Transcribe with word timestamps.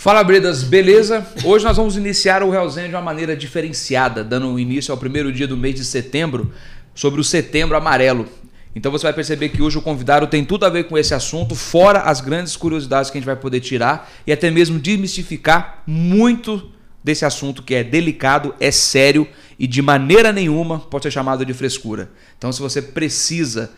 Fala, 0.00 0.24
Bredas, 0.24 0.62
beleza? 0.62 1.26
Hoje 1.44 1.62
nós 1.62 1.76
vamos 1.76 1.94
iniciar 1.94 2.42
o 2.42 2.48
Realzinho 2.48 2.88
de 2.88 2.94
uma 2.94 3.02
maneira 3.02 3.36
diferenciada, 3.36 4.24
dando 4.24 4.58
início 4.58 4.92
ao 4.92 4.96
primeiro 4.96 5.30
dia 5.30 5.46
do 5.46 5.58
mês 5.58 5.74
de 5.74 5.84
setembro, 5.84 6.54
sobre 6.94 7.20
o 7.20 7.24
Setembro 7.24 7.76
Amarelo. 7.76 8.26
Então 8.74 8.90
você 8.90 9.02
vai 9.02 9.12
perceber 9.12 9.50
que 9.50 9.60
hoje 9.60 9.76
o 9.76 9.82
convidado 9.82 10.26
tem 10.26 10.42
tudo 10.42 10.64
a 10.64 10.70
ver 10.70 10.84
com 10.84 10.96
esse 10.96 11.12
assunto, 11.12 11.54
fora 11.54 11.98
as 11.98 12.22
grandes 12.22 12.56
curiosidades 12.56 13.10
que 13.10 13.18
a 13.18 13.20
gente 13.20 13.26
vai 13.26 13.36
poder 13.36 13.60
tirar 13.60 14.10
e 14.26 14.32
até 14.32 14.50
mesmo 14.50 14.78
desmistificar 14.78 15.82
muito 15.86 16.70
desse 17.04 17.26
assunto 17.26 17.62
que 17.62 17.74
é 17.74 17.84
delicado, 17.84 18.54
é 18.58 18.70
sério 18.70 19.28
e 19.58 19.66
de 19.66 19.82
maneira 19.82 20.32
nenhuma 20.32 20.78
pode 20.78 21.02
ser 21.02 21.10
chamado 21.10 21.44
de 21.44 21.52
frescura. 21.52 22.10
Então, 22.38 22.50
se 22.50 22.62
você 22.62 22.80
precisa 22.80 23.70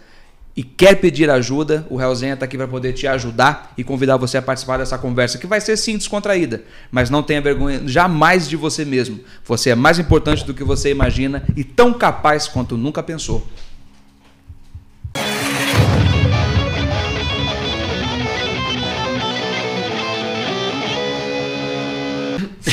e 0.55 0.63
quer 0.63 0.97
pedir 0.97 1.31
ajuda, 1.31 1.87
o 1.89 1.97
Realzenha 1.97 2.35
está 2.35 2.45
aqui 2.45 2.57
para 2.57 2.69
poder 2.69 2.93
te 2.93 3.07
ajudar 3.07 3.73
e 3.77 3.83
convidar 3.83 4.19
você 4.19 4.37
a 4.37 4.43
participar 4.43 4.79
dessa 4.79 4.99
conversa, 4.99 5.39
que 5.39 5.47
vai 5.47 5.61
ser 5.61 5.77
sim 5.79 5.97
descontraída, 5.97 6.63
mas 6.91 7.09
não 7.09 7.23
tenha 7.23 7.41
vergonha 7.41 7.83
jamais 7.87 8.49
de 8.49 8.57
você 8.57 8.85
mesmo. 8.85 9.21
Você 9.45 9.71
é 9.71 9.75
mais 9.75 9.99
importante 9.99 10.45
do 10.45 10.53
que 10.53 10.63
você 10.63 10.91
imagina 10.91 11.43
e 11.57 11.65
tão 11.65 11.95
capaz 11.95 12.49
quanto 12.49 12.77
nunca 12.77 13.03
pensou. 13.03 13.47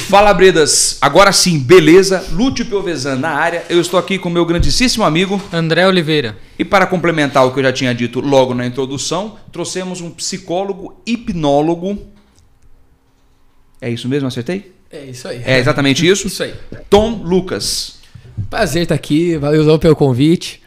Fala, 0.09 0.33
Bredas. 0.33 0.97
Agora 1.01 1.31
sim, 1.31 1.59
beleza? 1.59 2.25
Lúcio 2.31 2.65
Piovesan 2.65 3.17
na 3.17 3.29
área. 3.29 3.63
Eu 3.69 3.79
estou 3.79 3.99
aqui 3.99 4.17
com 4.17 4.27
meu 4.27 4.43
grandíssimo 4.43 5.03
amigo 5.03 5.39
André 5.53 5.87
Oliveira. 5.87 6.35
E 6.57 6.65
para 6.65 6.87
complementar 6.87 7.45
o 7.45 7.53
que 7.53 7.59
eu 7.59 7.63
já 7.63 7.71
tinha 7.71 7.93
dito 7.93 8.19
logo 8.19 8.55
na 8.55 8.65
introdução, 8.65 9.37
trouxemos 9.51 10.01
um 10.01 10.09
psicólogo 10.09 10.99
hipnólogo. 11.05 12.07
É 13.79 13.91
isso 13.91 14.09
mesmo? 14.09 14.27
Acertei? 14.27 14.71
É 14.89 15.05
isso 15.05 15.27
aí. 15.27 15.43
É 15.45 15.59
exatamente 15.59 16.03
isso? 16.07 16.25
Isso 16.27 16.41
aí. 16.41 16.55
Tom 16.89 17.21
Lucas. 17.23 17.99
Prazer 18.49 18.81
estar 18.81 18.95
aqui, 18.95 19.37
valeu 19.37 19.77
pelo 19.77 19.95
convite. 19.95 20.59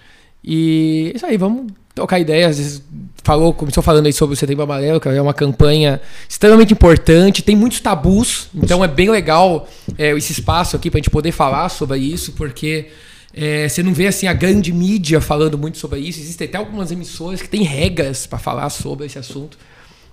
E 0.44 1.10
é 1.14 1.16
isso 1.16 1.26
aí, 1.26 1.36
vamos 1.36 1.72
trocar 1.94 2.18
ideias. 2.18 2.82
Falou, 3.24 3.52
começou 3.54 3.82
falando 3.82 4.06
aí 4.06 4.12
sobre 4.12 4.34
o 4.34 4.36
Setembro 4.36 4.64
Amarelo, 4.64 5.00
que 5.00 5.08
é 5.08 5.22
uma 5.22 5.34
campanha 5.34 6.00
extremamente 6.28 6.72
importante, 6.72 7.42
tem 7.42 7.54
muitos 7.54 7.78
tabus, 7.78 8.48
então 8.52 8.82
é 8.82 8.88
bem 8.88 9.10
legal 9.10 9.68
é, 9.96 10.10
esse 10.16 10.32
espaço 10.32 10.74
aqui 10.74 10.90
para 10.90 10.98
a 10.98 11.00
gente 11.00 11.10
poder 11.10 11.30
falar 11.30 11.68
sobre 11.68 11.98
isso, 11.98 12.32
porque 12.32 12.88
é, 13.32 13.68
você 13.68 13.82
não 13.82 13.94
vê 13.94 14.08
assim 14.08 14.26
a 14.26 14.32
grande 14.32 14.72
mídia 14.72 15.20
falando 15.20 15.56
muito 15.56 15.78
sobre 15.78 16.00
isso. 16.00 16.18
Existem 16.18 16.48
até 16.48 16.58
algumas 16.58 16.90
emissoras 16.90 17.40
que 17.40 17.48
têm 17.48 17.62
regras 17.62 18.26
para 18.26 18.38
falar 18.38 18.68
sobre 18.70 19.06
esse 19.06 19.18
assunto. 19.18 19.56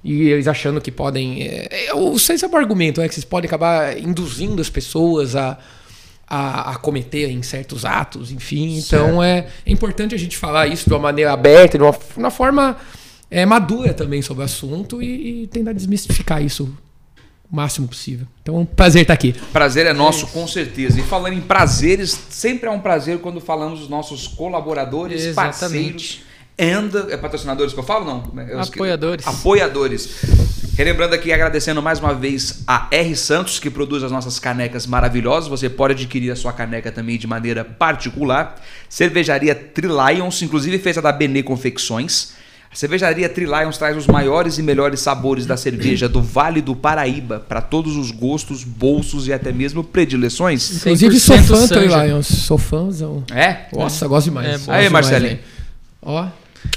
E 0.03 0.30
eles 0.30 0.47
achando 0.47 0.80
que 0.80 0.91
podem. 0.91 1.41
É, 1.41 1.91
eu 1.91 2.17
sei 2.17 2.38
se 2.38 2.45
é 2.45 2.47
o 2.47 2.55
argumento, 2.55 3.02
é 3.02 3.08
que 3.08 3.14
vocês 3.14 3.25
podem 3.25 3.47
acabar 3.47 3.97
induzindo 3.97 4.61
as 4.61 4.69
pessoas 4.69 5.36
a, 5.36 5.58
a, 6.30 6.72
a 6.72 6.75
cometerem 6.75 7.41
certos 7.41 7.83
atos, 7.83 8.31
enfim. 8.31 8.77
Então 8.77 9.22
é, 9.23 9.47
é, 9.66 9.72
importante 9.72 10.13
a 10.13 10.17
gente 10.17 10.38
falar 10.38 10.67
isso 10.67 10.88
de 10.88 10.94
uma 10.94 10.99
maneira 10.99 11.33
aberta, 11.33 11.77
de 11.77 11.83
uma, 11.83 11.95
uma 12.16 12.30
forma 12.30 12.77
é, 13.31 13.45
madura 13.45 13.94
também 13.94 14.21
sobre 14.21 14.44
o 14.44 14.45
assunto 14.45 15.02
e, 15.02 15.44
e 15.44 15.47
tentar 15.47 15.73
desmistificar 15.73 16.44
isso 16.44 16.71
o 17.52 17.55
máximo 17.55 17.88
possível. 17.88 18.27
Então, 18.44 18.58
é 18.58 18.59
um 18.59 18.66
prazer 18.66 19.02
estar 19.02 19.16
aqui. 19.16 19.33
Prazer 19.52 19.88
é 19.88 19.94
nosso, 19.94 20.25
é 20.25 20.30
com 20.30 20.47
certeza. 20.47 20.99
E 20.99 21.03
falando 21.03 21.33
em 21.33 21.41
prazeres, 21.41 22.16
sempre 22.30 22.69
é 22.69 22.71
um 22.71 22.80
prazer 22.80 23.17
quando 23.19 23.41
falamos 23.41 23.80
dos 23.80 23.89
nossos 23.89 24.27
colaboradores, 24.27 25.23
Exatamente. 25.23 25.59
parceiros 25.59 26.28
and 26.59 27.07
é 27.09 27.17
patrocinadores 27.17 27.73
que 27.73 27.79
eu 27.79 27.83
falo 27.83 28.05
não? 28.05 28.47
Eu 28.47 28.59
apoiadores. 28.59 29.25
Apoiadores. 29.25 30.09
Relembrando 30.79 31.13
aqui, 31.13 31.33
agradecendo 31.33 31.81
mais 31.81 31.99
uma 31.99 32.13
vez 32.13 32.63
a 32.65 32.88
R 32.89 33.15
Santos, 33.15 33.59
que 33.59 33.69
produz 33.69 34.02
as 34.02 34.11
nossas 34.11 34.39
canecas 34.39 34.87
maravilhosas. 34.87 35.49
Você 35.49 35.69
pode 35.69 35.93
adquirir 35.93 36.31
a 36.31 36.35
sua 36.35 36.53
caneca 36.53 36.91
também 36.91 37.17
de 37.17 37.27
maneira 37.27 37.65
particular. 37.65 38.61
Cervejaria 38.87 39.53
Trilions, 39.53 40.42
inclusive 40.42 40.80
fez 40.80 40.97
a 40.97 41.02
da 41.02 41.11
Benê 41.11 41.43
Confecções. 41.43 42.33
A 42.71 42.76
cervejaria 42.76 43.27
Trilions 43.27 43.77
traz 43.77 43.97
os 43.97 44.05
maiores 44.05 44.58
e 44.58 44.64
melhores 44.64 44.99
sabores 44.99 45.45
da 45.45 45.58
cerveja 45.58 46.08
do 46.08 46.21
Vale 46.21 46.61
do 46.61 46.76
Paraíba 46.76 47.39
para 47.39 47.61
todos 47.61 47.97
os 47.97 48.11
gostos, 48.11 48.64
bolsos 48.64 49.27
e 49.27 49.33
até 49.33 49.52
mesmo 49.52 49.83
predileções. 49.83 50.77
Inclusive 50.77 51.20
sou 51.20 51.37
fã 51.39 51.67
Trilions, 51.67 52.27
sou 52.27 52.58
fãzão. 52.58 53.23
É? 53.33 53.65
Nossa, 53.73 54.08
gosto 54.08 54.26
demais. 54.26 54.67
É, 54.67 54.71
Aí, 54.71 54.89
Marcelinho. 54.89 55.39
Ó. 56.02 56.27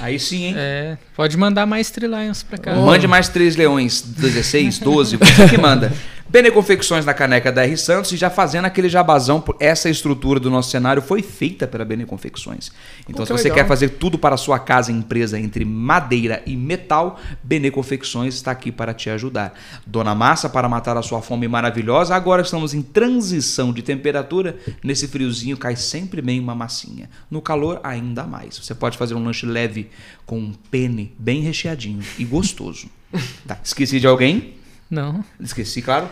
Aí 0.01 0.19
sim, 0.19 0.45
hein? 0.45 0.55
É, 0.57 0.97
pode 1.17 1.37
mandar 1.37 1.67
mais 1.67 1.91
Trilions 1.91 2.43
pra 2.43 2.59
cá. 2.59 2.75
Mande 2.75 3.07
mais 3.07 3.29
três 3.29 3.57
leões, 3.57 4.03
16, 4.03 4.79
12, 4.79 5.17
você 5.17 5.49
que 5.49 5.59
manda. 5.59 5.93
Bene 6.33 6.51
Confecções 6.51 7.05
na 7.05 7.13
caneca 7.13 7.53
da 7.53 7.63
R 7.63 7.77
Santos 7.77 8.11
e 8.11 8.17
já 8.17 8.31
fazendo 8.31 8.65
aquele 8.65 8.89
jabazão, 8.89 9.45
essa 9.61 9.91
estrutura 9.91 10.41
do 10.41 10.49
nosso 10.49 10.71
cenário 10.71 11.03
foi 11.03 11.21
feita 11.21 11.67
pela 11.67 11.85
Bene 11.85 12.07
Confecções. 12.07 12.73
Então, 13.07 13.27
se 13.27 13.33
você 13.33 13.51
legal. 13.51 13.59
quer 13.59 13.69
fazer 13.69 13.91
tudo 13.91 14.17
para 14.17 14.35
a 14.35 14.39
sua 14.39 14.59
casa 14.59 14.91
e 14.91 14.95
empresa 14.95 15.39
entre 15.39 15.63
madeira 15.63 16.43
e 16.47 16.57
metal, 16.57 17.21
Bene 17.43 17.71
Confecções 17.71 18.35
está 18.35 18.51
aqui 18.51 18.73
para 18.73 18.95
te 18.95 19.11
ajudar. 19.11 19.53
Dona 19.87 20.15
Massa 20.15 20.49
para 20.49 20.67
matar 20.71 20.97
a 20.97 21.03
sua 21.03 21.21
fome 21.21 21.47
maravilhosa. 21.47 22.17
Agora 22.17 22.41
estamos 22.41 22.73
em 22.73 22.81
transição 22.81 23.71
de 23.71 23.83
temperatura. 23.83 24.57
Nesse 24.83 25.09
friozinho 25.09 25.59
cai 25.59 25.77
sempre 25.77 26.23
bem 26.23 26.41
uma 26.41 26.55
massinha. 26.55 27.11
No 27.31 27.43
calor, 27.43 27.79
ainda 27.85 28.25
mais. 28.25 28.57
Você 28.57 28.75
pode 28.75 28.97
fazer 28.97 29.15
um 29.15 29.23
lanche 29.23 29.45
leve 29.45 29.91
com 30.25 30.39
um 30.39 30.55
pene 30.71 31.15
bem 31.19 31.43
recheadinho 31.43 32.03
e 32.19 32.25
gostoso. 32.25 32.87
Tá, 33.47 33.59
esqueci 33.63 34.01
de 34.01 34.07
alguém? 34.07 34.62
Não. 34.93 35.25
Esqueci, 35.41 35.81
claro. 35.81 36.07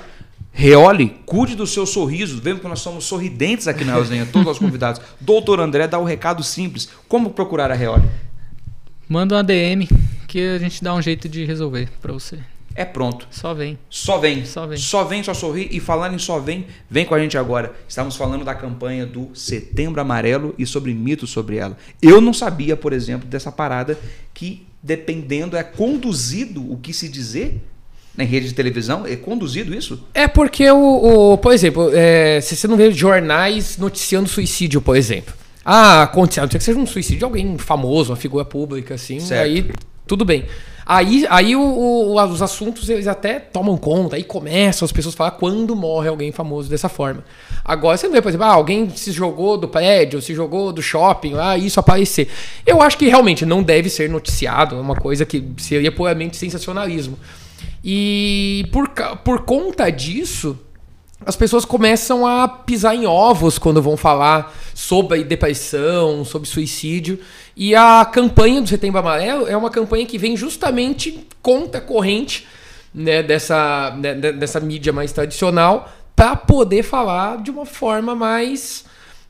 Reole, 0.50 1.20
cuide 1.26 1.54
do 1.54 1.66
seu 1.66 1.84
sorriso. 1.84 2.40
Vemos 2.40 2.62
que 2.62 2.66
nós 2.66 2.80
somos 2.80 3.04
sorridentes 3.04 3.68
aqui 3.68 3.84
na 3.84 3.94
Resenha, 3.94 4.24
todos 4.24 4.52
os 4.52 4.58
convidados. 4.58 5.02
Doutor 5.20 5.60
André 5.60 5.86
dá 5.86 5.98
o 5.98 6.02
um 6.02 6.06
recado 6.06 6.42
simples. 6.42 6.88
Como 7.06 7.28
procurar 7.28 7.70
a 7.70 7.74
Reole? 7.74 8.08
Manda 9.06 9.34
um 9.34 9.38
ADM 9.38 9.86
que 10.26 10.40
a 10.40 10.58
gente 10.58 10.82
dá 10.82 10.94
um 10.94 11.02
jeito 11.02 11.28
de 11.28 11.44
resolver 11.44 11.90
para 12.00 12.10
você. 12.14 12.38
É 12.74 12.86
pronto. 12.86 13.28
Só 13.30 13.52
vem. 13.52 13.78
Só 13.90 14.16
vem. 14.16 14.46
Só 14.46 14.66
vem. 14.66 14.78
Só 14.78 15.04
vem, 15.04 15.22
só 15.22 15.34
sorri. 15.34 15.68
E 15.70 15.78
falando 15.78 16.14
em 16.14 16.18
só 16.18 16.38
vem, 16.38 16.66
vem 16.88 17.04
com 17.04 17.14
a 17.14 17.20
gente 17.20 17.36
agora. 17.36 17.74
Estamos 17.86 18.16
falando 18.16 18.46
da 18.46 18.54
campanha 18.54 19.04
do 19.04 19.28
Setembro 19.34 20.00
Amarelo 20.00 20.54
e 20.56 20.64
sobre 20.64 20.94
mitos 20.94 21.28
sobre 21.28 21.56
ela. 21.58 21.76
Eu 22.00 22.18
não 22.18 22.32
sabia, 22.32 22.78
por 22.78 22.94
exemplo, 22.94 23.28
dessa 23.28 23.52
parada 23.52 23.98
que, 24.32 24.66
dependendo, 24.82 25.54
é 25.54 25.62
conduzido 25.62 26.72
o 26.72 26.78
que 26.78 26.94
se 26.94 27.10
dizer 27.10 27.60
em 28.18 28.24
rede 28.24 28.48
de 28.48 28.54
televisão? 28.54 29.06
É 29.06 29.16
conduzido 29.16 29.74
isso? 29.74 30.04
É 30.14 30.28
porque, 30.28 30.70
o, 30.70 31.32
o 31.32 31.38
por 31.38 31.52
exemplo, 31.52 31.90
é, 31.94 32.40
se 32.40 32.56
você 32.56 32.66
não 32.66 32.76
vê 32.76 32.90
jornais 32.92 33.78
noticiando 33.78 34.28
suicídio, 34.28 34.80
por 34.80 34.96
exemplo. 34.96 35.34
Ah, 35.64 36.02
aconteceu, 36.02 36.42
não 36.42 36.50
sei 36.50 36.58
que 36.58 36.64
seja 36.64 36.78
um 36.78 36.86
suicídio 36.86 37.18
de 37.18 37.24
alguém 37.24 37.58
famoso, 37.58 38.10
uma 38.10 38.16
figura 38.16 38.44
pública, 38.44 38.94
assim, 38.94 39.20
certo. 39.20 39.44
aí 39.44 39.70
tudo 40.06 40.24
bem. 40.24 40.44
Aí, 40.84 41.24
aí 41.30 41.54
o, 41.54 41.60
o, 41.60 42.20
os 42.20 42.42
assuntos 42.42 42.88
eles 42.88 43.06
até 43.06 43.38
tomam 43.38 43.76
conta, 43.76 44.16
aí 44.16 44.24
começam 44.24 44.84
as 44.84 44.90
pessoas 44.90 45.14
a 45.14 45.18
falar 45.18 45.30
quando 45.32 45.76
morre 45.76 46.08
alguém 46.08 46.32
famoso 46.32 46.68
dessa 46.68 46.88
forma. 46.88 47.22
Agora 47.64 47.96
você 47.96 48.08
não 48.08 48.14
vê, 48.14 48.20
por 48.20 48.28
exemplo, 48.28 48.46
ah, 48.46 48.54
alguém 48.54 48.90
se 48.90 49.12
jogou 49.12 49.56
do 49.56 49.68
prédio, 49.68 50.20
se 50.20 50.34
jogou 50.34 50.72
do 50.72 50.82
shopping, 50.82 51.34
ah, 51.38 51.56
isso 51.56 51.78
aparecer. 51.78 52.28
Eu 52.66 52.82
acho 52.82 52.98
que 52.98 53.06
realmente 53.06 53.46
não 53.46 53.62
deve 53.62 53.88
ser 53.88 54.10
noticiado, 54.10 54.74
é 54.74 54.80
uma 54.80 54.96
coisa 54.96 55.24
que 55.24 55.44
seria 55.58 55.92
puramente 55.92 56.36
sensacionalismo. 56.36 57.16
E 57.84 58.68
por, 58.72 58.88
por 59.24 59.42
conta 59.42 59.90
disso, 59.90 60.58
as 61.24 61.36
pessoas 61.36 61.64
começam 61.64 62.26
a 62.26 62.48
pisar 62.48 62.94
em 62.94 63.06
ovos 63.06 63.58
quando 63.58 63.82
vão 63.82 63.96
falar 63.96 64.54
sobre 64.74 65.22
depressão, 65.22 66.24
sobre 66.24 66.48
suicídio. 66.48 67.18
E 67.56 67.74
a 67.74 68.04
campanha 68.04 68.62
do 68.62 68.68
Setembro 68.68 68.98
Amarelo 68.98 69.46
é 69.46 69.56
uma 69.56 69.70
campanha 69.70 70.06
que 70.06 70.16
vem 70.16 70.36
justamente 70.36 71.26
contra 71.42 71.80
corrente 71.80 72.46
né, 72.94 73.22
dessa, 73.22 73.94
né, 73.98 74.14
dessa 74.14 74.60
mídia 74.60 74.92
mais 74.92 75.12
tradicional 75.12 75.92
para 76.16 76.36
poder 76.36 76.82
falar 76.82 77.42
de 77.42 77.50
uma 77.50 77.64
forma 77.64 78.14
mais 78.14 78.84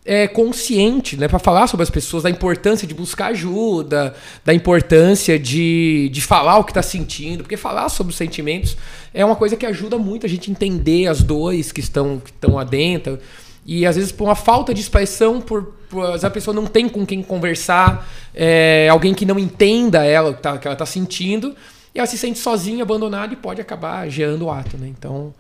é, 0.05 0.27
consciente, 0.27 1.17
né, 1.17 1.29
para 1.29 1.39
falar 1.39 1.67
sobre 1.67 1.83
as 1.83 1.91
pessoas, 1.91 2.23
da 2.23 2.31
importância 2.31 2.87
de 2.87 2.95
buscar 2.95 3.27
ajuda, 3.27 4.15
da 4.45 4.55
importância 4.55 5.39
de, 5.39 6.09
de 6.11 6.21
falar 6.21 6.59
o 6.59 6.65
que 6.65 6.71
está 6.71 6.83
sentindo, 6.83 7.43
porque 7.43 7.57
falar 7.57 7.89
sobre 7.89 8.11
os 8.11 8.17
sentimentos 8.17 8.77
é 9.13 9.25
uma 9.25 9.37
coisa 9.37 9.57
que 9.57 9.67
ajuda 9.67 9.99
muito 9.99 10.25
a 10.25 10.29
gente 10.29 10.51
entender 10.51 11.07
as 11.07 11.23
dores 11.23 11.71
que 11.71 11.81
estão, 11.81 12.19
que 12.19 12.31
estão 12.31 12.55
lá 12.55 12.65
dentro. 12.65 13.19
E 13.67 13.85
às 13.85 13.97
vezes 13.97 14.11
por 14.11 14.25
uma 14.25 14.35
falta 14.35 14.73
de 14.73 14.81
expressão, 14.81 15.41
por, 15.41 15.75
por 15.91 16.25
a 16.25 16.31
pessoa 16.31 16.55
não 16.55 16.67
tem 16.67 16.89
com 16.89 17.05
quem 17.05 17.23
conversar, 17.23 18.09
é, 18.35 18.89
alguém 18.91 19.13
que 19.13 19.27
não 19.27 19.39
entenda 19.39 20.05
ela, 20.05 20.33
tá, 20.33 20.57
que 20.57 20.67
ela 20.67 20.75
está 20.75 20.87
sentindo, 20.87 21.55
e 21.95 21.99
ela 21.99 22.07
se 22.07 22.17
sente 22.17 22.39
sozinha, 22.39 22.83
abandonada 22.83 23.35
e 23.35 23.37
pode 23.37 23.61
acabar 23.61 24.09
gerando 24.09 24.47
o 24.47 24.51
ato. 24.51 24.79
Né? 24.79 24.89
Então 24.89 25.35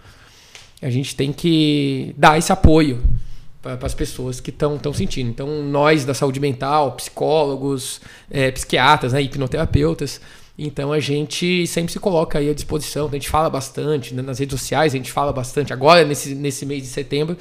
a 0.83 0.91
gente 0.91 1.17
tem 1.17 1.33
que 1.33 2.15
dar 2.17 2.37
esse 2.37 2.53
apoio 2.53 3.03
para 3.63 3.87
as 3.87 3.95
pessoas 3.95 4.41
que 4.41 4.51
estão 4.51 4.79
sentindo. 4.93 5.29
Então, 5.29 5.63
nós 5.63 6.05
da 6.05 6.15
saúde 6.15 6.41
mental, 6.41 6.93
psicólogos, 6.93 8.01
é, 8.31 8.51
psiquiatras, 8.51 9.13
né, 9.13 9.23
hipnoterapeutas, 9.23 10.21
Então 10.59 10.93
a 10.93 11.01
gente 11.01 11.67
sempre 11.67 11.91
se 11.91 11.99
coloca 11.99 12.39
aí 12.39 12.51
à 12.51 12.55
disposição, 12.55 13.09
a 13.09 13.11
gente 13.11 13.31
fala 13.31 13.49
bastante, 13.49 14.15
né? 14.15 14.21
nas 14.21 14.39
redes 14.39 14.59
sociais 14.61 14.93
a 14.93 14.97
gente 14.97 15.11
fala 15.11 15.33
bastante. 15.33 15.73
Agora, 15.73 16.05
nesse, 16.05 16.35
nesse 16.35 16.67
mês 16.67 16.83
de 16.83 16.89
setembro, 16.89 17.37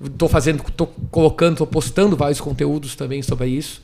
estou 0.00 0.28
fazendo, 0.28 0.62
tô 0.70 0.86
colocando, 1.10 1.56
tô 1.58 1.66
postando 1.66 2.16
vários 2.16 2.40
conteúdos 2.40 2.94
também 2.94 3.20
sobre 3.20 3.48
isso. 3.48 3.82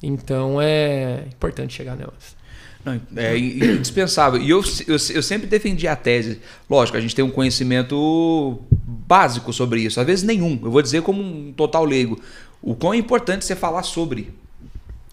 Então 0.00 0.60
é 0.60 1.24
importante 1.28 1.74
chegar 1.74 1.96
nelas. 1.96 2.36
Não, 2.84 3.00
é 3.16 3.38
indispensável. 3.38 4.40
E 4.40 4.50
eu, 4.50 4.62
eu, 4.86 4.96
eu, 5.14 5.22
sempre 5.22 5.46
defendi 5.46 5.86
a 5.86 5.94
tese. 5.94 6.40
Lógico, 6.68 6.98
a 6.98 7.00
gente 7.00 7.14
tem 7.14 7.24
um 7.24 7.30
conhecimento 7.30 8.58
básico 8.72 9.52
sobre 9.52 9.80
isso. 9.80 10.00
Às 10.00 10.06
vezes 10.06 10.24
nenhum. 10.24 10.58
Eu 10.62 10.70
vou 10.70 10.82
dizer 10.82 11.02
como 11.02 11.22
um 11.22 11.52
total 11.52 11.84
leigo. 11.84 12.20
O 12.60 12.74
quão 12.74 12.92
é 12.92 12.96
importante 12.96 13.44
você 13.44 13.54
falar 13.54 13.82
sobre. 13.84 14.30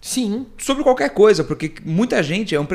Sim. 0.00 0.46
Sobre 0.56 0.82
qualquer 0.82 1.10
coisa, 1.10 1.44
porque 1.44 1.74
muita 1.84 2.22
gente. 2.22 2.54
É 2.54 2.60
um, 2.60 2.66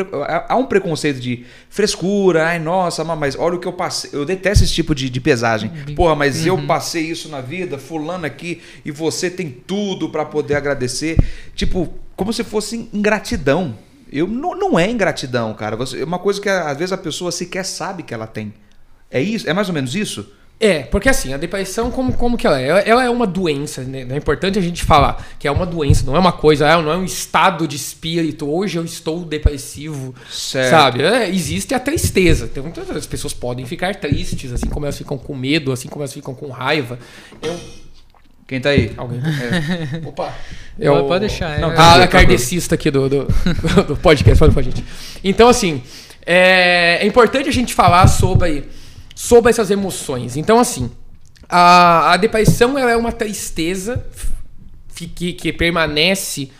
há 0.47 0.55
um 0.55 0.65
preconceito 0.65 1.19
de 1.19 1.45
frescura, 1.69 2.47
ai, 2.47 2.59
nossa, 2.59 3.03
mas 3.03 3.35
olha 3.37 3.55
o 3.55 3.59
que 3.59 3.67
eu 3.67 3.73
passei. 3.73 4.11
Eu 4.13 4.23
detesto 4.23 4.63
esse 4.63 4.73
tipo 4.73 4.95
de, 4.95 5.09
de 5.09 5.19
pesagem. 5.19 5.71
Porra, 5.95 6.15
mas 6.15 6.41
uhum. 6.41 6.47
eu 6.47 6.67
passei 6.67 7.03
isso 7.03 7.27
na 7.27 7.41
vida, 7.41 7.77
fulano 7.77 8.25
aqui, 8.25 8.61
e 8.85 8.91
você 8.91 9.29
tem 9.29 9.49
tudo 9.49 10.09
para 10.09 10.23
poder 10.23 10.55
agradecer. 10.55 11.17
Tipo, 11.55 11.91
como 12.15 12.31
se 12.31 12.43
fosse 12.43 12.89
ingratidão. 12.93 13.75
Eu, 14.11 14.27
não, 14.27 14.55
não 14.55 14.79
é 14.79 14.89
ingratidão, 14.89 15.53
cara. 15.53 15.75
Você, 15.75 16.01
é 16.01 16.05
uma 16.05 16.19
coisa 16.19 16.39
que 16.41 16.49
às 16.49 16.77
vezes 16.77 16.91
a 16.91 16.97
pessoa 16.97 17.31
sequer 17.31 17.65
sabe 17.65 18.03
que 18.03 18.13
ela 18.13 18.27
tem. 18.27 18.53
É 19.09 19.21
isso? 19.21 19.49
É 19.49 19.53
mais 19.53 19.67
ou 19.67 19.73
menos 19.73 19.95
isso? 19.95 20.31
É, 20.57 20.83
porque 20.83 21.09
assim, 21.09 21.33
a 21.33 21.37
depressão, 21.37 21.91
como, 21.91 22.13
como 22.13 22.37
que 22.37 22.47
ela 22.47 22.61
é? 22.61 22.87
Ela 22.87 23.03
é 23.03 23.09
uma 23.09 23.27
doença, 23.27 23.83
né? 23.83 24.07
É 24.09 24.15
importante 24.15 24.57
a 24.57 24.61
gente 24.61 24.85
falar 24.85 25.25
que 25.37 25.47
é 25.47 25.51
uma 25.51 25.65
doença, 25.65 26.05
não 26.05 26.15
é 26.15 26.19
uma 26.19 26.31
coisa, 26.31 26.81
não 26.81 26.91
é 26.91 26.95
um 26.95 27.03
estado 27.03 27.67
de 27.67 27.75
espírito. 27.75 28.49
Hoje 28.49 28.77
eu 28.77 28.85
estou 28.85 29.25
depressivo, 29.25 30.15
certo. 30.31 30.69
sabe? 30.69 31.03
É, 31.03 31.29
existe 31.29 31.73
a 31.73 31.79
tristeza. 31.79 32.45
Então, 32.45 32.63
muitas 32.63 32.89
as 32.89 33.05
pessoas 33.05 33.33
podem 33.33 33.65
ficar 33.65 33.95
tristes, 33.95 34.53
assim 34.53 34.67
como 34.67 34.85
elas 34.85 34.97
ficam 34.97 35.17
com 35.17 35.35
medo, 35.35 35.73
assim 35.73 35.89
como 35.89 36.03
elas 36.03 36.13
ficam 36.13 36.33
com 36.33 36.49
raiva. 36.49 36.97
Eu, 37.41 37.59
quem 38.47 38.61
tá 38.61 38.69
aí? 38.69 38.93
Alguém. 38.95 39.19
É. 39.19 39.97
Opa. 40.07 40.33
Eu, 40.77 41.05
pode 41.05 41.21
deixar. 41.27 41.59
Não, 41.59 41.71
é. 41.71 41.75
Ah, 41.77 42.03
a 42.03 42.07
kardecista 42.07 42.75
aqui 42.75 42.91
do, 42.91 43.09
do, 43.09 43.27
do 43.87 43.97
podcast. 43.97 44.37
Fala 44.37 44.51
pra 44.51 44.61
gente. 44.61 44.83
Então, 45.23 45.47
assim, 45.47 45.81
é, 46.25 46.99
é, 47.01 47.07
importante 47.07 47.49
a 47.49 47.51
gente 47.51 47.73
falar 47.73 48.07
sobre, 48.07 48.69
sobre 49.15 49.49
essas 49.49 49.71
emoções. 49.71 50.37
Então, 50.37 50.59
assim, 50.59 50.91
a, 51.49 52.13
a 52.13 52.17
depressão 52.17 52.77
ela 52.77 52.91
é 52.91 52.97
uma 52.97 53.11
tristeza 53.11 54.05
que, 54.95 55.33
que 55.33 55.51
permanece 55.51 56.51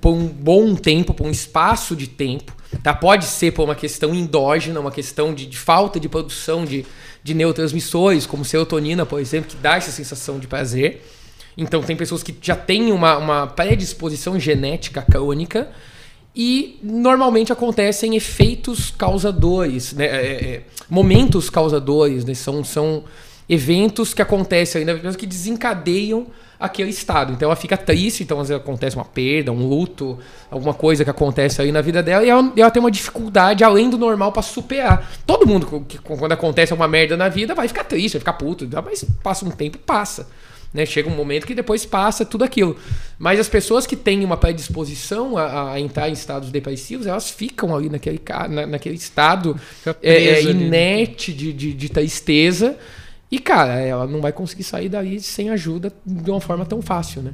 por 0.00 0.12
um 0.12 0.26
bom 0.26 0.74
tempo, 0.74 1.12
por 1.12 1.26
um 1.26 1.30
espaço 1.30 1.94
de 1.94 2.06
tempo. 2.06 2.54
Tá? 2.82 2.94
Pode 2.94 3.26
ser 3.26 3.52
por 3.52 3.64
uma 3.64 3.74
questão 3.74 4.14
endógena, 4.14 4.80
uma 4.80 4.90
questão 4.90 5.34
de, 5.34 5.46
de 5.46 5.58
falta 5.58 6.00
de 6.00 6.08
produção 6.08 6.64
de, 6.64 6.86
de 7.22 7.34
neurotransmissores, 7.34 8.26
como 8.26 8.44
serotonina, 8.44 9.04
por 9.04 9.20
exemplo, 9.20 9.50
que 9.50 9.56
dá 9.56 9.76
essa 9.76 9.90
sensação 9.90 10.38
de 10.38 10.46
prazer. 10.46 11.02
Então, 11.56 11.82
tem 11.82 11.96
pessoas 11.96 12.22
que 12.22 12.34
já 12.40 12.56
têm 12.56 12.92
uma, 12.92 13.16
uma 13.16 13.46
predisposição 13.46 14.38
genética 14.38 15.02
crônica 15.02 15.68
e 16.34 16.80
normalmente 16.82 17.52
acontecem 17.52 18.16
efeitos 18.16 18.90
causadores, 18.90 19.92
né? 19.92 20.06
É, 20.06 20.32
é, 20.32 20.62
momentos 20.90 21.48
causadores, 21.48 22.24
né? 22.24 22.34
são, 22.34 22.64
são 22.64 23.04
eventos 23.48 24.12
que 24.12 24.20
acontecem 24.20 24.80
ainda 24.80 25.14
que 25.14 25.26
desencadeiam 25.26 26.26
aquele 26.58 26.90
estado. 26.90 27.32
Então 27.32 27.46
ela 27.46 27.56
fica 27.56 27.76
triste, 27.76 28.22
então 28.22 28.40
às 28.40 28.48
vezes 28.48 28.60
acontece 28.60 28.96
uma 28.96 29.04
perda, 29.04 29.52
um 29.52 29.68
luto, 29.68 30.18
alguma 30.50 30.74
coisa 30.74 31.04
que 31.04 31.10
acontece 31.10 31.60
aí 31.60 31.70
na 31.70 31.80
vida 31.80 32.02
dela 32.02 32.24
e 32.24 32.30
ela, 32.30 32.52
ela 32.56 32.70
tem 32.70 32.80
uma 32.80 32.90
dificuldade 32.90 33.62
além 33.62 33.88
do 33.88 33.98
normal 33.98 34.32
para 34.32 34.42
superar. 34.42 35.08
Todo 35.26 35.46
mundo 35.46 35.84
que 35.86 35.98
quando 35.98 36.32
acontece 36.32 36.72
uma 36.72 36.88
merda 36.88 37.16
na 37.16 37.28
vida 37.28 37.54
vai 37.54 37.68
ficar 37.68 37.84
triste, 37.84 38.14
vai 38.14 38.20
ficar 38.20 38.32
puto, 38.34 38.68
mas 38.84 39.04
passa 39.22 39.44
um 39.44 39.50
tempo, 39.50 39.78
passa. 39.78 40.26
Né? 40.74 40.84
Chega 40.84 41.08
um 41.08 41.14
momento 41.14 41.46
que 41.46 41.54
depois 41.54 41.86
passa 41.86 42.24
tudo 42.24 42.42
aquilo. 42.42 42.76
Mas 43.16 43.38
as 43.38 43.48
pessoas 43.48 43.86
que 43.86 43.94
têm 43.94 44.24
uma 44.24 44.36
predisposição 44.36 45.38
a, 45.38 45.74
a 45.74 45.80
entrar 45.80 46.08
em 46.08 46.12
estados 46.12 46.50
depressivos, 46.50 47.06
elas 47.06 47.30
ficam 47.30 47.74
ali 47.74 47.88
naquele, 47.88 48.20
na, 48.50 48.66
naquele 48.66 48.96
estado 48.96 49.56
é, 50.02 50.12
é, 50.12 50.42
inerte 50.42 51.32
de, 51.32 51.52
de, 51.52 51.72
de 51.72 51.88
tristeza. 51.88 52.76
E, 53.30 53.38
cara, 53.38 53.80
ela 53.80 54.04
não 54.04 54.20
vai 54.20 54.32
conseguir 54.32 54.64
sair 54.64 54.88
daí 54.88 55.20
sem 55.20 55.48
ajuda 55.48 55.92
de 56.04 56.28
uma 56.28 56.40
forma 56.40 56.66
tão 56.66 56.82
fácil, 56.82 57.22
né? 57.22 57.32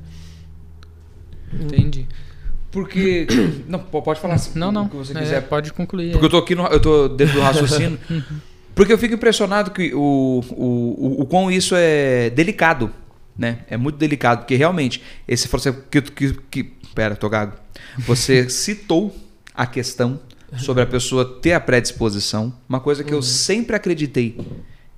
Entendi. 1.52 2.06
Porque. 2.70 3.26
Não, 3.66 3.80
pode 3.80 4.20
falar 4.20 4.34
assim. 4.34 4.56
Não, 4.56 4.70
não. 4.70 4.88
Que 4.88 4.96
você 4.96 5.12
quiser. 5.12 5.38
É, 5.38 5.40
pode 5.40 5.72
concluir. 5.72 6.12
Porque 6.12 6.24
é. 6.24 6.26
eu 6.26 6.30
tô 6.30 6.38
aqui 6.38 6.54
no, 6.54 6.66
eu 6.66 6.80
tô 6.80 7.08
dentro 7.08 7.34
do 7.34 7.40
raciocínio. 7.40 7.98
porque 8.76 8.92
eu 8.92 8.98
fico 8.98 9.14
impressionado 9.14 9.72
que 9.72 9.92
o, 9.92 10.40
o, 10.50 10.64
o, 10.64 11.22
o 11.22 11.26
quão 11.26 11.50
isso 11.50 11.74
é 11.76 12.30
delicado 12.30 12.92
né? 13.40 13.60
É 13.70 13.76
muito 13.78 13.96
delicado, 13.96 14.40
porque 14.40 14.54
realmente, 14.54 15.02
esse 15.26 15.48
você 15.48 15.72
que, 15.72 16.02
que, 16.02 16.34
que 16.50 16.64
pera, 16.94 17.16
tô 17.16 17.26
gago. 17.26 17.56
Você 18.00 18.46
citou 18.52 19.16
a 19.54 19.66
questão 19.66 20.20
sobre 20.58 20.82
a 20.82 20.86
pessoa 20.86 21.24
ter 21.40 21.54
a 21.54 21.60
predisposição, 21.60 22.52
uma 22.68 22.80
coisa 22.80 23.02
que 23.02 23.12
uhum. 23.12 23.18
eu 23.18 23.22
sempre 23.22 23.74
acreditei. 23.74 24.36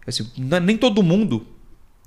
Assim, 0.05 0.29
nem 0.37 0.77
todo 0.77 1.05
mundo 1.05 1.47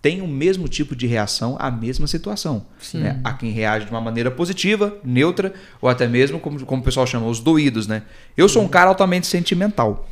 tem 0.02 0.22
o 0.22 0.28
mesmo 0.28 0.68
tipo 0.68 0.94
de 0.94 1.08
reação 1.08 1.56
à 1.58 1.72
mesma 1.72 2.06
situação. 2.06 2.66
Né? 2.94 3.22
Há 3.24 3.32
quem 3.32 3.52
reage 3.52 3.86
de 3.86 3.92
uma 3.92 4.02
maneira 4.02 4.30
positiva, 4.30 4.98
neutra, 5.06 5.54
ou 5.82 5.88
até 5.88 6.06
mesmo, 6.06 6.38
como, 6.38 6.64
como 6.66 6.82
o 6.82 6.86
pessoal 6.86 7.08
chama, 7.08 7.28
os 7.28 7.40
doídos. 7.40 7.88
Né? 7.88 8.04
Eu 8.36 8.50
sou 8.50 8.62
um 8.62 8.68
cara 8.68 8.90
altamente 8.90 9.26
sentimental. 9.26 10.06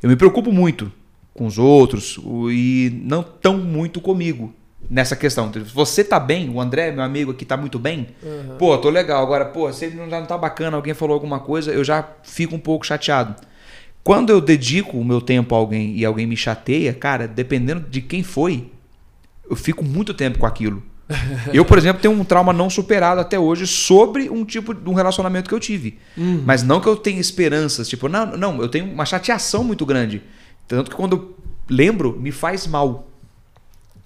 Eu 0.00 0.08
me 0.08 0.14
preocupo 0.14 0.52
muito 0.52 0.92
com 1.34 1.44
os 1.44 1.58
outros 1.58 2.20
e 2.50 3.02
não 3.02 3.22
tão 3.24 3.58
muito 3.58 4.00
comigo 4.00 4.54
nessa 4.88 5.14
questão. 5.16 5.50
Você 5.74 6.02
tá 6.02 6.18
bem, 6.18 6.48
o 6.50 6.60
André, 6.60 6.90
meu 6.90 7.02
amigo 7.02 7.30
aqui, 7.30 7.44
tá 7.44 7.56
muito 7.56 7.78
bem. 7.78 8.08
Uhum. 8.22 8.56
Pô, 8.58 8.76
tô 8.78 8.90
legal. 8.90 9.22
Agora, 9.22 9.44
pô, 9.44 9.72
se 9.72 9.86
ele 9.86 9.96
não, 9.96 10.06
não 10.06 10.26
tá 10.26 10.38
bacana, 10.38 10.76
alguém 10.76 10.94
falou 10.94 11.14
alguma 11.14 11.40
coisa, 11.40 11.72
eu 11.72 11.84
já 11.84 12.06
fico 12.22 12.54
um 12.54 12.58
pouco 12.58 12.86
chateado. 12.86 13.34
Quando 14.02 14.30
eu 14.30 14.40
dedico 14.40 14.96
o 14.96 15.04
meu 15.04 15.20
tempo 15.20 15.54
a 15.54 15.58
alguém 15.58 15.96
e 15.96 16.04
alguém 16.04 16.26
me 16.26 16.36
chateia, 16.36 16.92
cara, 16.92 17.28
dependendo 17.28 17.86
de 17.88 18.00
quem 18.00 18.22
foi, 18.22 18.70
eu 19.48 19.56
fico 19.56 19.84
muito 19.84 20.14
tempo 20.14 20.38
com 20.38 20.46
aquilo. 20.46 20.82
Eu, 21.52 21.64
por 21.64 21.76
exemplo, 21.76 22.00
tenho 22.00 22.14
um 22.14 22.24
trauma 22.24 22.52
não 22.52 22.70
superado 22.70 23.20
até 23.20 23.36
hoje 23.36 23.66
sobre 23.66 24.30
um 24.30 24.44
tipo 24.44 24.72
de 24.72 24.88
um 24.88 24.94
relacionamento 24.94 25.48
que 25.48 25.54
eu 25.54 25.58
tive. 25.58 25.98
Uhum. 26.16 26.42
Mas 26.46 26.62
não 26.62 26.80
que 26.80 26.86
eu 26.86 26.96
tenha 26.96 27.20
esperanças, 27.20 27.88
tipo, 27.88 28.08
não, 28.08 28.36
não, 28.36 28.62
eu 28.62 28.68
tenho 28.68 28.84
uma 28.84 29.04
chateação 29.04 29.64
muito 29.64 29.84
grande. 29.84 30.22
Tanto 30.68 30.88
que 30.88 30.96
quando 30.96 31.16
eu 31.16 31.36
lembro, 31.68 32.16
me 32.16 32.30
faz 32.30 32.64
mal. 32.66 33.09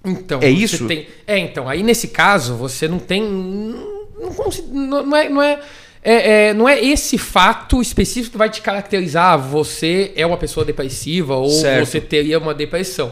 Então, 0.05 0.39
é 0.41 0.49
isso? 0.49 0.87
Tem... 0.87 1.07
É, 1.25 1.37
então, 1.37 1.67
aí 1.67 1.81
nesse 1.81 2.09
caso, 2.09 2.55
você 2.55 2.87
não 2.87 2.99
tem. 2.99 3.21
Não, 3.21 5.05
não 5.05 5.15
é. 5.17 5.29
Não 5.29 5.41
é... 5.41 5.59
É, 6.07 6.49
é, 6.49 6.53
não 6.53 6.69
é 6.69 6.79
esse 6.79 7.17
fato 7.17 7.81
específico 7.81 8.33
que 8.33 8.37
vai 8.37 8.47
te 8.47 8.61
caracterizar. 8.61 9.33
Ah, 9.33 9.37
você 9.37 10.11
é 10.15 10.23
uma 10.23 10.37
pessoa 10.37 10.63
depressiva 10.63 11.35
ou 11.35 11.49
certo. 11.49 11.87
você 11.87 11.99
teria 11.99 12.37
uma 12.37 12.53
depressão. 12.53 13.11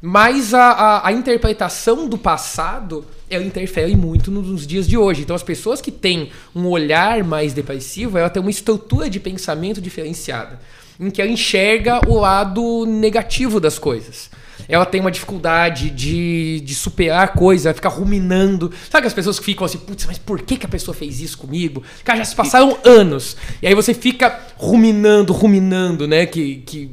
Mas 0.00 0.54
a, 0.54 0.70
a, 0.70 1.08
a, 1.08 1.12
interpretação 1.12 2.08
do 2.08 2.16
passado 2.16 3.04
ela 3.28 3.44
interfere 3.44 3.94
muito 3.94 4.30
nos 4.30 4.66
dias 4.66 4.88
de 4.88 4.96
hoje. 4.96 5.20
Então, 5.20 5.36
as 5.36 5.42
pessoas 5.42 5.82
que 5.82 5.90
têm 5.90 6.30
um 6.56 6.66
olhar 6.66 7.22
mais 7.22 7.52
depressivo, 7.52 8.16
ela 8.16 8.30
tem 8.30 8.40
uma 8.40 8.50
estrutura 8.50 9.10
de 9.10 9.20
pensamento 9.20 9.78
diferenciada, 9.78 10.58
em 10.98 11.10
que 11.10 11.20
ela 11.20 11.30
enxerga 11.30 12.00
o 12.08 12.18
lado 12.18 12.86
negativo 12.86 13.60
das 13.60 13.78
coisas 13.78 14.30
ela 14.70 14.86
tem 14.86 15.00
uma 15.00 15.10
dificuldade 15.10 15.90
de, 15.90 16.60
de 16.60 16.74
superar 16.74 17.32
coisas, 17.34 17.66
ela 17.66 17.74
fica 17.74 17.88
ruminando. 17.88 18.72
Sabe 18.88 19.06
as 19.06 19.12
pessoas 19.12 19.38
que 19.38 19.44
ficam 19.44 19.64
assim, 19.64 19.78
putz, 19.78 20.06
mas 20.06 20.16
por 20.16 20.40
que, 20.42 20.56
que 20.56 20.66
a 20.66 20.68
pessoa 20.68 20.94
fez 20.94 21.20
isso 21.20 21.36
comigo? 21.36 21.82
Cara, 22.04 22.18
já 22.18 22.24
se 22.24 22.34
passaram 22.34 22.78
anos. 22.84 23.36
E 23.60 23.66
aí 23.66 23.74
você 23.74 23.92
fica 23.92 24.38
ruminando, 24.56 25.32
ruminando, 25.32 26.06
né? 26.06 26.24
Que, 26.24 26.56
que, 26.66 26.90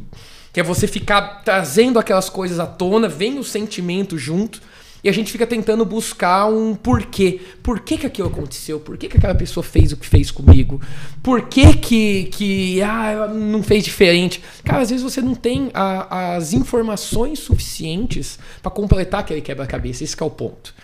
que 0.51 0.59
é 0.59 0.63
você 0.63 0.87
ficar 0.87 1.43
trazendo 1.43 1.99
aquelas 1.99 2.29
coisas 2.29 2.59
à 2.59 2.65
tona, 2.65 3.07
vem 3.07 3.37
o 3.37 3.43
sentimento 3.43 4.17
junto. 4.17 4.59
E 5.07 5.09
a 5.09 5.13
gente 5.13 5.31
fica 5.31 5.47
tentando 5.47 5.85
buscar 5.85 6.47
um 6.47 6.75
porquê. 6.75 7.39
Por 7.63 7.79
que, 7.79 7.97
que 7.97 8.05
aquilo 8.05 8.27
aconteceu? 8.27 8.77
Por 8.77 8.97
que, 8.97 9.07
que 9.07 9.15
aquela 9.15 9.33
pessoa 9.33 9.63
fez 9.63 9.93
o 9.93 9.95
que 9.95 10.05
fez 10.05 10.29
comigo? 10.29 10.81
Por 11.23 11.43
que 11.43 11.77
que, 11.77 12.25
que 12.25 12.81
ah, 12.81 13.09
ela 13.09 13.27
não 13.29 13.63
fez 13.63 13.85
diferente? 13.85 14.43
Cara, 14.65 14.81
às 14.81 14.89
vezes 14.89 15.01
você 15.01 15.21
não 15.21 15.33
tem 15.33 15.71
a, 15.73 16.35
as 16.35 16.51
informações 16.51 17.39
suficientes 17.39 18.37
para 18.61 18.69
completar 18.69 19.21
aquele 19.21 19.39
quebra-cabeça. 19.39 20.03
Esse 20.03 20.21
é 20.21 20.25
o 20.25 20.29
ponto. 20.29 20.75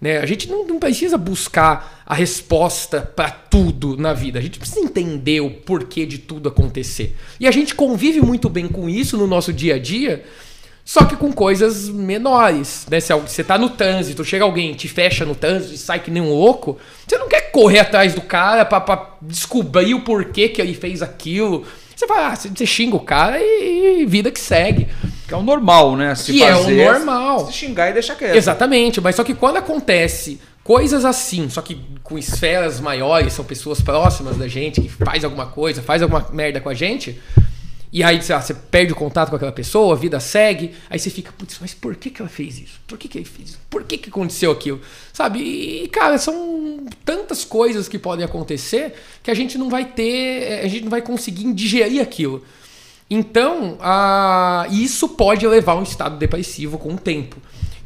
Né? 0.00 0.16
A 0.16 0.24
gente 0.24 0.48
não, 0.48 0.66
não 0.66 0.78
precisa 0.78 1.18
buscar 1.18 2.02
a 2.06 2.14
resposta 2.14 3.02
para 3.02 3.30
tudo 3.30 3.98
na 3.98 4.14
vida. 4.14 4.38
A 4.38 4.42
gente 4.42 4.58
precisa 4.58 4.80
entender 4.80 5.42
o 5.42 5.50
porquê 5.50 6.06
de 6.06 6.16
tudo 6.16 6.48
acontecer. 6.48 7.14
E 7.38 7.46
a 7.46 7.50
gente 7.50 7.74
convive 7.74 8.22
muito 8.22 8.48
bem 8.48 8.66
com 8.66 8.88
isso 8.88 9.18
no 9.18 9.26
nosso 9.26 9.52
dia 9.52 9.74
a 9.74 9.78
dia 9.78 10.24
só 10.88 11.04
que 11.04 11.16
com 11.16 11.30
coisas 11.30 11.86
menores, 11.86 12.86
né? 12.90 12.98
Se 12.98 13.12
você 13.12 13.44
tá 13.44 13.58
no 13.58 13.68
trânsito, 13.68 14.24
chega 14.24 14.42
alguém, 14.42 14.72
te 14.72 14.88
fecha 14.88 15.22
no 15.22 15.34
trânsito 15.34 15.74
e 15.74 15.76
sai 15.76 16.00
que 16.00 16.10
nem 16.10 16.22
um 16.22 16.30
louco, 16.30 16.78
você 17.06 17.18
não 17.18 17.28
quer 17.28 17.50
correr 17.50 17.80
atrás 17.80 18.14
do 18.14 18.22
cara 18.22 18.64
pra, 18.64 18.80
pra 18.80 19.10
descobrir 19.20 19.92
o 19.92 20.00
porquê 20.00 20.48
que 20.48 20.62
ele 20.62 20.72
fez 20.72 21.02
aquilo. 21.02 21.66
Você 21.94 22.06
vai, 22.06 22.24
ah, 22.24 22.34
você 22.34 22.64
xinga 22.64 22.96
o 22.96 23.00
cara 23.00 23.38
e, 23.38 24.00
e 24.00 24.06
vida 24.06 24.30
que 24.30 24.40
segue. 24.40 24.88
Que 25.26 25.34
é 25.34 25.36
o 25.36 25.42
normal, 25.42 25.94
né? 25.94 26.14
Se 26.14 26.32
que 26.32 26.38
fazer, 26.38 26.80
é 26.80 26.90
o 26.90 26.94
normal. 26.94 27.46
Se 27.48 27.52
xingar 27.52 27.90
e 27.90 27.92
deixar 27.92 28.14
quieto. 28.14 28.34
Exatamente, 28.34 28.98
mas 28.98 29.14
só 29.14 29.22
que 29.22 29.34
quando 29.34 29.58
acontece 29.58 30.40
coisas 30.64 31.04
assim, 31.04 31.50
só 31.50 31.60
que 31.60 31.78
com 32.02 32.16
esferas 32.16 32.80
maiores, 32.80 33.34
são 33.34 33.44
pessoas 33.44 33.82
próximas 33.82 34.38
da 34.38 34.48
gente 34.48 34.80
que 34.80 34.88
faz 34.88 35.22
alguma 35.22 35.44
coisa, 35.48 35.82
faz 35.82 36.00
alguma 36.00 36.26
merda 36.32 36.62
com 36.62 36.70
a 36.70 36.74
gente, 36.74 37.20
e 37.90 38.02
aí 38.02 38.20
lá, 38.28 38.40
você 38.40 38.52
perde 38.52 38.92
o 38.92 38.96
contato 38.96 39.30
com 39.30 39.36
aquela 39.36 39.52
pessoa, 39.52 39.94
a 39.94 39.98
vida 39.98 40.20
segue, 40.20 40.74
aí 40.90 40.98
você 40.98 41.08
fica, 41.08 41.32
putz, 41.32 41.56
mas 41.60 41.72
por 41.72 41.96
que, 41.96 42.10
que 42.10 42.20
ela 42.20 42.28
fez 42.28 42.58
isso? 42.58 42.78
Por 42.86 42.98
que, 42.98 43.08
que 43.08 43.16
ele 43.16 43.24
fez 43.24 43.50
isso? 43.50 43.60
Por 43.70 43.82
que, 43.84 43.96
que 43.96 44.10
aconteceu 44.10 44.50
aquilo? 44.50 44.80
Sabe? 45.12 45.38
E, 45.38 45.88
cara, 45.88 46.18
são 46.18 46.86
tantas 47.02 47.46
coisas 47.46 47.88
que 47.88 47.98
podem 47.98 48.24
acontecer 48.24 48.94
que 49.22 49.30
a 49.30 49.34
gente 49.34 49.56
não 49.56 49.70
vai 49.70 49.86
ter, 49.86 50.60
a 50.62 50.68
gente 50.68 50.82
não 50.82 50.90
vai 50.90 51.00
conseguir 51.00 51.50
digerir 51.54 52.02
aquilo. 52.02 52.44
Então, 53.08 53.78
a, 53.80 54.66
isso 54.70 55.08
pode 55.08 55.46
levar 55.46 55.72
a 55.72 55.76
um 55.76 55.82
estado 55.82 56.18
depressivo 56.18 56.76
com 56.76 56.92
o 56.92 56.98
tempo. 56.98 57.36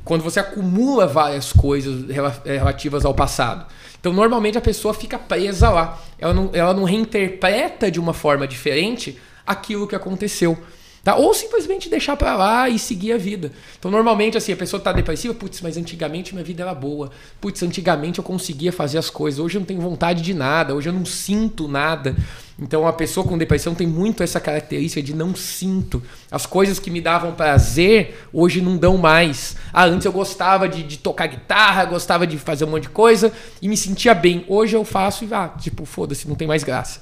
Quando 0.04 0.22
você 0.22 0.40
acumula 0.40 1.06
várias 1.06 1.52
coisas 1.52 2.06
relativas 2.44 3.04
ao 3.04 3.14
passado. 3.14 3.66
Então, 4.00 4.12
normalmente 4.12 4.58
a 4.58 4.60
pessoa 4.60 4.92
fica 4.92 5.16
presa 5.16 5.70
lá. 5.70 6.02
Ela 6.18 6.34
não, 6.34 6.50
ela 6.52 6.74
não 6.74 6.82
reinterpreta 6.82 7.88
de 7.88 8.00
uma 8.00 8.12
forma 8.12 8.48
diferente 8.48 9.16
aquilo 9.46 9.86
que 9.86 9.94
aconteceu. 9.94 10.58
Tá? 11.04 11.16
Ou 11.16 11.34
simplesmente 11.34 11.88
deixar 11.88 12.16
para 12.16 12.36
lá 12.36 12.68
e 12.68 12.78
seguir 12.78 13.12
a 13.12 13.18
vida. 13.18 13.50
Então, 13.76 13.90
normalmente, 13.90 14.38
assim, 14.38 14.52
a 14.52 14.56
pessoa 14.56 14.80
tá 14.80 14.92
depressiva, 14.92 15.34
putz, 15.34 15.60
mas 15.60 15.76
antigamente 15.76 16.32
minha 16.32 16.44
vida 16.44 16.62
era 16.62 16.72
boa. 16.72 17.10
Putz, 17.40 17.60
antigamente 17.64 18.20
eu 18.20 18.24
conseguia 18.24 18.72
fazer 18.72 18.98
as 18.98 19.10
coisas. 19.10 19.40
Hoje 19.40 19.56
eu 19.56 19.60
não 19.60 19.66
tenho 19.66 19.80
vontade 19.80 20.22
de 20.22 20.32
nada, 20.32 20.76
hoje 20.76 20.88
eu 20.88 20.92
não 20.92 21.04
sinto 21.04 21.66
nada. 21.66 22.14
Então, 22.56 22.86
a 22.86 22.92
pessoa 22.92 23.26
com 23.26 23.36
depressão 23.36 23.74
tem 23.74 23.84
muito 23.84 24.22
essa 24.22 24.38
característica 24.38 25.02
de 25.02 25.12
não 25.12 25.34
sinto. 25.34 26.00
As 26.30 26.46
coisas 26.46 26.78
que 26.78 26.88
me 26.88 27.00
davam 27.00 27.32
prazer, 27.32 28.28
hoje 28.32 28.60
não 28.60 28.76
dão 28.76 28.96
mais. 28.96 29.56
Ah, 29.72 29.86
antes 29.86 30.04
eu 30.04 30.12
gostava 30.12 30.68
de, 30.68 30.84
de 30.84 30.98
tocar 30.98 31.26
guitarra, 31.26 31.84
gostava 31.84 32.28
de 32.28 32.38
fazer 32.38 32.64
um 32.64 32.68
monte 32.68 32.84
de 32.84 32.90
coisa 32.90 33.32
e 33.60 33.66
me 33.66 33.76
sentia 33.76 34.14
bem. 34.14 34.44
Hoje 34.46 34.76
eu 34.76 34.84
faço 34.84 35.24
e, 35.24 35.34
ah, 35.34 35.48
tipo, 35.48 35.84
foda-se, 35.84 36.28
não 36.28 36.36
tem 36.36 36.46
mais 36.46 36.62
graça. 36.62 37.00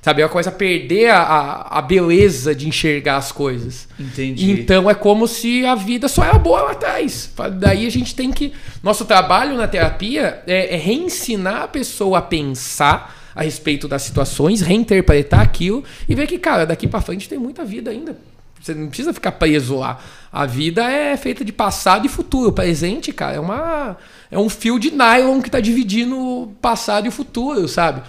Sabe? 0.00 0.22
Ela 0.22 0.30
começa 0.30 0.50
a 0.50 0.52
perder 0.52 1.10
a, 1.10 1.20
a, 1.20 1.78
a, 1.78 1.82
beleza 1.82 2.54
de 2.54 2.68
enxergar 2.68 3.16
as 3.16 3.32
coisas. 3.32 3.88
Entendi. 3.98 4.50
Então 4.52 4.88
é 4.88 4.94
como 4.94 5.26
se 5.26 5.66
a 5.66 5.74
vida 5.74 6.08
só 6.08 6.24
era 6.24 6.38
boa 6.38 6.62
lá 6.62 6.72
atrás. 6.72 7.32
Daí 7.58 7.86
a 7.86 7.90
gente 7.90 8.14
tem 8.14 8.30
que. 8.30 8.52
Nosso 8.82 9.04
trabalho 9.04 9.56
na 9.56 9.66
terapia 9.66 10.42
é, 10.46 10.74
é 10.74 10.76
reensinar 10.76 11.62
a 11.62 11.68
pessoa 11.68 12.18
a 12.18 12.22
pensar 12.22 13.16
a 13.34 13.42
respeito 13.42 13.86
das 13.86 14.02
situações, 14.02 14.60
reinterpretar 14.60 15.40
aquilo 15.40 15.84
e 16.08 16.14
ver 16.14 16.26
que, 16.26 16.38
cara, 16.38 16.64
daqui 16.64 16.88
para 16.88 17.00
frente 17.00 17.28
tem 17.28 17.38
muita 17.38 17.64
vida 17.64 17.90
ainda. 17.90 18.16
Você 18.60 18.74
não 18.74 18.88
precisa 18.88 19.12
ficar 19.12 19.32
preso 19.32 19.76
lá. 19.76 20.00
A 20.32 20.44
vida 20.44 20.90
é 20.90 21.16
feita 21.16 21.44
de 21.44 21.52
passado 21.52 22.06
e 22.06 22.08
futuro. 22.08 22.48
O 22.48 22.52
presente, 22.52 23.12
cara, 23.12 23.36
é 23.36 23.40
uma 23.40 23.96
é 24.30 24.38
um 24.38 24.48
fio 24.48 24.78
de 24.78 24.90
nylon 24.90 25.40
que 25.40 25.48
está 25.48 25.60
dividindo 25.60 26.18
o 26.18 26.46
passado 26.60 27.06
e 27.06 27.08
o 27.08 27.12
futuro, 27.12 27.66
sabe? 27.68 28.02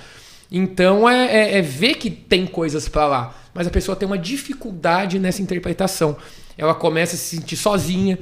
Então 0.52 1.08
é, 1.08 1.26
é, 1.26 1.58
é 1.60 1.62
ver 1.62 1.96
que 1.96 2.10
tem 2.10 2.46
coisas 2.48 2.90
para 2.90 3.06
lá, 3.06 3.36
mas 3.54 3.68
a 3.68 3.70
pessoa 3.70 3.96
tem 3.96 4.08
uma 4.08 4.18
dificuldade 4.18 5.20
nessa 5.20 5.42
interpretação. 5.42 6.18
Ela 6.58 6.74
começa 6.74 7.16
a 7.16 7.18
se 7.18 7.38
sentir 7.38 7.56
sozinha, 7.56 8.18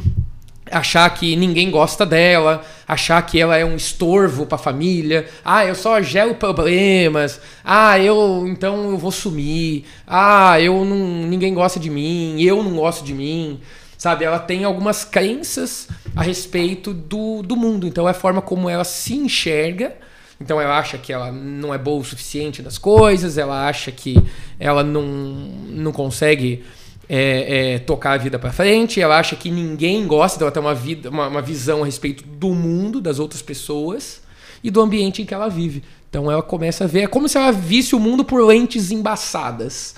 achar 0.70 1.10
que 1.14 1.36
ninguém 1.38 1.72
gosta 1.72 2.06
dela, 2.06 2.64
achar 2.86 3.22
que 3.22 3.40
ela 3.40 3.58
é 3.58 3.64
um 3.64 3.76
estorvo 3.76 4.46
para 4.46 4.56
a 4.56 4.60
família. 4.60 5.26
Ah, 5.44 5.66
eu 5.66 5.74
só 5.74 6.02
gero 6.02 6.36
problemas. 6.36 7.40
Ah, 7.64 7.98
eu 7.98 8.46
então 8.46 8.92
eu 8.92 8.98
vou 8.98 9.12
sumir. 9.12 9.86
Ah, 10.06 10.60
eu 10.60 10.84
não 10.84 11.26
ninguém 11.28 11.54
gosta 11.54 11.80
de 11.80 11.90
mim, 11.90 12.42
eu 12.42 12.62
não 12.62 12.76
gosto 12.76 13.06
de 13.06 13.14
mim. 13.14 13.62
Sabe, 13.98 14.26
ela 14.26 14.38
tem 14.38 14.64
algumas 14.64 15.04
crenças 15.04 15.88
a 16.16 16.22
respeito 16.22 16.94
do, 16.94 17.42
do 17.42 17.56
mundo. 17.56 17.88
Então 17.88 18.08
é 18.08 18.12
a 18.12 18.14
forma 18.14 18.42
como 18.42 18.70
ela 18.70 18.84
se 18.84 19.16
enxerga 19.16 19.96
então 20.40 20.62
ela 20.62 20.78
acha 20.78 20.98
que 20.98 21.12
ela 21.12 21.32
não 21.32 21.74
é 21.74 21.78
boa 21.78 22.00
o 22.00 22.04
suficiente 22.04 22.62
das 22.62 22.78
coisas, 22.78 23.38
ela 23.38 23.68
acha 23.68 23.92
que 23.92 24.16
ela 24.60 24.84
não, 24.84 25.04
não 25.04 25.92
consegue 25.92 26.64
é, 27.10 27.76
é, 27.76 27.80
tocar 27.80 28.14
a 28.14 28.18
vida 28.18 28.38
para 28.38 28.52
frente, 28.52 29.02
ela 29.02 29.18
acha 29.18 29.36
que 29.36 29.50
ninguém 29.50 30.06
gosta 30.06 30.38
dela 30.38 30.52
ter 30.52 30.60
uma, 30.60 30.76
vida, 30.76 31.10
uma, 31.10 31.28
uma 31.28 31.42
visão 31.42 31.84
a 31.84 31.86
respeito 31.86 32.24
do 32.24 32.54
mundo, 32.54 33.02
das 33.02 33.20
outras 33.20 33.42
pessoas 33.42 34.22
e 34.64 34.70
do 34.70 34.82
ambiente 34.82 35.22
em 35.22 35.26
que 35.26 35.34
ela 35.34 35.48
vive. 35.48 35.84
Então 36.10 36.32
ela 36.32 36.42
começa 36.42 36.84
a 36.84 36.88
ver, 36.88 37.02
é 37.02 37.08
como 37.08 37.28
se 37.28 37.38
ela 37.38 37.52
visse 37.52 37.96
o 37.96 38.00
mundo 38.00 38.24
por 38.24 38.46
lentes 38.46 38.92
embaçadas. 38.92 39.96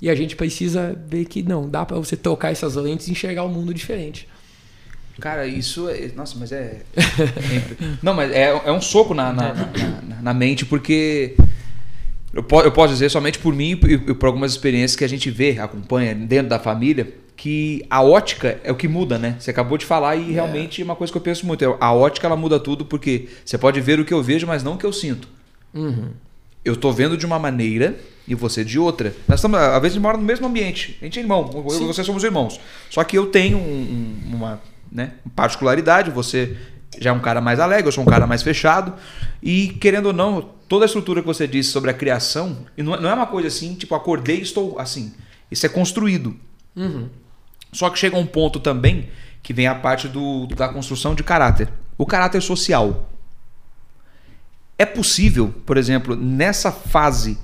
E 0.00 0.08
a 0.08 0.14
gente 0.14 0.36
precisa 0.36 0.96
ver 1.08 1.24
que 1.24 1.42
não, 1.42 1.68
dá 1.68 1.84
para 1.84 1.96
você 1.96 2.16
trocar 2.16 2.52
essas 2.52 2.76
lentes 2.76 3.08
e 3.08 3.12
enxergar 3.12 3.42
o 3.42 3.48
um 3.48 3.52
mundo 3.52 3.74
diferente. 3.74 4.28
Cara, 5.20 5.46
isso 5.46 5.88
é. 5.88 6.10
Nossa, 6.14 6.36
mas 6.38 6.52
é. 6.52 6.82
não, 8.02 8.14
mas 8.14 8.30
é, 8.30 8.50
é 8.64 8.72
um 8.72 8.80
soco 8.80 9.14
na, 9.14 9.32
na, 9.32 9.54
na, 9.54 10.22
na 10.22 10.34
mente, 10.34 10.64
porque. 10.64 11.34
Eu, 12.32 12.44
eu 12.62 12.72
posso 12.72 12.92
dizer 12.92 13.08
somente 13.08 13.38
por 13.38 13.54
mim 13.54 13.70
e 13.70 14.14
por 14.14 14.26
algumas 14.26 14.52
experiências 14.52 14.94
que 14.94 15.04
a 15.04 15.08
gente 15.08 15.30
vê, 15.30 15.58
acompanha 15.58 16.14
dentro 16.14 16.48
da 16.50 16.58
família, 16.58 17.12
que 17.38 17.86
a 17.88 18.02
ótica 18.02 18.60
é 18.62 18.70
o 18.70 18.74
que 18.74 18.86
muda, 18.86 19.18
né? 19.18 19.36
Você 19.38 19.50
acabou 19.50 19.78
de 19.78 19.86
falar 19.86 20.16
e 20.16 20.30
é. 20.30 20.32
realmente 20.34 20.82
é 20.82 20.84
uma 20.84 20.94
coisa 20.94 21.12
que 21.12 21.16
eu 21.16 21.22
penso 21.22 21.46
muito. 21.46 21.64
É, 21.64 21.76
a 21.80 21.92
ótica 21.92 22.26
ela 22.26 22.36
muda 22.36 22.60
tudo 22.60 22.84
porque 22.84 23.28
você 23.44 23.56
pode 23.56 23.80
ver 23.80 23.98
o 23.98 24.04
que 24.04 24.12
eu 24.12 24.22
vejo, 24.22 24.46
mas 24.46 24.62
não 24.62 24.74
o 24.74 24.78
que 24.78 24.84
eu 24.84 24.92
sinto. 24.92 25.28
Uhum. 25.72 26.10
Eu 26.64 26.76
tô 26.76 26.92
vendo 26.92 27.16
de 27.16 27.24
uma 27.24 27.38
maneira 27.38 27.98
e 28.26 28.34
você 28.34 28.64
de 28.64 28.78
outra. 28.78 29.14
Nós 29.26 29.38
estamos, 29.38 29.58
às 29.58 29.80
vezes, 29.80 29.84
a 29.84 29.88
gente 29.94 30.02
mora 30.02 30.18
no 30.18 30.24
mesmo 30.24 30.46
ambiente. 30.46 30.98
A 31.00 31.04
gente 31.04 31.18
é 31.18 31.22
irmão, 31.22 31.50
eu 31.54 31.82
e 31.82 31.86
você 31.86 32.04
somos 32.04 32.24
irmãos. 32.24 32.60
Só 32.90 33.02
que 33.04 33.16
eu 33.16 33.26
tenho 33.26 33.56
um, 33.56 34.20
uma 34.26 34.60
né? 34.90 35.12
Particularidade, 35.34 36.10
você 36.10 36.56
já 36.98 37.10
é 37.10 37.12
um 37.12 37.20
cara 37.20 37.40
mais 37.40 37.60
alegre, 37.60 37.88
eu 37.88 37.92
sou 37.92 38.04
um 38.04 38.06
cara 38.06 38.26
mais 38.26 38.42
fechado. 38.42 38.94
E, 39.42 39.68
querendo 39.80 40.06
ou 40.06 40.12
não, 40.12 40.42
toda 40.68 40.84
a 40.84 40.86
estrutura 40.86 41.20
que 41.20 41.26
você 41.26 41.46
disse 41.46 41.70
sobre 41.70 41.90
a 41.90 41.94
criação, 41.94 42.66
e 42.76 42.82
não 42.82 42.94
é 42.94 43.14
uma 43.14 43.26
coisa 43.26 43.48
assim, 43.48 43.74
tipo, 43.74 43.94
acordei 43.94 44.38
e 44.38 44.42
estou 44.42 44.78
assim. 44.78 45.14
Isso 45.50 45.64
é 45.66 45.68
construído. 45.68 46.36
Uhum. 46.76 47.08
Só 47.72 47.90
que 47.90 47.98
chega 47.98 48.16
um 48.16 48.26
ponto 48.26 48.58
também 48.60 49.08
que 49.42 49.52
vem 49.52 49.66
a 49.66 49.74
parte 49.74 50.08
do, 50.08 50.46
da 50.46 50.68
construção 50.68 51.14
de 51.14 51.22
caráter. 51.22 51.68
O 51.96 52.06
caráter 52.06 52.40
social. 52.42 53.10
É 54.76 54.86
possível, 54.86 55.54
por 55.66 55.76
exemplo, 55.76 56.14
nessa 56.14 56.70
fase 56.70 57.38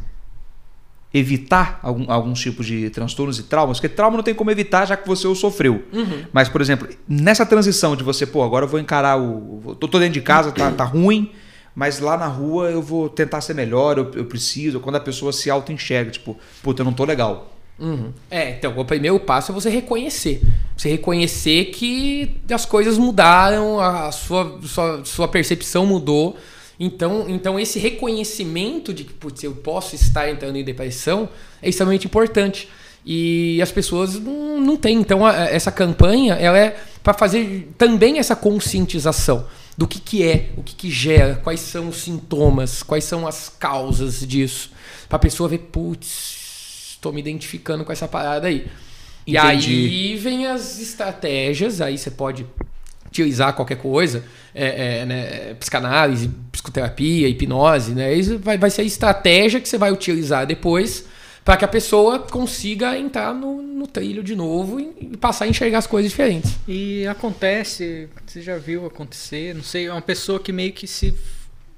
evitar 1.14 1.78
algum, 1.80 2.10
alguns 2.10 2.40
tipos 2.40 2.66
de 2.66 2.90
transtornos 2.90 3.38
e 3.38 3.44
traumas, 3.44 3.78
porque 3.78 3.88
trauma 3.88 4.16
não 4.16 4.24
tem 4.24 4.34
como 4.34 4.50
evitar 4.50 4.84
já 4.84 4.96
que 4.96 5.06
você 5.06 5.28
o 5.28 5.34
sofreu. 5.34 5.84
Uhum. 5.92 6.24
Mas, 6.32 6.48
por 6.48 6.60
exemplo, 6.60 6.88
nessa 7.08 7.46
transição 7.46 7.94
de 7.94 8.02
você, 8.02 8.26
pô, 8.26 8.42
agora 8.42 8.64
eu 8.64 8.68
vou 8.68 8.80
encarar 8.80 9.16
o. 9.16 9.76
Tô, 9.78 9.86
tô 9.86 10.00
dentro 10.00 10.14
de 10.14 10.20
casa, 10.20 10.50
tá, 10.50 10.72
tá 10.72 10.82
ruim, 10.82 11.30
mas 11.72 12.00
lá 12.00 12.16
na 12.16 12.26
rua 12.26 12.68
eu 12.68 12.82
vou 12.82 13.08
tentar 13.08 13.40
ser 13.40 13.54
melhor, 13.54 13.96
eu, 13.96 14.10
eu 14.16 14.24
preciso. 14.24 14.80
Quando 14.80 14.96
a 14.96 15.00
pessoa 15.00 15.32
se 15.32 15.48
auto-enxerga, 15.48 16.10
tipo, 16.10 16.36
puta, 16.60 16.82
eu 16.82 16.84
não 16.84 16.92
tô 16.92 17.04
legal. 17.04 17.52
Uhum. 17.78 18.12
É, 18.28 18.50
então 18.50 18.76
o 18.76 18.84
primeiro 18.84 19.18
passo 19.20 19.52
é 19.52 19.54
você 19.54 19.70
reconhecer. 19.70 20.42
Você 20.76 20.88
reconhecer 20.88 21.66
que 21.66 22.40
as 22.50 22.66
coisas 22.66 22.98
mudaram, 22.98 23.78
a 23.78 24.10
sua, 24.10 24.58
sua, 24.62 25.04
sua 25.04 25.28
percepção 25.28 25.86
mudou 25.86 26.36
então, 26.78 27.26
então 27.28 27.58
esse 27.58 27.78
reconhecimento 27.78 28.92
de 28.92 29.04
que 29.04 29.12
putz, 29.12 29.42
eu 29.42 29.54
posso 29.54 29.94
estar 29.94 30.28
entrando 30.28 30.56
em 30.56 30.64
depressão 30.64 31.28
é 31.62 31.68
extremamente 31.68 32.06
importante. 32.06 32.68
E 33.06 33.60
as 33.60 33.70
pessoas 33.70 34.18
não, 34.18 34.60
não 34.60 34.76
têm. 34.76 34.98
Então, 34.98 35.26
a, 35.26 35.44
essa 35.44 35.70
campanha 35.70 36.34
ela 36.34 36.58
é 36.58 36.76
para 37.02 37.12
fazer 37.12 37.70
também 37.76 38.18
essa 38.18 38.34
conscientização 38.34 39.46
do 39.76 39.86
que, 39.86 40.00
que 40.00 40.22
é, 40.26 40.50
o 40.56 40.62
que, 40.62 40.74
que 40.74 40.90
gera, 40.90 41.36
quais 41.36 41.60
são 41.60 41.88
os 41.88 41.96
sintomas, 41.98 42.82
quais 42.82 43.04
são 43.04 43.26
as 43.26 43.48
causas 43.48 44.26
disso. 44.26 44.70
Para 45.08 45.16
a 45.16 45.18
pessoa 45.18 45.48
ver, 45.48 45.58
putz, 45.58 46.92
estou 46.92 47.12
me 47.12 47.20
identificando 47.20 47.84
com 47.84 47.92
essa 47.92 48.08
parada 48.08 48.48
aí. 48.48 48.66
Entendi. 49.26 49.26
E 49.26 49.36
aí 49.36 50.16
vem 50.16 50.46
as 50.46 50.78
estratégias, 50.80 51.80
aí 51.80 51.98
você 51.98 52.10
pode 52.10 52.46
utilizar 53.14 53.52
qualquer 53.54 53.76
coisa, 53.76 54.24
é, 54.52 54.98
é, 55.02 55.06
né, 55.06 55.54
psicanálise, 55.54 56.28
psicoterapia, 56.50 57.28
hipnose, 57.28 57.92
né? 57.92 58.12
Isso 58.12 58.38
vai, 58.38 58.58
vai 58.58 58.70
ser 58.70 58.82
a 58.82 58.84
estratégia 58.84 59.60
que 59.60 59.68
você 59.68 59.78
vai 59.78 59.92
utilizar 59.92 60.44
depois 60.46 61.04
para 61.44 61.56
que 61.56 61.64
a 61.64 61.68
pessoa 61.68 62.18
consiga 62.18 62.98
entrar 62.98 63.32
no, 63.34 63.62
no 63.62 63.86
trilho 63.86 64.22
de 64.22 64.34
novo 64.34 64.80
e, 64.80 65.12
e, 65.12 65.16
passar 65.16 65.44
a 65.44 65.48
enxergar 65.48 65.78
as 65.78 65.86
coisas 65.86 66.10
diferentes. 66.10 66.56
E 66.66 67.06
acontece, 67.06 68.08
você 68.26 68.42
já 68.42 68.56
viu 68.56 68.86
acontecer, 68.86 69.54
não 69.54 69.62
sei, 69.62 69.88
uma 69.88 70.02
pessoa 70.02 70.40
que 70.40 70.52
meio 70.52 70.72
que 70.72 70.86
se 70.86 71.14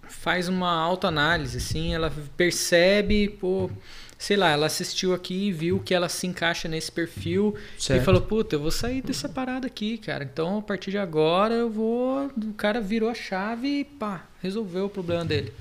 faz 0.08 0.48
uma 0.48 0.72
autoanálise, 0.72 1.58
assim, 1.58 1.94
ela 1.94 2.12
percebe, 2.36 3.28
pô 3.28 3.70
sei 4.18 4.36
lá, 4.36 4.50
ela 4.50 4.66
assistiu 4.66 5.12
aqui 5.12 5.48
e 5.48 5.52
viu 5.52 5.80
que 5.84 5.94
ela 5.94 6.08
se 6.08 6.26
encaixa 6.26 6.68
nesse 6.68 6.90
perfil 6.90 7.54
certo. 7.78 8.00
e 8.00 8.04
falou, 8.04 8.20
puta, 8.20 8.56
eu 8.56 8.60
vou 8.60 8.70
sair 8.70 9.02
dessa 9.02 9.28
parada 9.28 9.66
aqui, 9.66 9.98
cara. 9.98 10.24
Então, 10.24 10.58
a 10.58 10.62
partir 10.62 10.90
de 10.90 10.98
agora, 10.98 11.54
eu 11.54 11.70
vou. 11.70 12.26
O 12.26 12.54
cara 12.54 12.80
virou 12.80 13.08
a 13.10 13.14
chave 13.14 13.80
e 13.80 13.84
pá, 13.84 14.24
resolveu 14.42 14.86
o 14.86 14.90
problema 14.90 15.24
dele. 15.24 15.52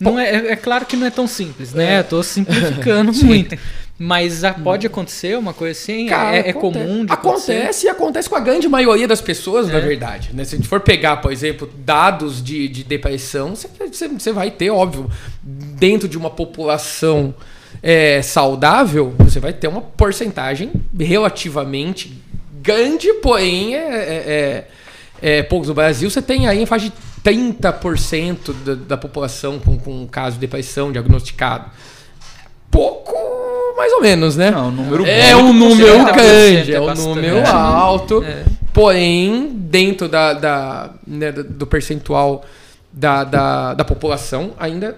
Não 0.00 0.18
é, 0.18 0.52
é 0.52 0.56
claro 0.56 0.84
que 0.84 0.96
não 0.96 1.06
é 1.06 1.10
tão 1.10 1.28
simples, 1.28 1.72
né? 1.72 2.00
É. 2.00 2.02
Tô 2.02 2.22
simplificando 2.24 3.12
muito. 3.12 3.56
Mas 3.98 4.42
pode 4.64 4.84
acontecer 4.84 5.38
uma 5.38 5.54
coisa 5.54 5.78
assim? 5.78 6.06
Cara, 6.06 6.36
é, 6.36 6.48
é 6.48 6.52
comum 6.52 7.04
de 7.04 7.12
Acontece 7.12 7.86
e 7.86 7.88
acontece 7.88 8.28
com 8.28 8.34
a 8.34 8.40
grande 8.40 8.68
maioria 8.68 9.06
das 9.06 9.20
pessoas, 9.20 9.68
é. 9.68 9.72
na 9.72 9.78
verdade. 9.78 10.30
Né? 10.32 10.44
Se 10.44 10.56
a 10.56 10.58
gente 10.58 10.68
for 10.68 10.80
pegar, 10.80 11.18
por 11.18 11.30
exemplo, 11.30 11.70
dados 11.84 12.42
de, 12.42 12.68
de 12.68 12.82
depressão, 12.82 13.54
você, 13.54 14.08
você 14.08 14.32
vai 14.32 14.50
ter, 14.50 14.70
óbvio, 14.70 15.08
dentro 15.42 16.08
de 16.08 16.18
uma 16.18 16.30
população 16.30 17.32
é, 17.82 18.22
saudável, 18.22 19.12
você 19.18 19.40
vai 19.40 19.52
ter 19.52 19.66
uma 19.66 19.80
porcentagem 19.80 20.70
relativamente 20.98 22.16
grande, 22.62 23.12
porém 23.14 23.74
é, 23.74 23.78
é, 23.78 24.68
é, 25.20 25.38
é 25.38 25.42
poucos. 25.42 25.68
No 25.68 25.74
Brasil, 25.74 26.08
você 26.08 26.22
tem 26.22 26.46
aí 26.46 26.62
em 26.62 26.66
faixa 26.66 26.86
de 26.86 26.92
30% 27.24 28.52
da, 28.64 28.74
da 28.74 28.96
população 28.96 29.58
com, 29.58 29.76
com 29.76 30.06
caso 30.06 30.34
de 30.34 30.40
depressão 30.40 30.92
diagnosticado. 30.92 31.70
Pouco 32.70 33.12
mais 33.76 33.92
ou 33.94 34.00
menos, 34.00 34.36
né? 34.36 34.50
Não, 34.50 34.70
número 34.70 35.04
é 35.04 35.34
um 35.34 35.52
número 35.52 36.04
grande, 36.04 36.74
é 36.74 36.80
um 36.80 36.94
número 36.94 37.38
é. 37.38 37.46
alto. 37.48 38.22
É. 38.22 38.44
Porém, 38.72 39.50
dentro 39.54 40.08
da, 40.08 40.32
da 40.32 40.90
né, 41.06 41.32
do 41.32 41.66
percentual 41.66 42.44
da, 42.92 43.24
da, 43.24 43.74
da 43.74 43.84
população, 43.84 44.52
ainda. 44.58 44.96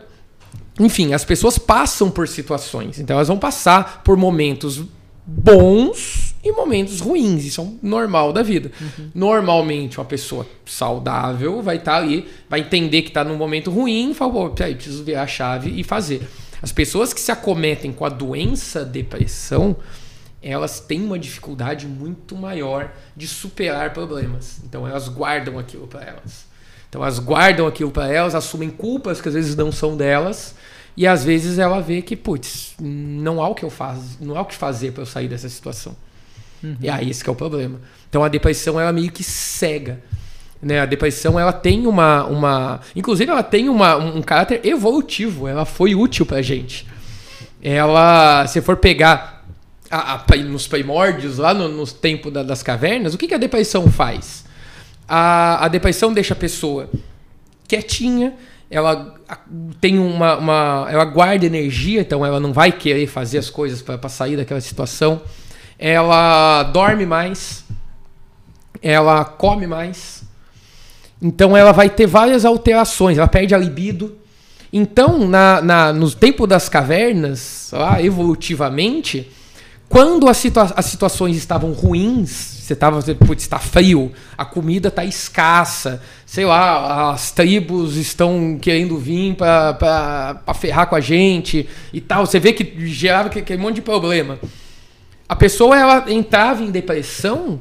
Enfim, 0.79 1.15
as 1.15 1.25
pessoas 1.25 1.59
passam 1.59 2.11
por 2.11 2.27
situações. 2.27 2.99
Então, 2.99 3.17
elas 3.17 3.29
vão 3.29 3.39
passar 3.39 4.03
por 4.03 4.17
momentos 4.17 4.83
bons 5.27 6.35
e 6.43 6.53
momentos 6.53 7.01
ruins. 7.01 7.45
Isso 7.45 7.63
é 7.63 7.87
normal 7.87 8.33
da 8.33 8.43
vida. 8.43 8.71
Uhum. 8.81 9.11
Normalmente, 9.15 9.99
uma 9.99 10.05
pessoa 10.05 10.47
saudável 10.67 11.63
vai 11.63 11.77
estar 11.77 11.93
tá 11.93 11.99
ali, 11.99 12.29
vai 12.49 12.61
entender 12.61 13.03
que 13.03 13.09
está 13.09 13.25
num 13.25 13.37
momento 13.37 13.71
ruim 13.71 14.11
e 14.11 14.15
fala, 14.15 14.33
pô, 14.33 14.51
peraí, 14.51 14.75
preciso 14.75 15.03
virar 15.05 15.23
a 15.23 15.27
chave 15.27 15.71
e 15.79 15.83
fazer. 15.83 16.29
As 16.61 16.73
pessoas 16.73 17.13
que 17.13 17.21
se 17.21 17.31
acometem 17.31 17.93
com 17.93 18.05
a 18.05 18.09
doença 18.09 18.85
depressão, 18.85 19.77
elas 20.43 20.81
têm 20.81 21.03
uma 21.03 21.19
dificuldade 21.19 21.87
muito 21.87 22.37
maior 22.37 22.93
de 23.17 23.27
superar 23.27 23.93
problemas. 23.93 24.61
Então 24.65 24.87
elas 24.87 25.09
guardam 25.09 25.59
aquilo 25.59 25.87
para 25.87 26.03
elas. 26.03 26.47
Então 26.89 27.03
elas 27.03 27.19
guardam 27.19 27.67
aquilo 27.67 27.91
para 27.91 28.13
elas, 28.13 28.35
assumem 28.35 28.71
culpas 28.71 29.21
que 29.21 29.29
às 29.29 29.35
vezes 29.35 29.57
não 29.57 29.73
são 29.73 29.97
delas, 29.97 30.55
e 30.97 31.07
às 31.07 31.25
vezes 31.25 31.59
ela 31.59 31.81
vê 31.81 32.03
que, 32.03 32.15
putz, 32.15 32.75
não 32.81 33.43
há 33.43 33.49
o 33.49 33.55
que 33.55 33.65
eu 33.65 33.71
faço, 33.71 34.19
não 34.21 34.37
há 34.37 34.43
o 34.43 34.45
que 34.45 34.55
fazer 34.55 34.93
para 34.93 35.03
eu 35.03 35.07
sair 35.07 35.29
dessa 35.29 35.49
situação. 35.49 35.97
Uhum. 36.63 36.77
E 36.81 36.89
aí 36.89 37.11
esse 37.11 37.29
é 37.29 37.33
o 37.33 37.35
problema. 37.35 37.81
Então 38.09 38.23
a 38.23 38.29
depressão 38.29 38.81
ela 38.81 38.93
meio 38.93 39.11
que 39.11 39.25
cega. 39.25 40.01
Né? 40.63 40.81
A 40.81 40.87
depressão 40.87 41.39
ela 41.39 41.53
tem 41.53 41.87
uma, 41.87 42.25
uma. 42.25 42.81
Inclusive, 42.97 43.31
ela 43.31 43.43
tem 43.43 43.69
uma, 43.69 43.97
um 43.97 44.23
caráter 44.23 44.65
evolutivo. 44.65 45.47
Ela 45.47 45.65
foi 45.65 45.95
útil 45.95 46.25
pra 46.25 46.41
gente. 46.41 46.87
Ela, 47.63 48.47
se 48.47 48.61
for 48.63 48.77
pegar 48.77 49.45
a, 49.91 50.15
a, 50.15 50.37
nos 50.37 50.67
primórdios, 50.67 51.39
lá 51.39 51.53
no, 51.53 51.69
no 51.69 51.87
tempo 51.87 52.31
da, 52.31 52.43
das 52.43 52.63
cavernas, 52.63 53.15
o 53.15 53.19
que, 53.19 53.29
que 53.29 53.35
a 53.35 53.39
depressão 53.39 53.91
faz? 53.91 54.45
A, 55.07 55.65
a 55.65 55.69
depressão 55.69 56.13
deixa 56.13 56.33
a 56.33 56.37
pessoa 56.37 56.89
quietinha, 57.69 58.35
ela 58.75 59.15
tem 59.81 60.01
uma, 60.01 60.37
uma, 60.37 60.87
ela 60.91 61.05
guarda 61.05 61.47
energia, 61.47 62.01
então 62.01 62.27
ela 62.27 62.41
não 62.41 62.53
vai 62.53 62.73
querer 62.73 63.07
fazer 63.07 63.39
as 63.39 63.49
coisas 63.49 63.81
para 63.81 64.09
sair 64.09 64.37
daquela 64.37 64.61
situação. 64.61 65.23
Ela 65.79 66.65
dorme 66.65 67.07
mais, 67.07 67.65
ela 68.83 69.25
come 69.25 69.65
mais, 69.65 70.25
então 71.23 71.57
ela 71.57 71.71
vai 71.71 71.89
ter 71.89 72.09
várias 72.09 72.45
alterações, 72.45 73.17
ela 73.17 73.29
perde 73.29 73.55
a 73.55 73.59
libido. 73.59 74.17
Então, 74.73 75.29
na, 75.29 75.63
na, 75.63 75.93
no 75.93 76.11
tempo 76.11 76.45
das 76.45 76.69
cavernas, 76.69 77.71
lá, 77.73 78.03
evolutivamente, 78.03 79.31
quando 79.89 80.29
as, 80.29 80.37
situa 80.37 80.73
as 80.77 80.87
situações 80.87 81.37
estavam 81.37 81.73
ruins, 81.73 82.31
você 82.31 82.73
estava, 82.73 83.03
putz, 83.27 83.43
está 83.43 83.59
frio, 83.59 84.11
a 84.37 84.45
comida 84.45 84.89
está 84.89 85.05
escassa, 85.05 86.03
sei 86.25 86.47
lá, 86.47 87.13
as 87.13 87.31
tribos 87.31 87.97
estão 87.97 88.59
querendo 88.61 88.97
vir 88.97 89.35
para 89.37 90.41
ferrar 90.55 90.89
com 90.89 90.97
a 90.97 91.01
gente 91.01 91.69
e 91.93 92.01
tal. 92.01 92.27
Você 92.27 92.41
vê 92.41 92.53
que 92.53 92.87
gerava 92.87 93.29
aquele 93.29 93.63
monte 93.63 93.77
de 93.77 93.83
problema. 93.83 94.39
A 95.29 95.37
pessoa 95.37 95.79
ela 95.79 96.11
entrava 96.11 96.63
em 96.63 96.71
depressão 96.71 97.61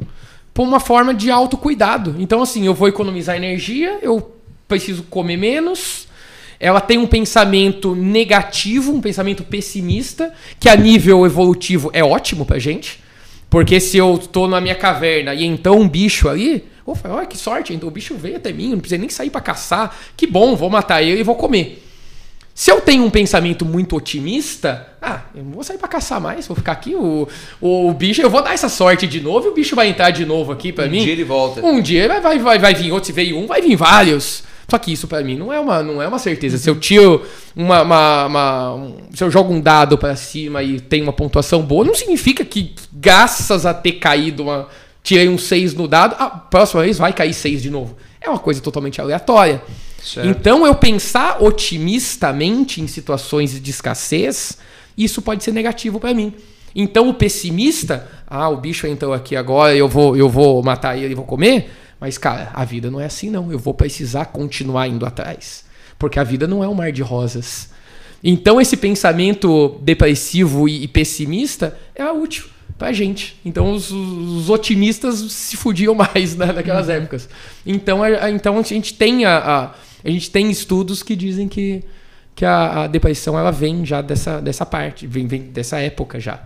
por 0.53 0.63
uma 0.63 0.79
forma 0.79 1.13
de 1.13 1.29
autocuidado. 1.29 2.15
Então, 2.17 2.41
assim, 2.41 2.65
eu 2.65 2.73
vou 2.73 2.87
economizar 2.87 3.35
energia, 3.35 3.99
eu 4.01 4.35
preciso 4.67 5.03
comer 5.03 5.37
menos. 5.37 6.07
Ela 6.63 6.79
tem 6.79 6.97
um 6.97 7.05
pensamento 7.05 7.93
negativo, 7.93 8.93
um 8.93 9.01
pensamento 9.01 9.43
pessimista, 9.43 10.33
que 10.57 10.69
a 10.69 10.77
nível 10.77 11.25
evolutivo 11.25 11.89
é 11.91 12.01
ótimo 12.01 12.45
pra 12.45 12.57
gente. 12.57 13.01
Porque 13.49 13.81
se 13.81 13.97
eu 13.97 14.17
tô 14.17 14.47
na 14.47 14.61
minha 14.61 14.73
caverna 14.73 15.33
e 15.33 15.43
então 15.43 15.77
um 15.81 15.89
bicho 15.89 16.29
ali, 16.29 16.63
olha 16.87 17.25
que 17.25 17.37
sorte, 17.37 17.73
então 17.73 17.89
o 17.89 17.91
bicho 17.91 18.15
veio 18.15 18.37
até 18.37 18.53
mim, 18.53 18.69
não 18.69 18.79
precisa 18.79 18.97
nem 18.97 19.09
sair 19.09 19.29
para 19.29 19.41
caçar. 19.41 19.93
Que 20.15 20.25
bom, 20.25 20.55
vou 20.55 20.69
matar 20.69 21.03
ele 21.03 21.19
e 21.19 21.23
vou 21.23 21.35
comer. 21.35 21.83
Se 22.55 22.71
eu 22.71 22.79
tenho 22.79 23.03
um 23.03 23.09
pensamento 23.09 23.65
muito 23.65 23.97
otimista, 23.97 24.87
ah, 25.01 25.23
eu 25.35 25.43
não 25.43 25.51
vou 25.51 25.65
sair 25.65 25.77
para 25.77 25.89
caçar 25.89 26.21
mais, 26.21 26.47
vou 26.47 26.55
ficar 26.55 26.71
aqui, 26.71 26.95
o, 26.95 27.27
o, 27.59 27.89
o, 27.89 27.93
bicho, 27.93 28.21
eu 28.21 28.29
vou 28.29 28.41
dar 28.41 28.53
essa 28.53 28.69
sorte 28.69 29.05
de 29.05 29.19
novo 29.19 29.47
e 29.47 29.49
o 29.49 29.53
bicho 29.53 29.75
vai 29.75 29.89
entrar 29.89 30.11
de 30.11 30.25
novo 30.25 30.53
aqui 30.53 30.71
para 30.71 30.85
um 30.85 30.89
mim. 30.89 31.01
Um 31.01 31.03
dia 31.03 31.11
ele 31.11 31.23
volta. 31.25 31.65
Um 31.65 31.81
dia 31.81 32.07
vai, 32.07 32.21
vai, 32.21 32.39
vai, 32.39 32.59
vai 32.59 32.73
vir 32.73 32.93
outro, 32.93 33.07
se 33.07 33.11
veio 33.11 33.37
um, 33.37 33.47
vai 33.47 33.61
vir 33.61 33.75
vários. 33.75 34.43
Só 34.73 34.79
que 34.79 34.91
isso 34.91 35.07
para 35.07 35.23
mim 35.23 35.35
não 35.35 35.53
é 35.53 35.59
uma, 35.59 35.83
não 35.83 36.01
é 36.01 36.07
uma 36.07 36.17
certeza. 36.17 36.57
Se 36.57 36.67
eu 36.67 36.75
tiro 36.79 37.23
uma, 37.55 37.83
uma, 37.83 38.25
uma 38.25 38.73
um, 38.73 38.97
se 39.13 39.23
eu 39.23 39.29
jogo 39.29 39.53
um 39.53 39.61
dado 39.61 39.99
para 39.99 40.15
cima 40.15 40.63
e 40.63 40.79
tem 40.79 41.03
uma 41.03 41.13
pontuação 41.13 41.61
boa, 41.61 41.85
não 41.85 41.93
significa 41.93 42.43
que 42.43 42.73
graças 42.91 43.67
a 43.67 43.73
ter 43.75 43.91
caído 43.93 44.41
uma, 44.41 44.67
tirei 45.03 45.29
um 45.29 45.37
6 45.37 45.75
no 45.75 45.87
dado, 45.87 46.15
a 46.17 46.27
próxima 46.27 46.81
vez 46.81 46.97
vai 46.97 47.13
cair 47.13 47.35
6 47.35 47.61
de 47.61 47.69
novo. 47.69 47.95
É 48.19 48.27
uma 48.27 48.39
coisa 48.39 48.61
totalmente 48.61 48.99
aleatória. 48.99 49.61
Certo. 50.01 50.27
Então, 50.27 50.65
eu 50.65 50.73
pensar 50.73 51.37
otimistamente 51.39 52.81
em 52.81 52.87
situações 52.87 53.61
de 53.61 53.69
escassez, 53.69 54.57
isso 54.97 55.21
pode 55.21 55.43
ser 55.43 55.51
negativo 55.51 55.99
para 55.99 56.15
mim. 56.15 56.33
Então, 56.75 57.09
o 57.09 57.13
pessimista, 57.13 58.09
ah, 58.25 58.49
o 58.49 58.57
bicho 58.57 58.87
entrou 58.87 59.13
aqui 59.13 59.35
agora, 59.35 59.75
eu 59.75 59.87
vou, 59.87 60.17
eu 60.17 60.27
vou 60.27 60.63
matar 60.63 60.97
ele 60.97 61.11
e 61.11 61.15
vou 61.15 61.25
comer. 61.25 61.69
Mas, 62.03 62.17
cara, 62.17 62.51
a 62.53 62.65
vida 62.65 62.91
não 62.91 62.99
é 62.99 63.05
assim, 63.05 63.29
não. 63.29 63.49
Eu 63.49 63.57
vou 63.57 63.73
precisar 63.73 64.25
continuar 64.25 64.89
indo 64.89 65.05
atrás. 65.05 65.63
Porque 65.97 66.19
a 66.19 66.23
vida 66.25 66.45
não 66.45 66.61
é 66.61 66.67
um 66.67 66.73
mar 66.73 66.91
de 66.91 67.01
rosas. 67.01 67.69
Então, 68.21 68.59
esse 68.59 68.75
pensamento 68.75 69.79
depressivo 69.81 70.67
e 70.67 70.85
pessimista 70.85 71.79
é 71.95 72.03
útil 72.11 72.43
pra 72.77 72.91
gente. 72.91 73.39
Então 73.45 73.71
os, 73.71 73.89
os 73.89 74.49
otimistas 74.49 75.19
se 75.31 75.55
fudiam 75.55 75.95
mais 75.95 76.35
né, 76.35 76.47
naquelas 76.51 76.87
uhum. 76.87 76.93
épocas. 76.93 77.29
Então 77.65 78.03
a, 78.03 78.07
a, 78.07 78.29
então 78.29 78.59
a 78.59 78.61
gente 78.63 78.95
tem 78.95 79.23
a, 79.23 79.37
a, 79.37 79.65
a, 80.03 80.09
gente 80.09 80.29
tem 80.29 80.51
estudos 80.51 81.01
que 81.01 81.15
dizem 81.15 81.47
que, 81.47 81.85
que 82.35 82.43
a, 82.43 82.83
a 82.83 82.87
depressão 82.87 83.39
ela 83.39 83.51
vem 83.51 83.85
já 83.85 84.01
dessa, 84.01 84.41
dessa 84.41 84.65
parte, 84.65 85.07
vem, 85.07 85.25
vem 85.25 85.43
dessa 85.43 85.79
época 85.79 86.19
já. 86.19 86.43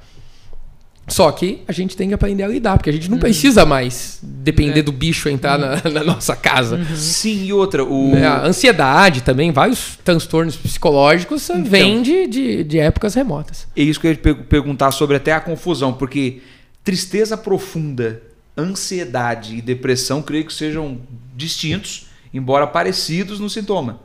Só 1.07 1.31
que 1.31 1.63
a 1.65 1.71
gente 1.71 1.95
tem 1.95 2.09
que 2.09 2.13
aprender 2.13 2.43
a 2.43 2.47
lidar, 2.49 2.77
porque 2.77 2.89
a 2.89 2.93
gente 2.93 3.09
não 3.09 3.15
uhum. 3.15 3.21
precisa 3.21 3.65
mais 3.65 4.19
depender 4.21 4.81
é. 4.81 4.83
do 4.83 4.91
bicho 4.91 5.29
entrar 5.29 5.57
uhum. 5.57 5.67
na, 5.85 5.89
na, 5.89 6.03
nossa 6.03 6.35
casa. 6.35 6.75
Uhum. 6.75 6.95
Sim, 6.97 7.45
e 7.45 7.53
outra. 7.53 7.85
O... 7.85 8.13
É, 8.13 8.25
a 8.25 8.45
ansiedade 8.45 9.21
também, 9.21 9.49
vários 9.51 9.97
transtornos 10.03 10.57
psicológicos 10.57 11.49
então, 11.49 11.63
vêm 11.63 12.01
de, 12.01 12.27
de, 12.27 12.63
de, 12.65 12.77
épocas 12.77 13.13
remotas. 13.13 13.67
É 13.73 13.81
isso 13.81 14.01
que 14.01 14.07
eu 14.07 14.11
ia 14.11 14.35
perguntar 14.35 14.91
sobre 14.91 15.15
até 15.15 15.31
a 15.31 15.39
confusão, 15.39 15.93
porque 15.93 16.41
tristeza 16.83 17.37
profunda, 17.37 18.21
ansiedade 18.57 19.55
e 19.55 19.61
depressão, 19.61 20.21
creio 20.21 20.45
que 20.45 20.53
sejam 20.53 20.99
distintos, 21.37 22.07
embora 22.33 22.67
parecidos 22.67 23.39
no 23.39 23.49
sintoma. 23.49 24.01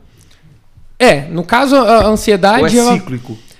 É, 0.97 1.27
no 1.27 1.43
caso, 1.43 1.75
a 1.75 2.07
ansiedade. 2.07 2.77
Ou 2.79 2.91
é 2.91 2.93
cíclico? 2.93 3.33
Ela... 3.33 3.52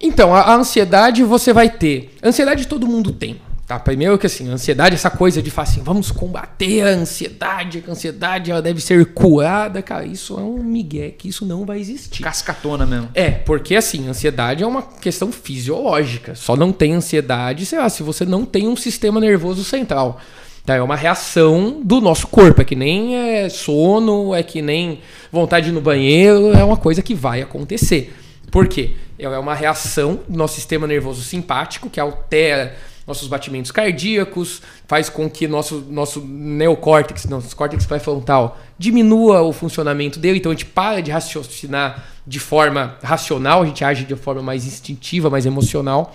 Então, 0.00 0.34
a, 0.34 0.40
a, 0.40 0.54
ansiedade 0.54 1.22
você 1.22 1.52
vai 1.52 1.68
ter. 1.68 2.14
Ansiedade 2.22 2.66
todo 2.66 2.86
mundo 2.86 3.12
tem. 3.12 3.40
Tá? 3.66 3.78
Primeiro 3.78 4.18
que 4.18 4.26
assim, 4.26 4.50
a 4.50 4.54
ansiedade, 4.54 4.96
essa 4.96 5.10
coisa 5.10 5.40
de 5.40 5.48
falar 5.48 5.68
assim, 5.68 5.80
vamos 5.80 6.10
combater 6.10 6.82
a 6.82 6.88
ansiedade, 6.88 7.80
que 7.80 7.88
a 7.88 7.92
ansiedade 7.92 8.50
ela 8.50 8.60
deve 8.60 8.80
ser 8.80 9.12
curada, 9.12 9.80
cara, 9.80 10.04
isso 10.04 10.36
é 10.36 10.42
um 10.42 10.60
migué, 10.60 11.10
que 11.10 11.28
isso 11.28 11.46
não 11.46 11.64
vai 11.64 11.78
existir. 11.78 12.20
Cascatona 12.20 12.84
mesmo. 12.84 13.10
É, 13.14 13.30
porque 13.30 13.76
assim, 13.76 14.08
ansiedade 14.08 14.64
é 14.64 14.66
uma 14.66 14.82
questão 14.82 15.30
fisiológica. 15.30 16.34
Só 16.34 16.56
não 16.56 16.72
tem 16.72 16.94
ansiedade, 16.94 17.64
sei 17.64 17.78
lá, 17.78 17.88
se 17.88 18.02
você 18.02 18.24
não 18.24 18.44
tem 18.44 18.66
um 18.66 18.74
sistema 18.74 19.20
nervoso 19.20 19.62
central. 19.62 20.18
Tá? 20.66 20.74
É 20.74 20.82
uma 20.82 20.96
reação 20.96 21.80
do 21.82 22.00
nosso 22.00 22.26
corpo. 22.26 22.60
É 22.60 22.64
que 22.64 22.74
nem 22.74 23.16
é 23.16 23.48
sono, 23.48 24.34
é 24.34 24.42
que 24.42 24.60
nem 24.60 25.00
vontade 25.30 25.70
no 25.70 25.80
banheiro, 25.80 26.52
é 26.52 26.64
uma 26.64 26.76
coisa 26.76 27.02
que 27.02 27.14
vai 27.14 27.40
acontecer. 27.40 28.14
Por 28.50 28.66
quê? 28.66 28.96
Ela 29.20 29.36
é 29.36 29.38
uma 29.38 29.54
reação 29.54 30.20
do 30.28 30.36
nosso 30.36 30.54
sistema 30.54 30.86
nervoso 30.86 31.22
simpático 31.22 31.90
que 31.90 32.00
altera 32.00 32.76
nossos 33.06 33.26
batimentos 33.26 33.72
cardíacos, 33.72 34.62
faz 34.86 35.08
com 35.08 35.28
que 35.28 35.48
nosso, 35.48 35.84
nosso 35.88 36.20
neocórtex, 36.20 37.24
nosso 37.24 37.56
córtex 37.56 37.84
pré-frontal, 37.84 38.58
diminua 38.78 39.42
o 39.42 39.52
funcionamento 39.52 40.18
dele, 40.18 40.38
então 40.38 40.52
a 40.52 40.54
gente 40.54 40.66
para 40.66 41.00
de 41.00 41.10
raciocinar 41.10 42.04
de 42.24 42.38
forma 42.38 42.96
racional, 43.02 43.62
a 43.62 43.66
gente 43.66 43.84
age 43.84 44.04
de 44.04 44.14
forma 44.14 44.42
mais 44.42 44.64
instintiva, 44.64 45.28
mais 45.28 45.44
emocional. 45.44 46.14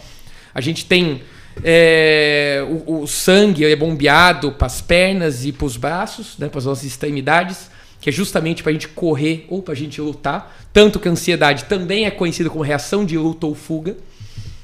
A 0.53 0.61
gente 0.61 0.85
tem 0.85 1.21
é, 1.63 2.65
o, 2.85 3.01
o, 3.01 3.07
sangue 3.07 3.65
é 3.65 3.75
bombeado 3.75 4.53
para 4.53 4.67
as 4.67 4.81
pernas 4.81 5.45
e 5.45 5.51
para 5.51 5.65
os 5.65 5.77
braços, 5.77 6.37
né, 6.37 6.47
para 6.47 6.59
as 6.59 6.65
nossas 6.65 6.85
extremidades, 6.85 7.69
que 8.05 8.09
é 8.09 8.13
justamente 8.13 8.61
para 8.61 8.69
a 8.69 8.73
gente 8.73 8.87
correr 8.89 9.47
ou 9.49 9.63
para 9.63 9.73
a 9.73 9.75
gente 9.75 9.99
lutar. 9.99 10.55
Tanto 10.71 10.99
que 10.99 11.07
a 11.07 11.11
ansiedade 11.11 11.63
também 11.63 12.05
é 12.05 12.11
conhecida 12.11 12.51
como 12.51 12.63
reação 12.63 13.03
de 13.03 13.17
luta 13.17 13.47
ou 13.47 13.55
fuga, 13.55 13.97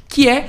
que 0.08 0.30
é 0.30 0.48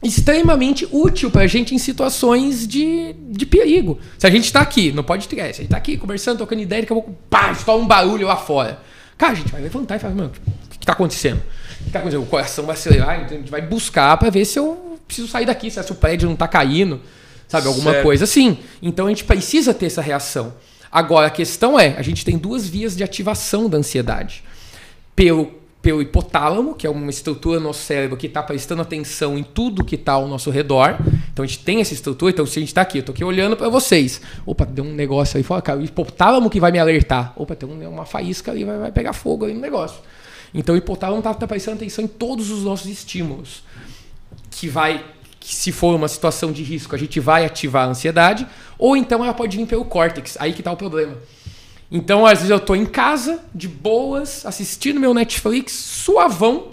extremamente 0.00 0.86
útil 0.92 1.32
para 1.32 1.42
a 1.42 1.46
gente 1.48 1.74
em 1.74 1.78
situações 1.78 2.64
de, 2.64 3.12
de 3.28 3.44
perigo. 3.44 3.98
Se 4.16 4.24
a 4.24 4.30
gente 4.30 4.44
está 4.44 4.60
aqui, 4.60 4.92
não 4.92 5.02
pode 5.02 5.26
ter, 5.26 5.34
se 5.34 5.40
a 5.40 5.46
gente 5.46 5.62
está 5.62 5.76
aqui 5.76 5.96
conversando, 5.96 6.38
tocando 6.38 6.62
ideia, 6.62 6.82
daqui 6.82 6.92
a 6.92 6.94
pouco, 6.94 7.12
pá, 7.28 7.50
estoura 7.50 7.82
um 7.82 7.88
barulho 7.88 8.28
lá 8.28 8.36
fora. 8.36 8.78
Cara, 9.18 9.32
a 9.32 9.34
gente 9.34 9.50
vai 9.50 9.60
levantar 9.60 9.96
e 9.96 9.98
falar, 9.98 10.14
mano, 10.14 10.30
o 10.46 10.68
que 10.68 10.76
está 10.76 10.92
acontecendo? 10.92 11.38
O 11.38 11.82
que 11.82 11.88
está 11.88 11.98
acontecendo? 11.98 12.22
O 12.22 12.26
coração 12.26 12.64
vai 12.64 12.76
acelerar, 12.76 13.16
então 13.16 13.36
a 13.36 13.40
gente 13.40 13.50
vai 13.50 13.62
buscar 13.62 14.16
para 14.16 14.30
ver 14.30 14.44
se 14.44 14.60
eu 14.60 14.96
preciso 15.08 15.26
sair 15.26 15.46
daqui, 15.46 15.72
se 15.72 15.80
o 15.90 15.94
prédio 15.96 16.26
não 16.26 16.34
está 16.34 16.46
caindo, 16.46 17.00
sabe? 17.48 17.66
Alguma 17.66 17.90
certo. 17.90 18.04
coisa 18.04 18.22
assim. 18.22 18.58
Então 18.80 19.06
a 19.06 19.08
gente 19.08 19.24
precisa 19.24 19.74
ter 19.74 19.86
essa 19.86 20.00
reação. 20.00 20.54
Agora, 20.92 21.26
a 21.28 21.30
questão 21.30 21.80
é, 21.80 21.96
a 21.96 22.02
gente 22.02 22.24
tem 22.24 22.36
duas 22.36 22.68
vias 22.68 22.94
de 22.94 23.02
ativação 23.02 23.68
da 23.68 23.78
ansiedade. 23.78 24.44
Pelo 25.16 25.62
pelo 25.82 26.00
hipotálamo, 26.00 26.74
que 26.74 26.86
é 26.86 26.90
uma 26.90 27.10
estrutura 27.10 27.58
no 27.58 27.66
nosso 27.66 27.82
cérebro 27.82 28.16
que 28.16 28.28
está 28.28 28.40
prestando 28.40 28.80
atenção 28.80 29.36
em 29.36 29.42
tudo 29.42 29.84
que 29.84 29.96
está 29.96 30.12
ao 30.12 30.28
nosso 30.28 30.48
redor. 30.48 30.96
Então 31.32 31.44
a 31.44 31.46
gente 31.46 31.58
tem 31.58 31.80
essa 31.80 31.92
estrutura. 31.92 32.30
Então 32.30 32.46
se 32.46 32.58
a 32.58 32.60
gente 32.60 32.68
está 32.68 32.82
aqui, 32.82 32.98
eu 32.98 33.00
estou 33.00 33.12
aqui 33.12 33.24
olhando 33.24 33.56
para 33.56 33.68
vocês. 33.68 34.20
Opa, 34.46 34.64
deu 34.64 34.84
um 34.84 34.94
negócio 34.94 35.36
aí 35.36 35.42
fora, 35.42 35.60
cara. 35.60 35.80
O 35.80 35.82
hipotálamo 35.82 36.48
que 36.48 36.60
vai 36.60 36.70
me 36.70 36.78
alertar. 36.78 37.32
Opa, 37.34 37.56
tem 37.56 37.68
uma 37.68 38.06
faísca 38.06 38.52
ali, 38.52 38.64
vai, 38.64 38.78
vai 38.78 38.92
pegar 38.92 39.12
fogo 39.12 39.44
ali 39.44 39.54
no 39.54 39.60
negócio. 39.60 40.00
Então 40.54 40.76
o 40.76 40.78
hipotálamo 40.78 41.18
está 41.18 41.34
tá 41.34 41.48
prestando 41.48 41.78
atenção 41.78 42.04
em 42.04 42.08
todos 42.08 42.52
os 42.52 42.62
nossos 42.62 42.86
estímulos. 42.86 43.64
Que 44.52 44.68
vai, 44.68 45.04
que 45.42 45.54
se 45.56 45.72
for 45.72 45.96
uma 45.96 46.06
situação 46.06 46.52
de 46.52 46.62
risco, 46.62 46.94
a 46.94 46.98
gente 46.98 47.18
vai 47.18 47.44
ativar 47.44 47.88
a 47.88 47.90
ansiedade. 47.90 48.46
Ou 48.78 48.96
então 48.96 49.24
ela 49.24 49.34
pode 49.34 49.56
vir 49.56 49.66
pelo 49.66 49.84
córtex. 49.84 50.36
Aí 50.38 50.52
que 50.52 50.60
está 50.60 50.70
o 50.70 50.76
problema. 50.76 51.16
Então, 51.90 52.24
às 52.24 52.38
vezes 52.38 52.50
eu 52.50 52.60
tô 52.60 52.76
em 52.76 52.86
casa, 52.86 53.40
de 53.54 53.68
boas, 53.68 54.46
assistindo 54.46 55.00
meu 55.00 55.12
Netflix, 55.12 55.72
suavão. 55.72 56.68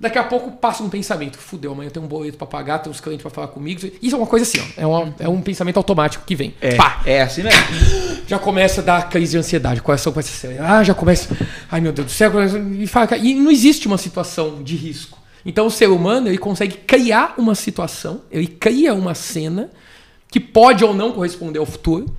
Daqui 0.00 0.18
a 0.18 0.24
pouco 0.24 0.52
passa 0.52 0.82
um 0.82 0.88
pensamento. 0.88 1.38
Fudeu, 1.38 1.72
amanhã 1.72 1.90
tem 1.90 2.02
um 2.02 2.06
boleto 2.06 2.36
pra 2.38 2.46
pagar, 2.46 2.78
tem 2.78 2.90
uns 2.90 3.00
clientes 3.00 3.22
pra 3.22 3.30
falar 3.30 3.48
comigo. 3.48 3.80
Isso 4.02 4.16
é 4.16 4.18
uma 4.18 4.26
coisa 4.26 4.44
assim, 4.44 4.58
ó. 4.58 4.80
É, 4.80 4.86
uma, 4.86 5.14
é 5.18 5.28
um 5.28 5.40
pensamento 5.40 5.76
automático 5.76 6.24
que 6.24 6.34
vem. 6.34 6.54
É, 6.60 6.74
Pá. 6.74 7.02
é 7.04 7.20
assim 7.20 7.42
mesmo. 7.42 7.60
Já 8.26 8.38
começa 8.38 8.80
a 8.80 8.84
dar 8.84 9.08
crise 9.10 9.32
de 9.32 9.38
ansiedade, 9.38 9.80
o 9.80 9.82
coração 9.82 10.12
começa 10.12 10.30
a 10.30 10.34
acelerar. 10.34 10.72
Ah, 10.72 10.82
já 10.82 10.94
começa. 10.94 11.36
Ai, 11.70 11.78
meu 11.78 11.92
Deus 11.92 12.06
do 12.06 12.10
céu. 12.10 12.32
E, 12.72 12.86
fala, 12.86 13.18
e 13.18 13.34
não 13.34 13.50
existe 13.50 13.86
uma 13.86 13.98
situação 13.98 14.62
de 14.62 14.74
risco. 14.76 15.18
Então 15.44 15.66
o 15.66 15.70
ser 15.70 15.88
humano 15.88 16.28
ele 16.28 16.38
consegue 16.38 16.76
criar 16.78 17.34
uma 17.38 17.54
situação, 17.54 18.22
ele 18.30 18.46
cria 18.46 18.94
uma 18.94 19.14
cena 19.14 19.70
que 20.30 20.40
pode 20.40 20.84
ou 20.84 20.94
não 20.94 21.12
corresponder 21.12 21.58
ao 21.58 21.66
futuro 21.66 22.14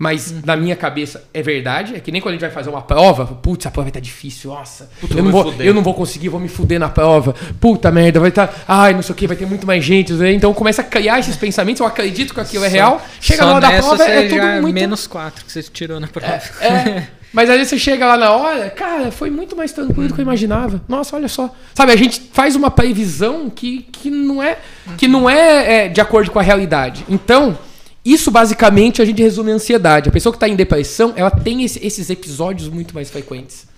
mas 0.00 0.30
uhum. 0.30 0.40
na 0.46 0.56
minha 0.56 0.74
cabeça 0.74 1.28
é 1.34 1.42
verdade. 1.42 1.94
É 1.94 2.00
que 2.00 2.10
nem 2.10 2.22
quando 2.22 2.30
a 2.30 2.32
gente 2.32 2.40
vai 2.40 2.50
fazer 2.50 2.70
uma 2.70 2.80
prova, 2.80 3.26
putz, 3.26 3.66
a 3.66 3.70
prova 3.70 3.84
vai 3.84 3.90
estar 3.90 4.00
tá 4.00 4.02
difícil, 4.02 4.50
nossa. 4.50 4.88
Puta, 4.98 5.12
eu, 5.12 5.22
não 5.22 5.30
vou, 5.30 5.54
eu 5.58 5.74
não 5.74 5.82
vou 5.82 5.92
conseguir, 5.92 6.30
vou 6.30 6.40
me 6.40 6.48
fuder 6.48 6.80
na 6.80 6.88
prova. 6.88 7.34
Puta 7.60 7.90
merda, 7.90 8.18
vai 8.18 8.30
estar. 8.30 8.46
Tá, 8.46 8.64
ai, 8.66 8.94
não 8.94 9.02
sei 9.02 9.12
o 9.12 9.14
que, 9.14 9.26
vai 9.26 9.36
ter 9.36 9.44
muito 9.44 9.66
mais 9.66 9.84
gente. 9.84 10.14
Né? 10.14 10.32
Então 10.32 10.54
começa 10.54 10.80
a 10.80 10.84
criar 10.84 11.18
esses 11.18 11.36
pensamentos, 11.36 11.80
eu 11.80 11.86
acredito 11.86 12.32
que 12.32 12.40
aquilo 12.40 12.64
é 12.64 12.68
real. 12.68 12.98
Chega 13.20 13.44
na 13.44 13.56
hora 13.56 13.60
da 13.60 13.72
prova, 13.76 14.04
é 14.04 14.22
tudo 14.22 14.36
já 14.36 14.62
muito. 14.62 14.74
menos 14.74 15.06
4 15.06 15.44
que 15.44 15.52
você 15.52 15.62
tirou 15.64 16.00
na 16.00 16.08
prova. 16.08 16.40
É, 16.62 16.66
é. 16.66 17.08
Mas 17.32 17.48
aí 17.48 17.64
você 17.64 17.78
chega 17.78 18.06
lá 18.06 18.16
na 18.16 18.32
hora, 18.32 18.70
cara, 18.70 19.12
foi 19.12 19.30
muito 19.30 19.56
mais 19.56 19.72
tranquilo 19.72 20.08
do 20.08 20.14
que 20.14 20.20
eu 20.20 20.24
imaginava. 20.24 20.82
Nossa, 20.88 21.14
olha 21.14 21.28
só. 21.28 21.54
Sabe, 21.74 21.92
a 21.92 21.96
gente 21.96 22.20
faz 22.32 22.56
uma 22.56 22.70
previsão 22.70 23.48
que, 23.48 23.82
que 23.82 24.10
não 24.10 24.42
é 24.42 24.58
que 24.98 25.06
não 25.06 25.30
é, 25.30 25.84
é 25.84 25.88
de 25.88 26.00
acordo 26.00 26.30
com 26.30 26.40
a 26.40 26.42
realidade. 26.42 27.04
Então, 27.08 27.56
isso 28.04 28.30
basicamente 28.30 29.00
a 29.00 29.04
gente 29.04 29.22
resume 29.22 29.52
a 29.52 29.54
ansiedade. 29.54 30.08
A 30.08 30.12
pessoa 30.12 30.32
que 30.32 30.36
está 30.36 30.48
em 30.48 30.56
depressão, 30.56 31.12
ela 31.14 31.30
tem 31.30 31.62
esse, 31.62 31.84
esses 31.86 32.10
episódios 32.10 32.68
muito 32.68 32.94
mais 32.94 33.08
frequentes. 33.10 33.68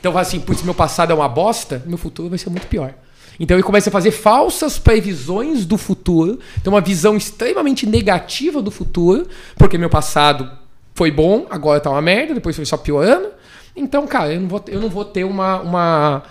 Então, 0.00 0.16
assim, 0.16 0.40
putz, 0.40 0.62
meu 0.62 0.74
passado 0.74 1.10
é 1.10 1.14
uma 1.14 1.28
bosta, 1.28 1.82
meu 1.84 1.98
futuro 1.98 2.30
vai 2.30 2.38
ser 2.38 2.48
muito 2.48 2.66
pior. 2.66 2.94
Então 3.38 3.54
ele 3.56 3.62
começa 3.62 3.90
a 3.90 3.92
fazer 3.92 4.10
falsas 4.10 4.78
previsões 4.78 5.66
do 5.66 5.76
futuro, 5.76 6.38
tem 6.62 6.72
uma 6.72 6.80
visão 6.80 7.16
extremamente 7.16 7.86
negativa 7.86 8.62
do 8.62 8.70
futuro, 8.70 9.26
porque 9.56 9.76
meu 9.76 9.90
passado 9.90 10.50
foi 10.96 11.10
bom, 11.10 11.46
agora 11.50 11.78
tá 11.78 11.90
uma 11.90 12.02
merda, 12.02 12.34
depois 12.34 12.56
foi 12.56 12.64
só 12.64 12.76
piorando. 12.76 13.28
Então, 13.76 14.06
cara, 14.06 14.32
eu 14.32 14.40
não 14.40 14.48
vou, 14.48 14.64
eu 14.66 14.80
não 14.80 14.88
vou 14.88 15.04
ter 15.04 15.24
uma, 15.24 15.60
uma 15.60 16.22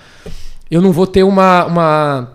eu 0.70 0.82
não 0.82 0.92
vou 0.92 1.06
ter 1.06 1.22
uma, 1.22 1.66
uma 1.66 2.34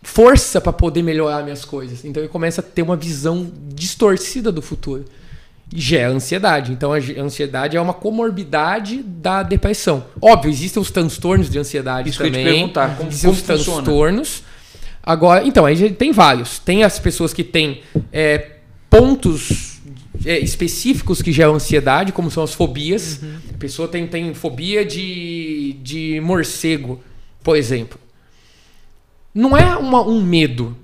força 0.00 0.60
para 0.60 0.72
poder 0.72 1.02
melhorar 1.02 1.42
minhas 1.42 1.64
coisas. 1.64 2.04
Então 2.04 2.22
ele 2.22 2.30
começa 2.30 2.60
a 2.60 2.64
ter 2.64 2.82
uma 2.82 2.94
visão 2.94 3.50
distorcida 3.74 4.52
do 4.52 4.62
futuro. 4.62 5.04
E 5.72 5.80
gera 5.80 6.12
ansiedade. 6.12 6.70
Então 6.70 6.92
a 6.92 6.98
ansiedade 7.20 7.76
é 7.76 7.80
uma 7.80 7.92
comorbidade 7.92 9.02
da 9.02 9.42
depressão. 9.42 10.04
Óbvio, 10.22 10.52
existem 10.52 10.80
os 10.80 10.92
transtornos 10.92 11.50
de 11.50 11.58
ansiedade 11.58 12.10
Isso 12.10 12.18
também. 12.18 12.32
Que 12.32 12.38
eu 12.38 12.44
te 12.44 12.54
perguntar, 12.54 12.96
como, 12.96 13.08
existem 13.08 13.30
como 13.30 13.40
os 13.40 13.64
transtornos. 13.64 14.42
Agora, 15.02 15.44
então, 15.44 15.66
aí 15.66 15.90
tem 15.90 16.12
vários. 16.12 16.60
Tem 16.60 16.84
as 16.84 17.00
pessoas 17.00 17.34
que 17.34 17.42
têm 17.42 17.82
é, 18.12 18.52
pontos 18.88 19.73
é, 20.24 20.38
específicos 20.38 21.20
que 21.22 21.32
geram 21.32 21.54
ansiedade, 21.54 22.12
como 22.12 22.30
são 22.30 22.42
as 22.42 22.54
fobias. 22.54 23.20
Uhum. 23.22 23.38
A 23.54 23.58
pessoa 23.58 23.88
tem, 23.88 24.06
tem 24.06 24.34
fobia 24.34 24.84
de, 24.84 25.76
de 25.82 26.20
morcego, 26.20 27.02
por 27.42 27.56
exemplo 27.56 27.98
não 29.34 29.56
é 29.56 29.76
uma, 29.76 30.06
um 30.06 30.22
medo. 30.22 30.76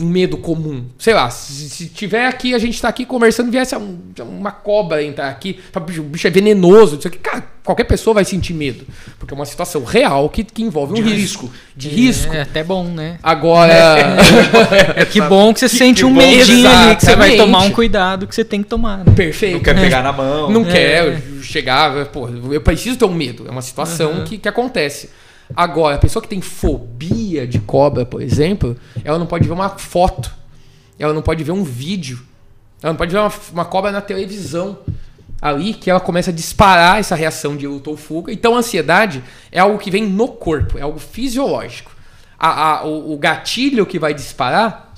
Um 0.00 0.06
medo 0.06 0.36
comum. 0.38 0.84
Sei 0.98 1.14
lá, 1.14 1.28
se, 1.30 1.68
se 1.68 1.86
tiver 1.86 2.26
aqui, 2.26 2.54
a 2.54 2.58
gente 2.58 2.80
tá 2.80 2.88
aqui 2.88 3.04
conversando, 3.04 3.50
viesse 3.50 3.76
um, 3.76 3.98
uma 4.20 4.50
cobra 4.50 5.02
entrar 5.02 5.28
aqui, 5.28 5.60
o 5.74 6.02
bicho 6.02 6.26
é 6.26 6.30
venenoso, 6.30 6.96
isso 6.96 7.08
aqui, 7.08 7.18
cara, 7.18 7.44
qualquer 7.64 7.84
pessoa 7.84 8.14
vai 8.14 8.24
sentir 8.24 8.52
medo. 8.52 8.84
Porque 9.18 9.32
é 9.32 9.36
uma 9.36 9.46
situação 9.46 9.84
real 9.84 10.28
que, 10.28 10.42
que 10.44 10.62
envolve 10.62 10.92
um 10.92 10.96
de 10.96 11.02
risco. 11.02 11.46
risco. 11.46 11.52
De 11.76 11.88
é, 11.88 11.92
risco. 11.92 12.34
É 12.34 12.42
até 12.42 12.64
bom, 12.64 12.84
né? 12.84 13.18
Agora. 13.22 13.72
É, 14.96 15.04
que 15.04 15.20
bom 15.20 15.52
que 15.52 15.60
você 15.60 15.68
que, 15.68 15.76
sente 15.76 16.00
que 16.00 16.04
um 16.04 16.12
medinho 16.12 16.68
ali, 16.68 16.96
que 16.96 17.04
você 17.04 17.16
vai 17.16 17.36
tomar 17.36 17.60
um 17.60 17.70
cuidado 17.70 18.26
que 18.26 18.34
você 18.34 18.44
tem 18.44 18.62
que 18.62 18.68
tomar. 18.68 18.98
Né? 18.98 19.12
Perfeito. 19.14 19.54
Não 19.54 19.60
quer 19.60 19.74
pegar 19.74 20.02
na 20.02 20.12
mão. 20.12 20.50
Não 20.50 20.62
é. 20.62 20.72
quer 20.72 21.22
chegar, 21.42 22.06
pô, 22.06 22.28
eu 22.50 22.60
preciso 22.60 22.96
ter 22.96 23.04
um 23.04 23.14
medo. 23.14 23.46
É 23.46 23.50
uma 23.50 23.62
situação 23.62 24.12
uhum. 24.12 24.24
que, 24.24 24.38
que 24.38 24.48
acontece. 24.48 25.10
Agora, 25.54 25.96
a 25.96 25.98
pessoa 25.98 26.22
que 26.22 26.28
tem 26.28 26.40
fobia 26.40 27.46
de 27.46 27.58
cobra, 27.58 28.06
por 28.06 28.22
exemplo, 28.22 28.76
ela 29.04 29.18
não 29.18 29.26
pode 29.26 29.46
ver 29.46 29.52
uma 29.52 29.68
foto, 29.70 30.32
ela 30.98 31.12
não 31.12 31.22
pode 31.22 31.42
ver 31.42 31.52
um 31.52 31.64
vídeo, 31.64 32.20
ela 32.82 32.92
não 32.92 32.98
pode 32.98 33.12
ver 33.12 33.18
uma, 33.18 33.32
uma 33.52 33.64
cobra 33.64 33.90
na 33.90 34.00
televisão 34.00 34.78
ali 35.40 35.72
que 35.72 35.90
ela 35.90 36.00
começa 36.00 36.30
a 36.30 36.34
disparar 36.34 36.98
essa 36.98 37.14
reação 37.14 37.56
de 37.56 37.66
luta 37.66 37.90
ou 37.90 37.96
fuga. 37.96 38.32
Então, 38.32 38.54
a 38.54 38.58
ansiedade 38.58 39.24
é 39.50 39.58
algo 39.58 39.78
que 39.78 39.90
vem 39.90 40.06
no 40.06 40.28
corpo, 40.28 40.78
é 40.78 40.82
algo 40.82 40.98
fisiológico. 40.98 41.90
A, 42.38 42.78
a, 42.78 42.84
o, 42.86 43.12
o, 43.12 43.18
gatilho 43.18 43.84
que 43.84 43.98
vai 43.98 44.14
disparar 44.14 44.92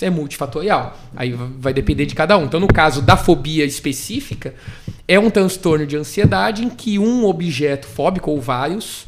é 0.00 0.10
multifatorial. 0.10 0.96
Aí 1.16 1.32
vai 1.32 1.72
depender 1.72 2.06
de 2.06 2.14
cada 2.14 2.36
um. 2.36 2.44
Então, 2.44 2.60
no 2.60 2.68
caso 2.68 3.02
da 3.02 3.16
fobia 3.16 3.64
específica, 3.64 4.54
é 5.06 5.18
um 5.18 5.30
transtorno 5.30 5.86
de 5.86 5.96
ansiedade 5.96 6.64
em 6.64 6.68
que 6.68 6.98
um 6.98 7.24
objeto 7.24 7.86
fóbico 7.86 8.30
ou 8.30 8.40
vários 8.40 9.07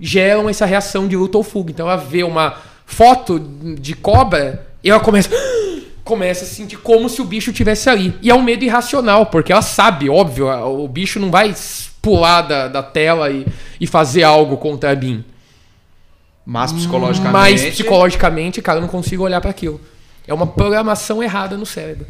geram 0.00 0.48
essa 0.48 0.64
reação 0.64 1.06
de 1.06 1.16
luta 1.16 1.36
ou 1.38 1.44
fuga. 1.44 1.70
Então 1.70 1.86
ela 1.86 1.96
vê 1.96 2.22
uma 2.22 2.56
foto 2.86 3.38
de 3.38 3.94
cobra 3.94 4.66
e 4.82 4.90
ela 4.90 5.00
começa 5.00 5.30
começa 6.02 6.44
a 6.44 6.48
sentir 6.48 6.76
como 6.78 7.08
se 7.08 7.22
o 7.22 7.24
bicho 7.24 7.52
tivesse 7.52 7.88
ali. 7.88 8.14
E 8.20 8.30
é 8.30 8.34
um 8.34 8.42
medo 8.42 8.64
irracional, 8.64 9.26
porque 9.26 9.52
ela 9.52 9.62
sabe, 9.62 10.10
óbvio, 10.10 10.48
o 10.48 10.88
bicho 10.88 11.20
não 11.20 11.30
vai 11.30 11.54
pular 12.02 12.42
da, 12.42 12.66
da 12.66 12.82
tela 12.82 13.30
e, 13.30 13.46
e 13.80 13.86
fazer 13.86 14.24
algo 14.24 14.56
contra 14.56 14.94
mim. 14.96 15.24
Mas 16.44 16.72
psicologicamente. 16.72 17.32
Mas 17.32 17.62
psicologicamente, 17.62 18.60
cara, 18.60 18.78
eu 18.78 18.82
não 18.82 18.88
consigo 18.88 19.22
olhar 19.22 19.40
para 19.40 19.50
aquilo. 19.50 19.80
É 20.26 20.34
uma 20.34 20.46
programação 20.46 21.22
errada 21.22 21.56
no 21.56 21.64
cérebro. 21.66 22.06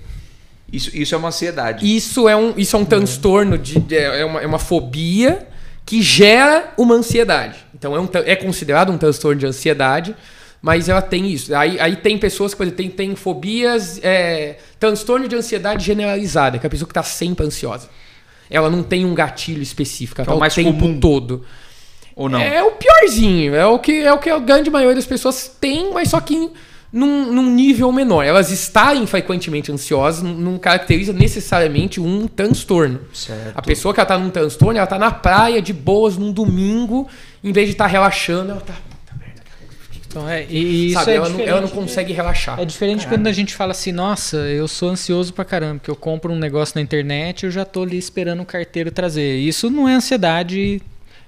Isso, 0.73 0.97
isso 0.97 1.15
é 1.15 1.19
uma 1.19 1.29
ansiedade. 1.29 1.97
Isso 1.97 2.29
é 2.29 2.37
um, 2.37 2.55
isso 2.57 2.77
é 2.77 2.79
um 2.79 2.85
transtorno, 2.85 3.59
de, 3.59 3.95
é, 3.95 4.25
uma, 4.25 4.41
é 4.41 4.47
uma 4.47 4.59
fobia 4.59 5.47
que 5.85 6.01
gera 6.01 6.73
uma 6.79 6.95
ansiedade. 6.95 7.57
Então 7.81 7.97
é, 7.97 8.01
um, 8.01 8.09
é 8.27 8.37
considerado 8.37 8.93
um 8.93 8.99
transtorno 8.99 9.41
de 9.41 9.47
ansiedade, 9.47 10.15
mas 10.61 10.91
ela 10.91 11.01
tem 11.01 11.31
isso. 11.31 11.55
Aí, 11.55 11.81
aí 11.81 11.97
tem 11.97 12.19
pessoas 12.19 12.53
que, 12.53 12.59
por 12.59 12.65
exemplo, 12.65 12.77
tem, 12.77 12.91
tem 12.91 13.17
fobias, 13.17 13.99
é, 14.05 14.59
transtorno 14.79 15.27
de 15.27 15.35
ansiedade 15.35 15.83
generalizada, 15.83 16.59
que 16.59 16.67
é 16.67 16.69
a 16.69 16.71
pessoa 16.71 16.87
que 16.87 16.93
está 16.93 17.03
sempre 17.03 17.47
ansiosa. 17.47 17.89
Ela 18.51 18.69
não 18.69 18.83
tem 18.83 19.07
um 19.07 19.15
gatilho 19.15 19.63
específico, 19.63 20.21
ela 20.21 20.29
então, 20.29 20.39
tá 20.39 20.47
o 20.47 20.51
tempo 20.55 20.79
comum. 20.79 21.01
todo. 21.01 21.45
Ou 22.15 22.29
não? 22.29 22.39
É 22.39 22.63
o 22.63 22.73
piorzinho, 22.73 23.55
é 23.55 23.65
o 23.65 23.79
que 23.79 24.03
é 24.03 24.13
o 24.13 24.19
que 24.19 24.29
a 24.29 24.39
grande 24.39 24.69
maioria 24.69 24.97
das 24.97 25.07
pessoas 25.07 25.57
tem, 25.59 25.91
mas 25.95 26.11
só 26.11 26.21
que 26.21 26.51
num, 26.93 27.33
num, 27.33 27.51
nível 27.51 27.91
menor. 27.93 28.25
Elas 28.25 28.51
estarem 28.51 29.07
frequentemente 29.07 29.71
ansiosas 29.71 30.23
não 30.23 30.59
caracteriza 30.59 31.13
necessariamente 31.13 32.01
um 32.01 32.27
transtorno. 32.27 33.01
Certo. 33.13 33.53
A 33.55 33.63
pessoa 33.63 33.95
que 33.95 34.01
ela 34.01 34.07
tá 34.07 34.19
num 34.19 34.31
transtorno, 34.31 34.77
ela 34.77 34.87
tá 34.87 34.99
na 34.99 35.11
praia 35.11 35.63
de 35.63 35.73
boas 35.73 36.17
num 36.17 36.33
domingo, 36.33 37.09
em 37.43 37.53
vez 37.53 37.67
de 37.67 37.73
estar 37.73 37.85
tá 37.85 37.91
relaxando, 37.91 38.53
ela 38.53 38.61
tá. 38.61 38.75
Então, 40.11 40.29
é, 40.29 40.45
e 40.51 40.89
isso 40.89 40.99
Sabe, 40.99 41.13
é 41.13 41.15
ela, 41.15 41.29
não, 41.29 41.41
ela 41.41 41.61
não 41.61 41.69
consegue 41.69 42.13
relaxar. 42.13 42.59
É 42.59 42.65
diferente 42.65 43.05
Caramba. 43.05 43.17
quando 43.17 43.27
a 43.29 43.33
gente 43.33 43.55
fala 43.55 43.71
assim, 43.71 43.93
nossa, 43.93 44.39
eu 44.39 44.67
sou 44.67 44.89
ansioso 44.89 45.33
pra 45.33 45.45
caramba, 45.45 45.81
que 45.85 45.89
eu 45.89 45.95
compro 45.95 46.33
um 46.33 46.37
negócio 46.37 46.75
na 46.75 46.83
internet 46.83 47.43
e 47.43 47.47
eu 47.47 47.51
já 47.51 47.65
tô 47.65 47.85
ali 47.85 47.97
esperando 47.97 48.43
o 48.43 48.45
carteiro 48.45 48.91
trazer. 48.91 49.37
Isso 49.37 49.71
não 49.71 49.89
é 49.89 49.95
ansiedade 49.95 50.83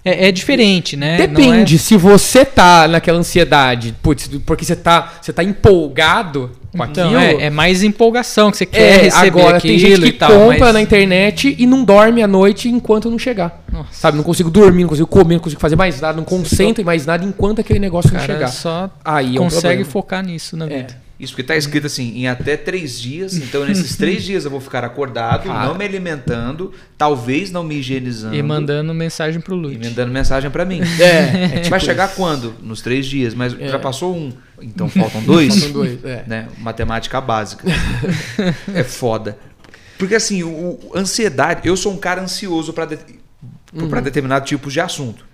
é, 0.04 0.26
é, 0.26 0.32
diferente, 0.32 0.96
né? 0.96 1.16
Depende. 1.16 1.76
É... 1.76 1.78
Se 1.78 1.96
você 1.96 2.44
tá 2.44 2.88
naquela 2.88 3.18
ansiedade, 3.18 3.94
putz, 4.02 4.28
porque 4.44 4.64
você 4.64 4.74
tá, 4.74 5.12
você 5.20 5.32
tá 5.32 5.44
empolgado 5.44 6.50
com 6.76 6.84
então, 6.84 7.14
aquilo. 7.14 7.40
É, 7.40 7.46
é 7.46 7.50
mais 7.50 7.82
empolgação 7.82 8.50
que 8.50 8.56
você 8.56 8.66
quer 8.66 8.80
é, 8.80 9.02
receber 9.02 9.40
agora, 9.40 9.56
aquilo 9.58 9.78
tem 9.78 9.78
gente 9.78 10.12
que 10.12 10.12
tal, 10.12 10.30
compra 10.30 10.66
mas... 10.66 10.74
na 10.74 10.80
internet 10.80 11.54
e 11.58 11.66
não 11.66 11.84
dorme 11.84 12.22
à 12.22 12.26
noite 12.26 12.68
enquanto 12.68 13.10
não 13.10 13.18
chegar. 13.18 13.62
Nossa. 13.70 13.88
Sabe? 13.92 14.16
Não 14.16 14.24
consigo 14.24 14.50
dormir, 14.50 14.82
não 14.82 14.88
consigo 14.88 15.06
comer, 15.06 15.34
não 15.34 15.42
consigo 15.42 15.60
fazer 15.60 15.76
mais 15.76 16.00
nada, 16.00 16.16
não 16.16 16.24
concentro 16.24 16.80
em 16.80 16.84
mais 16.84 17.04
nada 17.04 17.24
enquanto 17.24 17.60
aquele 17.60 17.78
negócio 17.78 18.10
Cara, 18.10 18.26
não 18.26 18.34
chegar. 18.34 18.48
Só 18.48 18.90
Aí 19.04 19.36
consegue 19.36 19.82
um 19.82 19.86
focar 19.86 20.24
nisso 20.24 20.56
na 20.56 20.66
é. 20.66 20.68
vida. 20.68 21.01
Isso 21.22 21.34
porque 21.34 21.42
está 21.42 21.56
escrito 21.56 21.86
assim, 21.86 22.18
em 22.18 22.26
até 22.26 22.56
três 22.56 23.00
dias. 23.00 23.36
Então, 23.36 23.64
nesses 23.64 23.94
três 23.96 24.24
dias 24.24 24.44
eu 24.44 24.50
vou 24.50 24.60
ficar 24.60 24.82
acordado, 24.82 25.44
Cara. 25.44 25.66
não 25.66 25.76
me 25.76 25.84
alimentando, 25.84 26.72
talvez 26.98 27.52
não 27.52 27.62
me 27.62 27.76
higienizando. 27.76 28.34
E 28.34 28.42
mandando 28.42 28.92
mensagem 28.92 29.40
pro 29.40 29.54
Luiz. 29.54 29.76
E 29.76 29.88
mandando 29.88 30.12
mensagem 30.12 30.50
para 30.50 30.64
mim. 30.64 30.80
É, 31.02 31.44
é 31.44 31.48
tipo 31.58 31.70
Vai 31.70 31.80
chegar 31.80 32.06
isso. 32.06 32.16
quando? 32.16 32.54
Nos 32.62 32.80
três 32.80 33.06
dias, 33.06 33.34
mas 33.34 33.58
é. 33.58 33.68
já 33.68 33.78
passou 33.78 34.16
um. 34.16 34.32
Então 34.60 34.88
faltam 34.88 35.22
dois. 35.22 35.54
faltam 35.54 35.72
dois, 35.72 36.04
é. 36.04 36.24
né? 36.26 36.48
Matemática 36.58 37.20
básica. 37.20 37.64
é 38.74 38.82
foda. 38.82 39.38
Porque 39.98 40.14
assim, 40.14 40.42
o, 40.42 40.48
o, 40.48 40.92
ansiedade, 40.94 41.68
eu 41.68 41.76
sou 41.76 41.92
um 41.92 41.96
cara 41.96 42.20
ansioso 42.20 42.72
para 42.72 42.86
de, 42.86 42.98
uhum. 43.72 44.02
determinado 44.02 44.44
tipo 44.44 44.70
de 44.70 44.80
assunto. 44.80 45.24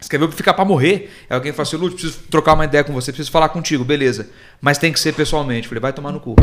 Escreveu 0.00 0.30
ficar 0.30 0.54
para 0.54 0.64
morrer. 0.64 1.10
Aí 1.28 1.34
alguém 1.34 1.52
fala 1.52 1.64
assim, 1.64 1.76
Lúcio, 1.76 1.98
preciso 1.98 2.22
trocar 2.30 2.54
uma 2.54 2.64
ideia 2.64 2.84
com 2.84 2.92
você, 2.92 3.10
preciso 3.10 3.32
falar 3.32 3.48
contigo, 3.48 3.84
beleza. 3.84 4.28
Mas 4.60 4.78
tem 4.78 4.92
que 4.92 5.00
ser 5.00 5.12
pessoalmente. 5.12 5.66
falei, 5.66 5.80
vai 5.80 5.92
tomar 5.92 6.12
no 6.12 6.20
cu. 6.20 6.36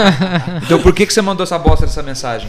então 0.64 0.80
por 0.80 0.94
que, 0.94 1.06
que 1.06 1.12
você 1.12 1.20
mandou 1.20 1.44
essa 1.44 1.58
bosta 1.58 1.84
dessa 1.84 2.02
mensagem? 2.02 2.48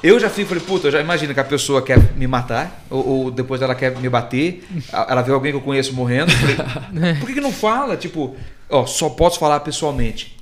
Eu 0.00 0.20
já 0.20 0.30
fico, 0.30 0.50
falei, 0.50 0.62
puta, 0.62 0.86
eu 0.86 0.92
já 0.92 1.00
imagino 1.00 1.34
que 1.34 1.40
a 1.40 1.44
pessoa 1.44 1.82
quer 1.82 1.98
me 2.14 2.26
matar, 2.28 2.84
ou, 2.88 3.06
ou, 3.06 3.30
depois 3.32 3.60
ela 3.62 3.74
quer 3.74 3.96
me 3.96 4.08
bater, 4.08 4.64
ela 4.92 5.22
vê 5.22 5.32
alguém 5.32 5.50
que 5.50 5.58
eu 5.58 5.62
conheço 5.62 5.92
morrendo. 5.92 6.30
Falei, 6.30 7.14
por 7.18 7.26
que, 7.26 7.34
que 7.34 7.40
não 7.40 7.52
fala? 7.52 7.96
Tipo, 7.96 8.36
ó, 8.68 8.86
só 8.86 9.10
posso 9.10 9.40
falar 9.40 9.58
pessoalmente. 9.58 10.36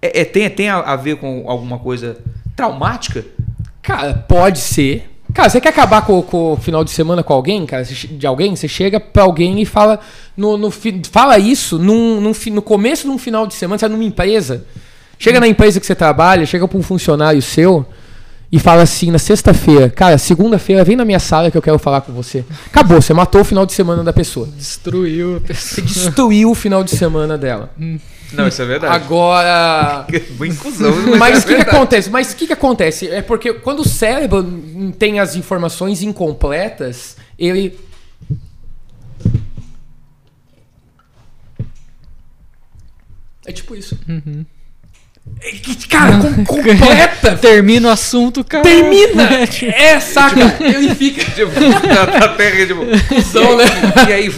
É, 0.00 0.22
é 0.22 0.24
tem, 0.24 0.48
tem 0.48 0.70
a, 0.70 0.78
a 0.78 0.96
ver 0.96 1.16
com 1.16 1.44
alguma 1.46 1.78
coisa 1.78 2.16
traumática? 2.56 3.22
Cara, 3.82 4.14
pode 4.14 4.60
ser. 4.60 5.13
Cara, 5.34 5.48
você 5.48 5.60
quer 5.60 5.70
acabar 5.70 6.06
com, 6.06 6.22
com, 6.22 6.52
o 6.52 6.56
final 6.56 6.84
de 6.84 6.92
semana 6.92 7.20
com 7.24 7.32
alguém, 7.32 7.66
cara? 7.66 7.82
De 7.82 8.24
alguém? 8.24 8.54
Você 8.54 8.68
chega 8.68 9.00
pra 9.00 9.24
alguém 9.24 9.60
e 9.60 9.66
fala. 9.66 9.98
No, 10.36 10.56
no 10.56 10.70
fala 10.70 11.36
isso 11.38 11.76
num, 11.76 12.20
num, 12.20 12.32
no 12.52 12.62
começo 12.62 13.02
de 13.02 13.10
um 13.10 13.18
final 13.18 13.44
de 13.44 13.54
semana, 13.54 13.76
você 13.76 13.88
numa 13.88 14.04
empresa. 14.04 14.64
Chega 15.18 15.40
na 15.40 15.48
empresa 15.48 15.80
que 15.80 15.86
você 15.86 15.94
trabalha, 15.94 16.46
chega 16.46 16.66
pra 16.68 16.78
um 16.78 16.82
funcionário 16.82 17.42
seu 17.42 17.84
e 18.54 18.58
fala 18.60 18.82
assim 18.82 19.10
na 19.10 19.18
sexta-feira, 19.18 19.90
cara, 19.90 20.16
segunda-feira 20.16 20.84
vem 20.84 20.94
na 20.94 21.04
minha 21.04 21.18
sala 21.18 21.50
que 21.50 21.58
eu 21.58 21.62
quero 21.62 21.76
falar 21.76 22.02
com 22.02 22.12
você. 22.12 22.44
Acabou, 22.66 23.02
você 23.02 23.12
matou 23.12 23.40
o 23.40 23.44
final 23.44 23.66
de 23.66 23.72
semana 23.72 24.04
da 24.04 24.12
pessoa. 24.12 24.48
Destruiu 24.56 25.38
a 25.38 25.40
pessoa. 25.40 25.74
Você 25.74 25.82
destruiu 25.82 26.50
o 26.50 26.54
final 26.54 26.84
de 26.84 26.92
semana 26.92 27.36
dela. 27.36 27.70
Não, 28.32 28.48
isso 28.48 28.62
é 28.62 28.64
verdade. 28.64 28.94
Agora. 28.94 30.06
Inclusão, 30.44 30.92
mas 31.18 31.44
o 31.44 31.50
é 31.50 31.56
que, 31.56 31.64
que, 31.64 31.70
acontece? 31.70 32.10
Mas 32.10 32.32
o 32.32 32.36
que, 32.36 32.46
que 32.46 32.52
acontece? 32.52 33.08
É 33.08 33.22
porque 33.22 33.52
quando 33.54 33.80
o 33.80 33.88
cérebro 33.88 34.42
tem 34.98 35.20
as 35.20 35.36
informações 35.36 36.02
incompletas, 36.02 37.16
ele. 37.38 37.78
É 43.46 43.52
tipo 43.52 43.74
isso. 43.76 43.98
Uhum. 44.08 44.44
Cara, 45.90 46.18
com, 46.44 46.44
completa. 46.44 47.36
Termina 47.36 47.88
o 47.88 47.90
assunto, 47.90 48.42
cara. 48.42 48.64
Termina! 48.64 49.24
É, 49.74 50.00
saca? 50.00 50.56
Ele 50.60 50.94
fica. 50.94 51.24
Tipo, 51.34 51.52
na, 51.60 52.20
na 52.20 52.28
terra, 52.28 52.66
tipo. 52.66 52.84
Cusão, 53.08 53.56
né? 53.56 53.64
E 54.08 54.12
aí, 54.12 54.34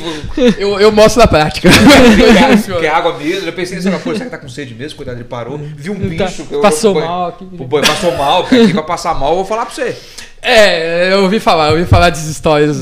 eu, 0.59 0.81
eu 0.81 0.93
mostro 0.93 1.21
na 1.21 1.27
prática. 1.27 1.69
que 1.69 2.87
é 2.87 2.89
água 2.89 3.19
mesmo. 3.19 3.49
Eu 3.49 3.53
pensei 3.53 3.79
assim, 3.79 3.91
pô, 3.99 4.13
será 4.13 4.25
que 4.27 4.31
tá 4.31 4.39
com 4.39 4.49
sede 4.49 4.75
mesmo? 4.75 4.97
Cuidado, 4.97 5.17
ele 5.17 5.25
parou. 5.25 5.59
Viu 5.59 5.93
um 5.93 6.17
tá, 6.17 6.27
bicho. 6.27 6.45
Tá, 6.45 6.59
passou 6.59 6.95
eu, 6.95 7.07
mal 7.07 7.29
aqui. 7.29 7.45
Pô, 7.45 7.81
passou 7.81 8.17
mal, 8.17 8.43
porque 8.43 8.57
aqui 8.57 8.73
vai 8.73 8.85
passar 8.85 9.15
mal, 9.15 9.31
eu 9.31 9.37
vou 9.37 9.45
falar 9.45 9.67
pra 9.67 9.75
você. 9.75 9.97
É, 10.43 11.13
eu 11.13 11.23
ouvi 11.23 11.41
falar, 11.41 11.69
eu 11.69 11.73
ouvi 11.73 11.87
falar 11.87 12.11
dessas 12.11 12.29
histórias. 12.29 12.79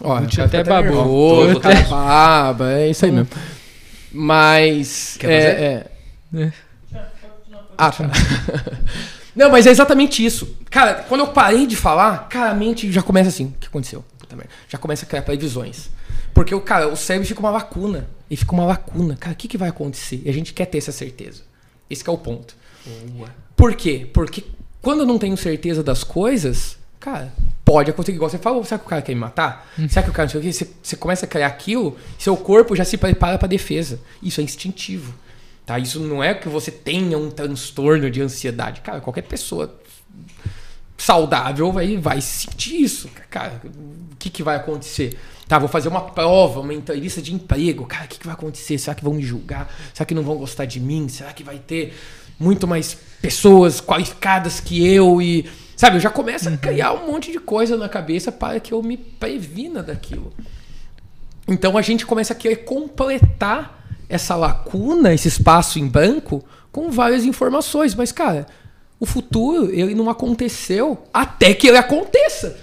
Ó, 0.00 0.16
até 0.16 0.62
babou. 0.62 1.50
Até 1.50 1.82
baba, 1.82 2.72
é 2.72 2.88
isso 2.88 3.04
aí 3.04 3.12
mesmo. 3.12 3.28
Mas. 4.12 5.16
Quer 5.18 5.26
fazer? 5.26 5.62
é. 5.62 5.86
é. 6.36 6.63
Ah, 7.76 7.90
tá. 7.90 8.10
Não, 9.34 9.50
mas 9.50 9.66
é 9.66 9.70
exatamente 9.70 10.24
isso. 10.24 10.56
Cara, 10.70 10.94
quando 10.94 11.22
eu 11.22 11.28
parei 11.28 11.66
de 11.66 11.74
falar, 11.74 12.28
cara, 12.28 12.50
a 12.50 12.54
mente 12.54 12.90
já 12.92 13.02
começa 13.02 13.28
assim. 13.28 13.46
O 13.46 13.58
que 13.58 13.66
aconteceu? 13.66 14.04
Já 14.68 14.78
começa 14.78 15.04
a 15.04 15.08
criar 15.08 15.22
previsões. 15.22 15.90
Porque 16.32 16.54
o 16.54 16.60
cara, 16.60 16.88
o 16.88 16.96
cérebro 16.96 17.26
fica 17.26 17.40
uma 17.40 17.50
lacuna. 17.50 18.08
E 18.30 18.36
fica 18.36 18.52
uma 18.52 18.64
lacuna. 18.64 19.16
Cara, 19.16 19.32
o 19.32 19.36
que, 19.36 19.48
que 19.48 19.58
vai 19.58 19.68
acontecer? 19.68 20.22
E 20.24 20.28
a 20.28 20.32
gente 20.32 20.52
quer 20.52 20.66
ter 20.66 20.78
essa 20.78 20.92
certeza. 20.92 21.42
Esse 21.88 22.08
é 22.08 22.12
o 22.12 22.18
ponto. 22.18 22.56
Boa. 23.12 23.28
Por 23.56 23.74
quê? 23.74 24.08
Porque 24.12 24.44
quando 24.82 25.00
eu 25.00 25.06
não 25.06 25.18
tenho 25.18 25.36
certeza 25.36 25.82
das 25.82 26.02
coisas, 26.02 26.76
cara, 26.98 27.32
pode 27.64 27.90
acontecer. 27.90 28.16
Igual 28.16 28.30
você 28.30 28.38
falou, 28.38 28.64
será 28.64 28.78
que 28.78 28.86
o 28.86 28.88
cara 28.88 29.02
quer 29.02 29.14
me 29.14 29.20
matar? 29.20 29.70
Hum. 29.78 29.88
Será 29.88 30.02
que 30.02 30.10
o 30.10 30.12
cara 30.12 30.26
não 30.26 30.30
sei 30.30 30.40
o 30.40 30.42
quê? 30.42 30.52
Você, 30.52 30.68
você 30.82 30.96
começa 30.96 31.26
a 31.26 31.28
criar 31.28 31.46
aquilo, 31.46 31.96
seu 32.18 32.36
corpo 32.36 32.74
já 32.74 32.84
se 32.84 32.96
prepara 32.96 33.38
para 33.38 33.48
defesa. 33.48 34.00
Isso 34.22 34.40
é 34.40 34.44
instintivo. 34.44 35.14
Tá? 35.66 35.78
Isso 35.78 35.98
não 36.00 36.22
é 36.22 36.34
que 36.34 36.48
você 36.48 36.70
tenha 36.70 37.16
um 37.16 37.30
transtorno 37.30 38.10
de 38.10 38.20
ansiedade. 38.20 38.82
Cara, 38.82 39.00
qualquer 39.00 39.22
pessoa 39.22 39.80
saudável 40.96 41.72
vai, 41.72 41.96
vai 41.96 42.20
sentir 42.20 42.82
isso. 42.82 43.08
Cara, 43.30 43.60
o 43.64 44.16
que, 44.16 44.28
que 44.30 44.42
vai 44.42 44.56
acontecer? 44.56 45.18
Tá, 45.48 45.58
vou 45.58 45.68
fazer 45.68 45.88
uma 45.88 46.00
prova, 46.00 46.60
uma 46.60 46.72
entrevista 46.72 47.20
de 47.20 47.34
emprego. 47.34 47.86
Cara, 47.86 48.04
o 48.04 48.08
que, 48.08 48.18
que 48.18 48.26
vai 48.26 48.34
acontecer? 48.34 48.78
Será 48.78 48.94
que 48.94 49.04
vão 49.04 49.14
me 49.14 49.22
julgar? 49.22 49.72
Será 49.92 50.06
que 50.06 50.14
não 50.14 50.22
vão 50.22 50.36
gostar 50.36 50.64
de 50.64 50.80
mim? 50.80 51.08
Será 51.08 51.32
que 51.32 51.42
vai 51.42 51.58
ter 51.58 51.94
muito 52.38 52.66
mais 52.66 52.96
pessoas 53.20 53.80
qualificadas 53.80 54.60
que 54.60 54.86
eu? 54.86 55.20
E, 55.20 55.48
sabe, 55.76 55.96
eu 55.96 56.00
já 56.00 56.10
começo 56.10 56.48
uhum. 56.48 56.54
a 56.54 56.58
criar 56.58 56.92
um 56.92 57.10
monte 57.10 57.32
de 57.32 57.38
coisa 57.38 57.76
na 57.76 57.88
cabeça 57.88 58.30
para 58.30 58.60
que 58.60 58.72
eu 58.72 58.82
me 58.82 58.96
previna 58.96 59.82
daquilo. 59.82 60.32
Então 61.46 61.76
a 61.76 61.82
gente 61.82 62.06
começa 62.06 62.32
a 62.32 62.36
querer 62.36 62.56
completar 62.64 63.83
essa 64.08 64.36
lacuna, 64.36 65.12
esse 65.12 65.28
espaço 65.28 65.78
em 65.78 65.86
branco, 65.86 66.44
com 66.70 66.90
várias 66.90 67.24
informações. 67.24 67.94
Mas, 67.94 68.12
cara, 68.12 68.46
o 68.98 69.06
futuro, 69.06 69.70
ele 69.72 69.94
não 69.94 70.08
aconteceu 70.08 71.04
até 71.12 71.54
que 71.54 71.68
ele 71.68 71.78
aconteça. 71.78 72.56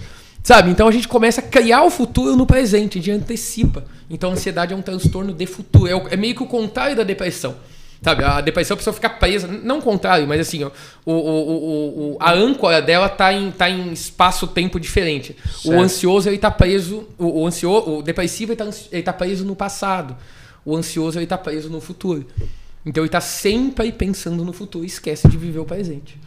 Sabe? 0.44 0.72
Então 0.72 0.88
a 0.88 0.92
gente 0.92 1.08
começa 1.08 1.40
a 1.40 1.44
criar 1.44 1.84
o 1.84 1.92
futuro 1.92 2.36
no 2.36 2.48
presente, 2.48 2.98
a 2.98 3.02
gente 3.02 3.12
antecipa. 3.12 3.84
Então 4.10 4.32
a 4.32 4.34
ansiedade 4.34 4.74
é 4.74 4.76
um 4.76 4.82
transtorno 4.82 5.34
de 5.34 5.46
futuro. 5.46 5.88
É, 5.88 6.14
é 6.14 6.18
meio 6.18 6.34
que 6.34 6.42
o 6.42 6.48
contrário 6.48 6.96
da 6.96 7.04
depressão. 7.04 7.56
Sabe? 8.02 8.24
A 8.24 8.42
depressão 8.42 8.74
a 8.74 8.78
pessoa 8.78 8.94
fica 8.96 9.08
presa, 9.08 9.48
não 9.48 9.78
o 9.78 9.82
contrário, 9.82 10.28
mas 10.28 10.42
assim, 10.42 10.64
ó, 10.64 10.72
o, 11.06 11.12
o, 11.12 12.14
o, 12.14 12.18
a 12.20 12.34
âncora 12.34 12.82
dela 12.82 13.08
tá 13.08 13.32
em, 13.32 13.52
tá 13.52 13.70
em 13.70 13.94
espaço-tempo 13.94 14.80
diferente. 14.80 15.36
Certo. 15.46 15.70
O 15.70 15.80
ansioso 15.80 16.28
ele 16.28 16.40
tá 16.40 16.50
preso, 16.50 17.08
o, 17.20 17.42
o, 17.42 17.46
ansioso, 17.46 17.98
o 17.98 18.02
depressivo 18.02 18.54
ele 18.54 18.58
tá, 18.58 18.68
ele 18.92 19.04
tá 19.04 19.14
preso 19.14 19.46
no 19.46 19.56
passado 19.56 20.18
o 20.66 20.76
ansioso 20.76 21.20
ele 21.20 21.28
tá 21.28 21.38
preso 21.38 21.70
no 21.70 21.82
futuro. 21.82 22.26
Então 22.86 23.04
ele 23.04 23.10
tá 23.10 23.22
sempre 23.22 23.92
pensando 23.92 24.44
no 24.44 24.54
futuro 24.54 24.84
e 24.84 24.88
esquece 24.88 25.28
de 25.28 25.38
viver 25.38 25.60
o 25.60 25.66
presente. 25.66 26.20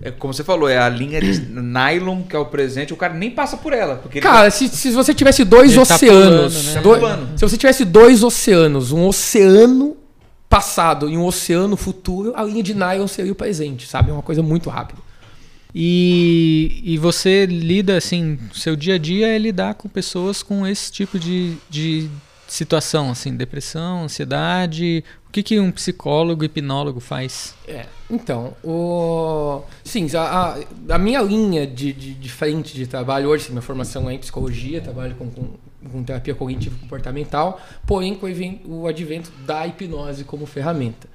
É 0.00 0.12
como 0.12 0.32
você 0.32 0.44
falou, 0.44 0.68
é 0.68 0.78
a 0.78 0.88
linha 0.88 1.20
de 1.20 1.40
nylon 1.50 2.22
que 2.22 2.36
é 2.36 2.38
o 2.38 2.46
presente, 2.46 2.92
o 2.92 2.96
cara 2.96 3.14
nem 3.14 3.30
passa 3.30 3.56
por 3.56 3.72
ela. 3.72 3.96
Porque 3.96 4.20
cara, 4.20 4.44
tá... 4.44 4.50
se, 4.50 4.68
se 4.68 4.90
você 4.90 5.12
tivesse 5.12 5.44
dois 5.44 5.72
ele 5.72 5.84
tá 5.84 5.94
oceanos. 5.94 6.74
Tá 6.74 6.82
pulando, 6.82 7.02
né? 7.02 7.26
do... 7.32 7.38
Se 7.38 7.48
você 7.48 7.56
tivesse 7.56 7.84
dois 7.84 8.22
oceanos, 8.22 8.92
um 8.92 9.06
oceano 9.06 9.96
passado 10.48 11.10
e 11.10 11.16
um 11.16 11.24
oceano 11.24 11.76
futuro, 11.76 12.32
a 12.34 12.42
linha 12.42 12.62
de 12.62 12.74
nylon 12.74 13.06
seria 13.06 13.32
o 13.32 13.34
presente, 13.34 13.86
sabe? 13.86 14.10
É 14.10 14.12
uma 14.12 14.22
coisa 14.22 14.42
muito 14.42 14.70
rápida. 14.70 15.00
E, 15.74 16.80
e 16.82 16.96
você 16.96 17.44
lida, 17.44 17.96
assim, 17.96 18.38
seu 18.54 18.74
dia 18.74 18.94
a 18.94 18.98
dia 18.98 19.28
é 19.28 19.38
lidar 19.38 19.74
com 19.74 19.88
pessoas 19.88 20.42
com 20.42 20.66
esse 20.66 20.90
tipo 20.90 21.18
de, 21.18 21.56
de 21.68 22.08
situação, 22.48 23.10
assim, 23.10 23.36
depressão, 23.36 24.04
ansiedade? 24.04 25.04
O 25.28 25.30
que, 25.30 25.42
que 25.42 25.60
um 25.60 25.70
psicólogo, 25.70 26.44
hipnólogo 26.44 27.00
faz? 27.00 27.54
É. 27.66 27.86
Então, 28.10 28.56
o... 28.64 29.62
sim, 29.84 30.08
a, 30.16 30.56
a, 30.90 30.94
a 30.94 30.98
minha 30.98 31.20
linha 31.20 31.66
de, 31.66 31.92
de, 31.92 32.14
de, 32.14 32.28
frente 32.28 32.74
de 32.74 32.86
trabalho 32.86 33.28
hoje, 33.28 33.50
minha 33.50 33.60
formação 33.60 34.08
é 34.08 34.14
em 34.14 34.18
psicologia, 34.18 34.80
trabalho 34.80 35.14
com, 35.16 35.28
com, 35.30 35.48
com 35.92 36.02
terapia 36.02 36.34
cognitivo 36.34 36.78
comportamental, 36.78 37.60
porém 37.86 38.14
com 38.14 38.26
o 38.64 38.86
advento 38.86 39.30
da 39.46 39.66
hipnose 39.66 40.24
como 40.24 40.46
ferramenta. 40.46 41.06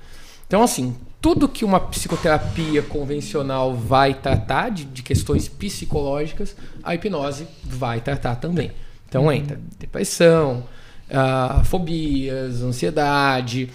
Então, 0.46 0.62
assim, 0.62 0.96
tudo 1.20 1.48
que 1.50 1.66
uma 1.66 1.80
psicoterapia 1.80 2.84
convencional 2.84 3.74
vai 3.74 4.14
tratar 4.14 4.70
de, 4.70 4.84
de 4.86 5.02
questões 5.02 5.48
psicológicas, 5.48 6.56
a 6.84 6.94
hipnose 6.94 7.48
vai 7.64 8.00
tratar 8.00 8.36
também. 8.36 8.72
Então, 9.10 9.32
entra 9.32 9.60
depressão, 9.80 10.64
uh, 11.10 11.64
fobias, 11.66 12.62
ansiedade, 12.62 13.70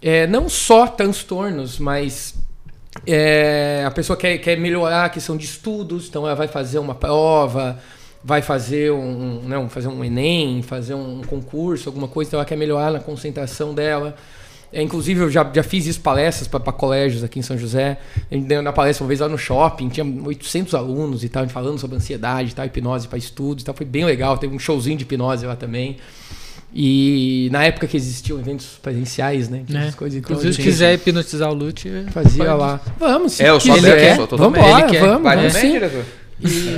é, 0.00 0.26
não 0.26 0.48
só 0.48 0.86
transtornos, 0.86 1.78
mas 1.78 2.34
é, 3.06 3.84
a 3.86 3.90
pessoa 3.90 4.16
quer, 4.16 4.38
quer 4.38 4.56
melhorar 4.58 5.06
a 5.06 5.08
questão 5.08 5.36
de 5.36 5.44
estudos, 5.44 6.08
então 6.08 6.26
ela 6.26 6.34
vai 6.34 6.46
fazer 6.46 6.78
uma 6.78 6.94
prova, 6.94 7.78
vai 8.22 8.40
fazer 8.42 8.92
um, 8.92 9.42
não, 9.44 9.68
fazer 9.68 9.88
um 9.88 10.04
Enem, 10.04 10.62
fazer 10.62 10.94
um 10.94 11.22
concurso, 11.22 11.88
alguma 11.88 12.08
coisa, 12.08 12.30
então 12.30 12.38
ela 12.38 12.46
quer 12.46 12.56
melhorar 12.56 12.90
na 12.90 13.00
concentração 13.00 13.74
dela. 13.74 14.14
É, 14.72 14.82
inclusive, 14.82 15.20
eu 15.20 15.30
já, 15.30 15.48
já 15.54 15.62
fiz 15.62 15.86
isso 15.86 16.00
palestras 16.00 16.48
para 16.48 16.72
colégios 16.72 17.22
aqui 17.22 17.38
em 17.38 17.42
São 17.42 17.56
José. 17.56 17.96
Na 18.62 18.72
palestra 18.72 19.04
uma 19.04 19.08
vez 19.08 19.20
lá 19.20 19.28
no 19.28 19.38
shopping, 19.38 19.88
tinha 19.88 20.04
800 20.04 20.74
alunos 20.74 21.22
e 21.22 21.28
tal, 21.28 21.48
falando 21.48 21.78
sobre 21.78 21.96
ansiedade 21.96 22.54
tal, 22.54 22.66
hipnose 22.66 23.06
para 23.06 23.16
estudos 23.16 23.62
e 23.62 23.66
tal. 23.66 23.74
Foi 23.74 23.86
bem 23.86 24.04
legal, 24.04 24.36
teve 24.36 24.54
um 24.54 24.58
showzinho 24.58 24.98
de 24.98 25.04
hipnose 25.04 25.46
lá 25.46 25.54
também. 25.54 25.98
E 26.76 27.48
na 27.52 27.62
época 27.64 27.86
que 27.86 27.96
existiam 27.96 28.36
eventos 28.40 28.66
presenciais, 28.82 29.48
né? 29.48 29.62
É. 29.72 29.92
Coisas, 29.92 30.18
então, 30.18 30.32
Inclusive, 30.32 30.54
se 30.54 30.60
quiser 30.60 30.94
hipnotizar 30.94 31.48
o 31.48 31.54
Lute, 31.54 31.88
fazia 32.10 32.44
pode. 32.46 32.58
lá. 32.58 32.80
Vamos, 32.98 33.34
se 33.34 33.44
é, 33.44 33.50
eu 33.50 33.60
sou 33.60 33.76
quiser. 33.76 33.96
Quer, 33.96 34.26
vamos 34.36 34.58
embora, 34.58 34.86
vamos. 34.88 35.22
Vai 35.22 35.36
vamos 35.36 35.52
sim. 35.52 35.70
diretor? 35.70 36.04
E... 36.40 36.74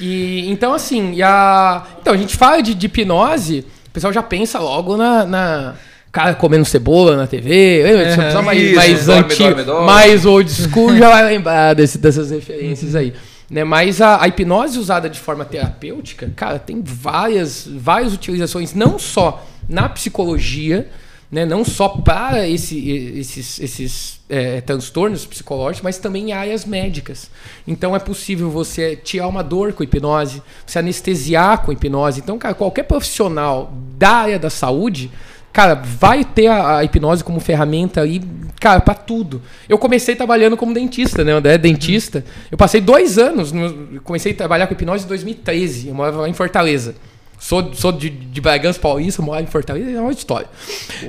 e, 0.00 0.50
então, 0.50 0.72
assim, 0.72 1.12
e 1.12 1.22
a... 1.22 1.86
então, 2.00 2.14
a 2.14 2.16
gente 2.16 2.34
fala 2.38 2.62
de, 2.62 2.74
de 2.74 2.86
hipnose, 2.86 3.66
o 3.86 3.90
pessoal 3.90 4.14
já 4.14 4.22
pensa 4.22 4.58
logo 4.58 4.96
na... 4.96 5.26
na 5.26 5.74
cara 6.10 6.34
comendo 6.34 6.64
cebola 6.64 7.16
na 7.16 7.26
TV. 7.26 7.82
Lembra? 7.82 8.38
Uhum, 8.38 8.42
mais, 8.42 8.62
isso, 8.62 8.76
mais 8.76 9.06
dorme, 9.06 9.22
antigo, 9.24 9.48
dorme, 9.48 9.64
dorme. 9.64 9.86
mais 9.86 10.26
old 10.26 10.50
school 10.50 10.96
já 10.96 11.08
vai 11.08 11.24
lembrar 11.24 11.74
desse, 11.74 11.98
dessas 11.98 12.30
referências 12.30 12.94
aí. 12.94 13.12
Né? 13.50 13.64
Mas 13.64 14.00
a, 14.00 14.22
a, 14.22 14.28
hipnose 14.28 14.78
usada 14.78 15.08
de 15.08 15.20
forma 15.20 15.44
terapêutica, 15.44 16.32
cara, 16.34 16.58
tem 16.58 16.82
várias, 16.82 17.66
várias 17.66 18.12
utilizações, 18.14 18.74
não 18.74 18.98
só 18.98 19.44
na 19.68 19.88
psicologia, 19.88 20.88
né? 21.30 21.46
não 21.46 21.64
só 21.64 21.88
para 21.88 22.48
esse, 22.48 22.88
esses, 22.90 23.60
esses 23.60 24.20
é, 24.28 24.60
transtornos 24.60 25.26
psicológicos, 25.26 25.82
mas 25.82 25.98
também 25.98 26.30
em 26.30 26.32
áreas 26.32 26.64
médicas. 26.64 27.30
Então 27.66 27.94
é 27.94 27.98
possível 27.98 28.50
você 28.50 28.96
tirar 28.96 29.28
uma 29.28 29.42
dor 29.42 29.72
com 29.72 29.82
hipnose, 29.82 30.42
você 30.66 30.78
anestesiar 30.78 31.62
com 31.62 31.72
hipnose. 31.72 32.20
Então, 32.20 32.38
cara, 32.38 32.54
qualquer 32.54 32.84
profissional 32.84 33.72
da 33.98 34.10
área 34.10 34.38
da 34.38 34.50
saúde 34.50 35.10
Cara, 35.52 35.74
vai 35.74 36.24
ter 36.24 36.46
a, 36.46 36.78
a 36.78 36.84
hipnose 36.84 37.22
como 37.22 37.38
ferramenta 37.38 38.00
aí, 38.00 38.22
cara, 38.58 38.80
para 38.80 38.94
tudo. 38.94 39.42
Eu 39.68 39.76
comecei 39.76 40.16
trabalhando 40.16 40.56
como 40.56 40.72
dentista, 40.72 41.22
né? 41.22 41.32
Eu 41.32 41.38
é 41.38 41.58
dentista. 41.58 42.24
Eu 42.50 42.56
passei 42.56 42.80
dois 42.80 43.18
anos, 43.18 43.52
no, 43.52 44.00
comecei 44.00 44.32
a 44.32 44.34
trabalhar 44.34 44.66
com 44.66 44.72
hipnose 44.72 45.04
em 45.04 45.08
2013. 45.08 45.88
Eu 45.88 45.94
morava 45.94 46.22
lá 46.22 46.28
em 46.28 46.32
Fortaleza. 46.32 46.94
Sou, 47.38 47.74
sou 47.74 47.92
de, 47.92 48.08
de 48.08 48.40
Bragança 48.40 48.78
Paulista, 48.78 49.20
moro 49.20 49.42
em 49.42 49.46
Fortaleza, 49.46 49.90
é 49.90 50.00
uma 50.00 50.12
história. 50.12 50.48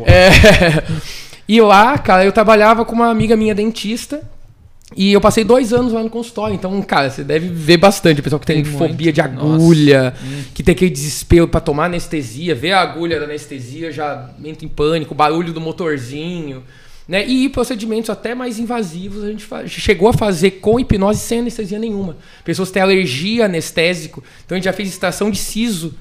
É, 0.06 0.30
e 1.48 1.62
lá, 1.62 1.98
cara, 1.98 2.26
eu 2.26 2.32
trabalhava 2.32 2.84
com 2.84 2.94
uma 2.94 3.10
amiga 3.10 3.38
minha 3.38 3.54
dentista. 3.54 4.22
E 4.96 5.12
eu 5.12 5.22
passei 5.22 5.44
dois 5.44 5.74
anos 5.74 5.94
lá 5.94 6.04
no 6.04 6.10
consultório. 6.10 6.56
Então, 6.56 6.82
cara, 6.82 7.10
você 7.10 7.24
deve 7.24 7.48
ver 7.48 7.78
bastante. 7.78 8.20
O 8.20 8.24
pessoal 8.24 8.40
que 8.40 8.46
tem, 8.46 8.64
tem 8.64 8.72
fobia 8.72 8.88
muito. 8.88 9.14
de 9.14 9.22
agulha, 9.22 10.04
Nossa. 10.04 10.48
que 10.54 10.64
tem 10.64 10.74
aquele 10.74 10.92
desespero 10.92 11.48
para 11.48 11.60
tomar 11.60 11.86
anestesia, 11.86 12.54
ver 12.54 12.72
a 12.74 12.82
agulha 12.82 13.20
da 13.20 13.26
anestesia, 13.26 13.92
já 13.92 14.30
entra 14.44 14.66
em 14.66 14.70
pânico, 14.70 15.16
barulho 15.16 15.52
do 15.52 15.62
motorzinho. 15.62 16.64
Né? 17.08 17.26
E 17.26 17.50
procedimentos 17.50 18.10
até 18.10 18.34
mais 18.34 18.60
invasivos 18.60 19.26
a 19.26 19.28
gente 19.28 19.46
chegou 19.82 20.08
a 20.08 20.14
fazer 20.14 20.52
com 20.52 20.80
hipnose 20.80 21.20
sem 21.20 21.40
anestesia 21.40 21.78
nenhuma. 21.78 22.16
Pessoas 22.46 22.72
têm 22.72 22.82
alergia 22.82 23.46
anestésico. 23.46 24.24
Então 24.46 24.56
a 24.56 24.58
gente 24.58 24.66
já 24.66 24.74
fez 24.74 24.90
extração 24.90 25.30
de 25.30 25.38
siso 25.38 25.94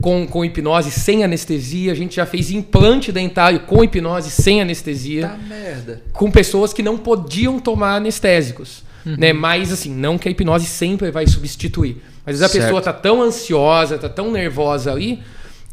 com, 0.00 0.26
com 0.26 0.44
hipnose 0.44 0.90
sem 0.90 1.22
anestesia. 1.22 1.92
A 1.92 1.94
gente 1.94 2.16
já 2.16 2.26
fez 2.26 2.50
implante 2.50 3.12
dentário 3.12 3.60
com 3.60 3.84
hipnose 3.84 4.30
sem 4.30 4.60
anestesia. 4.60 5.28
Tá 5.28 5.36
merda. 5.36 6.02
Com 6.12 6.30
pessoas 6.30 6.72
que 6.72 6.82
não 6.82 6.96
podiam 6.96 7.58
tomar 7.58 7.96
anestésicos. 7.96 8.82
Uhum. 9.04 9.16
Né? 9.18 9.32
Mas 9.32 9.72
assim, 9.72 9.94
não 9.94 10.18
que 10.18 10.28
a 10.28 10.30
hipnose 10.30 10.66
sempre 10.66 11.10
vai 11.10 11.26
substituir. 11.26 12.02
Mas 12.24 12.36
às 12.36 12.40
vezes 12.40 12.56
a 12.56 12.60
pessoa 12.60 12.82
tá 12.82 12.92
tão 12.92 13.22
ansiosa, 13.22 13.98
tá 13.98 14.08
tão 14.08 14.30
nervosa 14.30 14.92
ali, 14.92 15.20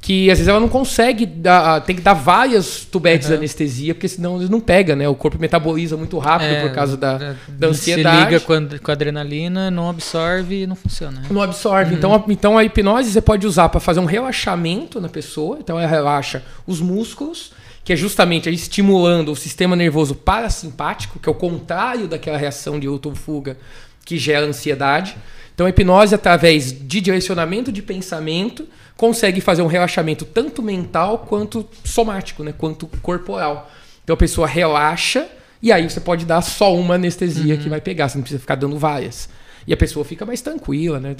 que 0.08 0.32
às 0.32 0.38
vezes 0.38 0.48
ela 0.48 0.62
não 0.62 0.70
consegue 0.70 1.26
dar, 1.26 1.82
tem 1.82 1.94
que 1.94 2.02
dar 2.02 2.14
várias 2.14 2.86
tubetes 2.86 3.28
uhum. 3.28 3.34
de 3.34 3.38
anestesia, 3.40 3.94
porque 3.94 4.08
senão 4.08 4.40
não 4.40 4.62
pega, 4.62 4.96
né? 4.96 5.06
O 5.10 5.14
corpo 5.14 5.38
metaboliza 5.38 5.98
muito 5.98 6.18
rápido 6.18 6.48
é, 6.48 6.62
por 6.62 6.74
causa 6.74 6.96
da, 6.96 7.18
da, 7.18 7.36
da 7.50 7.68
ansiedade. 7.68 8.18
Se 8.18 8.24
liga 8.24 8.40
com 8.40 8.54
a, 8.54 8.80
com 8.80 8.90
a, 8.90 8.94
adrenalina, 8.94 9.70
não 9.70 9.90
absorve 9.90 10.64
e 10.64 10.66
não 10.66 10.78
funciona. 10.78 11.24
Não 11.30 11.42
absorve. 11.42 11.92
Uhum. 11.92 11.98
Então, 11.98 12.16
a, 12.16 12.24
então 12.30 12.58
a 12.58 12.64
hipnose 12.64 13.12
você 13.12 13.20
pode 13.20 13.46
usar 13.46 13.68
para 13.68 13.82
fazer 13.82 14.00
um 14.00 14.06
relaxamento 14.06 15.02
na 15.02 15.10
pessoa, 15.10 15.58
então 15.60 15.78
ela 15.78 15.90
relaxa 15.90 16.42
os 16.66 16.80
músculos, 16.80 17.52
que 17.84 17.92
é 17.92 17.96
justamente 17.98 18.50
estimulando 18.50 19.34
o 19.34 19.36
sistema 19.36 19.76
nervoso 19.76 20.16
parasimpático, 20.16 21.20
que 21.20 21.28
é 21.28 21.32
o 21.34 21.36
contrário 21.36 22.08
daquela 22.08 22.38
reação 22.38 22.80
de 22.80 22.88
luto 22.88 23.14
fuga 23.14 23.58
que 24.06 24.18
gera 24.18 24.46
ansiedade. 24.46 25.18
Então 25.58 25.66
a 25.66 25.72
hipnose 25.72 26.14
através 26.14 26.72
de 26.72 27.02
direcionamento 27.02 27.72
de 27.72 27.82
pensamento 27.82 28.68
consegue 28.96 29.42
fazer 29.42 29.64
um 29.64 29.68
relaxamento 29.68 30.24
tanto 30.24 30.62
mental 30.62 31.26
quanto 31.28 31.68
somático, 31.84 32.44
né? 32.44 32.54
quanto 32.56 32.86
corporal. 33.02 33.68
Então 34.04 34.14
a 34.14 34.18
pessoa 34.18 34.46
relaxa 34.46 35.28
e 35.60 35.72
aí 35.72 35.90
você 35.90 36.00
pode 36.00 36.26
dar 36.26 36.44
só 36.44 36.76
uma 36.76 36.94
anestesia 36.94 37.56
uhum. 37.56 37.60
que 37.60 37.70
vai 37.70 37.82
pegar, 37.82 38.08
você 38.08 38.20
não 38.20 38.22
precisa 38.22 38.40
ficar 38.40 38.54
dando 38.54 38.78
várias. 38.78 39.30
E 39.66 39.74
a 39.74 39.78
pessoa 39.78 40.06
fica 40.06 40.28
mais 40.28 40.42
tranquila, 40.42 41.00
né? 41.00 41.16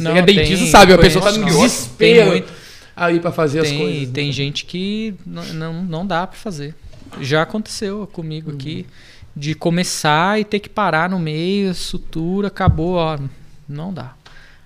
Não, 0.00 0.16
é 0.16 0.22
dentista, 0.22 0.64
tem, 0.64 0.66
sabe? 0.66 0.92
A 0.92 0.98
pessoa 0.98 1.24
tá 1.24 1.30
no 1.30 1.46
desespero 1.46 2.44
aí 2.96 3.20
para 3.20 3.30
fazer 3.30 3.62
tem, 3.62 3.70
as 3.70 3.78
coisas. 3.78 4.08
Tem 4.10 4.26
né? 4.26 4.32
gente 4.32 4.64
que 4.64 5.14
não, 5.24 5.44
não, 5.44 5.84
não 5.84 6.04
dá 6.04 6.26
para 6.26 6.36
fazer. 6.36 6.74
Já 7.20 7.42
aconteceu 7.42 8.04
comigo 8.12 8.50
uhum. 8.50 8.56
aqui 8.56 8.84
de 9.36 9.54
começar 9.54 10.40
e 10.40 10.44
ter 10.44 10.58
que 10.58 10.68
parar 10.68 11.08
no 11.08 11.20
meio, 11.20 11.72
sutura, 11.72 12.48
acabou, 12.48 12.94
ó, 12.94 13.16
não 13.70 13.92
dá. 13.92 14.14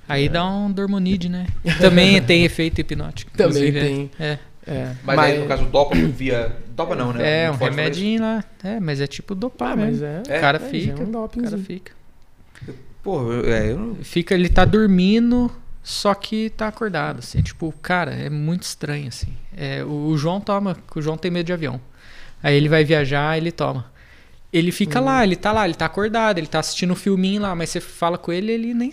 Aí 0.08 0.26
é. 0.26 0.28
dá 0.28 0.46
um 0.46 0.70
dormonide, 0.70 1.28
né? 1.28 1.46
Também 1.80 2.20
tem 2.22 2.44
efeito 2.44 2.80
hipnótico. 2.80 3.30
Também 3.36 3.72
tem. 3.72 4.10
É. 4.18 4.38
É. 4.66 4.94
Mas, 5.02 5.16
mas, 5.16 5.32
aí, 5.32 5.38
no 5.40 5.46
caso, 5.46 5.64
dopa 5.66 5.94
via. 5.94 6.56
Dopa 6.74 6.94
não, 6.94 7.12
né? 7.12 7.44
É, 7.44 7.50
um 7.50 7.54
remedinho 7.54 8.22
lá. 8.22 8.44
É, 8.62 8.80
mas 8.80 9.00
é 9.00 9.06
tipo 9.06 9.34
dopar 9.34 9.72
ah, 9.72 9.76
mas 9.76 10.02
é. 10.02 10.22
O 10.22 10.40
cara 10.40 10.56
é, 10.56 10.68
fica. 10.68 11.02
É 11.02 11.06
um 11.06 11.24
o 11.24 11.28
cara 11.28 11.58
fica. 11.58 11.92
Pô, 13.02 13.32
é, 13.44 13.70
eu 13.70 13.98
Fica, 14.02 14.34
ele 14.34 14.48
tá 14.48 14.64
dormindo, 14.64 15.50
só 15.82 16.14
que 16.14 16.48
tá 16.48 16.68
acordado, 16.68 17.18
assim. 17.18 17.42
Tipo, 17.42 17.72
cara, 17.82 18.12
é 18.12 18.30
muito 18.30 18.62
estranho, 18.62 19.08
assim. 19.08 19.28
É, 19.54 19.84
o, 19.84 20.06
o 20.06 20.16
João 20.16 20.40
toma, 20.40 20.76
o 20.94 21.02
João 21.02 21.18
tem 21.18 21.30
medo 21.30 21.46
de 21.46 21.52
avião. 21.52 21.78
Aí 22.42 22.56
ele 22.56 22.68
vai 22.68 22.82
viajar, 22.84 23.36
ele 23.36 23.52
toma. 23.52 23.92
Ele 24.54 24.70
fica 24.70 25.00
hum. 25.00 25.06
lá, 25.06 25.24
ele 25.24 25.34
tá 25.34 25.50
lá, 25.50 25.64
ele 25.64 25.74
tá 25.74 25.86
acordado, 25.86 26.38
ele 26.38 26.46
tá 26.46 26.60
assistindo 26.60 26.92
um 26.92 26.96
filminho 26.96 27.42
lá, 27.42 27.56
mas 27.56 27.70
você 27.70 27.80
fala 27.80 28.16
com 28.16 28.32
ele, 28.32 28.52
ele 28.52 28.72
nem. 28.72 28.88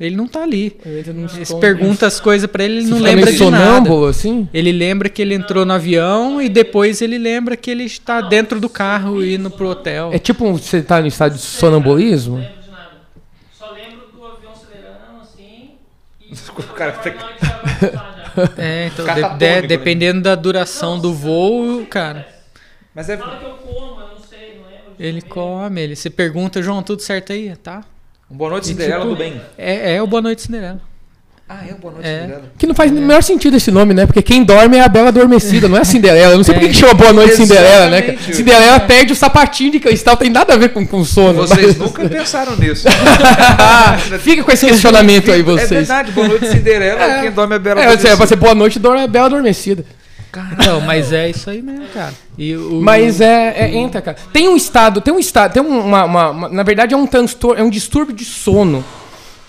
Ele 0.00 0.16
não 0.16 0.26
tá 0.26 0.42
ali. 0.42 0.74
Você 1.38 1.54
pergunta 1.56 2.06
as 2.06 2.18
coisas 2.18 2.50
para 2.50 2.64
ele, 2.64 2.78
ele 2.78 2.86
não 2.86 2.98
lembra 2.98 3.30
de 3.30 3.50
nada. 3.50 4.08
assim? 4.08 4.48
Ele 4.52 4.72
lembra 4.72 5.10
que 5.10 5.20
ele 5.20 5.34
entrou 5.34 5.66
no 5.66 5.74
avião 5.74 6.40
e 6.40 6.48
depois 6.48 7.02
ele 7.02 7.18
lembra 7.18 7.54
que 7.54 7.70
ele 7.70 7.84
está 7.84 8.22
dentro 8.22 8.58
do 8.58 8.68
carro 8.70 9.22
indo 9.22 9.50
pro 9.50 9.68
hotel. 9.68 10.10
É 10.10 10.18
tipo 10.18 10.50
você 10.50 10.80
tá 10.82 11.02
no 11.02 11.06
estado 11.06 11.34
de 11.34 11.42
sonambulismo? 11.42 12.38
Não 12.38 12.42
lembro 12.42 12.62
de 12.62 12.70
nada. 12.70 12.90
Só 13.52 13.72
lembro 13.72 14.06
do 14.10 14.26
avião 14.26 14.52
acelerando 14.52 15.20
assim 15.20 15.72
e 16.28 16.34
o 16.58 16.74
cara 16.74 16.98
É, 18.56 18.86
então 18.86 19.04
de, 19.04 19.14
de, 19.14 19.44
né? 19.44 19.62
dependendo 19.62 20.22
da 20.22 20.34
duração 20.34 20.98
do 20.98 21.12
voo, 21.12 21.84
cara. 21.86 22.26
Mas 22.94 23.08
é 23.08 23.16
Fala 23.16 23.38
que 23.38 23.44
eu 23.44 23.54
como, 23.54 24.00
eu 24.00 24.08
não 24.08 24.18
sei, 24.18 24.58
não 24.58 24.70
lembro. 24.70 24.91
Ele 25.02 25.20
come, 25.20 25.80
ele 25.80 25.96
se 25.96 26.08
pergunta, 26.08 26.62
João, 26.62 26.80
tudo 26.80 27.02
certo 27.02 27.32
aí? 27.32 27.52
Tá? 27.56 27.82
Um 28.30 28.36
Boa 28.36 28.50
Noite 28.50 28.68
Cinderela 28.68 29.00
tipo, 29.00 29.08
do 29.10 29.18
Bem. 29.18 29.40
É, 29.58 29.96
é 29.96 30.02
o 30.02 30.06
Boa 30.06 30.22
Noite 30.22 30.42
Cinderela. 30.42 30.80
Ah, 31.48 31.58
é 31.68 31.72
o 31.72 31.76
Boa 31.76 31.94
Noite 31.94 32.06
é. 32.06 32.20
Cinderela. 32.20 32.44
Que 32.56 32.66
não 32.68 32.74
faz 32.74 32.92
o 32.92 32.94
menor 32.94 33.20
sentido 33.20 33.56
esse 33.56 33.72
nome, 33.72 33.94
né? 33.94 34.06
Porque 34.06 34.22
quem 34.22 34.44
dorme 34.44 34.76
é 34.76 34.80
a 34.80 34.86
Bela 34.88 35.08
Adormecida, 35.08 35.68
não 35.68 35.76
é 35.76 35.80
a 35.80 35.84
Cinderela. 35.84 36.34
Eu 36.34 36.36
não 36.36 36.44
sei 36.44 36.54
é. 36.54 36.58
por 36.60 36.68
que 36.68 36.72
chama 36.72 36.94
Boa 36.94 37.12
Noite 37.12 37.34
Cinderela, 37.34 37.88
né? 37.88 38.16
Cinderela 38.16 38.78
perde 38.78 39.12
o 39.12 39.16
sapatinho 39.16 39.72
de 39.72 39.80
cristal, 39.80 40.16
tem 40.16 40.30
nada 40.30 40.54
a 40.54 40.56
ver 40.56 40.68
com, 40.68 40.86
com 40.86 41.04
sono. 41.04 41.40
Vocês 41.40 41.76
mas... 41.76 41.78
nunca 41.78 42.08
pensaram 42.08 42.54
nisso. 42.54 42.86
Fica 44.22 44.44
com 44.44 44.52
esse 44.52 44.66
questionamento 44.66 45.32
aí, 45.32 45.42
vocês. 45.42 45.72
É 45.72 45.74
verdade, 45.74 46.12
Boa 46.12 46.28
Noite 46.28 46.46
Cinderela, 46.46 47.02
é. 47.02 47.22
quem 47.22 47.32
dorme 47.32 47.54
é 47.54 47.56
a 47.56 47.58
Bela 47.58 47.80
é, 47.80 47.82
Adormecida. 47.86 48.12
É, 48.12 48.16
você 48.16 48.36
Boa 48.36 48.54
Noite 48.54 48.78
dorme 48.78 49.00
é 49.00 49.04
a 49.04 49.08
Bela 49.08 49.26
Adormecida. 49.26 49.84
Não, 50.64 50.80
mas 50.80 51.12
é 51.12 51.28
isso 51.28 51.50
aí 51.50 51.60
mesmo, 51.60 51.86
cara. 51.88 52.14
O... 52.38 52.80
Mas 52.80 53.20
é, 53.20 53.54
é, 53.54 53.74
entra, 53.74 54.00
cara. 54.00 54.16
Tem 54.32 54.48
um 54.48 54.56
estado, 54.56 55.00
tem 55.00 55.12
um 55.12 55.18
estado, 55.18 55.52
tem 55.52 55.62
uma, 55.62 56.04
uma, 56.04 56.30
uma 56.30 56.48
na 56.48 56.62
verdade 56.62 56.94
é 56.94 56.96
um 56.96 57.06
transtorno, 57.06 57.60
é 57.60 57.62
um 57.62 57.68
distúrbio 57.68 58.14
de 58.14 58.24
sono, 58.24 58.82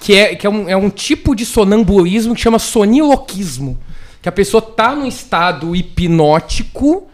que 0.01 0.13
é, 0.15 0.36
que 0.36 0.45
é, 0.45 0.49
um, 0.49 0.69
é 0.69 0.75
um 0.75 0.89
tipo 0.89 1.34
de 1.34 1.45
sonambulismo 1.45 2.36
que 2.36 2.41
chama 2.41 2.59
soniloquismo, 2.59 3.79
que 4.21 4.27
a 4.27 4.31
pessoa 4.31 4.61
tá 4.61 4.93
num 4.93 5.07
estado 5.07 5.73
hipnótico 5.73 7.07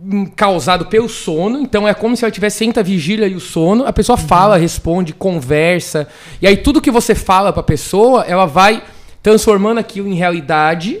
hum, 0.00 0.26
causado 0.26 0.86
pelo 0.86 1.08
sono, 1.08 1.58
então 1.58 1.88
é 1.88 1.92
como 1.92 2.16
se 2.16 2.24
ela 2.24 2.30
tivesse 2.30 2.64
entre 2.64 2.78
a 2.78 2.84
vigília 2.84 3.26
e 3.26 3.34
o 3.34 3.40
sono, 3.40 3.84
a 3.86 3.92
pessoa 3.92 4.16
fala, 4.16 4.54
uhum. 4.54 4.60
responde, 4.60 5.12
conversa, 5.12 6.06
e 6.40 6.46
aí 6.46 6.56
tudo 6.56 6.80
que 6.80 6.92
você 6.92 7.12
fala 7.12 7.52
para 7.52 7.60
a 7.60 7.64
pessoa, 7.64 8.22
ela 8.22 8.46
vai 8.46 8.84
transformando 9.20 9.78
aquilo 9.78 10.06
em 10.06 10.14
realidade 10.14 11.00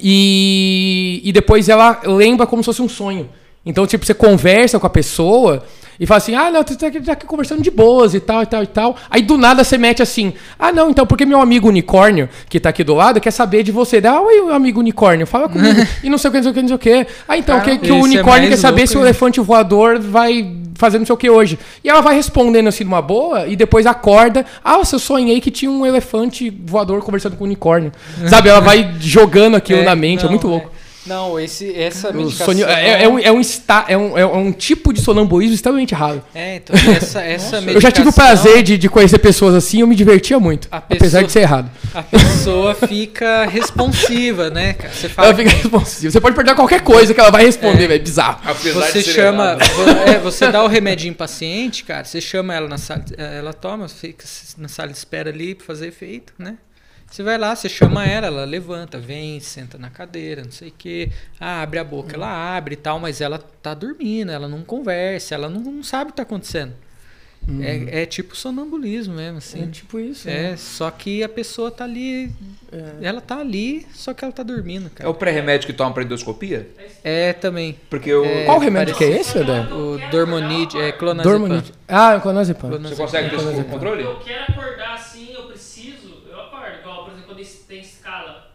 e, 0.00 1.20
e 1.24 1.32
depois 1.32 1.68
ela 1.68 2.00
lembra 2.04 2.46
como 2.46 2.62
se 2.62 2.66
fosse 2.66 2.82
um 2.82 2.88
sonho. 2.88 3.28
Então, 3.64 3.86
tipo, 3.86 4.04
você 4.04 4.14
conversa 4.14 4.78
com 4.80 4.86
a 4.86 4.90
pessoa 4.90 5.64
e 6.02 6.06
fala 6.06 6.18
assim: 6.18 6.34
ah, 6.34 6.50
não, 6.50 6.64
tu 6.64 6.76
tá 6.76 6.88
aqui, 6.88 7.00
tá 7.00 7.12
aqui 7.12 7.24
conversando 7.24 7.62
de 7.62 7.70
boas 7.70 8.12
e 8.12 8.18
tal, 8.18 8.42
e 8.42 8.46
tal, 8.46 8.62
e 8.64 8.66
tal. 8.66 8.96
Aí 9.08 9.22
do 9.22 9.38
nada 9.38 9.62
você 9.62 9.78
mete 9.78 10.02
assim: 10.02 10.32
ah, 10.58 10.72
não, 10.72 10.90
então, 10.90 11.06
porque 11.06 11.24
meu 11.24 11.40
amigo 11.40 11.68
unicórnio, 11.68 12.28
que 12.48 12.58
tá 12.58 12.70
aqui 12.70 12.82
do 12.82 12.92
lado, 12.92 13.20
quer 13.20 13.30
saber 13.30 13.62
de 13.62 13.70
você. 13.70 14.02
Ah, 14.04 14.20
oi, 14.20 14.52
amigo 14.52 14.80
unicórnio, 14.80 15.28
fala 15.28 15.48
comigo. 15.48 15.80
e 16.02 16.10
não 16.10 16.18
sei 16.18 16.28
o 16.28 16.32
que, 16.32 16.38
não 16.38 16.42
sei 16.42 16.50
o 16.50 16.54
que, 16.54 16.60
não 16.62 16.68
sei 16.68 16.74
o 16.74 16.78
que. 16.80 17.06
Ah, 17.28 17.38
então, 17.38 17.56
Cara, 17.60 17.70
que, 17.70 17.86
que 17.86 17.92
o 17.92 17.98
é 17.98 18.02
unicórnio 18.02 18.48
é 18.48 18.50
quer 18.50 18.56
saber 18.56 18.88
se 18.88 18.98
o 18.98 19.00
elefante 19.00 19.38
voador 19.38 20.00
vai 20.00 20.56
fazer 20.74 20.98
não 20.98 21.06
sei 21.06 21.14
o 21.14 21.16
que 21.16 21.30
hoje. 21.30 21.56
E 21.84 21.88
ela 21.88 22.00
vai 22.00 22.16
respondendo 22.16 22.66
assim 22.66 22.82
numa 22.82 23.00
boa 23.00 23.46
e 23.46 23.54
depois 23.54 23.86
acorda. 23.86 24.44
Ah, 24.64 24.78
eu 24.78 24.84
sonhei 24.84 25.40
que 25.40 25.52
tinha 25.52 25.70
um 25.70 25.86
elefante 25.86 26.50
voador 26.66 27.00
conversando 27.02 27.36
com 27.36 27.44
o 27.44 27.46
unicórnio. 27.46 27.92
Sabe? 28.26 28.48
Ela 28.48 28.58
vai 28.58 28.96
jogando 28.98 29.54
aquilo 29.54 29.82
é, 29.82 29.84
na 29.84 29.94
mente, 29.94 30.22
não, 30.22 30.30
é 30.30 30.30
muito 30.30 30.48
louco. 30.48 30.71
Não, 31.06 31.38
esse, 31.38 31.74
essa 31.74 32.12
medicação... 32.12 32.54
é, 32.68 33.02
é, 33.02 33.08
um, 33.08 33.18
é, 33.18 33.32
um 33.32 33.40
esta, 33.40 33.84
é, 33.88 33.96
um, 33.96 34.16
é 34.16 34.24
um 34.24 34.52
tipo 34.52 34.92
de 34.92 35.00
sonambulismo 35.00 35.54
extremamente 35.54 35.94
raro. 35.94 36.22
É, 36.34 36.56
então 36.56 36.76
essa, 36.76 37.20
essa 37.22 37.60
medicação... 37.60 37.74
Eu 37.74 37.80
já 37.80 37.90
tive 37.90 38.08
o 38.08 38.12
prazer 38.12 38.62
de, 38.62 38.78
de 38.78 38.88
conhecer 38.88 39.18
pessoas 39.18 39.54
assim 39.54 39.80
eu 39.80 39.86
me 39.86 39.96
divertia 39.96 40.38
muito. 40.38 40.68
Pessoa, 40.68 40.84
apesar 40.88 41.22
de 41.22 41.32
ser 41.32 41.40
errado. 41.40 41.70
A 41.92 42.02
pessoa 42.02 42.74
fica 42.74 43.44
responsiva, 43.46 44.48
né, 44.50 44.74
cara? 44.74 44.92
Você 44.92 45.08
fala... 45.08 45.28
Ela 45.28 45.36
fica 45.36 45.50
responsiva. 45.50 46.12
Você 46.12 46.20
pode 46.20 46.36
perder 46.36 46.54
qualquer 46.54 46.82
coisa 46.82 47.12
que 47.12 47.20
ela 47.20 47.30
vai 47.30 47.44
responder, 47.44 47.90
é, 47.90 47.94
é 47.96 47.98
bizarro. 47.98 48.40
Apesar 48.44 48.86
você 48.86 49.02
chama... 49.02 49.58
É, 50.06 50.18
você 50.18 50.50
dá 50.50 50.62
o 50.62 50.68
remedinho 50.68 51.14
paciente, 51.14 51.84
cara, 51.84 52.04
você 52.04 52.20
chama 52.20 52.54
ela 52.54 52.68
na 52.68 52.78
sala... 52.78 53.04
Ela 53.18 53.52
toma, 53.52 53.88
fica 53.88 54.24
na 54.56 54.68
sala 54.68 54.90
de 54.90 54.98
espera 54.98 55.30
ali 55.30 55.54
pra 55.54 55.66
fazer 55.66 55.88
efeito, 55.88 56.32
né? 56.38 56.56
Você 57.12 57.22
vai 57.22 57.36
lá, 57.36 57.54
você 57.54 57.68
chama 57.68 58.06
ela, 58.06 58.28
ela 58.28 58.44
levanta, 58.46 58.98
vem, 58.98 59.38
senta 59.38 59.76
na 59.76 59.90
cadeira, 59.90 60.42
não 60.42 60.50
sei 60.50 60.68
o 60.68 60.72
quê. 60.78 61.12
Ah, 61.38 61.60
abre 61.60 61.78
a 61.78 61.84
boca, 61.84 62.16
ela 62.16 62.56
abre 62.56 62.72
e 62.72 62.76
tal, 62.76 62.98
mas 62.98 63.20
ela 63.20 63.38
tá 63.60 63.74
dormindo, 63.74 64.32
ela 64.32 64.48
não 64.48 64.62
conversa, 64.62 65.34
ela 65.34 65.46
não, 65.46 65.60
não 65.60 65.82
sabe 65.82 66.04
o 66.04 66.12
que 66.12 66.16
tá 66.16 66.22
acontecendo. 66.22 66.72
Uhum. 67.46 67.62
É, 67.62 68.02
é, 68.02 68.06
tipo 68.06 68.34
sonambulismo 68.34 69.14
mesmo, 69.14 69.36
assim. 69.36 69.64
É 69.64 69.66
tipo 69.66 70.00
isso. 70.00 70.26
É, 70.26 70.52
né? 70.52 70.56
só 70.56 70.90
que 70.90 71.22
a 71.22 71.28
pessoa 71.28 71.70
tá 71.70 71.84
ali. 71.84 72.32
É. 72.72 73.06
Ela 73.06 73.20
tá 73.20 73.40
ali, 73.40 73.86
só 73.92 74.14
que 74.14 74.24
ela 74.24 74.32
tá 74.32 74.42
dormindo, 74.42 74.88
cara. 74.88 75.06
É 75.06 75.10
o 75.10 75.14
pré-remédio 75.14 75.66
que 75.66 75.74
toma 75.74 75.92
pra 75.92 76.04
endoscopia? 76.04 76.66
É, 77.04 77.34
também. 77.34 77.76
Porque 77.90 78.14
o... 78.14 78.24
É, 78.24 78.46
Qual 78.46 78.58
remédio 78.58 78.96
que 78.96 79.04
é 79.04 79.20
esse, 79.20 79.38
Adé? 79.38 79.60
O 79.70 79.98
Dormonide, 80.10 80.78
é 80.78 80.92
clonazepam. 80.92 81.38
Dormonide. 81.38 81.74
Ah, 81.86 82.18
clonazepam. 82.22 82.70
Você 82.70 82.96
consegue 82.96 83.28
ter 83.28 83.36
esse 83.36 83.64
controle? 83.64 84.02
Eu 84.02 84.18
quero 84.20 84.44
acordar 84.50 84.94
assim, 84.94 85.34
eu 85.34 85.42
preciso 85.42 85.82
tem 87.72 87.80
escala. 87.80 88.52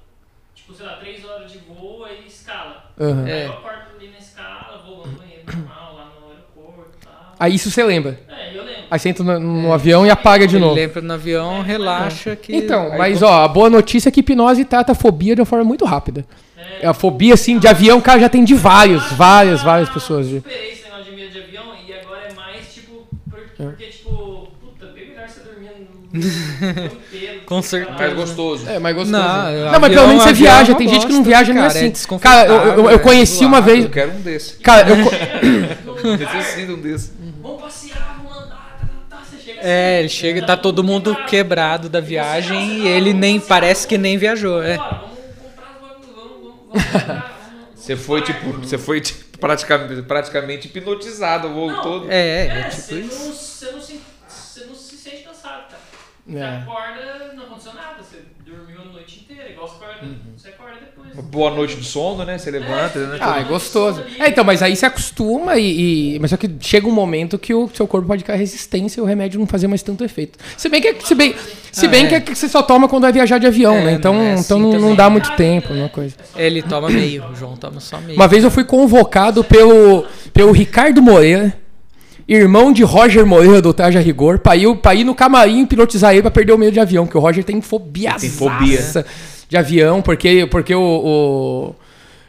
Tipo, 0.53 0.76
sei 0.76 0.86
lá, 0.86 0.86
três 0.99 1.23
horas 1.25 1.51
de 1.51 1.59
voo, 1.59 2.03
aí 2.03 2.25
escala. 2.27 2.91
Uhum. 2.99 3.25
Aí 3.25 3.31
é. 3.31 3.45
eu 3.45 3.53
acordo 3.53 3.95
ali 3.97 4.09
na 4.09 4.17
escala, 4.17 4.83
vou 4.85 5.07
no 5.07 5.13
banheiro 5.13 5.43
normal, 5.45 5.95
lá 5.95 6.11
no 6.19 6.29
aeroporto 6.29 6.91
e 7.01 7.05
tal. 7.05 7.35
Aí 7.39 7.55
isso 7.55 7.71
você 7.71 7.83
lembra? 7.83 8.19
É, 8.27 8.57
eu 8.57 8.63
lembro. 8.63 8.83
Aí 8.89 8.99
você 8.99 9.09
entra 9.09 9.23
no, 9.23 9.39
no 9.39 9.69
é. 9.69 9.73
avião 9.73 10.05
e 10.05 10.09
apaga 10.09 10.47
de 10.47 10.57
novo. 10.57 10.79
Entra 10.79 11.01
no 11.01 11.13
avião, 11.13 11.61
relaxa 11.61 12.35
que... 12.35 12.55
Então, 12.55 12.97
mas 12.97 13.21
ó, 13.21 13.43
a 13.43 13.47
boa 13.47 13.69
notícia 13.69 14.09
é 14.09 14.11
que 14.11 14.21
hipnose 14.21 14.65
trata 14.65 14.93
a 14.93 14.95
fobia 14.95 15.35
de 15.35 15.41
uma 15.41 15.45
forma 15.45 15.65
muito 15.65 15.85
rápida. 15.85 16.25
É. 16.81 16.87
A 16.87 16.93
fobia, 16.93 17.33
assim, 17.33 17.59
de 17.59 17.67
avião, 17.67 17.99
cara, 18.01 18.19
já 18.19 18.29
tem 18.29 18.43
de 18.43 18.53
vários, 18.53 19.11
várias, 19.13 19.61
várias 19.61 19.89
pessoas. 19.89 20.27
Eu 20.27 20.37
superei 20.37 20.71
esse 20.71 20.83
negócio 20.83 21.05
de 21.05 21.11
medo 21.11 21.31
de 21.31 21.39
avião 21.39 21.73
e 21.87 21.93
agora 21.93 22.27
é 22.29 22.33
mais, 22.33 22.73
tipo, 22.73 23.07
porque, 23.29 23.83
é. 23.83 23.87
tipo, 23.87 24.47
puta, 24.59 24.87
bem 24.87 25.09
melhor 25.09 25.27
você 25.27 25.39
dormir 25.41 25.69
no 25.79 26.07
Com 27.45 27.61
certeza. 27.61 27.97
Mais 27.97 28.13
gostoso. 28.13 28.70
É, 28.70 28.80
mais 28.80 28.95
gostoso. 28.95 29.18
Não, 29.18 29.72
não 29.72 29.80
mas 29.80 29.93
pelo 29.93 30.07
menos 30.07 30.24
você 30.24 30.34
viaja. 30.34 30.76
Tem 30.76 30.88
gente 30.88 31.07
que 31.07 31.13
não 31.13 31.24
viaja, 31.24 31.53
não 31.53 31.63
é 31.63 31.68
assim. 31.68 31.88
É 31.88 32.20
cara, 32.20 32.47
eu, 32.47 32.55
eu, 32.55 32.89
eu 32.91 32.99
conheci 32.99 33.45
uma 33.45 33.61
vez. 33.61 33.86
Eu 33.86 33.91
quero 33.91 34.11
um 34.11 34.22
desse. 34.22 34.55
Cara, 34.57 34.88
eu. 34.89 34.97
Necessito 36.18 36.74
um 36.76 36.82
desse. 36.82 37.11
Vamos 37.41 37.61
passear, 37.61 38.18
vamos 38.18 38.43
andar. 38.43 38.78
Tá, 39.09 39.18
tá, 39.18 39.18
tá, 39.18 39.51
é, 39.61 39.99
ele 39.99 40.09
chega 40.09 40.39
e 40.39 40.45
tá 40.45 40.57
todo 40.57 40.84
mundo 40.84 41.15
quebrado 41.28 41.89
da 41.89 41.99
viagem 41.99 42.80
e 42.80 42.88
ele 42.88 43.13
nem 43.13 43.39
parece 43.39 43.88
que 43.88 43.97
nem 43.97 44.18
viajou. 44.18 44.61
É. 44.61 44.78
Você 47.76 47.95
foi 47.95 48.22
tipo, 48.22 48.51
você 48.51 48.78
foi 48.78 48.99
tipo, 48.99 49.38
praticamente, 49.38 50.01
praticamente 50.01 50.68
hipnotizado 50.68 51.47
o 51.47 51.53
voo 51.53 51.82
todo. 51.82 52.07
É, 52.09 52.47
é, 52.47 52.63
tipo 52.63 52.95
isso. 52.95 53.34
Você 53.34 53.72
não 53.72 53.82
se 53.82 54.01
você 56.28 56.38
é. 56.38 56.57
acorda, 56.57 57.34
não 57.36 57.43
aconteceu 57.43 57.73
nada. 57.73 58.03
Você 58.03 58.17
dormiu 58.45 58.82
a 58.82 58.86
noite 58.91 59.21
inteira, 59.21 59.49
igual 59.49 59.67
você 59.67 59.84
acorda, 59.84 60.05
uhum. 60.05 60.17
você 60.36 60.49
acorda 60.49 60.75
depois. 60.80 61.25
Boa 61.25 61.51
noite 61.51 61.78
de 61.78 61.86
sono, 61.86 62.25
né? 62.25 62.38
Você 62.38 62.51
levanta, 62.51 62.99
é, 62.99 63.05
né? 63.07 63.17
Ah, 63.21 63.39
é 63.39 63.43
gostoso. 63.45 64.03
É, 64.19 64.28
então, 64.28 64.43
mas 64.43 64.61
aí 64.61 64.75
você 64.75 64.86
acostuma 64.86 65.57
e, 65.57 66.15
e, 66.15 66.19
Mas 66.19 66.32
só 66.32 66.38
que 66.38 66.49
chega 66.59 66.86
um 66.86 66.91
momento 66.91 67.39
que 67.39 67.53
o 67.53 67.69
seu 67.73 67.88
corpo 67.88 68.07
pode 68.07 68.23
ficar 68.23 68.36
resistência 68.36 68.99
e 68.99 69.03
o 69.03 69.05
remédio 69.05 69.39
não 69.39 69.47
fazer 69.47 69.67
mais 69.67 69.82
tanto 69.82 70.03
efeito. 70.03 70.38
Se 70.57 70.67
bem 70.67 70.82
que, 70.82 70.95
se 71.05 71.15
bem, 71.15 71.34
se 71.71 71.86
ah, 71.86 71.89
bem 71.89 72.07
ah, 72.07 72.15
é. 72.15 72.19
que 72.19 72.36
você 72.36 72.49
só 72.49 72.61
toma 72.61 72.89
quando 72.89 73.03
vai 73.03 73.13
viajar 73.13 73.38
de 73.38 73.47
avião, 73.47 73.75
é, 73.75 73.86
né? 73.86 73.91
Então, 73.93 74.13
não, 74.13 74.21
é 74.21 74.34
então 74.36 74.57
assim, 74.59 74.71
não, 74.73 74.89
não 74.89 74.95
dá 74.95 75.09
muito 75.09 75.34
tempo, 75.38 75.73
uma 75.73 75.89
coisa. 75.89 76.15
Ele 76.36 76.61
toma 76.61 76.89
meio, 76.89 77.25
o 77.25 77.36
João 77.36 77.55
toma 77.55 77.80
só 77.80 77.99
meio. 78.01 78.17
Uma 78.17 78.28
vez 78.28 78.43
eu 78.43 78.51
fui 78.51 78.65
convocado 78.65 79.43
pelo, 79.45 80.05
pelo 80.34 80.51
Ricardo 80.51 81.01
Moreira 81.01 81.57
irmão 82.28 82.73
de 82.73 82.84
Roger 82.84 83.25
Moreira 83.25 83.61
do 83.61 83.73
Traje 83.73 83.97
a 83.97 84.01
Rigor, 84.01 84.39
pra 84.39 84.55
ir, 84.55 84.75
pra 84.78 84.93
ir 84.93 85.03
no 85.03 85.15
camarim 85.15 85.61
hipnotizar 85.61 86.11
ele 86.13 86.21
pra 86.21 86.32
perder 86.32 86.53
o 86.53 86.57
medo 86.57 86.73
de 86.73 86.80
avião, 86.80 87.07
que 87.07 87.17
o 87.17 87.21
Roger 87.21 87.43
tem 87.43 87.61
fobia 87.61 88.15
Tem 88.15 88.30
fobia 88.30 89.05
de 89.49 89.55
avião, 89.55 90.01
porque, 90.01 90.45
porque 90.51 90.75
o, 90.75 90.82
o, 90.82 91.75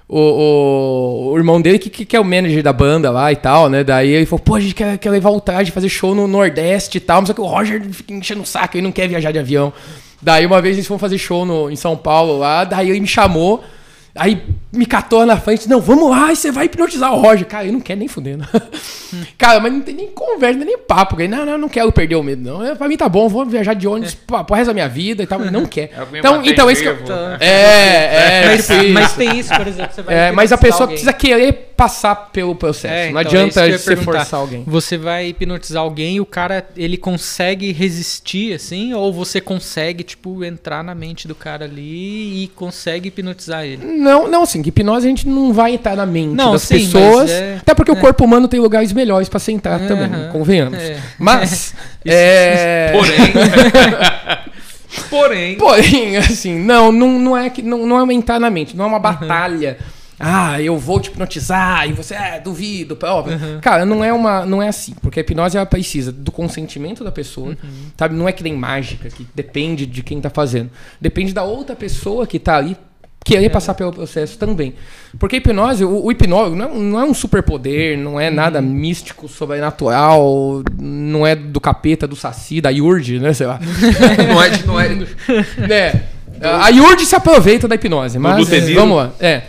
o, 0.09 1.33
o 1.33 1.37
irmão 1.37 1.61
dele, 1.61 1.79
que, 1.79 2.05
que 2.05 2.17
é 2.17 2.21
o 2.21 2.25
manager 2.25 2.63
da 2.63 2.73
banda 2.73 3.11
lá 3.11 3.33
e 3.33 3.37
tal, 3.37 3.69
né? 3.69 3.83
Daí 3.83 4.11
ele 4.11 4.27
falou, 4.27 4.45
pô, 4.45 4.55
a 4.55 4.61
gente 4.61 4.75
quer, 4.75 4.97
quer 4.99 5.11
levar 5.11 5.31
o 5.31 5.41
traje, 5.41 5.73
fazer 5.73 5.89
show 5.89 6.15
no 6.15 6.29
Nordeste 6.29 6.99
e 6.99 7.01
tal, 7.01 7.21
mas 7.21 7.29
só 7.29 7.35
que 7.35 7.41
o 7.41 7.47
Roger 7.47 7.83
fica 7.91 8.13
enchendo 8.13 8.43
o 8.43 8.47
saco, 8.47 8.77
ele 8.77 8.85
não 8.85 8.93
quer 8.93 9.09
viajar 9.09 9.33
de 9.33 9.39
avião. 9.39 9.73
Daí 10.23 10.47
uma 10.47 10.63
vez 10.63 10.77
eles 10.77 10.87
foram 10.87 10.99
fazer 10.99 11.19
show 11.19 11.45
no, 11.45 11.71
em 11.71 11.77
São 11.77 11.97
Paulo 11.97 12.39
lá, 12.39 12.65
daí 12.65 12.91
ele 12.91 13.01
me 13.01 13.07
chamou 13.07 13.65
Aí 14.15 14.43
me 14.73 14.85
catou 14.85 15.25
na 15.25 15.37
frente, 15.37 15.69
não, 15.69 15.81
vamos 15.81 16.11
lá, 16.11 16.35
você 16.35 16.51
vai 16.51 16.67
hipnotizar 16.67 17.13
o 17.13 17.21
Roger. 17.21 17.47
Cara, 17.47 17.67
eu 17.67 17.73
não 17.73 17.81
quero 17.81 17.99
nem 17.99 18.09
fudendo. 18.09 18.45
Hum. 19.15 19.23
Cara, 19.39 19.61
mas 19.61 19.73
não 19.73 19.81
tem 19.81 19.95
nem 19.95 20.09
conversa, 20.09 20.65
nem 20.65 20.79
papo. 20.79 21.17
Não, 21.29 21.47
não, 21.47 21.59
não 21.59 21.69
quero 21.69 21.93
perder 21.93 22.17
o 22.17 22.23
medo, 22.23 22.43
não. 22.43 22.65
É, 22.65 22.75
pra 22.75 22.89
mim 22.89 22.97
tá 22.97 23.09
bom, 23.09 23.29
vou 23.29 23.47
viajar 23.47 23.75
de 23.75 23.87
ônibus 23.87 24.15
é. 24.15 24.43
pro 24.43 24.57
resto 24.57 24.69
da 24.69 24.75
minha 24.75 24.89
vida 24.89 25.23
e 25.23 25.27
tal, 25.27 25.39
mas 25.39 25.53
não 25.53 25.65
quer. 25.67 25.91
É 25.97 26.19
então, 26.19 26.43
então 26.45 26.71
esse 26.71 26.83
que 26.83 26.89
eu... 26.89 26.97
É, 27.41 28.43
é, 28.43 28.47
mas, 28.47 28.67
tipo 28.67 28.93
mas 28.93 29.13
tem 29.13 29.39
isso, 29.39 29.55
por 29.55 29.67
exemplo, 29.67 29.95
você 29.95 30.03
vai 30.03 30.15
É, 30.15 30.33
mas 30.33 30.53
a 30.53 30.59
pessoa 30.59 30.83
alguém. 30.83 30.97
precisa 30.97 31.13
querer 31.13 31.68
passar 31.79 32.17
pelo 32.33 32.57
processo. 32.57 32.93
É, 32.93 33.05
não 33.13 33.21
então, 33.21 33.21
adianta 33.21 33.69
é 33.69 33.79
você 33.79 33.95
forçar 33.95 34.41
alguém. 34.41 34.65
Você 34.67 34.99
vai 34.99 35.29
hipnotizar 35.29 35.81
alguém 35.81 36.17
e 36.17 36.21
o 36.21 36.27
cara, 36.27 36.69
ele 36.77 36.97
consegue 36.97 37.71
resistir, 37.71 38.53
assim? 38.53 38.93
Ou 38.93 39.13
você 39.13 39.41
consegue, 39.41 40.03
tipo, 40.03 40.45
entrar 40.45 40.83
na 40.83 40.93
mente 40.93 41.29
do 41.29 41.37
cara 41.37 41.67
ali 41.67 42.43
e 42.43 42.49
consegue 42.49 43.07
hipnotizar 43.11 43.65
ele? 43.65 43.87
Não, 43.87 44.27
não, 44.27 44.43
assim, 44.43 44.61
que 44.61 44.71
hipnose 44.71 45.07
a 45.07 45.09
gente 45.09 45.29
não 45.29 45.53
vai 45.53 45.75
entrar 45.75 45.97
na 45.97 46.05
mente 46.05 46.35
não, 46.35 46.51
das 46.51 46.63
sim, 46.63 46.79
pessoas. 46.79 47.31
É, 47.31 47.59
até 47.61 47.73
porque 47.75 47.93
é. 47.93 47.95
o 47.95 48.01
corpo 48.01 48.25
humano 48.25 48.49
tem 48.49 48.59
lugares 48.59 48.93
melhores 48.93 49.29
para 49.29 49.39
sentar 49.39 49.79
também, 49.87 50.11
convenhamos. 50.33 50.81
É. 50.81 51.01
Mas. 51.17 51.75
é... 52.05 52.91
Porém. 52.93 53.33
Porém. 55.09 55.55
Porém, 55.57 56.17
assim, 56.19 56.59
não, 56.59 56.91
não, 56.91 57.21
não 57.21 57.37
é 57.37 57.49
que 57.49 57.63
não, 57.63 57.87
não 57.87 57.97
é 57.99 58.01
aumentar 58.01 58.41
na 58.41 58.51
mente, 58.51 58.77
não 58.77 58.85
é 58.85 58.89
uma 58.89 58.99
batalha. 58.99 59.79
Uhum 59.79 59.98
ah, 60.19 60.61
eu 60.61 60.77
vou 60.77 60.99
te 61.01 61.11
hipnotizar 61.11 61.89
e 61.89 61.93
você, 61.93 62.15
é, 62.15 62.41
duvido. 62.41 62.99
Uhum. 63.03 63.61
Cara, 63.61 63.85
não 63.85 64.05
é, 64.05 64.13
uma, 64.13 64.45
não 64.45 64.63
é 64.63 64.69
assim, 64.69 64.95
porque 65.01 65.21
a 65.21 65.23
hipnose 65.23 65.57
ela 65.57 65.67
precisa 65.67 66.11
do 66.11 66.33
consentimento 66.33 67.05
da 67.05 67.13
pessoa, 67.13 67.51
uhum. 67.51 67.71
sabe? 67.97 68.15
Não 68.15 68.29
é 68.29 68.33
que 68.33 68.43
nem 68.43 68.55
mágica, 68.55 69.09
que 69.09 69.27
depende 69.35 69.87
de 69.87 70.03
quem 70.03 70.21
tá 70.21 70.31
fazendo. 70.31 70.71
Depende 71.01 71.33
da 71.33 71.45
outra 71.45 71.77
pessoa 71.77 72.27
que 72.27 72.39
tá 72.39 72.57
ali 72.57 72.77
querer 73.25 73.47
é. 73.47 73.49
passar 73.49 73.75
pelo 73.75 73.93
processo 73.93 74.39
também. 74.39 74.75
Porque 75.19 75.37
a 75.37 75.39
hipnose, 75.39 75.85
o, 75.85 76.07
o 76.07 76.11
hipnose 76.11 76.57
não 76.57 76.65
é, 76.65 76.75
não 76.75 77.01
é 77.01 77.05
um 77.05 77.15
superpoder, 77.15 77.97
não 77.97 78.19
é 78.19 78.31
nada 78.31 78.61
uhum. 78.61 78.67
místico, 78.67 79.29
sobrenatural, 79.29 80.63
não 80.77 81.27
é 81.27 81.37
do 81.37 81.61
capeta, 81.61 82.09
do 82.09 82.17
saci, 82.17 82.61
da 82.61 82.71
Yurd, 82.71 83.21
né, 83.21 83.33
sei 83.33 83.47
lá. 83.47 83.61
não 84.27 84.43
é 84.43 84.49
de... 84.49 84.67
Não 84.67 84.81
é, 84.81 84.89
é. 85.71 86.03
A 86.43 86.69
Yurd 86.69 87.05
se 87.05 87.15
aproveita 87.15 87.69
da 87.69 87.75
hipnose, 87.75 88.19
mas 88.19 88.49
vamos 88.75 88.97
lá. 88.97 89.13
É. 89.21 89.43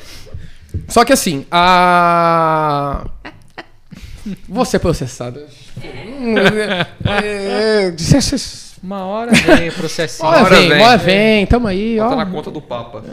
Só 0.88 1.06
que 1.06 1.14
assim, 1.14 1.46
a. 1.52 3.06
Vou 4.48 4.66
ser 4.66 4.80
processado. 4.80 5.42
Uma 8.82 9.06
hora 9.06 9.32
vem 9.32 9.72
processinho. 9.72 10.30
Uma 10.30 10.38
hora 10.38 10.56
vem, 10.56 10.74
uma 10.74 10.88
hora 10.88 10.98
vem, 10.98 11.46
tamo 11.46 11.68
aí. 11.68 11.98
Tá 11.98 12.16
na 12.16 12.26
conta 12.26 12.50
do 12.50 12.62
Papa. 12.62 13.04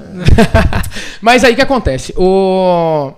Mas 1.20 1.44
aí 1.44 1.52
o 1.52 1.56
que 1.56 1.62
acontece? 1.62 2.14
O... 2.16 3.12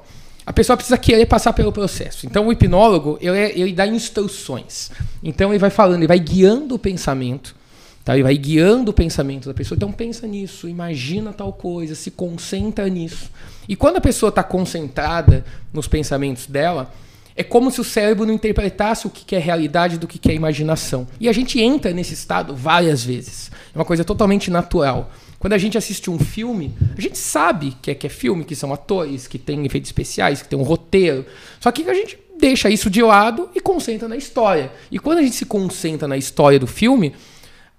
A 0.47 0.53
pessoa 0.53 0.77
precisa 0.77 0.97
querer 0.97 1.27
passar 1.27 1.53
pelo 1.53 1.71
processo. 1.71 2.27
Então 2.27 2.47
o 2.47 2.53
hipnólogo, 2.53 3.19
ele, 3.21 3.37
é, 3.37 3.59
ele 3.59 3.73
dá 3.73 3.87
instruções. 3.87 4.91
Então 5.23 5.51
ele 5.51 5.59
vai 5.59 5.69
falando, 5.69 5.99
ele 5.99 6.07
vai 6.07 6.19
guiando 6.19 6.75
o 6.75 6.79
pensamento. 6.79 7.55
Tá? 8.09 8.15
Ele 8.15 8.23
vai 8.23 8.39
guiando 8.39 8.91
o 8.91 8.95
pensamento 8.95 9.47
da 9.47 9.53
pessoa. 9.53 9.77
Então 9.77 9.93
pensa 9.93 10.27
nisso, 10.27 10.67
imagina 10.67 11.31
tal 11.31 11.53
coisa, 11.53 11.95
se 11.95 12.11
concentra 12.11 12.89
nisso. 12.89 13.31
E 13.69 13.77
quando 13.77 13.99
a 13.99 14.01
pessoa 14.01 14.31
está 14.31 14.43
concentrada 14.43 15.45
nos 15.75 15.87
pensamentos 15.87 16.47
dela, 16.47 16.91
é 17.37 17.45
como 17.45 17.71
se 17.71 17.83
o 17.83 17.85
cérebro 17.85 18.25
não 18.25 18.33
interpretasse 18.33 19.07
o 19.07 19.11
que 19.11 19.37
é 19.37 19.39
realidade 19.39 19.99
do 19.99 20.07
que 20.07 20.27
é 20.31 20.35
imaginação. 20.35 21.07
E 21.21 21.29
a 21.29 21.35
gente 21.35 21.61
entra 21.61 21.93
nesse 21.93 22.15
estado 22.15 22.57
várias 22.57 23.05
vezes. 23.05 23.51
É 23.75 23.79
uma 23.79 23.85
coisa 23.85 24.03
totalmente 24.07 24.51
natural. 24.51 25.11
Quando 25.39 25.53
a 25.53 25.59
gente 25.59 25.77
assiste 25.77 26.11
um 26.11 26.19
filme, 26.19 26.75
a 26.97 27.01
gente 27.03 27.19
sabe 27.19 27.77
que 27.83 27.91
é, 27.91 27.95
que 27.95 28.07
é 28.07 28.11
filme, 28.11 28.43
que 28.43 28.57
são 28.57 28.73
atores, 28.73 29.27
que 29.27 29.39
tem 29.39 29.67
efeitos 29.67 29.91
especiais, 29.91 30.41
que 30.41 30.49
tem 30.49 30.59
um 30.59 30.63
roteiro. 30.63 31.27
Só 31.61 31.71
que 31.71 31.83
a 31.83 31.93
gente 31.93 32.19
deixa 32.41 32.71
isso 32.71 32.89
de 32.89 33.03
lado 33.03 33.51
e 33.55 33.61
concentra 33.61 34.09
na 34.09 34.17
história. 34.17 34.73
E 34.91 34.99
quando 34.99 35.19
a 35.19 35.23
gente 35.23 35.37
se 35.37 35.45
concentra 35.45 36.09
na 36.09 36.17
história 36.17 36.59
do 36.59 36.67
filme, 36.67 37.13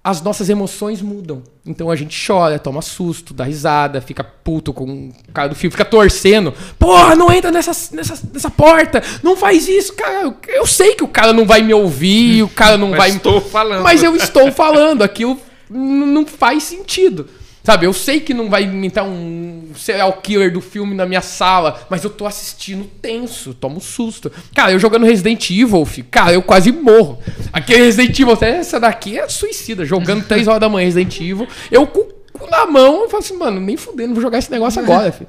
as 0.02 0.22
nossas 0.22 0.48
emoções 0.48 1.02
mudam. 1.02 1.42
Então 1.64 1.90
a 1.90 1.96
gente 1.96 2.26
chora, 2.26 2.58
toma 2.58 2.80
susto, 2.80 3.34
dá 3.34 3.44
risada, 3.44 4.00
fica 4.00 4.24
puto 4.24 4.72
com 4.72 5.10
o 5.10 5.32
cara 5.32 5.48
do 5.48 5.54
filme, 5.54 5.70
fica 5.70 5.84
torcendo. 5.84 6.54
Porra, 6.78 7.14
não 7.14 7.30
entra 7.30 7.50
nessa, 7.50 7.72
nessa, 7.94 8.18
nessa 8.32 8.50
porta, 8.50 9.02
não 9.22 9.36
faz 9.36 9.68
isso, 9.68 9.92
cara. 9.94 10.34
Eu, 10.48 10.66
sei 10.66 10.94
que 10.94 11.04
o 11.04 11.08
cara 11.08 11.34
não 11.34 11.44
vai 11.44 11.60
me 11.60 11.74
ouvir, 11.74 12.42
o 12.42 12.48
cara 12.48 12.78
não 12.78 12.88
mas 12.88 12.98
vai. 12.98 13.10
Estou 13.10 13.40
falando. 13.42 13.82
Mas 13.82 14.02
eu 14.02 14.16
estou 14.16 14.50
falando, 14.50 15.02
aquilo 15.02 15.38
não 15.68 16.26
faz 16.26 16.62
sentido. 16.64 17.28
Sabe, 17.62 17.84
eu 17.84 17.92
sei 17.92 18.20
que 18.20 18.32
não 18.32 18.48
vai 18.48 18.64
inventar 18.64 19.04
um 19.04 19.70
serial 19.76 20.12
killer 20.14 20.52
do 20.52 20.60
filme 20.62 20.94
na 20.94 21.04
minha 21.04 21.20
sala, 21.20 21.86
mas 21.90 22.02
eu 22.02 22.10
tô 22.10 22.26
assistindo 22.26 22.84
tenso, 23.02 23.52
tomo 23.52 23.80
susto. 23.80 24.32
Cara, 24.54 24.72
eu 24.72 24.78
jogando 24.78 25.04
Resident 25.04 25.50
Evil, 25.50 25.84
filho, 25.84 26.06
cara, 26.10 26.32
eu 26.32 26.42
quase 26.42 26.72
morro. 26.72 27.18
Aquele 27.52 27.84
Resident 27.84 28.18
Evil, 28.18 28.38
essa 28.40 28.80
daqui 28.80 29.18
é 29.18 29.28
suicida, 29.28 29.84
jogando 29.84 30.24
3 30.24 30.48
horas 30.48 30.60
da 30.60 30.68
manhã 30.68 30.86
Resident 30.86 31.20
Evil, 31.20 31.46
eu 31.70 31.86
com 31.86 32.00
o 32.00 32.04
cu 32.32 32.50
na 32.50 32.64
mão, 32.64 33.02
eu 33.02 33.10
falo 33.10 33.22
assim, 33.22 33.36
mano, 33.36 33.60
nem 33.60 33.76
fudendo, 33.76 34.14
vou 34.14 34.22
jogar 34.22 34.38
esse 34.38 34.50
negócio 34.50 34.80
agora, 34.80 35.12
filho. 35.12 35.28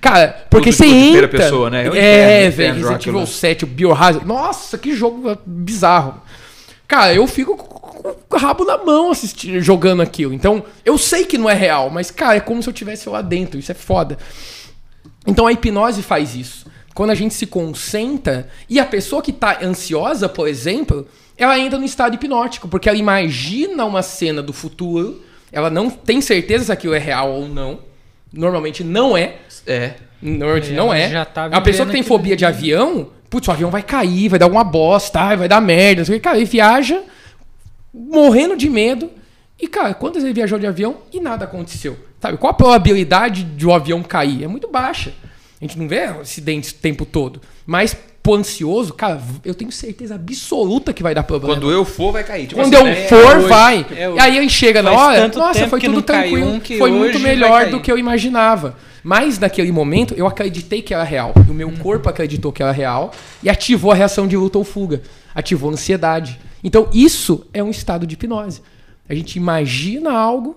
Cara, 0.00 0.46
porque 0.50 0.70
você 0.70 0.86
entra... 0.86 1.26
pessoa, 1.26 1.70
né? 1.70 1.86
é, 1.86 2.50
velho, 2.50 2.74
Resident 2.74 3.06
Evil 3.06 3.26
7, 3.26 3.64
o 3.64 3.66
Biohazard, 3.66 4.24
nossa, 4.24 4.78
que 4.78 4.94
jogo 4.94 5.36
bizarro. 5.44 6.22
Cara, 6.86 7.14
eu 7.14 7.26
fico 7.26 7.56
com 7.56 7.73
o 8.04 8.36
rabo 8.36 8.64
na 8.64 8.76
mão 8.76 9.10
assistindo, 9.10 9.60
jogando 9.60 10.02
aquilo. 10.02 10.34
Então, 10.34 10.62
eu 10.84 10.98
sei 10.98 11.24
que 11.24 11.38
não 11.38 11.48
é 11.48 11.54
real, 11.54 11.88
mas, 11.88 12.10
cara, 12.10 12.36
é 12.36 12.40
como 12.40 12.62
se 12.62 12.68
eu 12.68 12.72
estivesse 12.72 13.08
lá 13.08 13.22
dentro. 13.22 13.58
Isso 13.58 13.72
é 13.72 13.74
foda. 13.74 14.18
Então, 15.26 15.46
a 15.46 15.52
hipnose 15.52 16.02
faz 16.02 16.34
isso. 16.34 16.66
Quando 16.94 17.10
a 17.10 17.14
gente 17.14 17.34
se 17.34 17.46
concentra 17.46 18.48
e 18.68 18.78
a 18.78 18.84
pessoa 18.84 19.22
que 19.22 19.32
tá 19.32 19.58
ansiosa, 19.62 20.28
por 20.28 20.46
exemplo, 20.46 21.08
ela 21.36 21.58
entra 21.58 21.78
no 21.78 21.84
estado 21.84 22.14
hipnótico, 22.14 22.68
porque 22.68 22.88
ela 22.88 22.98
imagina 22.98 23.84
uma 23.84 24.02
cena 24.02 24.42
do 24.42 24.52
futuro, 24.52 25.22
ela 25.50 25.70
não 25.70 25.88
tem 25.88 26.20
certeza 26.20 26.66
se 26.66 26.72
aquilo 26.72 26.94
é 26.94 26.98
real 26.98 27.32
ou 27.32 27.48
não. 27.48 27.80
Normalmente 28.32 28.84
não 28.84 29.16
é. 29.16 29.36
É. 29.66 29.94
Normalmente 30.20 30.72
não 30.72 30.92
é. 30.92 31.24
Tá 31.24 31.46
a 31.46 31.60
pessoa 31.60 31.86
que 31.86 31.92
tem 31.92 32.02
fobia 32.02 32.36
de 32.36 32.44
avião, 32.44 33.08
putz, 33.30 33.48
o 33.48 33.50
avião 33.50 33.70
vai 33.70 33.82
cair, 33.82 34.28
vai 34.28 34.38
dar 34.38 34.46
alguma 34.46 34.64
bosta, 34.64 35.34
vai 35.36 35.48
dar 35.48 35.60
merda. 35.60 36.04
Cara, 36.20 36.36
ele 36.36 36.44
viaja 36.44 37.02
morrendo 37.94 38.56
de 38.56 38.68
medo. 38.68 39.08
E, 39.60 39.68
cara, 39.68 39.94
quantas 39.94 40.22
vezes 40.24 40.34
viajou 40.34 40.58
de 40.58 40.66
avião 40.66 40.96
e 41.12 41.20
nada 41.20 41.44
aconteceu? 41.44 41.96
Sabe? 42.20 42.36
Qual 42.36 42.50
a 42.50 42.54
probabilidade 42.54 43.44
de 43.44 43.64
o 43.64 43.70
um 43.70 43.74
avião 43.74 44.02
cair? 44.02 44.42
É 44.42 44.48
muito 44.48 44.68
baixa. 44.68 45.14
A 45.60 45.64
gente 45.64 45.78
não 45.78 45.86
vê 45.86 46.00
acidentes 46.00 46.70
o 46.70 46.74
tempo 46.74 47.06
todo. 47.06 47.40
Mas, 47.64 47.96
pro 48.22 48.34
ansioso, 48.34 48.92
cara, 48.92 49.22
eu 49.44 49.54
tenho 49.54 49.70
certeza 49.70 50.16
absoluta 50.16 50.92
que 50.92 51.02
vai 51.02 51.14
dar 51.14 51.22
problema. 51.22 51.54
Quando 51.54 51.70
eu 51.70 51.84
for, 51.84 52.12
vai 52.12 52.24
cair. 52.24 52.48
Tipo 52.48 52.60
Quando 52.60 52.74
assim, 52.74 52.84
eu 52.84 52.92
é, 52.92 53.06
for, 53.06 53.36
é 53.36 53.38
vai. 53.40 53.86
É 53.96 54.10
e 54.10 54.18
aí 54.18 54.38
ele 54.38 54.48
chega 54.48 54.82
na 54.82 54.92
hora, 54.92 55.28
nossa, 55.28 55.68
foi 55.68 55.80
tudo 55.80 56.02
tranquilo. 56.02 56.46
Um 56.46 56.60
foi 56.60 56.90
muito 56.90 57.20
melhor 57.20 57.70
do 57.70 57.80
que 57.80 57.92
eu 57.92 57.96
imaginava. 57.96 58.76
Mas 59.02 59.38
naquele 59.38 59.70
momento 59.70 60.14
eu 60.14 60.26
acreditei 60.26 60.80
que 60.80 60.94
era 60.94 61.04
real. 61.04 61.34
O 61.48 61.52
meu 61.52 61.70
corpo 61.72 62.08
acreditou 62.08 62.50
que 62.50 62.62
era 62.62 62.72
real 62.72 63.12
e 63.42 63.50
ativou 63.50 63.92
a 63.92 63.94
reação 63.94 64.26
de 64.26 64.36
luta 64.36 64.56
ou 64.56 64.64
fuga. 64.64 65.02
Ativou 65.34 65.68
a 65.68 65.74
ansiedade. 65.74 66.40
Então, 66.64 66.88
isso 66.92 67.46
é 67.52 67.62
um 67.62 67.70
estado 67.70 68.06
de 68.06 68.14
hipnose. 68.14 68.62
A 69.06 69.14
gente 69.14 69.36
imagina 69.36 70.10
algo. 70.10 70.56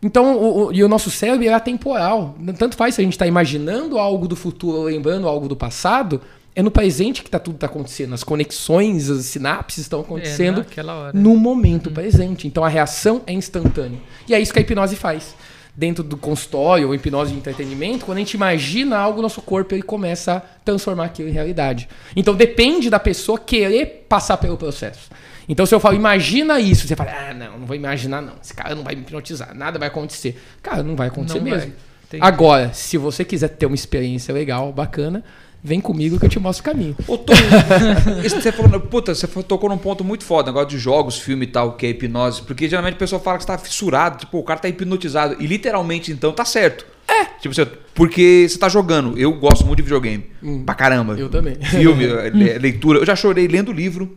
Então, 0.00 0.36
o, 0.36 0.66
o, 0.66 0.72
e 0.72 0.84
o 0.84 0.88
nosso 0.88 1.10
cérebro 1.10 1.44
é 1.44 1.52
atemporal. 1.52 2.36
Tanto 2.56 2.76
faz 2.76 2.94
se 2.94 3.00
a 3.00 3.04
gente 3.04 3.14
está 3.14 3.26
imaginando 3.26 3.98
algo 3.98 4.28
do 4.28 4.36
futuro 4.36 4.78
ou 4.78 4.84
lembrando 4.84 5.26
algo 5.26 5.48
do 5.48 5.56
passado, 5.56 6.20
é 6.54 6.62
no 6.62 6.70
presente 6.70 7.24
que 7.24 7.30
tá, 7.30 7.40
tudo 7.40 7.56
está 7.56 7.66
acontecendo. 7.66 8.14
As 8.14 8.22
conexões, 8.22 9.10
as 9.10 9.26
sinapses 9.26 9.78
estão 9.78 10.00
acontecendo 10.00 10.64
é 10.64 11.10
no 11.12 11.36
momento 11.36 11.90
hum. 11.90 11.92
presente. 11.92 12.46
Então, 12.46 12.64
a 12.64 12.68
reação 12.68 13.22
é 13.26 13.32
instantânea. 13.32 13.98
E 14.28 14.34
é 14.34 14.40
isso 14.40 14.52
que 14.52 14.60
a 14.60 14.62
hipnose 14.62 14.94
faz 14.94 15.34
dentro 15.78 16.02
do 16.02 16.16
consultório 16.16 16.88
ou 16.88 16.94
hipnose 16.94 17.30
de 17.30 17.38
entretenimento, 17.38 18.04
quando 18.04 18.18
a 18.18 18.20
gente 18.20 18.34
imagina 18.34 18.98
algo, 18.98 19.22
nosso 19.22 19.40
corpo 19.40 19.76
ele 19.76 19.82
começa 19.82 20.38
a 20.38 20.40
transformar 20.64 21.04
aquilo 21.04 21.28
em 21.28 21.32
realidade. 21.32 21.88
Então 22.16 22.34
depende 22.34 22.90
da 22.90 22.98
pessoa 22.98 23.38
querer 23.38 24.04
passar 24.08 24.38
pelo 24.38 24.56
processo. 24.56 25.08
Então, 25.48 25.64
se 25.64 25.74
eu 25.74 25.80
falo, 25.80 25.96
imagina 25.96 26.60
isso, 26.60 26.86
você 26.86 26.94
fala, 26.94 27.10
ah, 27.10 27.34
não, 27.34 27.60
não 27.60 27.66
vou 27.66 27.74
imaginar, 27.74 28.20
não. 28.20 28.34
Esse 28.42 28.52
cara 28.52 28.74
não 28.74 28.82
vai 28.82 28.94
me 28.94 29.00
hipnotizar, 29.00 29.54
nada 29.54 29.78
vai 29.78 29.88
acontecer. 29.88 30.38
Cara, 30.62 30.82
não 30.82 30.94
vai 30.94 31.08
acontecer 31.08 31.38
não 31.38 31.44
mesmo. 31.44 31.72
Vai. 32.10 32.20
Agora, 32.20 32.72
se 32.72 32.98
você 32.98 33.24
quiser 33.24 33.48
ter 33.48 33.66
uma 33.66 33.74
experiência 33.74 34.32
legal, 34.32 34.72
bacana, 34.72 35.24
vem 35.62 35.80
comigo 35.80 36.18
que 36.18 36.26
eu 36.26 36.28
te 36.28 36.38
mostro 36.38 36.62
o 36.62 36.72
caminho. 36.72 36.96
Ô, 37.06 37.16
Tom, 37.16 37.32
isso 38.24 38.40
você 38.40 38.52
falou, 38.52 38.80
puta, 38.80 39.14
você 39.14 39.26
tocou 39.26 39.68
num 39.70 39.78
ponto 39.78 40.04
muito 40.04 40.24
foda, 40.24 40.50
negócio 40.50 40.68
de 40.68 40.78
jogos, 40.78 41.18
filme 41.18 41.44
e 41.44 41.48
tal, 41.48 41.72
que 41.72 41.86
é 41.86 41.90
hipnose. 41.90 42.42
Porque 42.42 42.68
geralmente 42.68 42.94
a 42.94 42.98
pessoa 42.98 43.20
fala 43.20 43.38
que 43.38 43.44
você 43.44 43.48
tá 43.48 43.58
fissurado, 43.58 44.18
tipo, 44.18 44.38
o 44.38 44.42
cara 44.42 44.60
tá 44.60 44.68
hipnotizado. 44.68 45.36
E 45.40 45.46
literalmente, 45.46 46.12
então, 46.12 46.32
tá 46.32 46.44
certo. 46.44 46.86
É. 47.06 47.24
Tipo, 47.40 47.54
você, 47.54 47.66
porque 47.94 48.46
você 48.48 48.58
tá 48.58 48.68
jogando. 48.68 49.18
Eu 49.18 49.32
gosto 49.32 49.64
muito 49.64 49.78
de 49.78 49.82
videogame. 49.82 50.26
Hum, 50.42 50.62
pra 50.64 50.74
caramba. 50.74 51.14
Eu 51.14 51.30
também. 51.30 51.56
Filme, 51.56 52.06
leitura. 52.60 52.98
Eu 52.98 53.06
já 53.06 53.16
chorei 53.16 53.48
lendo 53.48 53.72
livro 53.72 54.14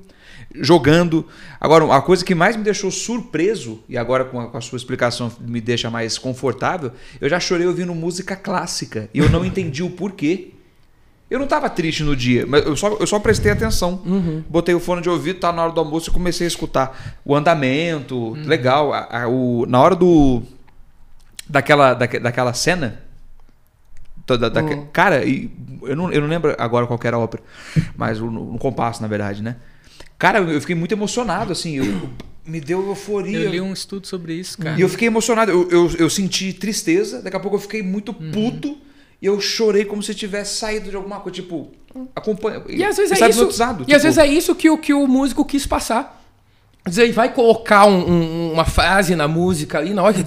jogando. 0.56 1.26
Agora, 1.60 1.96
a 1.96 2.02
coisa 2.02 2.24
que 2.26 2.36
mais 2.36 2.56
me 2.56 2.64
deixou 2.64 2.92
surpreso, 2.92 3.80
e 3.88 3.98
agora 3.98 4.26
com 4.26 4.40
a, 4.40 4.48
com 4.48 4.58
a, 4.58 4.62
sua 4.62 4.78
explicação 4.78 5.32
me 5.40 5.62
deixa 5.62 5.90
mais 5.90 6.18
confortável, 6.18 6.92
eu 7.20 7.30
já 7.30 7.40
chorei 7.40 7.68
ouvindo 7.68 7.94
música 7.94 8.36
clássica 8.36 9.10
e 9.14 9.20
eu 9.20 9.30
não 9.30 9.46
entendi 9.46 9.84
o 9.84 9.90
porquê. 9.90 10.52
Eu 11.30 11.40
não 11.40 11.46
estava 11.46 11.70
triste 11.70 12.04
no 12.04 12.14
dia, 12.14 12.46
mas 12.46 12.66
eu 12.66 12.76
só, 12.76 12.90
eu 13.00 13.08
só 13.08 13.18
prestei 13.18 13.54
atenção. 13.54 14.02
Uhum. 14.06 14.44
Botei 14.50 14.76
o 14.76 14.82
fone 14.82 15.02
de 15.02 15.10
ouvido, 15.10 15.40
tá 15.40 15.54
na 15.54 15.64
hora 15.64 15.72
do 15.72 15.80
almoço 15.80 16.10
e 16.10 16.14
comecei 16.14 16.46
a 16.46 16.48
escutar 16.50 17.20
o 17.24 17.34
andamento, 17.34 18.18
uhum. 18.18 18.46
legal. 18.46 18.94
A, 18.94 19.24
a, 19.24 19.28
o, 19.30 19.66
na 19.66 19.80
hora 19.80 19.96
do. 19.96 20.44
daquela, 21.48 21.94
da, 21.94 22.06
daquela 22.06 22.54
cena. 22.54 23.02
Da, 24.28 24.50
da, 24.50 24.62
uhum. 24.62 24.88
Cara, 24.92 25.24
eu 25.26 25.96
não, 25.96 26.12
eu 26.12 26.22
não 26.22 26.28
lembro 26.28 26.54
agora 26.58 26.86
qual 26.86 27.00
era 27.02 27.16
a 27.16 27.20
ópera, 27.20 27.42
mas 27.96 28.20
no 28.20 28.58
compasso, 28.58 29.02
na 29.02 29.08
verdade, 29.08 29.42
né? 29.42 29.56
Cara, 30.22 30.38
eu 30.38 30.62
fiquei 30.62 30.76
muito 30.76 30.92
emocionado, 30.92 31.52
assim. 31.52 31.78
Eu, 31.78 32.08
me 32.46 32.62
deu 32.62 32.86
euforia. 32.86 33.40
Eu 33.40 33.50
li 33.50 33.60
um 33.60 33.74
estudo 33.74 34.06
sobre 34.06 34.36
isso, 34.36 34.56
cara. 34.56 34.78
E 34.78 34.82
eu 34.82 34.88
fiquei 34.88 35.08
emocionado. 35.08 35.52
Eu, 35.52 35.68
eu, 35.72 35.92
eu 35.98 36.10
senti 36.12 36.54
tristeza, 36.54 37.24
daqui 37.24 37.36
a 37.36 37.40
pouco 37.40 37.58
eu 37.58 37.60
fiquei 37.60 37.82
muito 37.82 38.12
uhum. 38.12 38.30
puto. 38.30 38.78
E 39.20 39.26
eu 39.26 39.42
chorei 39.42 39.84
como 39.84 40.04
se 40.04 40.14
tivesse 40.14 40.60
saído 40.60 40.92
de 40.92 40.96
alguma 40.96 41.20
coisa, 41.22 41.42
tipo, 41.42 41.72
acompanha. 42.16 42.62
E 42.70 42.84
às 42.84 42.98
vezes 42.98 43.20
é 43.20 43.30
isso. 43.30 43.48
Tipo... 43.48 43.86
E 43.88 43.96
às 43.96 44.04
vezes 44.04 44.20
é 44.20 44.28
isso 44.28 44.54
que 44.54 44.70
o, 44.70 44.78
que 44.78 44.94
o 44.94 45.08
músico 45.08 45.44
quis 45.44 45.66
passar. 45.66 46.24
Às 46.86 46.98
vezes 46.98 47.10
ele 47.10 47.16
vai 47.16 47.34
colocar 47.34 47.88
um, 47.88 48.08
um, 48.08 48.54
uma 48.54 48.66
frase 48.66 49.16
na 49.16 49.28
música 49.28 49.80
ali 49.80 49.92
na 49.92 50.04
hora 50.04 50.14
que. 50.14 50.24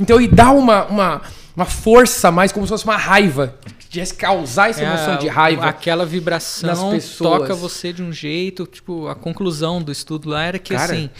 Então 0.00 0.16
ele 0.16 0.28
dá 0.28 0.50
uma, 0.50 0.86
uma, 0.86 1.22
uma 1.54 1.66
força 1.66 2.30
mais, 2.30 2.52
como 2.52 2.64
se 2.64 2.70
fosse 2.70 2.84
uma 2.84 2.96
raiva 2.96 3.54
tivesse 3.90 4.14
causar 4.14 4.70
essa 4.70 4.82
é, 4.82 4.84
emoção 4.84 5.16
de 5.18 5.28
raiva. 5.28 5.66
Aquela 5.66 6.04
vibração 6.04 6.98
toca 7.18 7.54
você 7.54 7.92
de 7.92 8.02
um 8.02 8.12
jeito. 8.12 8.66
Tipo, 8.66 9.08
a 9.08 9.14
conclusão 9.14 9.82
do 9.82 9.90
estudo 9.90 10.28
lá 10.28 10.44
era 10.44 10.58
que 10.58 10.74
Cara, 10.74 10.92
assim. 10.92 11.10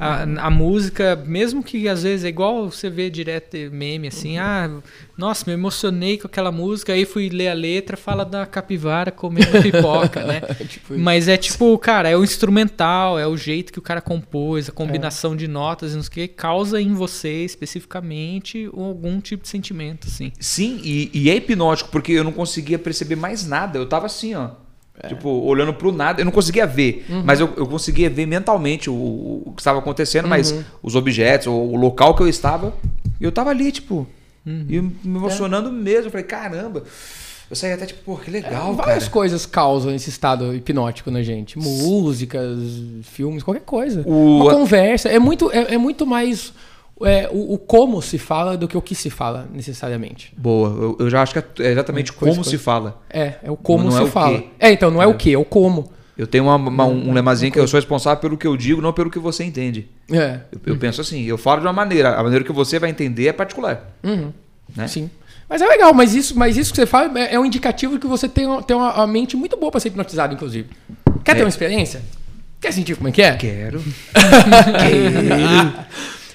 A, 0.00 0.22
a, 0.46 0.50
música, 0.50 1.14
mesmo 1.26 1.62
que 1.62 1.86
às 1.86 2.04
vezes 2.04 2.24
é 2.24 2.28
igual 2.28 2.70
você 2.70 2.88
vê 2.88 3.10
direto 3.10 3.54
meme 3.70 4.08
assim, 4.08 4.38
ah, 4.38 4.80
nossa, 5.14 5.44
me 5.46 5.52
emocionei 5.52 6.16
com 6.16 6.26
aquela 6.26 6.50
música, 6.50 6.94
aí 6.94 7.04
fui 7.04 7.28
ler 7.28 7.48
a 7.48 7.52
letra, 7.52 7.98
fala 7.98 8.24
da 8.24 8.46
capivara 8.46 9.10
comendo 9.10 9.50
pipoca, 9.60 10.24
né? 10.24 10.40
tipo 10.66 10.98
Mas 10.98 11.28
é 11.28 11.36
tipo, 11.36 11.76
cara, 11.76 12.08
é 12.08 12.16
o 12.16 12.24
instrumental, 12.24 13.18
é 13.18 13.26
o 13.26 13.36
jeito 13.36 13.74
que 13.74 13.78
o 13.78 13.82
cara 13.82 14.00
compôs, 14.00 14.70
a 14.70 14.72
combinação 14.72 15.34
é. 15.34 15.36
de 15.36 15.46
notas, 15.46 15.94
não 15.94 16.02
sei 16.02 16.08
o 16.08 16.12
que, 16.12 16.28
causa 16.28 16.80
em 16.80 16.94
você 16.94 17.44
especificamente 17.44 18.70
algum 18.72 19.20
tipo 19.20 19.42
de 19.42 19.50
sentimento, 19.50 20.08
assim. 20.08 20.32
Sim, 20.40 20.80
e, 20.82 21.10
e 21.12 21.28
é 21.28 21.36
hipnótico, 21.36 21.90
porque 21.90 22.12
eu 22.12 22.24
não 22.24 22.32
conseguia 22.32 22.78
perceber 22.78 23.16
mais 23.16 23.46
nada, 23.46 23.78
eu 23.78 23.84
tava 23.84 24.06
assim, 24.06 24.34
ó 24.34 24.59
é. 25.02 25.08
Tipo, 25.08 25.28
olhando 25.28 25.72
pro 25.72 25.90
nada. 25.92 26.20
Eu 26.20 26.24
não 26.24 26.32
conseguia 26.32 26.66
ver, 26.66 27.06
uhum. 27.08 27.22
mas 27.24 27.40
eu, 27.40 27.52
eu 27.56 27.66
conseguia 27.66 28.10
ver 28.10 28.26
mentalmente 28.26 28.90
o, 28.90 28.94
o 29.46 29.52
que 29.54 29.60
estava 29.60 29.78
acontecendo, 29.78 30.24
uhum. 30.24 30.30
mas 30.30 30.54
os 30.82 30.94
objetos, 30.94 31.46
o, 31.46 31.52
o, 31.52 31.76
local 31.76 32.14
que 32.14 32.22
eu 32.22 32.28
estava. 32.28 32.74
E 33.20 33.24
eu 33.24 33.32
tava 33.32 33.50
ali, 33.50 33.72
tipo, 33.72 34.06
uhum. 34.46 34.66
e 34.68 34.80
me 34.80 35.16
emocionando 35.16 35.68
é. 35.68 35.72
mesmo. 35.72 36.06
Eu 36.06 36.10
falei, 36.10 36.26
caramba. 36.26 36.84
Eu 37.48 37.56
saí 37.56 37.72
até 37.72 37.84
tipo, 37.84 38.04
pô, 38.04 38.16
que 38.16 38.30
legal, 38.30 38.72
é, 38.72 38.76
Várias 38.76 39.04
cara. 39.04 39.10
coisas 39.10 39.44
causam 39.44 39.92
esse 39.92 40.08
estado 40.08 40.54
hipnótico 40.54 41.10
na 41.10 41.20
gente. 41.20 41.58
Músicas, 41.58 42.58
filmes, 43.02 43.42
qualquer 43.42 43.64
coisa. 43.64 44.02
O... 44.06 44.42
Uma 44.42 44.52
conversa. 44.52 45.08
É 45.08 45.18
muito, 45.18 45.50
é, 45.50 45.74
é 45.74 45.78
muito 45.78 46.06
mais 46.06 46.52
é, 47.02 47.28
o, 47.30 47.54
o, 47.54 47.58
como 47.58 48.00
se 48.02 48.18
fala 48.18 48.56
do 48.56 48.68
que 48.68 48.76
o 48.76 48.82
que 48.82 48.94
se 48.94 49.10
fala, 49.10 49.48
necessariamente. 49.52 50.32
Boa, 50.36 50.68
eu, 50.68 50.96
eu 51.00 51.10
já 51.10 51.22
acho 51.22 51.32
que 51.32 51.62
é 51.62 51.70
exatamente 51.70 52.12
como 52.12 52.34
coisa. 52.34 52.50
se 52.50 52.58
fala. 52.58 53.00
É, 53.08 53.34
é 53.42 53.50
o 53.50 53.56
como 53.56 53.84
não, 53.84 53.90
não 53.90 53.96
se 53.98 54.08
é 54.08 54.10
fala. 54.10 54.44
É, 54.58 54.70
então 54.70 54.90
não 54.90 55.00
é, 55.00 55.04
é, 55.04 55.08
o 55.08 55.14
que, 55.14 55.32
é 55.32 55.38
o 55.38 55.44
como. 55.44 55.90
Eu 56.16 56.26
tenho 56.26 56.44
uma, 56.44 56.56
uma, 56.56 56.84
um 56.84 57.12
lemazinho 57.14 57.50
que 57.50 57.58
eu 57.58 57.66
sou 57.66 57.78
responsável 57.78 58.20
pelo 58.20 58.36
que 58.36 58.46
eu 58.46 58.54
digo, 58.54 58.82
não 58.82 58.92
pelo 58.92 59.10
que 59.10 59.18
você 59.18 59.42
entende. 59.42 59.88
É. 60.10 60.40
Eu, 60.52 60.74
eu 60.74 60.76
penso 60.76 61.00
assim, 61.00 61.24
eu 61.24 61.38
falo 61.38 61.62
de 61.62 61.66
uma 61.66 61.72
maneira, 61.72 62.14
a 62.14 62.22
maneira 62.22 62.44
que 62.44 62.52
você 62.52 62.78
vai 62.78 62.90
entender 62.90 63.28
é 63.28 63.32
particular. 63.32 63.96
Uhum. 64.04 64.30
Né? 64.76 64.86
Sim. 64.86 65.08
Mas 65.48 65.62
é 65.62 65.66
legal, 65.66 65.94
mas 65.94 66.14
isso, 66.14 66.38
mas 66.38 66.56
isso 66.56 66.70
que 66.70 66.76
você 66.76 66.86
fala 66.86 67.18
é, 67.18 67.34
é 67.34 67.40
um 67.40 67.46
indicativo 67.46 67.94
de 67.94 68.00
que 68.00 68.06
você 68.06 68.28
tem, 68.28 68.46
tem 68.62 68.76
uma, 68.76 68.94
uma 68.94 69.06
mente 69.06 69.36
muito 69.36 69.56
boa 69.56 69.70
para 69.70 69.80
ser 69.80 69.88
hipnotizado, 69.88 70.34
inclusive. 70.34 70.68
Quer 71.24 71.34
ter 71.34 71.40
é. 71.40 71.44
uma 71.44 71.48
experiência? 71.48 72.02
Quer 72.60 72.72
sentir 72.72 72.94
como 72.94 73.08
é 73.08 73.12
que 73.12 73.22
é? 73.22 73.34
Quero. 73.36 73.82
Quero. 74.12 75.72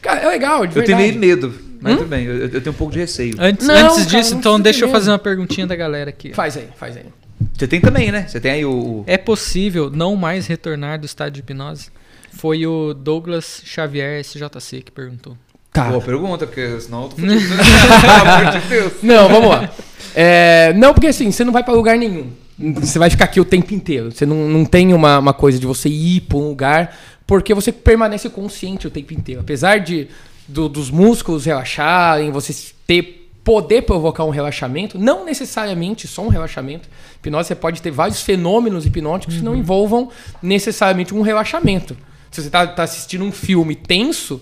Cara, 0.06 0.22
é 0.22 0.28
legal, 0.28 0.68
de 0.68 0.78
Eu 0.78 0.86
tenho 0.86 1.20
medo, 1.20 1.52
mas 1.82 1.94
hum? 1.94 1.98
tudo 1.98 2.08
bem, 2.08 2.26
eu, 2.26 2.48
eu, 2.48 2.62
tenho 2.62 2.70
um 2.70 2.78
pouco 2.78 2.94
de 2.94 3.00
receio. 3.00 3.36
Antes, 3.40 3.66
não, 3.66 3.76
antes 3.76 4.06
disso, 4.06 4.30
cara, 4.30 4.40
então, 4.40 4.60
deixa 4.60 4.86
eu 4.86 4.90
fazer 4.90 5.10
uma 5.10 5.18
perguntinha 5.18 5.66
da 5.66 5.76
galera 5.76 6.12
aqui. 6.12 6.32
Faz 6.32 6.56
aí, 6.56 6.68
faz 6.78 6.96
aí. 6.96 7.06
Você 7.52 7.68
tem 7.68 7.82
também, 7.82 8.12
né? 8.12 8.28
Você 8.28 8.40
tem 8.40 8.52
aí 8.52 8.66
o. 8.66 9.04
É 9.08 9.18
possível 9.18 9.90
não 9.90 10.16
mais 10.16 10.46
retornar 10.46 11.00
do 11.00 11.06
estado 11.08 11.32
de 11.32 11.40
hipnose? 11.40 11.90
Foi 12.34 12.68
o 12.68 12.94
Douglas 12.94 13.64
Xavier 13.66 14.24
SJC 14.24 14.84
que 14.84 14.92
perguntou. 14.92 15.36
Tá. 15.74 15.90
Boa 15.90 16.02
pergunta, 16.02 16.46
porque 16.46 16.80
senão 16.80 17.04
eu 17.04 17.10
tô 17.10 17.16
Pelo 17.18 17.32
amor 17.32 18.60
de 18.60 18.68
Deus. 18.68 18.94
Não, 19.02 19.28
vamos 19.28 19.50
lá. 19.50 19.72
É, 20.14 20.72
não, 20.74 20.94
porque 20.94 21.08
assim, 21.08 21.32
você 21.32 21.44
não 21.44 21.52
vai 21.52 21.64
para 21.64 21.74
lugar 21.74 21.98
nenhum. 21.98 22.30
Você 22.58 23.00
vai 23.00 23.10
ficar 23.10 23.26
aqui 23.26 23.42
o 23.42 23.46
tempo 23.46 23.74
inteiro. 23.74 24.12
Você 24.12 24.26
não, 24.26 24.48
não 24.48 24.66
tem 24.66 24.94
uma, 24.94 25.20
uma 25.20 25.34
coisa 25.34 25.60
de 25.60 25.66
você 25.66 25.90
ir 25.90 26.22
para 26.22 26.38
um 26.38 26.48
lugar 26.48 26.96
porque 27.28 27.54
você 27.54 27.72
permanece 27.72 28.30
consciente 28.30 28.88
o 28.88 28.92
tempo 28.92 29.14
inteiro. 29.14 29.42
Apesar 29.42 29.80
de 29.80 30.08
do, 30.48 30.70
dos 30.70 30.92
músculos 30.92 31.46
relaxarem, 31.46 32.32
você 32.32 32.54
ter 32.86 33.26
poder 33.44 33.84
provocar 33.84 34.24
um 34.24 34.32
relaxamento, 34.32 34.98
não 34.98 35.24
necessariamente 35.24 36.08
só 36.08 36.24
um 36.24 36.30
relaxamento. 36.30 36.90
Hipnose 37.18 37.48
você 37.48 37.56
pode 37.56 37.80
ter 37.80 37.92
vários 37.92 38.22
fenômenos 38.22 38.88
hipnóticos 38.88 39.36
uhum. 39.36 39.40
que 39.40 39.46
não 39.46 39.52
uhum. 39.54 39.60
envolvam 39.60 40.10
necessariamente 40.42 41.14
um 41.14 41.22
relaxamento. 41.22 41.96
Se 42.32 42.42
você 42.42 42.48
está 42.48 42.66
tá 42.66 42.84
assistindo 42.84 43.24
um 43.24 43.32
filme 43.32 43.76
tenso, 43.76 44.42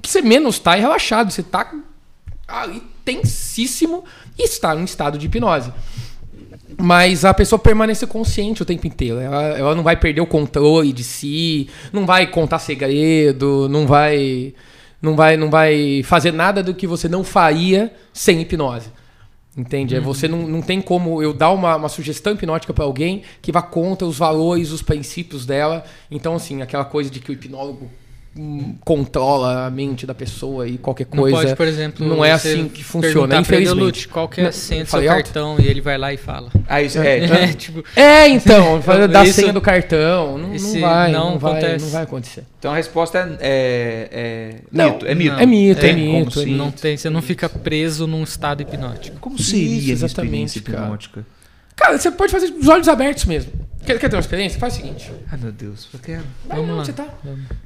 você 0.00 0.22
menos 0.22 0.54
está 0.54 0.76
é 0.76 0.80
relaxado. 0.80 1.32
Você 1.32 1.40
está 1.40 1.74
ali 2.46 2.82
tensíssimo 3.04 4.04
e 4.38 4.44
está 4.44 4.76
em 4.76 4.84
estado 4.84 5.18
de 5.18 5.26
hipnose. 5.26 5.72
Mas 6.78 7.24
a 7.24 7.32
pessoa 7.32 7.58
permanece 7.58 8.06
consciente 8.06 8.62
o 8.62 8.64
tempo 8.64 8.86
inteiro. 8.86 9.18
Ela, 9.18 9.42
ela, 9.58 9.74
não 9.74 9.82
vai 9.82 9.96
perder 9.96 10.20
o 10.20 10.26
controle 10.26 10.92
de 10.92 11.04
si, 11.04 11.68
não 11.92 12.06
vai 12.06 12.26
contar 12.26 12.58
segredo, 12.58 13.68
não 13.68 13.86
vai, 13.86 14.54
não 15.00 15.14
vai, 15.14 15.36
não 15.36 15.50
vai 15.50 16.02
fazer 16.04 16.32
nada 16.32 16.62
do 16.62 16.74
que 16.74 16.86
você 16.86 17.08
não 17.08 17.22
faria 17.22 17.92
sem 18.12 18.40
hipnose. 18.40 18.90
Entende? 19.56 19.94
É, 19.94 19.98
uhum. 19.98 20.04
Você 20.04 20.26
não, 20.26 20.48
não 20.48 20.60
tem 20.60 20.80
como 20.80 21.22
eu 21.22 21.32
dar 21.32 21.50
uma, 21.50 21.76
uma 21.76 21.88
sugestão 21.88 22.32
hipnótica 22.32 22.74
para 22.74 22.84
alguém 22.84 23.22
que 23.40 23.52
vá 23.52 23.62
contra 23.62 24.06
os 24.06 24.18
valores, 24.18 24.72
os 24.72 24.82
princípios 24.82 25.46
dela. 25.46 25.84
Então, 26.10 26.34
assim, 26.34 26.60
aquela 26.60 26.84
coisa 26.84 27.08
de 27.08 27.20
que 27.20 27.30
o 27.30 27.32
hipnólogo 27.32 27.88
controla 28.84 29.66
a 29.66 29.70
mente 29.70 30.04
da 30.06 30.14
pessoa 30.14 30.66
e 30.66 30.76
qualquer 30.76 31.04
coisa. 31.04 31.36
Não 31.36 31.42
pode, 31.42 31.56
por 31.56 31.66
exemplo, 31.66 32.06
não 32.06 32.24
é 32.24 32.32
assim 32.32 32.68
que 32.68 32.82
funciona. 32.82 33.36
Infelizmente. 33.38 33.80
Lute, 33.80 34.08
qual 34.08 34.28
que 34.28 34.40
é 34.40 34.46
a 34.46 34.52
senha 34.52 34.84
do 34.84 34.90
seu 34.90 35.04
cartão 35.04 35.56
e 35.58 35.66
ele 35.66 35.80
vai 35.80 35.96
lá 35.96 36.12
e 36.12 36.16
fala. 36.16 36.50
Ah, 36.68 36.82
isso 36.82 36.98
é. 36.98 37.24
É, 37.44 37.52
tipo, 37.52 37.84
é 37.96 38.28
então, 38.28 38.80
dar 39.10 39.22
a 39.22 39.26
senha 39.26 39.52
do 39.52 39.60
cartão. 39.60 40.38
Não, 40.38 40.48
não 40.48 40.80
vai, 40.80 41.12
não, 41.12 41.30
não 41.32 41.38
vai, 41.38 41.78
não 41.78 41.88
vai 41.88 42.02
acontecer. 42.02 42.44
Então 42.58 42.72
a 42.72 42.76
resposta 42.76 43.18
é, 43.40 44.08
é, 44.10 44.10
é 44.10 44.54
não, 44.72 44.92
mito. 44.92 45.06
É 45.06 45.14
mito. 45.14 45.36
É 45.36 45.46
mito, 45.46 45.86
é, 45.86 45.90
é 45.90 45.92
mito. 45.92 46.40
É 46.40 46.46
não 46.46 46.70
tem, 46.70 46.96
você 46.96 47.10
não 47.10 47.22
fica 47.22 47.48
preso 47.48 48.06
num 48.06 48.22
estado 48.22 48.62
hipnótico. 48.62 49.18
Como 49.20 49.38
seria 49.38 49.92
isso, 49.92 50.04
exatamente, 50.04 50.58
hipnótica? 50.58 51.24
Cara, 51.76 51.98
você 51.98 52.10
pode 52.10 52.32
fazer 52.32 52.52
os 52.52 52.68
olhos 52.68 52.88
abertos 52.88 53.24
mesmo. 53.24 53.52
Quer, 53.84 53.98
quer 53.98 54.08
ter 54.08 54.16
uma 54.16 54.20
experiência? 54.20 54.58
Faz 54.58 54.74
o 54.74 54.76
seguinte. 54.76 55.12
Ai, 55.30 55.38
meu 55.38 55.52
Deus, 55.52 55.88
eu 55.92 56.00
quero. 56.00 56.24
Vai 56.46 56.56
Vamos 56.58 56.76
lá. 56.76 56.84
Você 56.84 56.92
tá... 56.92 57.08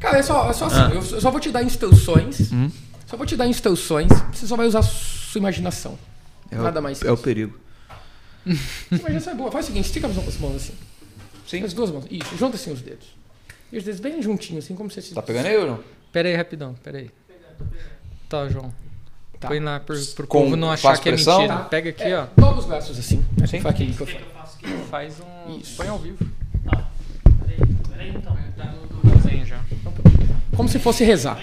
Cara, 0.01 0.19
é 0.19 0.23
só, 0.23 0.51
é 0.51 0.53
só 0.53 0.67
assim. 0.67 0.77
Ah. 0.77 0.91
Eu 0.93 1.03
só 1.03 1.31
vou 1.31 1.41
te 1.41 1.51
dar 1.51 1.63
instruções. 1.63 2.53
Hum? 2.53 2.71
Só 3.07 3.17
vou 3.17 3.25
te 3.25 3.37
dar 3.37 3.47
instruções. 3.47 4.11
Você 4.33 4.47
só 4.47 4.57
vai 4.57 4.67
usar 4.67 4.81
a 4.81 4.83
sua 4.83 5.39
imaginação. 5.39 5.99
É 6.51 6.57
Nada 6.57 6.81
o, 6.81 6.83
mais. 6.83 7.03
É 7.03 7.11
o 7.11 7.17
perigo. 7.17 7.59
Sua 8.89 8.99
imaginação 8.99 9.33
é 9.33 9.37
boa. 9.37 9.53
Faz 9.53 9.67
o 9.67 9.69
seguinte: 9.69 9.87
estica 9.87 10.07
as 10.07 10.37
mãos 10.39 10.57
assim. 10.57 10.75
Sim. 11.47 11.63
As 11.63 11.73
duas 11.73 11.91
mãos. 11.91 12.07
Isso, 12.11 12.37
junta 12.37 12.57
assim 12.57 12.73
os 12.73 12.81
dedos. 12.81 13.07
E 13.71 13.79
os 13.79 13.85
dedos 13.85 14.01
bem 14.01 14.21
juntinhos, 14.23 14.65
assim, 14.65 14.75
como 14.75 14.91
você 14.91 15.03
se. 15.03 15.15
Tá 15.15 15.23
pegando 15.23 15.47
aí 15.47 15.67
não? 15.67 15.81
Pera 16.13 16.29
aí, 16.29 16.35
rapidão, 16.35 16.75
pera 16.83 16.99
aí. 16.99 17.11
Tá, 18.29 18.49
João. 18.49 18.73
Tá. 19.39 19.49
Põe 19.49 19.61
lá 19.61 19.79
pro, 19.79 19.97
pro 20.17 20.27
Com, 20.27 20.43
povo 20.45 20.57
não 20.57 20.71
achar 20.71 20.99
que 20.99 21.09
é 21.09 21.13
mentira. 21.13 21.49
Tá. 21.49 21.59
Pega 21.65 21.91
aqui, 21.91 22.03
é, 22.03 22.19
ó. 22.19 22.27
Todos 22.27 22.61
os 22.61 22.65
braços 22.67 22.99
assim. 22.99 23.25
Assim? 23.43 23.61
Faz 23.61 23.75
aqui. 23.75 23.95
Faz 24.91 25.15
um. 25.21 25.59
Isso. 25.59 25.77
Põe 25.77 25.89
ao 25.89 25.99
vivo. 25.99 26.19
Tá. 26.65 26.89
Peraí, 27.47 27.75
peraí 27.91 28.09
então. 28.17 28.37
Tá 28.57 28.75
no 29.05 29.11
desenho 29.11 29.47
já. 29.47 29.59
Como 30.57 30.69
se 30.69 30.79
fosse 30.79 31.05
rezar. 31.05 31.41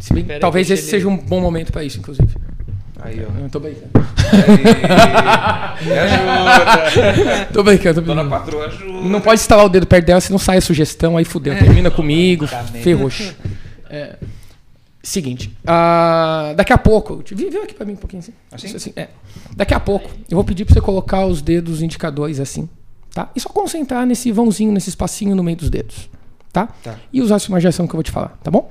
Se 0.00 0.12
bem, 0.14 0.40
talvez 0.40 0.70
esse 0.70 0.88
seja 0.88 1.08
um 1.08 1.16
bom 1.16 1.40
momento 1.40 1.72
para 1.72 1.84
isso, 1.84 1.98
inclusive. 1.98 2.34
Aí, 3.00 3.20
ó. 3.24 3.40
Eu 3.42 3.48
tô 3.48 3.60
brincando. 3.60 3.90
Me 5.82 5.92
ajuda. 5.98 7.48
tô 7.52 7.62
brincando, 7.62 7.94
tô 7.94 8.02
brincando. 8.02 8.02
Dona 8.02 8.24
patroa 8.24 8.66
ajuda. 8.66 9.08
Não 9.08 9.20
pode 9.20 9.40
instalar 9.40 9.66
o 9.66 9.68
dedo 9.68 9.86
perto 9.86 10.06
dela, 10.06 10.20
se 10.20 10.30
não 10.30 10.38
sai 10.38 10.58
a 10.58 10.60
sugestão, 10.60 11.16
aí 11.16 11.24
fudeu. 11.24 11.56
Termina 11.58 11.90
comigo, 11.90 12.46
ferrou. 12.82 13.10
É. 13.90 14.16
Seguinte, 15.02 15.48
uh, 15.64 16.54
daqui 16.54 16.72
a 16.72 16.78
pouco, 16.78 17.24
viu 17.34 17.62
aqui 17.64 17.74
para 17.74 17.84
mim 17.84 17.94
um 17.94 17.96
pouquinho 17.96 18.20
assim. 18.20 18.32
Assim? 18.52 18.76
assim 18.76 18.92
é. 18.94 19.08
Daqui 19.56 19.74
a 19.74 19.80
pouco, 19.80 20.08
eu 20.30 20.36
vou 20.36 20.44
pedir 20.44 20.64
para 20.64 20.74
você 20.74 20.80
colocar 20.80 21.26
os 21.26 21.42
dedos 21.42 21.82
indicadores 21.82 22.38
assim, 22.38 22.68
tá? 23.12 23.28
E 23.34 23.40
só 23.40 23.48
concentrar 23.48 24.06
nesse 24.06 24.30
vãozinho, 24.30 24.70
nesse 24.70 24.90
espacinho 24.90 25.34
no 25.34 25.42
meio 25.42 25.56
dos 25.56 25.68
dedos, 25.68 26.08
tá? 26.52 26.68
tá. 26.84 27.00
E 27.12 27.20
usar 27.20 27.36
essa 27.36 27.48
imaginação 27.48 27.84
que 27.88 27.94
eu 27.94 27.96
vou 27.96 28.04
te 28.04 28.12
falar, 28.12 28.38
tá 28.44 28.50
bom? 28.50 28.70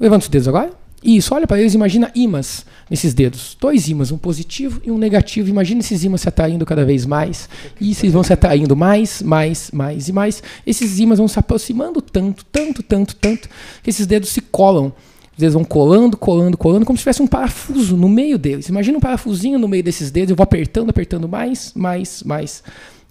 Levanta 0.00 0.24
os 0.24 0.28
dedos 0.30 0.48
agora. 0.48 0.72
Isso, 1.02 1.32
olha 1.32 1.46
para 1.46 1.60
eles, 1.60 1.74
imagina 1.74 2.10
ímãs 2.14 2.66
nesses 2.90 3.14
dedos. 3.14 3.56
Dois 3.60 3.88
ímãs, 3.88 4.10
um 4.10 4.18
positivo 4.18 4.80
e 4.84 4.90
um 4.90 4.98
negativo. 4.98 5.48
Imagina 5.48 5.80
esses 5.80 6.02
ímãs 6.02 6.22
se 6.22 6.28
atraindo 6.28 6.66
cada 6.66 6.84
vez 6.84 7.06
mais. 7.06 7.48
E 7.80 7.92
esses 7.92 8.12
vão 8.12 8.24
se 8.24 8.32
atraindo 8.32 8.74
mais, 8.74 9.22
mais, 9.22 9.70
mais 9.70 10.08
e 10.08 10.12
mais. 10.12 10.42
Esses 10.66 10.98
ímãs 10.98 11.18
vão 11.18 11.28
se 11.28 11.38
aproximando 11.38 12.02
tanto, 12.02 12.44
tanto, 12.46 12.82
tanto, 12.82 13.14
tanto, 13.14 13.48
que 13.82 13.90
esses 13.90 14.06
dedos 14.06 14.30
se 14.30 14.40
colam 14.40 14.92
dedos 15.38 15.54
vão 15.54 15.64
colando, 15.64 16.16
colando, 16.16 16.56
colando, 16.56 16.84
como 16.84 16.96
se 16.96 17.02
tivesse 17.02 17.22
um 17.22 17.26
parafuso 17.26 17.96
no 17.96 18.08
meio 18.08 18.38
deles. 18.38 18.68
Imagina 18.68 18.98
um 18.98 19.00
parafusinho 19.00 19.58
no 19.58 19.68
meio 19.68 19.82
desses 19.82 20.10
dedos, 20.10 20.30
eu 20.30 20.36
vou 20.36 20.44
apertando, 20.44 20.90
apertando 20.90 21.28
mais, 21.28 21.72
mais, 21.74 22.22
mais. 22.22 22.62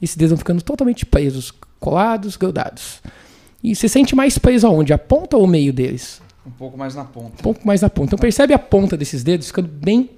Esses 0.01 0.15
dedos 0.15 0.31
vão 0.31 0.37
ficando 0.37 0.61
totalmente 0.61 1.05
presos, 1.05 1.53
colados, 1.79 2.35
grudados. 2.35 3.01
E 3.63 3.75
você 3.75 3.89
sente 3.89 4.15
mais 4.15 4.37
preso 4.37 4.67
aonde? 4.67 4.93
A 4.93 4.97
ponta 4.97 5.37
ou 5.37 5.43
o 5.43 5.47
meio 5.47 5.73
deles? 5.73 6.21
Um 6.45 6.51
pouco 6.51 6.77
mais 6.77 6.95
na 6.95 7.03
ponta. 7.03 7.33
Um 7.39 7.43
pouco 7.43 7.65
mais 7.65 7.81
na 7.81 7.89
ponta. 7.89 8.07
Então 8.07 8.19
percebe 8.19 8.53
a 8.53 8.59
ponta 8.59 8.95
desses 8.95 9.23
dedos 9.23 9.47
ficando 9.47 9.67
bem 9.67 10.09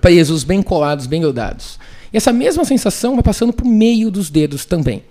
presos, 0.00 0.44
bem 0.44 0.62
colados, 0.62 1.06
bem 1.06 1.20
grudados. 1.20 1.78
E 2.12 2.16
essa 2.16 2.32
mesma 2.32 2.64
sensação 2.64 3.14
vai 3.14 3.22
passando 3.22 3.52
para 3.52 3.66
o 3.66 3.68
meio 3.68 4.10
dos 4.10 4.30
dedos 4.30 4.64
também 4.64 5.02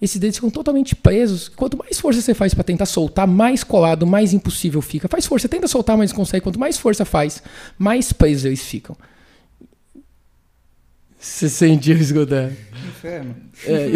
esses 0.00 0.18
dedos 0.18 0.36
ficam 0.36 0.50
totalmente 0.50 0.94
presos. 0.94 1.48
Quanto 1.48 1.76
mais 1.76 1.98
força 1.98 2.20
você 2.20 2.34
faz 2.34 2.52
para 2.52 2.64
tentar 2.64 2.86
soltar, 2.86 3.26
mais 3.26 3.64
colado, 3.64 4.06
mais 4.06 4.32
impossível 4.32 4.82
fica. 4.82 5.08
Faz 5.08 5.26
força, 5.26 5.48
tenta 5.48 5.66
soltar, 5.66 5.96
mas 5.96 6.10
não 6.10 6.16
consegue. 6.16 6.42
Quanto 6.42 6.60
mais 6.60 6.76
força 6.76 7.04
faz, 7.04 7.42
mais 7.78 8.12
presos 8.12 8.44
eles 8.44 8.62
ficam. 8.62 8.96
Você 11.18 11.48
sente 11.48 11.90
esgotar. 11.90 12.52
Inferno. 12.88 13.34
É, 13.66 13.86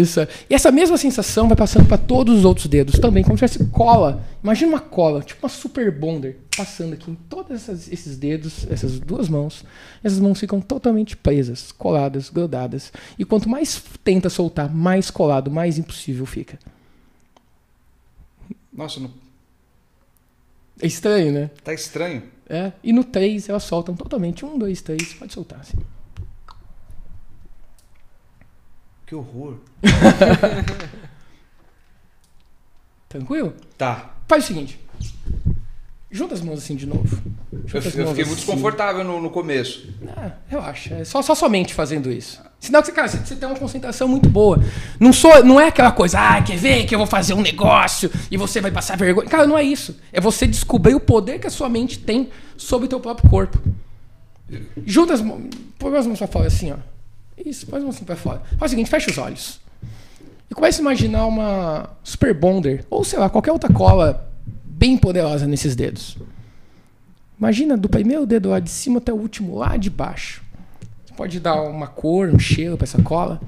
isso. 0.00 0.20
E 0.48 0.54
essa 0.54 0.70
mesma 0.70 0.96
sensação 0.96 1.48
vai 1.48 1.56
passando 1.56 1.86
para 1.86 1.98
todos 1.98 2.38
os 2.38 2.44
outros 2.44 2.66
dedos 2.66 2.98
também, 2.98 3.24
como 3.24 3.36
se 3.36 3.46
tivesse 3.46 3.70
cola. 3.70 4.24
Imagina 4.42 4.72
uma 4.72 4.80
cola, 4.80 5.20
tipo 5.22 5.44
uma 5.44 5.48
super 5.48 5.90
bonder, 5.90 6.38
passando 6.56 6.94
aqui 6.94 7.10
em 7.10 7.14
todos 7.28 7.68
esses 7.68 8.16
dedos, 8.16 8.66
essas 8.70 8.98
duas 9.00 9.28
mãos. 9.28 9.64
Essas 10.02 10.20
mãos 10.20 10.38
ficam 10.38 10.60
totalmente 10.60 11.16
presas, 11.16 11.72
coladas, 11.72 12.30
grudadas. 12.30 12.92
E 13.18 13.24
quanto 13.24 13.48
mais 13.48 13.82
tenta 14.04 14.30
soltar, 14.30 14.72
mais 14.72 15.10
colado, 15.10 15.50
mais 15.50 15.78
impossível 15.78 16.24
fica. 16.24 16.58
Nossa, 18.72 19.00
não. 19.00 19.10
É 20.80 20.86
estranho, 20.86 21.32
né? 21.32 21.50
Tá 21.64 21.74
estranho. 21.74 22.22
É. 22.48 22.72
E 22.82 22.92
no 22.92 23.02
3 23.02 23.48
elas 23.48 23.64
soltam 23.64 23.96
totalmente. 23.96 24.44
Um, 24.44 24.56
dois, 24.56 24.80
três, 24.80 25.12
pode 25.14 25.34
soltar 25.34 25.60
assim. 25.60 25.76
Que 29.08 29.14
horror. 29.14 29.54
Tranquilo? 33.08 33.54
Tá. 33.78 34.14
Faz 34.28 34.44
o 34.44 34.46
seguinte. 34.46 34.78
Junta 36.10 36.34
as 36.34 36.42
mãos 36.42 36.58
assim 36.58 36.76
de 36.76 36.84
novo. 36.86 37.18
Eu, 37.50 37.58
eu, 37.72 37.82
fiquei 37.82 38.02
assim. 38.04 38.14
muito 38.14 38.34
desconfortável 38.34 39.02
no, 39.04 39.18
no 39.18 39.30
começo. 39.30 39.88
Ah, 40.14 40.32
relaxa. 40.46 40.96
É 40.96 41.04
só, 41.04 41.22
só 41.22 41.34
somente 41.34 41.72
fazendo 41.72 42.12
isso. 42.12 42.42
Senão 42.60 42.80
que 42.82 42.88
você, 42.88 42.92
cara, 42.92 43.08
você, 43.08 43.34
tem 43.34 43.48
uma 43.48 43.58
concentração 43.58 44.06
muito 44.06 44.28
boa. 44.28 44.62
Não, 45.00 45.10
sou, 45.10 45.42
não 45.42 45.58
é 45.58 45.68
aquela 45.68 45.92
coisa, 45.92 46.18
ah, 46.20 46.42
quer 46.42 46.58
ver 46.58 46.84
que 46.84 46.94
eu 46.94 46.98
vou 46.98 47.06
fazer 47.06 47.32
um 47.32 47.40
negócio 47.40 48.10
e 48.30 48.36
você 48.36 48.60
vai 48.60 48.70
passar 48.70 48.98
vergonha. 48.98 49.26
Cara, 49.26 49.46
não 49.46 49.56
é 49.56 49.62
isso. 49.62 49.98
É 50.12 50.20
você 50.20 50.46
descobrir 50.46 50.94
o 50.94 51.00
poder 51.00 51.38
que 51.38 51.46
a 51.46 51.50
sua 51.50 51.70
mente 51.70 51.98
tem 51.98 52.28
sobre 52.58 52.84
o 52.84 52.88
teu 52.88 53.00
próprio 53.00 53.30
corpo. 53.30 53.58
Junta 54.84 55.14
as 55.14 55.22
mãos. 55.22 55.44
Põe 55.78 55.96
as 55.96 56.06
mãos 56.06 56.18
pra 56.18 56.26
fora 56.26 56.46
assim, 56.46 56.72
ó. 56.72 56.97
Isso, 57.44 57.66
faz 57.66 57.82
um 57.84 57.88
assim 57.88 58.04
para 58.04 58.16
fora. 58.16 58.42
Faz 58.58 58.70
o 58.70 58.74
seguinte, 58.74 58.90
fecha 58.90 59.10
os 59.10 59.18
olhos. 59.18 59.60
E 60.50 60.54
comece 60.54 60.80
a 60.80 60.82
imaginar 60.82 61.26
uma 61.26 61.90
Super 62.02 62.32
Bonder, 62.32 62.84
ou 62.88 63.04
sei 63.04 63.18
lá, 63.18 63.28
qualquer 63.28 63.52
outra 63.52 63.72
cola 63.72 64.30
bem 64.64 64.96
poderosa 64.96 65.46
nesses 65.46 65.76
dedos. 65.76 66.16
Imagina 67.38 67.76
do 67.76 67.88
primeiro 67.88 68.26
dedo 68.26 68.48
lá 68.48 68.58
de 68.58 68.70
cima 68.70 68.98
até 68.98 69.12
o 69.12 69.16
último 69.16 69.56
lá 69.56 69.76
de 69.76 69.90
baixo. 69.90 70.42
Você 71.04 71.14
pode 71.14 71.38
dar 71.38 71.62
uma 71.62 71.86
cor, 71.86 72.28
um 72.28 72.38
cheiro 72.38 72.76
para 72.76 72.84
essa 72.84 73.00
cola. 73.02 73.40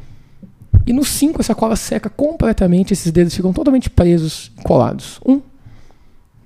E 0.87 0.93
no 0.93 1.05
5 1.05 1.41
essa 1.41 1.55
cola 1.55 1.77
seca 1.77 2.09
completamente, 2.09 2.93
esses 2.93 3.11
dedos 3.11 3.35
ficam 3.35 3.53
totalmente 3.53 3.89
presos, 3.89 4.51
colados. 4.63 5.21
Um, 5.27 5.41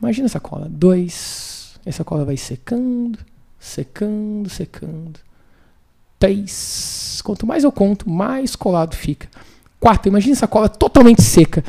imagina 0.01 0.27
essa 0.27 0.41
cola. 0.41 0.69
Dois, 0.71 1.79
essa 1.85 2.05
cola 2.05 2.25
vai 2.25 2.37
secando, 2.37 3.19
secando, 3.59 4.49
secando. 4.49 5.21
3. 6.25 7.20
Quanto 7.22 7.47
mais 7.47 7.64
eu 7.64 7.72
conto, 7.72 8.09
mais 8.09 8.57
colado 8.57 8.95
fica. 8.95 9.29
4. 9.79 10.09
Imagina 10.09 10.33
essa 10.33 10.47
cola 10.47 10.68
totalmente 10.68 11.20
seca. 11.22 11.62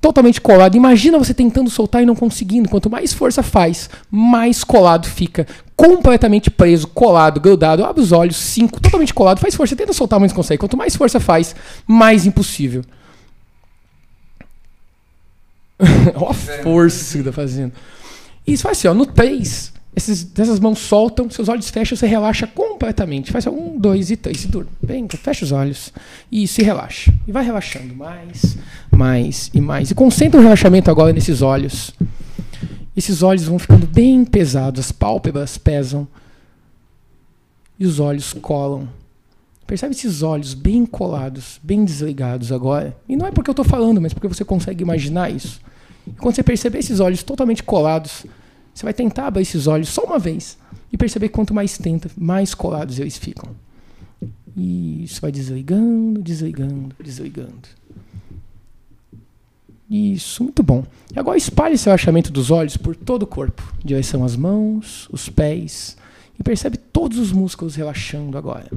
Totalmente 0.00 0.40
colado. 0.40 0.76
Imagina 0.76 1.18
você 1.18 1.32
tentando 1.32 1.70
soltar 1.70 2.02
e 2.02 2.06
não 2.06 2.14
conseguindo. 2.14 2.68
Quanto 2.68 2.90
mais 2.90 3.14
força 3.14 3.42
faz, 3.42 3.88
mais 4.10 4.62
colado 4.62 5.06
fica. 5.06 5.46
Completamente 5.74 6.50
preso, 6.50 6.86
colado, 6.88 7.40
grudado. 7.40 7.84
Abre 7.84 8.02
os 8.02 8.12
olhos. 8.12 8.36
5. 8.36 8.80
Totalmente 8.80 9.14
colado. 9.14 9.38
Faz 9.38 9.54
força. 9.54 9.74
Tenta 9.74 9.94
soltar, 9.94 10.20
mas 10.20 10.30
não 10.30 10.36
consegue. 10.36 10.58
Quanto 10.58 10.76
mais 10.76 10.94
força 10.94 11.18
faz, 11.18 11.56
mais 11.86 12.26
impossível. 12.26 12.84
Olha 16.14 16.30
a 16.30 16.34
força 16.62 17.18
que 17.18 17.24
tá 17.24 17.32
fazendo. 17.32 17.72
Isso 18.46 18.62
faz 18.62 18.78
assim, 18.78 18.88
ó. 18.88 18.94
No 18.94 19.06
3 19.06 19.75
esses, 19.96 20.30
essas 20.38 20.60
mãos 20.60 20.78
soltam, 20.78 21.30
seus 21.30 21.48
olhos 21.48 21.70
fecham, 21.70 21.96
você 21.96 22.06
relaxa 22.06 22.46
completamente. 22.46 23.32
Faz 23.32 23.46
um, 23.46 23.78
dois 23.78 24.10
e 24.10 24.16
três 24.16 24.44
e 24.44 24.48
durma. 24.48 24.70
Bem, 24.82 25.08
fecha 25.08 25.42
os 25.42 25.52
olhos 25.52 25.90
e 26.30 26.46
se 26.46 26.62
relaxa. 26.62 27.10
E 27.26 27.32
vai 27.32 27.42
relaxando 27.42 27.94
mais, 27.94 28.58
mais 28.94 29.50
e 29.54 29.60
mais. 29.60 29.90
E 29.90 29.94
concentra 29.94 30.38
o 30.38 30.42
relaxamento 30.42 30.90
agora 30.90 31.14
nesses 31.14 31.40
olhos. 31.40 31.92
Esses 32.94 33.22
olhos 33.22 33.44
vão 33.44 33.58
ficando 33.58 33.86
bem 33.86 34.22
pesados, 34.22 34.80
as 34.80 34.92
pálpebras 34.92 35.56
pesam 35.56 36.06
e 37.78 37.86
os 37.86 37.98
olhos 37.98 38.34
colam. 38.34 38.86
Percebe 39.66 39.94
esses 39.94 40.22
olhos 40.22 40.52
bem 40.52 40.84
colados, 40.84 41.58
bem 41.62 41.84
desligados 41.84 42.52
agora? 42.52 42.94
E 43.08 43.16
não 43.16 43.26
é 43.26 43.30
porque 43.30 43.48
eu 43.48 43.52
estou 43.52 43.64
falando, 43.64 44.00
mas 44.00 44.12
porque 44.12 44.28
você 44.28 44.44
consegue 44.44 44.82
imaginar 44.82 45.30
isso. 45.30 45.58
E 46.06 46.10
quando 46.12 46.34
você 46.34 46.42
perceber 46.42 46.78
esses 46.78 47.00
olhos 47.00 47.22
totalmente 47.22 47.62
colados, 47.62 48.24
você 48.76 48.84
vai 48.84 48.92
tentar 48.92 49.28
abrir 49.28 49.40
esses 49.40 49.66
olhos 49.66 49.88
só 49.88 50.04
uma 50.04 50.18
vez 50.18 50.58
e 50.92 50.98
perceber 50.98 51.28
que 51.28 51.34
quanto 51.34 51.54
mais 51.54 51.78
tenta, 51.78 52.10
mais 52.14 52.52
colados 52.52 52.98
eles 52.98 53.16
ficam. 53.16 53.56
E 54.54 55.02
isso 55.02 55.18
vai 55.18 55.32
desligando, 55.32 56.20
desligando, 56.20 56.94
desligando. 57.02 57.68
Isso, 59.88 60.44
muito 60.44 60.62
bom. 60.62 60.84
E 61.14 61.18
agora 61.18 61.38
espalhe 61.38 61.74
esse 61.74 61.86
relaxamento 61.86 62.30
dos 62.30 62.50
olhos 62.50 62.76
por 62.76 62.94
todo 62.94 63.22
o 63.22 63.26
corpo, 63.26 63.62
em 63.82 63.86
direção 63.86 64.22
às 64.22 64.36
mãos, 64.36 65.08
os 65.10 65.26
pés, 65.30 65.96
e 66.38 66.42
percebe 66.42 66.76
todos 66.76 67.18
os 67.18 67.32
músculos 67.32 67.76
relaxando 67.76 68.36
agora. 68.36 68.70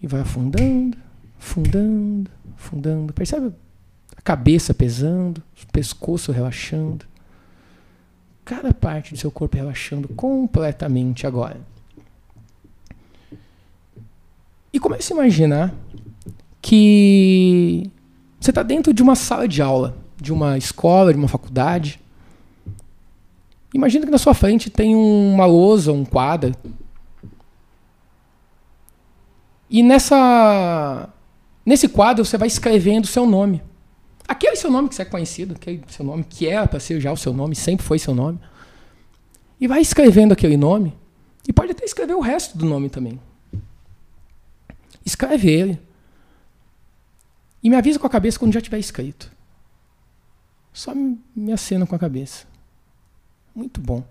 E 0.00 0.06
vai 0.06 0.20
afundando, 0.20 0.96
afundando, 1.40 2.30
afundando. 2.56 3.12
Percebe 3.12 3.52
a 4.16 4.22
cabeça 4.22 4.72
pesando, 4.72 5.42
o 5.60 5.72
pescoço 5.72 6.30
relaxando 6.30 7.04
cada 8.44 8.72
parte 8.72 9.12
do 9.12 9.18
seu 9.18 9.30
corpo 9.30 9.56
relaxando 9.56 10.08
completamente 10.08 11.26
agora. 11.26 11.60
E 14.72 14.80
comece 14.80 15.12
a 15.12 15.16
imaginar 15.16 15.74
que 16.60 17.90
você 18.40 18.50
está 18.50 18.62
dentro 18.62 18.94
de 18.94 19.02
uma 19.02 19.14
sala 19.14 19.46
de 19.46 19.60
aula, 19.60 19.96
de 20.20 20.32
uma 20.32 20.56
escola, 20.56 21.12
de 21.12 21.18
uma 21.18 21.28
faculdade. 21.28 22.00
Imagina 23.74 24.06
que 24.06 24.12
na 24.12 24.18
sua 24.18 24.34
frente 24.34 24.70
tem 24.70 24.94
uma 24.94 25.44
lousa, 25.44 25.92
um 25.92 26.04
quadro. 26.04 26.54
E 29.68 29.82
nessa 29.82 31.08
nesse 31.64 31.88
quadro 31.88 32.24
você 32.24 32.36
vai 32.36 32.48
escrevendo 32.48 33.04
o 33.04 33.08
seu 33.08 33.26
nome. 33.26 33.62
Aquele 34.26 34.56
seu 34.56 34.70
nome 34.70 34.88
que 34.88 34.94
você 34.94 35.02
é 35.02 35.04
conhecido, 35.04 35.54
aquele 35.54 35.82
seu 35.88 36.04
nome 36.04 36.24
que 36.24 36.46
era 36.46 36.66
para 36.66 36.80
ser 36.80 37.00
já 37.00 37.12
o 37.12 37.16
seu 37.16 37.32
nome, 37.32 37.54
sempre 37.54 37.84
foi 37.84 37.98
seu 37.98 38.14
nome. 38.14 38.38
E 39.60 39.68
vai 39.68 39.80
escrevendo 39.80 40.32
aquele 40.32 40.56
nome. 40.56 40.96
E 41.46 41.52
pode 41.52 41.72
até 41.72 41.84
escrever 41.84 42.14
o 42.14 42.20
resto 42.20 42.56
do 42.56 42.64
nome 42.64 42.88
também. 42.88 43.20
Escreve 45.04 45.50
ele. 45.50 45.80
E 47.62 47.70
me 47.70 47.76
avisa 47.76 47.98
com 47.98 48.06
a 48.06 48.10
cabeça 48.10 48.38
quando 48.38 48.52
já 48.52 48.60
tiver 48.60 48.78
escrito. 48.78 49.30
Só 50.72 50.92
me 50.94 51.52
acena 51.52 51.86
com 51.86 51.94
a 51.94 51.98
cabeça. 51.98 52.46
Muito 53.54 53.80
bom. 53.80 54.02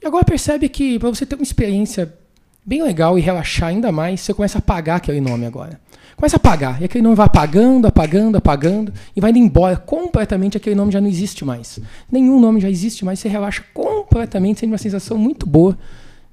E 0.00 0.06
agora 0.06 0.24
percebe 0.24 0.68
que 0.68 0.98
para 0.98 1.08
você 1.08 1.26
ter 1.26 1.34
uma 1.34 1.42
experiência 1.42 2.16
bem 2.64 2.82
legal 2.82 3.18
e 3.18 3.22
relaxar 3.22 3.70
ainda 3.70 3.90
mais, 3.90 4.20
você 4.20 4.32
começa 4.32 4.58
a 4.58 4.60
apagar 4.60 4.98
aquele 4.98 5.20
nome 5.20 5.46
agora. 5.46 5.80
Começa 6.18 6.34
a 6.34 6.38
apagar. 6.38 6.82
E 6.82 6.84
aquele 6.84 7.02
nome 7.04 7.14
vai 7.14 7.26
apagando, 7.26 7.86
apagando, 7.86 8.36
apagando. 8.36 8.92
E 9.14 9.20
vai 9.20 9.30
indo 9.30 9.38
embora 9.38 9.76
completamente. 9.76 10.56
Aquele 10.56 10.74
nome 10.74 10.90
já 10.90 11.00
não 11.00 11.06
existe 11.06 11.44
mais. 11.44 11.78
Nenhum 12.10 12.40
nome 12.40 12.60
já 12.60 12.68
existe 12.68 13.04
mais. 13.04 13.20
Você 13.20 13.28
relaxa 13.28 13.62
completamente, 13.72 14.58
sente 14.58 14.72
uma 14.72 14.78
sensação 14.78 15.16
muito 15.16 15.46
boa, 15.46 15.78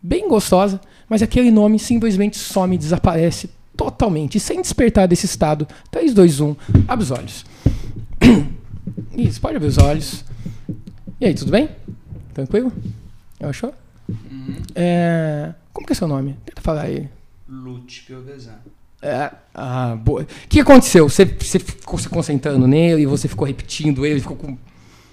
bem 0.02 0.28
gostosa. 0.28 0.82
Mas 1.08 1.22
aquele 1.22 1.52
nome 1.52 1.78
simplesmente 1.78 2.36
some, 2.36 2.76
desaparece 2.80 3.48
totalmente. 3.78 4.40
E 4.40 4.40
sem 4.40 4.60
despertar 4.60 5.08
desse 5.08 5.28
estado. 5.28 5.68
3, 5.92 6.16
2, 6.16 6.40
1. 6.40 6.56
Abre 6.88 7.04
os 7.04 7.12
olhos. 7.12 7.46
Isso, 9.16 9.40
pode 9.40 9.58
abrir 9.58 9.68
os 9.68 9.78
olhos. 9.78 10.26
E 11.22 11.28
aí, 11.28 11.36
tudo 11.36 11.52
bem? 11.52 11.70
Tranquilo? 12.34 12.74
Achou? 13.40 13.72
Uhum. 14.10 14.64
É... 14.74 15.54
Como 15.72 15.86
que 15.86 15.94
é 15.94 15.96
seu 15.96 16.08
nome? 16.08 16.36
Tenta 16.44 16.60
falar 16.60 16.86
aí. 16.86 17.08
Lute 17.48 18.02
Piovesan. 18.02 18.58
É, 19.06 19.32
ah, 19.54 19.96
boa. 19.96 20.24
O 20.24 20.48
que 20.50 20.60
aconteceu? 20.60 21.08
Você, 21.08 21.26
você 21.26 21.60
ficou 21.60 22.00
se 22.00 22.10
concentrando 22.10 22.66
nele 22.66 23.04
e 23.04 23.06
você 23.06 23.28
ficou 23.28 23.46
repetindo 23.46 24.04
ele, 24.04 24.20
ficou 24.20 24.36
com. 24.36 24.58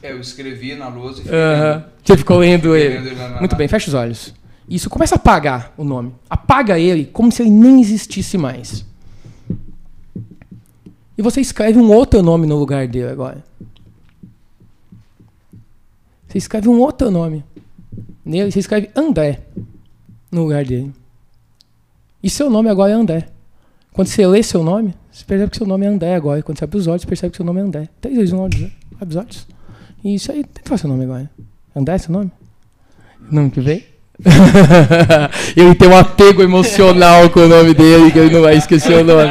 É, 0.02 0.12
eu 0.12 0.18
escrevi 0.18 0.74
na 0.74 0.88
lousa 0.88 1.20
e 1.20 1.26
uh 1.26 1.28
-huh. 1.28 1.84
Você 2.02 2.16
ficou 2.16 2.38
lendo 2.38 2.74
ele. 2.74 2.98
Lendo 2.98 3.08
ele 3.08 3.38
Muito 3.38 3.54
bem, 3.54 3.68
fecha 3.68 3.88
os 3.88 3.94
olhos. 3.94 4.34
Isso, 4.66 4.88
começa 4.88 5.14
a 5.14 5.16
apagar 5.16 5.74
o 5.76 5.84
nome. 5.84 6.14
Apaga 6.30 6.78
ele 6.78 7.04
como 7.04 7.30
se 7.30 7.42
ele 7.42 7.50
nem 7.50 7.82
existisse 7.82 8.38
mais. 8.38 8.82
E 11.18 11.20
você 11.20 11.42
escreve 11.42 11.78
um 11.78 11.92
outro 11.92 12.22
nome 12.22 12.46
no 12.46 12.56
lugar 12.56 12.88
dele 12.88 13.10
agora. 13.10 13.44
Você 16.26 16.38
escreve 16.38 16.66
um 16.66 16.80
outro 16.80 17.10
nome. 17.10 17.44
Nele, 18.24 18.50
você 18.50 18.60
escreve 18.60 18.90
André 18.96 19.42
no 20.30 20.44
lugar 20.44 20.64
dele. 20.64 20.90
E 22.22 22.30
seu 22.30 22.48
nome 22.48 22.70
agora 22.70 22.92
é 22.92 22.94
André. 22.94 23.28
Quando 23.92 24.08
você 24.08 24.26
lê 24.26 24.42
seu 24.42 24.62
nome, 24.62 24.94
você 25.10 25.24
percebe 25.24 25.50
que 25.50 25.56
seu 25.58 25.66
nome 25.66 25.84
é 25.84 25.88
André 25.88 26.14
agora. 26.14 26.40
E 26.40 26.42
quando 26.42 26.58
você 26.58 26.64
abre 26.64 26.78
os 26.78 26.86
olhos, 26.86 27.02
você 27.02 27.08
percebe 27.08 27.30
que 27.30 27.36
seu 27.36 27.44
nome 27.44 27.60
é 27.60 27.62
André. 27.62 27.88
3, 28.00 28.16
2, 28.16 28.32
1, 28.32 28.44
abre 28.44 28.70
os 29.08 29.16
olhos. 29.16 29.46
E 30.02 30.14
isso 30.14 30.32
aí, 30.32 30.42
tenta 30.44 30.62
falar 30.64 30.78
seu 30.78 30.88
nome 30.88 31.04
agora. 31.04 31.30
André 31.76 31.94
é 31.94 31.98
seu 31.98 32.12
nome? 32.12 32.30
Nome 33.30 33.50
que 33.50 33.60
vem? 33.60 33.84
ele 35.56 35.74
tem 35.74 35.88
um 35.88 35.96
apego 35.96 36.42
emocional 36.42 37.28
com 37.30 37.40
o 37.40 37.48
nome 37.48 37.74
dele, 37.74 38.10
que 38.10 38.18
ele 38.18 38.34
não 38.34 38.42
vai 38.42 38.56
esquecer 38.56 38.94
o 38.98 39.04
nome. 39.04 39.30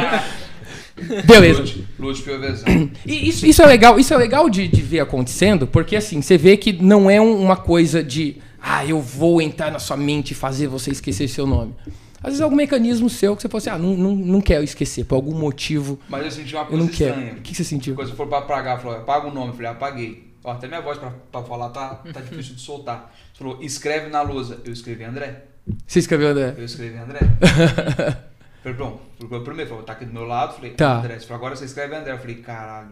Beleza. 1.24 1.62
Lute 1.98 2.24
E 3.06 3.28
isso, 3.28 3.46
isso 3.46 3.62
é 3.62 3.66
legal, 3.66 3.98
isso 3.98 4.12
é 4.12 4.16
legal 4.16 4.48
de, 4.50 4.68
de 4.68 4.80
ver 4.80 5.00
acontecendo, 5.00 5.66
porque 5.66 5.96
assim, 5.96 6.20
você 6.20 6.36
vê 6.36 6.56
que 6.56 6.72
não 6.72 7.10
é 7.10 7.20
uma 7.20 7.56
coisa 7.56 8.02
de 8.02 8.36
ah, 8.60 8.84
eu 8.84 9.00
vou 9.00 9.40
entrar 9.40 9.70
na 9.70 9.78
sua 9.78 9.96
mente 9.96 10.32
e 10.32 10.34
fazer 10.34 10.68
você 10.68 10.90
esquecer 10.90 11.28
seu 11.28 11.46
nome. 11.46 11.74
Às 12.22 12.30
vezes 12.30 12.40
é 12.40 12.44
algum 12.44 12.56
mecanismo 12.56 13.10
seu 13.10 13.34
que 13.34 13.42
você 13.42 13.48
fosse, 13.48 13.68
assim, 13.68 13.78
ah, 13.78 13.82
não, 13.82 13.96
não, 13.96 14.14
não 14.14 14.40
quero 14.40 14.62
esquecer, 14.62 15.04
por 15.04 15.16
algum 15.16 15.34
motivo. 15.34 15.98
Mas 16.08 16.24
eu 16.24 16.30
senti 16.30 16.54
uma 16.54 16.64
coisa 16.64 16.84
estranha. 16.84 17.32
O 17.32 17.40
que, 17.40 17.54
você 17.54 17.64
sentiu? 17.64 17.94
Quando 17.96 18.08
você 18.08 18.16
for 18.16 18.28
pra 18.28 18.38
apagar, 18.38 18.80
falou, 18.80 18.98
apaga 18.98 19.26
o 19.26 19.34
nome, 19.34 19.48
eu 19.48 19.54
falei, 19.54 19.70
apaguei. 19.70 20.32
Ó, 20.44 20.52
até 20.52 20.68
minha 20.68 20.80
voz 20.80 20.98
pra, 20.98 21.10
pra 21.30 21.42
falar 21.42 21.70
tá, 21.70 21.96
tá 22.12 22.20
difícil 22.20 22.54
de 22.54 22.60
soltar. 22.60 23.12
Você 23.32 23.38
falou, 23.38 23.62
escreve 23.62 24.08
na 24.08 24.22
lousa. 24.22 24.60
Eu 24.64 24.72
escrevi 24.72 25.04
André. 25.04 25.44
Você 25.86 26.00
escreveu 26.00 26.30
André? 26.30 26.54
Eu 26.56 26.64
escrevi 26.64 26.96
André. 26.96 27.20
falei, 28.62 28.76
pronto, 28.76 29.00
primeiro, 29.44 29.70
falou, 29.70 29.84
tá 29.84 29.92
aqui 29.92 30.04
do 30.04 30.12
meu 30.12 30.24
lado, 30.24 30.54
falei, 30.54 30.72
tá. 30.72 30.98
André. 30.98 31.18
Você 31.18 31.26
falou, 31.26 31.38
agora 31.38 31.56
você 31.56 31.64
escreve 31.64 31.94
André. 31.94 32.12
Eu 32.12 32.18
falei, 32.18 32.36
caralho. 32.36 32.90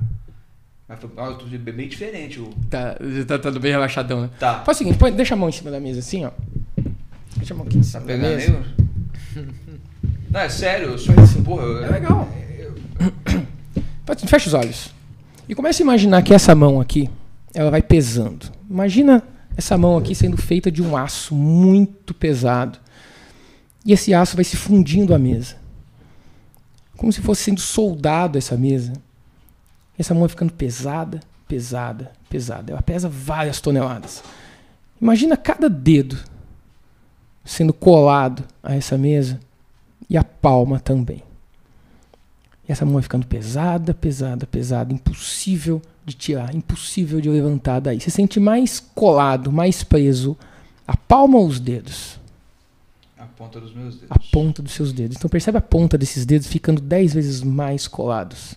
Mas 0.88 0.98
foi, 0.98 1.10
eu 1.16 1.34
tô 1.38 1.44
bem 1.46 1.88
diferente. 1.88 2.40
O... 2.40 2.50
Tá, 2.68 2.96
tá, 3.26 3.38
tá 3.38 3.50
bem 3.52 3.70
relaxadão, 3.70 4.22
né? 4.22 4.30
Tá. 4.40 4.64
Faz 4.64 4.76
o 4.76 4.78
seguinte, 4.78 4.98
põe, 4.98 5.12
deixa 5.12 5.34
a 5.34 5.36
mão 5.36 5.48
em 5.48 5.52
cima 5.52 5.70
da 5.70 5.78
mesa 5.78 6.00
assim, 6.00 6.24
ó. 6.24 6.30
Deixa 7.36 7.54
a 7.54 7.56
mão 7.56 7.64
aqui 7.64 7.78
em 7.78 7.82
cima 7.82 8.00
tá 8.00 8.12
da 8.12 8.18
mesa. 8.18 8.64
Não, 10.30 10.40
é 10.40 10.48
sério, 10.48 10.90
eu 10.90 10.98
sou 10.98 11.14
assim, 11.18 11.42
porra. 11.42 11.62
Eu, 11.62 11.84
é 11.84 11.88
legal. 11.88 12.28
Fecha 14.26 14.48
os 14.48 14.54
olhos. 14.54 14.94
E 15.48 15.54
comece 15.54 15.82
a 15.82 15.84
imaginar 15.84 16.22
que 16.22 16.32
essa 16.32 16.54
mão 16.54 16.80
aqui, 16.80 17.10
ela 17.54 17.70
vai 17.70 17.82
pesando. 17.82 18.50
Imagina 18.68 19.22
essa 19.56 19.76
mão 19.76 19.96
aqui 19.96 20.14
sendo 20.14 20.36
feita 20.36 20.70
de 20.70 20.82
um 20.82 20.96
aço 20.96 21.34
muito 21.34 22.14
pesado. 22.14 22.78
E 23.84 23.92
esse 23.92 24.14
aço 24.14 24.36
vai 24.36 24.44
se 24.44 24.56
fundindo 24.56 25.14
à 25.14 25.18
mesa. 25.18 25.56
Como 26.96 27.12
se 27.12 27.20
fosse 27.20 27.42
sendo 27.42 27.60
soldado 27.60 28.38
essa 28.38 28.56
mesa. 28.56 28.92
Essa 29.98 30.14
mão 30.14 30.22
vai 30.22 30.28
ficando 30.28 30.52
pesada, 30.52 31.20
pesada, 31.48 32.12
pesada. 32.28 32.72
Ela 32.72 32.82
pesa 32.82 33.08
várias 33.08 33.60
toneladas. 33.60 34.22
Imagina 35.00 35.36
cada 35.36 35.68
dedo 35.68 36.18
sendo 37.44 37.72
colado 37.72 38.44
a 38.62 38.74
essa 38.74 38.96
mesa 38.96 39.40
e 40.08 40.16
a 40.16 40.24
palma 40.24 40.78
também. 40.78 41.22
E 42.68 42.72
essa 42.72 42.84
mão 42.84 42.94
vai 42.94 43.02
ficando 43.02 43.26
pesada, 43.26 43.92
pesada, 43.94 44.46
pesada, 44.46 44.92
impossível 44.92 45.82
de 46.04 46.14
tirar, 46.14 46.54
impossível 46.54 47.20
de 47.20 47.28
levantar 47.28 47.80
daí. 47.80 48.00
Você 48.00 48.10
sente 48.10 48.38
mais 48.38 48.80
colado, 48.80 49.50
mais 49.50 49.82
preso 49.82 50.36
a 50.86 50.96
palma 50.96 51.38
ou 51.38 51.46
os 51.46 51.60
dedos? 51.60 52.18
A 53.18 53.26
ponta 53.26 53.60
dos 53.60 53.74
meus 53.74 53.94
dedos. 53.94 54.10
A 54.10 54.18
ponta 54.32 54.62
dos 54.62 54.72
seus 54.72 54.92
dedos. 54.92 55.16
Então 55.16 55.30
percebe 55.30 55.58
a 55.58 55.62
ponta 55.62 55.98
desses 55.98 56.24
dedos 56.24 56.46
ficando 56.46 56.80
dez 56.80 57.12
vezes 57.14 57.42
mais 57.42 57.86
colados 57.86 58.56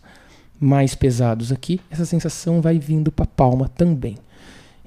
mais 0.64 0.96
pesados 0.96 1.52
aqui, 1.52 1.80
essa 1.92 2.06
sensação 2.06 2.62
vai 2.62 2.80
vindo 2.80 3.12
para 3.12 3.26
a 3.26 3.28
palma 3.28 3.68
também. 3.68 4.18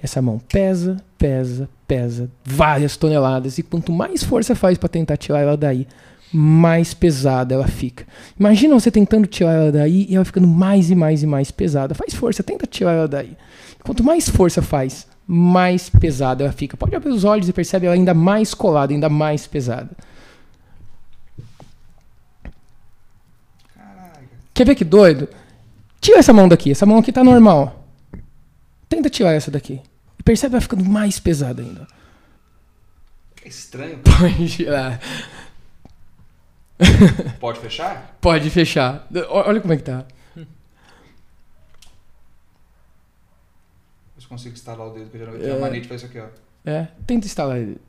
Essa 0.07 0.23
mão 0.23 0.39
pesa, 0.39 0.99
pesa, 1.19 1.69
pesa, 1.85 2.31
várias 2.45 2.97
toneladas, 2.97 3.59
e 3.59 3.63
quanto 3.65 3.91
mais 3.91 4.23
força 4.23 4.55
faz 4.55 4.79
para 4.79 4.89
tentar 4.89 5.17
tirar 5.17 5.41
ela 5.41 5.57
daí, 5.57 5.85
mais 6.33 6.95
pesada 6.95 7.57
ela 7.57 7.67
fica. 7.67 8.07
Imagina 8.39 8.79
você 8.79 8.89
tentando 8.89 9.27
tirar 9.27 9.55
ela 9.55 9.73
daí 9.73 10.07
e 10.09 10.15
ela 10.15 10.25
ficando 10.25 10.47
mais 10.47 10.93
e 10.93 10.95
mais 10.95 11.25
e 11.25 11.27
mais 11.27 11.51
pesada. 11.51 11.93
Faz 11.93 12.15
força, 12.15 12.45
tenta 12.45 12.69
tirar 12.69 12.93
ela 12.93 13.09
daí. 13.09 13.37
Quanto 13.83 14.05
mais 14.05 14.29
força 14.29 14.63
faz, 14.63 15.09
mais 15.27 15.91
pesada 15.91 16.45
ela 16.45 16.53
fica. 16.53 16.77
Pode 16.77 16.95
abrir 16.95 17.11
os 17.11 17.25
olhos 17.25 17.49
e 17.49 17.53
percebe 17.53 17.87
ela 17.87 17.97
ainda 17.97 18.15
mais 18.15 18.55
colada, 18.55 18.93
ainda 18.93 19.09
mais 19.09 19.45
pesada. 19.49 19.91
Caraca. 23.75 24.21
Quer 24.55 24.67
ver 24.67 24.77
que 24.77 24.85
doido? 24.85 25.29
Tira 26.01 26.21
essa 26.21 26.33
mão 26.33 26.47
daqui. 26.47 26.71
Essa 26.71 26.87
mão 26.87 26.99
aqui 26.99 27.11
tá 27.11 27.25
normal. 27.25 27.85
Tenta 28.89 29.11
tirar 29.11 29.33
essa 29.33 29.51
daqui. 29.51 29.81
Percebe 30.27 30.53
vai 30.55 30.61
ficando 30.61 30.85
mais 30.85 31.21
pesada 31.21 31.63
ainda. 31.63 31.87
É 33.45 33.49
estranho. 33.49 34.01
Pode 34.01 34.49
tirar. 34.49 35.01
Pode 37.39 37.61
fechar? 37.61 38.19
Pode 38.21 38.51
fechar. 38.51 39.07
Olha 39.31 39.61
como 39.61 39.73
é 39.73 39.77
que 39.77 39.85
tá. 39.85 40.05
Eu 40.37 40.47
consigo 44.29 44.55
instalar 44.55 44.89
o 44.89 44.91
dedo, 44.91 45.05
porque 45.05 45.19
geralmente 45.19 45.47
é... 45.47 45.53
a 45.53 45.61
manete 45.61 45.87
faz 45.87 46.03
isso 46.03 46.11
aqui, 46.11 46.19
ó. 46.19 46.27
É, 46.69 46.89
tenta 47.07 47.25
instalar 47.25 47.59
ele. 47.59 47.81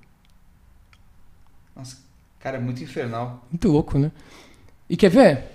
Nossa, 1.76 1.98
cara, 2.40 2.58
é 2.58 2.60
muito 2.60 2.84
infernal. 2.84 3.44
Muito 3.52 3.68
louco, 3.68 3.98
né? 3.98 4.12
E 4.88 4.96
quer 4.96 5.10
ver? 5.10 5.46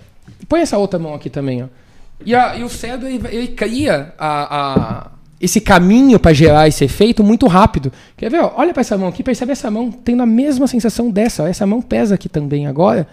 Põe 0.49 0.59
essa 0.59 0.77
outra 0.77 0.99
mão 0.99 1.13
aqui 1.13 1.29
também, 1.29 1.63
ó. 1.63 1.69
E, 2.25 2.35
a, 2.35 2.57
e 2.57 2.63
o 2.65 2.69
cérebro 2.69 3.07
ele, 3.07 3.25
ele 3.29 3.47
cria 3.55 4.13
a, 4.17 4.57
a, 4.57 5.11
esse 5.43 5.59
caminho 5.59 6.19
para 6.19 6.33
gerar 6.33 6.67
esse 6.67 6.85
efeito 6.85 7.23
muito 7.23 7.47
rápido. 7.47 7.91
Quer 8.15 8.31
ver? 8.31 8.39
Ó, 8.39 8.53
olha 8.55 8.73
para 8.73 8.81
essa 8.81 8.97
mão 8.97 9.09
aqui, 9.09 9.23
percebe 9.23 9.51
essa 9.51 9.69
mão 9.69 9.91
tendo 9.91 10.23
a 10.23 10.25
mesma 10.25 10.67
sensação 10.67 11.11
dessa. 11.11 11.43
Ó, 11.43 11.47
essa 11.47 11.65
mão 11.65 11.81
pesa 11.81 12.15
aqui 12.15 12.29
também 12.29 12.65
agora. 12.65 13.07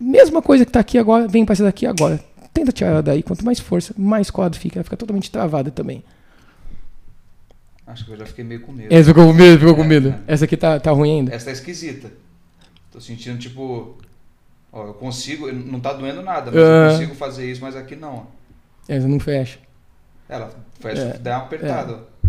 Mesma 0.00 0.42
coisa 0.42 0.64
que 0.64 0.68
está 0.68 0.80
aqui 0.80 0.98
agora, 0.98 1.26
vem 1.26 1.44
para 1.44 1.54
essa 1.54 1.64
daqui 1.64 1.86
agora. 1.86 2.20
Tenta 2.52 2.72
tirar 2.72 2.90
ela 2.90 3.02
daí. 3.02 3.22
Quanto 3.22 3.44
mais 3.44 3.58
força, 3.58 3.94
mais 3.96 4.30
colado 4.30 4.56
fica. 4.56 4.78
Ela 4.78 4.84
fica 4.84 4.96
totalmente 4.96 5.30
travada 5.30 5.70
também. 5.70 6.04
Acho 7.86 8.04
que 8.04 8.12
eu 8.12 8.16
já 8.18 8.26
fiquei 8.26 8.44
meio 8.44 8.60
com 8.60 8.72
medo. 8.72 8.92
Essa 8.92 9.08
ficou 9.08 9.26
com 9.26 9.32
medo, 9.32 9.58
ficou 9.58 9.74
é, 9.74 9.76
com 9.76 9.84
medo. 9.84 10.08
É. 10.08 10.34
Essa 10.34 10.44
aqui 10.44 10.56
tá, 10.56 10.78
tá 10.78 10.90
ruim 10.90 11.18
ainda? 11.18 11.34
Essa 11.34 11.46
tá 11.46 11.52
esquisita. 11.52 12.10
Tô 12.90 13.00
sentindo 13.00 13.38
tipo 13.38 13.96
Ó, 14.76 14.88
eu 14.88 14.94
consigo, 14.94 15.50
não 15.50 15.80
tá 15.80 15.94
doendo 15.94 16.20
nada, 16.20 16.50
mas 16.50 16.60
uh... 16.60 16.66
eu 16.66 16.90
consigo 16.90 17.14
fazer 17.14 17.50
isso, 17.50 17.62
mas 17.62 17.74
aqui 17.74 17.96
não. 17.96 18.26
Ela 18.86 19.08
não 19.08 19.18
fecha. 19.18 19.58
Ela 20.28 20.50
fecha, 20.78 21.02
é. 21.02 21.18
dá 21.18 21.38
uma 21.38 21.44
apertada. 21.46 21.92
É. 22.24 22.28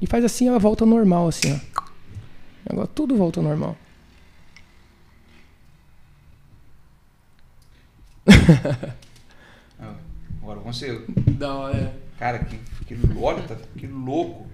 E 0.00 0.06
faz 0.06 0.24
assim, 0.24 0.48
ela 0.48 0.58
volta 0.58 0.86
normal, 0.86 1.28
assim, 1.28 1.52
ó. 1.52 1.58
Agora 2.70 2.86
tudo 2.86 3.16
volta 3.16 3.40
normal. 3.42 3.76
Agora 10.42 10.58
eu 10.58 10.62
consigo. 10.62 11.04
Da 11.32 11.54
hora. 11.54 11.94
Cara, 12.18 12.40
que, 12.40 12.58
que, 12.86 12.96
olha, 13.18 13.42
tá, 13.42 13.56
que 13.76 13.86
louco. 13.86 14.46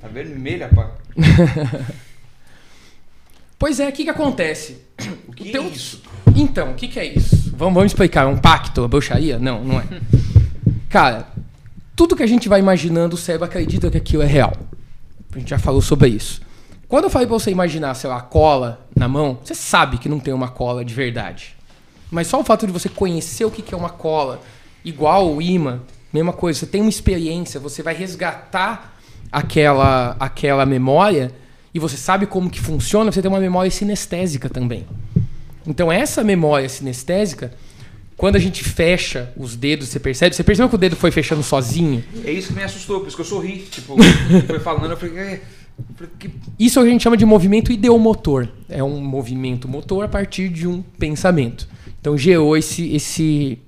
Tá 0.00 0.08
vermelha, 0.08 0.68
pá. 0.68 0.90
Pois 3.56 3.80
é, 3.80 3.88
o 3.88 3.92
que, 3.92 4.04
que 4.04 4.10
acontece? 4.10 4.78
O 5.26 5.32
que 5.32 5.48
o 5.48 5.52
teu... 5.52 5.62
é 5.62 5.68
isso? 5.68 6.02
Então, 6.36 6.72
o 6.72 6.74
que, 6.74 6.86
que 6.86 7.00
é 7.00 7.16
isso? 7.16 7.50
Vamos, 7.56 7.74
vamos 7.74 7.92
explicar. 7.92 8.24
É 8.24 8.26
um 8.26 8.36
pacto, 8.36 8.82
uma 8.82 8.88
bruxaria? 8.88 9.38
Não, 9.38 9.64
não 9.64 9.80
é. 9.80 9.84
Cara, 10.90 11.28
tudo 11.96 12.16
que 12.16 12.22
a 12.22 12.26
gente 12.26 12.48
vai 12.48 12.60
imaginando, 12.60 13.14
o 13.14 13.18
cérebro 13.18 13.46
acredita 13.46 13.90
que 13.90 13.96
aquilo 13.96 14.22
é 14.22 14.26
real. 14.26 14.52
A 15.34 15.38
gente 15.38 15.50
já 15.50 15.58
falou 15.58 15.80
sobre 15.80 16.08
isso. 16.08 16.42
Quando 16.88 17.04
eu 17.04 17.10
falei 17.10 17.26
pra 17.26 17.38
você 17.38 17.50
imaginar, 17.50 17.94
sei 17.94 18.08
lá, 18.10 18.20
cola 18.20 18.86
na 18.94 19.08
mão, 19.08 19.38
você 19.42 19.54
sabe 19.54 19.98
que 19.98 20.08
não 20.08 20.20
tem 20.20 20.32
uma 20.32 20.48
cola 20.48 20.84
de 20.84 20.94
verdade. 20.94 21.56
Mas 22.10 22.26
só 22.26 22.40
o 22.40 22.44
fato 22.44 22.66
de 22.66 22.72
você 22.72 22.88
conhecer 22.88 23.44
o 23.44 23.50
que 23.50 23.74
é 23.74 23.76
uma 23.76 23.90
cola, 23.90 24.40
igual 24.84 25.34
o 25.34 25.42
imã, 25.42 25.80
mesma 26.12 26.32
coisa, 26.32 26.60
você 26.60 26.66
tem 26.66 26.80
uma 26.80 26.90
experiência, 26.90 27.58
você 27.58 27.82
vai 27.82 27.94
resgatar 27.94 28.96
aquela, 29.32 30.16
aquela 30.20 30.64
memória 30.64 31.32
e 31.74 31.78
você 31.80 31.96
sabe 31.96 32.26
como 32.26 32.48
que 32.48 32.60
funciona, 32.60 33.10
você 33.10 33.20
tem 33.20 33.28
uma 33.28 33.40
memória 33.40 33.70
sinestésica 33.70 34.48
também. 34.48 34.86
Então 35.66 35.90
essa 35.90 36.22
memória 36.22 36.68
sinestésica, 36.68 37.52
quando 38.16 38.36
a 38.36 38.38
gente 38.38 38.62
fecha 38.62 39.32
os 39.36 39.56
dedos, 39.56 39.88
você 39.88 39.98
percebe? 39.98 40.34
Você 40.34 40.44
percebeu 40.44 40.68
que 40.68 40.74
o 40.74 40.78
dedo 40.78 40.96
foi 40.96 41.10
fechando 41.10 41.42
sozinho? 41.42 42.02
É 42.24 42.30
isso 42.30 42.48
que 42.48 42.54
me 42.54 42.62
assustou, 42.62 43.00
por 43.00 43.08
isso 43.08 43.16
que 43.16 43.22
eu 43.22 43.26
sorri. 43.26 43.58
Tipo, 43.70 43.96
foi 44.46 44.60
falando, 44.60 44.92
eu 44.92 44.96
falei, 44.96 45.18
é, 45.18 45.40
Isso 46.58 46.78
a 46.78 46.86
gente 46.86 47.02
chama 47.02 47.16
de 47.16 47.26
movimento 47.26 47.72
ideomotor. 47.72 48.48
É 48.68 48.82
um 48.82 49.00
movimento 49.00 49.68
motor 49.68 50.04
a 50.04 50.08
partir 50.08 50.48
de 50.48 50.66
um 50.66 50.80
pensamento. 50.80 51.68
Então 52.00 52.16
gerou 52.16 52.56
esse, 52.56 52.94
esse, 52.94 53.58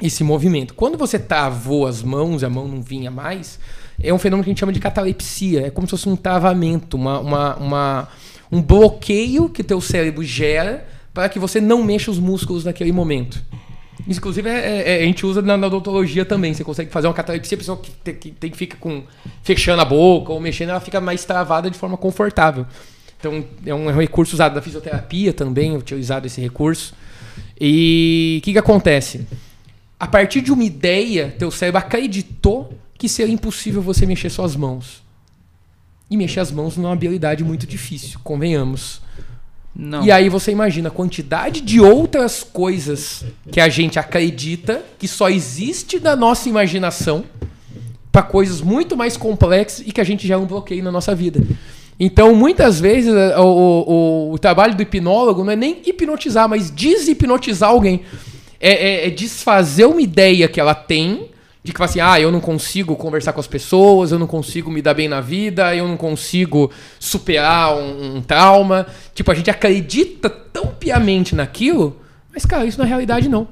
esse 0.00 0.22
movimento. 0.22 0.74
Quando 0.74 0.96
você 0.96 1.18
travou 1.18 1.86
as 1.86 2.02
mãos, 2.02 2.44
a 2.44 2.48
mão 2.48 2.68
não 2.68 2.80
vinha 2.80 3.10
mais, 3.10 3.58
é 4.00 4.14
um 4.14 4.18
fenômeno 4.18 4.44
que 4.44 4.50
a 4.50 4.52
gente 4.52 4.60
chama 4.60 4.72
de 4.72 4.80
catalepsia. 4.80 5.66
É 5.66 5.70
como 5.70 5.88
se 5.88 5.90
fosse 5.92 6.08
um 6.08 6.14
travamento, 6.14 6.96
uma, 6.96 7.18
uma, 7.18 7.56
uma 7.56 8.08
um 8.50 8.62
bloqueio 8.62 9.48
que 9.48 9.64
teu 9.64 9.80
cérebro 9.80 10.22
gera 10.22 10.86
para 11.12 11.28
que 11.28 11.38
você 11.38 11.60
não 11.60 11.82
mexa 11.82 12.10
os 12.10 12.18
músculos 12.18 12.64
naquele 12.64 12.92
momento. 12.92 13.42
Inclusive, 14.06 14.48
é, 14.48 15.00
é, 15.00 15.02
a 15.02 15.06
gente 15.06 15.26
usa 15.26 15.42
na, 15.42 15.56
na, 15.56 15.66
odontologia 15.66 16.24
também. 16.24 16.54
Você 16.54 16.64
consegue 16.64 16.90
fazer 16.90 17.08
uma 17.08 17.14
catalepsia, 17.14 17.56
a 17.56 17.58
pessoa 17.58 17.78
que 17.78 17.90
tem 17.90 18.14
que, 18.14 18.30
tem, 18.30 18.52
fica 18.52 18.76
com, 18.76 19.02
fechando 19.42 19.82
a 19.82 19.84
boca 19.84 20.32
ou 20.32 20.40
mexendo, 20.40 20.70
ela 20.70 20.80
fica 20.80 21.00
mais 21.00 21.24
travada 21.24 21.70
de 21.70 21.76
forma 21.76 21.96
confortável. 21.96 22.66
Então, 23.18 23.44
é 23.66 23.74
um, 23.74 23.90
é 23.90 23.94
um 23.94 23.98
recurso 23.98 24.34
usado 24.34 24.54
da 24.54 24.62
fisioterapia 24.62 25.32
também, 25.32 25.76
utilizado 25.76 26.26
esse 26.26 26.40
recurso. 26.40 26.94
E 27.60 28.38
o 28.40 28.44
que, 28.44 28.52
que 28.52 28.58
acontece? 28.58 29.26
A 29.98 30.06
partir 30.06 30.40
de 30.40 30.52
uma 30.52 30.62
ideia, 30.62 31.34
teu 31.36 31.50
cérebro 31.50 31.80
acreditou 31.80 32.72
que 32.96 33.08
seria 33.08 33.34
impossível 33.34 33.82
você 33.82 34.06
mexer 34.06 34.30
suas 34.30 34.54
mãos. 34.54 35.02
E 36.10 36.16
mexer 36.16 36.40
as 36.40 36.50
mãos 36.50 36.76
não 36.76 36.84
é 36.84 36.88
uma 36.88 36.94
habilidade 36.94 37.44
muito 37.44 37.66
difícil, 37.66 38.20
convenhamos. 38.22 39.00
Não. 39.74 40.04
E 40.04 40.10
aí 40.10 40.28
você 40.28 40.50
imagina 40.50 40.88
a 40.88 40.92
quantidade 40.92 41.60
de 41.60 41.80
outras 41.80 42.42
coisas 42.42 43.24
que 43.50 43.60
a 43.60 43.68
gente 43.68 43.98
acredita 43.98 44.82
que 44.98 45.06
só 45.06 45.28
existe 45.28 46.00
na 46.00 46.16
nossa 46.16 46.48
imaginação 46.48 47.24
para 48.10 48.22
coisas 48.22 48.60
muito 48.60 48.96
mais 48.96 49.16
complexas 49.16 49.86
e 49.86 49.92
que 49.92 50.00
a 50.00 50.04
gente 50.04 50.26
já 50.26 50.34
é 50.34 50.38
um 50.38 50.46
bloqueio 50.46 50.82
na 50.82 50.90
nossa 50.90 51.14
vida. 51.14 51.40
Então, 52.00 52.34
muitas 52.34 52.80
vezes, 52.80 53.12
o, 53.36 53.42
o, 53.42 54.32
o, 54.32 54.38
trabalho 54.38 54.74
do 54.74 54.82
hipnólogo 54.82 55.42
não 55.42 55.52
é 55.52 55.56
nem 55.56 55.82
hipnotizar, 55.84 56.48
mas 56.48 56.70
deshipnotizar 56.70 57.70
alguém. 57.70 58.02
É, 58.60 58.72
é, 58.72 59.06
é 59.06 59.10
desfazer 59.10 59.84
uma 59.84 60.00
ideia 60.00 60.48
que 60.48 60.60
ela 60.60 60.74
tem 60.74 61.28
de 61.68 61.74
que 61.74 61.82
assim, 61.82 62.00
ah, 62.00 62.18
eu 62.18 62.32
não 62.32 62.40
consigo 62.40 62.96
conversar 62.96 63.34
com 63.34 63.40
as 63.40 63.46
pessoas, 63.46 64.10
eu 64.10 64.18
não 64.18 64.26
consigo 64.26 64.70
me 64.70 64.80
dar 64.80 64.94
bem 64.94 65.06
na 65.06 65.20
vida, 65.20 65.76
eu 65.76 65.86
não 65.86 65.98
consigo 65.98 66.72
superar 66.98 67.76
um, 67.76 68.16
um 68.16 68.22
trauma. 68.22 68.86
Tipo, 69.14 69.30
a 69.30 69.34
gente 69.34 69.50
acredita 69.50 70.30
tão 70.30 70.68
piamente 70.68 71.34
naquilo, 71.34 72.00
mas, 72.32 72.46
cara, 72.46 72.64
isso 72.64 72.78
na 72.78 72.86
realidade 72.86 73.28
não. 73.28 73.46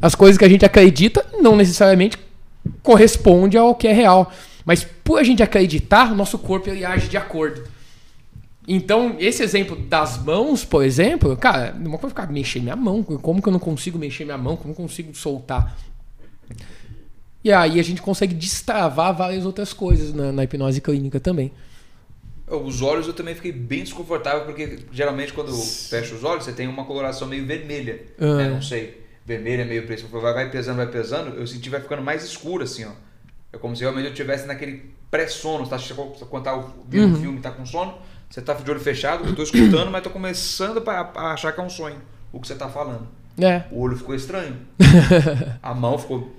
As 0.00 0.14
coisas 0.14 0.38
que 0.38 0.44
a 0.44 0.48
gente 0.48 0.64
acredita 0.64 1.26
não 1.40 1.56
necessariamente 1.56 2.16
corresponde 2.84 3.58
ao 3.58 3.74
que 3.74 3.88
é 3.88 3.92
real. 3.92 4.32
Mas 4.64 4.86
por 5.02 5.18
a 5.18 5.24
gente 5.24 5.42
acreditar, 5.42 6.14
nosso 6.14 6.38
corpo 6.38 6.70
ele 6.70 6.84
age 6.84 7.08
de 7.08 7.16
acordo. 7.16 7.64
Então, 8.68 9.16
esse 9.18 9.42
exemplo 9.42 9.74
das 9.74 10.22
mãos, 10.22 10.64
por 10.64 10.84
exemplo, 10.84 11.36
cara, 11.36 11.74
não 11.76 11.90
vou 11.90 12.08
ficar 12.08 12.30
mexendo 12.30 12.62
minha 12.62 12.76
mão. 12.76 13.02
Como 13.02 13.42
que 13.42 13.48
eu 13.48 13.52
não 13.52 13.58
consigo 13.58 13.98
mexer 13.98 14.24
minha 14.24 14.38
mão? 14.38 14.56
Como 14.56 14.70
eu 14.70 14.76
consigo 14.76 15.12
soltar? 15.16 15.76
E 17.46 17.52
aí 17.52 17.78
a 17.78 17.82
gente 17.84 18.02
consegue 18.02 18.34
destravar 18.34 19.14
várias 19.14 19.46
outras 19.46 19.72
coisas 19.72 20.12
na, 20.12 20.32
na 20.32 20.42
hipnose 20.42 20.80
clínica 20.80 21.20
também. 21.20 21.52
Os 22.44 22.82
olhos 22.82 23.06
eu 23.06 23.12
também 23.12 23.36
fiquei 23.36 23.52
bem 23.52 23.84
desconfortável, 23.84 24.44
porque 24.44 24.80
geralmente 24.90 25.32
quando 25.32 25.52
fecha 25.52 26.12
os 26.16 26.24
olhos 26.24 26.44
você 26.44 26.50
tem 26.50 26.66
uma 26.66 26.84
coloração 26.84 27.28
meio 27.28 27.46
vermelha. 27.46 28.02
Uhum. 28.18 28.36
Né? 28.36 28.48
Não 28.48 28.60
sei. 28.60 29.00
Vermelha, 29.24 29.64
meio 29.64 29.86
preto. 29.86 30.08
Vai, 30.08 30.34
vai 30.34 30.50
pesando, 30.50 30.78
vai 30.78 30.88
pesando. 30.88 31.36
Eu 31.36 31.46
senti 31.46 31.70
vai 31.70 31.80
ficando 31.80 32.02
mais 32.02 32.24
escuro 32.24 32.64
assim, 32.64 32.84
ó. 32.84 32.90
É 33.52 33.58
como 33.58 33.76
se 33.76 33.82
realmente 33.82 34.06
eu 34.06 34.10
estivesse 34.10 34.44
naquele 34.48 34.90
pré-sono. 35.08 35.68
Tá, 35.68 35.78
quando 36.28 36.42
tá 36.42 36.64
vendo 36.88 37.14
uhum. 37.14 37.20
filme 37.20 37.40
tá 37.40 37.52
com 37.52 37.64
sono, 37.64 37.94
você 38.28 38.42
tá 38.42 38.54
de 38.54 38.68
olho 38.68 38.80
fechado, 38.80 39.24
eu 39.24 39.36
tô 39.36 39.44
escutando, 39.44 39.88
mas 39.88 40.02
tô 40.02 40.10
começando 40.10 40.82
a 40.88 41.32
achar 41.32 41.52
que 41.52 41.60
é 41.60 41.62
um 41.62 41.70
sonho 41.70 42.02
o 42.32 42.40
que 42.40 42.48
você 42.48 42.56
tá 42.56 42.68
falando. 42.68 43.06
É. 43.38 43.62
O 43.70 43.82
olho 43.82 43.96
ficou 43.96 44.16
estranho. 44.16 44.56
a 45.62 45.72
mão 45.72 45.96
ficou 45.96 46.34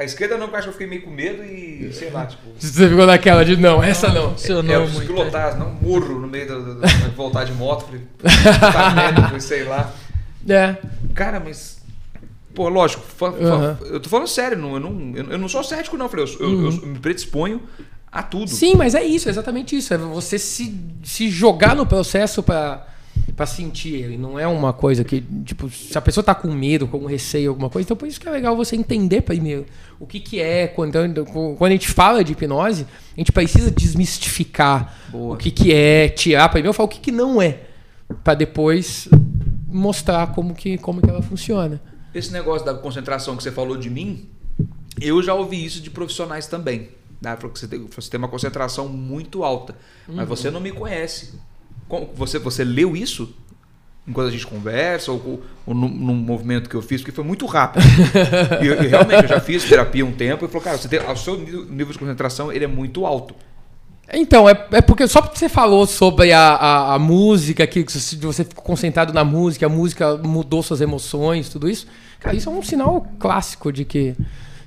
a 0.00 0.04
esquerda 0.04 0.38
não, 0.38 0.46
porque 0.46 0.56
acho 0.56 0.64
que 0.64 0.68
eu 0.70 0.72
fiquei 0.72 0.86
meio 0.86 1.02
com 1.02 1.10
medo 1.10 1.44
e 1.44 1.92
sei 1.92 2.08
lá, 2.08 2.24
tipo. 2.24 2.42
Você 2.58 2.88
ficou 2.88 3.04
naquela 3.04 3.44
de 3.44 3.54
não, 3.58 3.82
essa 3.82 4.08
não. 4.08 4.34
não. 4.62 4.72
É, 4.72 4.76
eu 4.76 4.82
preciso 4.84 5.06
pilotar, 5.06 5.58
não 5.58 5.74
murro 5.74 6.18
no 6.18 6.26
meio 6.26 6.46
do 6.48 6.80
voltar 7.14 7.44
de 7.44 7.52
moto, 7.52 7.84
falei, 7.84 8.00
tá 8.72 8.90
merda, 8.94 9.40
sei 9.40 9.64
lá. 9.64 9.92
É. 10.48 10.76
Cara, 11.14 11.38
mas. 11.38 11.78
Pô, 12.54 12.68
lógico, 12.68 13.04
uhum. 13.20 13.76
eu 13.92 14.00
tô 14.00 14.08
falando 14.08 14.26
sério, 14.26 14.58
não, 14.58 14.74
eu, 14.74 14.80
não, 14.80 15.16
eu 15.16 15.38
não 15.38 15.48
sou 15.48 15.62
cético, 15.62 15.96
não. 15.96 16.06
Eu, 16.06 16.10
falei, 16.10 16.36
eu, 16.40 16.46
uhum. 16.48 16.64
eu, 16.64 16.72
eu 16.72 16.86
me 16.86 16.98
predisponho 16.98 17.62
a 18.10 18.22
tudo. 18.22 18.48
Sim, 18.48 18.74
mas 18.76 18.94
é 18.94 19.04
isso, 19.04 19.28
é 19.28 19.30
exatamente 19.30 19.76
isso. 19.76 19.92
É 19.92 19.98
você 19.98 20.38
se, 20.38 20.74
se 21.04 21.28
jogar 21.28 21.76
no 21.76 21.84
processo 21.84 22.42
para 22.42 22.86
para 23.40 23.46
sentir 23.46 23.94
ele. 23.94 24.18
Não 24.18 24.38
é 24.38 24.46
uma 24.46 24.70
coisa 24.70 25.02
que, 25.02 25.24
tipo, 25.46 25.70
se 25.70 25.96
a 25.96 26.00
pessoa 26.02 26.22
tá 26.22 26.34
com 26.34 26.52
medo, 26.52 26.86
com 26.86 27.06
receio, 27.06 27.48
alguma 27.48 27.70
coisa, 27.70 27.86
então 27.86 27.96
por 27.96 28.06
isso 28.06 28.20
que 28.20 28.28
é 28.28 28.30
legal 28.30 28.54
você 28.54 28.76
entender 28.76 29.22
primeiro 29.22 29.64
o 29.98 30.06
que, 30.06 30.20
que 30.20 30.38
é. 30.38 30.66
Quando, 30.66 30.98
quando 31.24 31.64
a 31.64 31.70
gente 31.70 31.88
fala 31.88 32.22
de 32.22 32.32
hipnose, 32.32 32.86
a 33.16 33.18
gente 33.18 33.32
precisa 33.32 33.70
desmistificar 33.70 34.94
Boa. 35.08 35.36
o 35.36 35.38
que, 35.38 35.50
que 35.50 35.72
é, 35.72 36.10
tirar 36.10 36.50
primeiro, 36.50 36.74
falar 36.74 36.84
o 36.84 36.90
que, 36.90 37.00
que 37.00 37.10
não 37.10 37.40
é, 37.40 37.60
para 38.22 38.34
depois 38.34 39.08
mostrar 39.66 40.34
como 40.34 40.54
que, 40.54 40.76
como 40.76 41.00
que 41.00 41.08
ela 41.08 41.22
funciona. 41.22 41.80
Esse 42.14 42.30
negócio 42.34 42.66
da 42.66 42.74
concentração 42.74 43.38
que 43.38 43.42
você 43.42 43.50
falou 43.50 43.78
de 43.78 43.88
mim, 43.88 44.28
eu 45.00 45.22
já 45.22 45.32
ouvi 45.32 45.64
isso 45.64 45.80
de 45.80 45.88
profissionais 45.88 46.46
também. 46.46 46.90
Né? 47.22 47.38
Você 47.54 47.66
tem, 47.66 48.18
uma 48.18 48.28
concentração 48.28 48.86
muito 48.86 49.42
alta, 49.44 49.74
uhum. 50.06 50.16
mas 50.16 50.28
você 50.28 50.50
não 50.50 50.60
me 50.60 50.72
conhece. 50.72 51.40
Você, 52.14 52.38
você 52.38 52.64
leu 52.64 52.96
isso 52.96 53.34
enquanto 54.06 54.28
a 54.28 54.30
gente 54.30 54.46
conversa, 54.46 55.12
ou, 55.12 55.42
ou 55.66 55.74
num, 55.74 55.88
num, 55.88 56.14
movimento 56.14 56.68
que 56.68 56.74
eu 56.74 56.82
fiz, 56.82 57.00
porque 57.00 57.12
foi 57.12 57.24
muito 57.24 57.46
rápido. 57.46 57.82
e, 58.62 58.66
eu, 58.66 58.80
realmente, 58.80 59.22
eu 59.22 59.28
já 59.28 59.40
fiz 59.40 59.64
terapia 59.64 60.04
um 60.04 60.12
tempo 60.12 60.44
e 60.44 60.48
falou, 60.48 60.62
cara, 60.62 60.78
você 60.78 60.88
tem, 60.88 60.98
o 61.00 61.16
seu 61.16 61.36
nível 61.38 61.92
de 61.92 61.98
concentração 61.98 62.52
ele 62.52 62.64
é 62.64 62.68
muito 62.68 63.06
alto. 63.06 63.34
Então, 64.12 64.48
é, 64.48 64.66
é 64.72 64.80
porque 64.80 65.06
só 65.06 65.22
porque 65.22 65.38
você 65.38 65.48
falou 65.48 65.86
sobre 65.86 66.32
a, 66.32 66.54
a, 66.54 66.94
a 66.94 66.98
música, 66.98 67.64
que 67.66 67.84
você 68.20 68.44
ficou 68.44 68.64
concentrado 68.64 69.12
na 69.12 69.22
música, 69.22 69.66
a 69.66 69.68
música 69.68 70.16
mudou 70.16 70.62
suas 70.62 70.80
emoções, 70.80 71.48
tudo 71.48 71.68
isso, 71.68 71.86
cara, 72.18 72.34
isso 72.34 72.48
é 72.48 72.52
um 72.52 72.62
sinal 72.62 73.06
clássico 73.20 73.72
de 73.72 73.84
que 73.84 74.16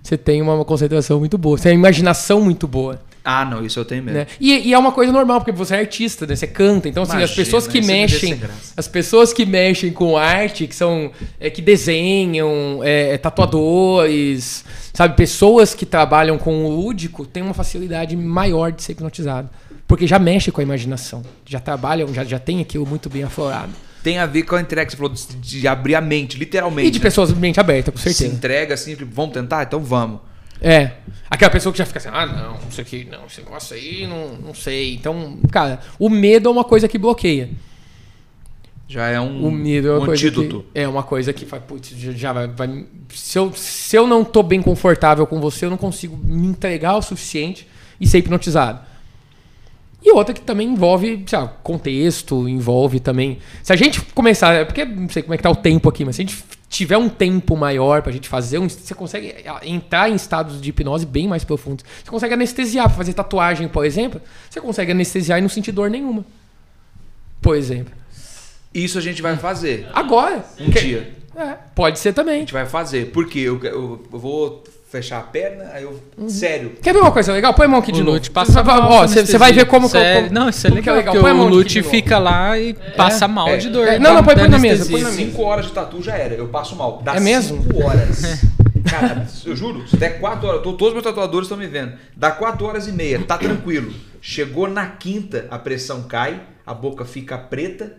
você 0.01 0.17
tem 0.17 0.41
uma 0.41 0.63
concentração 0.63 1.19
muito 1.19 1.37
boa, 1.37 1.57
você 1.57 1.63
tem 1.63 1.73
uma 1.73 1.87
imaginação 1.87 2.39
muito 2.39 2.67
boa. 2.67 3.01
Ah, 3.23 3.45
não, 3.45 3.65
isso 3.65 3.79
eu 3.79 3.85
tenho 3.85 4.03
medo. 4.03 4.15
Né? 4.15 4.27
E, 4.39 4.69
e, 4.69 4.73
é 4.73 4.77
uma 4.77 4.91
coisa 4.91 5.11
normal, 5.11 5.39
porque 5.39 5.51
você 5.51 5.75
é 5.75 5.79
artista, 5.79 6.27
né? 6.27 6.35
Você 6.35 6.45
canta. 6.45 6.89
Então, 6.89 7.03
assim, 7.03 7.13
Imagina, 7.13 7.31
as 7.31 7.35
pessoas 7.35 7.67
que 7.67 7.81
mexem. 7.81 8.41
As 8.75 8.87
pessoas 8.87 9.31
que 9.31 9.45
mexem 9.45 9.93
com 9.93 10.17
arte, 10.17 10.67
que 10.67 10.75
são. 10.75 11.09
É, 11.39 11.49
que 11.49 11.61
desenham, 11.61 12.81
é, 12.83 13.13
é, 13.13 13.17
tatuadores, 13.17 14.65
sabe? 14.93 15.15
Pessoas 15.15 15.73
que 15.73 15.85
trabalham 15.85 16.37
com 16.37 16.65
o 16.65 16.69
lúdico 16.69 17.25
têm 17.25 17.41
uma 17.41 17.53
facilidade 17.53 18.17
maior 18.17 18.73
de 18.73 18.83
ser 18.83 18.91
hipnotizado. 18.91 19.49
Porque 19.87 20.05
já 20.05 20.19
mexe 20.19 20.51
com 20.51 20.59
a 20.59 20.63
imaginação. 20.63 21.23
Já 21.45 21.59
trabalham, 21.59 22.13
já, 22.13 22.25
já 22.25 22.39
tem 22.39 22.59
aquilo 22.59 22.85
muito 22.85 23.09
bem 23.09 23.23
aflorado 23.23 23.71
tem 24.03 24.19
a 24.19 24.25
ver 24.25 24.43
com 24.43 24.55
a 24.55 24.61
entrega 24.61 24.85
que 24.85 24.91
você 24.91 24.97
falou 24.97 25.13
de, 25.39 25.65
abrir 25.65 25.95
a 25.95 26.01
mente, 26.01 26.37
literalmente. 26.37 26.89
E 26.89 26.91
de 26.91 26.99
né? 26.99 27.03
pessoas 27.03 27.29
de 27.29 27.35
mente 27.35 27.57
aberta, 27.57 27.89
com 27.89 27.97
certeza. 27.97 28.29
Se 28.29 28.35
entrega 28.35 28.73
assim, 28.73 28.95
vamos 28.95 29.33
tentar? 29.33 29.63
Então 29.63 29.79
vamos. 29.79 30.19
É. 30.63 30.91
Aquela 31.29 31.51
pessoa 31.51 31.73
que 31.73 31.79
já 31.79 31.85
fica 31.85 31.99
assim, 31.99 32.09
ah, 32.11 32.25
não, 32.25 32.53
não 32.53 32.71
sei 32.71 32.83
o 32.83 32.87
que, 32.87 33.05
não, 33.05 33.25
esse 33.25 33.41
negócio 33.41 33.75
aí, 33.75 34.07
não, 34.07 34.35
não 34.35 34.53
sei. 34.53 34.95
Então, 34.95 35.37
cara, 35.51 35.79
o 35.99 36.09
medo 36.09 36.47
é 36.47 36.51
uma 36.51 36.63
coisa 36.63 36.87
que 36.87 36.97
bloqueia. 36.97 37.49
Já 38.87 39.07
é 39.07 39.19
um, 39.19 39.47
o 39.47 39.51
medo 39.51 39.87
é 39.87 39.91
uma 39.91 40.01
um 40.01 40.05
coisa 40.05 40.27
antídoto. 40.27 40.65
Que, 40.71 40.79
é 40.79 40.87
uma 40.87 41.03
coisa 41.03 41.33
que 41.33 41.45
faz, 41.45 41.63
putz, 41.63 41.89
já 41.97 42.31
vai, 42.31 42.47
vai. 42.47 42.85
se, 43.09 43.37
eu, 43.37 43.51
se 43.53 43.95
eu 43.95 44.05
não 44.05 44.23
tô 44.23 44.43
bem 44.43 44.61
confortável 44.61 45.25
com 45.25 45.41
você, 45.41 45.65
eu 45.65 45.69
não 45.69 45.77
consigo 45.77 46.15
me 46.15 46.47
entregar 46.47 46.95
o 46.95 47.01
suficiente 47.01 47.67
e 47.99 48.07
ser 48.07 48.19
hipnotizado. 48.19 48.79
E 50.03 50.11
outra 50.11 50.33
que 50.33 50.41
também 50.41 50.67
envolve, 50.67 51.23
sei 51.25 51.39
lá, 51.39 51.47
contexto, 51.47 52.47
envolve 52.47 52.99
também. 52.99 53.39
Se 53.63 53.73
a 53.73 53.75
gente 53.75 54.01
começar, 54.13 54.53
é 54.53 54.65
porque 54.65 54.85
não 54.85 55.09
sei 55.09 55.23
como 55.23 55.33
é 55.33 55.37
que 55.37 55.43
tá 55.43 55.49
o 55.49 55.55
tempo 55.55 55.89
aqui, 55.89 56.03
mas 56.05 56.17
se 56.17 56.21
a 56.21 56.25
gente 56.25 56.43
tiver 56.73 56.97
um 56.97 57.07
tempo 57.07 57.55
maior 57.55 58.01
pra 58.01 58.11
gente 58.11 58.27
fazer, 58.27 58.57
você 58.57 58.95
consegue 58.95 59.27
é, 59.27 59.45
entrar 59.61 60.09
em 60.09 60.15
estados 60.15 60.59
de 60.59 60.69
hipnose 60.69 61.05
bem 61.05 61.27
mais 61.27 61.43
profundos. 61.43 61.85
Você 62.03 62.09
consegue 62.09 62.33
anestesiar, 62.33 62.87
pra 62.87 62.97
fazer 62.97 63.13
tatuagem, 63.13 63.67
por 63.67 63.85
exemplo, 63.85 64.19
você 64.49 64.59
consegue 64.59 64.91
anestesiar 64.91 65.37
e 65.37 65.41
não 65.43 65.49
sentir 65.49 65.71
dor 65.71 65.91
nenhuma. 65.91 66.25
Por 67.39 67.55
exemplo. 67.55 67.93
Isso 68.73 68.97
a 68.97 69.01
gente 69.01 69.21
vai 69.21 69.37
fazer. 69.37 69.87
Agora. 69.93 70.43
Um 70.59 70.71
que... 70.71 70.79
dia. 70.79 71.13
É, 71.35 71.57
pode 71.75 71.99
ser 71.99 72.11
também. 72.11 72.37
A 72.37 72.39
gente 72.39 72.53
vai 72.53 72.65
fazer. 72.65 73.11
Porque 73.11 73.37
eu, 73.37 73.63
eu, 73.63 74.07
eu 74.11 74.19
vou 74.19 74.63
fechar 74.93 75.17
a 75.17 75.23
perna, 75.23 75.71
aí 75.73 75.83
eu. 75.83 75.99
Uhum. 76.15 76.29
Sério. 76.29 76.73
Quer 76.79 76.93
ver 76.93 76.99
uma 76.99 77.11
coisa 77.11 77.33
legal? 77.33 77.51
Põe 77.55 77.65
a 77.65 77.69
mão 77.69 77.79
aqui 77.79 77.89
o 77.89 77.95
de 77.95 78.03
novo. 78.03 78.29
Passa 78.29 78.63
ó, 78.63 79.07
você 79.07 79.37
vai 79.39 79.51
ver 79.51 79.65
como. 79.65 79.89
Cê, 79.89 80.29
não, 80.29 80.49
isso 80.49 80.67
é 80.67 80.69
legal. 80.69 80.95
É 80.95 80.99
legal. 80.99 81.15
Põe 81.15 81.31
a 81.31 81.33
mão 81.33 81.47
o 81.47 81.49
Lute 81.49 81.81
fica 81.81 82.19
lá 82.19 82.57
e 82.59 82.69
é, 82.79 82.91
passa 82.91 83.27
mal 83.27 83.47
é, 83.47 83.57
de 83.57 83.69
dor. 83.69 83.87
É, 83.87 83.97
não, 83.97 84.13
não, 84.13 84.23
põe, 84.23 84.35
põe 84.35 84.47
na 84.47 84.59
mesa. 84.59 84.85
Põe 84.85 85.01
na 85.01 85.09
mesa. 85.09 85.23
5 85.23 85.41
horas 85.41 85.65
de 85.65 85.71
tatu 85.71 86.01
já 86.01 86.15
era. 86.15 86.35
Eu 86.35 86.47
passo 86.47 86.75
mal. 86.75 87.01
Dá 87.03 87.15
é 87.15 87.19
mesmo? 87.19 87.63
5 87.63 87.83
horas. 87.83 88.21
Cara, 88.87 89.25
eu 89.45 89.55
juro, 89.55 89.87
se 89.87 89.95
der 89.95 90.19
4 90.19 90.47
horas, 90.47 90.61
todos 90.61 90.87
os 90.87 90.93
meus 90.93 91.03
tatuadores 91.03 91.45
estão 91.45 91.57
me 91.57 91.65
vendo. 91.65 91.93
Dá 92.15 92.29
4 92.31 92.65
horas 92.65 92.87
e 92.87 92.91
meia, 92.91 93.19
tá 93.23 93.37
tranquilo. 93.37 93.91
Chegou 94.21 94.67
na 94.67 94.85
quinta, 94.85 95.47
a 95.49 95.57
pressão 95.57 96.03
cai, 96.03 96.41
a 96.65 96.73
boca 96.73 97.05
fica 97.05 97.37
preta, 97.37 97.93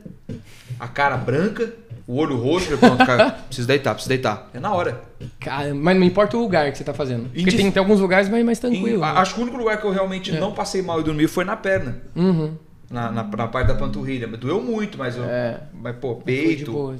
a 0.78 0.86
cara 0.86 1.16
branca, 1.16 1.72
o 2.06 2.16
olho 2.16 2.36
roxo, 2.36 2.70
eu 2.70 2.78
pronto, 2.78 3.04
cara, 3.04 3.30
preciso 3.48 3.66
deitar, 3.66 3.94
preciso 3.94 4.08
deitar. 4.10 4.50
É 4.52 4.60
na 4.60 4.72
hora. 4.74 5.02
Cara, 5.40 5.74
mas 5.74 5.96
não 5.96 6.04
importa 6.04 6.36
o 6.36 6.40
lugar 6.40 6.70
que 6.70 6.76
você 6.76 6.84
tá 6.84 6.92
fazendo. 6.92 7.24
Porque 7.24 7.40
Indif... 7.40 7.56
tem, 7.56 7.70
tem 7.70 7.80
alguns 7.80 8.00
lugares 8.00 8.28
mais, 8.28 8.44
mais 8.44 8.58
tranquilo. 8.58 8.98
Em, 8.98 9.00
né? 9.00 9.06
Acho 9.16 9.34
que 9.34 9.40
o 9.40 9.42
único 9.42 9.56
lugar 9.56 9.80
que 9.80 9.86
eu 9.86 9.90
realmente 9.90 10.34
é. 10.34 10.38
não 10.38 10.52
passei 10.52 10.82
mal 10.82 11.00
e 11.00 11.04
dormi 11.04 11.26
foi 11.26 11.44
na 11.44 11.56
perna. 11.56 12.02
Uhum. 12.14 12.54
Na, 12.90 13.10
na, 13.10 13.22
na, 13.22 13.48
parte 13.48 13.68
da 13.68 13.74
panturrilha. 13.74 14.26
Doeu 14.26 14.60
muito, 14.60 14.98
mas 14.98 15.16
eu. 15.16 15.24
É. 15.24 15.62
Mas, 15.72 15.96
pô, 15.96 16.16
peito. 16.16 16.94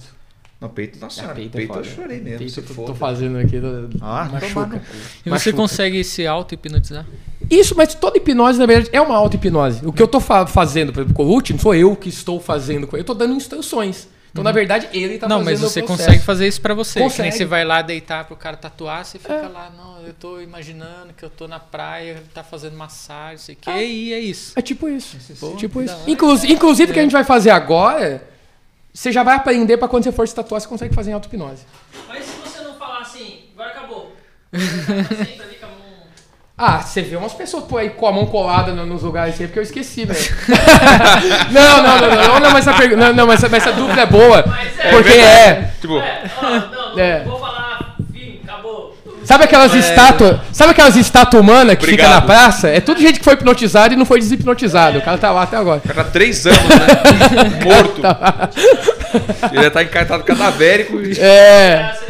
Não, 0.60 0.70
peito, 0.70 0.98
nossa 0.98 1.16
senhora, 1.16 1.34
peito, 1.34 1.52
peito 1.52 1.74
é 1.74 1.78
eu 1.78 1.84
chorei 1.84 2.20
mesmo. 2.20 2.38
Peito, 2.38 2.60
eu 2.60 2.64
tô, 2.64 2.84
tô, 2.86 2.94
fazendo 2.94 3.36
aqui. 3.36 3.60
Tô, 3.60 3.98
ah, 4.00 4.28
machuca. 4.32 4.82
E 5.20 5.28
você 5.28 5.30
machuca. 5.30 5.56
consegue 5.56 6.02
se 6.02 6.26
auto-hipnotizar? 6.26 7.04
Isso, 7.50 7.74
mas 7.76 7.94
toda 7.94 8.16
hipnose, 8.16 8.58
na 8.58 8.64
verdade, 8.64 8.88
é 8.90 9.00
uma 9.00 9.14
auto-hipnose. 9.14 9.84
O 9.84 9.92
que 9.92 10.02
eu 10.02 10.08
tô 10.08 10.20
fa 10.20 10.46
fazendo, 10.46 10.92
por 10.92 11.00
exemplo, 11.00 11.14
com 11.14 11.26
o 11.26 11.42
não 11.50 11.58
sou 11.58 11.74
eu 11.74 11.94
que 11.94 12.08
estou 12.08 12.40
fazendo. 12.40 12.88
Eu 12.96 13.04
tô 13.04 13.12
dando 13.12 13.34
instruções. 13.34 14.08
Então, 14.34 14.42
uhum. 14.42 14.46
na 14.46 14.52
verdade, 14.52 14.88
ele 14.92 15.16
tá 15.16 15.28
não, 15.28 15.38
fazendo 15.38 15.54
Não, 15.54 15.62
mas 15.62 15.72
você 15.72 15.80
consegue 15.80 16.18
fazer 16.18 16.48
isso 16.48 16.60
para 16.60 16.74
você. 16.74 16.98
Consegue. 16.98 17.30
Você 17.30 17.44
vai 17.44 17.64
lá 17.64 17.82
deitar 17.82 18.24
pro 18.24 18.34
cara 18.34 18.56
tatuar, 18.56 19.04
você 19.04 19.16
fica 19.16 19.32
é. 19.32 19.46
lá, 19.46 19.70
não, 19.76 20.04
eu 20.04 20.12
tô 20.12 20.40
imaginando 20.40 21.14
que 21.16 21.24
eu 21.24 21.30
tô 21.30 21.46
na 21.46 21.60
praia, 21.60 22.20
tá 22.34 22.42
fazendo 22.42 22.76
massagem, 22.76 23.38
sei 23.38 23.54
o 23.54 23.58
quê, 23.58 23.70
é. 23.70 23.86
e 23.86 24.12
é 24.12 24.18
isso. 24.18 24.52
É 24.58 24.60
tipo 24.60 24.88
isso. 24.88 25.16
Pô, 25.38 25.54
tipo 25.54 25.80
isso. 25.80 25.96
Inclusive, 26.08 26.52
inclusive 26.52 26.90
o 26.90 26.92
que 26.94 26.98
a 26.98 27.02
gente 27.04 27.12
vai 27.12 27.22
fazer 27.22 27.50
agora, 27.50 28.26
você 28.92 29.12
já 29.12 29.22
vai 29.22 29.36
aprender 29.36 29.76
para 29.76 29.86
quando 29.86 30.02
você 30.02 30.10
for 30.10 30.26
se 30.26 30.34
tatuar, 30.34 30.60
você 30.60 30.66
consegue 30.66 30.92
fazer 30.92 31.12
em 31.12 31.14
auto-hipnose. 31.14 31.62
Mas 32.08 32.24
se 32.24 32.32
você 32.40 32.60
não 32.60 32.74
falar 32.74 33.02
assim, 33.02 33.44
agora 33.54 33.70
acabou. 33.70 34.16
Ah, 36.56 36.80
você 36.80 37.02
vê 37.02 37.16
umas 37.16 37.32
pessoas 37.32 37.64
pô, 37.64 37.76
aí 37.76 37.90
com 37.90 38.06
a 38.06 38.12
mão 38.12 38.26
colada 38.26 38.72
nos 38.72 39.02
lugares 39.02 39.40
aí, 39.40 39.48
porque 39.48 39.58
eu 39.58 39.62
esqueci, 39.64 40.04
velho. 40.04 40.20
não, 41.50 41.82
não, 41.82 42.00
não, 42.00 42.28
não, 42.28 42.40
não, 42.40 42.50
mas 42.52 42.64
essa, 42.64 42.78
pergunta, 42.78 43.06
não, 43.06 43.12
não, 43.12 43.26
mas 43.26 43.42
essa, 43.42 43.56
essa 43.56 43.72
dúvida 43.72 44.02
é 44.02 44.06
boa. 44.06 44.44
É, 44.78 44.90
porque 44.90 45.12
é. 45.12 45.48
é 45.48 45.70
tipo, 45.80 45.98
é, 45.98 46.30
não, 46.40 46.94
não, 46.94 46.98
é. 47.00 47.24
vou 47.24 47.40
falar, 47.40 47.96
fim, 48.12 48.38
acabou. 48.44 48.96
Sabe 49.24 49.44
aquelas 49.44 49.74
é. 49.74 49.78
estátuas, 49.78 50.38
sabe 50.52 50.70
aquelas 50.70 50.94
estátuas 50.94 51.42
humanas 51.42 51.76
que 51.76 51.82
Obrigado. 51.86 52.06
fica 52.06 52.20
na 52.20 52.22
praça? 52.22 52.68
É 52.68 52.80
tudo 52.80 53.00
gente 53.00 53.18
que 53.18 53.24
foi 53.24 53.34
hipnotizado 53.34 53.92
e 53.92 53.96
não 53.96 54.06
foi 54.06 54.20
deshipnotizado. 54.20 54.98
O 54.98 55.02
cara 55.02 55.18
tá 55.18 55.32
lá 55.32 55.42
até 55.42 55.56
agora. 55.56 55.78
O 55.84 55.88
cara 55.88 56.04
tá 56.04 56.10
três 56.12 56.46
anos, 56.46 56.62
né? 56.62 57.58
Morto. 57.64 58.00
Tá 58.00 58.50
Ele 59.52 59.62
já 59.64 59.70
tá 59.72 59.82
encartado 59.82 60.22
cadavérico. 60.22 61.00
É. 61.18 62.03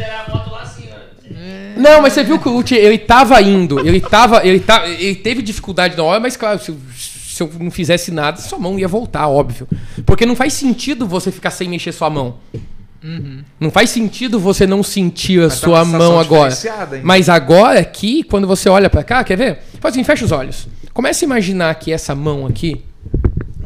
Não, 1.85 2.01
mas 2.01 2.13
você 2.13 2.23
viu 2.23 2.39
que 2.39 2.49
o 2.49 2.51
Lute, 2.51 2.73
ele 2.73 2.97
tava 2.97 3.39
indo, 3.41 3.79
ele 3.79 4.01
tava, 4.01 4.45
ele 4.45 4.59
tava, 4.59 4.87
ele 4.87 5.15
teve 5.15 5.41
dificuldade 5.43 5.95
na 5.95 6.03
hora, 6.03 6.19
mas 6.19 6.35
claro, 6.35 6.59
se, 6.59 6.75
se 6.95 7.43
eu 7.43 7.51
não 7.59 7.69
fizesse 7.69 8.11
nada, 8.11 8.41
sua 8.41 8.57
mão 8.57 8.79
ia 8.79 8.87
voltar, 8.87 9.27
óbvio. 9.27 9.67
Porque 10.05 10.25
não 10.25 10.35
faz 10.35 10.53
sentido 10.53 11.05
você 11.05 11.31
ficar 11.31 11.51
sem 11.51 11.69
mexer 11.69 11.91
sua 11.91 12.09
mão. 12.09 12.37
Uhum. 13.03 13.43
Não 13.59 13.69
faz 13.69 13.91
sentido 13.91 14.39
você 14.39 14.65
não 14.65 14.81
sentir 14.81 15.39
a 15.39 15.43
mas 15.43 15.53
sua 15.53 15.85
mão 15.85 16.19
agora. 16.19 16.57
Mas 17.03 17.29
agora 17.29 17.79
aqui, 17.79 18.23
quando 18.23 18.47
você 18.47 18.67
olha 18.67 18.89
para 18.89 19.03
cá, 19.03 19.23
quer 19.23 19.37
ver? 19.37 19.59
Faz 19.79 19.93
assim, 19.93 20.03
fecha 20.03 20.25
os 20.25 20.31
olhos. 20.31 20.67
Comece 20.91 21.23
a 21.23 21.27
imaginar 21.27 21.75
que 21.75 21.91
essa 21.91 22.15
mão 22.15 22.47
aqui 22.47 22.83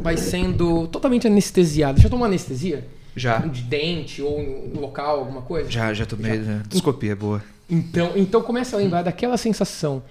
vai 0.02 0.18
sendo 0.18 0.86
totalmente 0.88 1.26
anestesiada. 1.26 1.98
Já 1.98 2.10
tomou 2.10 2.26
anestesia? 2.26 2.86
Já. 3.14 3.38
De 3.38 3.62
dente 3.62 4.22
ou 4.22 4.42
no 4.72 4.80
local, 4.80 5.18
alguma 5.18 5.42
coisa? 5.42 5.70
Já, 5.70 5.92
já 5.92 6.06
tomei. 6.06 6.36
Já. 6.36 6.42
Né? 6.42 6.62
Desculpe, 6.68 7.08
é 7.08 7.14
boa. 7.14 7.42
Então, 7.68 8.12
então 8.16 8.42
comece 8.42 8.74
a 8.74 8.78
lembrar 8.78 9.02
daquela 9.02 9.36
sensação 9.36 10.02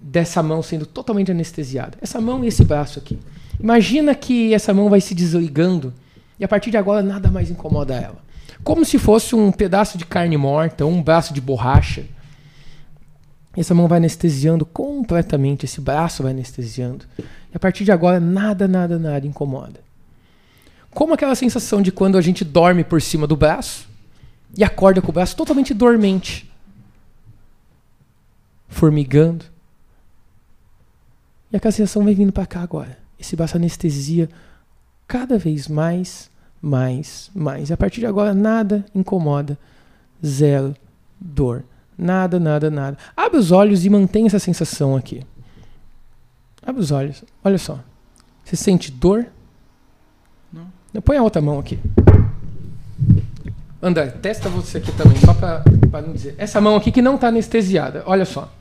dessa 0.00 0.42
mão 0.42 0.62
sendo 0.62 0.84
totalmente 0.84 1.30
anestesiada. 1.30 1.96
Essa 2.00 2.20
mão 2.20 2.44
e 2.44 2.48
esse 2.48 2.64
braço 2.64 2.98
aqui. 2.98 3.18
Imagina 3.58 4.14
que 4.14 4.52
essa 4.52 4.74
mão 4.74 4.90
vai 4.90 5.00
se 5.00 5.14
desligando 5.14 5.92
e 6.38 6.44
a 6.44 6.48
partir 6.48 6.70
de 6.70 6.76
agora 6.76 7.02
nada 7.02 7.30
mais 7.30 7.50
incomoda 7.50 7.94
ela. 7.94 8.18
Como 8.62 8.84
se 8.84 8.98
fosse 8.98 9.34
um 9.34 9.52
pedaço 9.52 9.96
de 9.96 10.04
carne 10.04 10.36
morta, 10.36 10.84
um 10.84 11.02
braço 11.02 11.32
de 11.32 11.40
borracha. 11.40 12.04
Essa 13.56 13.74
mão 13.74 13.88
vai 13.88 13.98
anestesiando 13.98 14.66
completamente, 14.66 15.64
esse 15.64 15.80
braço 15.80 16.22
vai 16.22 16.32
anestesiando. 16.32 17.06
E 17.18 17.56
a 17.56 17.58
partir 17.58 17.84
de 17.84 17.92
agora 17.92 18.20
nada, 18.20 18.68
nada, 18.68 18.98
nada 18.98 19.26
incomoda. 19.26 19.85
Como 20.96 21.12
aquela 21.12 21.34
sensação 21.34 21.82
de 21.82 21.92
quando 21.92 22.16
a 22.16 22.22
gente 22.22 22.42
dorme 22.42 22.82
por 22.82 23.02
cima 23.02 23.26
do 23.26 23.36
braço 23.36 23.86
e 24.56 24.64
acorda 24.64 25.02
com 25.02 25.10
o 25.10 25.12
braço 25.12 25.36
totalmente 25.36 25.74
dormente 25.74 26.50
formigando. 28.66 29.44
E 31.52 31.56
a 31.58 31.60
sensação 31.70 32.02
vem 32.02 32.14
vindo 32.14 32.32
para 32.32 32.46
cá 32.46 32.62
agora. 32.62 32.96
Esse 33.20 33.36
braço 33.36 33.58
anestesia 33.58 34.30
cada 35.06 35.36
vez 35.36 35.68
mais, 35.68 36.30
mais, 36.62 37.30
mais. 37.34 37.68
E 37.68 37.74
a 37.74 37.76
partir 37.76 38.00
de 38.00 38.06
agora 38.06 38.32
nada 38.32 38.82
incomoda. 38.94 39.58
Zero 40.24 40.74
dor. 41.20 41.62
Nada, 41.98 42.40
nada, 42.40 42.70
nada. 42.70 42.96
Abre 43.14 43.38
os 43.38 43.52
olhos 43.52 43.84
e 43.84 43.90
mantém 43.90 44.24
essa 44.24 44.38
sensação 44.38 44.96
aqui. 44.96 45.22
Abre 46.62 46.80
os 46.80 46.90
olhos. 46.90 47.22
Olha 47.44 47.58
só. 47.58 47.84
Você 48.42 48.56
sente 48.56 48.90
dor? 48.90 49.26
Põe 51.04 51.16
a 51.16 51.22
outra 51.22 51.40
mão 51.42 51.58
aqui. 51.58 51.78
André, 53.82 54.06
testa 54.06 54.48
você 54.48 54.78
aqui 54.78 54.90
também, 54.92 55.16
só 55.18 55.34
para 55.34 55.62
não 56.02 56.12
dizer. 56.12 56.34
Essa 56.38 56.60
mão 56.60 56.76
aqui 56.76 56.90
que 56.90 57.02
não 57.02 57.16
está 57.16 57.28
anestesiada. 57.28 58.02
Olha 58.06 58.24
só. 58.24 58.52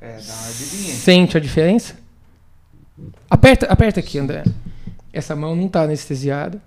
É, 0.00 0.16
dá 0.18 0.32
uma 0.32 0.46
ardidinha. 0.46 0.94
Sente 0.94 1.36
a 1.36 1.40
diferença? 1.40 1.96
Aperta, 3.30 3.66
aperta 3.66 4.00
aqui, 4.00 4.18
André. 4.18 4.44
Essa 5.12 5.34
mão 5.34 5.54
não 5.56 5.66
está 5.66 5.82
anestesiada. 5.82 6.60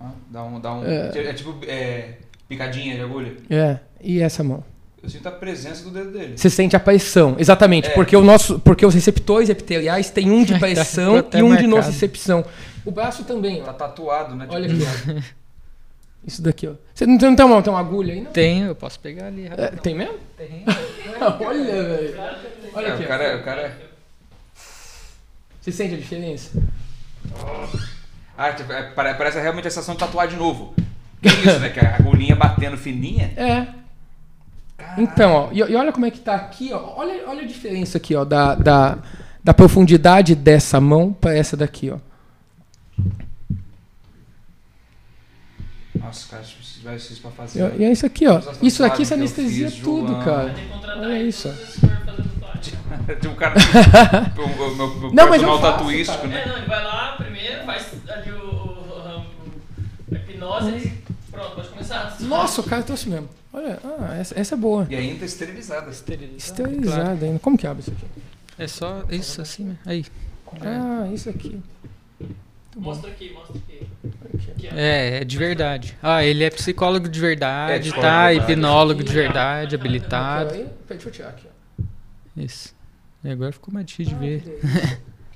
Ah, 0.00 0.12
dá 0.30 0.44
um, 0.44 0.60
dá 0.60 0.74
um, 0.74 0.84
é, 0.84 1.10
é 1.14 1.32
tipo 1.32 1.58
é, 1.66 2.18
picadinha 2.48 2.94
de 2.94 3.02
agulha. 3.02 3.36
É, 3.48 3.78
e 4.00 4.20
essa 4.20 4.42
mão? 4.42 4.64
Eu 5.02 5.10
sinto 5.10 5.26
a 5.26 5.32
presença 5.32 5.82
do 5.82 5.90
dedo 5.90 6.12
dele. 6.12 6.38
Você 6.38 6.48
sente 6.48 6.76
a 6.76 6.80
pressão, 6.80 7.34
exatamente, 7.36 7.88
é. 7.88 7.90
porque 7.90 8.16
o 8.16 8.22
nosso, 8.22 8.60
porque 8.60 8.86
os 8.86 8.94
receptores 8.94 9.48
epiteliais 9.48 10.10
têm 10.10 10.30
um 10.30 10.44
de 10.44 10.56
pressão 10.60 11.16
e 11.16 11.42
um 11.42 11.48
marcado. 11.48 11.62
de 11.62 11.66
nocicepção. 11.66 12.44
O 12.84 12.90
braço 12.90 13.24
também, 13.24 13.60
ó. 13.62 13.64
Tá 13.64 13.72
tatuado, 13.72 14.36
né? 14.36 14.46
Olha 14.48 14.72
aqui, 14.72 14.82
ó. 14.84 15.42
Isso 16.24 16.40
daqui, 16.40 16.68
ó. 16.68 16.74
Você 16.94 17.04
não 17.04 17.18
tem, 17.18 17.28
não 17.30 17.36
tem, 17.36 17.46
uma, 17.46 17.62
tem 17.62 17.72
uma 17.72 17.80
agulha 17.80 18.14
aí, 18.14 18.20
não? 18.20 18.30
Tenho, 18.30 18.68
eu 18.68 18.74
posso 18.76 19.00
pegar 19.00 19.26
ali. 19.26 19.46
É, 19.46 19.68
tem 19.70 19.92
mesmo? 19.92 20.14
Tem. 20.36 20.64
Olha, 21.44 21.64
velho. 21.64 22.14
Olha 22.72 22.86
é, 22.86 22.92
aqui. 22.92 23.02
O 23.02 23.08
cara, 23.08 23.24
é, 23.24 23.36
o 23.36 23.42
cara... 23.42 23.78
Você 25.60 25.72
sente 25.72 25.94
a 25.94 25.98
diferença? 25.98 26.50
Ah, 28.38 28.52
tipo, 28.52 28.72
é, 28.72 28.82
parece 28.92 29.40
realmente 29.40 29.66
a 29.66 29.70
sensação 29.70 29.94
de 29.94 30.00
tatuar 30.00 30.28
de 30.28 30.36
novo. 30.36 30.74
Que 31.20 31.28
isso, 31.28 31.58
né? 31.58 31.70
Que 31.70 31.80
a 31.80 31.96
agulhinha 31.96 32.36
batendo 32.36 32.76
fininha. 32.76 33.32
É. 33.36 33.81
Então, 34.98 35.32
ó, 35.32 35.48
e, 35.52 35.58
e, 35.58 35.74
olha 35.74 35.92
como 35.92 36.06
é 36.06 36.10
que 36.10 36.20
tá 36.20 36.34
aqui, 36.34 36.72
ó. 36.72 36.94
Olha, 36.96 37.28
olha 37.28 37.42
a 37.42 37.46
diferença 37.46 37.98
aqui, 37.98 38.14
ó, 38.14 38.24
da, 38.24 38.54
da, 38.54 38.98
da 39.42 39.54
profundidade 39.54 40.34
dessa 40.34 40.80
mão 40.80 41.12
para 41.12 41.34
essa 41.34 41.56
daqui, 41.56 41.90
ó. 41.90 41.98
Nossa, 45.94 46.28
cara, 46.28 46.42
se 46.42 46.80
tivesse 46.80 47.12
isso 47.12 47.22
pra 47.22 47.30
fazer. 47.30 47.74
E, 47.78 47.84
é 47.84 47.92
isso 47.92 48.04
aqui, 48.04 48.26
ó. 48.26 48.40
Isso 48.60 48.84
aqui 48.84 49.04
se 49.04 49.14
anestesia 49.14 49.70
fiz, 49.70 49.80
tudo, 49.80 50.08
João. 50.08 50.24
cara. 50.24 50.54
Olha 50.98 51.22
isso. 51.22 51.48
Tem 53.20 53.30
um 53.30 53.34
cara. 53.34 53.54
o 54.36 54.38
meu, 54.76 54.94
meu 55.00 55.12
não, 55.12 55.30
personal 55.30 55.60
tatuístico, 55.60 56.26
né? 56.26 56.42
É, 56.42 56.48
não, 56.48 56.56
ele 56.56 56.66
vai 56.66 56.84
lá 56.84 57.16
primeiro, 57.16 57.64
faz 57.64 57.86
ali 58.08 58.30
o, 58.30 58.36
o, 58.36 59.26
a 60.12 60.14
hipnose 60.14 60.70
hum. 60.70 61.12
pronto, 61.30 61.54
pode 61.56 61.68
começar. 61.68 62.16
Nossa, 62.20 62.60
o 62.60 62.64
cara 62.64 62.82
trouxe 62.82 63.08
mesmo. 63.08 63.28
Olha, 63.52 63.78
ah, 63.84 64.16
essa, 64.16 64.38
essa 64.38 64.54
é 64.54 64.58
boa. 64.58 64.86
E 64.88 64.96
ainda 64.96 65.24
esterilizada. 65.24 65.90
Esterilizada, 65.90 66.36
esterilizada 66.36 67.02
claro. 67.02 67.24
ainda. 67.24 67.38
Como 67.38 67.58
que 67.58 67.66
abre 67.66 67.82
isso 67.82 67.90
aqui? 67.90 68.22
É 68.58 68.66
só 68.66 69.04
isso 69.10 69.42
assim, 69.42 69.64
né? 69.64 69.78
Aí. 69.84 70.06
Ah, 70.60 71.08
isso 71.12 71.28
aqui. 71.28 71.60
Mostra 72.76 73.10
aqui, 73.10 73.32
mostra 73.32 73.56
aqui. 73.58 73.86
É, 74.74 75.18
é 75.18 75.24
de 75.24 75.36
verdade. 75.36 75.96
Ah, 76.02 76.24
ele 76.24 76.44
é 76.44 76.50
psicólogo 76.50 77.08
de 77.08 77.20
verdade, 77.20 77.90
é, 77.90 78.00
tá? 78.00 78.32
Hipnólogo 78.32 79.02
de 79.02 79.12
verdade, 79.12 79.74
habilitado. 79.74 80.54
Deixa 80.88 81.08
eu 81.08 81.12
tirar 81.12 81.28
aqui, 81.30 81.46
ó. 81.46 81.82
Isso. 82.36 82.74
E 83.22 83.30
agora 83.30 83.52
ficou 83.52 83.72
mais 83.74 83.84
difícil 83.86 84.16
de 84.16 84.20
ver. 84.20 84.60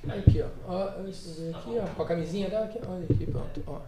aqui, 0.08 0.42
ó. 0.42 0.72
ó 0.72 0.88
aqui, 0.88 1.78
ó. 1.78 1.86
Com 1.94 2.02
a 2.02 2.06
camisinha 2.06 2.48
dela 2.48 2.64
aqui. 2.64 2.78
Olha 2.86 3.04
aqui, 3.04 3.26
pronto. 3.26 3.62
Ó. 3.66 3.80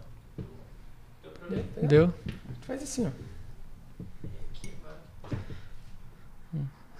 Deu? 1.81 2.13
Faz 2.61 2.83
assim, 2.83 3.07
ó. 3.07 3.28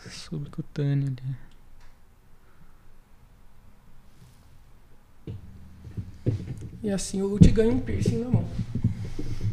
Subcutâneo 0.07 1.07
ali. 1.07 1.49
E 6.81 6.89
assim 6.89 7.21
o 7.21 7.27
Lute 7.27 7.51
ganha 7.51 7.71
um 7.71 7.79
piercing 7.79 8.19
na 8.19 8.29
mão. 8.29 8.45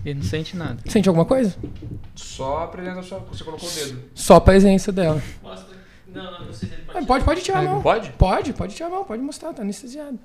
Ele 0.05 0.21
não 0.21 0.23
sente 0.23 0.57
nada. 0.57 0.79
Sente 0.87 1.09
alguma 1.09 1.25
coisa? 1.25 1.57
Só 2.15 2.65
a 2.65 2.69
presença 2.69 3.03
sua, 3.03 3.19
você 3.19 3.43
colocou 3.43 3.69
o 3.69 3.73
dedo. 3.73 4.05
Só 4.15 4.37
a 4.37 4.41
presença 4.41 4.93
dela. 4.93 5.21
Mostra. 5.43 5.77
Não, 6.07 6.31
não, 6.31 6.47
não 6.47 6.53
sei 6.53 6.69
se 6.69 6.75
ele 6.75 6.83
pode. 6.85 6.99
Ah, 6.99 7.07
pode, 7.07 7.25
pode 7.25 7.43
tirar 7.43 7.59
a 7.59 7.63
mão. 7.63 7.83
Pode? 7.83 8.13
Pode, 8.13 8.53
pode 8.53 8.75
tirar 8.75 8.87
a 8.87 8.91
mão, 8.91 9.05
pode 9.05 9.21
mostrar, 9.23 9.53
tá 9.53 9.63
anestesiado. 9.63 10.19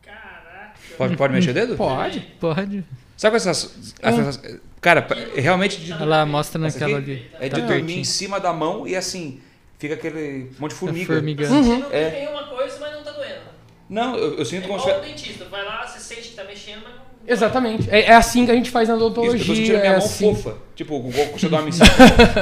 Caraca. 0.00 0.78
Pode, 0.96 1.16
pode 1.16 1.32
mexer 1.32 1.50
o 1.50 1.54
dedo? 1.54 1.76
Pode. 1.76 2.20
Pode. 2.38 2.84
Sabe 3.16 3.32
com 3.32 3.36
essas. 3.36 3.94
essas 4.00 4.60
cara, 4.82 5.06
realmente. 5.34 5.80
De, 5.80 5.92
Olha 5.94 6.04
lá, 6.04 6.26
mostra 6.26 6.60
naquela 6.60 6.98
ali. 6.98 7.30
É 7.40 7.48
de 7.48 7.60
tá 7.60 7.66
dormir 7.66 7.98
em 7.98 8.04
cima 8.04 8.38
da 8.38 8.52
mão 8.52 8.86
e 8.86 8.94
assim, 8.94 9.40
fica 9.78 9.94
aquele 9.94 10.50
monte 10.58 10.72
de 10.72 10.76
formiga. 10.76 11.14
formiga. 11.14 11.48
Uhum. 11.48 11.84
É. 11.90 12.10
Tem 12.10 12.28
uma 12.28 12.44
coisa, 12.48 12.78
mas 12.78 12.92
não 12.92 13.02
tá 13.02 13.12
doendo. 13.12 13.42
Não, 13.88 14.16
eu, 14.16 14.38
eu 14.38 14.44
sinto 14.44 14.64
é 14.64 14.66
como 14.66 14.78
se. 14.78 14.92
Dentista, 15.00 15.46
vai 15.46 15.64
lá, 15.64 15.86
você 15.86 15.98
sente 15.98 16.28
que 16.28 16.34
tá 16.34 16.44
mexendo, 16.44 16.82
mas 16.82 16.94
não. 16.94 17.02
Exatamente. 17.26 17.88
É, 17.88 18.06
é, 18.06 18.14
assim 18.14 18.44
que 18.44 18.50
a 18.50 18.54
gente 18.54 18.70
faz 18.70 18.88
na 18.88 18.96
odontologia. 18.96 19.36
Isso, 19.36 19.54
você 19.54 19.64
tira 19.64 19.78
minha 19.78 19.92
é 19.92 19.96
mão 19.96 20.04
assim. 20.04 20.34
fofa. 20.34 20.56
Tipo, 20.74 21.00
você 21.00 21.48
dorme 21.48 21.68
em 21.68 21.72
cima. 21.72 21.86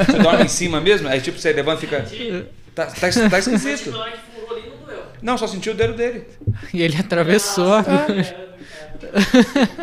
você 0.07 0.19
dorme 0.23 0.45
em 0.45 0.49
cima 0.49 0.81
mesmo, 0.81 1.09
aí 1.09 1.21
tipo, 1.21 1.39
você 1.39 1.53
levanta 1.53 1.85
e 1.85 1.87
fica. 1.87 2.05
Tá, 2.73 2.87
tá, 2.87 3.09
tá 3.29 3.39
esquisito. 3.41 3.91
Não. 3.91 4.07
Não, 5.23 5.37
só 5.37 5.47
sentiu 5.47 5.73
o 5.73 5.77
dedo 5.77 5.93
dele. 5.93 6.25
E 6.73 6.81
ele 6.83 6.97
atravessou. 6.97 7.75
Ah, 7.75 8.07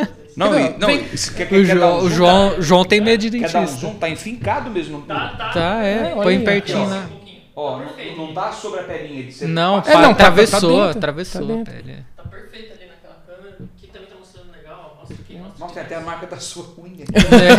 não, 0.38 0.52
não, 0.52 0.60
não 0.60 0.88
quer, 0.88 1.48
quer, 1.48 1.52
o, 1.52 1.66
João, 1.66 1.98
um 1.98 2.04
o 2.04 2.10
João, 2.12 2.50
tá, 2.52 2.62
João 2.62 2.86
tem 2.86 3.02
medo 3.02 3.22
de 3.22 3.32
dentista. 3.32 3.60
Quer 3.60 3.66
dar 3.66 3.74
um 3.74 3.76
zoom? 3.76 3.96
Tá 3.96 4.08
enfincado 4.08 4.70
mesmo. 4.70 5.02
Tá, 5.02 5.30
tá. 5.30 5.50
Tá, 5.50 5.84
é. 5.84 6.12
é 6.12 6.16
põe 6.22 6.40
pertinho 6.42 6.88
lá. 6.88 7.10
Ó, 7.56 7.80
não, 7.80 8.28
não 8.28 8.34
tá 8.36 8.52
sobre 8.52 8.82
a 8.82 8.84
pelinha 8.84 9.24
de 9.24 9.32
ser. 9.32 9.48
Não, 9.48 9.80
é, 9.84 9.94
não, 9.96 10.12
atravessou, 10.12 10.84
tá 10.84 10.92
atravessou 10.92 11.48
tá 11.48 11.54
a 11.54 11.66
pele. 11.66 12.06
Tá 12.16 12.24
perfeito 12.24 12.74
ali 12.74 12.86
naquela 12.86 13.16
câmera, 13.26 13.58
que 13.78 13.88
também 13.88 14.08
tá 14.08 14.16
mostrando 14.16 14.52
legal. 14.52 15.04
Aqui. 15.10 15.42
Nossa, 15.58 15.74
tem 15.74 15.84
até 15.84 15.96
a 15.96 16.02
marca 16.02 16.28
da 16.28 16.38
sua 16.38 16.66
unha. 16.78 17.04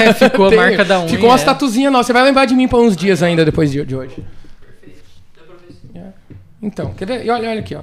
É, 0.00 0.14
ficou 0.14 0.46
a 0.46 0.50
marca 0.52 0.84
da 0.84 1.00
unha. 1.00 1.08
Ficou 1.08 1.28
uma 1.28 1.40
é. 1.40 1.44
tatuzinha 1.44 1.90
nossa. 1.90 2.06
Você 2.06 2.12
vai 2.12 2.22
lembrar 2.22 2.44
de 2.44 2.54
mim 2.54 2.68
por 2.68 2.80
uns 2.80 2.96
dias 2.96 3.24
ainda 3.24 3.44
depois 3.44 3.72
de, 3.72 3.84
de 3.84 3.96
hoje. 3.96 4.24
Perfeito. 4.60 5.02
Deu 5.34 5.46
pra 5.46 5.56
ver. 5.56 6.00
É. 6.00 6.12
Então, 6.62 6.94
quer 6.94 7.06
ver? 7.06 7.26
E 7.26 7.30
olha, 7.30 7.50
olha 7.50 7.58
aqui, 7.58 7.74
ó. 7.74 7.82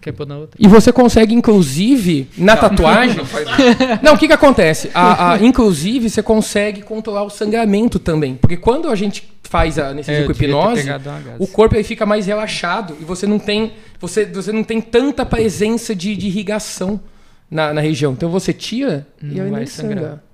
Quer 0.00 0.12
pôr 0.12 0.26
na 0.26 0.38
outra? 0.38 0.56
E 0.58 0.66
você 0.66 0.90
consegue, 0.90 1.34
inclusive, 1.34 2.28
na 2.38 2.54
não, 2.54 2.60
tatuagem. 2.60 3.16
Não, 3.16 3.98
não, 4.02 4.14
o 4.14 4.18
que, 4.18 4.26
que 4.26 4.32
acontece? 4.32 4.90
A, 4.94 5.32
a, 5.32 5.38
inclusive, 5.38 6.08
você 6.08 6.22
consegue 6.22 6.80
controlar 6.80 7.22
o 7.22 7.28
sangramento 7.28 7.98
também. 7.98 8.34
Porque 8.34 8.56
quando 8.56 8.88
a 8.88 8.94
gente 8.94 9.30
faz 9.42 9.78
a 9.78 9.88
anestesia 9.88 10.22
é, 10.22 10.24
com 10.24 10.32
hipnose, 10.32 10.88
o 11.38 11.46
corpo 11.46 11.76
aí 11.76 11.84
fica 11.84 12.06
mais 12.06 12.26
relaxado 12.26 12.96
e 13.00 13.04
você 13.04 13.26
não 13.26 13.38
tem, 13.38 13.72
você, 13.98 14.24
você 14.24 14.52
não 14.52 14.64
tem 14.64 14.80
tanta 14.80 15.26
presença 15.26 15.94
de, 15.94 16.16
de 16.16 16.28
irrigação 16.28 16.98
na, 17.50 17.74
na 17.74 17.80
região. 17.82 18.12
Então 18.12 18.30
você 18.30 18.54
tira 18.54 19.06
não 19.20 19.34
e 19.34 19.40
ela 19.40 19.58
nem 19.58 19.66
sangrar. 19.66 19.98
sangra. 19.98 20.24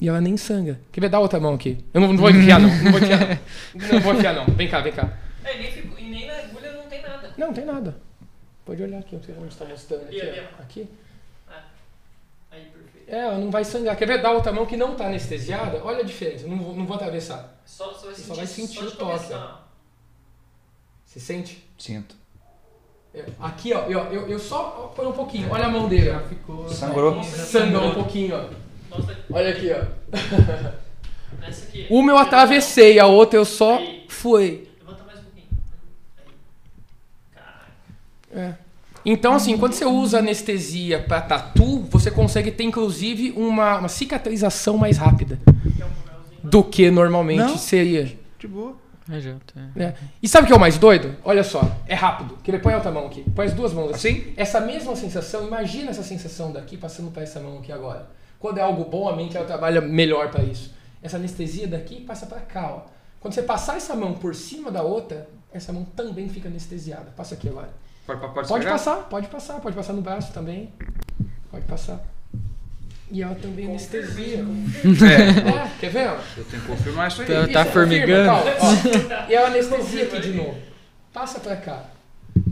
E 0.00 0.08
ela 0.08 0.20
nem 0.20 0.36
sangra. 0.38 0.80
Quer 0.90 1.02
ver? 1.02 1.08
Dá 1.10 1.18
outra 1.18 1.38
mão 1.38 1.52
aqui. 1.52 1.76
Eu 1.92 2.00
não, 2.00 2.08
não 2.12 2.18
vou 2.18 2.30
enfiar, 2.30 2.58
não. 2.58 2.70
Não 2.70 2.90
vou 2.90 3.00
enfiar, 3.00 3.20
não. 3.20 3.88
Não 3.92 4.00
vou 4.00 4.14
enfiar, 4.14 4.34
não. 4.34 4.46
Vem 4.54 4.68
cá, 4.68 4.80
vem 4.80 4.92
cá. 4.92 5.12
É, 5.44 5.58
nem 5.58 5.70
fico, 5.70 5.94
e 5.98 6.04
nem 6.04 6.26
na 6.26 6.32
agulha 6.34 6.72
não 6.72 6.88
tem 6.88 7.02
nada. 7.02 7.30
Não, 7.36 7.46
não 7.48 7.54
tem 7.54 7.64
nada. 7.66 7.96
Pode 8.64 8.82
olhar 8.82 8.98
aqui, 9.00 9.16
onde 9.16 9.48
está 9.48 9.64
mostrando. 9.64 10.04
Aqui, 10.04 10.20
aqui. 10.20 10.88
Ah, 11.48 11.64
aí, 12.50 12.64
perfeito. 12.66 13.08
É, 13.08 13.18
ela 13.18 13.38
não 13.38 13.50
vai 13.50 13.64
sangrar. 13.64 13.96
Quer 13.96 14.06
ver? 14.06 14.22
Dá 14.22 14.30
outra 14.30 14.52
mão 14.52 14.64
que 14.66 14.76
não 14.76 14.92
está 14.92 15.06
anestesiada. 15.06 15.80
Olha 15.84 16.00
a 16.00 16.04
diferença. 16.04 16.46
Não 16.46 16.56
vou, 16.56 16.74
não 16.76 16.86
vou 16.86 16.94
atravessar. 16.96 17.60
Só, 17.66 17.92
só 17.92 18.06
vai 18.06 18.14
sentir, 18.14 18.26
só 18.26 18.34
vai 18.34 18.46
sentir 18.46 18.78
só 18.78 18.84
o 18.84 18.90
toque. 18.92 19.34
Você 21.04 21.20
sente? 21.20 21.64
Sinto. 21.76 22.14
É, 23.14 23.26
aqui, 23.40 23.74
ó, 23.74 23.82
eu, 23.82 23.98
eu, 24.12 24.28
eu 24.28 24.38
só 24.38 24.92
põe 24.96 25.06
um 25.06 25.12
pouquinho. 25.12 25.50
Olha 25.50 25.66
a 25.66 25.68
mão 25.68 25.88
dele, 25.88 26.10
ó. 26.10 26.20
Ficou. 26.20 26.68
Sangrou. 26.68 27.22
Sangrou 27.24 27.88
um 27.88 27.94
pouquinho, 27.94 28.36
ó. 28.36 28.48
Olha 29.30 29.50
aqui, 29.50 29.70
ó. 29.72 29.84
Uma 31.90 32.12
eu 32.12 32.18
atravessei, 32.18 32.98
a 32.98 33.06
outra 33.06 33.38
eu 33.38 33.44
só 33.44 33.78
fui. 34.08 34.71
É. 38.32 38.54
Então, 39.04 39.34
assim, 39.34 39.58
quando 39.58 39.72
você 39.72 39.84
usa 39.84 40.18
anestesia 40.18 41.00
para 41.02 41.20
tatu, 41.20 41.80
você 41.90 42.10
consegue 42.10 42.52
ter, 42.52 42.64
inclusive, 42.64 43.32
uma, 43.36 43.78
uma 43.78 43.88
cicatrização 43.88 44.78
mais 44.78 44.96
rápida 44.96 45.40
do 46.42 46.62
que 46.62 46.90
normalmente 46.90 47.38
Não. 47.38 47.58
seria. 47.58 48.16
De 48.38 48.46
boa. 48.46 48.76
É, 49.76 49.82
é. 49.82 49.94
E 50.22 50.28
sabe 50.28 50.44
o 50.44 50.46
que 50.46 50.52
é 50.52 50.56
o 50.56 50.60
mais 50.60 50.78
doido? 50.78 51.16
Olha 51.24 51.42
só, 51.42 51.76
é 51.88 51.94
rápido. 51.94 52.38
Que 52.42 52.56
põe 52.58 52.72
a 52.72 52.76
outra 52.76 52.92
mão 52.92 53.06
aqui. 53.06 53.24
Põe 53.34 53.46
as 53.46 53.52
duas 53.52 53.72
mãos 53.72 53.92
assim. 53.92 54.10
assim? 54.10 54.32
Essa 54.36 54.60
mesma 54.60 54.94
sensação, 54.94 55.46
imagina 55.46 55.90
essa 55.90 56.04
sensação 56.04 56.52
daqui 56.52 56.76
passando 56.76 57.10
para 57.10 57.22
essa 57.22 57.40
mão 57.40 57.58
aqui 57.58 57.72
agora. 57.72 58.08
Quando 58.38 58.58
é 58.58 58.62
algo 58.62 58.84
bom, 58.84 59.08
a 59.08 59.16
mente 59.16 59.36
ela 59.36 59.46
trabalha 59.46 59.80
melhor 59.80 60.30
para 60.30 60.44
isso. 60.44 60.72
Essa 61.02 61.16
anestesia 61.16 61.66
daqui 61.66 62.00
passa 62.00 62.26
para 62.26 62.40
cá, 62.40 62.70
ó. 62.72 62.82
Quando 63.20 63.34
você 63.34 63.42
passar 63.42 63.76
essa 63.76 63.94
mão 63.94 64.14
por 64.14 64.34
cima 64.34 64.70
da 64.70 64.82
outra, 64.82 65.28
essa 65.52 65.72
mão 65.72 65.84
também 65.84 66.28
fica 66.28 66.48
anestesiada. 66.48 67.12
Passa 67.16 67.34
aqui 67.34 67.48
agora. 67.48 67.70
Pode, 68.06 68.20
pode, 68.20 68.48
pode 68.48 68.66
passar, 68.66 68.96
pode 69.08 69.28
passar, 69.28 69.60
pode 69.60 69.76
passar 69.76 69.92
no 69.92 70.02
braço 70.02 70.32
também. 70.32 70.72
Pode 71.50 71.64
passar. 71.66 72.04
E 73.10 73.22
ela 73.22 73.34
também 73.34 73.66
anestesia. 73.66 74.42
É. 74.82 75.66
é. 75.66 75.70
Quer 75.78 75.90
ver? 75.90 76.06
Eu 76.36 76.44
tenho 76.44 76.62
que 76.62 76.68
confirmar 76.68 77.08
isso 77.08 77.22
aí. 77.22 77.28
Tá, 77.28 77.48
tá 77.48 77.64
formigando. 77.66 78.30
e 79.28 79.34
ela 79.34 79.48
anestesia 79.48 80.04
aqui 80.04 80.20
de 80.20 80.32
novo. 80.32 80.56
Passa 81.12 81.38
pra 81.38 81.56
cá. 81.56 81.90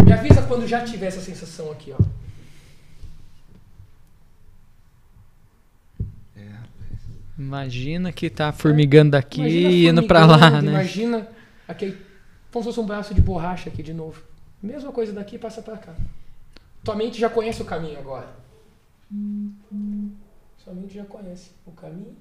Me 0.05 0.12
avisa 0.12 0.43
quando 0.43 0.68
já 0.68 0.85
tiver 0.85 1.06
essa 1.06 1.20
sensação 1.20 1.72
aqui, 1.72 1.94
ó. 1.98 2.02
É, 6.36 6.43
imagina 7.39 8.12
que 8.12 8.28
tá 8.28 8.52
formigando 8.52 9.12
daqui 9.12 9.43
e 9.43 9.89
indo 9.89 10.02
pra 10.02 10.27
lá, 10.27 10.60
né? 10.60 10.72
Imagina 10.72 11.27
aquele, 11.66 11.97
como 12.52 12.62
se 12.62 12.68
fosse 12.68 12.81
um 12.81 12.86
braço 12.86 13.14
de 13.14 13.20
borracha 13.22 13.70
aqui 13.70 13.82
de 13.82 13.94
novo. 13.94 14.30
Mesma 14.62 14.93
coisa 14.93 15.12
daqui 15.12 15.39
passa 15.39 15.62
para 15.62 15.78
cá. 15.78 15.95
Tua 16.85 16.95
mente 16.95 17.19
já 17.19 17.31
conhece 17.31 17.62
o 17.62 17.65
caminho 17.65 17.99
agora. 17.99 18.28
Sua 20.59 20.74
mente 20.74 20.95
já 20.95 21.05
conhece 21.05 21.51
o 21.66 21.73
caminho 21.73 22.16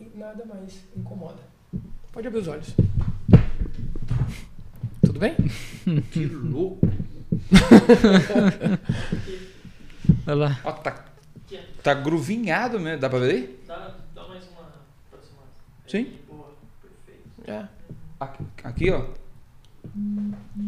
e 0.00 0.10
nada 0.14 0.44
mais 0.44 0.84
incomoda. 0.96 1.38
Pode 2.12 2.26
abrir 2.26 2.40
os 2.40 2.48
olhos. 2.48 2.74
Tudo 5.00 5.18
bem? 5.18 5.36
que 6.10 6.26
louco! 6.26 6.86
Olha 10.26 10.34
lá. 10.34 10.60
Ó, 10.64 10.72
tá, 10.72 11.04
tá 11.82 11.94
gruvinhado 11.94 12.80
mesmo. 12.80 13.00
Dá 13.00 13.08
pra 13.08 13.18
ver 13.20 13.30
aí? 13.30 13.60
Dá, 13.66 13.94
dá 14.14 14.26
mais 14.26 14.44
uma 14.48 14.68
aproximada. 15.06 15.48
Sim? 15.86 16.18
Boa, 16.28 16.52
perfeito. 16.82 17.50
É. 17.50 17.68
Aqui, 18.18 18.44
aqui 18.64 18.90
ó. 18.90 19.06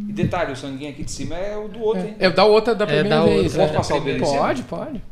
E 0.09 0.13
detalhe, 0.13 0.53
o 0.53 0.57
sanguinho 0.57 0.91
aqui 0.91 1.05
de 1.05 1.11
cima 1.11 1.35
é 1.35 1.57
o 1.57 1.69
do 1.69 1.81
outro, 1.81 2.03
é, 2.03 2.09
hein? 2.09 2.17
É 2.19 2.29
o 2.29 2.35
da 2.35 2.45
outra 2.45 2.75
da 2.75 2.87
primeira 2.87 3.09
é 3.09 3.19
da 3.19 3.25
vez. 3.25 3.57
Outra, 3.57 3.59
Posso 3.59 3.75
passar 3.75 3.97
o 3.97 4.05
dele? 4.05 4.21
Pode, 4.21 4.63
pode. 4.63 5.03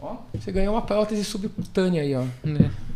Ó. 0.00 0.16
Você 0.34 0.52
ganhou 0.52 0.74
uma 0.74 0.82
prótese 0.82 1.24
subcutânea 1.24 2.02
aí, 2.02 2.14
ó. 2.14 2.22
É. 2.22 2.90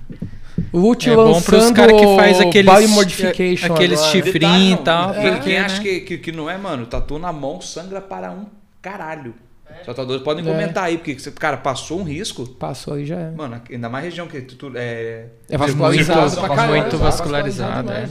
O 0.72 0.78
Lute 0.78 1.10
é 1.10 1.14
bom 1.14 1.40
para 1.40 1.58
os 1.58 1.70
caras 1.70 2.00
que 2.00 2.16
faz 2.16 2.40
aqueles, 2.40 2.90
modification 2.90 3.72
aqueles 3.72 4.00
chifrinhos 4.06 4.80
e 4.80 4.82
tal. 4.82 5.14
É, 5.14 5.38
quem 5.40 5.58
acha 5.58 5.80
que, 5.80 6.00
que, 6.00 6.18
que, 6.18 6.32
não 6.32 6.48
é, 6.48 6.56
mano, 6.56 6.86
tatu 6.86 7.18
na 7.18 7.32
mão 7.32 7.60
sangra 7.60 8.00
para 8.00 8.30
um 8.30 8.46
caralho. 8.80 9.34
É. 9.68 9.80
Os 9.80 9.86
tatuadores 9.86 10.22
podem 10.22 10.46
é. 10.46 10.52
comentar 10.52 10.84
aí, 10.84 10.98
porque, 10.98 11.16
cara, 11.32 11.56
passou 11.56 12.00
um 12.00 12.04
risco. 12.04 12.46
Passou 12.46 12.94
aí 12.94 13.04
já 13.04 13.18
é. 13.18 13.30
Mano, 13.30 13.60
ainda 13.70 13.88
mais 13.88 14.04
região 14.04 14.26
que 14.26 14.40
tu, 14.42 14.72
é. 14.74 15.26
É 15.48 15.58
vascularizado. 15.58 16.20
Muito, 16.20 16.40
pra 16.40 16.48
caralho, 16.48 16.80
muito 16.82 16.98
vascularizado, 16.98 17.92
é. 17.92 18.08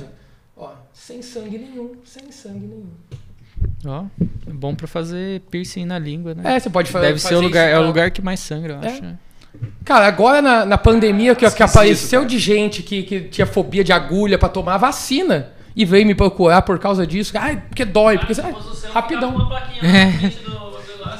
Sem 1.05 1.21
sangue 1.21 1.57
nenhum, 1.57 1.91
sem 2.05 2.31
sangue 2.31 2.65
nenhum. 2.65 2.87
Ó, 3.85 4.05
é 4.49 4.53
bom 4.53 4.73
pra 4.73 4.87
fazer 4.87 5.41
piercing 5.51 5.83
na 5.83 5.99
língua, 5.99 6.33
né? 6.33 6.55
É, 6.55 6.59
você 6.61 6.69
pode 6.69 6.89
fazer. 6.89 7.07
Deve 7.07 7.19
ser 7.19 7.35
o 7.35 7.41
lugar, 7.41 7.67
é 7.67 7.77
o 7.77 7.85
lugar 7.85 8.09
que 8.09 8.21
mais 8.21 8.39
sangra, 8.39 8.75
eu 8.75 8.87
é. 8.87 8.87
acho. 8.87 9.03
É. 9.03 9.15
Cara, 9.83 10.07
agora 10.07 10.41
na, 10.41 10.65
na 10.65 10.77
pandemia 10.77 11.35
que, 11.35 11.49
que 11.51 11.61
apareceu 11.61 12.21
isso, 12.21 12.29
de 12.29 12.39
gente 12.39 12.81
que, 12.81 13.03
que 13.03 13.19
tinha 13.19 13.45
fobia 13.45 13.83
de 13.83 13.91
agulha 13.91 14.37
para 14.37 14.47
tomar 14.47 14.77
vacina 14.77 15.49
e 15.75 15.83
veio 15.83 16.07
me 16.07 16.15
procurar 16.15 16.61
por 16.61 16.79
causa 16.79 17.05
disso. 17.05 17.33
Ai, 17.37 17.61
porque 17.67 17.83
dói, 17.83 18.17
porque 18.17 18.39
ah, 18.39 18.53
rapidão. 18.93 19.35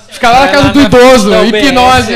Os 0.10 0.18
caras 0.18 0.40
lá 0.40 0.46
na 0.46 0.52
casa 0.54 0.70
do 0.70 0.82
idoso, 0.82 1.30
hipnose. 1.46 2.14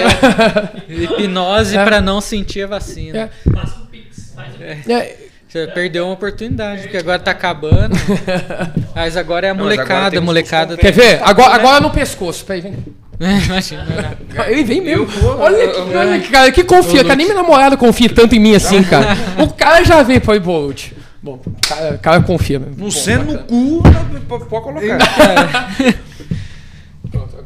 hipnose 0.88 1.76
é. 1.76 1.84
para 1.84 2.00
não 2.00 2.22
sentir 2.22 2.64
a 2.64 2.68
vacina. 2.68 3.30
É. 3.46 3.52
Passa 3.52 3.82
um 3.82 3.88
pix. 3.88 4.32
Faz 4.34 4.56
um 4.56 4.58
pix. 4.58 5.27
É. 5.54 5.66
Você 5.66 5.68
perdeu 5.68 6.06
uma 6.06 6.14
oportunidade, 6.14 6.84
porque 6.84 6.98
agora 6.98 7.20
tá 7.20 7.32
acabando. 7.32 7.96
mas 8.94 9.16
agora 9.16 9.48
é 9.48 9.50
a 9.50 9.54
molecada, 9.54 10.18
a 10.18 10.22
molecada. 10.22 10.78
Quer 10.78 10.92
ver? 10.92 11.22
Agora, 11.24 11.56
agora 11.56 11.80
no 11.80 11.90
pescoço. 11.90 12.46
Peraí, 12.46 12.62
vem. 12.62 12.76
É, 13.20 13.46
imagina. 13.46 14.16
Ele 14.48 14.64
vem 14.64 14.80
mesmo. 14.80 15.08
olha, 15.40 15.68
que, 15.68 15.80
olha 15.80 16.20
que 16.20 16.30
cara, 16.30 16.52
que 16.52 16.64
confia. 16.64 17.02
Cara, 17.02 17.16
nem 17.16 17.26
minha 17.26 17.36
namorada 17.36 17.76
confia 17.76 18.08
tanto 18.10 18.36
em 18.36 18.40
mim 18.40 18.54
assim, 18.54 18.84
cara. 18.84 19.18
O 19.44 19.48
cara 19.52 19.84
já 19.84 20.04
veio 20.04 20.22
foi 20.22 20.40
Bolt. 20.40 20.92
Bom, 21.20 21.42
o 21.44 21.68
cara, 21.68 21.98
cara 21.98 22.22
confia 22.22 22.60
mesmo. 22.60 22.76
No 22.78 22.92
seno, 22.92 23.34
no 23.34 23.40
cu, 23.40 23.82
pode 24.28 24.46
colocar. 24.46 25.00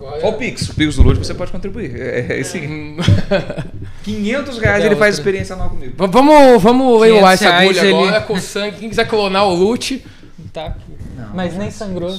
Olha 0.04 0.28
o 0.28 0.34
Pix, 0.34 0.70
o 0.70 0.76
Pix 0.76 0.96
do 0.96 1.04
Lute 1.04 1.20
você 1.20 1.34
pode 1.34 1.52
contribuir. 1.52 1.96
É, 1.96 2.34
é 2.34 2.40
esse 2.40 2.60
500 4.04 4.58
reais 4.58 4.86
ele 4.86 4.96
faz 4.96 5.16
experiência 5.16 5.56
nova 5.56 5.70
comigo. 5.70 5.94
Vamos, 5.98 6.62
vamos 6.62 7.02
leiloar 7.02 7.34
essa 7.34 7.50
agulha 7.50 7.80
ele... 7.82 7.94
agora 7.94 8.22
com 8.22 8.40
sangue. 8.40 8.78
Quem 8.78 8.90
quiser 8.90 9.08
clonar 9.08 9.48
o 9.48 9.54
Lute. 9.54 10.04
Tá 10.52 10.68
aqui. 10.68 10.92
Não, 11.16 11.30
mas 11.34 11.56
nem 11.58 11.70
sangrou. 11.70 12.18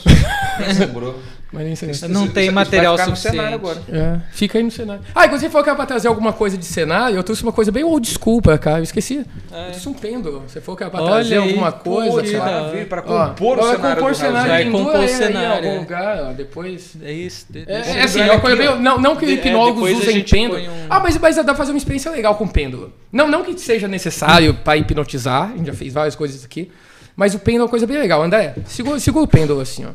nem 0.60 0.74
sangrou. 0.74 1.18
Mas 1.52 1.66
nem 1.66 1.76
sangrou. 1.76 2.08
Não 2.08 2.28
tem 2.28 2.50
material 2.50 2.94
isso 2.94 3.04
suficiente. 3.04 3.38
agora. 3.38 3.82
É, 3.88 4.18
fica 4.32 4.56
aí 4.56 4.64
no 4.64 4.70
cenário. 4.70 5.02
Ah, 5.14 5.26
e 5.26 5.28
quando 5.28 5.40
você 5.40 5.50
falou 5.50 5.62
que 5.62 5.68
era 5.68 5.76
pra 5.76 5.84
trazer 5.84 6.08
alguma 6.08 6.32
coisa 6.32 6.56
de 6.56 6.64
cenário, 6.64 7.16
eu 7.16 7.22
trouxe 7.22 7.42
uma 7.42 7.52
coisa 7.52 7.70
bem 7.70 7.84
school 8.04 8.40
pra 8.40 8.56
cá. 8.56 8.78
Eu 8.78 8.84
esqueci. 8.84 9.26
É. 9.52 9.66
Eu 9.66 9.70
trouxe 9.72 9.88
um 9.88 9.92
pêndulo. 9.92 10.44
Você 10.48 10.62
falou 10.62 10.78
que 10.78 10.82
era 10.82 10.90
pra 10.90 11.02
Olha 11.02 11.12
trazer 11.12 11.34
aí, 11.34 11.48
alguma 11.48 11.70
coisa. 11.70 12.22
Pô, 12.22 12.38
maravilha, 12.38 12.86
pra 12.86 13.02
compor 13.02 13.58
ó, 13.58 13.62
o 13.62 13.70
cenário. 13.70 13.96
Compor 13.96 14.14
cenário. 14.14 14.50
Vai 14.50 14.64
compor 14.70 15.04
o 15.04 15.08
cenário. 15.08 15.64
Em 15.66 15.68
algum 15.68 15.80
lugar, 15.80 16.18
ó, 16.22 16.32
depois. 16.32 16.96
É 17.02 17.12
isso. 17.12 17.46
É, 17.54 17.98
é 17.98 18.02
assim, 18.02 18.20
é 18.20 18.32
uma 18.32 18.40
coisa 18.40 18.56
bem. 18.56 18.80
Não, 18.80 18.98
não 18.98 19.14
que 19.14 19.26
é, 19.26 19.30
hipnólogos 19.32 19.90
usem 19.90 20.22
pêndulo. 20.24 20.58
Um... 20.58 20.86
Ah, 20.88 21.00
mas, 21.00 21.18
mas 21.18 21.36
dá 21.36 21.44
pra 21.44 21.54
fazer 21.54 21.72
uma 21.72 21.78
experiência 21.78 22.10
legal 22.10 22.34
com 22.36 22.48
pêndulo. 22.48 22.92
Não, 23.12 23.28
não 23.28 23.44
que 23.44 23.58
seja 23.58 23.86
necessário 23.86 24.54
pra 24.54 24.78
hipnotizar. 24.78 25.50
A 25.52 25.56
gente 25.56 25.66
já 25.66 25.74
fez 25.74 25.92
várias 25.92 26.16
coisas 26.16 26.44
aqui. 26.46 26.70
Mas 27.14 27.34
o 27.34 27.38
pêndulo 27.38 27.64
é 27.64 27.64
uma 27.64 27.70
coisa 27.70 27.86
bem 27.86 27.98
legal. 27.98 28.22
André, 28.22 28.54
segura, 28.64 28.98
segura 28.98 29.24
o 29.26 29.28
pêndulo 29.28 29.60
assim, 29.60 29.84
ó. 29.84 29.90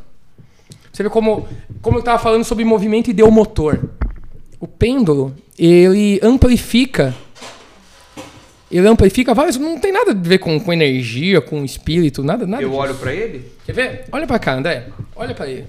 Você 0.97 1.03
vê 1.03 1.09
como, 1.11 1.47
como 1.79 1.97
eu 1.97 1.99
estava 1.99 2.17
falando 2.17 2.43
sobre 2.43 2.65
movimento 2.65 3.11
ideomotor. 3.11 3.77
O 4.59 4.65
pêndulo, 4.65 5.31
ele 5.55 6.19
amplifica. 6.23 7.13
Ele 8.71 8.87
amplifica 8.87 9.31
várias. 9.31 9.57
Não 9.57 9.77
tem 9.77 9.91
nada 9.91 10.09
a 10.09 10.15
ver 10.15 10.39
com, 10.39 10.59
com 10.59 10.73
energia, 10.73 11.39
com 11.39 11.63
espírito, 11.63 12.23
nada, 12.23 12.47
nada. 12.47 12.63
Eu 12.63 12.69
disso. 12.69 12.81
olho 12.81 12.95
para 12.95 13.13
ele? 13.13 13.45
Quer 13.63 13.73
ver? 13.73 14.05
Olha 14.11 14.25
para 14.25 14.39
cá, 14.39 14.55
André. 14.55 14.87
Olha 15.15 15.35
para 15.35 15.47
ele. 15.47 15.67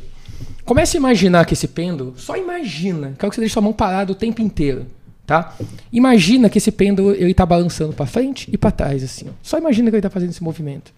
Comece 0.65 0.97
a 0.97 0.99
imaginar 0.99 1.45
que 1.45 1.53
esse 1.53 1.69
pêndulo. 1.69 2.15
Só 2.17 2.35
imagina. 2.35 3.15
Quero 3.19 3.29
que 3.29 3.35
você 3.35 3.43
deixe 3.43 3.53
sua 3.53 3.61
mão 3.61 3.75
parada 3.75 4.11
o 4.11 4.15
tempo 4.15 4.41
inteiro. 4.41 4.87
Tá? 5.27 5.55
Imagina 5.93 6.49
que 6.49 6.57
esse 6.57 6.73
pêndulo 6.73 7.13
ele 7.13 7.33
está 7.33 7.45
balançando 7.45 7.93
para 7.93 8.07
frente 8.07 8.49
e 8.51 8.57
para 8.57 8.71
trás 8.71 9.05
assim. 9.05 9.27
Ó. 9.29 9.33
Só 9.43 9.59
imagina 9.59 9.91
que 9.91 9.97
ele 9.97 9.99
está 9.99 10.09
fazendo 10.09 10.31
esse 10.31 10.43
movimento, 10.43 10.91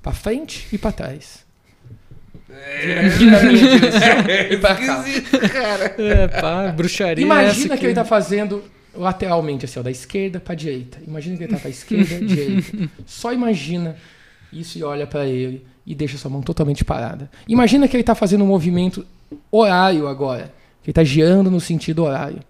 para 0.00 0.12
frente 0.12 0.68
e 0.72 0.78
para 0.78 0.92
trás. 0.92 1.41
É, 2.54 4.52
e 4.52 4.56
pra 4.56 4.74
cá. 4.74 5.04
cara. 5.52 5.94
É, 5.98 6.28
pá, 6.28 6.68
bruxaria. 6.68 7.24
Imagina 7.24 7.76
que 7.76 7.84
ele 7.84 7.92
está 7.92 8.04
fazendo 8.04 8.62
lateralmente 8.94 9.64
assim, 9.64 9.80
ó, 9.80 9.82
da 9.82 9.90
esquerda 9.90 10.40
para 10.40 10.54
direita. 10.54 10.98
Imagina 11.06 11.36
que 11.36 11.44
ele 11.44 11.52
está 11.52 11.60
para 11.60 11.70
esquerda, 11.70 12.18
direita. 12.24 12.90
Só 13.06 13.32
imagina 13.32 13.96
isso 14.52 14.78
e 14.78 14.82
olha 14.82 15.06
para 15.06 15.26
ele 15.26 15.64
e 15.86 15.94
deixa 15.94 16.16
sua 16.18 16.30
mão 16.30 16.42
totalmente 16.42 16.84
parada. 16.84 17.30
Imagina 17.48 17.88
que 17.88 17.96
ele 17.96 18.02
está 18.02 18.14
fazendo 18.14 18.44
um 18.44 18.46
movimento 18.46 19.06
horário 19.50 20.06
agora. 20.06 20.52
Que 20.82 20.90
ele 20.90 20.92
está 20.92 21.04
girando 21.04 21.50
no 21.50 21.60
sentido 21.60 22.04
horário. 22.04 22.40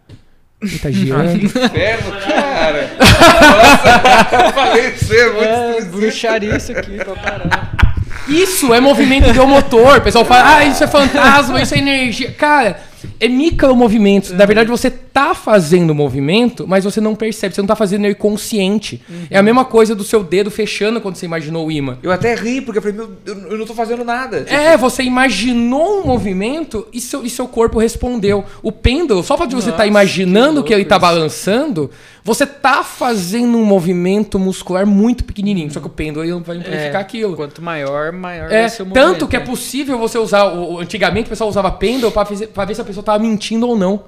Ele 0.60 0.78
tá 0.78 0.90
girando. 0.90 1.38
Que 1.38 1.46
inferno, 1.58 2.12
cara! 2.20 2.90
Nossa, 2.98 4.46
eu 4.46 4.52
falei 4.52 4.90
pra 4.90 4.98
você, 4.98 5.26
muito 5.30 5.44
é, 5.44 5.84
bruxaria 5.84 6.56
isso 6.56 6.72
aqui 6.72 6.96
pra 6.96 7.14
parar. 7.16 7.81
Isso 8.28 8.72
é 8.72 8.80
movimento 8.80 9.32
de 9.32 9.40
motor. 9.40 9.98
O 9.98 10.00
pessoal 10.00 10.24
fala, 10.24 10.56
ah, 10.56 10.64
isso 10.64 10.82
é 10.84 10.86
fantasma, 10.86 11.60
isso 11.60 11.74
é 11.74 11.78
energia. 11.78 12.32
Cara, 12.32 12.80
é 13.18 13.28
micromovimentos. 13.28 14.30
Uhum. 14.30 14.36
Na 14.36 14.46
verdade, 14.46 14.68
você 14.68 14.90
tá 14.90 15.34
fazendo 15.34 15.94
movimento, 15.94 16.66
mas 16.66 16.84
você 16.84 17.00
não 17.00 17.14
percebe, 17.14 17.54
você 17.54 17.60
não 17.60 17.66
tá 17.66 17.76
fazendo 17.76 18.04
ele 18.04 18.14
consciente. 18.14 19.02
Uhum. 19.08 19.26
É 19.30 19.38
a 19.38 19.42
mesma 19.42 19.64
coisa 19.64 19.94
do 19.94 20.04
seu 20.04 20.22
dedo 20.22 20.50
fechando 20.50 21.00
quando 21.00 21.16
você 21.16 21.26
imaginou 21.26 21.66
o 21.66 21.72
imã. 21.72 21.98
Eu 22.02 22.10
até 22.10 22.34
ri, 22.34 22.60
porque 22.60 22.78
eu 22.78 22.82
falei, 22.82 22.96
meu, 22.96 23.10
eu 23.26 23.58
não 23.58 23.66
tô 23.66 23.74
fazendo 23.74 24.04
nada. 24.04 24.44
É, 24.48 24.76
você 24.76 25.02
imaginou 25.02 26.00
um 26.00 26.06
movimento 26.06 26.86
e 26.92 27.00
seu, 27.00 27.24
e 27.24 27.30
seu 27.30 27.46
corpo 27.46 27.78
respondeu. 27.78 28.44
O 28.62 28.72
pêndulo, 28.72 29.22
só 29.22 29.36
de 29.44 29.54
você 29.54 29.70
estar 29.70 29.82
tá 29.82 29.86
imaginando 29.86 30.62
que, 30.62 30.68
que 30.68 30.74
ele 30.74 30.84
tá 30.84 30.98
balançando, 30.98 31.90
você 32.24 32.46
tá 32.46 32.84
fazendo 32.84 33.58
um 33.58 33.64
movimento 33.64 34.38
muscular 34.38 34.86
muito 34.86 35.24
pequenininho. 35.24 35.70
Só 35.72 35.80
que 35.80 35.86
o 35.86 35.90
pêndulo 35.90 36.24
vai 36.40 36.56
amplificar 36.56 36.94
é, 36.94 36.96
aquilo. 36.96 37.34
Quanto 37.34 37.60
maior, 37.60 38.12
maior 38.12 38.50
é, 38.50 38.68
ser 38.68 38.82
o 38.82 38.86
movimento. 38.86 39.12
Tanto 39.12 39.28
que 39.28 39.36
é, 39.36 39.40
é 39.40 39.42
possível 39.42 39.98
você 39.98 40.18
usar. 40.18 40.46
O, 40.46 40.78
antigamente 40.78 41.26
o 41.26 41.30
pessoal 41.30 41.50
usava 41.50 41.70
pêndulo 41.72 42.12
para 42.12 42.64
ver 42.64 42.74
se 42.74 42.80
a 42.80 42.84
pessoa 42.84 43.02
tava 43.02 43.18
mentindo 43.18 43.66
ou 43.66 43.76
não. 43.76 44.04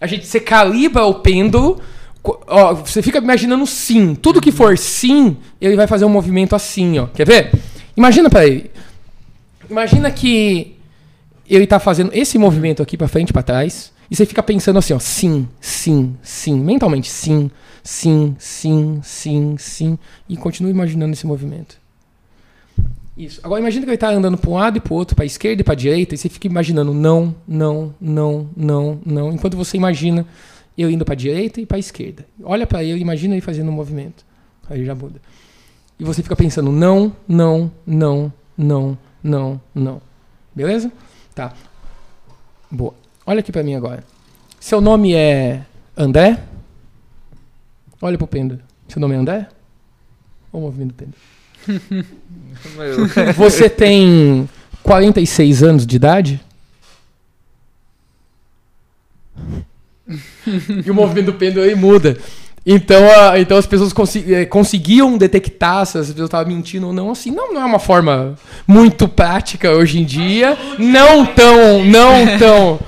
A 0.00 0.06
gente, 0.06 0.24
você 0.24 0.38
calibra 0.38 1.04
o 1.04 1.14
pêndulo. 1.14 1.80
Ó, 2.22 2.74
você 2.74 3.02
fica 3.02 3.18
imaginando 3.18 3.66
sim. 3.66 4.14
Tudo 4.14 4.40
que 4.40 4.52
for 4.52 4.78
sim, 4.78 5.36
ele 5.60 5.74
vai 5.74 5.88
fazer 5.88 6.04
um 6.04 6.08
movimento 6.08 6.54
assim, 6.54 6.98
ó. 7.00 7.06
Quer 7.06 7.26
ver? 7.26 7.52
Imagina 7.96 8.30
para 8.30 8.46
ele. 8.46 8.70
Imagina 9.68 10.12
que 10.12 10.76
ele 11.48 11.66
tá 11.66 11.80
fazendo 11.80 12.12
esse 12.14 12.38
movimento 12.38 12.80
aqui 12.80 12.96
para 12.96 13.08
frente 13.08 13.30
e 13.30 13.32
para 13.32 13.42
trás. 13.42 13.92
E 14.12 14.14
você 14.14 14.26
fica 14.26 14.42
pensando 14.42 14.78
assim, 14.78 14.92
ó, 14.92 14.98
sim, 14.98 15.48
sim, 15.58 16.14
sim, 16.22 16.60
mentalmente, 16.60 17.10
sim, 17.10 17.50
sim, 17.82 18.36
sim, 18.38 19.00
sim, 19.02 19.56
sim, 19.56 19.98
e 20.28 20.36
continua 20.36 20.70
imaginando 20.70 21.14
esse 21.14 21.26
movimento. 21.26 21.80
Isso. 23.16 23.40
Agora 23.42 23.62
imagina 23.62 23.86
que 23.86 23.88
ele 23.88 23.94
está 23.94 24.10
andando 24.10 24.36
para 24.36 24.50
um 24.50 24.52
lado 24.52 24.76
e 24.76 24.80
para 24.82 24.92
o 24.92 24.96
outro, 24.98 25.16
para 25.16 25.24
a 25.24 25.26
esquerda 25.26 25.62
e 25.62 25.64
para 25.64 25.72
a 25.72 25.76
direita, 25.76 26.14
e 26.14 26.18
você 26.18 26.28
fica 26.28 26.46
imaginando 26.46 26.92
não, 26.92 27.34
não, 27.48 27.94
não, 27.98 28.50
não, 28.54 29.00
não, 29.02 29.32
enquanto 29.32 29.56
você 29.56 29.78
imagina 29.78 30.26
eu 30.76 30.90
indo 30.90 31.06
para 31.06 31.14
a 31.14 31.16
direita 31.16 31.58
e 31.62 31.64
para 31.64 31.78
a 31.78 31.80
esquerda. 31.80 32.26
Olha 32.44 32.66
para 32.66 32.84
ele, 32.84 33.00
imagina 33.00 33.32
ele 33.32 33.40
fazendo 33.40 33.70
um 33.70 33.74
movimento. 33.74 34.26
Aí 34.68 34.84
já 34.84 34.94
muda. 34.94 35.22
E 35.98 36.04
você 36.04 36.22
fica 36.22 36.36
pensando 36.36 36.70
não, 36.70 37.16
não, 37.26 37.72
não, 37.86 38.30
não, 38.58 38.98
não, 39.24 39.58
não. 39.74 40.02
Beleza? 40.54 40.92
Tá. 41.34 41.54
Boa. 42.70 43.00
Olha 43.24 43.40
aqui 43.40 43.52
para 43.52 43.62
mim 43.62 43.74
agora. 43.74 44.02
Seu 44.58 44.80
nome 44.80 45.14
é 45.14 45.62
André? 45.96 46.38
Olha 48.00 48.18
pro 48.18 48.26
pêndulo. 48.26 48.60
Seu 48.88 49.00
nome 49.00 49.14
é 49.14 49.18
André? 49.18 49.48
Olha 50.52 50.60
o 50.60 50.60
movimento 50.60 50.88
do 50.88 50.94
pêndulo. 50.94 52.04
Você 53.36 53.70
tem 53.70 54.48
46 54.82 55.62
anos 55.62 55.86
de 55.86 55.96
idade? 55.96 56.40
e 60.84 60.90
o 60.90 60.94
movimento 60.94 61.26
do 61.26 61.34
pêndulo 61.34 61.64
aí 61.64 61.74
muda. 61.74 62.18
Então, 62.64 63.02
a, 63.10 63.40
então 63.40 63.56
as 63.56 63.66
pessoas 63.66 63.92
eh, 64.28 64.44
conseguiam 64.46 65.18
detectar 65.18 65.84
se 65.84 65.98
as 65.98 66.08
pessoas 66.08 66.26
estavam 66.26 66.52
mentindo 66.52 66.86
ou 66.88 66.92
não. 66.92 67.10
Assim, 67.10 67.30
não, 67.30 67.52
não 67.52 67.60
é 67.60 67.64
uma 67.64 67.80
forma 67.80 68.36
muito 68.66 69.08
prática 69.08 69.72
hoje 69.72 69.98
em 69.98 70.04
dia. 70.04 70.56
Não 70.78 71.26
tão, 71.26 71.84
não 71.84 72.38
tão. 72.38 72.80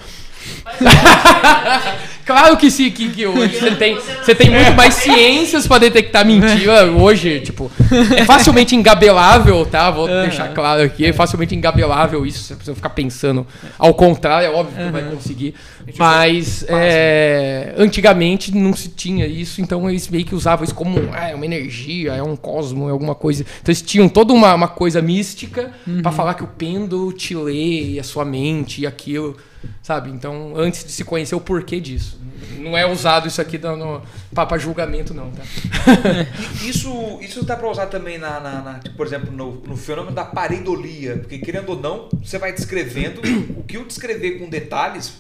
Claro 2.25 2.57
que 2.57 2.71
sim, 2.71 2.91
que, 2.91 3.11
que 3.11 3.27
hoje 3.27 3.59
você 3.59 3.71
tem, 3.73 3.97
você 3.97 4.35
tem 4.35 4.51
muito 4.51 4.73
mais 4.73 4.95
ciências 4.95 5.67
para 5.67 5.81
detectar 5.81 6.25
mentira 6.25 6.87
hoje, 6.91 7.41
tipo, 7.41 7.71
é 8.17 8.25
facilmente 8.25 8.75
engabelável, 8.75 9.67
tá? 9.67 9.91
Vou 9.91 10.09
uhum. 10.09 10.23
deixar 10.23 10.49
claro 10.55 10.83
aqui, 10.83 11.05
é 11.05 11.13
facilmente 11.13 11.55
engabelável 11.55 12.25
isso, 12.25 12.55
você 12.55 12.75
ficar 12.75 12.91
pensando 12.91 13.47
ao 13.79 13.93
contrário, 13.93 14.47
é 14.47 14.51
óbvio 14.51 14.77
que 14.77 14.83
uhum. 14.83 14.93
vai 14.93 15.03
conseguir. 15.03 15.55
Mas 15.99 16.65
é, 16.67 17.75
antigamente 17.77 18.57
não 18.57 18.75
se 18.75 18.89
tinha 18.89 19.27
isso, 19.27 19.61
então 19.61 19.89
eles 19.91 20.09
meio 20.09 20.25
que 20.25 20.35
usavam 20.35 20.65
isso 20.65 20.75
como 20.75 21.11
ah, 21.13 21.29
é 21.29 21.35
uma 21.35 21.45
energia, 21.45 22.15
é 22.15 22.23
um 22.23 22.37
cosmo, 22.37 22.89
é 22.89 22.93
alguma 22.93 23.15
coisa. 23.15 23.43
Então 23.43 23.71
eles 23.71 23.83
tinham 23.83 24.09
toda 24.09 24.33
uma, 24.33 24.55
uma 24.55 24.69
coisa 24.69 25.03
mística 25.03 25.71
uhum. 25.87 26.01
para 26.01 26.11
falar 26.11 26.35
que 26.35 26.43
o 26.43 26.47
pêndulo 26.47 27.13
te 27.13 27.35
lê 27.35 27.83
e 27.83 28.01
a 28.01 28.03
sua 28.03 28.25
mente 28.25 28.81
e 28.81 28.87
aquilo. 28.87 29.37
Sabe? 29.83 30.11
Então, 30.11 30.55
antes 30.57 30.85
de 30.85 30.93
se 30.93 31.05
conhecer 31.05 31.35
o 31.35 31.41
porquê 31.41 31.81
disso. 31.81 32.19
Não 32.59 32.77
é 32.77 32.87
usado 32.87 33.29
isso 33.29 33.41
aqui 33.41 33.59
para 33.59 34.59
julgamento, 34.59 35.13
não, 35.13 35.31
tá? 35.31 35.43
isso, 36.65 37.19
isso 37.21 37.45
dá 37.45 37.57
para 37.57 37.69
usar 37.71 37.87
também, 37.87 38.17
na, 38.17 38.41
na, 38.41 38.63
na, 38.63 38.81
por 38.97 39.07
exemplo, 39.07 39.31
no, 39.31 39.57
no 39.61 39.77
fenômeno 39.77 40.15
da 40.15 40.25
pareidolia. 40.25 41.19
Porque, 41.19 41.39
querendo 41.39 41.71
ou 41.71 41.81
não, 41.81 42.09
você 42.23 42.39
vai 42.39 42.53
descrevendo 42.53 43.21
o 43.57 43.63
que 43.63 43.77
eu 43.77 43.85
descrever 43.85 44.39
com 44.39 44.49
detalhes 44.49 45.15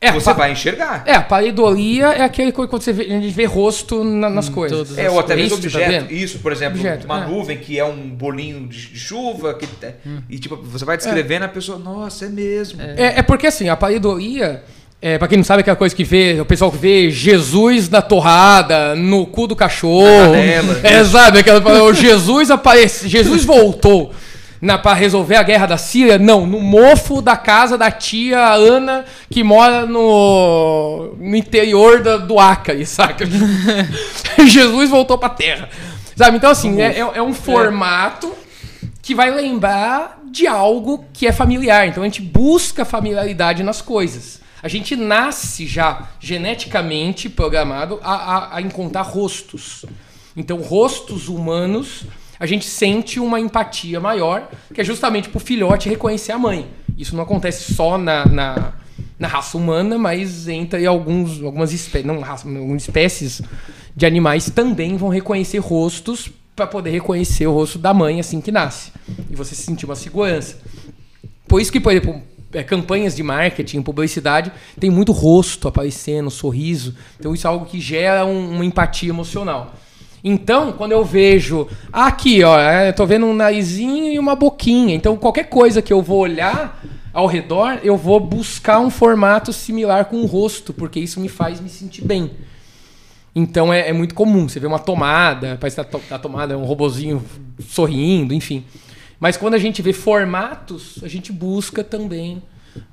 é, 0.00 0.10
você 0.12 0.32
vai 0.32 0.50
enxergar. 0.52 1.02
É, 1.04 1.12
a 1.12 1.20
pareidolia 1.20 2.06
é 2.06 2.22
aquele 2.22 2.50
coisa 2.52 2.70
quando 2.70 2.82
você 2.82 2.92
vê, 2.92 3.02
a 3.04 3.20
gente 3.20 3.34
vê 3.34 3.44
rosto 3.44 4.02
na, 4.02 4.30
nas 4.30 4.48
hum, 4.48 4.52
coisas. 4.52 4.96
É, 4.96 5.10
ou 5.10 5.20
até 5.20 5.36
mesmo 5.36 5.58
tá 5.58 5.62
objeto. 5.62 6.06
Tá 6.06 6.12
isso, 6.12 6.38
por 6.38 6.52
exemplo, 6.52 6.78
objeto, 6.78 7.04
uma 7.04 7.24
é. 7.24 7.26
nuvem 7.26 7.58
que 7.58 7.78
é 7.78 7.84
um 7.84 8.08
bolinho 8.08 8.66
de, 8.66 8.98
chuva. 8.98 9.52
Que, 9.52 9.66
hum. 10.06 10.22
E 10.30 10.38
tipo, 10.38 10.56
você 10.56 10.86
vai 10.86 10.96
descrevendo 10.96 11.42
é. 11.42 11.46
a 11.46 11.48
pessoa, 11.50 11.78
nossa, 11.78 12.24
é 12.24 12.28
mesmo. 12.30 12.80
É, 12.80 13.18
é 13.18 13.22
porque 13.22 13.46
assim, 13.46 13.68
a 13.68 13.76
pareidolia. 13.76 14.62
É, 15.02 15.16
pra 15.16 15.26
quem 15.28 15.38
não 15.38 15.44
sabe, 15.44 15.60
é 15.60 15.62
aquela 15.62 15.78
coisa 15.78 15.96
que 15.96 16.04
vê, 16.04 16.38
o 16.38 16.44
pessoal 16.44 16.70
que 16.70 16.76
vê 16.76 17.10
Jesus 17.10 17.88
na 17.88 18.02
torrada, 18.02 18.94
no 18.94 19.24
cu 19.26 19.46
do 19.46 19.56
cachorro. 19.56 20.34
É, 20.82 21.04
sabe? 21.04 21.38
Aquela, 21.38 21.82
o 21.84 21.94
Jesus 21.94 22.50
aparece, 22.50 23.08
Jesus 23.08 23.44
voltou 23.44 24.12
para 24.82 24.92
resolver 24.94 25.36
a 25.36 25.42
guerra 25.42 25.66
da 25.66 25.78
Síria? 25.78 26.18
Não, 26.18 26.46
no 26.46 26.60
mofo 26.60 27.22
da 27.22 27.36
casa 27.36 27.78
da 27.78 27.90
tia 27.90 28.52
Ana, 28.52 29.06
que 29.30 29.42
mora 29.42 29.86
no, 29.86 31.14
no 31.18 31.36
interior 31.36 32.02
do, 32.02 32.26
do 32.26 32.38
Acre, 32.38 32.84
saca? 32.86 33.24
Jesus 34.46 34.90
voltou 34.90 35.16
pra 35.16 35.30
terra. 35.30 35.68
Sabe? 36.14 36.36
Então, 36.36 36.50
assim, 36.50 36.80
é, 36.82 36.98
é, 36.98 36.98
é, 36.98 37.22
um 37.22 37.32
formato 37.32 38.34
que 39.00 39.14
vai 39.14 39.30
lembrar 39.30 40.20
de 40.30 40.46
algo 40.46 41.06
que 41.14 41.26
é 41.26 41.32
familiar. 41.32 41.88
Então, 41.88 42.02
a 42.02 42.06
gente 42.06 42.20
busca 42.20 42.84
familiaridade 42.84 43.62
nas 43.62 43.80
coisas. 43.80 44.40
A 44.62 44.68
gente 44.68 44.94
nasce 44.94 45.66
já 45.66 46.08
geneticamente 46.20 47.30
programado 47.30 47.98
a, 48.02 48.12
a, 48.12 48.56
a 48.56 48.60
encontrar 48.60 49.00
rostos. 49.00 49.86
Então, 50.36 50.58
rostos 50.60 51.28
humanos 51.28 52.04
a 52.40 52.46
gente 52.46 52.64
sente 52.64 53.20
uma 53.20 53.38
empatia 53.38 54.00
maior, 54.00 54.48
que 54.72 54.80
é 54.80 54.84
justamente 54.84 55.28
para 55.28 55.36
o 55.36 55.40
filhote 55.40 55.90
reconhecer 55.90 56.32
a 56.32 56.38
mãe. 56.38 56.66
Isso 56.96 57.14
não 57.14 57.22
acontece 57.22 57.74
só 57.74 57.98
na, 57.98 58.24
na, 58.24 58.72
na 59.18 59.28
raça 59.28 59.58
humana, 59.58 59.98
mas 59.98 60.48
entre 60.48 60.86
alguns, 60.86 61.42
algumas, 61.42 61.70
espé 61.70 62.02
não, 62.02 62.18
raça, 62.20 62.48
algumas 62.48 62.82
espécies 62.82 63.42
de 63.94 64.06
animais 64.06 64.48
também 64.48 64.96
vão 64.96 65.10
reconhecer 65.10 65.58
rostos 65.58 66.30
para 66.56 66.66
poder 66.66 66.90
reconhecer 66.90 67.46
o 67.46 67.52
rosto 67.52 67.78
da 67.78 67.92
mãe 67.92 68.18
assim 68.18 68.40
que 68.40 68.50
nasce. 68.50 68.90
E 69.30 69.36
você 69.36 69.54
se 69.54 69.62
sentir 69.62 69.84
uma 69.84 69.94
segurança. 69.94 70.58
Por 71.46 71.60
isso 71.60 71.70
que, 71.70 71.78
por 71.78 71.92
exemplo, 71.92 72.22
é, 72.54 72.62
campanhas 72.62 73.14
de 73.14 73.22
marketing, 73.22 73.82
publicidade, 73.82 74.50
tem 74.78 74.88
muito 74.88 75.12
rosto 75.12 75.68
aparecendo, 75.68 76.30
sorriso. 76.30 76.94
Então 77.18 77.34
isso 77.34 77.46
é 77.46 77.50
algo 77.50 77.66
que 77.66 77.78
gera 77.78 78.24
um, 78.24 78.54
uma 78.54 78.64
empatia 78.64 79.10
emocional. 79.10 79.74
Então, 80.22 80.72
quando 80.72 80.92
eu 80.92 81.04
vejo. 81.04 81.66
Aqui, 81.92 82.42
ó, 82.44 82.58
é, 82.58 82.88
eu 82.88 82.92
tô 82.92 83.06
vendo 83.06 83.26
um 83.26 83.34
narizinho 83.34 84.12
e 84.12 84.18
uma 84.18 84.36
boquinha. 84.36 84.94
Então, 84.94 85.16
qualquer 85.16 85.44
coisa 85.44 85.80
que 85.80 85.92
eu 85.92 86.02
vou 86.02 86.18
olhar 86.18 86.82
ao 87.12 87.26
redor, 87.26 87.80
eu 87.82 87.96
vou 87.96 88.20
buscar 88.20 88.80
um 88.80 88.90
formato 88.90 89.52
similar 89.52 90.04
com 90.04 90.16
o 90.18 90.26
rosto, 90.26 90.72
porque 90.72 91.00
isso 91.00 91.20
me 91.20 91.28
faz 91.28 91.60
me 91.60 91.68
sentir 91.68 92.04
bem. 92.04 92.30
Então 93.34 93.72
é, 93.72 93.88
é 93.88 93.92
muito 93.92 94.14
comum. 94.14 94.48
Você 94.48 94.60
vê 94.60 94.66
uma 94.66 94.78
tomada, 94.78 95.56
parece 95.60 95.82
que 95.82 95.84
tá, 95.84 96.14
a 96.14 96.18
tomada 96.18 96.54
é 96.54 96.56
um 96.56 96.64
robozinho 96.64 97.24
sorrindo, 97.68 98.34
enfim. 98.34 98.64
Mas 99.18 99.36
quando 99.36 99.54
a 99.54 99.58
gente 99.58 99.82
vê 99.82 99.92
formatos, 99.92 100.98
a 101.02 101.08
gente 101.08 101.32
busca 101.32 101.84
também 101.84 102.42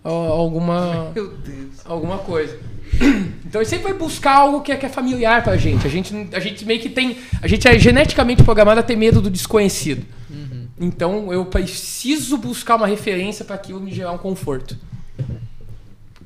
alguma, 0.03 1.13
alguma 1.85 2.17
coisa. 2.19 2.57
Então 3.47 3.61
a 3.61 3.63
gente 3.63 3.69
sempre 3.69 3.91
vai 3.91 3.97
buscar 3.97 4.35
algo 4.39 4.59
que 4.59 4.73
é, 4.73 4.75
que 4.75 4.85
é 4.85 4.89
familiar 4.89 5.41
pra 5.41 5.55
gente. 5.55 5.87
A 5.87 5.89
gente. 5.89 6.13
A 6.33 6.39
gente 6.39 6.65
meio 6.65 6.81
que 6.81 6.89
tem. 6.89 7.17
A 7.41 7.47
gente 7.47 7.65
é 7.65 7.79
geneticamente 7.79 8.43
programado 8.43 8.81
a 8.81 8.83
ter 8.83 8.97
medo 8.97 9.21
do 9.21 9.29
desconhecido. 9.29 10.05
Uhum. 10.29 10.67
Então 10.77 11.31
eu 11.31 11.45
preciso 11.45 12.37
buscar 12.37 12.75
uma 12.75 12.87
referência 12.87 13.45
para 13.45 13.55
aquilo 13.55 13.79
me 13.79 13.93
gerar 13.93 14.11
um 14.11 14.17
conforto. 14.17 14.77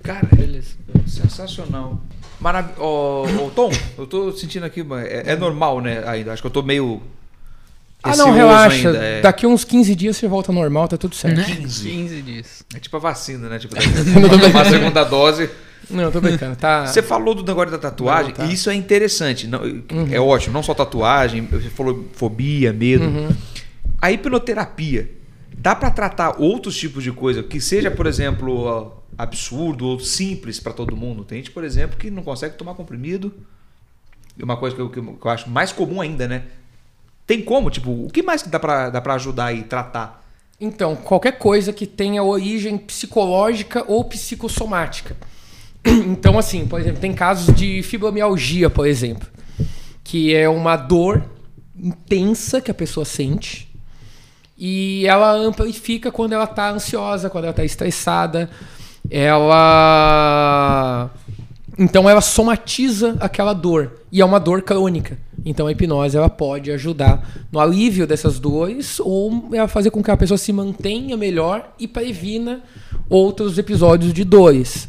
Cara, 0.01 0.27
beleza. 0.35 0.75
Sensacional. 1.05 2.01
Marav 2.39 2.71
oh, 2.79 3.25
oh, 3.45 3.51
Tom, 3.51 3.69
eu 3.97 4.07
tô 4.07 4.31
sentindo 4.31 4.65
aqui. 4.65 4.83
É, 5.07 5.33
é, 5.33 5.35
normal, 5.35 5.79
né? 5.79 6.03
Ainda. 6.07 6.33
Acho 6.33 6.41
que 6.41 6.47
eu 6.47 6.51
tô 6.51 6.63
meio. 6.63 7.01
Ah, 8.03 8.15
não, 8.15 8.31
relaxa. 8.31 8.89
Ainda, 8.89 9.03
é... 9.03 9.21
Daqui 9.21 9.45
uns 9.45 9.63
15 9.63 9.95
dias 9.95 10.17
você 10.17 10.27
volta 10.27 10.51
normal, 10.51 10.87
tá 10.87 10.97
tudo 10.97 11.15
certo. 11.15 11.43
15. 11.43 11.89
15 11.89 12.21
dias. 12.21 12.63
É 12.75 12.79
tipo 12.79 12.97
a 12.97 12.99
vacina, 12.99 13.47
né? 13.47 13.59
Tipo, 13.59 13.75
tomar 14.41 14.61
a 14.61 14.69
segunda 14.69 15.03
dose. 15.03 15.49
Não, 15.89 16.11
tô 16.11 16.21
brincando. 16.21 16.55
Tá... 16.55 16.87
Você 16.87 17.01
falou 17.01 17.35
do 17.35 17.43
negócio 17.43 17.71
da 17.71 17.77
tatuagem, 17.77 18.29
não, 18.29 18.37
tá. 18.37 18.45
e 18.45 18.53
isso 18.53 18.69
é 18.69 18.73
interessante. 18.73 19.47
Não, 19.47 19.61
uhum. 19.61 20.07
É 20.09 20.19
ótimo, 20.19 20.53
não 20.53 20.63
só 20.63 20.73
tatuagem, 20.73 21.45
você 21.45 21.69
falou 21.69 22.07
fobia, 22.13 22.71
medo. 22.71 23.03
Uhum. 23.03 23.29
A 24.01 24.11
hipnoterapia, 24.11 25.11
dá 25.55 25.75
para 25.75 25.91
tratar 25.91 26.41
outros 26.41 26.75
tipos 26.77 27.03
de 27.03 27.11
coisa, 27.11 27.43
que 27.43 27.59
seja, 27.59 27.91
por 27.91 28.07
exemplo, 28.07 29.03
absurdo 29.17 29.85
ou 29.85 29.99
simples 29.99 30.59
para 30.59 30.73
todo 30.73 30.95
mundo. 30.95 31.23
Tem 31.23 31.37
gente, 31.37 31.51
por 31.51 31.63
exemplo, 31.63 31.97
que 31.97 32.09
não 32.09 32.23
consegue 32.23 32.55
tomar 32.55 32.73
comprimido. 32.73 33.33
E 34.37 34.43
uma 34.43 34.57
coisa 34.57 34.75
que 34.75 34.81
eu, 34.81 34.89
que 34.89 34.99
eu 34.99 35.31
acho 35.31 35.49
mais 35.49 35.71
comum 35.71 36.01
ainda, 36.01 36.27
né? 36.27 36.43
Tem 37.31 37.41
como? 37.41 37.69
Tipo, 37.69 37.91
o 37.91 38.09
que 38.09 38.21
mais 38.21 38.43
que 38.43 38.49
dá 38.49 38.59
para 38.59 38.89
dá 38.89 38.99
pra 38.99 39.13
ajudar 39.13 39.53
e 39.53 39.63
tratar? 39.63 40.21
Então, 40.59 40.97
qualquer 40.97 41.37
coisa 41.37 41.71
que 41.71 41.87
tenha 41.87 42.21
origem 42.21 42.77
psicológica 42.77 43.85
ou 43.87 44.03
psicossomática. 44.03 45.15
Então, 45.87 46.37
assim, 46.37 46.67
por 46.67 46.81
exemplo, 46.81 46.99
tem 46.99 47.13
casos 47.13 47.55
de 47.55 47.81
fibromialgia, 47.83 48.69
por 48.69 48.85
exemplo, 48.85 49.29
que 50.03 50.35
é 50.35 50.49
uma 50.49 50.75
dor 50.75 51.23
intensa 51.73 52.59
que 52.59 52.69
a 52.69 52.73
pessoa 52.73 53.05
sente 53.05 53.73
e 54.57 55.05
ela 55.07 55.31
amplifica 55.31 56.11
quando 56.11 56.33
ela 56.33 56.43
está 56.43 56.69
ansiosa, 56.69 57.29
quando 57.29 57.45
ela 57.45 57.51
está 57.51 57.63
estressada. 57.63 58.49
Ela. 59.09 61.09
Então 61.79 62.09
ela 62.09 62.19
somatiza 62.19 63.15
aquela 63.21 63.53
dor. 63.53 64.01
E 64.11 64.19
é 64.19 64.25
uma 64.25 64.37
dor 64.37 64.61
crônica. 64.63 65.17
Então 65.45 65.67
a 65.67 65.71
hipnose 65.71 66.15
ela 66.15 66.29
pode 66.29 66.71
ajudar 66.71 67.47
no 67.51 67.59
alívio 67.59 68.05
dessas 68.05 68.39
dores 68.39 68.99
ou 68.99 69.49
ela 69.53 69.67
fazer 69.67 69.89
com 69.89 70.03
que 70.03 70.11
a 70.11 70.17
pessoa 70.17 70.37
se 70.37 70.53
mantenha 70.53 71.17
melhor 71.17 71.73
e 71.79 71.87
previna 71.87 72.61
outros 73.09 73.57
episódios 73.57 74.13
de 74.13 74.23
dores. 74.23 74.87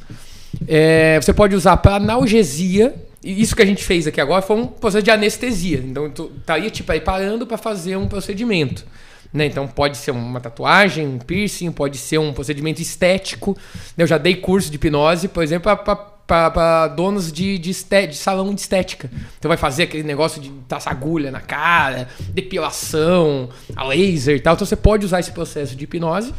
É, 0.67 1.19
você 1.21 1.33
pode 1.33 1.55
usar 1.55 1.77
para 1.79 1.97
analgesia. 1.97 2.95
Isso 3.25 3.55
que 3.55 3.63
a 3.63 3.67
gente 3.67 3.85
fez 3.85 4.07
aqui 4.07 4.21
agora 4.21 4.43
foi 4.43 4.57
um 4.57 4.67
processo 4.67 5.05
de 5.05 5.11
anestesia. 5.11 5.79
Então, 5.79 6.07
estaria 6.07 6.71
te 6.71 6.83
preparando 6.83 7.47
para 7.47 7.57
fazer 7.57 7.97
um 7.97 8.09
procedimento. 8.09 8.85
Né? 9.33 9.47
Então, 9.47 9.67
pode 9.67 9.97
ser 9.97 10.11
uma 10.11 10.41
tatuagem, 10.41 11.07
um 11.07 11.19
piercing, 11.19 11.71
pode 11.73 11.99
ser 11.99 12.19
um 12.19 12.33
procedimento 12.33 12.83
estético. 12.83 13.57
Eu 13.97 14.07
já 14.07 14.19
dei 14.19 14.37
curso 14.37 14.71
de 14.71 14.77
hipnose, 14.77 15.29
por 15.29 15.43
exemplo, 15.43 15.75
para 15.77 16.12
donos 16.97 17.33
de, 17.33 17.59
de, 17.59 17.73
de, 17.73 18.17
salão 18.17 18.55
de 18.55 18.61
estética. 18.61 19.11
Então, 19.39 19.49
vai 19.49 19.59
fazer 19.59 19.85
aquele 19.85 20.03
negócio 20.03 20.41
de 20.41 20.51
taça 20.69 20.91
agulha 20.91 21.31
na 21.31 21.41
cara, 21.41 22.09
depilação, 22.31 23.51
a 23.77 23.85
laser 23.85 24.37
e 24.37 24.41
tal. 24.41 24.55
Então, 24.55 24.67
você 24.67 24.77
pode 24.77 25.05
usar 25.05 25.21
esse 25.21 25.33
processo 25.33 25.77
de 25.77 25.85
hipnose 25.85 26.33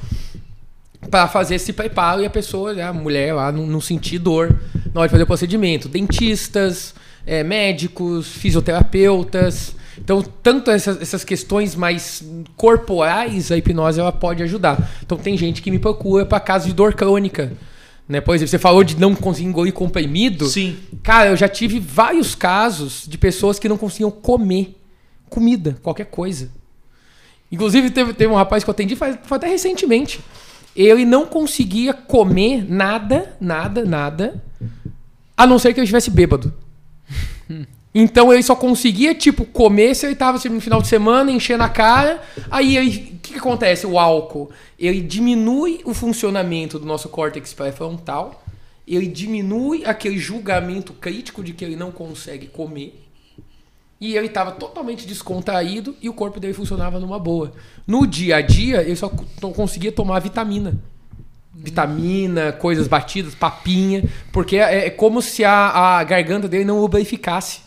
para 1.09 1.27
fazer 1.27 1.55
esse 1.55 1.73
preparo 1.73 2.21
e 2.21 2.25
a 2.25 2.29
pessoa, 2.29 2.73
né, 2.73 2.83
a 2.83 2.93
mulher 2.93 3.33
lá, 3.33 3.51
não, 3.51 3.67
não 3.67 3.81
sentir 3.81 4.19
dor 4.19 4.55
na 4.93 5.01
hora 5.01 5.07
de 5.07 5.11
fazer 5.11 5.23
o 5.23 5.27
procedimento. 5.27 5.87
Dentistas, 5.87 6.95
é, 7.25 7.43
médicos, 7.43 8.27
fisioterapeutas. 8.27 9.75
Então, 9.97 10.23
tanto 10.41 10.71
essas, 10.71 11.01
essas 11.01 11.23
questões 11.23 11.75
mais 11.75 12.23
corporais, 12.55 13.51
a 13.51 13.57
hipnose 13.57 13.99
ela 13.99 14.11
pode 14.11 14.41
ajudar. 14.43 14.89
Então, 15.05 15.17
tem 15.17 15.37
gente 15.37 15.61
que 15.61 15.69
me 15.69 15.79
procura 15.79 16.25
para 16.25 16.39
casos 16.39 16.67
de 16.67 16.73
dor 16.73 16.93
crônica. 16.93 17.51
Né? 18.07 18.19
Por 18.21 18.35
exemplo, 18.35 18.49
você 18.49 18.59
falou 18.59 18.83
de 18.83 18.99
não 18.99 19.15
conseguir 19.15 19.47
engolir 19.47 19.73
comprimido. 19.73 20.45
Sim. 20.47 20.77
Cara, 21.01 21.29
eu 21.29 21.37
já 21.37 21.47
tive 21.47 21.79
vários 21.79 22.35
casos 22.35 23.05
de 23.07 23.17
pessoas 23.17 23.59
que 23.59 23.69
não 23.69 23.77
conseguiam 23.77 24.11
comer 24.11 24.75
comida, 25.29 25.77
qualquer 25.81 26.05
coisa. 26.05 26.51
Inclusive, 27.51 27.89
teve, 27.91 28.13
teve 28.13 28.31
um 28.31 28.35
rapaz 28.35 28.63
que 28.63 28.69
eu 28.69 28.71
atendi 28.71 28.95
foi 28.95 29.17
até 29.29 29.47
recentemente 29.47 30.19
ele 30.75 31.05
não 31.05 31.25
conseguia 31.25 31.93
comer 31.93 32.65
nada, 32.69 33.35
nada, 33.39 33.85
nada, 33.85 34.43
a 35.37 35.45
não 35.45 35.59
ser 35.59 35.73
que 35.73 35.79
ele 35.79 35.85
estivesse 35.85 36.09
bêbado. 36.09 36.53
Então 37.93 38.33
ele 38.33 38.41
só 38.41 38.55
conseguia, 38.55 39.13
tipo, 39.13 39.45
comer 39.45 39.95
se 39.95 40.05
ele 40.05 40.15
tava 40.15 40.37
assim, 40.37 40.49
no 40.49 40.59
final 40.59 40.81
de 40.81 40.87
semana, 40.87 41.31
enchendo 41.31 41.63
a 41.63 41.69
cara. 41.69 42.21
Aí 42.49 42.77
o 42.79 43.19
que, 43.19 43.33
que, 43.33 43.37
acontece? 43.37 43.85
O 43.85 43.99
álcool, 43.99 44.49
ele 44.79 45.01
diminui 45.01 45.81
o 45.85 45.93
funcionamento 45.93 46.79
do 46.79 46.85
nosso 46.85 47.07
córtex 47.07 47.53
pré-frontal, 47.53 48.43
ele 48.87 49.05
diminui 49.05 49.85
aquele 49.85 50.17
julgamento 50.17 50.91
crítico 50.93 51.43
de 51.43 51.53
que 51.53 51.63
ele 51.63 51.75
não 51.75 51.91
consegue 51.91 52.47
comer. 52.47 52.99
E 54.01 54.17
ele 54.17 54.27
estava 54.27 54.51
totalmente 54.51 55.07
descontraído 55.07 55.95
e 56.01 56.09
o 56.09 56.13
corpo 56.13 56.39
dele 56.39 56.53
funcionava 56.53 56.99
numa 56.99 57.19
boa. 57.19 57.53
No 57.87 58.05
dia 58.05 58.37
a 58.37 58.41
dia, 58.41 58.81
ele 58.81 58.95
só 58.95 59.07
conseguia 59.55 59.91
tomar 59.91 60.19
vitamina. 60.19 60.77
Vitamina, 61.53 62.51
coisas 62.51 62.87
batidas, 62.87 63.35
papinha, 63.35 64.03
porque 64.31 64.57
é, 64.57 64.87
é 64.87 64.89
como 64.89 65.21
se 65.21 65.45
a, 65.45 65.99
a 65.99 66.03
garganta 66.03 66.49
dele 66.49 66.65
não 66.65 66.81
lubrificasse. 66.81 67.61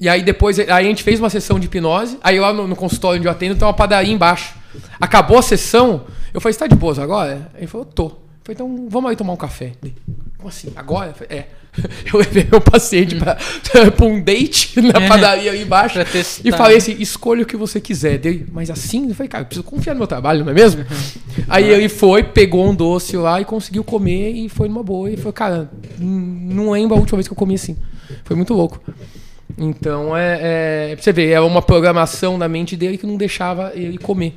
E 0.00 0.08
aí 0.08 0.22
depois, 0.22 0.58
aí 0.58 0.68
a 0.68 0.82
gente 0.82 1.02
fez 1.02 1.20
uma 1.20 1.30
sessão 1.30 1.58
de 1.58 1.66
hipnose, 1.66 2.18
aí 2.22 2.38
lá 2.40 2.52
no, 2.52 2.66
no 2.66 2.76
consultório 2.76 3.18
onde 3.18 3.28
eu 3.28 3.32
atendo 3.32 3.54
tem 3.54 3.66
uma 3.66 3.74
padaria 3.74 4.12
embaixo. 4.12 4.54
Acabou 5.00 5.38
a 5.38 5.42
sessão, 5.42 6.04
eu 6.32 6.40
falei, 6.40 6.52
você 6.52 6.58
tá 6.58 6.66
de 6.66 6.74
boa 6.74 7.00
agora? 7.00 7.50
Ele 7.56 7.66
falou, 7.66 7.86
tô. 7.86 8.06
Eu 8.06 8.12
falei, 8.42 8.54
então 8.54 8.88
vamos 8.90 9.10
aí 9.10 9.16
tomar 9.16 9.32
um 9.32 9.36
café. 9.36 9.72
Como 10.36 10.48
assim? 10.48 10.72
Agora? 10.74 11.14
Falei, 11.14 11.38
é. 11.38 11.46
Eu 12.12 12.20
levei 12.20 12.46
meu 12.48 12.60
paciente 12.60 13.16
para 13.16 13.36
um 14.02 14.20
date 14.20 14.80
na 14.80 15.00
é. 15.00 15.08
padaria 15.08 15.50
ali 15.50 15.62
embaixo 15.62 15.98
e 16.44 16.52
falei 16.52 16.76
assim: 16.76 16.96
escolha 17.00 17.42
o 17.42 17.46
que 17.46 17.56
você 17.56 17.80
quiser. 17.80 18.18
Dei, 18.18 18.46
mas 18.52 18.70
assim, 18.70 19.08
eu 19.08 19.14
falei, 19.14 19.28
cara, 19.28 19.42
eu 19.42 19.46
preciso 19.46 19.64
confiar 19.64 19.94
no 19.94 19.98
meu 19.98 20.06
trabalho, 20.06 20.44
não 20.44 20.52
é 20.52 20.54
mesmo? 20.54 20.82
Uhum. 20.82 21.44
Aí 21.48 21.68
ele 21.68 21.88
foi, 21.88 22.22
pegou 22.22 22.68
um 22.68 22.74
doce 22.74 23.16
lá 23.16 23.40
e 23.40 23.44
conseguiu 23.44 23.82
comer 23.82 24.30
e 24.30 24.48
foi 24.48 24.68
numa 24.68 24.82
boa. 24.82 25.10
E 25.10 25.16
falou, 25.16 25.32
cara, 25.32 25.70
não 25.98 26.70
lembro 26.70 26.96
a 26.96 27.00
última 27.00 27.16
vez 27.16 27.26
que 27.26 27.32
eu 27.32 27.36
comi 27.36 27.54
assim. 27.54 27.76
Foi 28.24 28.36
muito 28.36 28.54
louco. 28.54 28.80
Então 29.56 30.16
é, 30.16 30.90
é. 30.90 30.94
Pra 30.94 31.02
você 31.02 31.12
ver, 31.12 31.30
é 31.30 31.40
uma 31.40 31.62
programação 31.62 32.38
na 32.38 32.48
mente 32.48 32.76
dele 32.76 32.98
que 32.98 33.06
não 33.06 33.16
deixava 33.16 33.72
ele 33.74 33.98
comer. 33.98 34.34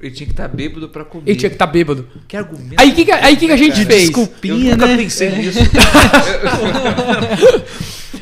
Ele 0.00 0.10
tinha 0.10 0.26
que 0.26 0.32
estar 0.32 0.48
tá 0.48 0.54
bêbado 0.54 0.88
pra 0.88 1.04
comer. 1.04 1.24
Ele 1.26 1.38
tinha 1.38 1.48
que 1.48 1.54
estar 1.54 1.66
tá 1.66 1.72
bêbado. 1.72 2.06
Que 2.28 2.36
argumento. 2.36 2.80
Aí 2.80 2.90
o 2.90 2.94
que, 2.94 3.10
aí, 3.10 3.36
que, 3.36 3.46
que 3.46 3.52
a 3.52 3.56
gente 3.56 3.76
cara, 3.76 3.86
fez? 3.86 4.02
Desculpinha, 4.02 4.72
eu 4.72 4.76
nunca 4.76 4.88
né? 4.88 4.96
pensei 4.96 5.28
é. 5.28 5.32
nisso. 5.38 5.58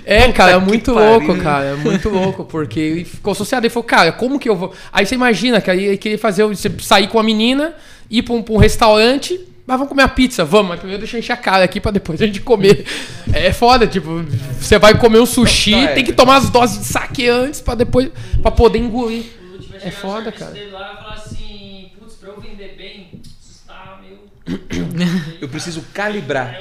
é, 0.05 0.33
cara, 0.33 0.53
é 0.53 0.59
muito 0.59 0.93
louco, 0.93 1.37
cara. 1.39 1.65
É 1.65 1.75
muito 1.75 2.09
louco, 2.09 2.45
porque 2.45 2.79
ele 2.79 3.05
ficou 3.05 3.33
associado. 3.33 3.67
Ele 3.67 3.73
falou, 3.73 3.85
cara, 3.85 4.13
como 4.13 4.39
que 4.39 4.49
eu 4.49 4.55
vou. 4.55 4.73
Aí 4.93 5.05
você 5.05 5.17
imagina 5.17 5.61
que 5.61 5.71
aí 5.71 5.85
ele 5.85 5.97
queria 5.97 6.19
fazer. 6.19 6.45
Você 6.45 6.71
sair 6.79 7.09
com 7.09 7.19
a 7.19 7.23
menina, 7.23 7.75
ir 8.09 8.23
pra 8.23 8.35
um, 8.35 8.43
pra 8.43 8.55
um 8.55 8.59
restaurante. 8.59 9.41
Mas 9.67 9.79
vamos 9.79 9.89
comer 9.89 10.03
a 10.03 10.09
pizza, 10.09 10.45
vamos, 10.45 10.69
mas 10.69 10.79
primeiro 10.79 11.01
deixa 11.01 11.17
eu 11.17 11.21
encher 11.21 11.33
a 11.33 11.37
cara 11.39 11.65
aqui 11.65 11.81
pra 11.81 11.91
depois 11.91 12.21
a 12.21 12.27
gente 12.27 12.41
comer. 12.41 12.85
É 13.33 13.53
foda, 13.53 13.87
tipo, 13.87 14.23
você 14.61 14.79
vai 14.79 14.99
comer 14.99 15.21
um 15.21 15.27
sushi, 15.27 15.71
não, 15.71 15.83
não, 15.83 15.89
é. 15.89 15.95
tem 15.95 16.05
que 16.05 16.13
tomar 16.13 16.37
as 16.37 16.51
doses 16.51 16.79
de 16.81 16.85
saque 16.85 17.29
antes 17.29 17.61
pra 17.63 17.75
depois. 17.75 18.11
pra 18.43 18.51
poder 18.51 18.79
engolir. 18.79 19.25
É 19.83 19.91
foda, 19.91 20.31
cara. 20.31 20.55
Eu 25.41 25.49
preciso 25.49 25.83
calibrar. 25.95 26.61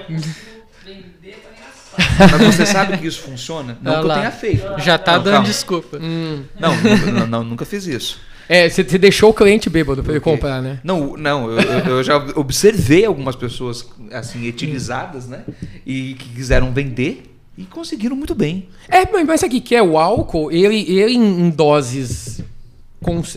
Mas 2.19 2.55
você 2.55 2.65
sabe 2.65 2.97
que 2.97 3.05
isso 3.05 3.21
funciona? 3.21 3.77
Não 3.81 4.01
que 4.01 4.07
eu 4.07 4.13
tenha 4.13 4.31
feito. 4.31 4.79
Já 4.79 4.97
tá 4.97 5.13
não, 5.13 5.23
dando 5.23 5.33
calma. 5.33 5.47
desculpa. 5.47 5.99
Hum. 6.01 6.43
Não, 6.59 6.75
não, 7.11 7.27
não, 7.27 7.43
nunca 7.43 7.65
fiz 7.65 7.85
isso. 7.85 8.19
É, 8.47 8.69
você 8.69 8.83
deixou 8.83 9.29
o 9.29 9.33
cliente 9.33 9.69
bêbado 9.69 10.03
para 10.03 10.13
ele 10.13 10.19
comprar, 10.19 10.61
né? 10.61 10.79
Não, 10.83 11.15
não, 11.15 11.49
eu, 11.49 11.59
eu, 11.89 12.03
já 12.03 12.17
observei 12.35 13.05
algumas 13.05 13.35
pessoas 13.35 13.87
assim 14.11 14.45
etilizadas, 14.45 15.27
né? 15.27 15.43
E 15.85 16.15
que 16.15 16.29
quiseram 16.29 16.73
vender 16.73 17.23
E 17.57 17.63
conseguiram 17.63 18.15
muito 18.15 18.35
bem. 18.35 18.67
É, 18.89 19.05
mas 19.23 19.43
aqui 19.43 19.61
que 19.61 19.75
é 19.75 19.81
o 19.81 19.97
álcool, 19.97 20.51
ele, 20.51 20.91
ele 20.91 21.13
em 21.13 21.49
doses 21.49 22.41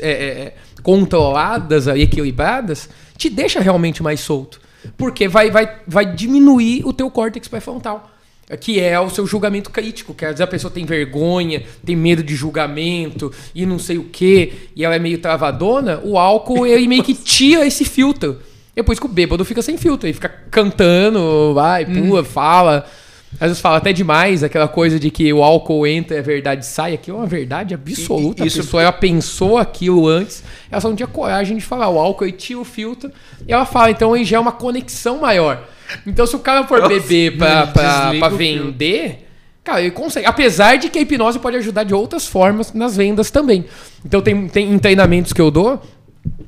é, 0.01 0.11
é, 0.11 0.11
é, 0.11 0.55
controladas 0.83 1.87
e 1.87 2.01
equilibradas, 2.01 2.89
te 3.17 3.29
deixa 3.29 3.61
realmente 3.61 4.03
mais 4.03 4.21
solto. 4.21 4.61
Porque 4.97 5.27
vai, 5.27 5.51
vai, 5.51 5.81
vai 5.87 6.07
diminuir 6.07 6.87
o 6.87 6.93
teu 6.93 7.11
córtex 7.11 7.49
pré-frontal. 7.49 8.11
Que 8.61 8.79
é 8.79 8.99
o 9.01 9.11
seu 9.11 9.27
julgamento 9.27 9.71
crítico. 9.71 10.15
Quer 10.15 10.33
dizer, 10.33 10.45
a 10.45 10.47
pessoa 10.47 10.71
tem 10.71 10.85
vergonha, 10.85 11.65
tem 11.85 11.97
medo 11.97 12.23
de 12.23 12.37
julgamento 12.37 13.33
e 13.53 13.67
não 13.67 13.79
sei 13.79 13.99
o 13.99 14.05
que, 14.05 14.53
e 14.77 14.85
ela 14.85 14.95
é 14.95 14.99
meio 15.01 15.19
travadona. 15.19 16.01
O 16.05 16.17
álcool, 16.17 16.65
ele 16.65 16.87
meio 16.87 17.03
que 17.03 17.15
tira 17.15 17.67
esse 17.67 17.85
filtro. 17.85 18.39
Depois 18.75 19.01
que 19.01 19.07
o 19.07 19.09
bêbado 19.09 19.45
fica 19.45 19.63
sem 19.63 19.77
filtro, 19.77 20.07
ele 20.07 20.15
fica 20.15 20.29
cantando, 20.51 21.55
vai, 21.55 21.87
pula, 21.87 22.21
hum. 22.21 22.25
fala. 22.25 22.87
Às 23.41 23.49
vezes 23.49 23.61
fala 23.61 23.79
até 23.79 23.93
demais 23.93 24.43
aquela 24.45 24.69
coisa 24.69 24.99
de 24.99 25.11
que 25.11 25.31
o 25.33 25.43
álcool 25.43 25.87
entra 25.87 26.17
e 26.17 26.21
a 26.21 26.23
verdade 26.23 26.65
sai. 26.65 26.95
Aqui 26.95 27.11
é 27.11 27.15
uma 27.15 27.27
verdade 27.27 27.75
absoluta. 27.75 28.45
E, 28.45 28.47
isso... 28.47 28.61
A 28.61 28.63
pessoa 28.63 28.83
ela 28.83 28.93
pensou 28.93 29.59
aquilo 29.59 30.07
antes, 30.07 30.45
ela 30.71 30.81
só 30.81 30.89
não 30.89 30.97
tinha 30.97 31.07
coragem 31.07 31.57
de 31.57 31.65
falar. 31.65 31.89
O 31.89 31.99
álcool 31.99 32.27
e 32.27 32.33
tira 32.33 32.61
o 32.61 32.65
filtro 32.65 33.11
e 33.47 33.53
ela 33.53 33.67
fala. 33.67 33.91
Então 33.91 34.13
aí 34.13 34.25
já 34.25 34.37
é 34.37 34.41
uma 34.41 34.53
conexão 34.53 35.21
maior. 35.21 35.67
Então 36.07 36.27
se 36.27 36.37
o 36.37 36.39
cara 36.39 36.67
for 36.67 36.87
beber 36.89 37.37
pra, 37.37 37.67
pra, 37.67 38.15
pra 38.19 38.29
vender. 38.29 39.27
Cara, 39.63 39.81
ele 39.81 39.91
consegue. 39.91 40.27
Apesar 40.27 40.77
de 40.77 40.89
que 40.89 40.99
a 40.99 41.03
hipnose 41.03 41.39
pode 41.41 41.57
ajudar 41.57 41.83
de 41.83 41.93
outras 41.93 42.27
formas 42.27 42.73
nas 42.73 42.97
vendas 42.97 43.31
também. 43.31 43.65
Então 44.05 44.23
tem, 44.23 44.47
tem 44.49 44.73
em 44.73 44.79
treinamentos 44.79 45.33
que 45.33 45.41
eu 45.41 45.51
dou, 45.51 45.83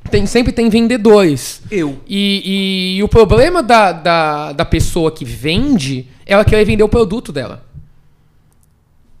tem, 0.09 0.25
sempre 0.25 0.53
tem 0.53 0.69
vendedores. 0.69 1.61
Eu. 1.69 1.99
E, 2.07 2.41
e, 2.45 2.97
e, 2.97 3.03
o 3.03 3.07
problema 3.07 3.61
da, 3.61 3.91
da, 3.91 4.53
da 4.53 4.65
pessoa 4.65 5.11
que 5.11 5.25
vende 5.25 6.07
é 6.25 6.33
ela 6.33 6.45
querer 6.45 6.65
vender 6.65 6.83
o 6.83 6.89
produto 6.89 7.31
dela. 7.31 7.65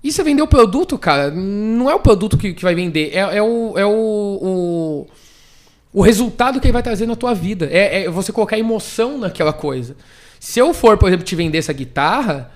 E 0.01 0.11
você 0.11 0.23
vender 0.23 0.41
o 0.41 0.47
produto, 0.47 0.97
cara, 0.97 1.29
não 1.29 1.89
é 1.89 1.93
o 1.93 1.99
produto 1.99 2.37
que, 2.37 2.53
que 2.53 2.63
vai 2.63 2.73
vender, 2.73 3.11
é, 3.13 3.19
é, 3.19 3.43
o, 3.43 3.77
é 3.77 3.85
o, 3.85 3.89
o, 3.91 5.07
o 5.93 6.01
resultado 6.01 6.59
que 6.59 6.67
ele 6.67 6.73
vai 6.73 6.83
trazer 6.83 7.05
na 7.05 7.15
tua 7.15 7.33
vida. 7.33 7.67
É, 7.71 8.03
é 8.03 8.09
você 8.09 8.31
colocar 8.31 8.57
emoção 8.57 9.17
naquela 9.17 9.53
coisa. 9.53 9.95
Se 10.39 10.59
eu 10.59 10.73
for, 10.73 10.97
por 10.97 11.07
exemplo, 11.07 11.25
te 11.25 11.35
vender 11.35 11.57
essa 11.57 11.73
guitarra, 11.73 12.51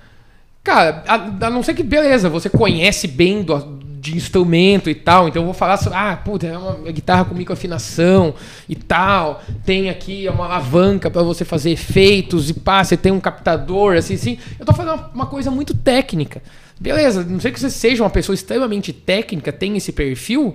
cara, 0.62 1.02
a, 1.06 1.14
a 1.14 1.50
não 1.50 1.62
ser 1.62 1.74
que, 1.74 1.82
beleza, 1.82 2.28
você 2.28 2.48
conhece 2.48 3.06
bem 3.06 3.42
do, 3.42 3.58
de 4.04 4.16
instrumento 4.16 4.88
e 4.88 4.94
tal. 4.94 5.28
Então 5.28 5.42
eu 5.42 5.46
vou 5.46 5.54
falar 5.54 5.78
sobre, 5.78 5.98
ah, 5.98 6.16
puta, 6.16 6.46
é 6.46 6.56
uma 6.56 6.92
guitarra 6.92 7.24
com 7.24 7.34
microafinação 7.34 8.34
e 8.68 8.76
tal. 8.76 9.42
Tem 9.64 9.88
aqui 9.88 10.28
uma 10.28 10.44
alavanca 10.44 11.10
para 11.10 11.22
você 11.22 11.44
fazer 11.44 11.70
efeitos 11.70 12.50
e 12.50 12.54
pá, 12.54 12.84
você 12.84 12.96
tem 12.96 13.10
um 13.10 13.20
captador, 13.20 13.96
assim, 13.96 14.14
assim. 14.14 14.38
Eu 14.60 14.66
tô 14.66 14.72
falando 14.72 15.10
uma 15.14 15.26
coisa 15.26 15.50
muito 15.50 15.74
técnica. 15.74 16.42
Beleza, 16.78 17.24
não 17.24 17.40
sei 17.40 17.50
que 17.50 17.60
você 17.60 17.70
seja 17.70 18.02
uma 18.02 18.10
pessoa 18.10 18.34
extremamente 18.34 18.92
técnica, 18.92 19.52
tem 19.52 19.76
esse 19.76 19.92
perfil. 19.92 20.54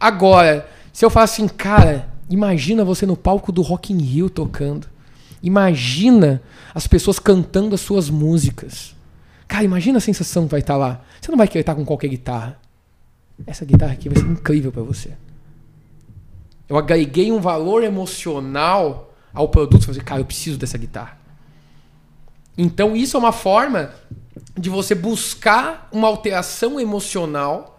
Agora, 0.00 0.66
se 0.92 1.04
eu 1.04 1.10
falar 1.10 1.24
assim, 1.24 1.46
cara, 1.48 2.08
imagina 2.28 2.84
você 2.84 3.06
no 3.06 3.16
palco 3.16 3.52
do 3.52 3.62
Rock 3.62 3.92
in 3.92 3.98
Rio 3.98 4.30
tocando. 4.30 4.88
Imagina 5.42 6.42
as 6.74 6.86
pessoas 6.86 7.18
cantando 7.18 7.74
as 7.74 7.80
suas 7.80 8.10
músicas. 8.10 8.94
Cara, 9.46 9.64
imagina 9.64 9.98
a 9.98 10.00
sensação 10.00 10.44
que 10.44 10.50
vai 10.50 10.60
estar 10.60 10.76
lá. 10.76 11.02
Você 11.20 11.30
não 11.30 11.38
vai 11.38 11.46
querer 11.46 11.60
estar 11.60 11.74
com 11.74 11.84
qualquer 11.84 12.08
guitarra 12.08 12.58
essa 13.44 13.64
guitarra 13.64 13.92
aqui 13.92 14.08
vai 14.08 14.18
ser 14.18 14.30
incrível 14.30 14.70
para 14.70 14.82
você. 14.82 15.10
Eu 16.68 16.76
agreguei 16.78 17.30
um 17.30 17.40
valor 17.40 17.82
emocional 17.82 19.14
ao 19.34 19.48
produto. 19.48 19.86
Você 19.86 20.00
cara, 20.00 20.20
eu 20.20 20.24
preciso 20.24 20.58
dessa 20.58 20.78
guitarra. 20.78 21.18
Então 22.56 22.96
isso 22.96 23.16
é 23.16 23.20
uma 23.20 23.32
forma 23.32 23.90
de 24.56 24.70
você 24.70 24.94
buscar 24.94 25.88
uma 25.92 26.08
alteração 26.08 26.80
emocional 26.80 27.75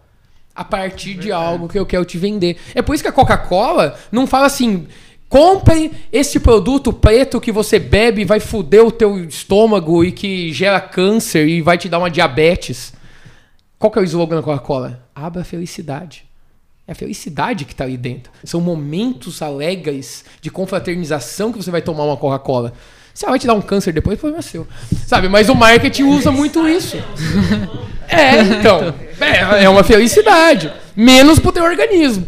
a 0.58 0.64
partir 0.64 1.14
de 1.14 1.32
algo 1.32 1.68
que 1.68 1.78
eu 1.78 1.86
quero 1.86 2.04
te 2.04 2.18
vender. 2.18 2.58
É 2.74 2.82
por 2.82 2.96
isso 2.96 3.04
que 3.04 3.08
a 3.08 3.14
Coca-Cola 3.14 3.96
não 4.12 4.26
fala 4.26 4.48
assim, 4.48 4.88
compre 5.30 5.92
esse 6.12 6.40
produto 6.40 6.92
preto 6.92 7.40
que 7.40 7.52
você 7.52 7.78
bebe 7.78 8.26
vai 8.26 8.40
foder 8.40 8.84
o 8.84 8.92
teu 8.92 9.24
estômago 9.24 10.04
e 10.04 10.12
que 10.12 10.52
gera 10.52 10.82
câncer 10.82 11.48
e 11.48 11.62
vai 11.62 11.78
te 11.78 11.88
dar 11.88 12.00
uma 12.00 12.10
diabetes. 12.10 12.92
Qual 13.78 13.92
que 13.92 14.00
é 14.00 14.02
o 14.02 14.06
slogan 14.06 14.38
da 14.38 14.42
Coca-Cola? 14.42 15.08
Abra 15.14 15.44
a 15.44 15.46
felicidade. 15.46 16.26
É 16.88 16.94
a 16.94 16.96
felicidade 16.96 17.64
que 17.64 17.74
está 17.74 17.84
ali 17.84 17.98
dentro. 17.98 18.32
São 18.44 18.60
momentos 18.60 19.44
alegres 19.44 20.26
de 20.42 20.50
confraternização 20.50 21.52
que 21.52 21.62
você 21.62 21.70
vai 21.70 21.84
tomar 21.84 22.06
uma 22.06 22.18
Coca-Cola. 22.18 22.74
Se 23.14 23.26
ela 23.26 23.34
vai 23.34 23.40
te 23.40 23.46
dar 23.46 23.54
um 23.54 23.62
câncer 23.62 23.94
depois, 23.94 24.18
problema 24.18 24.42
seu. 24.42 24.68
Sabe? 25.06 25.30
Mas 25.30 25.50
o 25.50 25.56
marketing 25.56 26.04
usa 26.04 26.32
muito 26.32 26.68
isso. 26.68 26.98
É, 28.08 28.40
então. 28.42 28.94
É, 29.20 29.64
é 29.64 29.70
uma 29.70 29.84
felicidade. 29.84 30.72
Menos 30.96 31.40
pro 31.40 31.52
teu 31.52 31.64
organismo. 31.64 32.26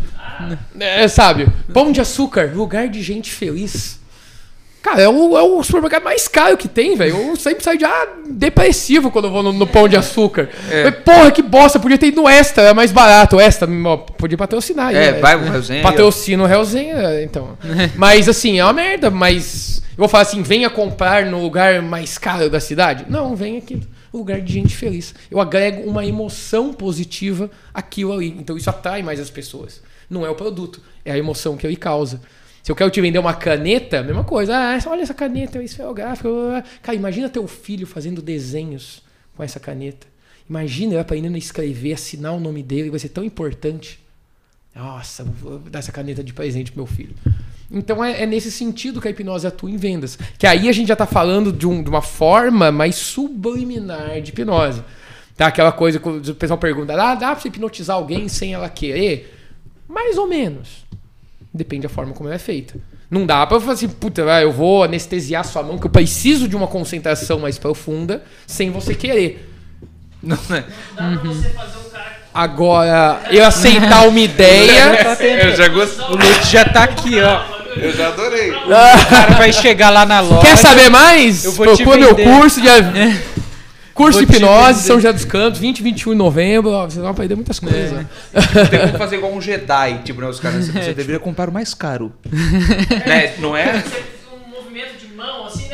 É, 0.79 1.07
sabe? 1.07 1.47
Pão 1.73 1.91
de 1.91 1.99
açúcar, 1.99 2.51
lugar 2.53 2.87
de 2.87 3.01
gente 3.01 3.31
feliz. 3.31 3.99
Cara, 4.81 5.01
é 5.01 5.09
o, 5.09 5.37
é 5.37 5.41
o 5.41 5.61
supermercado 5.61 6.03
mais 6.03 6.27
caro 6.27 6.55
que 6.55 6.67
tem, 6.67 6.95
velho. 6.95 7.17
Eu 7.17 7.35
sempre 7.35 7.61
saio 7.61 7.77
de 7.77 7.83
ah, 7.83 8.07
depressivo 8.29 9.11
quando 9.11 9.25
eu 9.25 9.31
vou 9.31 9.43
no, 9.43 9.51
no 9.51 9.67
Pão 9.67 9.89
de 9.89 9.97
Açúcar. 9.97 10.49
É. 10.71 10.89
porra, 10.89 11.31
que 11.31 11.41
bosta, 11.41 11.77
podia 11.77 11.97
ter 11.97 12.07
ido 12.07 12.21
no 12.21 12.29
Extra, 12.29 12.63
é 12.63 12.73
mais 12.73 12.91
barato. 12.91 13.39
Extra, 13.39 13.67
podia 14.17 14.37
patrocinar. 14.37 14.95
É, 14.95 15.09
aí, 15.09 15.19
vai 15.19 15.35
o 15.35 15.43
Realzinha. 15.43 15.83
Patrocina 15.83 16.43
o 16.43 16.47
Realzinha, 16.47 17.21
então. 17.21 17.57
mas 17.97 18.29
assim, 18.29 18.59
é 18.59 18.63
uma 18.63 18.73
merda, 18.73 19.09
mas. 19.09 19.81
Eu 19.91 20.03
vou 20.03 20.07
falar 20.07 20.23
assim, 20.23 20.41
venha 20.41 20.69
comprar 20.69 21.25
no 21.25 21.41
lugar 21.41 21.81
mais 21.81 22.17
caro 22.17 22.49
da 22.49 22.61
cidade? 22.61 23.05
Não, 23.09 23.35
vem 23.35 23.57
aqui 23.57 23.81
lugar 24.17 24.41
de 24.41 24.51
gente 24.51 24.75
feliz. 24.75 25.13
Eu 25.29 25.39
agrego 25.39 25.89
uma 25.89 26.05
emoção 26.05 26.73
positiva 26.73 27.49
àquilo 27.73 28.13
ali. 28.13 28.29
Então 28.37 28.57
isso 28.57 28.69
atrai 28.69 29.03
mais 29.03 29.19
as 29.19 29.29
pessoas. 29.29 29.81
Não 30.09 30.25
é 30.25 30.29
o 30.29 30.35
produto, 30.35 30.81
é 31.05 31.11
a 31.11 31.17
emoção 31.17 31.55
que 31.55 31.67
ele 31.67 31.75
causa. 31.75 32.21
Se 32.63 32.71
eu 32.71 32.75
quero 32.75 32.89
te 32.91 32.99
vender 32.99 33.19
uma 33.19 33.33
caneta, 33.33 34.03
mesma 34.03 34.23
coisa. 34.23 34.55
Ah, 34.55 34.77
olha 34.87 35.01
essa 35.01 35.13
caneta, 35.13 35.59
é 35.59 35.63
esferográfica. 35.63 36.29
Cara, 36.81 36.95
imagina 36.95 37.29
teu 37.29 37.47
filho 37.47 37.87
fazendo 37.87 38.21
desenhos 38.21 39.01
com 39.35 39.43
essa 39.43 39.59
caneta. 39.59 40.07
Imagina 40.49 40.93
ele 40.93 40.99
aprendendo 40.99 41.35
a 41.35 41.37
escrever, 41.37 41.93
assinar 41.93 42.33
o 42.33 42.39
nome 42.39 42.63
dele, 42.63 42.89
vai 42.89 42.99
ser 42.99 43.09
tão 43.09 43.23
importante. 43.23 43.99
Nossa, 44.75 45.23
vou 45.23 45.59
dar 45.59 45.79
essa 45.79 45.91
caneta 45.91 46.23
de 46.23 46.33
presente 46.33 46.71
pro 46.71 46.83
meu 46.83 46.87
filho. 46.87 47.15
Então 47.71 48.03
é, 48.03 48.23
é, 48.23 48.25
nesse 48.25 48.51
sentido 48.51 48.99
que 48.99 49.07
a 49.07 49.11
hipnose 49.11 49.45
atua 49.45 49.69
em 49.69 49.77
vendas. 49.77 50.17
Que 50.37 50.47
aí 50.47 50.67
a 50.67 50.71
gente 50.71 50.87
já 50.87 50.93
está 50.93 51.05
falando 51.05 51.53
de, 51.53 51.67
um, 51.67 51.83
de, 51.83 51.89
uma 51.89 52.01
forma 52.01 52.71
mais 52.71 52.95
subliminar 52.95 54.19
de 54.21 54.31
hipnose. 54.31 54.83
Tá? 55.37 55.47
Aquela 55.47 55.71
coisa 55.71 55.99
que 55.99 56.09
o 56.09 56.35
pessoal 56.35 56.57
pergunta: 56.57 56.93
ah, 56.93 57.15
dá 57.15 57.31
para 57.31 57.39
você 57.39 57.47
hipnotizar 57.47 57.95
alguém 57.95 58.27
sem 58.27 58.53
ela 58.53 58.69
querer? 58.69 59.35
Mais 59.87 60.17
ou 60.17 60.27
menos. 60.27 60.85
Depende 61.53 61.83
da 61.83 61.89
forma 61.89 62.13
como 62.13 62.27
ela 62.29 62.35
é 62.35 62.39
feita. 62.39 62.75
Não 63.09 63.25
dá 63.25 63.45
pra 63.45 63.59
falar 63.59 63.73
assim, 63.73 63.89
puta, 63.89 64.21
eu 64.21 64.51
vou 64.51 64.83
anestesiar 64.83 65.43
sua 65.43 65.63
mão, 65.63 65.79
que 65.79 65.87
eu 65.87 65.89
preciso 65.89 66.47
de 66.47 66.55
uma 66.55 66.67
concentração 66.67 67.39
mais 67.39 67.57
profunda, 67.57 68.23
sem 68.45 68.69
você 68.69 68.93
querer. 68.93 69.49
Não, 70.21 70.37
é. 70.51 70.63
não 70.99 71.15
dá 71.15 71.19
pra 71.19 71.31
você 71.31 71.49
fazer 71.49 71.77
um 71.77 71.89
cara. 71.89 72.19
Agora, 72.31 73.21
eu 73.31 73.43
aceitar 73.43 74.07
uma 74.07 74.19
ideia. 74.19 75.15
eu 75.43 75.55
já 75.55 75.67
gostei. 75.69 76.05
O 76.05 76.11
Lute 76.11 76.51
já 76.51 76.65
tá 76.65 76.83
aqui, 76.83 77.19
ó. 77.19 77.58
Eu 77.77 77.91
já 77.93 78.07
adorei. 78.07 78.51
O 78.65 79.05
cara 79.09 79.35
vai 79.35 79.51
chegar 79.53 79.89
lá 79.89 80.05
na 80.05 80.19
loja. 80.19 80.41
Quer 80.47 80.57
saber 80.57 80.89
mais? 80.89 81.45
Eu 81.45 81.51
vou 81.53 81.65
Procura 81.65 81.97
meu 81.97 82.15
curso 82.15 82.61
de. 82.61 82.67
Curso 83.93 84.25
de 84.25 84.33
hipnose, 84.33 84.83
São 84.83 84.95
José 84.95 85.11
dos 85.11 85.25
Campos, 85.25 85.59
20 85.59 85.79
e 85.79 85.83
21 85.83 86.11
de 86.13 86.17
novembro. 86.17 86.71
Ó, 86.71 86.85
você 86.85 87.01
vai 87.01 87.11
aprender 87.11 87.35
muitas 87.35 87.59
coisas. 87.59 88.05
É. 88.33 88.65
Tem 88.69 88.79
como 88.79 88.95
fazer 88.97 89.17
igual 89.17 89.33
um 89.33 89.41
Jedi, 89.41 89.99
tipo, 90.05 90.21
né? 90.21 90.27
Os 90.27 90.39
caras, 90.39 90.67
você, 90.67 90.71
você 90.71 90.93
deveria 90.93 91.19
comprar 91.19 91.49
o 91.49 91.51
mais 91.51 91.73
caro. 91.73 92.13
né? 93.05 93.33
Não 93.39 93.57
é? 93.57 93.83
Um 94.33 94.49
movimento 94.55 94.97
de 95.05 95.13
mão, 95.13 95.45
assim, 95.47 95.67
né? 95.67 95.68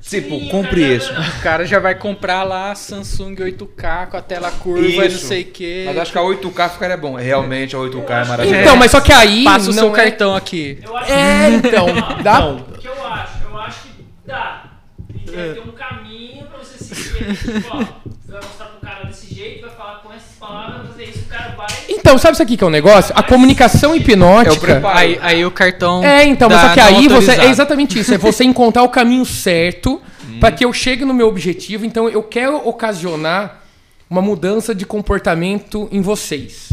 Tipo, 0.00 0.48
compre 0.48 0.96
isso. 0.96 1.12
O 1.12 1.42
cara 1.42 1.66
já 1.66 1.78
vai 1.78 1.94
comprar 1.94 2.42
lá 2.42 2.74
Samsung 2.74 3.34
8K 3.36 4.06
com 4.08 4.16
a 4.16 4.22
tela 4.22 4.50
curva 4.50 4.86
e 4.86 5.08
não 5.08 5.10
sei 5.10 5.42
o 5.42 5.46
quê. 5.46 5.84
Mas 5.86 5.98
acho 5.98 6.12
que 6.12 6.18
a 6.18 6.22
8K 6.22 6.70
ficaria 6.70 6.96
bom. 6.96 7.14
Realmente 7.16 7.74
a 7.74 7.78
8K 7.78 8.10
é 8.10 8.24
maravilhosa. 8.24 8.62
Então, 8.62 8.76
mas 8.76 8.90
só 8.90 9.00
que 9.00 9.12
aí. 9.12 9.44
Passa 9.44 9.70
o 9.70 9.72
seu 9.72 9.92
é... 9.92 9.96
cartão 9.96 10.34
aqui. 10.34 10.78
é, 11.08 11.48
então. 11.50 11.86
Dá. 12.22 12.46
O 12.46 12.78
que 12.78 12.88
eu 12.88 13.06
acho? 13.06 13.44
Eu 13.44 13.58
acho 13.58 13.80
que 13.82 14.04
dá. 14.24 14.64
E 15.08 15.30
deve 15.30 15.54
ter 15.54 15.60
um 15.60 15.72
caminho 15.72 16.46
pra 16.46 16.58
você 16.58 16.82
seguir. 16.82 17.36
Tipo, 17.36 17.76
ó, 17.76 17.78
você 17.78 18.32
vai 18.32 18.42
mostrar 18.42 18.66
pro 18.66 18.80
cara 18.80 19.04
desse 19.04 19.34
jeito, 19.34 19.66
vai 19.66 19.76
falar 19.76 19.98
com 20.00 20.12
essas 20.12 20.36
palavras, 20.36 20.78
vai 20.78 20.86
fazer 20.88 21.04
isso, 21.04 21.20
o 21.20 21.28
cara 21.28 21.54
vai. 21.56 21.66
Então, 22.06 22.18
sabe 22.18 22.34
isso 22.34 22.42
aqui 22.42 22.56
que 22.56 22.62
é 22.62 22.66
um 22.66 22.70
negócio? 22.70 23.12
A 23.16 23.22
comunicação 23.22 23.94
hipnótica. 23.94 24.80
Aí, 24.94 25.18
aí 25.20 25.44
o 25.44 25.50
cartão. 25.50 26.04
É, 26.04 26.24
então, 26.24 26.48
mas 26.48 26.60
só 26.60 26.74
que 26.74 26.80
aí 26.80 27.08
você. 27.08 27.32
É 27.32 27.50
exatamente 27.50 27.98
isso. 27.98 28.14
É 28.14 28.18
você 28.18 28.44
encontrar 28.44 28.82
o 28.84 28.88
caminho 28.88 29.24
certo 29.24 30.00
hum. 30.28 30.38
para 30.38 30.52
que 30.52 30.64
eu 30.64 30.72
chegue 30.72 31.04
no 31.04 31.12
meu 31.12 31.26
objetivo. 31.26 31.84
Então, 31.84 32.08
eu 32.08 32.22
quero 32.22 32.56
ocasionar 32.66 33.62
uma 34.08 34.22
mudança 34.22 34.74
de 34.74 34.86
comportamento 34.86 35.88
em 35.90 36.00
vocês. 36.00 36.72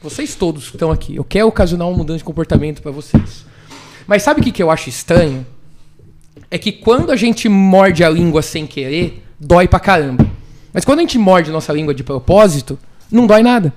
Vocês 0.00 0.34
todos 0.34 0.68
que 0.68 0.76
estão 0.76 0.90
aqui. 0.90 1.16
Eu 1.16 1.24
quero 1.24 1.48
ocasionar 1.48 1.88
uma 1.88 1.96
mudança 1.96 2.18
de 2.18 2.24
comportamento 2.24 2.80
para 2.80 2.92
vocês. 2.92 3.44
Mas 4.06 4.22
sabe 4.22 4.40
o 4.40 4.42
que, 4.42 4.52
que 4.52 4.62
eu 4.62 4.70
acho 4.70 4.88
estranho? 4.88 5.44
é 6.50 6.58
que 6.58 6.72
quando 6.72 7.12
a 7.12 7.16
gente 7.16 7.48
morde 7.48 8.02
a 8.02 8.10
língua 8.10 8.42
sem 8.42 8.66
querer, 8.66 9.22
dói 9.38 9.68
pra 9.68 9.78
caramba. 9.78 10.26
Mas 10.72 10.84
quando 10.84 10.98
a 10.98 11.02
gente 11.02 11.18
morde 11.18 11.50
nossa 11.50 11.72
língua 11.72 11.94
de 11.94 12.02
propósito, 12.02 12.78
não 13.10 13.26
dói 13.26 13.42
nada. 13.42 13.72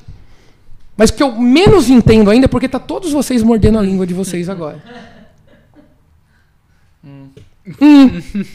Mas 0.96 1.10
o 1.10 1.14
que 1.14 1.24
eu 1.24 1.32
menos 1.32 1.90
entendo 1.90 2.30
ainda 2.30 2.46
é 2.46 2.48
porque 2.48 2.70
tá 2.70 2.80
todos 2.80 3.12
vocês 3.12 3.42
mordendo 3.42 3.80
a 3.80 3.82
língua 3.82 4.06
de 4.06 4.14
vocês 4.14 4.48
agora. 4.48 4.82
Hum. 7.04 7.30
Hum. 7.82 8.10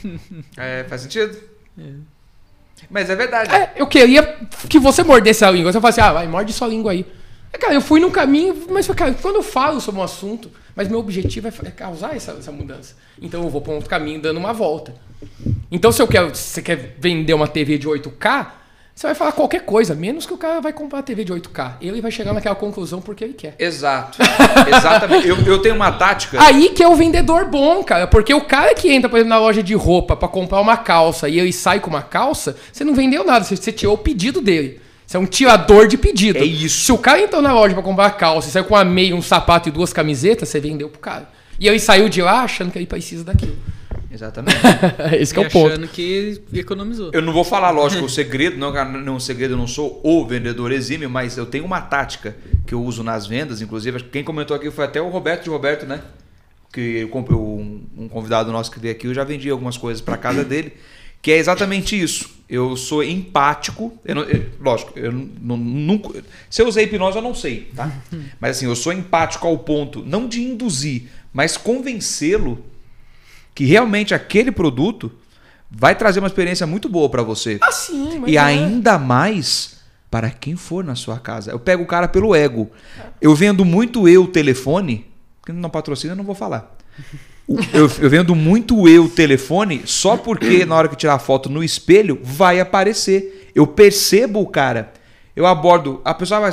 É, 0.56 0.84
faz 0.84 1.02
sentido. 1.02 1.36
É. 1.78 1.82
Mas 2.90 3.10
é 3.10 3.16
verdade. 3.16 3.52
É, 3.54 3.72
eu 3.76 3.86
queria 3.86 4.36
que 4.68 4.78
você 4.78 5.02
mordesse 5.02 5.44
a 5.44 5.50
língua. 5.50 5.72
Você 5.72 5.80
fala 5.80 5.90
assim, 5.90 6.00
ah, 6.00 6.12
vai, 6.12 6.28
morde 6.28 6.52
sua 6.52 6.68
língua 6.68 6.92
aí. 6.92 7.04
É, 7.52 7.58
cara, 7.58 7.74
eu 7.74 7.80
fui 7.80 8.00
num 8.00 8.10
caminho, 8.10 8.66
mas 8.70 8.86
cara, 8.88 9.12
quando 9.14 9.36
eu 9.36 9.42
falo 9.42 9.80
sobre 9.80 10.00
um 10.00 10.04
assunto, 10.04 10.50
mas 10.76 10.88
meu 10.88 10.98
objetivo 10.98 11.48
é, 11.48 11.52
é 11.64 11.70
causar 11.70 12.14
essa, 12.14 12.32
essa 12.32 12.52
mudança. 12.52 12.94
Então 13.20 13.42
eu 13.42 13.50
vou 13.50 13.60
para 13.60 13.72
um 13.72 13.76
outro 13.76 13.90
caminho 13.90 14.20
dando 14.20 14.38
uma 14.38 14.52
volta. 14.52 14.94
Então 15.70 15.90
se 15.90 16.00
eu 16.00 16.06
quero, 16.06 16.34
se 16.34 16.42
você 16.42 16.62
quer 16.62 16.96
vender 16.98 17.34
uma 17.34 17.48
TV 17.48 17.78
de 17.78 17.88
8K, 17.88 18.46
você 18.98 19.06
vai 19.06 19.14
falar 19.14 19.30
qualquer 19.30 19.60
coisa, 19.60 19.94
menos 19.94 20.26
que 20.26 20.32
o 20.32 20.36
cara 20.36 20.60
vai 20.60 20.72
comprar 20.72 20.98
a 20.98 21.02
TV 21.04 21.22
de 21.22 21.32
8K. 21.32 21.74
Ele 21.80 22.00
vai 22.00 22.10
chegar 22.10 22.32
naquela 22.32 22.56
conclusão 22.56 23.00
porque 23.00 23.22
ele 23.22 23.32
quer. 23.32 23.54
Exato. 23.56 24.18
Exatamente. 24.66 25.28
Eu, 25.28 25.36
eu 25.46 25.62
tenho 25.62 25.76
uma 25.76 25.92
tática. 25.92 26.42
Aí 26.42 26.70
que 26.70 26.82
é 26.82 26.88
o 26.88 26.96
vendedor 26.96 27.44
bom, 27.44 27.84
cara. 27.84 28.08
Porque 28.08 28.34
o 28.34 28.40
cara 28.40 28.74
que 28.74 28.90
entra, 28.90 29.08
por 29.08 29.14
exemplo, 29.14 29.28
na 29.28 29.38
loja 29.38 29.62
de 29.62 29.72
roupa 29.72 30.16
para 30.16 30.26
comprar 30.26 30.60
uma 30.60 30.76
calça 30.76 31.28
e 31.28 31.38
ele 31.38 31.52
sai 31.52 31.78
com 31.78 31.88
uma 31.88 32.02
calça, 32.02 32.56
você 32.72 32.82
não 32.82 32.92
vendeu 32.92 33.22
nada, 33.22 33.44
você 33.44 33.70
tirou 33.70 33.94
o 33.94 33.98
pedido 33.98 34.40
dele. 34.40 34.80
Você 35.06 35.16
é 35.16 35.20
um 35.20 35.26
tirador 35.26 35.86
de 35.86 35.96
pedido. 35.96 36.40
É 36.40 36.44
isso. 36.44 36.84
Se 36.86 36.90
o 36.90 36.98
cara 36.98 37.20
entrou 37.20 37.40
na 37.40 37.54
loja 37.54 37.74
para 37.74 37.84
comprar 37.84 38.10
calça 38.10 38.48
e 38.48 38.50
saiu 38.50 38.64
com 38.64 38.74
uma 38.74 38.84
meia, 38.84 39.14
um 39.14 39.22
sapato 39.22 39.68
e 39.68 39.70
duas 39.70 39.92
camisetas, 39.92 40.48
você 40.48 40.58
vendeu 40.58 40.88
pro 40.88 40.98
cara. 40.98 41.30
E 41.60 41.68
ele 41.68 41.78
saiu 41.78 42.08
de 42.08 42.20
lá 42.20 42.42
achando 42.42 42.72
que 42.72 42.78
ele 42.78 42.86
precisa 42.86 43.22
daquilo. 43.22 43.56
Exatamente. 44.18 44.58
Esse 45.18 45.32
que 45.32 45.40
é 45.40 45.46
o 45.46 45.50
ponto. 45.50 45.72
Achando 45.72 45.88
que 45.88 46.42
economizou. 46.52 47.10
Eu 47.12 47.22
não 47.22 47.32
vou 47.32 47.44
falar, 47.44 47.70
lógico, 47.70 48.04
o 48.04 48.08
segredo, 48.08 48.56
não, 48.56 48.72
não 49.00 49.16
um 49.16 49.20
segredo, 49.20 49.54
eu 49.54 49.58
não 49.58 49.66
sou 49.66 50.00
o 50.02 50.26
vendedor 50.26 50.72
exímio, 50.72 51.08
mas 51.08 51.38
eu 51.38 51.46
tenho 51.46 51.64
uma 51.64 51.80
tática 51.80 52.36
que 52.66 52.74
eu 52.74 52.82
uso 52.82 53.02
nas 53.02 53.26
vendas, 53.26 53.62
inclusive, 53.62 54.02
quem 54.04 54.24
comentou 54.24 54.56
aqui 54.56 54.70
foi 54.70 54.84
até 54.84 55.00
o 55.00 55.08
Roberto 55.08 55.44
de 55.44 55.50
Roberto, 55.50 55.86
né? 55.86 56.02
Que 56.72 57.08
um, 57.12 57.86
um 57.96 58.08
convidado 58.08 58.50
nosso 58.50 58.70
que 58.70 58.80
veio 58.80 58.92
aqui, 58.92 59.06
eu 59.06 59.14
já 59.14 59.24
vendi 59.24 59.48
algumas 59.48 59.76
coisas 59.76 60.00
para 60.02 60.16
casa 60.16 60.42
dele, 60.44 60.72
que 61.22 61.30
é 61.30 61.38
exatamente 61.38 62.00
isso 62.00 62.38
eu 62.48 62.76
sou 62.76 63.04
empático. 63.04 63.96
Eu 64.04 64.14
não, 64.14 64.22
eu, 64.22 64.46
lógico, 64.58 64.98
eu 64.98 65.12
não, 65.12 65.56
nunca. 65.56 66.24
Se 66.48 66.62
eu 66.62 66.66
usei 66.66 66.84
hipnose, 66.84 67.16
eu 67.16 67.22
não 67.22 67.34
sei, 67.34 67.70
tá? 67.76 67.92
Mas 68.40 68.56
assim, 68.56 68.66
eu 68.66 68.74
sou 68.74 68.92
empático 68.92 69.46
ao 69.46 69.58
ponto, 69.58 70.02
não 70.02 70.26
de 70.26 70.40
induzir, 70.40 71.08
mas 71.32 71.56
convencê-lo 71.56 72.64
que 73.58 73.64
realmente 73.64 74.14
aquele 74.14 74.52
produto 74.52 75.10
vai 75.68 75.92
trazer 75.92 76.20
uma 76.20 76.28
experiência 76.28 76.64
muito 76.64 76.88
boa 76.88 77.08
para 77.08 77.24
você. 77.24 77.58
Ah, 77.60 77.72
sim, 77.72 78.20
mas 78.20 78.30
E 78.30 78.36
é. 78.36 78.40
ainda 78.40 78.96
mais 79.00 79.78
para 80.08 80.30
quem 80.30 80.54
for 80.54 80.84
na 80.84 80.94
sua 80.94 81.18
casa. 81.18 81.50
Eu 81.50 81.58
pego 81.58 81.82
o 81.82 81.86
cara 81.86 82.06
pelo 82.06 82.36
ego. 82.36 82.70
Eu 83.20 83.34
vendo 83.34 83.64
muito 83.64 84.08
eu 84.08 84.28
telefone, 84.28 85.06
que 85.44 85.50
não 85.50 85.68
patrocina, 85.68 86.12
eu 86.12 86.16
não 86.16 86.22
vou 86.22 86.36
falar. 86.36 86.72
Eu, 87.74 87.90
eu 87.98 88.08
vendo 88.08 88.32
muito 88.32 88.88
eu 88.88 89.08
telefone 89.08 89.82
só 89.86 90.16
porque 90.16 90.64
na 90.64 90.76
hora 90.76 90.88
que 90.88 90.94
tirar 90.94 91.14
a 91.14 91.18
foto 91.18 91.50
no 91.50 91.64
espelho 91.64 92.20
vai 92.22 92.60
aparecer. 92.60 93.50
Eu 93.56 93.66
percebo 93.66 94.40
o 94.40 94.46
cara. 94.46 94.92
Eu 95.38 95.46
abordo. 95.46 96.00
A 96.04 96.12
pessoa 96.12 96.40
vai. 96.40 96.52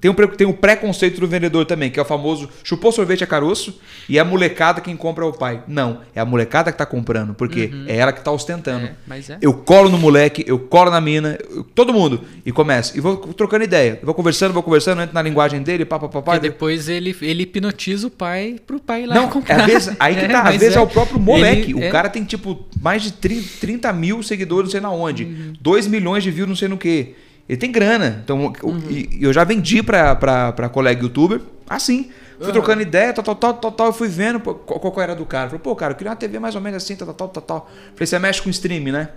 Tem 0.00 0.08
um, 0.08 0.14
tem 0.14 0.46
um 0.46 0.52
preconceito 0.52 1.20
do 1.20 1.26
vendedor 1.26 1.66
também, 1.66 1.90
que 1.90 1.98
é 1.98 2.02
o 2.02 2.04
famoso 2.04 2.48
chupou 2.62 2.92
sorvete 2.92 3.24
a 3.24 3.26
caroço 3.26 3.80
e 4.08 4.16
é 4.16 4.20
a 4.20 4.24
molecada 4.24 4.80
quem 4.80 4.96
compra 4.96 5.24
é 5.24 5.26
o 5.26 5.32
pai. 5.32 5.64
Não, 5.66 6.02
é 6.14 6.20
a 6.20 6.24
molecada 6.24 6.70
que 6.70 6.76
está 6.76 6.86
comprando, 6.86 7.34
porque 7.34 7.64
uhum. 7.64 7.86
é 7.88 7.96
ela 7.96 8.12
que 8.12 8.20
está 8.20 8.30
ostentando. 8.30 8.86
É, 8.86 9.18
é. 9.18 9.38
Eu 9.42 9.52
colo 9.54 9.88
no 9.88 9.98
moleque, 9.98 10.44
eu 10.46 10.56
colo 10.56 10.88
na 10.88 11.00
mina, 11.00 11.36
eu, 11.50 11.64
todo 11.64 11.92
mundo, 11.92 12.20
e 12.46 12.52
começo. 12.52 12.96
E 12.96 13.00
vou 13.00 13.16
trocando 13.16 13.64
ideia. 13.64 13.98
Eu 14.00 14.06
vou 14.06 14.14
conversando, 14.14 14.52
vou 14.52 14.62
conversando, 14.62 15.02
entro 15.02 15.14
na 15.14 15.22
linguagem 15.22 15.60
dele, 15.60 15.84
papapá. 15.84 16.36
E 16.36 16.38
depois 16.38 16.88
ele, 16.88 17.16
ele 17.20 17.42
hipnotiza 17.42 18.06
o 18.06 18.10
pai 18.10 18.54
pro 18.64 18.78
pai 18.78 19.02
ir 19.02 19.06
lá 19.06 19.16
Não, 19.16 19.26
comprar. 19.28 19.62
Às 19.62 19.66
vezes, 19.66 19.96
aí 19.98 20.14
que 20.14 20.28
tá, 20.28 20.42
às 20.42 20.56
vezes 20.56 20.76
é. 20.76 20.78
é. 20.78 20.80
o 20.80 20.86
próprio 20.86 21.18
moleque. 21.18 21.72
Ele, 21.72 21.88
o 21.88 21.90
cara 21.90 22.08
tem 22.08 22.22
tipo 22.22 22.68
mais 22.80 23.02
de 23.02 23.14
30, 23.14 23.48
30 23.60 23.92
mil 23.92 24.22
seguidores, 24.22 24.66
não 24.66 24.70
sei 24.70 24.80
na 24.80 24.92
onde. 24.92 25.24
Uhum. 25.24 25.54
2 25.60 25.88
milhões 25.88 26.22
de 26.22 26.30
views, 26.30 26.48
não 26.48 26.56
sei 26.56 26.68
no 26.68 26.78
que. 26.78 27.16
Ele 27.50 27.56
tem 27.56 27.72
grana. 27.72 28.20
Então, 28.22 28.52
uhum. 28.62 28.80
eu 29.20 29.32
já 29.32 29.42
vendi 29.42 29.82
pra, 29.82 30.14
pra, 30.14 30.52
pra 30.52 30.68
colega 30.68 31.02
youtuber 31.02 31.40
assim. 31.68 32.08
Fui 32.38 32.46
uhum. 32.46 32.52
trocando 32.52 32.80
ideia, 32.80 33.12
tal, 33.12 33.24
tal, 33.24 33.34
tal, 33.34 33.54
tal, 33.54 33.72
tal. 33.72 33.86
Eu 33.88 33.92
fui 33.92 34.06
vendo 34.06 34.38
qual, 34.38 34.78
qual 34.78 35.00
era 35.00 35.16
do 35.16 35.26
cara. 35.26 35.48
Falei, 35.48 35.60
pô, 35.60 35.74
cara, 35.74 35.92
eu 35.92 35.96
queria 35.96 36.12
uma 36.12 36.16
TV 36.16 36.38
mais 36.38 36.54
ou 36.54 36.60
menos 36.60 36.80
assim, 36.80 36.94
tal, 36.94 37.12
tal, 37.12 37.28
tal, 37.28 37.42
tal. 37.42 37.70
Falei, 37.94 38.06
você 38.06 38.18
mexe 38.20 38.40
com 38.40 38.50
stream, 38.50 38.84
né? 38.92 39.08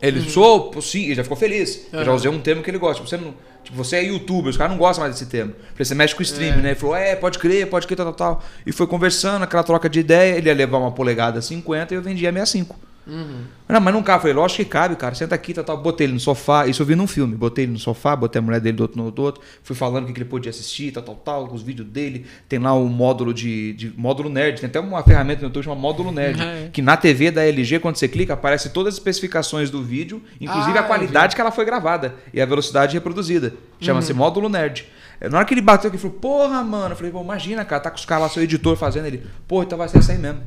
Ele, 0.00 0.20
uhum. 0.20 0.28
sou, 0.28 0.80
sim, 0.80 1.06
ele 1.06 1.16
já 1.16 1.24
ficou 1.24 1.36
feliz. 1.36 1.88
Uhum. 1.92 1.98
Eu 1.98 2.04
já 2.04 2.12
usei 2.12 2.30
um 2.30 2.38
termo 2.38 2.62
que 2.62 2.70
ele 2.70 2.78
gosta. 2.78 3.02
Tipo, 3.02 3.08
você, 3.08 3.16
não, 3.16 3.34
tipo, 3.64 3.76
você 3.76 3.96
é 3.96 4.04
youtuber, 4.04 4.48
os 4.48 4.56
caras 4.56 4.70
não 4.70 4.78
gostam 4.78 5.02
mais 5.02 5.12
desse 5.12 5.28
termo. 5.28 5.52
Falei, 5.72 5.84
você 5.84 5.96
mexe 5.96 6.14
com 6.14 6.22
stream, 6.22 6.54
é. 6.54 6.56
né? 6.58 6.68
Ele 6.70 6.78
falou, 6.78 6.94
é, 6.94 7.16
pode 7.16 7.40
crer, 7.40 7.68
pode 7.68 7.88
crer, 7.88 7.96
tal, 7.96 8.12
tal, 8.12 8.36
tal. 8.36 8.44
E 8.64 8.70
foi 8.70 8.86
conversando, 8.86 9.42
aquela 9.42 9.64
troca 9.64 9.88
de 9.88 9.98
ideia. 9.98 10.38
Ele 10.38 10.48
ia 10.48 10.54
levar 10.54 10.78
uma 10.78 10.92
polegada 10.92 11.42
50 11.42 11.92
e 11.92 11.96
eu 11.96 12.02
vendia 12.02 12.32
65. 12.32 12.91
Uhum. 13.06 13.44
Não, 13.68 13.80
mas 13.80 13.94
não 13.94 14.02
cabe. 14.02 14.18
Eu 14.18 14.20
falei, 14.20 14.34
lógico 14.34 14.62
que 14.62 14.68
cabe, 14.68 14.96
cara. 14.96 15.14
Senta 15.14 15.34
aqui, 15.34 15.52
tá, 15.52 15.62
tá. 15.62 15.74
Botei 15.74 16.06
ele 16.06 16.14
no 16.14 16.20
sofá. 16.20 16.66
Isso 16.66 16.82
eu 16.82 16.86
vi 16.86 16.94
num 16.94 17.06
filme. 17.06 17.34
Botei 17.34 17.64
ele 17.64 17.72
no 17.72 17.78
sofá, 17.78 18.14
botei 18.14 18.38
a 18.38 18.42
mulher 18.42 18.60
dele 18.60 18.76
do 18.76 18.82
outro 18.82 19.02
no 19.02 19.10
do 19.10 19.22
outro. 19.22 19.42
Fui 19.62 19.74
falando 19.74 20.08
o 20.08 20.12
que 20.12 20.18
ele 20.18 20.28
podia 20.28 20.50
assistir, 20.50 20.92
tal, 20.92 21.02
tal, 21.02 21.14
tal. 21.16 21.52
Os 21.52 21.62
vídeos 21.62 21.88
dele. 21.88 22.26
Tem 22.48 22.58
lá 22.58 22.74
um 22.74 22.86
módulo 22.86 23.34
de, 23.34 23.72
de 23.72 23.92
módulo 23.96 24.28
nerd. 24.28 24.60
Tem 24.60 24.68
até 24.68 24.78
uma 24.78 25.02
ferramenta 25.02 25.40
no 25.40 25.48
YouTube 25.48 25.64
chamada 25.64 25.80
módulo 25.80 26.12
nerd. 26.12 26.40
Uhum. 26.40 26.70
Que 26.72 26.80
na 26.80 26.96
TV 26.96 27.30
da 27.30 27.44
LG, 27.44 27.80
quando 27.80 27.96
você 27.96 28.08
clica, 28.08 28.34
aparece 28.34 28.70
todas 28.70 28.94
as 28.94 28.98
especificações 28.98 29.70
do 29.70 29.82
vídeo, 29.82 30.22
inclusive 30.40 30.78
ah, 30.78 30.80
a 30.80 30.84
qualidade 30.84 31.34
que 31.34 31.40
ela 31.40 31.50
foi 31.50 31.64
gravada 31.64 32.14
e 32.32 32.40
a 32.40 32.46
velocidade 32.46 32.94
reproduzida. 32.94 33.52
Chama-se 33.80 34.12
uhum. 34.12 34.18
módulo 34.18 34.48
nerd. 34.48 34.86
Na 35.30 35.38
hora 35.38 35.46
que 35.46 35.54
ele 35.54 35.60
bateu 35.60 35.88
aqui, 35.88 35.96
ele 35.96 36.02
falou, 36.02 36.18
porra, 36.18 36.64
mano. 36.64 36.92
Eu 36.92 36.96
falei, 36.96 37.12
pô, 37.12 37.20
imagina, 37.20 37.64
cara, 37.64 37.80
tá 37.80 37.90
com 37.90 37.96
os 37.96 38.04
caras 38.04 38.24
lá, 38.24 38.28
seu 38.28 38.42
editor 38.42 38.76
fazendo 38.76 39.06
ele. 39.06 39.22
Porra, 39.46 39.64
então 39.64 39.78
vai 39.78 39.88
ser 39.88 39.98
isso 39.98 40.10
aí 40.10 40.18
mesmo. 40.18 40.42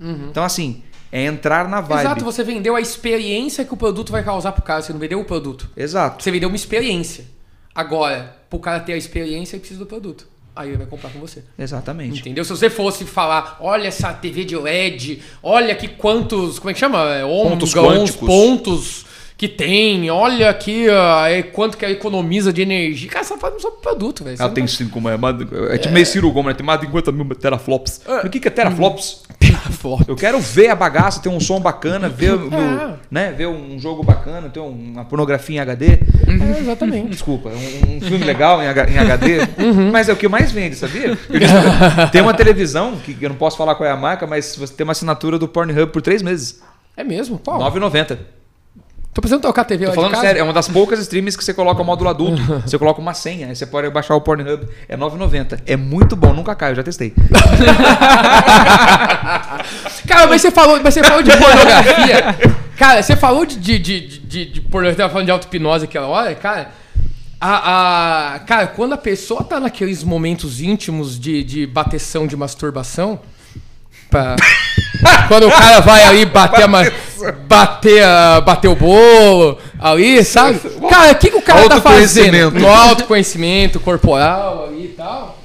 Uhum. 0.00 0.28
Então, 0.30 0.44
assim, 0.44 0.82
é 1.12 1.24
entrar 1.24 1.68
na 1.68 1.80
vibe. 1.80 2.00
Exato, 2.00 2.24
você 2.24 2.44
vendeu 2.44 2.76
a 2.76 2.80
experiência 2.80 3.64
que 3.64 3.74
o 3.74 3.76
produto 3.76 4.12
vai 4.12 4.22
causar 4.22 4.52
pro 4.52 4.62
cara, 4.62 4.82
você 4.82 4.92
não 4.92 5.00
vendeu 5.00 5.20
o 5.20 5.24
produto. 5.24 5.68
Exato. 5.76 6.22
Você 6.22 6.30
vendeu 6.30 6.48
uma 6.48 6.56
experiência. 6.56 7.24
Agora, 7.74 8.36
pro 8.48 8.58
cara 8.58 8.80
ter 8.80 8.92
a 8.92 8.96
experiência, 8.96 9.56
ele 9.56 9.60
precisa 9.60 9.80
do 9.80 9.86
produto. 9.86 10.26
Aí 10.54 10.68
ele 10.68 10.78
vai 10.78 10.86
comprar 10.86 11.10
com 11.10 11.20
você. 11.20 11.42
Exatamente. 11.58 12.20
Entendeu? 12.20 12.44
Se 12.44 12.50
você 12.50 12.68
fosse 12.68 13.04
falar, 13.04 13.56
olha 13.60 13.88
essa 13.88 14.12
TV 14.12 14.44
de 14.44 14.56
LED, 14.56 15.22
olha 15.42 15.74
que 15.74 15.88
quantos, 15.88 16.58
como 16.58 16.70
é 16.70 16.74
que 16.74 16.80
chama? 16.80 17.14
É, 17.14 17.22
pontos 17.22 17.74
quânticos. 17.74 18.28
pontos 18.28 19.06
que 19.40 19.48
tem, 19.48 20.10
olha 20.10 20.50
aqui 20.50 20.86
uh, 20.86 21.50
quanto 21.52 21.78
que 21.78 21.86
economiza 21.86 22.52
de 22.52 22.60
energia. 22.60 23.08
Cara, 23.08 23.24
você 23.24 23.38
faz 23.38 23.54
um 23.54 23.58
só 23.58 23.70
produto, 23.70 24.22
velho. 24.22 24.36
Ela 24.38 24.50
tem 24.50 24.66
5, 24.66 24.98
é, 25.08 25.14
é, 25.72 25.76
é 25.76 25.78
tipo 25.78 25.94
meio 25.94 26.04
Ciro 26.04 26.30
Gomes, 26.30 26.48
né? 26.48 26.54
Tem 26.58 26.66
mais 26.66 26.78
de 26.78 26.84
50 26.84 27.10
mil 27.10 27.24
teraflops. 27.34 28.02
É. 28.06 28.26
O 28.26 28.28
que, 28.28 28.38
que 28.38 28.48
é 28.48 28.50
teraflops? 28.50 29.22
Teraflops. 29.40 30.06
Eu 30.06 30.14
quero 30.14 30.38
ver 30.40 30.68
a 30.68 30.76
bagaça, 30.76 31.22
ter 31.22 31.30
um 31.30 31.40
som 31.40 31.58
bacana, 31.58 32.06
ver, 32.06 32.34
é. 32.34 32.94
né, 33.10 33.32
ver 33.32 33.46
um 33.46 33.78
jogo 33.78 34.02
bacana, 34.02 34.50
ter 34.50 34.60
uma 34.60 35.06
pornografia 35.06 35.56
em 35.56 35.60
HD. 35.60 35.86
É, 35.86 36.58
exatamente. 36.60 37.08
Desculpa, 37.08 37.48
um, 37.48 37.96
um 37.96 38.00
filme 38.02 38.22
legal 38.22 38.60
em, 38.60 38.66
em 38.66 38.98
HD. 38.98 39.38
Uhum. 39.58 39.90
Mas 39.90 40.10
é 40.10 40.12
o 40.12 40.16
que 40.16 40.28
mais 40.28 40.52
vende, 40.52 40.76
sabia? 40.76 41.16
tem 42.12 42.20
uma 42.20 42.34
televisão, 42.34 42.96
que 42.96 43.16
eu 43.18 43.30
não 43.30 43.36
posso 43.36 43.56
falar 43.56 43.74
qual 43.74 43.88
é 43.88 43.92
a 43.92 43.96
marca, 43.96 44.26
mas 44.26 44.54
você 44.54 44.74
tem 44.74 44.84
uma 44.84 44.92
assinatura 44.92 45.38
do 45.38 45.48
Pornhub 45.48 45.90
por 45.92 46.02
3 46.02 46.20
meses. 46.20 46.60
É 46.94 47.02
mesmo? 47.02 47.38
Qual? 47.38 47.58
9,90. 47.58 48.18
Tô 49.12 49.20
precisando 49.20 49.42
tocar 49.42 49.62
a 49.62 49.64
TV 49.64 49.86
Tô 49.86 49.92
falando 49.92 50.16
sério, 50.20 50.38
é 50.38 50.42
uma 50.42 50.52
das 50.52 50.68
poucas 50.68 51.00
streams 51.00 51.36
que 51.36 51.42
você 51.42 51.52
coloca 51.52 51.82
o 51.82 51.84
módulo 51.84 52.08
adulto. 52.10 52.40
você 52.64 52.78
coloca 52.78 53.00
uma 53.00 53.12
senha, 53.12 53.48
aí 53.48 53.56
você 53.56 53.66
pode 53.66 53.90
baixar 53.90 54.14
o 54.14 54.20
Pornhub. 54.20 54.68
É 54.88 54.96
9,90. 54.96 55.62
É 55.66 55.76
muito 55.76 56.14
bom, 56.14 56.32
nunca 56.32 56.54
cai, 56.54 56.70
eu 56.70 56.76
já 56.76 56.82
testei. 56.84 57.12
cara, 60.06 60.28
mas 60.28 60.40
você 60.40 60.52
falou, 60.52 60.80
mas 60.80 60.94
você 60.94 61.02
falou 61.02 61.22
de 61.22 61.30
pornografia. 61.36 62.36
Cara, 62.78 63.02
você 63.02 63.14
falou 63.14 63.44
de, 63.44 63.58
de, 63.58 63.78
de, 63.78 64.00
de, 64.00 64.44
de 64.46 64.60
pornografia, 64.62 65.04
tava 65.04 65.12
falando 65.12 65.26
de 65.26 65.32
auto-hipnose 65.32 65.84
aquela 65.84 66.06
hora, 66.06 66.34
cara. 66.34 66.70
A, 67.38 68.36
a, 68.36 68.38
cara, 68.38 68.68
quando 68.68 68.94
a 68.94 68.96
pessoa 68.96 69.44
tá 69.44 69.60
naqueles 69.60 70.02
momentos 70.02 70.62
íntimos 70.62 71.20
de, 71.20 71.44
de 71.44 71.66
bateção, 71.66 72.26
de 72.26 72.34
masturbação, 72.38 73.20
pra... 74.10 74.36
Quando 75.28 75.46
o 75.46 75.50
cara 75.50 75.80
vai 75.80 76.02
ali 76.04 76.26
bater, 76.26 76.64
a, 76.64 76.68
bater, 77.46 78.04
a, 78.04 78.40
bater 78.40 78.68
o 78.68 78.74
bolo 78.74 79.58
ali, 79.78 80.22
sabe? 80.24 80.58
Cara, 80.88 81.12
o 81.12 81.14
que, 81.14 81.30
que 81.30 81.36
o 81.36 81.42
cara 81.42 81.68
tá 81.68 81.80
fazendo? 81.80 82.50
No 82.50 82.68
autoconhecimento 82.68 83.80
corporal 83.80 84.66
ali 84.66 84.84
e 84.84 84.88
tal. 84.88 85.38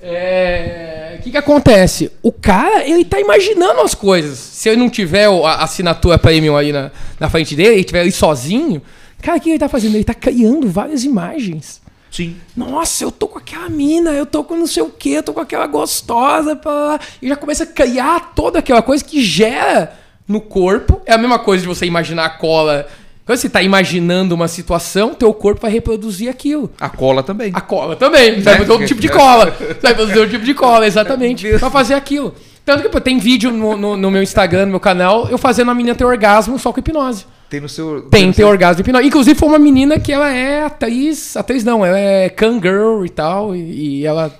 É, 0.00 1.16
o 1.18 1.22
que, 1.22 1.30
que 1.30 1.36
acontece? 1.36 2.10
O 2.22 2.32
cara, 2.32 2.84
ele 2.84 3.04
tá 3.04 3.20
imaginando 3.20 3.80
as 3.80 3.94
coisas. 3.94 4.38
Se 4.38 4.68
ele 4.68 4.80
não 4.80 4.90
tiver 4.90 5.26
a 5.26 5.62
assinatura 5.62 6.18
premium 6.18 6.56
aí 6.56 6.72
na, 6.72 6.90
na 7.18 7.30
frente 7.30 7.54
dele, 7.54 7.70
ele 7.70 7.80
estiver 7.80 8.00
ali 8.00 8.12
sozinho, 8.12 8.82
cara, 9.20 9.38
o 9.38 9.40
que 9.40 9.50
ele 9.50 9.58
tá 9.58 9.68
fazendo? 9.68 9.94
Ele 9.94 10.04
tá 10.04 10.14
criando 10.14 10.68
várias 10.68 11.04
imagens. 11.04 11.81
Sim. 12.12 12.36
Nossa, 12.54 13.02
eu 13.02 13.10
tô 13.10 13.26
com 13.26 13.38
aquela 13.38 13.70
mina, 13.70 14.10
eu 14.10 14.26
tô 14.26 14.44
com 14.44 14.54
não 14.54 14.66
sei 14.66 14.82
o 14.82 14.92
eu 15.06 15.22
tô 15.22 15.32
com 15.32 15.40
aquela 15.40 15.66
gostosa. 15.66 16.54
Pá. 16.54 17.00
E 17.22 17.28
já 17.28 17.34
começa 17.34 17.64
a 17.64 17.66
criar 17.66 18.32
toda 18.34 18.58
aquela 18.58 18.82
coisa 18.82 19.02
que 19.02 19.22
gera 19.22 19.98
no 20.28 20.38
corpo. 20.40 21.00
É 21.06 21.14
a 21.14 21.18
mesma 21.18 21.38
coisa 21.38 21.62
de 21.62 21.68
você 21.68 21.86
imaginar 21.86 22.26
a 22.26 22.30
cola 22.30 22.86
Quando 23.24 23.38
você 23.38 23.46
está 23.46 23.62
imaginando 23.62 24.34
uma 24.34 24.46
situação, 24.46 25.14
teu 25.14 25.32
corpo 25.32 25.62
vai 25.62 25.70
reproduzir 25.70 26.28
aquilo. 26.28 26.70
A 26.78 26.90
cola 26.90 27.22
também. 27.22 27.50
A 27.54 27.62
cola 27.62 27.96
também. 27.96 28.34
Você 28.34 28.42
vai 28.42 28.58
fazer 28.58 28.72
outro 28.72 28.86
tipo 28.86 29.00
de 29.00 29.08
cola. 29.08 29.50
Você 29.50 29.74
vai 29.80 29.94
fazer 29.94 30.18
outro 30.18 30.30
tipo 30.30 30.44
de 30.44 30.54
cola, 30.54 30.86
exatamente. 30.86 31.48
Pra 31.58 31.70
fazer 31.70 31.94
aquilo. 31.94 32.34
Tanto 32.64 32.82
que 32.82 32.88
pô, 32.90 33.00
tem 33.00 33.18
vídeo 33.18 33.50
no, 33.50 33.76
no, 33.76 33.96
no, 33.96 34.10
meu 34.10 34.22
Instagram, 34.22 34.66
no 34.66 34.72
meu 34.72 34.80
canal, 34.80 35.28
eu 35.28 35.38
fazendo 35.38 35.70
a 35.70 35.74
menina 35.74 35.94
ter 35.94 36.04
orgasmo 36.04 36.58
só 36.58 36.72
com 36.72 36.78
hipnose. 36.78 37.24
Tem 37.52 37.60
no 37.60 37.68
seu. 37.68 38.00
Tem, 38.10 38.32
tem, 38.32 38.46
orgasmo 38.46 38.76
de 38.76 38.80
hipnose. 38.80 39.06
Inclusive, 39.06 39.38
foi 39.38 39.46
uma 39.46 39.58
menina 39.58 40.00
que 40.00 40.10
ela 40.10 40.32
é 40.32 40.64
atriz. 40.64 41.36
Atriz 41.36 41.62
não, 41.62 41.84
ela 41.84 41.98
é 41.98 42.30
can 42.30 42.54
girl 42.54 43.04
e 43.04 43.10
tal. 43.10 43.54
E, 43.54 43.98
e 43.98 44.06
ela 44.06 44.34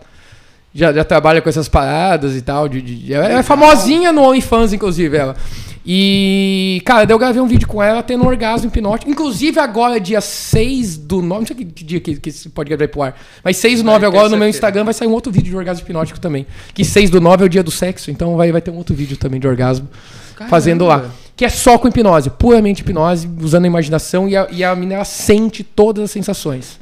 já, 0.75 0.91
já 0.95 1.05
trabalha 1.05 1.43
com 1.43 1.49
essas 1.51 1.69
paradas 1.69 2.35
e 2.35 2.41
tal. 2.41 2.67
De, 2.71 2.81
de, 2.81 3.13
ela 3.13 3.41
é 3.41 3.43
famosinha 3.43 4.15
no 4.15 4.23
OnlyFans, 4.23 4.73
inclusive, 4.73 5.15
ela. 5.15 5.37
E, 5.85 6.81
cara, 6.87 7.05
daí 7.05 7.13
eu 7.13 7.19
gravei 7.19 7.43
um 7.43 7.47
vídeo 7.47 7.69
com 7.69 7.83
ela 7.83 8.03
tendo 8.03 8.25
um 8.25 8.27
orgasmo 8.27 8.69
hipnótico. 8.69 9.11
Inclusive, 9.11 9.61
agora, 9.61 10.01
dia 10.01 10.23
6 10.23 10.97
do 10.97 11.21
9. 11.21 11.41
Não 11.41 11.47
sei 11.47 11.57
que 11.57 11.65
dia 11.85 12.01
que, 12.01 12.17
que 12.17 12.33
você 12.33 12.49
pode 12.49 12.71
gravar 12.71 12.91
pro 12.91 13.03
ar. 13.03 13.21
Mas 13.45 13.59
6 13.59 13.83
do 13.83 13.85
9 13.85 14.07
agora 14.07 14.31
no 14.31 14.39
meu 14.39 14.49
Instagram 14.49 14.85
vai 14.85 14.95
sair 14.95 15.09
um 15.09 15.13
outro 15.13 15.31
vídeo 15.31 15.51
de 15.51 15.57
orgasmo 15.57 15.85
hipnótico 15.85 16.19
também. 16.19 16.47
Que 16.73 16.83
6 16.83 17.11
do 17.11 17.21
9 17.21 17.43
é 17.43 17.47
o 17.47 17.49
dia 17.51 17.63
do 17.63 17.71
sexo, 17.71 18.11
então 18.11 18.39
vai, 18.39 18.51
vai 18.51 18.63
ter 18.63 18.71
um 18.71 18.77
outro 18.77 18.95
vídeo 18.95 19.19
também 19.19 19.39
de 19.39 19.47
orgasmo 19.47 19.87
Caramba. 20.35 20.49
fazendo 20.49 20.87
lá. 20.87 21.11
Que 21.37 21.45
é 21.45 21.49
só 21.49 21.79
com 21.79 21.89
hipnose, 21.89 22.31
puramente 22.31 22.83
hipnose, 22.83 23.29
usando 23.41 23.65
a 23.65 23.67
imaginação 23.67 24.29
e 24.29 24.37
a, 24.37 24.49
e 24.51 24.63
a 24.63 24.75
menina 24.77 25.05
sente 25.05 25.65
todas 25.65 26.05
as 26.05 26.11
sensações. 26.11 26.79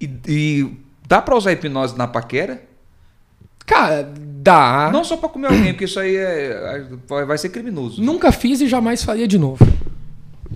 E, 0.00 0.10
e 0.26 0.76
dá 1.06 1.20
pra 1.20 1.36
usar 1.36 1.52
hipnose 1.52 1.96
na 1.96 2.06
paquera? 2.06 2.62
Cara, 3.66 4.12
dá. 4.16 4.90
Não 4.92 5.02
só 5.02 5.16
pra 5.16 5.28
comer 5.28 5.46
alguém, 5.48 5.72
porque 5.72 5.86
isso 5.86 5.98
aí 5.98 6.16
é, 6.16 6.84
vai 7.08 7.38
ser 7.38 7.48
criminoso. 7.48 8.02
Nunca 8.02 8.30
fiz 8.30 8.60
e 8.60 8.68
jamais 8.68 9.02
faria 9.02 9.26
de 9.26 9.38
novo. 9.38 9.66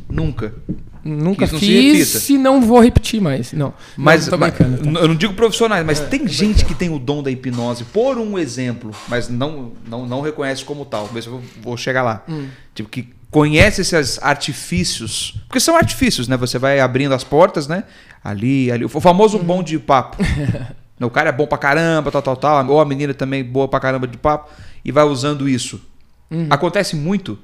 Nunca. 0.08 0.54
Nunca 1.04 1.46
fiz 1.46 2.28
e 2.28 2.38
não 2.38 2.60
vou 2.60 2.80
repetir 2.80 3.20
mais. 3.20 3.52
Não. 3.52 3.72
Mas, 3.96 4.28
não, 4.28 4.38
mas 4.38 4.54
eu 4.58 5.08
não 5.08 5.14
digo 5.14 5.34
profissionais, 5.34 5.84
mas 5.84 6.00
é, 6.00 6.06
tem 6.06 6.26
gente 6.26 6.64
que 6.64 6.74
tem 6.74 6.90
o 6.90 6.98
dom 6.98 7.22
da 7.22 7.30
hipnose, 7.30 7.84
por 7.84 8.18
um 8.18 8.38
exemplo, 8.38 8.90
mas 9.08 9.28
não 9.28 9.72
não, 9.86 10.06
não 10.06 10.20
reconhece 10.20 10.64
como 10.64 10.84
tal. 10.84 11.08
Mas 11.12 11.26
eu 11.26 11.42
vou 11.62 11.76
chegar 11.76 12.02
lá. 12.02 12.24
Hum. 12.28 12.48
Tipo, 12.74 12.88
que 12.88 13.08
conhece 13.30 13.80
esses 13.80 14.18
artifícios. 14.22 15.40
Porque 15.46 15.60
são 15.60 15.76
artifícios, 15.76 16.28
né? 16.28 16.36
Você 16.36 16.58
vai 16.58 16.80
abrindo 16.80 17.14
as 17.14 17.24
portas, 17.24 17.66
né? 17.66 17.84
Ali, 18.22 18.70
ali. 18.70 18.84
O 18.84 19.00
famoso 19.00 19.38
hum. 19.38 19.44
bom 19.44 19.62
de 19.62 19.78
papo. 19.78 20.18
O 21.00 21.10
cara 21.10 21.28
é 21.28 21.32
bom 21.32 21.46
pra 21.46 21.56
caramba, 21.56 22.10
tal, 22.10 22.20
tal, 22.20 22.36
tal. 22.36 22.66
Ou 22.70 22.80
a 22.80 22.84
menina 22.84 23.14
também 23.14 23.44
boa 23.44 23.68
pra 23.68 23.78
caramba 23.78 24.04
de 24.04 24.18
papo. 24.18 24.50
E 24.84 24.90
vai 24.90 25.04
usando 25.04 25.48
isso. 25.48 25.80
Uhum. 26.28 26.48
Acontece 26.50 26.96
muito. 26.96 27.38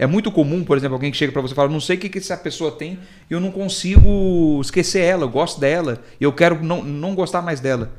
É 0.00 0.06
muito 0.06 0.32
comum, 0.32 0.64
por 0.64 0.78
exemplo, 0.78 0.94
alguém 0.94 1.10
que 1.10 1.16
chega 1.18 1.30
para 1.30 1.42
você 1.42 1.52
e 1.52 1.54
fala: 1.54 1.68
Não 1.68 1.78
sei 1.78 1.96
o 1.96 2.00
que, 2.00 2.08
que 2.08 2.16
essa 2.16 2.34
pessoa 2.34 2.72
tem 2.72 2.98
e 3.28 3.34
eu 3.34 3.38
não 3.38 3.50
consigo 3.50 4.58
esquecer 4.62 5.00
ela, 5.00 5.24
eu 5.24 5.28
gosto 5.28 5.60
dela 5.60 6.02
e 6.18 6.24
eu 6.24 6.32
quero 6.32 6.64
não, 6.64 6.82
não 6.82 7.14
gostar 7.14 7.42
mais 7.42 7.60
dela. 7.60 7.92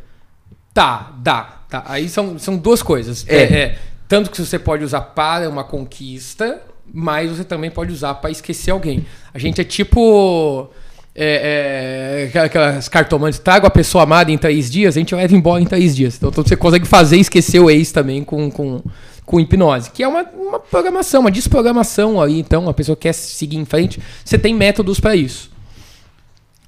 Tá, 0.73 1.14
dá. 1.19 1.61
Tá. 1.69 1.84
Aí 1.86 2.10
são, 2.10 2.40
são 2.40 2.57
duas 2.57 2.82
coisas. 2.82 3.23
É. 3.28 3.36
É, 3.36 3.53
é, 3.53 3.80
tanto 4.07 4.32
que 4.32 4.41
você 4.41 4.57
pode 4.57 4.84
usar 4.84 5.02
para 5.02 5.48
uma 5.48 5.64
conquista, 5.64 6.64
mas 6.91 7.30
você 7.30 7.44
também 7.44 7.69
pode 7.69 7.94
usar 7.94 8.15
para 8.15 8.32
esquecer 8.32 8.72
alguém. 8.72 9.06
A 9.32 9.38
gente 9.38 9.61
é 9.61 9.64
tipo 9.64 10.72
é, 11.14 12.32
é, 12.34 12.40
aquelas 12.40 12.90
cartomantes, 12.90 13.38
trago 13.38 13.68
a 13.68 13.69
pessoa 13.69 14.06
amada 14.06 14.32
em 14.32 14.40
três 14.40 14.72
dias, 14.72 14.95
a 14.95 14.99
gente 14.99 15.14
leva 15.14 15.36
embora 15.36 15.61
em 15.61 15.68
três 15.68 15.95
dias. 15.95 16.15
Então, 16.15 16.30
então 16.30 16.44
você 16.44 16.56
consegue 16.56 16.88
fazer 16.88 17.18
esquecer 17.18 17.60
o 17.60 17.69
ex 17.69 17.91
também 17.91 18.23
com, 18.23 18.49
com, 18.49 18.82
com 19.31 19.39
hipnose, 19.39 19.89
que 19.91 20.03
é 20.03 20.07
uma, 20.07 20.23
uma 20.23 20.59
programação, 20.59 21.21
uma 21.21 21.31
desprogramação 21.31 22.21
aí. 22.21 22.37
Então, 22.37 22.67
a 22.67 22.73
pessoa 22.73 22.97
quer 22.97 23.13
seguir 23.13 23.55
em 23.55 23.63
frente, 23.63 23.97
você 24.25 24.37
tem 24.37 24.53
métodos 24.53 24.99
para 24.99 25.15
isso. 25.15 25.49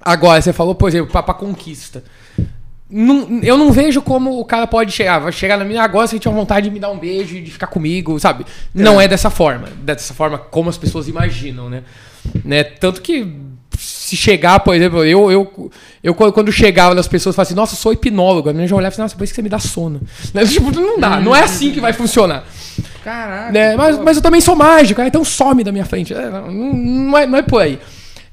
Agora, 0.00 0.40
você 0.40 0.50
falou, 0.50 0.74
por 0.74 0.88
exemplo, 0.88 1.12
para 1.12 1.34
conquista. 1.34 2.02
Não, 2.88 3.40
eu 3.42 3.58
não 3.58 3.70
vejo 3.70 4.00
como 4.00 4.40
o 4.40 4.44
cara 4.46 4.66
pode 4.66 4.92
chegar, 4.92 5.18
vai 5.18 5.32
chegar 5.32 5.58
na 5.58 5.64
minha 5.64 5.82
agora 5.82 6.06
se 6.06 6.18
tiver 6.18 6.34
vontade 6.34 6.68
de 6.68 6.72
me 6.72 6.80
dar 6.80 6.90
um 6.90 6.98
beijo 6.98 7.36
e 7.36 7.42
de 7.42 7.50
ficar 7.50 7.66
comigo, 7.66 8.18
sabe? 8.18 8.46
Não 8.72 8.98
é. 8.98 9.04
é 9.04 9.08
dessa 9.08 9.28
forma, 9.28 9.68
dessa 9.82 10.14
forma 10.14 10.38
como 10.38 10.70
as 10.70 10.78
pessoas 10.78 11.06
imaginam, 11.06 11.68
né? 11.68 11.82
né? 12.44 12.64
Tanto 12.64 13.02
que 13.02 13.30
se 13.76 14.16
chegar, 14.16 14.60
por 14.60 14.74
exemplo, 14.74 15.04
eu, 15.04 15.30
eu, 15.30 15.70
eu 16.04 16.14
quando 16.14 16.52
chegava 16.52 16.94
nas 16.94 17.08
pessoas, 17.08 17.34
falava 17.34 17.48
assim, 17.48 17.56
nossa, 17.56 17.72
eu 17.72 17.78
sou 17.78 17.90
hipnólogo. 17.90 18.50
A 18.50 18.52
menina 18.52 18.68
já 18.68 18.76
olhava 18.76 18.92
e 18.92 18.96
falava, 18.96 19.06
nossa, 19.06 19.16
por 19.16 19.24
isso 19.24 19.32
que 19.32 19.36
você 19.36 19.42
me 19.42 19.48
dá 19.48 19.58
sono. 19.58 20.02
Né? 20.34 20.44
Tipo, 20.44 20.70
não 20.70 21.00
dá, 21.00 21.18
não 21.18 21.34
é 21.34 21.42
assim 21.42 21.72
que 21.72 21.80
vai 21.80 21.94
funcionar. 21.94 22.44
Caraca. 23.02 23.50
Né? 23.50 23.74
Mas, 23.74 23.98
mas 23.98 24.16
eu 24.18 24.22
também 24.22 24.40
sou 24.42 24.54
mágico, 24.54 25.00
então 25.00 25.24
some 25.24 25.64
da 25.64 25.72
minha 25.72 25.86
frente. 25.86 26.12
É, 26.12 26.28
não, 26.28 26.52
não, 26.52 27.18
é, 27.18 27.26
não 27.26 27.38
é 27.38 27.42
por 27.42 27.62
aí. 27.62 27.80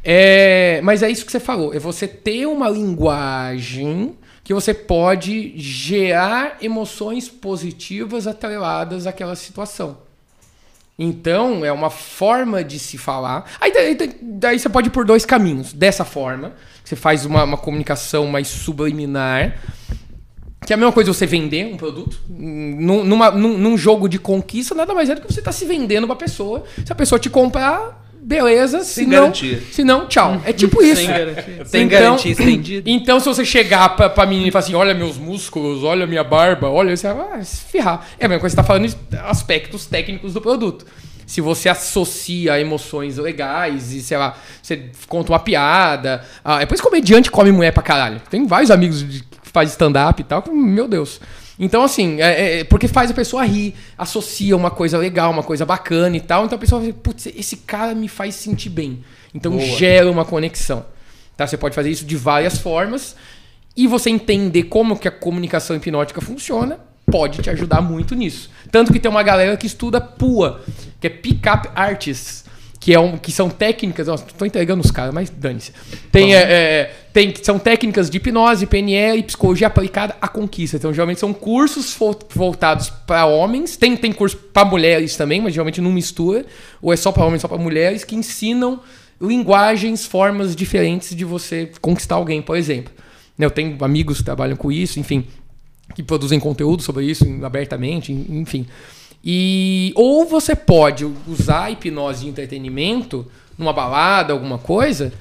É, 0.03 0.81
mas 0.83 1.01
é 1.01 1.09
isso 1.09 1.25
que 1.25 1.31
você 1.31 1.39
falou, 1.39 1.73
é 1.73 1.79
você 1.79 2.07
ter 2.07 2.45
uma 2.45 2.67
linguagem 2.67 4.15
que 4.43 4.53
você 4.53 4.73
pode 4.73 5.53
gerar 5.57 6.57
emoções 6.61 7.29
positivas 7.29 8.27
atreladas 8.27 9.07
àquela 9.07 9.35
situação. 9.35 9.97
Então, 10.99 11.65
é 11.65 11.71
uma 11.71 11.89
forma 11.89 12.63
de 12.63 12.77
se 12.77 12.97
falar. 12.97 13.49
Aí 13.59 13.71
daí, 13.71 13.95
daí, 14.21 14.59
você 14.59 14.69
pode 14.69 14.89
ir 14.89 14.91
por 14.91 15.05
dois 15.05 15.25
caminhos. 15.25 15.73
Dessa 15.73 16.05
forma, 16.05 16.53
você 16.91 16.95
faz 16.95 17.25
uma, 17.25 17.43
uma, 17.43 17.57
comunicação 17.57 18.27
mais 18.27 18.47
subliminar, 18.49 19.55
que 20.65 20.73
é 20.73 20.75
a 20.75 20.77
mesma 20.77 20.91
coisa 20.91 21.13
você 21.13 21.25
vender 21.25 21.65
um 21.65 21.77
produto. 21.77 22.19
Num, 22.29 23.03
numa, 23.03 23.31
num, 23.31 23.57
num 23.57 23.77
jogo 23.77 24.09
de 24.09 24.19
conquista, 24.19 24.75
nada 24.75 24.93
mais 24.93 25.09
é 25.09 25.15
do 25.15 25.21
que 25.21 25.27
você 25.31 25.39
estar 25.39 25.51
tá 25.51 25.57
se 25.57 25.65
vendendo 25.65 26.05
pra 26.05 26.15
pessoa. 26.15 26.63
Se 26.85 26.91
a 26.91 26.95
pessoa 26.95 27.17
te 27.17 27.29
comprar, 27.29 28.05
beleza. 28.21 28.83
Sem 28.83 29.05
se 29.05 29.09
garantia. 29.09 29.55
Não, 29.55 29.65
se 29.71 29.83
não, 29.83 30.07
tchau. 30.07 30.41
É 30.45 30.51
tipo 30.51 30.83
isso. 30.83 31.01
Sem 31.01 31.07
garantia. 31.07 31.65
Sem 31.65 31.85
então, 31.85 31.99
garantia 31.99 32.31
estendida. 32.31 32.89
Então, 32.89 33.19
se 33.19 33.25
você 33.25 33.45
chegar 33.45 33.95
pra, 33.95 34.09
pra 34.09 34.25
menina 34.25 34.49
e 34.49 34.51
falar 34.51 34.65
assim, 34.65 34.75
olha 34.75 34.93
meus 34.93 35.17
músculos, 35.17 35.83
olha 35.83 36.05
minha 36.05 36.23
barba, 36.23 36.69
olha, 36.69 36.95
você 36.95 37.11
vai 37.13 37.39
ah, 37.39 37.43
se 37.43 37.63
ferrar. 37.63 38.05
É 38.19 38.25
a 38.25 38.27
mesma 38.27 38.41
coisa 38.41 38.53
que 38.53 38.61
você 38.61 38.67
tá 38.67 38.67
falando 38.67 38.87
de 38.87 39.17
aspectos 39.17 39.85
técnicos 39.85 40.33
do 40.33 40.41
produto. 40.41 40.85
Se 41.25 41.41
você 41.41 41.69
associa 41.69 42.59
emoções 42.59 43.17
legais 43.17 43.93
e, 43.93 44.01
sei 44.01 44.17
lá, 44.17 44.37
você 44.61 44.89
conta 45.07 45.31
uma 45.31 45.39
piada. 45.39 46.25
Ah, 46.43 46.59
depois 46.59 46.81
comediante 46.81 47.31
come 47.31 47.51
mulher 47.51 47.71
pra 47.71 47.83
caralho. 47.83 48.21
Tem 48.29 48.45
vários 48.45 48.71
amigos 48.71 49.03
que 49.03 49.23
faz 49.43 49.69
stand-up 49.71 50.21
e 50.21 50.25
tal, 50.25 50.43
meu 50.51 50.87
Deus. 50.87 51.19
Então, 51.59 51.83
assim, 51.83 52.19
é, 52.19 52.59
é, 52.59 52.63
porque 52.63 52.87
faz 52.87 53.11
a 53.11 53.13
pessoa 53.13 53.45
rir, 53.45 53.75
associa 53.95 54.57
uma 54.57 54.71
coisa 54.71 54.97
legal, 54.97 55.31
uma 55.31 55.43
coisa 55.43 55.65
bacana 55.65 56.17
e 56.17 56.21
tal. 56.21 56.45
Então 56.45 56.55
a 56.55 56.59
pessoa 56.59 56.81
fala, 56.81 56.93
putz, 56.93 57.27
esse 57.27 57.57
cara 57.57 57.93
me 57.93 58.07
faz 58.07 58.33
sentir 58.33 58.69
bem. 58.69 59.03
Então 59.33 59.51
Boa. 59.51 59.63
gera 59.63 60.09
uma 60.09 60.25
conexão. 60.25 60.85
Tá? 61.37 61.45
Você 61.45 61.57
pode 61.57 61.75
fazer 61.75 61.91
isso 61.91 62.03
de 62.03 62.15
várias 62.15 62.57
formas. 62.57 63.15
E 63.77 63.87
você 63.87 64.09
entender 64.09 64.63
como 64.63 64.97
que 64.97 65.07
a 65.07 65.11
comunicação 65.11 65.75
hipnótica 65.75 66.19
funciona 66.19 66.79
pode 67.05 67.41
te 67.41 67.49
ajudar 67.49 67.81
muito 67.81 68.15
nisso. 68.15 68.49
Tanto 68.71 68.91
que 68.91 68.99
tem 68.99 69.11
uma 69.11 69.21
galera 69.21 69.55
que 69.57 69.67
estuda 69.67 69.99
PUA, 69.99 70.61
que 71.01 71.07
é 71.07 71.09
Pickup 71.09 71.69
Artists 71.75 72.45
que, 72.81 72.91
é 72.91 72.99
um, 72.99 73.15
que 73.15 73.31
são 73.31 73.47
técnicas. 73.47 74.07
Nossa, 74.07 74.25
tô 74.35 74.43
entregando 74.43 74.83
os 74.83 74.89
caras, 74.89 75.13
mas 75.13 75.29
dane-se. 75.29 75.71
Tem, 76.11 76.35
é, 76.35 76.39
é, 76.39 76.95
tem, 77.13 77.31
são 77.41 77.59
técnicas 77.59 78.09
de 78.09 78.17
hipnose, 78.17 78.65
PNL 78.65 79.19
e 79.19 79.23
psicologia 79.23 79.67
aplicada 79.67 80.17
à 80.19 80.27
conquista. 80.27 80.77
Então, 80.77 80.91
geralmente 80.91 81.19
são 81.19 81.31
cursos 81.31 81.95
voltados 82.33 82.89
para 82.89 83.27
homens. 83.27 83.77
Tem, 83.77 83.95
tem 83.95 84.11
curso 84.11 84.35
para 84.35 84.65
mulheres 84.65 85.15
também, 85.15 85.39
mas 85.39 85.53
geralmente 85.53 85.79
não 85.79 85.91
mistura. 85.91 86.43
Ou 86.81 86.91
é 86.91 86.97
só 86.97 87.11
para 87.11 87.23
homens, 87.23 87.43
só 87.43 87.47
para 87.47 87.59
mulheres, 87.59 88.03
que 88.03 88.15
ensinam 88.15 88.79
linguagens, 89.21 90.07
formas 90.07 90.55
diferentes 90.55 91.15
de 91.15 91.23
você 91.23 91.69
conquistar 91.81 92.15
alguém, 92.15 92.41
por 92.41 92.57
exemplo. 92.57 92.91
Né, 93.37 93.45
eu 93.45 93.51
tenho 93.51 93.77
amigos 93.85 94.17
que 94.17 94.23
trabalham 94.23 94.57
com 94.57 94.71
isso, 94.71 94.99
enfim, 94.99 95.27
que 95.93 96.01
produzem 96.01 96.39
conteúdo 96.39 96.81
sobre 96.81 97.05
isso 97.05 97.23
abertamente, 97.43 98.11
enfim. 98.11 98.65
E 99.23 99.93
ou 99.95 100.25
você 100.25 100.55
pode 100.55 101.05
usar 101.27 101.65
a 101.65 101.71
hipnose 101.71 102.23
de 102.23 102.29
entretenimento 102.29 103.25
numa 103.57 103.71
balada, 103.71 104.33
alguma 104.33 104.57
coisa, 104.57 105.13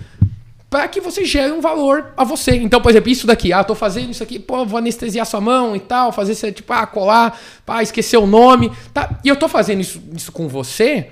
para 0.70 0.88
que 0.88 1.00
você 1.00 1.24
gere 1.24 1.52
um 1.52 1.60
valor 1.60 2.12
a 2.16 2.24
você. 2.24 2.56
Então, 2.56 2.80
por 2.80 2.90
exemplo, 2.90 3.10
isso 3.10 3.26
daqui, 3.26 3.52
ah, 3.52 3.62
tô 3.62 3.74
fazendo 3.74 4.10
isso 4.10 4.22
aqui, 4.22 4.38
pô, 4.38 4.64
vou 4.64 4.78
anestesiar 4.78 5.26
sua 5.26 5.40
mão 5.40 5.76
e 5.76 5.80
tal, 5.80 6.12
fazer 6.12 6.34
você 6.34 6.50
tipo, 6.50 6.72
ah, 6.72 6.86
colar, 6.86 7.38
pá, 7.66 7.82
esquecer 7.82 8.16
o 8.16 8.26
nome, 8.26 8.72
tá? 8.94 9.18
E 9.24 9.28
eu 9.28 9.36
tô 9.36 9.48
fazendo 9.48 9.80
isso, 9.80 10.00
isso 10.14 10.32
com 10.32 10.48
você 10.48 11.10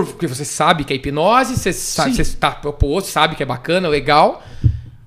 porque 0.00 0.26
você 0.26 0.44
sabe 0.44 0.84
que 0.84 0.92
é 0.94 0.96
hipnose, 0.96 1.56
você 1.56 1.70
sabe, 1.70 2.14
você 2.14 2.36
tá 2.36 2.50
proposto, 2.50 3.08
sabe 3.08 3.36
que 3.36 3.42
é 3.42 3.46
bacana, 3.46 3.88
legal. 3.88 4.42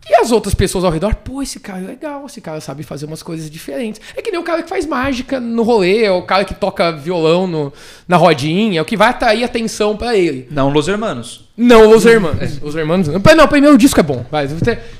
E 0.07 0.15
as 0.15 0.31
outras 0.31 0.53
pessoas 0.53 0.83
ao 0.83 0.91
redor, 0.91 1.15
pô, 1.15 1.41
esse 1.41 1.59
cara 1.59 1.79
é 1.79 1.87
legal, 1.87 2.25
esse 2.27 2.39
cara 2.39 2.61
sabe 2.61 2.83
fazer 2.83 3.07
umas 3.07 3.23
coisas 3.23 3.49
diferentes. 3.49 3.99
É 4.15 4.21
que 4.21 4.29
nem 4.29 4.39
o 4.39 4.43
cara 4.43 4.61
que 4.61 4.69
faz 4.69 4.85
mágica 4.85 5.39
no 5.39 5.63
rolê, 5.63 6.03
é 6.03 6.11
o 6.11 6.21
cara 6.21 6.45
que 6.45 6.53
toca 6.53 6.91
violão 6.91 7.47
no, 7.47 7.73
na 8.07 8.15
rodinha, 8.15 8.79
é 8.79 8.81
o 8.81 8.85
que 8.85 8.95
vai 8.95 9.09
atrair 9.09 9.43
atenção 9.43 9.97
para 9.97 10.15
ele. 10.15 10.47
Não 10.51 10.69
Los 10.69 10.87
Hermanos. 10.87 11.49
Não 11.57 11.89
Los 11.89 12.05
Hermanos. 12.05 12.59
Os 12.61 12.75
Hermanos. 12.75 13.07
Não, 13.07 13.47
primeiro 13.47 13.77
disco 13.79 13.99
é 13.99 14.03
bom. 14.03 14.23
Vai. 14.29 14.47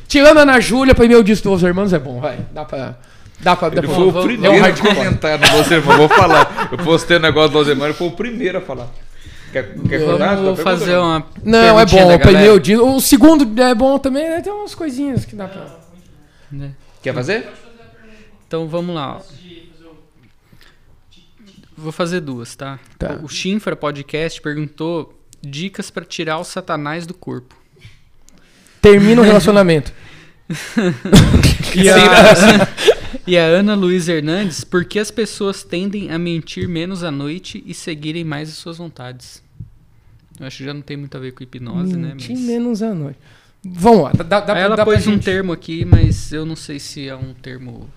Tirando 0.07 0.39
a 0.39 0.41
Ana 0.41 0.59
Júlia, 0.59 0.95
primeiro 0.95 1.23
disco 1.23 1.49
dos 1.49 1.61
Hermanos 1.61 1.93
é 1.93 1.99
bom. 1.99 2.19
Vai. 2.19 2.39
Dá 2.51 2.65
pra. 2.65 2.97
Dá 3.41 3.55
pra. 3.55 3.69
Dá 3.69 3.77
ele 3.77 3.87
pra, 3.87 3.95
foi 3.95 4.07
o 4.07 4.23
primeiro 4.23 4.65
a 4.65 4.71
comentar 4.71 5.37
no 5.37 5.57
Los 5.57 5.69
Hermanos. 5.69 5.97
Vou 5.97 6.09
falar. 6.09 6.69
Eu 6.71 6.77
postei 6.79 7.17
um 7.17 7.21
negócio 7.21 7.51
do 7.51 7.59
Los 7.59 7.67
Hermanos, 7.67 7.89
ele 7.89 7.97
foi 7.97 8.07
o 8.07 8.11
primeiro 8.11 8.57
a 8.57 8.61
falar. 8.61 8.87
Quer, 9.55 9.73
quer 9.87 10.05
contar? 10.05 10.35
Vou 10.35 10.57
fazer 10.57 10.97
uma. 10.97 11.25
Não, 11.41 11.79
é 11.79 11.85
bom. 11.85 12.13
O 12.13 12.19
pneu 12.19 12.59
de. 12.59 12.75
O 12.75 12.99
segundo 12.99 13.61
é 13.61 13.73
bom 13.73 13.97
também, 13.97 14.29
né? 14.29 14.41
Tem 14.41 14.51
umas 14.51 14.75
coisinhas 14.75 15.23
que 15.23 15.33
dá 15.33 15.47
pra. 15.47 15.79
Né? 16.51 16.73
Quer 17.01 17.13
fazer? 17.13 17.47
Então 18.45 18.67
vamos 18.67 18.93
lá. 18.93 19.21
Vou 21.77 21.93
fazer 21.93 22.19
duas, 22.19 22.53
tá? 22.53 22.79
tá. 22.99 23.17
O 23.23 23.29
Chinfra 23.29 23.77
Podcast 23.77 24.41
perguntou 24.41 25.17
dicas 25.41 25.89
para 25.89 26.03
tirar 26.03 26.37
o 26.37 26.43
satanás 26.43 27.07
do 27.07 27.13
corpo. 27.13 27.55
Termina 28.81 29.21
o 29.21 29.23
relacionamento. 29.23 29.93
e, 31.73 31.89
a, 31.89 31.95
e 33.25 33.37
a 33.37 33.43
Ana 33.43 33.73
Luiz 33.73 34.09
Hernandes, 34.09 34.65
por 34.65 34.83
que 34.83 34.99
as 34.99 35.11
pessoas 35.11 35.63
tendem 35.63 36.11
a 36.11 36.19
mentir 36.19 36.67
menos 36.67 37.05
à 37.05 37.09
noite 37.09 37.63
e 37.65 37.73
seguirem 37.73 38.25
mais 38.25 38.49
as 38.49 38.55
suas 38.55 38.77
vontades? 38.77 39.44
Eu 40.39 40.47
acho 40.47 40.57
que 40.57 40.65
já 40.65 40.73
não 40.73 40.81
tem 40.81 40.97
muito 40.97 41.15
a 41.15 41.19
ver 41.19 41.31
com 41.31 41.43
hipnose, 41.43 41.93
mentir 41.93 41.97
né? 41.97 42.07
Mentir 42.09 42.35
mas... 42.35 42.41
menos 42.41 42.83
à 42.83 42.93
noite. 42.93 43.19
Vamos 43.63 44.03
lá. 44.03 44.11
Dá, 44.11 44.39
dá, 44.41 44.57
ela 44.57 44.75
dá 44.75 44.85
pôs 44.85 45.07
um 45.07 45.13
gente... 45.13 45.25
termo 45.25 45.51
aqui, 45.51 45.85
mas 45.85 46.31
eu 46.31 46.45
não 46.45 46.55
sei 46.55 46.79
se 46.79 47.07
é 47.07 47.15
um 47.15 47.33
termo 47.33 47.89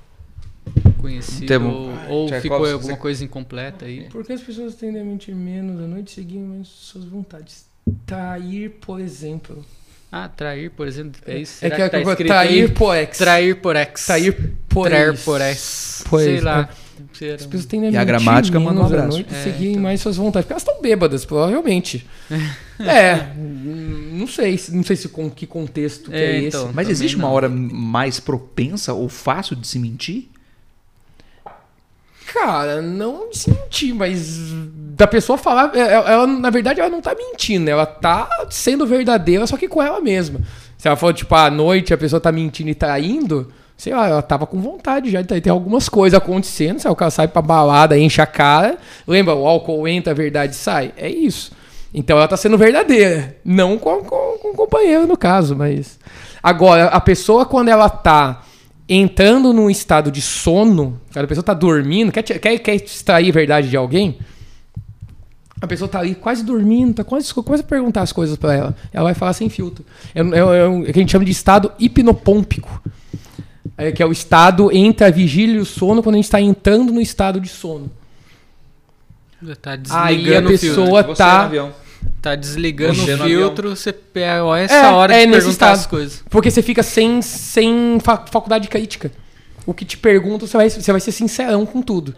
conhecido 0.99 1.45
um 1.45 1.47
termo... 1.47 1.71
ou, 2.09 2.33
ou 2.33 2.41
ficou 2.41 2.67
alguma 2.67 2.97
coisa 2.97 3.25
incompleta 3.25 3.85
aí. 3.85 4.09
Por 4.11 4.25
que 4.25 4.33
as 4.33 4.41
pessoas 4.41 4.75
tendem 4.77 5.03
a 5.03 5.05
mentir 5.05 5.35
menos 5.35 5.83
à 5.83 5.87
noite 5.87 6.21
e 6.21 6.39
mais 6.39 6.69
suas 6.69 7.05
vontades? 7.05 7.67
Trair, 8.07 8.71
por 8.81 9.01
exemplo. 9.01 9.65
Ah, 10.11 10.29
trair, 10.29 10.71
por 10.71 10.87
exemplo, 10.87 11.21
é 11.27 11.39
isso? 11.39 11.65
É 11.65 11.69
que, 11.69 11.77
que, 11.77 11.91
tá 11.91 12.17
que 12.17 12.25
trair 12.25 12.73
por 12.73 12.97
ex. 12.97 13.19
Trair 13.19 13.57
por 13.61 13.77
ex. 13.77 14.07
Trair 14.07 14.53
por 14.69 14.89
trair 14.89 15.11
ex. 15.11 15.25
por 15.25 15.41
ex. 15.41 16.05
Pois, 16.09 16.25
Sei 16.25 16.41
lá. 16.41 16.69
É. 16.73 16.88
As 17.35 17.47
pessoas 17.47 17.67
têm 17.67 17.91
E 17.91 17.97
a 17.97 18.05
gramática 18.05 18.59
manda 18.59 18.81
um 18.81 18.87
abraço. 18.87 19.09
Noite, 19.09 19.35
é, 19.35 19.43
seguirem 19.43 19.73
então. 19.73 19.83
mais 19.83 20.01
suas 20.01 20.17
vontades. 20.17 20.45
Porque 20.45 20.53
elas 20.53 20.63
estão 20.63 20.81
bêbadas, 20.81 21.25
provavelmente. 21.25 22.07
é, 22.81 23.29
não 23.37 24.27
sei, 24.27 24.61
não 24.71 24.83
sei 24.83 24.97
se 24.97 25.09
com 25.09 25.31
que 25.31 25.47
contexto 25.47 26.13
é, 26.13 26.23
é 26.23 26.39
então, 26.43 26.67
esse. 26.67 26.75
Mas 26.75 26.89
existe 26.89 27.17
não. 27.17 27.27
uma 27.27 27.35
hora 27.35 27.49
mais 27.49 28.21
propensa 28.21 28.93
ou 28.93 29.09
fácil 29.09 29.57
de 29.57 29.67
se 29.67 29.79
mentir? 29.79 30.29
Cara, 32.33 32.83
não 32.83 33.33
se 33.33 33.51
mentir, 33.51 33.95
mas 33.95 34.53
da 34.95 35.07
pessoa 35.07 35.39
falar, 35.39 35.75
é, 35.75 35.81
é, 35.81 35.93
ela, 35.93 36.27
na 36.27 36.51
verdade 36.51 36.79
ela 36.79 36.91
não 36.91 37.01
tá 37.01 37.15
mentindo, 37.15 37.71
ela 37.71 37.87
tá 37.87 38.29
sendo 38.51 38.87
verdadeira, 38.87 39.47
só 39.47 39.57
que 39.57 39.67
com 39.67 39.83
ela 39.83 40.01
mesma. 40.01 40.41
Se 40.77 40.87
ela 40.87 40.97
for, 40.97 41.15
tipo, 41.15 41.35
à 41.35 41.51
noite 41.51 41.95
a 41.95 41.99
pessoa 41.99 42.21
tá 42.21 42.31
mentindo 42.31 42.69
e 42.69 42.75
tá 42.75 42.99
indo, 43.01 43.51
sei 43.79 43.95
lá, 43.95 44.09
ela 44.09 44.23
tava 44.23 44.45
com 44.45 44.61
vontade 44.61 45.09
já 45.09 45.23
de 45.23 45.41
ter 45.41 45.51
algumas 45.51 45.89
coisas 45.89 46.19
acontecendo, 46.19 46.81
sabe? 46.81 46.93
O 46.93 46.97
cara 46.97 47.13
sai 47.13 47.29
pra 47.29 47.41
balada, 47.41 47.97
enche 47.97 48.21
a 48.21 48.27
cara, 48.27 48.77
lembra, 49.07 49.35
o 49.35 49.47
álcool 49.47 49.87
entra, 49.87 50.13
a 50.13 50.17
verdade 50.17 50.57
sai. 50.57 50.93
É 50.97 51.09
isso. 51.09 51.53
Então 51.95 52.19
ela 52.19 52.27
tá 52.27 52.37
sendo 52.37 52.59
verdadeira, 52.59 53.37
não 53.45 53.79
com, 53.79 54.03
com, 54.03 54.39
com 54.43 54.49
o 54.51 54.55
companheiro 54.55 55.07
no 55.07 55.17
caso, 55.17 55.57
mas... 55.57 55.99
Agora, 56.43 56.87
a 56.87 57.01
pessoa 57.01 57.47
quando 57.47 57.69
ela 57.69 57.89
tá 57.89 58.43
entrando 58.89 59.53
num 59.53 59.71
estado 59.71 60.11
de 60.11 60.21
sono, 60.21 61.01
a 61.15 61.27
pessoa 61.27 61.45
tá 61.45 61.55
dormindo, 61.55 62.11
quer, 62.11 62.23
quer, 62.23 62.59
quer 62.59 62.75
extrair 62.75 63.31
a 63.31 63.33
verdade 63.33 63.71
de 63.71 63.77
alguém, 63.77 64.19
a 65.61 65.67
pessoa 65.67 65.89
tá 65.89 66.01
ali 66.01 66.15
quase 66.15 66.45
dormindo, 66.45 66.95
tá 66.95 67.05
quase, 67.05 67.33
começa 67.33 67.63
a 67.63 67.67
perguntar 67.67 68.03
as 68.03 68.13
coisas 68.13 68.37
para 68.37 68.55
ela. 68.55 68.77
Ela 68.93 69.05
vai 69.05 69.15
falar 69.15 69.33
sem 69.33 69.49
filtro. 69.49 69.85
É, 70.15 70.21
é, 70.21 70.39
é, 70.39 70.67
o 70.67 70.85
que 70.85 70.91
a 70.91 71.01
gente 71.01 71.13
chama 71.13 71.25
de 71.25 71.33
estado 71.33 71.73
hipnopômpico. 71.79 72.81
É, 73.79 73.93
que 73.93 74.03
é 74.03 74.07
o 74.07 74.11
estado 74.11 74.71
entre 74.73 75.07
a 75.07 75.11
vigília 75.11 75.57
e 75.57 75.61
o 75.61 75.65
sono, 75.65 76.03
quando 76.03 76.17
a 76.17 76.19
gente 76.19 76.25
está 76.25 76.41
entrando 76.41 76.93
no 76.93 77.01
estado 77.01 77.41
de 77.41 77.49
sono. 77.49 77.91
Tá 79.63 79.79
Aí 79.91 80.35
a 80.35 80.43
pessoa 80.43 81.05
tá 81.15 81.49
Tá 82.21 82.35
desligando 82.35 83.01
o 83.01 83.19
filtro, 83.19 83.71
você 83.71 83.93
pega 83.93 84.59
essa 84.59 84.75
é, 84.75 84.91
hora 84.91 85.15
é 85.15 85.25
de 85.25 85.33
perguntar 85.33 85.51
estado, 85.51 85.75
as 85.75 85.87
coisas. 85.87 86.25
Porque 86.29 86.51
você 86.51 86.63
fica 86.63 86.83
sem, 86.83 87.23
sem 87.23 87.99
faculdade 88.01 88.67
crítica. 88.69 89.13
O 89.65 89.73
que 89.73 89.85
te 89.85 89.97
pergunta, 89.97 90.47
você 90.47 90.57
vai, 90.57 90.69
você 90.69 90.91
vai 90.91 91.01
ser 91.01 91.13
sincerão 91.13 91.65
com 91.65 91.81
tudo. 91.81 92.15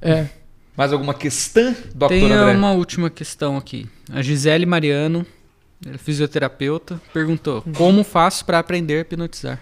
É. 0.00 0.10
é. 0.10 0.30
Mais 0.76 0.92
alguma 0.92 1.14
questão, 1.14 1.74
doutor 1.94 2.08
Tem 2.08 2.32
André? 2.32 2.56
uma 2.56 2.72
última 2.72 3.10
questão 3.10 3.56
aqui. 3.56 3.86
A 4.12 4.22
Gisele 4.22 4.66
Mariano, 4.66 5.26
é 5.84 5.98
fisioterapeuta, 5.98 7.00
perguntou: 7.12 7.62
Como 7.74 8.04
faço 8.04 8.44
para 8.44 8.58
aprender 8.58 8.98
a 8.98 9.00
hipnotizar? 9.00 9.60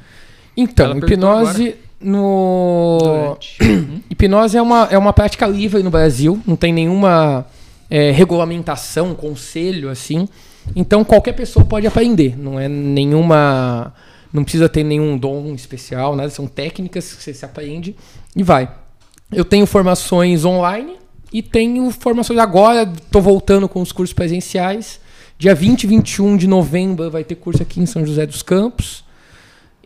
Então, 0.57 0.97
hipnose 0.99 1.77
no. 2.01 3.37
hipnose 4.11 4.57
é 4.57 4.63
uma, 4.63 4.89
é 4.91 4.99
uma 4.99 5.13
prática 5.13 5.47
livre 5.47 5.83
no 5.83 5.91
Brasil, 5.91 6.41
não 6.47 6.57
tem 6.57 6.73
nenhuma 6.73 7.47
é, 7.91 8.11
regulamentação, 8.11 9.15
conselho, 9.15 9.89
assim. 9.89 10.29
Então 10.75 11.05
qualquer 11.05 11.33
pessoa 11.33 11.65
pode 11.65 11.87
aprender, 11.87 12.39
não 12.39 12.59
é 12.59 12.69
nenhuma. 12.69 13.93
Não 14.33 14.43
precisa 14.43 14.69
ter 14.69 14.83
nenhum 14.83 15.17
dom 15.17 15.55
especial, 15.55 16.17
nada. 16.17 16.29
São 16.29 16.47
técnicas 16.47 17.13
que 17.13 17.23
você 17.23 17.33
se 17.33 17.45
aprende 17.45 17.95
e 18.35 18.43
vai. 18.43 18.69
Eu 19.33 19.45
tenho 19.45 19.65
formações 19.67 20.45
online 20.45 20.97
e 21.33 21.41
tenho 21.41 21.89
formações 21.91 22.39
agora, 22.39 22.83
estou 22.83 23.23
voltando 23.23 23.69
com 23.69 23.81
os 23.81 23.93
cursos 23.93 24.13
presenciais. 24.13 25.01
Dia 25.39 25.55
20 25.55 25.85
e 25.85 25.87
21 25.87 26.37
de 26.37 26.47
novembro 26.47 27.11
vai 27.11 27.23
ter 27.23 27.37
curso 27.37 27.63
aqui 27.63 27.81
em 27.81 27.87
São 27.87 28.05
José 28.05 28.27
dos 28.27 28.43
Campos. 28.43 29.04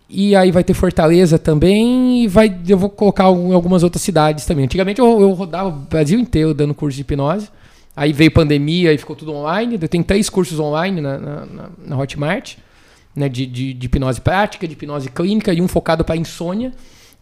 E 0.09 0.35
aí 0.35 0.51
vai 0.51 0.65
ter 0.65 0.73
Fortaleza 0.73 1.39
também. 1.39 2.25
E 2.25 2.29
vai, 2.29 2.59
eu 2.67 2.79
vou 2.79 2.89
colocar 2.89 3.25
algumas 3.25 3.83
outras 3.83 4.03
cidades 4.03 4.47
também. 4.47 4.65
Antigamente 4.65 5.01
eu, 5.01 5.21
eu 5.21 5.33
rodava 5.33 5.69
o 5.69 5.73
Brasil 5.73 6.19
inteiro 6.19 6.55
dando 6.55 6.75
curso 6.75 6.97
de 6.97 7.03
hipnose. 7.03 7.49
Aí 7.95 8.13
veio 8.13 8.31
pandemia 8.31 8.93
e 8.93 8.99
ficou 8.99 9.17
tudo 9.17 9.35
online. 9.35 9.77
Eu 9.81 9.89
tenho 9.89 10.05
três 10.05 10.31
cursos 10.31 10.59
online 10.59 11.01
na, 11.01 11.19
na, 11.19 11.47
na 11.85 11.99
Hotmart, 11.99 12.57
né, 13.15 13.29
de, 13.29 13.45
de, 13.45 13.75
de, 13.75 13.87
hipnose 13.87 14.21
prática, 14.21 14.67
de 14.67 14.75
hipnose 14.75 15.11
clínica 15.11 15.53
e 15.53 15.61
um 15.61 15.67
focado 15.67 16.05
para 16.05 16.17
insônia, 16.17 16.73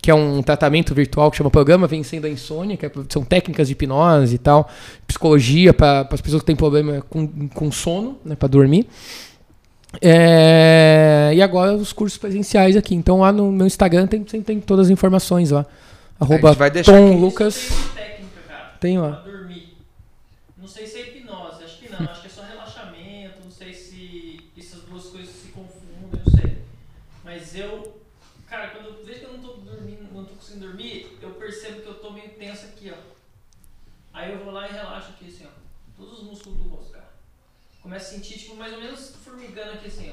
que 0.02 0.10
é 0.10 0.14
um 0.14 0.42
tratamento 0.42 0.94
virtual 0.94 1.30
que 1.30 1.38
chama 1.38 1.50
Programa 1.50 1.86
Vencendo 1.86 2.26
a 2.26 2.28
Insônia, 2.28 2.76
que 2.76 2.84
é, 2.84 2.92
são 3.08 3.24
técnicas 3.24 3.68
de 3.68 3.72
hipnose 3.72 4.34
e 4.34 4.38
tal, 4.38 4.68
psicologia 5.06 5.72
para 5.72 6.06
as 6.12 6.20
pessoas 6.20 6.42
que 6.42 6.46
têm 6.46 6.56
problema 6.56 7.02
com, 7.08 7.48
com 7.48 7.72
sono, 7.72 8.18
né, 8.22 8.36
para 8.36 8.46
dormir. 8.46 8.86
É, 10.01 11.32
e 11.35 11.43
agora 11.43 11.74
os 11.74 11.93
cursos 11.93 12.18
presenciais 12.18 12.77
aqui. 12.77 12.94
Então 12.94 13.20
lá 13.20 13.32
no 13.32 13.51
meu 13.51 13.66
Instagram 13.66 14.06
tem, 14.06 14.23
tem, 14.23 14.43
tem 14.43 14.60
todas 14.60 14.86
as 14.86 14.90
informações 14.90 15.51
lá. 15.51 15.66
Arroba 16.18 16.55
Tom 16.85 17.16
Lucas. 17.18 17.68
Tem 18.81 18.98
lá. 18.98 19.24
Não 20.56 20.68
sei 20.68 20.86
se 20.86 20.98
é 20.98 21.02
hipnose, 21.09 21.64
acho 21.64 21.78
que 21.78 21.89
não. 21.90 22.10
Acho 22.10 22.20
que 22.20 22.27
é 22.27 22.31
só 22.31 22.43
relaxamento. 22.43 23.40
Não 23.44 23.51
sei 23.51 23.73
se 23.73 24.51
essas 24.59 24.81
duas 24.82 25.06
coisas 25.06 25.31
se 25.31 25.48
confundem, 25.48 26.20
não 26.24 26.32
sei. 26.40 26.59
Mas 27.24 27.55
eu, 27.55 28.01
cara, 28.48 28.68
quando 28.68 28.86
eu 28.86 29.05
vejo 29.05 29.20
que 29.20 29.27
eu 29.27 29.32
não 29.35 29.40
tô 29.40 29.52
dormindo, 29.59 30.12
não 30.12 30.24
tô 30.24 30.35
conseguindo 30.35 30.66
dormir, 30.66 31.18
eu 31.23 31.31
percebo 31.31 31.82
que 31.82 31.89
eu 31.89 31.94
tô 31.94 32.10
meio 32.10 32.31
tenso 32.31 32.66
aqui, 32.66 32.90
ó. 32.90 32.98
Aí 34.12 34.32
eu 34.32 34.44
vou 34.44 34.52
lá 34.52 34.68
e 34.68 34.73
relaxo 34.73 35.10
aqui, 35.10 35.28
assim, 35.28 35.47
ó. 35.47 35.51
Todos 35.97 36.20
os 36.20 36.24
músculos 36.24 36.59
do 36.59 36.68
rosto. 36.68 36.95
Começo 37.86 38.06
a 38.06 38.14
sentir, 38.16 38.36
tipo, 38.36 38.56
mais 38.56 38.72
ou 38.72 38.80
menos 38.80 39.14
formigando 39.24 39.74
aqui, 39.74 39.86
assim, 39.86 40.12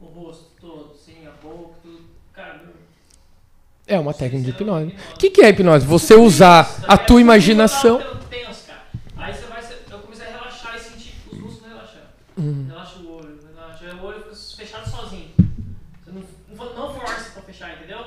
ó. 0.00 0.06
O 0.06 0.08
rosto 0.08 0.46
todo, 0.58 0.94
assim, 0.94 1.26
a 1.26 1.30
boca, 1.46 1.74
tudo. 1.82 2.06
Cara, 2.32 2.64
é 3.86 3.98
uma 3.98 4.14
técnica 4.14 4.44
de 4.46 4.50
hipnose. 4.52 4.96
O 5.14 5.18
que, 5.18 5.28
que 5.28 5.42
é 5.42 5.50
hipnose? 5.50 5.84
Você 5.84 6.14
usar 6.14 6.66
a 6.88 6.96
tua 6.96 7.20
imaginação. 7.20 8.00
Aí 9.14 9.34
você 9.34 9.42
Uhum. 12.34 12.66
Relaxa 12.66 12.98
o 13.00 13.14
olho, 13.14 13.38
relaxa. 13.46 13.94
O 13.94 14.04
olho 14.06 14.34
fica 14.34 14.56
fechado 14.56 14.88
sozinho. 14.88 15.34
Você 16.02 16.12
não, 16.12 16.72
não 16.72 16.94
força 16.94 17.30
pra 17.32 17.42
fechar, 17.42 17.76
entendeu? 17.76 18.06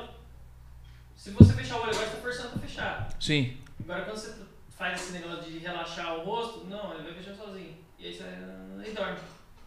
Se 1.16 1.30
você 1.30 1.54
fechar 1.54 1.76
o 1.78 1.82
olho 1.84 1.92
agora, 1.92 2.08
você 2.08 2.16
tá 2.16 2.22
forçando 2.24 2.50
pra 2.50 2.60
fechar. 2.60 3.10
Sim. 3.20 3.56
Agora 3.84 4.06
quando 4.06 4.18
você 4.18 4.34
faz 4.76 5.00
esse 5.00 5.12
negócio 5.14 5.44
de 5.44 5.60
relaxar 5.60 6.16
o 6.16 6.26
rosto, 6.26 6.66
não, 6.66 6.96
ele 6.96 7.04
vai 7.04 7.14
fechar 7.14 7.36
sozinho. 7.36 7.85
E 8.00 8.08
aí 8.08 8.14
você 8.14 8.24
aí 8.24 8.94
dorme. 8.94 9.18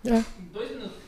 É. 0.07 0.41
Em 0.41 0.47
dois 0.53 0.71
minutos. 0.71 0.99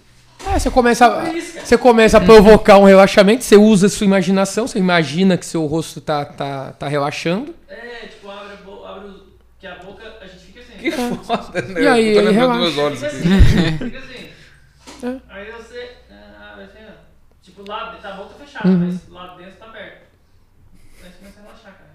É, 0.46 0.58
você 0.58 0.70
começa, 0.70 1.06
a, 1.06 1.32
você 1.64 1.76
começa 1.76 2.16
a 2.16 2.20
provocar 2.20 2.78
um 2.78 2.84
relaxamento, 2.84 3.44
você 3.44 3.56
usa 3.56 3.86
a 3.86 3.90
sua 3.90 4.06
imaginação, 4.06 4.66
você 4.66 4.78
imagina 4.78 5.36
que 5.36 5.44
seu 5.44 5.66
rosto 5.66 6.00
tá, 6.00 6.24
tá, 6.24 6.72
tá 6.72 6.88
relaxando. 6.88 7.54
É, 7.68 8.06
tipo, 8.06 8.30
abre, 8.30 8.54
abre 8.86 9.22
que 9.58 9.66
a 9.66 9.74
boca 9.76 10.10
que 10.80 10.88
é. 10.88 11.14
foda, 11.24 11.62
né? 11.62 11.82
E 11.82 11.86
aí, 11.86 12.08
eu 12.08 12.22
tô 12.22 12.28
lembrando 12.30 12.52
dos 12.52 12.74
meus 12.74 12.78
olhos 12.78 13.02
aqui. 13.04 13.16
Assim, 13.16 13.78
fica 13.78 13.98
assim. 13.98 14.30
É. 15.02 15.18
Aí 15.30 15.50
você. 15.50 15.92
Ah, 16.10 16.56
assim, 16.62 16.84
tipo, 17.42 17.66
lá 17.66 17.86
dentro, 17.86 18.02
tá 18.02 18.10
a 18.10 18.16
boca 18.16 18.34
fechada, 18.34 18.68
uhum. 18.68 18.78
mas 18.80 19.08
lá 19.08 19.34
dentro 19.34 19.54
tá 19.54 19.64
aberto. 19.64 20.02
Aí 21.02 21.10
você 21.10 21.16
começa 21.18 21.40
a 21.40 21.42
relaxar, 21.42 21.72
cara. 21.72 21.90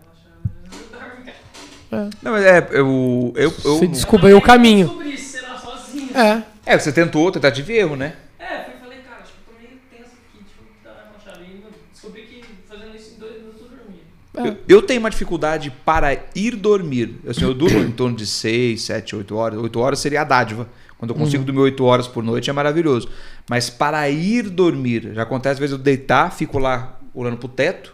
Relaxar. 0.92 1.36
É. 1.92 2.10
Não, 2.24 2.32
mas 2.32 2.44
é, 2.44 2.68
eu. 2.72 3.32
eu, 3.36 3.44
eu 3.44 3.52
você 3.52 3.86
descobriu 3.86 4.38
o 4.38 4.42
caminho. 4.42 4.88
Descobri, 4.88 5.18
sei 5.20 5.42
lá, 5.42 5.56
sozinho. 5.56 6.05
É. 6.16 6.42
É, 6.66 6.80
você 6.80 6.92
tentou, 6.92 7.30
tentativa 7.32 7.68
de 7.68 7.74
erro, 7.74 7.96
né? 7.98 8.16
É, 8.40 8.64
fui 8.64 8.74
falei, 8.80 9.00
cara, 9.00 9.22
acho 9.22 9.34
que 9.34 9.40
eu 9.40 9.54
tô 9.54 9.62
meio 9.62 9.80
tenso 9.92 10.16
aqui, 10.16 10.44
tipo, 10.46 10.64
dar 10.84 10.92
uma 10.92 11.02
relaxada. 11.02 11.46
E 11.46 11.62
descobri 11.92 12.22
que 12.22 12.46
fazendo 12.68 12.96
isso 12.96 13.16
em 13.16 13.20
dois 13.20 13.38
minutos 13.38 13.62
eu 13.62 13.68
dormia. 13.68 14.02
É. 14.36 14.48
Eu, 14.48 14.78
eu, 14.78 14.82
tenho 14.82 15.02
uma 15.02 15.10
dificuldade 15.10 15.72
para 15.84 16.18
ir 16.34 16.56
dormir. 16.56 17.20
Assim, 17.28 17.44
eu 17.44 17.54
durmo 17.54 17.80
em 17.80 17.92
torno 17.92 18.16
de 18.16 18.26
6, 18.26 18.82
7, 18.82 19.16
8 19.18 19.36
horas. 19.36 19.60
8 19.60 19.80
horas 19.80 20.00
seria 20.00 20.22
a 20.22 20.24
dádiva. 20.24 20.70
Quando 20.98 21.12
eu 21.12 21.18
consigo 21.18 21.42
uhum. 21.42 21.46
dormir 21.46 21.62
8 21.62 21.84
horas 21.84 22.08
por 22.08 22.24
noite 22.24 22.50
é 22.50 22.54
maravilhoso. 22.54 23.10
Mas 23.50 23.70
para 23.70 24.10
ir 24.10 24.50
dormir, 24.50 25.12
já 25.14 25.24
acontece 25.24 25.54
às 25.54 25.60
vezes 25.60 25.74
eu 25.74 25.78
deitar, 25.78 26.32
fico 26.32 26.58
lá 26.58 26.98
olhando 27.14 27.38
pro 27.38 27.50
teto, 27.50 27.94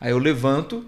aí 0.00 0.10
eu 0.10 0.18
levanto, 0.18 0.84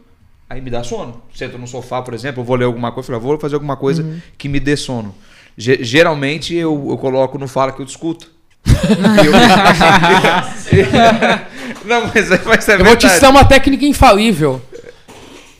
aí 0.50 0.60
me 0.60 0.70
dá 0.70 0.82
sono. 0.82 1.22
Sento 1.32 1.56
no 1.56 1.66
sofá, 1.68 2.02
por 2.02 2.12
exemplo, 2.12 2.40
eu 2.40 2.44
vou 2.44 2.56
ler 2.56 2.64
alguma 2.64 2.90
coisa, 2.90 3.12
eu 3.12 3.20
vou 3.20 3.38
fazer 3.38 3.54
alguma 3.54 3.76
coisa 3.76 4.02
uhum. 4.02 4.20
que 4.36 4.48
me 4.48 4.58
dê 4.58 4.76
sono. 4.76 5.14
G 5.56 5.78
geralmente 5.82 6.54
eu, 6.54 6.88
eu 6.90 6.98
coloco 6.98 7.38
no 7.38 7.46
Fala 7.46 7.70
que 7.72 7.80
eu 7.80 7.86
discuto. 7.86 8.26
eu... 8.66 9.32
Não, 11.84 12.10
mas, 12.14 12.28
mas 12.44 12.68
é 12.68 12.74
Eu 12.74 12.84
vou 12.84 12.94
te 12.96 13.06
ensinar 13.06 13.30
uma 13.30 13.44
técnica 13.44 13.84
infalível. 13.84 14.62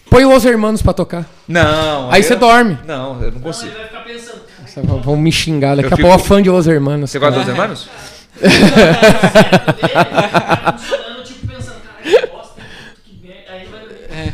Põe 0.09 0.25
os 0.25 0.45
hermanos 0.45 0.81
pra 0.83 0.93
tocar. 0.93 1.29
Não. 1.49 2.09
Aí 2.11 2.23
você 2.23 2.37
dorme. 2.37 2.79
Não, 2.87 3.21
eu 3.23 3.33
não 3.33 3.41
consigo. 3.41 3.73
Não, 3.73 3.81
ele 3.81 3.89
vai 3.89 3.89
ficar 3.89 4.05
pensando. 4.05 4.43
Vão 5.03 5.17
me 5.17 5.33
xingar. 5.33 5.77
Daqui 5.77 5.93
a 5.93 5.97
pouco 5.97 6.19
fã 6.19 6.43
de 6.43 6.51
Los 6.51 6.67
Hermanos. 6.67 7.11
Você 7.11 7.19
gosta 7.19 7.33
de 7.33 7.39
Los 7.41 7.49
Hermanos? 7.49 7.89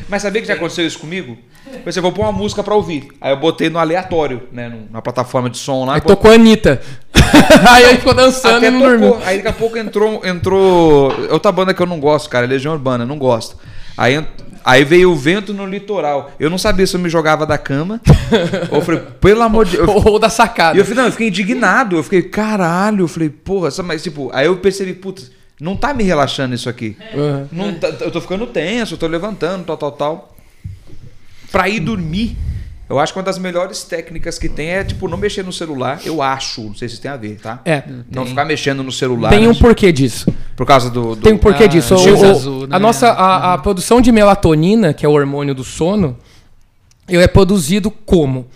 Mas 0.09 0.23
sabia 0.23 0.41
que 0.41 0.49
já 0.49 0.55
aconteceu 0.55 0.87
isso 0.87 0.99
comigo? 0.99 1.37
Eu 1.73 1.81
pensei, 1.81 2.03
vou 2.03 2.13
pôr 2.13 2.23
uma 2.23 2.33
música 2.33 2.63
pra 2.63 2.75
ouvir. 2.75 3.09
Aí 3.21 3.33
eu 3.33 3.37
botei 3.37 3.69
no 3.69 3.79
aleatório, 3.79 4.43
né? 4.53 4.73
Na 4.91 5.03
plataforma 5.03 5.49
de 5.49 5.59
som 5.59 5.85
lá. 5.85 5.95
Aí 5.95 6.01
tocou 6.01 6.31
a 6.31 6.35
Anitta. 6.35 6.81
aí 7.69 7.85
ele 7.85 7.99
ficou 7.99 8.15
dançando 8.15 8.59
Até 8.59 8.69
e 8.69 8.71
não 8.71 8.81
tocou. 8.81 8.99
dormiu. 8.99 9.19
Aí 9.25 9.37
daqui 9.37 9.49
a 9.49 9.53
pouco 9.53 9.79
entrou, 9.79 10.21
entrou. 10.25 11.13
Outra 11.31 11.53
banda 11.53 11.75
que 11.75 11.83
eu 11.83 11.87
não 11.87 12.01
gosto, 12.01 12.29
cara, 12.29 12.47
Legião 12.47 12.73
Urbana, 12.73 13.05
não 13.05 13.19
gosto. 13.19 13.57
Aí 13.97 14.25
Aí 14.65 14.85
veio 14.85 15.11
o 15.11 15.17
vento 15.17 15.55
no 15.55 15.65
litoral. 15.65 16.33
Eu 16.39 16.51
não 16.51 16.59
sabia 16.59 16.87
se 16.87 16.95
eu 16.95 17.01
me 17.01 17.09
jogava 17.09 17.47
da 17.47 17.57
cama. 17.57 18.03
ou 18.71 18.79
eu 18.79 18.83
falei, 18.83 19.01
pelo 19.19 19.43
amor 19.43 19.65
de 19.65 19.79
Deus. 19.79 19.89
Ou 19.89 20.19
da 20.19 20.29
sacada. 20.29 20.77
E 20.77 20.81
eu 20.81 20.85
falei, 20.85 20.99
não, 20.99 21.07
eu 21.07 21.13
fiquei 21.13 21.29
indignado. 21.29 21.97
Eu 21.97 22.03
fiquei, 22.03 22.23
caralho. 22.23 23.05
Eu 23.05 23.09
falei, 23.09 23.31
porra, 23.31 23.71
mas 23.83 24.03
tipo, 24.03 24.31
aí 24.31 24.45
eu 24.47 24.57
percebi, 24.59 24.93
putz, 24.93 25.31
não 25.59 25.75
tá 25.75 25.95
me 25.95 26.05
relaxando 26.05 26.55
isso 26.55 26.69
aqui. 26.69 26.99
Uhum. 27.15 27.49
Não 27.51 27.75
tá, 27.75 27.89
eu 28.01 28.11
tô 28.11 28.21
ficando 28.21 28.47
tenso, 28.47 28.95
eu 28.95 28.99
tô 28.99 29.07
levantando, 29.07 29.65
tal, 29.65 29.77
tal, 29.77 29.93
tal. 29.93 30.37
Pra 31.51 31.69
ir 31.69 31.81
dormir. 31.81 32.37
Eu 32.89 32.99
acho 32.99 33.13
que 33.13 33.19
uma 33.19 33.25
das 33.25 33.39
melhores 33.39 33.83
técnicas 33.85 34.39
que 34.39 34.49
tem 34.49 34.71
é, 34.71 34.83
tipo, 34.83 35.07
não 35.09 35.19
mexer 35.19 35.43
no 35.43 35.53
celular. 35.53 36.01
Eu 36.07 36.23
acho, 36.23 36.63
não 36.63 36.75
sei 36.75 36.89
se 36.89 36.99
tem 36.99 37.11
a 37.11 37.17
ver, 37.17 37.39
tá? 37.39 37.61
É. 37.65 37.83
Não 38.11 38.23
tem. 38.23 38.31
ficar 38.31 38.47
mexendo 38.47 38.83
no 38.83 38.91
celular. 38.91 39.29
Tem 39.29 39.47
um 39.47 39.55
porquê 39.55 39.93
disso. 39.93 40.33
Por 40.57 40.67
causa 40.67 40.89
do. 40.89 41.15
do... 41.15 41.21
Tem 41.21 41.35
um 41.35 41.39
porquê 41.39 41.65
ah, 41.65 41.67
disso. 41.67 41.95
O, 41.95 41.99
o, 41.99 42.31
azul, 42.31 42.67
né? 42.67 42.75
A 42.75 42.79
nossa 42.79 43.11
a, 43.11 43.55
a, 43.55 43.59
produção 43.59 44.01
de 44.01 44.11
melatonina, 44.11 44.95
que 44.95 45.05
é 45.05 45.09
o 45.09 45.13
hormônio 45.13 45.55
do 45.55 45.65
sono, 45.65 46.19
ele 47.07 47.23
é 47.23 47.29
produzido 47.29 47.91
como? 47.91 48.47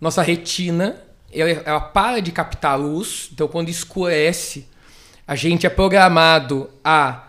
Nossa 0.00 0.22
retina, 0.22 0.94
ela, 1.32 1.50
ela 1.50 1.80
para 1.80 2.20
de 2.20 2.30
captar 2.30 2.78
luz. 2.78 3.28
Então, 3.32 3.48
quando 3.48 3.70
escurece, 3.70 4.68
a 5.26 5.34
gente 5.34 5.66
é 5.66 5.70
programado 5.70 6.70
a 6.84 7.24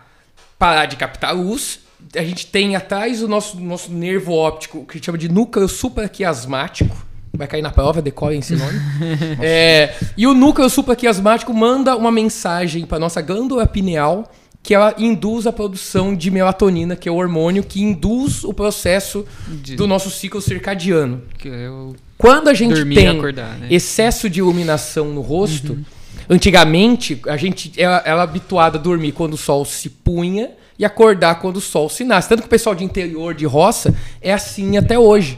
parar 0.58 0.86
de 0.86 0.94
captar 0.94 1.34
luz 1.34 1.80
a 2.14 2.22
gente 2.22 2.46
tem 2.46 2.76
atrás 2.76 3.22
o 3.22 3.28
nosso, 3.28 3.58
nosso 3.58 3.92
nervo 3.92 4.32
óptico, 4.32 4.84
que 4.84 4.92
a 4.92 4.94
gente 4.94 5.06
chama 5.06 5.18
de 5.18 5.28
núcleo 5.28 5.68
supraquiasmático. 5.68 6.96
Vai 7.34 7.46
cair 7.46 7.62
na 7.62 7.70
prova, 7.70 8.02
decore 8.02 8.36
esse 8.36 8.54
nome. 8.54 8.78
é, 9.40 9.94
e 10.16 10.26
o 10.26 10.34
núcleo 10.34 10.68
supraquiasmático 10.68 11.52
manda 11.54 11.96
uma 11.96 12.12
mensagem 12.12 12.84
para 12.84 12.98
nossa 12.98 13.22
glândula 13.22 13.66
pineal 13.66 14.30
que 14.62 14.74
ela 14.74 14.94
induz 14.96 15.46
a 15.46 15.52
produção 15.52 16.14
de 16.14 16.30
melatonina, 16.30 16.94
que 16.94 17.08
é 17.08 17.12
o 17.12 17.16
hormônio 17.16 17.64
que 17.64 17.82
induz 17.82 18.44
o 18.44 18.54
processo 18.54 19.26
de... 19.48 19.74
do 19.74 19.88
nosso 19.88 20.08
ciclo 20.08 20.40
circadiano. 20.40 21.22
É 21.44 21.68
Quando 22.16 22.48
a 22.48 22.54
gente 22.54 22.84
tem 22.94 23.08
acordar, 23.08 23.58
né? 23.58 23.66
excesso 23.70 24.30
de 24.30 24.38
iluminação 24.38 25.06
no 25.06 25.20
rosto, 25.20 25.72
uhum. 25.72 25.84
antigamente 26.30 27.20
a 27.26 27.36
gente 27.36 27.72
ela, 27.76 28.02
ela 28.04 28.22
habituada 28.22 28.78
a 28.78 28.80
dormir 28.80 29.12
quando 29.12 29.34
o 29.34 29.38
sol 29.38 29.64
se 29.64 29.90
punha 29.90 30.50
e 30.78 30.84
acordar 30.84 31.36
quando 31.36 31.56
o 31.56 31.60
sol 31.60 31.88
se 31.88 32.04
nasce. 32.04 32.28
Tanto 32.28 32.42
que 32.42 32.46
o 32.46 32.50
pessoal 32.50 32.74
de 32.74 32.84
interior, 32.84 33.34
de 33.34 33.46
roça, 33.46 33.94
é 34.20 34.32
assim 34.32 34.76
até 34.76 34.98
hoje. 34.98 35.36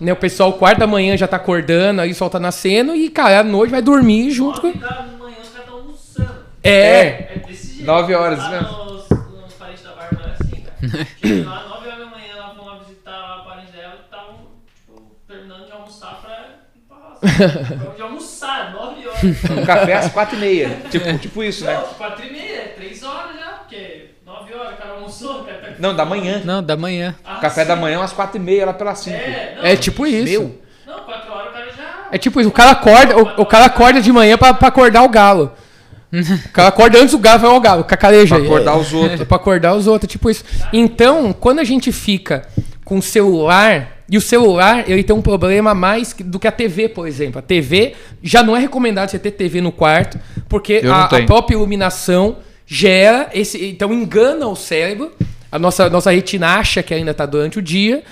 Né, 0.00 0.12
o 0.12 0.16
pessoal, 0.16 0.52
quarta 0.52 0.80
da 0.80 0.86
manhã 0.86 1.16
já 1.16 1.26
tá 1.26 1.36
acordando, 1.36 2.00
aí 2.00 2.12
o 2.12 2.14
sol 2.14 2.30
tá 2.30 2.38
nascendo 2.38 2.94
e, 2.94 3.10
cara, 3.10 3.40
à 3.40 3.42
noite 3.42 3.70
vai 3.70 3.82
dormir 3.82 4.30
junto 4.30 4.60
com. 4.60 4.70
Da 4.72 5.02
manhã 5.18 5.36
os 5.42 5.48
caras 5.48 5.64
estão 5.64 5.74
almoçando. 5.78 6.34
É. 6.62 6.70
É, 6.70 7.32
é 7.34 7.38
desse 7.46 7.66
jeito. 7.74 7.86
Nove 7.86 8.14
horas, 8.14 8.38
né? 8.48 8.60
Nos, 8.60 9.08
nos 9.08 9.54
parentes 9.54 9.82
da 9.82 9.90
Bárbara 9.94 10.28
é 10.28 10.42
assim, 10.42 10.62
cara. 10.62 11.50
lá, 11.50 11.68
nove 11.68 11.88
horas 11.88 11.98
da 11.98 12.06
manhã, 12.06 12.32
ela 12.32 12.62
lá 12.62 12.78
visitar 12.78 13.12
a 13.12 13.38
parente 13.44 13.72
dela 13.72 13.94
e 13.98 14.04
estavam, 14.04 14.36
tipo, 14.66 15.16
terminando 15.26 15.66
de 15.66 15.72
almoçar 15.72 16.20
pra 16.22 16.48
ir 16.76 16.80
pra 16.86 16.96
roça. 16.96 17.90
de 17.96 18.02
almoçar, 18.02 18.72
nove 18.72 19.08
horas. 19.08 19.24
Um 19.50 19.66
café 19.66 19.94
às 19.94 20.12
quatro 20.12 20.36
e 20.36 20.38
meia. 20.38 20.80
Tipo, 20.92 21.18
tipo 21.18 21.42
isso, 21.42 21.64
né? 21.64 21.74
Não, 21.74 21.94
quatro 21.94 22.24
e 22.24 22.32
meia, 22.32 22.72
três 22.76 23.02
horas 23.02 23.34
já, 23.36 23.48
porque 23.54 24.10
9 24.28 24.54
horas, 24.54 24.74
o 24.74 24.76
cara 24.76 24.94
almoçou, 25.08 25.44
cara 25.44 25.58
tá 25.58 25.68
Não, 25.78 25.94
da 25.94 26.04
manhã. 26.04 26.42
Não, 26.44 26.62
da 26.62 26.76
manhã. 26.76 27.14
Ah, 27.24 27.38
Café 27.40 27.62
sim. 27.62 27.68
da 27.68 27.76
manhã 27.76 28.02
às 28.02 28.12
4 28.12 28.36
e 28.36 28.40
meia, 28.40 28.66
lá 28.66 28.72
pelas 28.72 28.98
5. 28.98 29.16
É, 29.16 29.54
não, 29.56 29.64
é 29.64 29.76
tipo 29.76 30.06
isso. 30.06 30.24
Meu. 30.24 30.60
Não, 30.86 31.00
4 31.00 31.32
horas 31.32 31.48
o 31.48 31.52
cara 31.52 31.66
já. 31.76 32.06
É 32.12 32.18
tipo 32.18 32.40
isso, 32.40 32.48
o 32.48 32.52
cara 32.52 32.70
acorda, 32.72 33.16
o, 33.16 33.42
o 33.42 33.46
cara 33.46 33.64
acorda 33.66 34.00
de 34.00 34.12
manhã 34.12 34.36
pra, 34.36 34.54
pra 34.54 34.68
acordar 34.68 35.02
o 35.02 35.08
galo. 35.08 35.52
O 36.10 36.52
cara 36.52 36.68
acorda 36.68 36.98
antes 36.98 37.10
do 37.10 37.18
galo, 37.18 37.38
vai 37.38 37.50
ao 37.50 37.60
galo, 37.60 37.84
cacaleja. 37.84 38.36
Pra 38.36 38.44
acordar 38.44 38.76
os 38.78 38.92
outros. 38.94 39.24
pra 39.24 39.36
acordar 39.36 39.74
os 39.74 39.86
outros, 39.86 40.10
tipo 40.10 40.30
isso. 40.30 40.42
Então, 40.72 41.34
quando 41.34 41.58
a 41.58 41.64
gente 41.64 41.92
fica 41.92 42.48
com 42.82 42.96
o 42.96 43.02
celular, 43.02 43.98
e 44.10 44.16
o 44.16 44.20
celular, 44.22 44.88
ele 44.88 45.04
tem 45.04 45.14
um 45.14 45.20
problema 45.20 45.74
mais 45.74 46.14
do 46.18 46.38
que 46.38 46.48
a 46.48 46.52
TV, 46.52 46.88
por 46.88 47.06
exemplo. 47.06 47.38
A 47.38 47.42
TV, 47.42 47.92
já 48.22 48.42
não 48.42 48.56
é 48.56 48.60
recomendado 48.60 49.10
você 49.10 49.18
ter 49.18 49.32
TV 49.32 49.60
no 49.60 49.70
quarto, 49.70 50.18
porque 50.48 50.80
a, 50.90 51.04
a 51.04 51.26
própria 51.26 51.56
iluminação 51.56 52.36
gera 52.68 53.30
esse. 53.32 53.64
Então 53.64 53.92
engana 53.92 54.46
o 54.46 54.54
cérebro. 54.54 55.10
A 55.50 55.58
nossa, 55.58 55.88
nossa 55.88 56.10
retina 56.10 56.58
acha 56.58 56.82
que 56.82 56.92
ainda 56.92 57.12
está 57.12 57.24
durante 57.24 57.58
o 57.58 57.62
dia. 57.62 58.04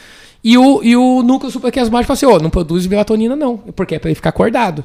E 0.43 0.57
o, 0.57 0.83
e 0.83 0.97
o 0.97 1.23
núcleo 1.23 1.53
supraquiasmático 1.53 2.07
fala 2.07 2.16
assim: 2.16 2.27
ó, 2.27 2.37
oh, 2.37 2.43
não 2.43 2.49
produz 2.49 2.87
melatonina, 2.87 3.37
não. 3.37 3.59
Porque 3.59 3.95
é 3.95 3.99
para 3.99 4.09
ele 4.09 4.15
ficar 4.15 4.31
acordado. 4.31 4.85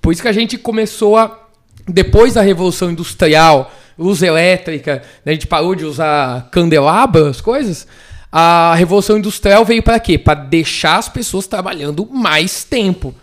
Por 0.00 0.12
isso 0.12 0.22
que 0.22 0.28
a 0.28 0.32
gente 0.32 0.56
começou 0.56 1.18
a. 1.18 1.38
Depois 1.86 2.34
da 2.34 2.42
Revolução 2.42 2.90
Industrial, 2.90 3.70
luz 3.98 4.22
elétrica, 4.22 5.02
né, 5.24 5.32
a 5.32 5.34
gente 5.34 5.48
parou 5.48 5.74
de 5.74 5.84
usar 5.84 6.48
candelabra, 6.50 7.28
as 7.28 7.40
coisas. 7.40 7.86
A 8.30 8.74
Revolução 8.76 9.18
Industrial 9.18 9.64
veio 9.64 9.82
para 9.82 9.98
quê? 9.98 10.16
Para 10.16 10.34
deixar 10.40 10.96
as 10.96 11.08
pessoas 11.08 11.46
trabalhando 11.46 12.08
mais 12.10 12.64
tempo 12.64 13.14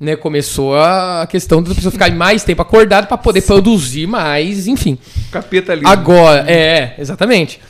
né, 0.00 0.14
começou 0.14 0.76
a 0.76 1.26
questão 1.28 1.62
da 1.62 1.74
pessoa 1.74 1.90
ficar 1.90 2.10
mais 2.12 2.44
tempo 2.44 2.62
acordado 2.62 3.06
para 3.06 3.18
poder 3.18 3.40
Sim. 3.40 3.48
produzir 3.48 4.06
mais, 4.06 4.66
enfim. 4.66 4.96
Capitalismo. 5.30 5.88
Agora, 5.88 6.48
é, 6.48 6.94
exatamente. 6.98 7.60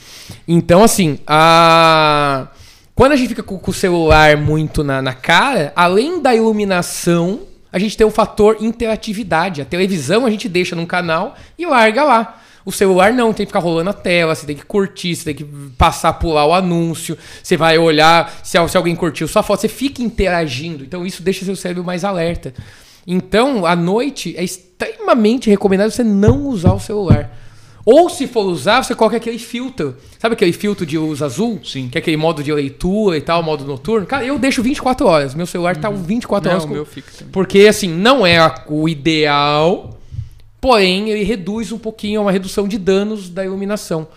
Então, 0.46 0.82
assim, 0.82 1.18
a... 1.26 2.48
quando 2.94 3.12
a 3.12 3.16
gente 3.16 3.28
fica 3.28 3.42
com, 3.42 3.58
o 3.62 3.72
celular 3.72 4.36
muito 4.36 4.84
na, 4.84 5.00
na 5.00 5.14
cara, 5.14 5.72
além 5.74 6.20
da 6.20 6.34
iluminação, 6.34 7.40
a 7.72 7.78
gente 7.78 7.96
tem 7.96 8.06
o 8.06 8.10
fator 8.10 8.58
interatividade. 8.60 9.62
A 9.62 9.64
televisão 9.64 10.26
a 10.26 10.30
gente 10.30 10.48
deixa 10.48 10.76
num 10.76 10.86
canal 10.86 11.34
e 11.58 11.64
larga 11.64 12.04
lá. 12.04 12.40
O 12.68 12.70
celular 12.70 13.14
não, 13.14 13.32
tem 13.32 13.46
que 13.46 13.50
ficar 13.50 13.60
rolando 13.60 13.88
a 13.88 13.94
tela, 13.94 14.34
você 14.34 14.44
tem 14.44 14.54
que 14.54 14.62
curtir, 14.62 15.16
você 15.16 15.24
tem 15.24 15.34
que 15.34 15.44
passar, 15.78 16.12
pular 16.12 16.44
o 16.44 16.52
anúncio, 16.52 17.16
você 17.42 17.56
vai 17.56 17.78
olhar 17.78 18.40
se, 18.44 18.58
se 18.68 18.76
alguém 18.76 18.94
curtiu 18.94 19.26
sua 19.26 19.42
foto, 19.42 19.62
você 19.62 19.68
fica 19.68 20.02
interagindo. 20.02 20.84
Então 20.84 21.06
isso 21.06 21.22
deixa 21.22 21.46
seu 21.46 21.56
cérebro 21.56 21.82
mais 21.82 22.04
alerta. 22.04 22.52
Então, 23.06 23.64
à 23.64 23.74
noite, 23.74 24.34
é 24.36 24.44
extremamente 24.44 25.48
recomendado 25.48 25.90
você 25.90 26.04
não 26.04 26.46
usar 26.46 26.74
o 26.74 26.78
celular. 26.78 27.34
Ou 27.86 28.10
se 28.10 28.26
for 28.26 28.44
usar, 28.44 28.84
você 28.84 28.94
coloca 28.94 29.16
aquele 29.16 29.38
filtro. 29.38 29.96
Sabe 30.18 30.34
aquele 30.34 30.52
filtro 30.52 30.84
de 30.84 30.98
luz 30.98 31.22
azul? 31.22 31.58
Sim. 31.64 31.88
Que 31.88 31.96
é 31.96 32.00
aquele 32.00 32.18
modo 32.18 32.42
de 32.42 32.52
leitura 32.52 33.16
e 33.16 33.22
tal, 33.22 33.42
modo 33.42 33.64
noturno. 33.64 34.06
Cara, 34.06 34.26
eu 34.26 34.38
deixo 34.38 34.62
24 34.62 35.06
horas. 35.06 35.34
Meu 35.34 35.46
celular 35.46 35.74
tá 35.74 35.88
24 35.88 36.50
uhum. 36.50 36.54
horas. 36.54 36.64
Não, 36.64 36.68
com... 36.68 36.74
meu 36.74 36.84
fica 36.84 37.10
também. 37.12 37.32
Porque, 37.32 37.60
assim, 37.60 37.88
não 37.88 38.26
é 38.26 38.38
o 38.66 38.86
ideal 38.86 39.97
Porém, 40.60 41.10
ele 41.10 41.22
reduz 41.22 41.72
um 41.72 41.78
pouquinho, 41.78 42.22
uma 42.22 42.32
redução 42.32 42.66
de 42.66 42.78
danos 42.78 43.28
da 43.28 43.44
iluminação. 43.44 44.08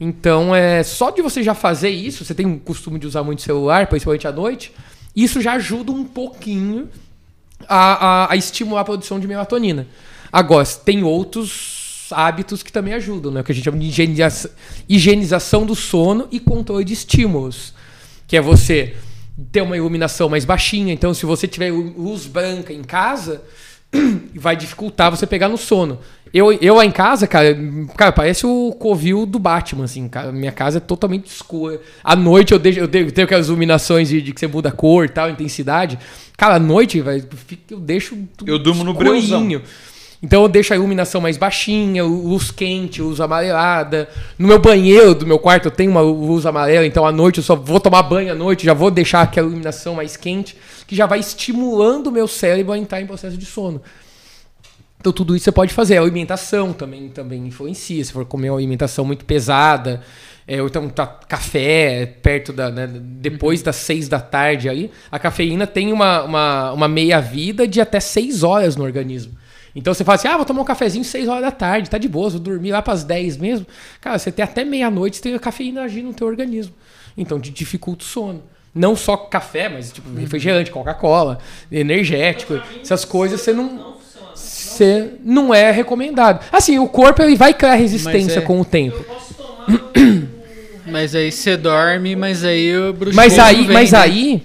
Então, 0.00 0.54
é 0.54 0.82
só 0.82 1.10
de 1.10 1.22
você 1.22 1.42
já 1.42 1.54
fazer 1.54 1.88
isso, 1.88 2.24
você 2.24 2.34
tem 2.34 2.46
o 2.46 2.58
costume 2.58 2.98
de 2.98 3.06
usar 3.06 3.22
muito 3.22 3.42
celular, 3.42 3.86
principalmente 3.86 4.26
à 4.26 4.32
noite, 4.32 4.72
isso 5.14 5.40
já 5.40 5.54
ajuda 5.54 5.92
um 5.92 6.04
pouquinho 6.04 6.88
a, 7.66 8.24
a, 8.26 8.32
a 8.32 8.36
estimular 8.36 8.82
a 8.82 8.84
produção 8.84 9.18
de 9.18 9.26
melatonina. 9.26 9.86
Agora, 10.30 10.66
tem 10.66 11.02
outros 11.02 12.08
hábitos 12.10 12.62
que 12.62 12.70
também 12.70 12.94
ajudam, 12.94 13.32
né? 13.32 13.40
O 13.40 13.44
que 13.44 13.52
a 13.52 13.54
gente 13.54 13.64
chama 13.64 13.78
de 13.78 13.86
higienização, 13.86 14.50
higienização 14.88 15.66
do 15.66 15.74
sono 15.74 16.28
e 16.30 16.38
controle 16.38 16.84
de 16.84 16.92
estímulos. 16.92 17.72
Que 18.26 18.36
é 18.36 18.40
você 18.40 18.94
ter 19.50 19.62
uma 19.62 19.76
iluminação 19.76 20.28
mais 20.28 20.44
baixinha. 20.44 20.92
Então, 20.92 21.14
se 21.14 21.24
você 21.24 21.48
tiver 21.48 21.72
luz 21.72 22.26
branca 22.26 22.72
em 22.72 22.82
casa, 22.82 23.42
vai 24.34 24.56
dificultar 24.56 25.10
você 25.10 25.26
pegar 25.26 25.48
no 25.48 25.56
sono. 25.56 25.98
Eu, 26.34 26.52
eu 26.52 26.74
lá 26.74 26.84
em 26.84 26.90
casa, 26.90 27.26
cara, 27.26 27.56
cara, 27.96 28.12
parece 28.12 28.44
o 28.44 28.72
covil 28.78 29.24
do 29.24 29.38
Batman, 29.38 29.84
assim, 29.84 30.08
cara. 30.08 30.32
Minha 30.32 30.52
casa 30.52 30.78
é 30.78 30.80
totalmente 30.80 31.26
escura. 31.26 31.80
À 32.02 32.14
noite 32.14 32.52
eu 32.52 32.58
deixo, 32.58 32.80
eu 32.80 32.88
tenho, 32.88 33.10
tenho 33.10 33.24
aquelas 33.24 33.46
iluminações 33.46 34.08
de, 34.08 34.20
de, 34.20 34.32
que 34.32 34.40
você 34.40 34.46
muda 34.46 34.68
a 34.68 34.72
cor 34.72 35.04
e 35.04 35.08
tal, 35.08 35.30
intensidade. 35.30 35.98
Cara, 36.36 36.56
à 36.56 36.58
noite, 36.58 37.00
vai, 37.00 37.24
eu 37.70 37.78
deixo. 37.78 38.18
Eu 38.44 38.58
durmo 38.58 38.84
no 38.84 38.92
breuzinho. 38.92 39.62
Então 40.22 40.42
eu 40.42 40.48
deixo 40.48 40.72
a 40.72 40.76
iluminação 40.76 41.20
mais 41.20 41.36
baixinha, 41.36 42.02
luz 42.02 42.50
quente, 42.50 43.02
luz 43.02 43.20
amarelada. 43.20 44.08
No 44.38 44.48
meu 44.48 44.58
banheiro 44.58 45.14
do 45.14 45.26
meu 45.26 45.38
quarto 45.38 45.66
eu 45.66 45.70
tenho 45.70 45.90
uma 45.90 46.00
luz 46.00 46.46
amarela, 46.46 46.86
então 46.86 47.06
à 47.06 47.12
noite 47.12 47.38
eu 47.38 47.44
só 47.44 47.54
vou 47.54 47.78
tomar 47.78 48.02
banho 48.02 48.32
à 48.32 48.34
noite, 48.34 48.64
já 48.64 48.74
vou 48.74 48.90
deixar 48.90 49.22
aquela 49.22 49.46
iluminação 49.46 49.94
mais 49.94 50.16
quente, 50.16 50.56
que 50.86 50.94
já 50.94 51.06
vai 51.06 51.18
estimulando 51.18 52.08
o 52.08 52.12
meu 52.12 52.28
cérebro 52.28 52.72
a 52.72 52.78
entrar 52.78 53.00
em 53.00 53.06
processo 53.06 53.36
de 53.36 53.46
sono. 53.46 53.82
Então 54.98 55.12
tudo 55.12 55.36
isso 55.36 55.44
você 55.44 55.52
pode 55.52 55.72
fazer. 55.72 55.98
A 55.98 56.02
alimentação 56.02 56.72
também, 56.72 57.08
também 57.08 57.46
influencia. 57.46 58.04
Se 58.04 58.12
for 58.12 58.24
comer 58.24 58.50
uma 58.50 58.58
alimentação 58.58 59.04
muito 59.04 59.24
pesada, 59.24 60.00
é, 60.48 60.60
ou 60.60 60.68
então 60.68 60.88
tá 60.88 61.06
café 61.06 62.06
perto 62.06 62.52
da. 62.52 62.70
Né, 62.70 62.86
depois 62.86 63.62
das 63.62 63.76
seis 63.76 64.08
da 64.08 64.20
tarde 64.20 64.68
aí, 64.68 64.90
a 65.10 65.18
cafeína 65.18 65.66
tem 65.66 65.92
uma, 65.92 66.22
uma, 66.22 66.72
uma 66.72 66.88
meia-vida 66.88 67.66
de 67.66 67.80
até 67.80 68.00
seis 68.00 68.42
horas 68.42 68.76
no 68.76 68.84
organismo. 68.84 69.36
Então 69.76 69.92
você 69.92 70.02
fala 70.02 70.16
assim: 70.16 70.28
ah, 70.28 70.36
vou 70.38 70.46
tomar 70.46 70.62
um 70.62 70.64
cafezinho 70.64 71.04
6 71.04 71.28
horas 71.28 71.42
da 71.42 71.50
tarde, 71.50 71.90
tá 71.90 71.98
de 71.98 72.08
boa, 72.08 72.30
vou 72.30 72.40
dormir 72.40 72.72
lá 72.72 72.80
para 72.80 72.94
as 72.94 73.04
10 73.04 73.36
mesmo. 73.36 73.66
Cara, 74.00 74.18
você 74.18 74.32
tem 74.32 74.42
até 74.42 74.64
meia-noite, 74.64 75.20
tem 75.20 75.34
a 75.34 75.38
cafeína 75.38 75.82
agindo 75.82 76.06
no 76.06 76.14
teu 76.14 76.26
organismo. 76.26 76.74
Então 77.14 77.38
te 77.38 77.50
dificulta 77.50 78.02
o 78.02 78.06
sono. 78.06 78.42
Não 78.76 78.94
só 78.94 79.16
café, 79.16 79.70
mas 79.70 79.90
tipo 79.90 80.14
refrigerante, 80.14 80.70
Coca-Cola, 80.70 81.38
energético, 81.72 82.60
essas 82.82 83.06
coisas 83.06 83.40
você 83.40 83.52
não. 83.52 83.96
Você 84.34 85.12
não 85.24 85.54
é 85.54 85.70
recomendado. 85.70 86.44
Assim, 86.52 86.78
o 86.78 86.86
corpo 86.86 87.22
ele 87.22 87.34
vai 87.34 87.54
criar 87.54 87.76
resistência 87.76 88.40
é... 88.40 88.42
com 88.42 88.60
o 88.60 88.64
tempo. 88.64 89.02
Mas 90.84 91.14
aí 91.16 91.32
você 91.32 91.56
dorme, 91.56 92.14
mas 92.14 92.44
aí 92.44 92.76
o 92.76 92.92
bruxo 92.92 93.16
Mas 93.16 93.38
aí, 93.38 93.64
vem, 93.64 93.72
mas 93.72 93.92
né? 93.92 93.98
aí 93.98 94.42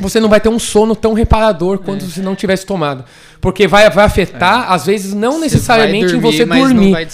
você 0.00 0.20
não 0.20 0.28
vai 0.28 0.40
ter 0.40 0.48
um 0.48 0.58
sono 0.58 0.94
tão 0.94 1.12
reparador 1.12 1.78
quanto 1.78 2.04
é. 2.04 2.08
se 2.08 2.20
não 2.20 2.34
tivesse 2.34 2.66
tomado. 2.66 3.04
Porque 3.40 3.66
vai, 3.66 3.88
vai 3.90 4.04
afetar, 4.04 4.70
é. 4.70 4.74
às 4.74 4.86
vezes, 4.86 5.14
não 5.14 5.32
você 5.32 5.40
necessariamente 5.40 6.12
dormir, 6.12 6.18
em 6.18 6.20
você 6.20 6.44
mas 6.44 6.62
dormir. 6.62 7.08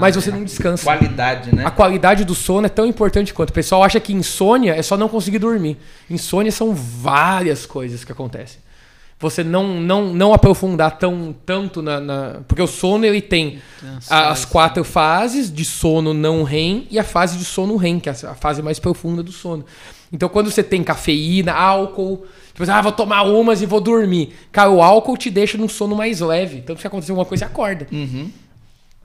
Mas 0.00 0.16
você 0.16 0.30
não 0.30 0.44
descansa. 0.44 0.84
Qualidade, 0.84 1.54
né? 1.54 1.64
A 1.64 1.70
qualidade 1.70 2.24
do 2.24 2.34
sono 2.34 2.66
é 2.66 2.70
tão 2.70 2.86
importante 2.86 3.32
quanto. 3.32 3.50
O 3.50 3.54
pessoal 3.54 3.82
acha 3.82 3.98
que 3.98 4.12
insônia 4.12 4.74
é 4.74 4.82
só 4.82 4.96
não 4.96 5.08
conseguir 5.08 5.38
dormir. 5.38 5.78
Insônia 6.08 6.52
são 6.52 6.74
várias 6.74 7.64
coisas 7.66 8.04
que 8.04 8.12
acontecem. 8.12 8.58
Você 9.20 9.44
não, 9.44 9.78
não, 9.78 10.14
não 10.14 10.32
aprofundar 10.32 10.96
tão, 10.96 11.34
tanto 11.44 11.82
na, 11.82 12.00
na 12.00 12.40
Porque 12.48 12.62
o 12.62 12.66
sono 12.66 13.04
ele 13.04 13.20
tem 13.20 13.60
as 14.08 14.46
quatro 14.46 14.82
fases 14.82 15.52
de 15.52 15.62
sono 15.62 16.14
não 16.14 16.42
REM 16.42 16.86
e 16.90 16.98
a 16.98 17.04
fase 17.04 17.36
de 17.36 17.44
sono 17.44 17.76
REM, 17.76 18.00
que 18.00 18.08
é 18.08 18.12
a 18.12 18.34
fase 18.34 18.62
mais 18.62 18.78
profunda 18.78 19.22
do 19.22 19.30
sono. 19.30 19.64
Então, 20.12 20.28
quando 20.28 20.50
você 20.50 20.62
tem 20.62 20.82
cafeína, 20.82 21.52
álcool, 21.52 22.26
tipo 22.48 22.62
assim, 22.62 22.72
ah, 22.72 22.82
vou 22.82 22.92
tomar 22.92 23.22
umas 23.22 23.62
e 23.62 23.66
vou 23.66 23.80
dormir. 23.80 24.34
Cara, 24.50 24.70
o 24.70 24.82
álcool 24.82 25.16
te 25.16 25.30
deixa 25.30 25.56
num 25.56 25.68
sono 25.68 25.94
mais 25.94 26.20
leve. 26.20 26.58
Então, 26.58 26.76
se 26.76 26.86
acontecer 26.86 27.12
alguma 27.12 27.24
coisa, 27.24 27.44
você 27.44 27.50
acorda. 27.50 27.86
Uhum. 27.92 28.30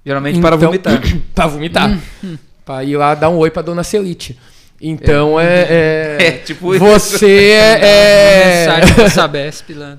Geralmente 0.06 0.38
então, 0.38 0.50
para 0.50 0.56
vomitar. 0.56 1.02
para 1.34 1.48
vomitar. 1.48 2.00
Uhum. 2.24 2.38
Para 2.64 2.84
ir 2.84 2.98
lá 2.98 3.16
dar 3.16 3.30
um 3.30 3.38
oi 3.38 3.50
pra 3.52 3.62
dona 3.62 3.84
Celite. 3.84 4.38
Então 4.80 5.40
é. 5.40 5.46
É, 5.46 6.18
é, 6.20 6.28
é 6.28 6.32
tipo 6.32 6.78
Você 6.78 7.50
é. 7.52 8.68
é... 8.78 9.10
Sabesp 9.10 9.74
lá. 9.74 9.98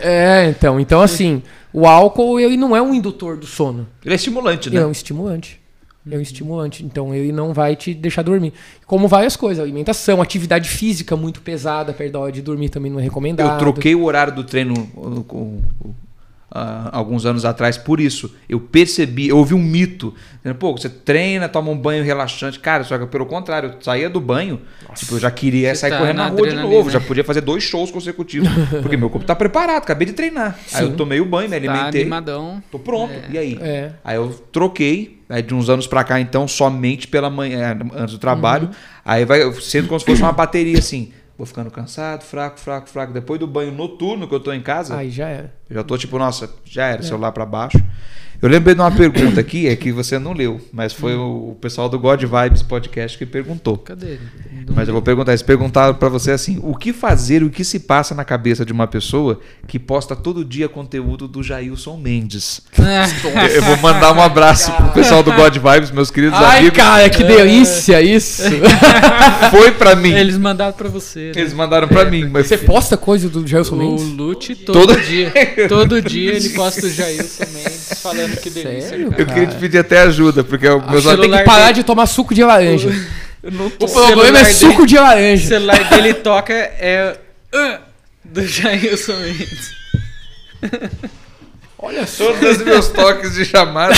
É, 0.00 0.48
então. 0.48 0.80
Então, 0.80 1.00
assim, 1.00 1.42
o 1.72 1.86
álcool 1.86 2.40
ele 2.40 2.56
não 2.56 2.74
é 2.76 2.82
um 2.82 2.94
indutor 2.94 3.36
do 3.36 3.46
sono. 3.46 3.86
Ele 4.04 4.14
é 4.14 4.16
estimulante, 4.16 4.70
né? 4.70 4.76
Ele 4.76 4.84
é 4.84 4.86
um 4.86 4.92
estimulante. 4.92 5.60
É 6.10 6.16
um 6.16 6.20
estimulante. 6.20 6.84
Então 6.84 7.14
ele 7.14 7.30
não 7.30 7.52
vai 7.52 7.76
te 7.76 7.94
deixar 7.94 8.22
dormir. 8.22 8.52
Como 8.86 9.06
várias 9.06 9.36
coisas, 9.36 9.62
alimentação, 9.62 10.20
atividade 10.20 10.68
física 10.68 11.16
muito 11.16 11.40
pesada 11.40 11.92
hora 12.18 12.32
de 12.32 12.42
dormir 12.42 12.68
também 12.68 12.90
não 12.90 12.98
é 12.98 13.02
recomendado. 13.02 13.52
Eu 13.52 13.58
troquei 13.58 13.94
o 13.94 14.04
horário 14.04 14.34
do 14.34 14.42
treino 14.42 14.74
com 15.26 15.60
uh, 16.54 16.90
alguns 16.92 17.24
anos 17.24 17.44
atrás 17.44 17.78
por 17.78 18.00
isso. 18.00 18.34
Eu 18.48 18.60
percebi, 18.60 19.28
eu 19.28 19.38
ouvi 19.38 19.54
um 19.54 19.62
mito. 19.62 20.14
Pô, 20.58 20.72
você 20.72 20.88
treina, 20.88 21.48
toma 21.48 21.70
um 21.70 21.76
banho 21.76 22.04
relaxante. 22.04 22.58
Cara, 22.58 22.84
só 22.84 22.98
que 22.98 23.06
pelo 23.06 23.26
contrário, 23.26 23.70
eu 23.70 23.82
saía 23.82 24.10
do 24.10 24.20
banho, 24.20 24.60
Nossa, 24.88 25.00
tipo, 25.00 25.14
eu 25.14 25.20
já 25.20 25.30
queria 25.30 25.74
sair 25.74 25.90
tá 25.90 25.98
correndo 25.98 26.16
na, 26.16 26.24
na 26.24 26.30
rua 26.30 26.48
de 26.48 26.56
novo. 26.56 26.90
Já 26.90 27.00
podia 27.00 27.24
fazer 27.24 27.40
dois 27.40 27.62
shows 27.62 27.90
consecutivos. 27.90 28.48
porque 28.82 28.96
meu 28.96 29.08
corpo 29.08 29.26
tá 29.26 29.34
preparado, 29.34 29.82
acabei 29.82 30.06
de 30.06 30.12
treinar. 30.12 30.58
Sim. 30.66 30.76
Aí 30.76 30.84
eu 30.84 30.96
tomei 30.96 31.20
o 31.20 31.24
banho, 31.24 31.48
me 31.48 31.56
tá 31.56 31.56
alimentei. 31.56 32.00
Tá 32.00 32.06
animadão. 32.06 32.62
Tô 32.70 32.78
pronto. 32.78 33.12
É. 33.12 33.24
E 33.30 33.38
aí? 33.38 33.58
É. 33.60 33.92
Aí 34.04 34.16
eu 34.16 34.30
troquei. 34.52 35.22
Aí 35.28 35.40
de 35.40 35.54
uns 35.54 35.70
anos 35.70 35.86
para 35.86 36.04
cá, 36.04 36.20
então, 36.20 36.46
somente 36.46 37.08
pela 37.08 37.30
manhã, 37.30 37.78
antes 37.94 38.12
do 38.12 38.18
trabalho. 38.18 38.66
Uhum. 38.66 38.74
Aí 39.02 39.24
vai 39.24 39.50
sendo 39.54 39.88
como 39.88 39.98
se 39.98 40.04
fosse 40.04 40.20
uma 40.20 40.32
bateria 40.32 40.78
assim. 40.78 41.10
Vou 41.42 41.46
ficando 41.48 41.72
cansado, 41.72 42.22
fraco, 42.22 42.60
fraco, 42.60 42.88
fraco. 42.88 43.12
Depois 43.12 43.40
do 43.40 43.48
banho 43.48 43.72
noturno 43.72 44.28
que 44.28 44.34
eu 44.34 44.38
tô 44.38 44.52
em 44.52 44.60
casa. 44.60 44.96
Aí 44.96 45.10
já 45.10 45.26
era. 45.26 45.52
Eu 45.68 45.74
já 45.74 45.82
tô 45.82 45.98
tipo, 45.98 46.16
nossa, 46.16 46.48
já 46.64 46.86
era, 46.86 47.00
é. 47.00 47.02
celular 47.02 47.32
para 47.32 47.44
baixo. 47.44 47.82
Eu 48.42 48.48
lembrei 48.48 48.74
de 48.74 48.80
uma 48.80 48.90
pergunta 48.90 49.40
aqui, 49.40 49.68
é 49.68 49.76
que 49.76 49.92
você 49.92 50.18
não 50.18 50.32
leu, 50.32 50.60
mas 50.72 50.92
foi 50.92 51.14
o 51.14 51.56
pessoal 51.60 51.88
do 51.88 51.96
God 51.96 52.20
Vibes 52.24 52.60
Podcast 52.60 53.16
que 53.16 53.24
perguntou. 53.24 53.78
Cadê 53.78 54.14
ele? 54.14 54.20
Mas 54.74 54.88
eu 54.88 54.94
vou 54.94 55.00
perguntar, 55.00 55.30
eles 55.30 55.42
perguntaram 55.42 55.94
para 55.94 56.08
você 56.08 56.32
assim, 56.32 56.58
o 56.60 56.74
que 56.74 56.92
fazer, 56.92 57.44
o 57.44 57.50
que 57.50 57.62
se 57.62 57.78
passa 57.78 58.16
na 58.16 58.24
cabeça 58.24 58.64
de 58.64 58.72
uma 58.72 58.88
pessoa 58.88 59.40
que 59.68 59.78
posta 59.78 60.16
todo 60.16 60.44
dia 60.44 60.68
conteúdo 60.68 61.28
do 61.28 61.40
Jailson 61.40 61.96
Mendes? 61.96 62.62
eu 63.54 63.62
vou 63.62 63.76
mandar 63.76 64.12
um 64.12 64.20
abraço 64.20 64.72
pro 64.72 64.88
pessoal 64.88 65.22
do 65.22 65.32
God 65.32 65.56
Vibes, 65.56 65.92
meus 65.92 66.10
queridos 66.10 66.36
Ai, 66.36 66.58
amigos. 66.58 66.76
cara, 66.76 67.08
que 67.08 67.22
delícia 67.22 68.02
isso! 68.02 68.42
foi 69.52 69.70
para 69.70 69.94
mim. 69.94 70.12
Eles 70.14 70.36
mandaram 70.36 70.72
para 70.72 70.88
você. 70.88 71.30
Né? 71.36 71.42
Eles 71.42 71.52
mandaram 71.52 71.88
para 71.88 72.02
é, 72.02 72.10
mim. 72.10 72.28
Mas... 72.28 72.46
Você 72.46 72.58
posta 72.58 72.96
coisa 72.96 73.28
do 73.28 73.46
Jailson 73.46 73.76
Mendes? 73.76 74.04
O 74.04 74.08
Lute 74.14 74.54
todo, 74.54 74.86
todo 74.86 75.00
dia. 75.00 75.32
todo 75.68 76.02
dia 76.02 76.34
ele 76.34 76.48
posta 76.50 76.86
o 76.86 76.90
Jailson 76.90 77.44
Mendes 77.52 78.00
falando 78.00 78.36
que 78.36 78.50
delícia. 78.50 78.88
Sério, 78.90 79.14
eu 79.16 79.26
queria 79.26 79.46
te 79.46 79.56
pedir 79.56 79.78
até 79.78 80.00
ajuda, 80.02 80.44
porque 80.44 80.68
o 80.68 80.80
meu 80.90 81.02
tem 81.02 81.30
que 81.30 81.42
parar 81.44 81.66
dele... 81.66 81.74
de 81.74 81.84
tomar 81.84 82.06
suco 82.06 82.34
de 82.34 82.44
laranja. 82.44 82.90
o 83.80 83.88
problema 83.88 84.38
é 84.38 84.44
suco 84.44 84.74
dele... 84.78 84.86
de 84.86 84.98
laranja. 84.98 85.44
O 85.44 85.48
celular 85.48 85.88
dele 85.88 86.14
toca 86.14 86.54
é 86.54 87.16
uh, 87.54 87.78
do 88.24 88.46
Jailson 88.46 89.16
Mendes. 89.16 89.70
Olha 91.78 92.06
só. 92.06 92.32
Todos 92.32 92.58
os 92.58 92.64
meus 92.64 92.88
toques 92.88 93.34
de 93.34 93.44
chamada 93.44 93.96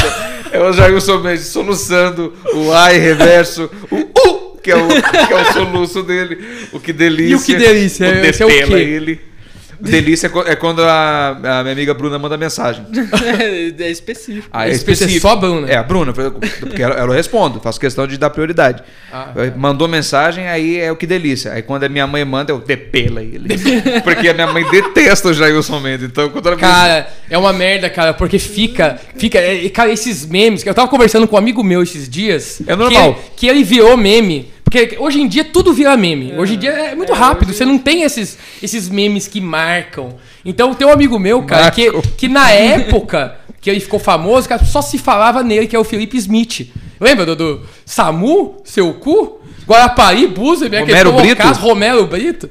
é 0.51 0.59
o 0.59 0.73
Jailson 0.73 1.19
Mendes 1.19 1.47
soluçando 1.49 2.33
o 2.55 2.73
ai 2.73 2.99
reverso, 2.99 3.71
o 3.91 3.97
uh, 3.97 4.44
que 4.65 4.71
é 4.71 4.77
o, 4.77 4.89
que 4.89 5.33
é 5.33 5.37
o 5.37 5.53
soluço 5.53 6.03
dele. 6.03 6.39
O 6.73 6.81
que 6.81 6.91
delícia. 6.91 7.33
E 7.33 7.35
o 7.35 7.43
que 7.43 7.55
delícia? 7.55 8.09
O 8.09 8.25
Esse 8.25 8.43
é 8.43 8.47
o 8.47 8.49
quê? 8.49 8.75
ele. 8.75 9.35
Delícia 9.81 10.31
é 10.47 10.57
quando 10.57 10.83
a, 10.83 11.31
a, 11.31 11.63
minha 11.63 11.73
amiga 11.73 11.93
Bruna 11.93 12.19
manda 12.19 12.37
mensagem. 12.37 12.85
é 13.79 13.91
específico. 13.91 14.49
Ah, 14.53 14.67
é, 14.67 14.71
é 14.71 14.75
específico. 14.75 15.21
Só 15.21 15.31
a 15.31 15.37
Bruna. 15.37 15.69
É, 15.69 15.77
a 15.77 15.83
Bruna, 15.83 16.13
porque 16.13 16.83
ela, 16.83 16.95
ela 16.95 17.15
responde, 17.15 17.61
faço 17.61 17.79
questão 17.79 18.07
de 18.07 18.17
dar 18.17 18.31
prioridade. 18.31 18.83
Ah, 19.13 19.33
é. 19.37 19.51
Mandou 19.51 19.87
mensagem, 19.87 20.49
aí 20.49 20.79
é 20.79 20.91
o 20.91 20.97
que 20.97 21.07
delícia. 21.07 21.53
Aí 21.53 21.63
quando 21.63 21.85
a 21.85 21.89
minha 21.89 22.07
mãe 22.07 22.25
manda, 22.25 22.53
eu 22.53 22.59
depela 22.59 23.23
ele. 23.23 23.49
porque 24.03 24.29
a 24.29 24.35
minha 24.35 24.47
mãe 24.47 24.65
detesta 24.71 25.29
o 25.29 25.35
Jailson 25.35 25.81
Mendes. 25.81 26.07
Então, 26.07 26.31
quando 26.31 26.47
ela 26.47 26.57
Cara, 26.57 27.09
é 27.29 27.37
uma 27.37 27.53
merda, 27.53 27.91
cara, 27.91 28.15
porque 28.15 28.39
fica. 28.39 28.99
fica 29.17 29.39
é, 29.39 29.69
cara, 29.69 29.93
esses 29.93 30.25
memes. 30.27 30.63
que 30.63 30.69
Eu 30.69 30.75
tava 30.75 30.89
conversando 30.89 31.27
com 31.29 31.37
um 31.37 31.39
amigo 31.39 31.63
meu 31.63 31.83
esses 31.83 32.09
dias. 32.09 32.63
É 32.67 32.75
normal. 32.75 33.15
Que, 33.15 33.41
que 33.41 33.47
ele 33.49 33.63
virou 33.63 33.97
meme. 33.97 34.54
Porque 34.75 34.97
hoje 34.99 35.21
em 35.21 35.29
dia 35.29 35.45
tudo 35.45 35.73
vira 35.73 35.97
meme. 35.97 36.33
É, 36.33 36.37
hoje 36.37 36.55
em 36.55 36.59
dia 36.59 36.71
é 36.71 36.95
muito 36.97 37.13
é, 37.13 37.15
rápido. 37.15 37.51
Hoje... 37.51 37.59
Você 37.59 37.65
não 37.65 37.79
tem 37.79 38.03
esses, 38.03 38.37
esses 38.61 38.89
memes 38.89 39.29
que 39.29 39.41
marcam. 39.41 40.17
Então 40.45 40.75
tem 40.75 40.85
um 40.85 40.91
amigo 40.91 41.17
meu, 41.17 41.45
cara, 41.45 41.71
que, 41.71 41.93
que 42.17 42.27
na 42.27 42.51
época 42.51 43.37
que 43.61 43.71
ele 43.71 43.79
ficou 43.79 44.01
famoso, 44.01 44.49
cara, 44.49 44.65
só 44.65 44.83
se 44.83 44.99
falava 44.99 45.45
nele, 45.45 45.69
que 45.69 45.77
é 45.77 45.79
o 45.79 45.85
Felipe 45.85 46.17
Smith. 46.17 46.73
Lembra 47.01 47.25
do, 47.25 47.37
do 47.37 47.61
Samu, 47.87 48.57
seu 48.65 48.95
cu? 48.95 49.41
Guarapari, 49.65 50.27
Busa, 50.27 50.69
Romero 50.69 51.13
Brito? 51.13 51.37
Caso, 51.37 51.61
Romero 51.61 52.07
Brito. 52.09 52.51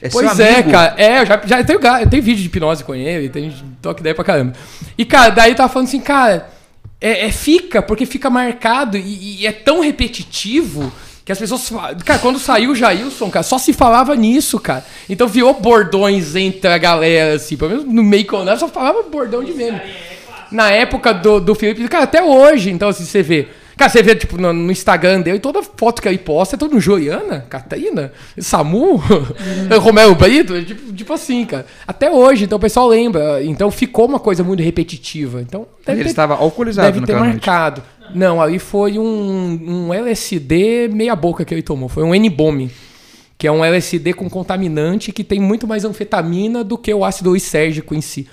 É 0.00 0.10
pois 0.10 0.38
é, 0.38 0.62
cara. 0.62 0.94
É, 0.98 1.22
eu 1.22 1.26
já, 1.26 1.40
já 1.44 1.64
tenho, 1.64 1.80
eu 1.80 2.08
tenho 2.08 2.22
vídeo 2.22 2.42
de 2.42 2.46
hipnose 2.48 2.84
com 2.84 2.94
ele, 2.94 3.30
tem 3.30 3.52
toque 3.80 4.00
ideia 4.00 4.14
pra 4.14 4.24
caramba. 4.24 4.52
E, 4.98 5.06
cara, 5.06 5.30
daí 5.30 5.52
eu 5.52 5.56
tava 5.56 5.72
falando 5.72 5.88
assim, 5.88 6.00
cara, 6.00 6.50
é, 7.00 7.26
é 7.26 7.32
fica, 7.32 7.80
porque 7.80 8.04
fica 8.04 8.28
marcado 8.28 8.98
e, 8.98 9.40
e 9.40 9.46
é 9.46 9.52
tão 9.52 9.80
repetitivo 9.80 10.92
que 11.24 11.30
as 11.30 11.38
pessoas. 11.38 11.70
Cara, 12.04 12.18
quando 12.18 12.38
saiu 12.38 12.72
o 12.72 12.74
Jailson, 12.74 13.30
cara, 13.30 13.42
só 13.42 13.58
se 13.58 13.72
falava 13.72 14.14
nisso, 14.16 14.58
cara. 14.58 14.84
Então 15.08 15.28
virou 15.28 15.54
bordões 15.54 16.34
entre 16.34 16.68
a 16.68 16.78
galera, 16.78 17.34
assim. 17.34 17.56
Pelo 17.56 17.70
menos 17.70 17.86
no 17.86 18.02
meio 18.02 18.26
só 18.58 18.68
falava 18.68 19.02
bordão 19.02 19.44
de 19.44 19.52
meme. 19.52 19.80
Na 20.50 20.70
época 20.70 21.14
do, 21.14 21.40
do 21.40 21.54
Felipe, 21.54 21.88
cara, 21.88 22.04
até 22.04 22.22
hoje. 22.22 22.70
Então, 22.70 22.88
assim, 22.88 23.04
você 23.04 23.22
vê. 23.22 23.48
Cara, 23.76 23.90
você 23.90 24.02
vê, 24.02 24.14
tipo, 24.14 24.36
no, 24.36 24.52
no 24.52 24.70
Instagram 24.70 25.22
dele, 25.22 25.38
toda 25.38 25.62
foto 25.62 26.02
que 26.02 26.08
ele 26.08 26.18
posta 26.18 26.56
é 26.56 26.58
todo 26.58 26.78
Joiana, 26.78 27.46
Catarina, 27.48 28.12
Samu, 28.38 28.96
uhum. 28.96 29.00
Romero 29.80 30.14
Brito, 30.14 30.62
tipo, 30.62 30.92
tipo 30.92 31.12
assim, 31.12 31.44
cara. 31.46 31.64
Até 31.86 32.10
hoje, 32.10 32.44
então 32.44 32.58
o 32.58 32.60
pessoal 32.60 32.86
lembra. 32.86 33.42
Então 33.42 33.70
ficou 33.70 34.06
uma 34.06 34.20
coisa 34.20 34.44
muito 34.44 34.62
repetitiva. 34.62 35.40
Então, 35.40 35.66
deve 35.86 35.98
ele 35.98 36.04
ter, 36.04 36.10
estava 36.10 36.34
alcoolizado 36.34 36.92
Deve 36.92 37.06
ter 37.06 37.16
marcado. 37.16 37.80
Noite. 37.80 37.91
Não, 38.14 38.40
aí 38.40 38.58
foi 38.58 38.98
um, 38.98 39.88
um 39.88 39.94
LSD 39.94 40.88
meia 40.88 41.16
boca 41.16 41.44
que 41.44 41.54
ele 41.54 41.62
tomou. 41.62 41.88
Foi 41.88 42.02
um 42.02 42.14
N-Bomb 42.14 42.70
que 43.42 43.48
é 43.48 43.50
um 43.50 43.64
LSD 43.64 44.12
com 44.12 44.30
contaminante 44.30 45.10
que 45.10 45.24
tem 45.24 45.40
muito 45.40 45.66
mais 45.66 45.84
anfetamina 45.84 46.62
do 46.62 46.78
que 46.78 46.94
o 46.94 47.04
ácido 47.04 47.34
lisérgico 47.34 47.92
em 47.92 48.00
si. 48.00 48.28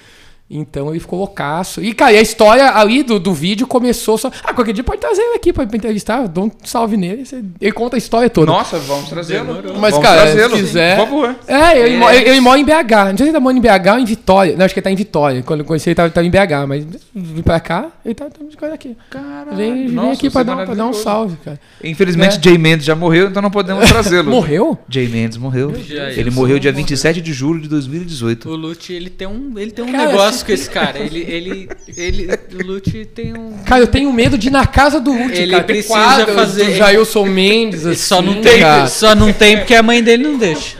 Então 0.50 0.90
ele 0.90 1.00
ficou 1.00 1.20
loucaço. 1.20 1.80
E, 1.84 1.94
cara, 1.94 2.14
e 2.14 2.18
a 2.18 2.22
história 2.22 2.72
ali 2.72 3.04
do, 3.04 3.20
do 3.20 3.34
vídeo 3.34 3.68
começou 3.68 4.18
só. 4.18 4.32
Ah, 4.44 4.52
qualquer 4.52 4.74
dia 4.74 4.84
pode 4.84 5.00
trazer 5.00 5.22
ele 5.22 5.36
aqui 5.36 5.54
pra, 5.54 5.64
entrevistar. 5.64 6.28
Dá 6.28 6.42
um 6.42 6.50
salve 6.64 6.98
nele. 6.98 7.24
Ele 7.62 7.72
conta 7.72 7.96
a 7.96 8.00
história 8.00 8.28
toda. 8.32 8.52
Nossa, 8.52 8.80
vamos 8.80 9.10
trazê-lo. 9.10 9.54
Mas, 9.80 9.92
vamos 9.92 10.00
cara, 10.00 10.50
se 10.50 10.56
quiser. 10.56 10.98
Por 10.98 11.06
favor. 11.06 11.36
É, 11.48 11.80
ele, 11.80 12.04
é. 12.04 12.16
Ele, 12.16 12.30
ele, 12.30 12.40
mora 12.40 12.60
em 12.60 12.66
BH. 12.66 12.72
Não 12.72 13.06
sei 13.10 13.18
se 13.18 13.24
ele 13.24 13.34
tá 13.34 13.40
morando 13.40 13.60
em 13.60 13.62
BH 13.62 13.92
ou 13.92 14.00
em 14.00 14.06
Vitória. 14.06 14.58
Não, 14.58 14.66
acho 14.66 14.74
que 14.74 14.80
ele 14.80 14.84
tá 14.86 14.92
em 14.92 14.96
Vitória. 14.96 15.44
Quando 15.44 15.60
eu 15.60 15.66
conheci 15.68 15.90
ele 15.90 15.96
tava, 15.96 16.10
tava 16.10 16.26
em 16.26 16.32
BH, 16.32 16.68
mas 16.68 16.86
vim 17.14 17.44
pra 17.44 17.60
cá, 17.60 17.90
ele 18.04 18.16
tá, 18.16 18.26
tá 18.26 18.44
de 18.44 18.58
coisa 18.58 18.74
aqui. 18.74 18.98
Caralho. 19.12 19.56
Vem, 19.56 19.88
vem 19.88 20.12
aqui 20.12 20.32
pra 20.32 20.42
dar, 20.42 20.66
pra 20.66 20.74
dar, 20.74 20.88
um 20.88 20.94
salve, 20.94 21.38
cara. 21.46 21.60
Infelizmente, 21.84 22.38
é. 22.38 22.42
Jay 22.42 22.58
Mendes 22.58 22.86
já 22.86 22.96
morreu, 22.96 23.28
então 23.28 23.42
não 23.42 23.52
podemos 23.52 23.86
trazê-lo. 23.90 24.32
morreu? 24.32 24.80
Jay 24.90 25.08
Mendes 25.08 25.38
morreu. 25.38 25.72
ele 26.18 26.32
morreu 26.32 26.58
dia 26.58 26.72
27 26.72 27.22
de 27.22 27.34
julho 27.34 27.62
de 27.62 27.68
2018. 27.68 28.50
O 28.50 28.56
Lute, 28.56 28.94
ele 28.94 29.12
tem 29.12 29.28
um, 29.28 29.54
ele 29.58 29.72
tem 29.72 29.86
um 29.86 29.92
cara, 29.92 30.08
negócio 30.08 30.39
com 30.44 30.52
esse 30.52 30.70
cara. 30.70 31.00
Ele 31.00 31.20
ele, 31.20 31.70
ele, 31.98 32.28
o 32.54 32.66
Lute 32.66 33.06
tem 33.06 33.34
um. 33.38 33.58
Cara, 33.66 33.84
eu 33.84 33.88
tenho 33.88 34.12
medo 34.12 34.38
de 34.38 34.48
ir 34.48 34.52
na 34.52 34.66
casa 34.66 35.00
do 35.00 35.12
Lute. 35.12 35.42
Ele 35.42 35.52
cara, 35.52 35.64
precisa 35.64 36.28
fazer. 36.34 36.66
Do 36.66 36.76
Jailson 36.76 37.26
Mendes, 37.26 37.86
assim, 37.86 38.02
só 38.02 38.22
não 38.22 38.42
tem, 38.42 38.62
cara. 38.62 38.88
só 38.88 39.16
não 39.16 39.34
tem 39.34 39.58
porque 39.58 39.76
a 39.76 39.84
mãe 39.84 40.04
dele 40.04 40.24
não 40.24 40.38
deixa. 40.38 40.78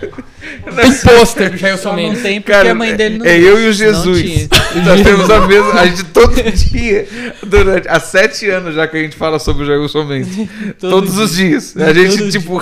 Tem 0.76 0.94
pôster 0.94 1.52
do 1.52 1.58
Jailson 1.58 1.94
Mendes. 1.94 2.18
Não 2.18 2.24
tem 2.24 2.42
porque 2.42 2.52
cara, 2.52 2.72
a 2.72 2.76
mãe 2.76 2.96
dele 2.96 3.18
não 3.18 3.26
É 3.26 3.38
eu 3.38 3.60
e 3.62 3.68
o 3.68 3.74
Jesus. 3.74 4.48
Nós 4.86 5.02
temos 5.02 5.30
a 5.30 5.48
mesma. 5.48 5.74
A 5.74 5.86
gente 5.86 6.06
todo 6.06 6.36
dia, 6.52 7.08
durante 7.44 7.88
há 7.88 8.00
sete 8.00 8.50
anos 8.50 8.76
já 8.76 8.88
que 8.88 8.98
a 8.98 9.02
gente 9.02 9.16
fala 9.16 9.40
sobre 9.40 9.64
o 9.64 9.66
Jailson 9.66 10.06
Mendes. 10.06 10.48
Todos 10.80 11.16
dia. 11.16 11.24
os 11.24 11.36
dias. 11.36 11.78
A 11.78 11.94
gente, 11.94 12.30
tipo, 12.32 12.62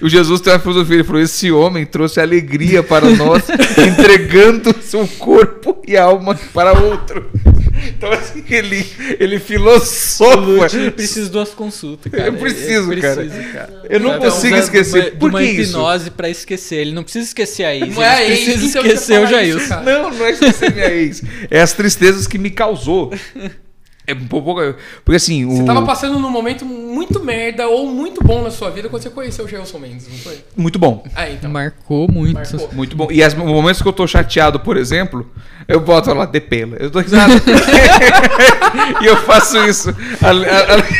o 0.00 0.08
Jesus 0.08 0.40
tem 0.40 0.52
uma 0.52 0.58
filosofia. 0.58 0.96
Ele 0.96 1.04
falou: 1.04 1.20
esse 1.20 1.50
homem 1.50 1.84
trouxe 1.84 2.20
alegria 2.20 2.82
para 2.82 3.08
nós, 3.10 3.44
entregando 3.78 4.74
seu 4.80 5.06
corpo 5.18 5.82
e 5.86 5.96
alma 5.96 6.38
para 6.52 6.72
outro. 6.72 7.28
Então, 7.86 8.12
assim, 8.12 8.44
ele, 8.48 8.86
ele 9.18 9.38
filosofa. 9.38 10.76
Eu 10.76 10.92
preciso 10.92 11.26
de 11.26 11.32
duas 11.32 11.50
consultas, 11.50 12.10
cara. 12.10 12.26
Eu 12.26 12.34
preciso, 12.34 12.92
eu 12.92 12.98
preciso 12.98 13.52
cara. 13.52 13.52
cara. 13.52 13.82
Eu 13.88 14.00
não 14.00 14.18
consigo 14.18 14.56
esquecer. 14.56 15.12
Uma, 15.12 15.18
Por 15.18 15.30
uma 15.30 15.40
que 15.40 15.46
hipnose 15.46 16.04
isso? 16.04 16.12
pra 16.12 16.28
esquecer. 16.28 16.76
Ele 16.76 16.92
não 16.92 17.02
precisa 17.02 17.26
esquecer 17.26 17.64
a 17.64 17.74
ex. 17.74 17.94
Não 17.94 18.02
é 18.02 18.24
ele 18.24 18.44
precisa 18.44 18.78
esquecer 18.78 19.20
o 19.20 19.26
Jailson. 19.26 19.82
Não, 19.82 20.10
não 20.10 20.26
é 20.26 20.30
esquecer 20.30 20.74
minha 20.74 20.90
ex. 20.90 21.22
É 21.50 21.60
as 21.60 21.72
tristezas 21.72 22.26
que 22.26 22.38
me 22.38 22.50
causou. 22.50 23.12
É 24.08 24.14
um 24.14 24.26
pouco. 24.26 24.54
Porque 25.04 25.16
assim. 25.16 25.44
Você 25.44 25.62
o... 25.62 25.66
tava 25.66 25.84
passando 25.84 26.18
num 26.18 26.30
momento 26.30 26.64
muito 26.64 27.22
merda 27.22 27.68
ou 27.68 27.86
muito 27.86 28.24
bom 28.24 28.42
na 28.42 28.50
sua 28.50 28.70
vida 28.70 28.88
quando 28.88 29.02
você 29.02 29.10
conheceu 29.10 29.44
o 29.44 29.48
Gelson 29.48 29.78
Mendes, 29.78 30.08
não 30.08 30.16
foi? 30.16 30.38
Muito 30.56 30.78
bom. 30.78 31.04
Ah, 31.14 31.28
então. 31.28 31.50
Marcou 31.50 32.10
muito. 32.10 32.32
Marcou. 32.32 32.70
Muito 32.72 32.96
bom. 32.96 33.08
E 33.10 33.22
os 33.22 33.34
momentos 33.34 33.82
que 33.82 33.88
eu 33.88 33.92
tô 33.92 34.06
chateado, 34.06 34.60
por 34.60 34.78
exemplo, 34.78 35.30
eu 35.68 35.78
boto 35.78 36.14
lá 36.14 36.24
de 36.24 36.40
pela. 36.40 36.76
Eu 36.76 36.90
tô 36.90 37.00
risado. 37.00 37.34
e 39.02 39.04
eu 39.04 39.18
faço 39.18 39.58
isso 39.66 39.94
aleatoriamente. 40.22 40.98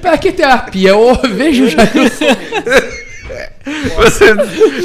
Pra 0.00 0.16
que 0.16 0.32
terapia? 0.32 0.90
Eu 0.90 1.14
vejo 1.34 1.64
o 1.64 1.68
Jailson 1.68 2.24
Mendes. 2.24 3.11
Você, 3.96 4.34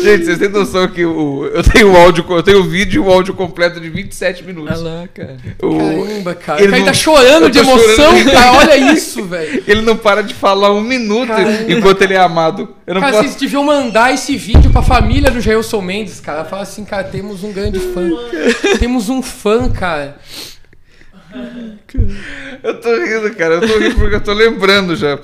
gente, 0.04 0.26
vocês 0.26 0.38
têm 0.38 0.50
noção 0.50 0.88
que 0.88 1.04
o, 1.04 1.46
eu 1.46 1.64
tenho 1.64 1.92
o 1.92 1.98
áudio, 1.98 2.26
eu 2.30 2.44
tenho 2.44 2.60
o 2.60 2.64
vídeo 2.64 3.04
e 3.04 3.08
o 3.08 3.12
áudio 3.12 3.34
completo 3.34 3.80
de 3.80 3.90
27 3.90 4.44
minutos. 4.44 4.82
Olha 4.82 4.90
lá, 5.02 5.08
cara. 5.14 5.38
O, 5.62 5.78
Caramba, 5.78 6.36
cara. 6.36 6.64
Ele, 6.64 6.76
ele 6.76 6.86
tá 6.86 6.94
chorando 6.94 7.50
de 7.50 7.60
emoção, 7.60 7.96
chorando. 7.96 8.32
cara. 8.32 8.54
Olha 8.54 8.78
isso, 8.94 9.24
velho. 9.24 9.64
Ele 9.68 9.82
não 9.82 9.98
para 9.98 10.22
de 10.22 10.34
falar 10.34 10.72
um 10.72 10.82
minuto 10.82 11.28
Caramba. 11.28 11.72
enquanto 11.72 12.02
ele 12.02 12.14
é 12.14 12.20
amado. 12.20 12.76
Eu 12.86 12.94
não 12.94 13.02
cara, 13.02 13.14
posso... 13.14 13.24
vocês 13.24 13.36
deviam 13.36 13.64
mandar 13.64 14.14
esse 14.14 14.38
vídeo 14.38 14.72
pra 14.72 14.82
família 14.82 15.32
do 15.32 15.42
Jailson 15.42 15.82
Mendes, 15.82 16.20
cara. 16.20 16.46
Fala 16.46 16.64
assim, 16.64 16.86
cara, 16.86 17.04
temos 17.04 17.44
um 17.44 17.52
grande 17.52 17.80
fã. 17.80 18.10
temos 18.80 19.10
um 19.10 19.22
fã, 19.22 19.70
cara. 19.70 20.18
Eu 22.64 22.82
tô 22.82 22.90
rindo, 22.96 23.36
cara. 23.36 23.56
Eu 23.56 23.62
tô 23.62 23.80
rindo 23.80 23.96
porque 23.96 24.16
eu 24.16 24.22
tô 24.22 24.34
lembrando 24.34 24.96
já. 24.96 25.20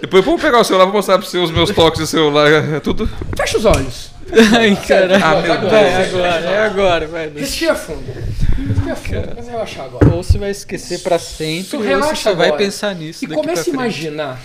Depois 0.00 0.24
vamos 0.24 0.42
pegar 0.42 0.60
o 0.60 0.64
celular, 0.64 0.84
vou 0.86 0.94
mostrar 0.94 1.18
pra 1.18 1.26
você 1.26 1.38
os 1.38 1.50
meus 1.50 1.70
toques 1.70 2.00
de 2.00 2.06
celular. 2.06 2.50
É 2.50 2.80
tudo. 2.80 3.08
Fecha 3.36 3.58
os 3.58 3.64
olhos. 3.64 4.10
Ai, 4.54 4.76
cara. 4.86 5.16
Ah, 5.22 5.40
meu 5.40 5.58
Deus. 5.58 5.72
É 5.72 6.04
agora, 6.04 6.44
é 6.44 6.58
agora, 6.64 7.06
vai. 7.06 7.28
Respira 7.28 7.74
fundo. 7.74 8.04
Respira 8.06 8.96
fundo. 8.96 9.32
Mas 9.36 9.48
relaxar 9.48 9.84
agora. 9.84 10.08
Ou 10.08 10.22
você 10.22 10.38
vai 10.38 10.50
esquecer 10.50 11.00
pra 11.00 11.18
sempre, 11.18 11.76
ou 11.76 11.82
você 11.82 12.16
só 12.16 12.34
vai 12.34 12.56
pensar 12.56 12.94
nisso. 12.94 13.24
E 13.24 13.28
comece 13.28 13.70
a 13.70 13.72
imaginar. 13.72 14.40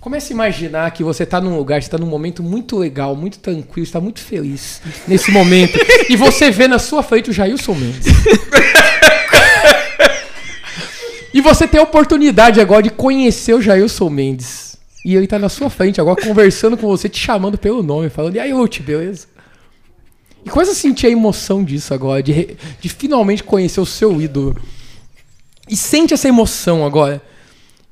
Comece 0.00 0.32
a 0.32 0.34
imaginar 0.34 0.90
que 0.92 1.04
você 1.04 1.24
está 1.24 1.42
num 1.42 1.56
lugar, 1.56 1.78
está 1.78 1.98
num 1.98 2.06
momento 2.06 2.42
muito 2.42 2.78
legal, 2.78 3.14
muito 3.14 3.38
tranquilo, 3.38 3.84
está 3.84 4.00
muito 4.00 4.20
feliz 4.20 4.80
nesse 5.06 5.30
momento. 5.30 5.78
e 6.08 6.16
você 6.16 6.50
vê 6.50 6.66
na 6.66 6.78
sua 6.78 7.02
frente 7.02 7.28
o 7.28 7.32
Jailson 7.34 7.74
Mendes. 7.74 8.06
e 11.32 11.40
você 11.40 11.66
tem 11.66 11.80
a 11.80 11.84
oportunidade 11.84 12.60
agora 12.60 12.82
de 12.82 12.90
conhecer 12.90 13.54
o 13.54 13.60
Jailson 13.62 14.10
Mendes. 14.10 14.76
E 15.04 15.14
ele 15.16 15.26
tá 15.26 15.38
na 15.38 15.48
sua 15.48 15.70
frente 15.70 16.00
agora 16.00 16.20
conversando 16.22 16.76
com 16.76 16.86
você, 16.86 17.08
te 17.08 17.18
chamando 17.18 17.56
pelo 17.56 17.82
nome, 17.82 18.10
falando, 18.10 18.36
e 18.36 18.40
aí, 18.40 18.52
Ruth, 18.52 18.80
beleza? 18.80 19.26
E 20.44 20.50
começa 20.50 20.72
a 20.72 20.74
sentir 20.74 21.06
a 21.06 21.10
emoção 21.10 21.62
disso 21.62 21.92
agora, 21.92 22.22
de, 22.22 22.56
de 22.80 22.88
finalmente 22.88 23.42
conhecer 23.42 23.80
o 23.80 23.86
seu 23.86 24.20
ídolo. 24.20 24.56
E 25.68 25.76
sente 25.76 26.14
essa 26.14 26.28
emoção 26.28 26.84
agora. 26.84 27.22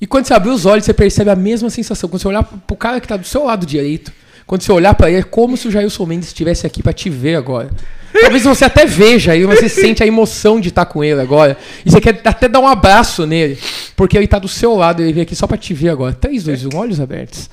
E 0.01 0.07
quando 0.07 0.27
você 0.27 0.35
abrir 0.35 0.51
os 0.51 0.65
olhos, 0.65 0.85
você 0.85 0.95
percebe 0.95 1.31
a 1.31 1.37
mesma 1.37 1.71
sensação. 1.71 2.09
Quando 2.09 2.23
você 2.23 2.29
olhar 2.29 2.43
pro 2.43 2.77
cara 2.77 3.01
que 3.01 3.09
tá 3.09 3.17
do 3.17 3.27
seu 3.27 3.45
lado 3.45 3.67
direito, 3.67 4.13
quando 4.47 4.63
você 4.63 4.73
olhar 4.73 4.95
para 4.95 5.11
ele, 5.11 5.21
é 5.21 5.23
como 5.23 5.57
se 5.57 5.69
o 5.69 5.71
Jailson 5.71 6.07
Mendes 6.07 6.29
estivesse 6.29 6.67
aqui 6.67 6.83
para 6.83 6.93
te 6.93 7.11
ver 7.11 7.37
agora. 7.37 7.71
Talvez 8.13 8.45
você 8.45 8.65
até 8.65 8.87
veja 8.87 9.37
e 9.37 9.45
você 9.45 9.69
sente 9.69 10.03
a 10.03 10.07
emoção 10.07 10.61
de 10.61 10.69
estar 10.69 10.87
com 10.87 11.05
ele 11.05 11.21
agora. 11.21 11.57
E 11.85 11.91
você 11.91 12.01
quer 12.01 12.21
até 12.25 12.49
dar 12.49 12.61
um 12.61 12.67
abraço 12.67 13.27
nele. 13.27 13.59
Porque 13.95 14.17
ele 14.17 14.25
está 14.25 14.39
do 14.39 14.49
seu 14.49 14.75
lado, 14.75 15.03
ele 15.03 15.13
veio 15.13 15.25
aqui 15.25 15.37
só 15.37 15.47
para 15.47 15.57
te 15.57 15.75
ver 15.75 15.91
agora. 15.91 16.13
3, 16.15 16.45
2, 16.45 16.67
1, 16.67 16.77
olhos 16.77 17.01
abertos. 17.01 17.51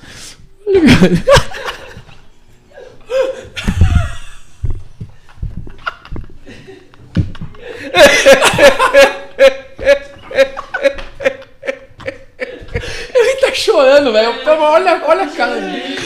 Ele 13.14 13.36
tá 13.40 13.52
chorando, 13.54 14.12
velho. 14.12 14.34
Olha, 14.46 15.02
olha 15.06 15.24
a 15.24 15.28
cara 15.28 15.60
dele. 15.60 15.96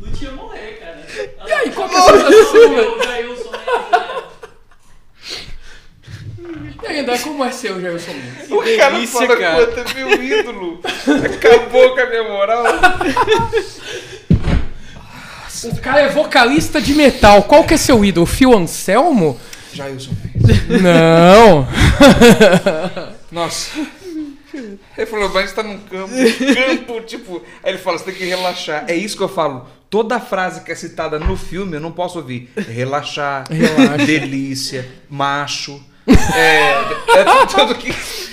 Não 0.00 0.12
tinha 0.12 0.30
morrer, 0.32 0.78
cara. 0.80 1.06
E 1.46 1.52
aí, 1.52 1.70
qual 1.70 1.88
que 1.88 1.94
é 1.94 1.98
a 1.98 2.02
sensação, 2.02 2.74
velho? 2.74 3.00
E 6.82 6.86
aí, 6.86 7.00
André, 7.00 7.18
como 7.18 7.44
é 7.44 7.52
ser 7.52 7.72
o 7.72 7.80
Jailson 7.80 8.12
Mendes? 8.12 8.50
O 8.50 8.76
cara 8.78 8.94
delícia, 8.94 9.20
fala 9.20 9.36
cara. 9.36 9.66
quanto 9.66 9.90
é 9.90 9.94
meu 9.94 10.22
ídolo. 10.22 10.80
Acabou 11.24 11.94
com 11.94 12.00
a 12.00 12.06
minha 12.06 12.24
moral. 12.24 12.64
O 15.62 15.76
cara 15.78 16.00
é 16.00 16.08
vocalista 16.08 16.80
de 16.80 16.94
metal. 16.94 17.42
Qual 17.42 17.64
que 17.64 17.74
é 17.74 17.76
seu 17.76 18.02
ídolo? 18.02 18.24
Phil 18.24 18.56
Anselmo? 18.56 19.38
Jailson 19.74 20.12
Mendes. 20.24 20.80
Não. 20.80 21.68
Nossa. 23.30 23.70
Ele 24.52 25.06
falou, 25.06 25.28
mas 25.28 25.36
a 25.36 25.40
gente 25.46 25.54
tá 25.54 25.62
num 25.62 25.78
campo, 25.78 26.14
campo, 26.54 27.00
tipo. 27.02 27.42
Aí 27.62 27.72
ele 27.72 27.78
fala, 27.78 27.98
você 27.98 28.04
tem 28.04 28.14
que 28.14 28.24
relaxar. 28.24 28.84
É 28.88 28.94
isso 28.94 29.16
que 29.16 29.22
eu 29.22 29.28
falo. 29.28 29.66
Toda 29.88 30.20
frase 30.20 30.62
que 30.62 30.70
é 30.70 30.74
citada 30.74 31.18
no 31.18 31.36
filme 31.36 31.76
eu 31.76 31.80
não 31.80 31.92
posso 31.92 32.18
ouvir. 32.18 32.50
Relaxar, 32.56 33.44
Relaxa. 33.50 34.06
delícia, 34.06 34.88
macho. 35.08 35.80
É, 36.06 37.18
é 37.18 37.46
tudo 37.48 37.74
que. 37.74 37.94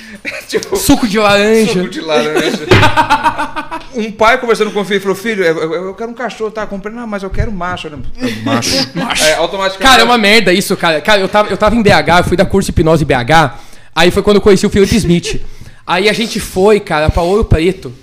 Tipo, 0.48 0.76
suco 0.76 1.08
de 1.08 1.20
laranja. 1.20 1.74
Suco 1.74 1.90
de 1.90 2.02
laranja. 2.02 2.66
um 3.96 4.12
pai 4.12 4.38
conversando 4.40 4.72
com 4.72 4.82
o 4.82 4.86
filho 4.86 5.02
falou: 5.02 5.16
Filho, 5.16 5.44
eu, 5.44 5.74
eu 5.74 5.94
quero 5.94 6.12
um 6.12 6.14
cachorro, 6.14 6.52
tá? 6.52 6.66
Comprei, 6.66 6.94
não, 6.94 7.06
mas 7.06 7.24
eu 7.24 7.30
quero 7.30 7.52
macho. 7.52 7.90
Macho. 8.44 8.90
macho. 8.96 9.24
É, 9.24 9.36
automaticamente. 9.36 9.90
Cara, 9.90 10.02
é 10.02 10.06
uma 10.06 10.18
merda 10.18 10.54
isso, 10.54 10.76
cara. 10.76 11.02
Cara, 11.02 11.22
eu 11.22 11.30
tava, 11.30 11.50
eu 11.50 11.58
tava 11.58 11.76
em 11.76 11.82
BH, 11.82 12.20
eu 12.20 12.24
fui 12.24 12.38
da 12.38 12.46
curso 12.46 12.72
de 12.72 12.72
hipnose 12.72 13.06
BH. 13.06 13.60
Aí 13.96 14.12
foi 14.12 14.22
quando 14.22 14.38
eu 14.38 14.42
conheci 14.42 14.66
o 14.66 14.70
Felipe 14.70 14.96
Smith. 14.96 15.42
Aí 15.88 16.10
a 16.10 16.14
gente 16.14 16.38
foi, 16.38 16.82
cara, 16.82 17.10
pra 17.10 17.24
Ouro 17.24 17.46
Preto. 17.46 17.94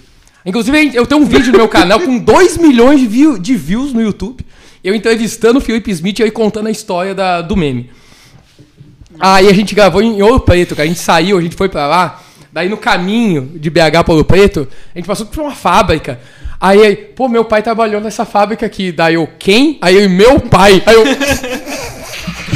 Inclusive, 0.47 0.93
eu 0.95 1.07
tenho 1.07 1.21
um 1.21 1.27
vídeo 1.27 1.53
no 1.53 1.59
meu 1.59 1.69
canal 1.69 2.01
com 2.01 2.19
2 2.19 2.57
milhões 2.57 2.99
de, 2.99 3.07
view, 3.07 3.39
de 3.39 3.55
views 3.55 3.93
no 3.93 4.01
YouTube. 4.01 4.45
Eu 4.83 4.95
entrevistando 4.95 5.59
o 5.59 5.61
Felipe 5.61 5.91
Smith 5.91 6.21
e 6.21 6.31
contando 6.31 6.69
a 6.69 6.71
história 6.71 7.15
da, 7.15 7.43
do 7.43 7.55
meme. 7.55 7.91
Aí 9.21 9.49
a 9.49 9.53
gente 9.53 9.75
gravou 9.75 10.01
em 10.03 10.23
Ouro 10.23 10.41
Preto, 10.41 10.75
cara. 10.75 10.85
A 10.85 10.89
gente 10.89 11.01
saiu, 11.01 11.37
a 11.37 11.43
gente 11.43 11.57
foi 11.57 11.69
pra 11.69 11.87
lá. 11.87 12.23
Daí 12.51 12.71
no 12.71 12.79
caminho 12.79 13.53
de 13.55 13.69
BH 13.69 14.03
para 14.03 14.13
Ouro 14.13 14.25
Preto, 14.25 14.67
a 14.95 14.99
gente 14.99 15.07
passou 15.07 15.27
por 15.27 15.43
uma 15.43 15.55
fábrica. 15.55 16.19
Aí, 16.59 16.97
pô, 16.97 17.29
meu 17.29 17.45
pai 17.45 17.63
trabalhou 17.63 18.01
nessa 18.01 18.25
fábrica 18.25 18.65
aqui. 18.65 18.93
Daí 18.93 19.15
eu, 19.15 19.29
quem? 19.39 19.77
Aí 19.83 20.03
eu, 20.03 20.09
meu 20.09 20.41
pai. 20.41 20.83
Aí 20.87 20.95
eu. 20.95 21.05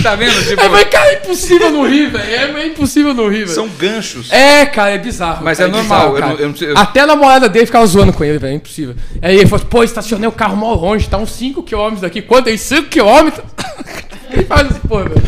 tá 0.02 0.14
vendo? 0.14 0.32
Tipo... 0.46 0.60
É, 0.60 0.68
mas, 0.68 0.88
cara, 0.88 1.10
é 1.10 1.14
impossível 1.16 1.70
não 1.70 1.88
rir, 1.88 2.10
velho. 2.10 2.24
É, 2.24 2.62
é, 2.62 2.66
impossível 2.66 3.14
não 3.14 3.28
rir, 3.28 3.44
velho. 3.44 3.48
São 3.48 3.68
ganchos. 3.68 4.32
É, 4.32 4.66
cara, 4.66 4.90
é 4.90 4.98
bizarro. 4.98 5.44
Mas 5.44 5.58
cara, 5.58 5.70
é, 5.70 5.72
normal. 5.72 6.14
Bizarro, 6.14 6.32
eu 6.38 6.48
não, 6.48 6.56
eu 6.60 6.74
não, 6.74 6.82
Até 6.82 7.00
a 7.00 7.06
namorada 7.06 7.48
dele 7.48 7.66
ficava 7.66 7.86
zoando 7.86 8.12
com 8.12 8.24
ele, 8.24 8.38
velho. 8.38 8.52
É 8.52 8.56
impossível. 8.56 8.94
Aí 9.22 9.36
ele 9.36 9.46
falou, 9.46 9.66
pô, 9.66 9.84
estacionei 9.84 10.28
o 10.28 10.32
carro 10.32 10.56
mal 10.56 10.74
longe, 10.74 11.08
tá 11.08 11.18
uns 11.18 11.30
5km 11.38 12.00
daqui. 12.00 12.22
Quanto? 12.22 12.50
5km? 12.50 13.32
Ele 14.30 14.44
faz 14.44 14.70
assim, 14.70 14.80
pô, 14.86 14.98
velho. 14.98 15.22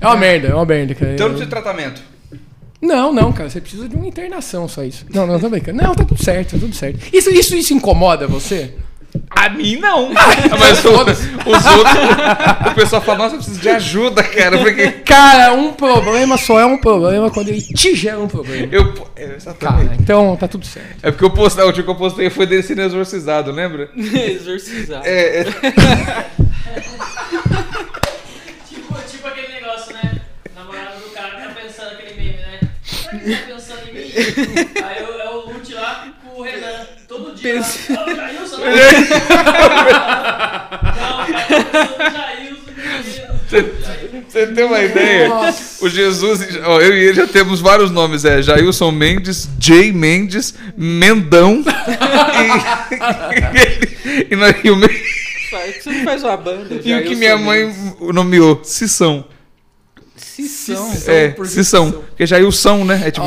É 0.00 0.06
uma 0.06 0.16
merda, 0.16 0.48
é 0.48 0.54
uma 0.54 0.64
merda, 0.64 0.94
cara. 0.94 1.12
Então 1.12 1.28
não 1.28 1.36
precisa 1.36 1.44
de 1.44 1.62
tratamento. 1.62 2.02
Não, 2.80 3.12
não, 3.12 3.30
cara, 3.30 3.50
você 3.50 3.60
precisa 3.60 3.86
de 3.86 3.94
uma 3.94 4.06
internação, 4.06 4.66
só 4.66 4.82
isso. 4.82 5.04
Não, 5.12 5.26
não, 5.26 5.38
tá 5.38 5.48
brincando. 5.48 5.82
Não, 5.82 5.94
tá 5.94 6.04
tudo 6.04 6.22
certo, 6.22 6.52
tá 6.52 6.58
tudo 6.58 6.74
certo. 6.74 6.98
Isso, 7.12 7.30
isso, 7.30 7.54
isso 7.54 7.74
incomoda 7.74 8.26
você? 8.26 8.72
A 9.30 9.48
mim 9.48 9.76
não. 9.76 10.10
Mas 10.58 10.78
os 10.78 10.84
outros. 10.84 11.18
O 12.70 12.74
pessoal 12.74 13.00
fala, 13.00 13.18
nossa, 13.18 13.34
eu 13.34 13.38
preciso 13.38 13.60
de 13.60 13.68
ajuda, 13.68 14.22
cara. 14.22 14.58
Porque... 14.58 14.90
Cara, 14.90 15.52
um 15.54 15.72
problema 15.72 16.36
só 16.36 16.60
é 16.60 16.66
um 16.66 16.76
problema 16.78 17.30
quando 17.30 17.48
ele 17.48 17.62
te 17.62 17.94
gera 17.94 18.18
um 18.18 18.28
problema. 18.28 18.68
Eu, 18.70 18.92
é, 19.16 19.36
exatamente. 19.36 19.88
Cara, 19.88 19.96
então 19.98 20.36
tá 20.36 20.46
tudo 20.46 20.66
certo. 20.66 20.98
É 21.02 21.10
porque 21.10 21.24
eu 21.24 21.30
postei, 21.30 21.64
o 21.64 21.68
último 21.68 21.84
que 21.84 21.90
eu 21.90 21.96
postei 21.96 22.28
foi 22.30 22.46
dele 22.46 22.62
sendo 22.62 22.82
exorcizado, 22.82 23.50
lembra? 23.50 23.90
exorcizado. 23.96 25.06
É. 25.06 25.40
é... 25.40 25.44
tipo, 28.68 28.94
tipo 29.10 29.26
aquele 29.26 29.54
negócio, 29.54 29.94
né? 29.94 30.20
O 30.50 30.58
namorado 30.58 31.00
do 31.00 31.10
cara 31.10 31.30
tá 31.30 31.54
pensando 31.54 31.92
aquele 31.92 32.14
meme, 32.14 32.38
né? 32.38 32.60
Por 33.10 33.20
que 33.20 33.30
tá 33.30 33.54
pensando 33.54 33.88
em 33.88 33.94
mim? 33.94 34.12
Aí 34.84 34.98
é 34.98 35.30
o 35.30 35.50
Lute 35.50 35.74
lá 35.74 36.08
com 36.22 36.29
o 36.40 36.42
Renan. 36.42 36.86
Todo 37.06 37.34
dia. 37.34 37.54
Pensa... 37.54 37.92
Lá, 37.92 38.04
oh, 38.06 38.14
Jailson, 38.14 38.56
não. 38.58 38.66
não, 41.00 41.26
Jailson, 43.48 43.70
Você 44.28 44.46
tem 44.48 44.64
uma 44.64 44.80
ideia? 44.80 45.28
Nossa. 45.28 45.84
O 45.84 45.88
Jesus, 45.88 46.58
ó, 46.64 46.80
eu 46.80 46.96
e 46.96 47.00
ele 47.04 47.14
já 47.14 47.26
temos 47.26 47.60
vários 47.60 47.90
nomes, 47.90 48.24
é 48.24 48.40
Jailson 48.42 48.90
Mendes, 48.90 49.48
Jay 49.58 49.92
Mendes, 49.92 50.54
Mendão 50.76 51.64
e, 52.36 54.30
e, 54.30 54.34
e, 54.34 54.34
e 54.34 54.76
não 55.90 56.04
faz 56.04 56.22
uma 56.22 56.36
banda. 56.36 56.80
E 56.84 56.94
o 56.94 57.02
que 57.04 57.14
minha 57.14 57.36
mãe 57.36 57.74
nomeou, 58.12 58.60
Sissão. 58.62 59.24
Cissão. 60.42 60.92
É, 61.06 61.34
Cissão. 61.44 61.90
Porque 61.90 62.26
já 62.26 62.38
é 62.38 62.42
o 62.42 62.52
São, 62.52 62.84
né? 62.84 63.02
É 63.06 63.10
tipo, 63.10 63.26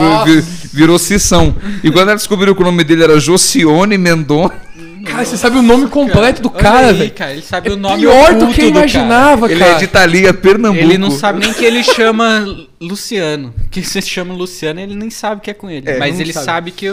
virou 0.71 0.97
Cissão. 0.99 1.55
E 1.83 1.91
quando 1.91 2.09
ela 2.09 2.15
descobriu 2.15 2.55
que 2.55 2.61
o 2.61 2.65
nome 2.65 2.83
dele 2.83 3.03
era 3.03 3.19
Josione 3.19 3.97
Mendonça. 3.97 4.53
Cara, 5.03 5.25
você 5.25 5.35
sabe 5.35 5.57
o 5.57 5.61
nome 5.61 5.87
completo 5.87 6.41
do 6.41 6.49
cara, 6.49 6.93
velho. 6.93 7.13
Ele 7.29 7.41
sabe 7.41 7.69
é 7.69 7.73
o 7.73 7.75
nome 7.75 7.99
pior 7.99 8.35
do 8.35 8.47
que 8.47 8.61
eu 8.61 8.69
imaginava, 8.69 9.49
cara. 9.49 9.51
Ele 9.51 9.63
é 9.63 9.77
de 9.77 9.83
Italia, 9.83 10.33
Pernambuco. 10.33 10.81
Ele 10.81 10.97
não 10.97 11.11
sabe 11.11 11.41
nem 11.41 11.53
que 11.53 11.65
ele 11.65 11.83
chama 11.83 12.45
Luciano. 12.79 13.53
Que 13.69 13.83
você 13.83 14.01
chama 14.01 14.33
Luciano, 14.33 14.79
ele 14.79 14.95
nem 14.95 15.09
sabe 15.09 15.41
que 15.41 15.51
é 15.51 15.53
com 15.53 15.69
ele. 15.69 15.89
É, 15.89 15.99
mas 15.99 16.21
ele 16.21 16.31
sabe. 16.31 16.45
sabe 16.45 16.71
que 16.71 16.85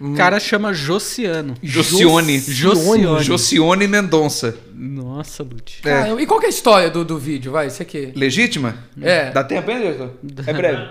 o 0.00 0.06
hum. 0.06 0.14
cara 0.14 0.38
chama 0.38 0.72
Josiano. 0.72 1.54
Josione. 1.62 2.38
Josione. 2.38 3.24
Josione 3.24 3.88
Mendonça. 3.88 4.56
Nossa, 4.72 5.42
Lute. 5.42 5.80
É. 5.84 6.12
e 6.20 6.26
qual 6.26 6.38
que 6.38 6.46
é 6.46 6.48
a 6.48 6.50
história 6.50 6.88
do, 6.88 7.04
do 7.04 7.18
vídeo? 7.18 7.50
Vai, 7.50 7.66
isso 7.66 7.82
aqui. 7.82 8.12
Legítima? 8.14 8.76
É. 9.02 9.30
Dá 9.32 9.42
tempo 9.42 9.68
ainda, 9.70 9.82
diretor? 9.82 10.12
É 10.46 10.52
breve. 10.52 10.82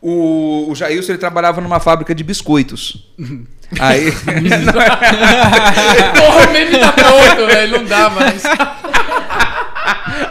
O, 0.00 0.70
o 0.70 0.74
Jailson 0.74 1.12
ele 1.12 1.18
trabalhava 1.18 1.60
numa 1.60 1.80
fábrica 1.80 2.14
de 2.14 2.22
biscoitos. 2.22 3.08
Aí. 3.80 4.12
Porra, 6.16 6.46
o 6.48 6.52
meme 6.52 6.78
tá 6.78 6.92
pronto, 6.92 7.46
velho. 7.46 7.78
Não 7.78 7.84
dá 7.84 8.10
mais. 8.10 8.42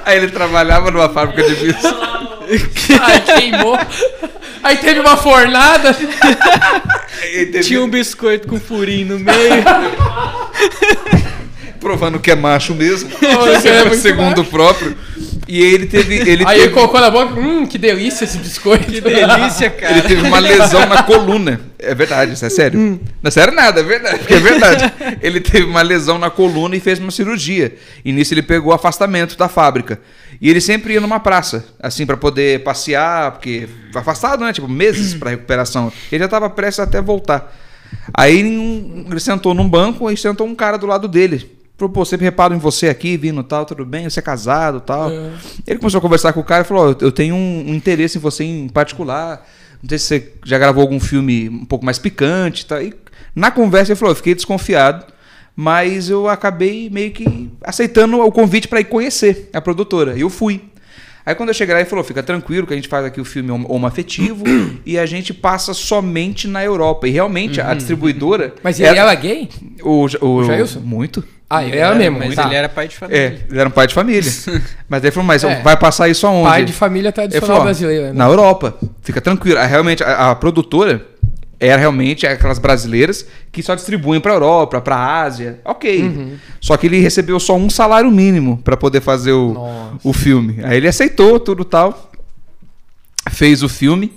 Aí 0.05 0.17
ele 0.17 0.29
trabalhava 0.29 0.89
numa 0.89 1.09
fábrica 1.09 1.43
de 1.43 1.55
biscoitos. 1.55 2.03
Aí 3.01 3.21
queimou. 3.21 3.77
Aí 4.63 4.77
teve 4.77 4.99
uma 4.99 5.17
fornada. 5.17 5.93
Teve... 5.93 7.59
Tinha 7.59 7.83
um 7.83 7.89
biscoito 7.89 8.47
com 8.47 8.59
furinho 8.59 9.17
no 9.17 9.19
meio 9.19 9.63
provando 11.83 12.17
que 12.17 12.31
é 12.31 12.35
macho 12.35 12.73
mesmo, 12.73 13.11
é 13.21 13.95
segundo 13.97 14.41
o 14.41 14.45
próprio. 14.45 14.95
E 15.45 15.61
ele 15.61 15.85
teve. 15.85 16.15
Ele 16.15 16.45
Aí 16.45 16.55
teve... 16.55 16.61
ele 16.61 16.69
colocou 16.69 17.01
na 17.01 17.11
boca, 17.11 17.37
hum, 17.37 17.65
que 17.65 17.77
delícia 17.77 18.23
esse 18.23 18.37
biscoito. 18.37 18.85
Que 18.85 19.01
delícia, 19.01 19.69
cara. 19.69 19.91
Ele 19.91 20.01
teve 20.03 20.25
uma 20.25 20.39
lesão 20.39 20.85
na 20.85 21.03
coluna. 21.03 21.59
É 21.77 21.93
verdade, 21.93 22.31
isso 22.31 22.45
é 22.45 22.49
sério. 22.49 22.79
Hum. 22.79 22.99
Não 23.21 23.27
é 23.27 23.31
sério 23.31 23.53
nada, 23.53 23.81
é 23.81 23.83
verdade. 23.83 24.19
Porque 24.19 24.35
é 24.35 24.39
verdade. 24.39 24.93
ele 25.21 25.41
teve 25.41 25.65
uma 25.65 25.81
lesão 25.81 26.17
na 26.17 26.29
coluna 26.29 26.77
e 26.77 26.79
fez 26.79 26.97
uma 26.97 27.11
cirurgia. 27.11 27.75
E 28.05 28.13
nisso 28.13 28.33
ele 28.33 28.41
pegou 28.41 28.71
afastamento 28.71 29.37
da 29.37 29.49
fábrica. 29.49 29.99
E 30.41 30.49
ele 30.49 30.61
sempre 30.61 30.93
ia 30.93 31.01
numa 31.01 31.19
praça, 31.19 31.65
assim, 31.79 32.05
para 32.05 32.17
poder 32.17 32.63
passear, 32.63 33.31
porque 33.31 33.67
afastado, 33.93 34.43
né? 34.43 34.53
Tipo, 34.53 34.67
meses 34.67 35.13
para 35.13 35.31
recuperação. 35.31 35.91
Ele 36.11 36.19
já 36.19 36.25
estava 36.25 36.49
prestes 36.49 36.79
até 36.79 37.01
voltar. 37.01 37.53
Aí 38.13 38.39
ele 38.39 39.19
sentou 39.19 39.53
num 39.53 39.67
banco 39.67 40.09
e 40.09 40.17
sentou 40.17 40.47
um 40.47 40.55
cara 40.55 40.77
do 40.77 40.85
lado 40.85 41.07
dele. 41.07 41.49
Falou, 41.77 41.91
pô, 41.91 42.05
sempre 42.05 42.25
reparo 42.25 42.53
em 42.53 42.59
você 42.59 42.87
aqui, 42.87 43.17
vindo 43.17 43.43
tal, 43.43 43.65
tudo 43.65 43.85
bem, 43.85 44.09
você 44.09 44.19
é 44.19 44.23
casado 44.23 44.79
tal. 44.79 45.09
É. 45.09 45.31
Ele 45.65 45.79
começou 45.79 45.97
a 45.97 46.01
conversar 46.01 46.31
com 46.31 46.39
o 46.39 46.43
cara 46.43 46.63
e 46.63 46.67
falou, 46.67 46.95
eu 46.99 47.11
tenho 47.11 47.35
um, 47.35 47.65
um, 47.67 47.73
interesse 47.73 48.17
em 48.17 48.21
você 48.21 48.43
em 48.43 48.69
particular. 48.69 49.47
Não 49.81 49.89
sei 49.89 49.97
se 49.97 50.05
você 50.05 50.31
já 50.45 50.57
gravou 50.57 50.81
algum 50.81 50.99
filme 50.99 51.49
um 51.49 51.65
pouco 51.65 51.83
mais 51.83 51.97
picante 51.97 52.65
tal. 52.65 52.81
E 52.81 52.93
na 53.35 53.49
conversa 53.49 53.91
ele 53.91 53.99
falou, 53.99 54.11
eu 54.11 54.15
fiquei 54.15 54.35
desconfiado, 54.35 55.05
mas 55.55 56.09
eu 56.09 56.27
acabei 56.27 56.89
meio 56.89 57.11
que 57.11 57.49
aceitando 57.63 58.19
o 58.19 58.31
convite 58.31 58.67
para 58.67 58.79
ir 58.79 58.85
conhecer 58.85 59.49
a 59.53 59.61
produtora. 59.61 60.15
E 60.17 60.21
eu 60.21 60.29
fui. 60.29 60.61
Aí 61.25 61.33
quando 61.35 61.49
eu 61.49 61.53
cheguei 61.53 61.73
lá, 61.73 61.79
ele 61.79 61.89
falou: 61.89 62.03
fica 62.03 62.21
tranquilo 62.21 62.67
que 62.67 62.73
a 62.73 62.75
gente 62.75 62.87
faz 62.87 63.05
aqui 63.05 63.21
o 63.21 63.25
filme 63.25 63.51
homoafetivo 63.51 64.43
e 64.85 64.97
a 64.97 65.05
gente 65.05 65.33
passa 65.33 65.73
somente 65.73 66.47
na 66.47 66.63
Europa. 66.63 67.07
E 67.07 67.11
realmente 67.11 67.61
a 67.61 67.69
uhum. 67.69 67.77
distribuidora. 67.77 68.53
Mas 68.63 68.79
ele 68.79 68.89
era, 68.89 69.01
era 69.01 69.15
gay? 69.15 69.49
O, 69.81 70.05
o, 70.21 70.27
o 70.27 70.43
Jailson? 70.43 70.79
Muito. 70.79 71.23
Ah, 71.49 71.63
ele 71.63 71.77
era 71.77 71.93
mesmo. 71.93 72.17
Mas 72.17 72.33
tá. 72.33 72.45
ele 72.45 72.55
era 72.55 72.67
pai 72.67 72.87
de 72.87 72.95
família. 72.95 73.21
É, 73.21 73.37
ele 73.47 73.59
era 73.59 73.69
um 73.69 73.71
pai 73.71 73.85
de 73.85 73.93
família. 73.93 74.31
mas 74.89 75.03
ele 75.03 75.11
falou, 75.11 75.27
mas 75.27 75.43
é. 75.43 75.61
vai 75.61 75.77
passar 75.77 76.09
isso 76.09 76.25
aonde? 76.25 76.49
Pai 76.49 76.65
de 76.65 76.73
família 76.73 77.11
tradicional 77.11 77.47
falou, 77.47 77.63
brasileira. 77.63 78.07
Né? 78.07 78.13
Na 78.13 78.25
Europa. 78.25 78.75
Fica 79.03 79.21
tranquilo. 79.21 79.59
Realmente, 79.59 80.03
a, 80.03 80.31
a 80.31 80.35
produtora 80.35 81.12
era 81.59 81.79
realmente 81.79 82.27
aquelas 82.27 82.59
brasileiras 82.59 83.25
que 83.51 83.63
só 83.63 83.73
distribuem 83.75 84.19
para 84.19 84.33
Europa, 84.33 84.81
para 84.81 85.21
Ásia. 85.21 85.61
Ok. 85.63 86.03
Uhum. 86.03 86.35
Só 86.59 86.75
que 86.77 86.87
ele 86.87 86.99
recebeu 86.99 87.39
só 87.39 87.55
um 87.55 87.69
salário 87.69 88.11
mínimo 88.11 88.57
para 88.63 88.75
poder 88.75 89.01
fazer 89.01 89.31
o, 89.31 89.55
o 90.03 90.13
filme. 90.13 90.57
Aí 90.63 90.77
ele 90.77 90.87
aceitou 90.87 91.39
tudo 91.39 91.63
tal, 91.63 92.11
fez 93.29 93.61
o 93.63 93.69
filme 93.69 94.11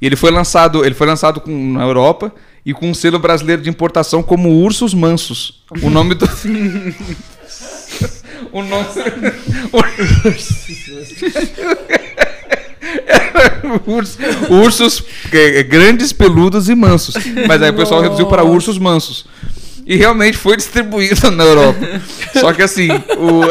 e 0.00 0.06
ele 0.06 0.16
foi 0.16 0.30
lançado, 0.30 0.84
ele 0.84 0.94
foi 0.94 1.06
lançado 1.06 1.40
com, 1.40 1.72
na 1.72 1.82
Europa 1.82 2.32
e 2.64 2.72
com 2.72 2.90
um 2.90 2.94
selo 2.94 3.18
brasileiro 3.18 3.62
de 3.62 3.70
importação 3.70 4.22
como 4.22 4.50
Ursos 4.50 4.94
Mansos. 4.94 5.62
O 5.82 5.90
nome 5.90 6.14
do. 6.14 6.26
o 8.52 8.62
nome. 8.62 8.86
ursos, 13.86 14.18
ursos 14.48 15.04
grandes, 15.68 16.12
peludos 16.12 16.68
e 16.68 16.74
mansos. 16.74 17.14
Mas 17.46 17.62
aí 17.62 17.70
o 17.70 17.74
pessoal 17.74 18.00
reduziu 18.00 18.26
para 18.26 18.44
ursos 18.44 18.78
mansos. 18.78 19.26
E 19.86 19.96
realmente 19.96 20.36
foi 20.36 20.56
distribuído 20.58 21.30
na 21.30 21.44
Europa. 21.44 21.78
Só 22.34 22.52
que 22.52 22.62
assim, 22.62 22.88
o. 22.90 23.42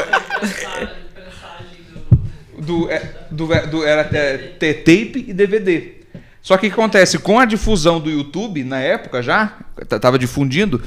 Do, 2.61 2.89
é, 2.89 3.01
do, 3.31 3.53
é, 3.53 3.67
do, 3.67 3.85
era 3.85 4.03
tape 4.03 5.25
e 5.27 5.33
DVD. 5.33 5.93
Só 6.41 6.57
que 6.57 6.67
o 6.67 6.69
que 6.69 6.73
acontece? 6.73 7.17
Com 7.17 7.39
a 7.39 7.45
difusão 7.45 7.99
do 7.99 8.09
YouTube, 8.09 8.63
na 8.63 8.79
época 8.79 9.21
já, 9.21 9.53
tava 9.99 10.19
difundindo. 10.19 10.81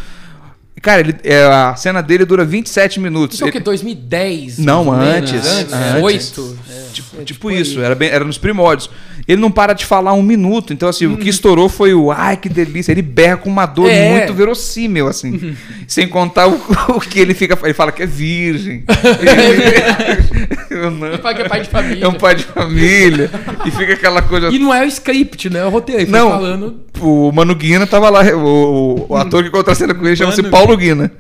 Cara, 0.80 1.00
ele, 1.00 1.16
é, 1.24 1.42
a 1.44 1.74
cena 1.74 2.00
dele 2.00 2.24
dura 2.24 2.44
27 2.44 3.00
minutos. 3.00 3.36
Isso 3.36 3.44
é 3.44 3.48
o 3.48 3.52
que? 3.52 3.58
2010? 3.58 4.58
Não, 4.58 4.92
antes. 4.92 5.44
Antes? 5.44 5.72
antes. 5.72 6.02
8? 6.02 6.58
Tipo, 6.98 7.16
é, 7.16 7.24
tipo, 7.24 7.24
tipo 7.24 7.50
isso, 7.50 7.80
era, 7.80 7.94
bem, 7.94 8.08
era 8.08 8.24
nos 8.24 8.38
primórdios. 8.38 8.90
Ele 9.26 9.40
não 9.40 9.50
para 9.50 9.72
de 9.72 9.84
falar 9.84 10.14
um 10.14 10.22
minuto, 10.22 10.72
então 10.72 10.88
assim, 10.88 11.06
o 11.06 11.16
que 11.16 11.24
uhum. 11.24 11.28
estourou 11.28 11.68
foi 11.68 11.94
o 11.94 12.10
ai 12.10 12.36
que 12.36 12.48
delícia. 12.48 12.92
Ele 12.92 13.02
berra 13.02 13.36
com 13.36 13.48
uma 13.48 13.66
dor 13.66 13.88
é. 13.88 14.10
muito 14.10 14.34
verossímil, 14.34 15.06
assim. 15.06 15.32
Uhum. 15.32 15.54
Sem 15.86 16.08
contar 16.08 16.48
o, 16.48 16.54
o, 16.96 17.00
que 17.00 17.20
ele 17.20 17.34
fica. 17.34 17.58
Ele 17.62 17.74
fala 17.74 17.92
que 17.92 18.02
é 18.02 18.06
virgem. 18.06 18.84
Eu 20.70 20.90
não. 20.90 21.08
Ele 21.08 21.18
fala 21.18 21.34
que 21.34 21.42
é 21.42 21.48
pai 21.48 21.60
de 21.60 21.68
família. 21.68 22.04
É 22.04 22.08
um 22.08 22.14
pai 22.14 22.34
de 22.34 22.44
família. 22.44 23.30
e 23.64 23.70
fica 23.70 23.92
aquela 23.92 24.22
coisa. 24.22 24.48
E 24.48 24.58
não 24.58 24.74
é 24.74 24.84
o 24.84 24.88
script, 24.88 25.50
né? 25.50 25.60
É 25.60 25.64
o 25.64 25.70
roteiro. 25.70 26.02
Ele 26.02 26.10
não, 26.10 26.30
falando. 26.30 26.80
O 27.00 27.30
Mano 27.30 27.54
Guina 27.54 27.86
tava 27.86 28.10
lá, 28.10 28.22
o, 28.34 29.06
o 29.08 29.16
ator 29.16 29.44
que 29.44 29.50
contracena 29.50 29.94
com 29.94 30.04
ele 30.04 30.16
chama-se 30.16 30.42
Paulo 30.44 30.76
Guina. 30.76 31.12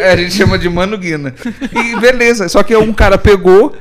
É, 0.00 0.12
a 0.12 0.16
gente 0.16 0.34
chama 0.34 0.58
de 0.58 0.68
Mano 0.68 0.98
Guina. 0.98 1.34
E 1.72 1.98
beleza, 2.00 2.48
só 2.48 2.62
que 2.62 2.76
um 2.76 2.92
cara 2.92 3.16
pegou 3.16 3.74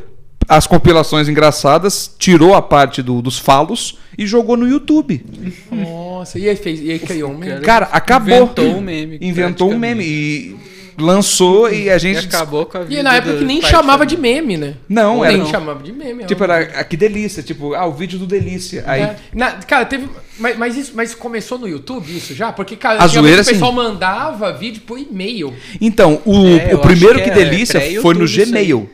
as 0.47 0.67
compilações 0.67 1.27
engraçadas, 1.27 2.13
tirou 2.17 2.53
a 2.53 2.61
parte 2.61 3.01
do, 3.01 3.21
dos 3.21 3.37
falos 3.37 3.97
e 4.17 4.25
jogou 4.25 4.55
no 4.55 4.67
YouTube. 4.67 5.25
Nossa, 5.71 6.39
e 6.39 6.47
aí 6.47 6.55
fez, 6.55 6.81
e 6.81 6.91
aí 6.91 6.99
criou 6.99 7.31
um 7.31 7.37
meme. 7.37 7.61
Cara, 7.61 7.87
acabou. 7.91 8.43
Inventou 8.43 8.65
um 8.65 8.81
meme. 8.81 9.17
Inventou 9.21 9.71
um 9.71 9.77
meme 9.77 10.03
e 10.03 10.55
lançou 10.97 11.71
e 11.71 11.89
a 11.89 11.97
gente. 11.97 12.23
E 12.23 12.27
acabou 12.27 12.65
com 12.65 12.77
a 12.77 12.81
vida. 12.83 12.99
E 12.99 13.03
na 13.03 13.15
época 13.15 13.37
que 13.37 13.43
nem 13.43 13.61
chamava 13.61 14.05
de 14.05 14.17
meme, 14.17 14.57
né? 14.57 14.75
Não, 14.87 15.17
Ou 15.17 15.25
era. 15.25 15.37
Nem 15.37 15.45
chamava 15.47 15.83
de 15.83 15.91
meme. 15.91 16.25
Tipo, 16.25 16.43
era 16.43 16.79
ah, 16.79 16.83
que 16.83 16.95
delícia. 16.95 17.43
Tipo, 17.43 17.73
ah, 17.73 17.85
o 17.85 17.91
vídeo 17.91 18.17
do 18.17 18.25
Delícia. 18.25 18.83
Aí... 18.87 19.01
É. 19.01 19.15
Na, 19.33 19.51
cara, 19.53 19.85
teve. 19.85 20.07
Mas, 20.37 20.57
mas, 20.57 20.77
isso, 20.77 20.91
mas 20.95 21.15
começou 21.15 21.57
no 21.57 21.67
YouTube 21.67 22.15
isso 22.15 22.33
já? 22.33 22.51
Porque, 22.51 22.75
cara, 22.75 23.01
a 23.01 23.07
zoeira, 23.07 23.41
o 23.41 23.45
pessoal 23.45 23.71
mandava 23.71 24.51
vídeo 24.51 24.81
por 24.85 24.99
e-mail. 24.99 25.53
Então, 25.79 26.21
o, 26.25 26.47
é, 26.47 26.75
o 26.75 26.79
primeiro 26.79 27.19
que, 27.19 27.25
que 27.25 27.31
Delícia 27.31 27.79
foi 28.01 28.13
no 28.15 28.25
Gmail. 28.25 28.89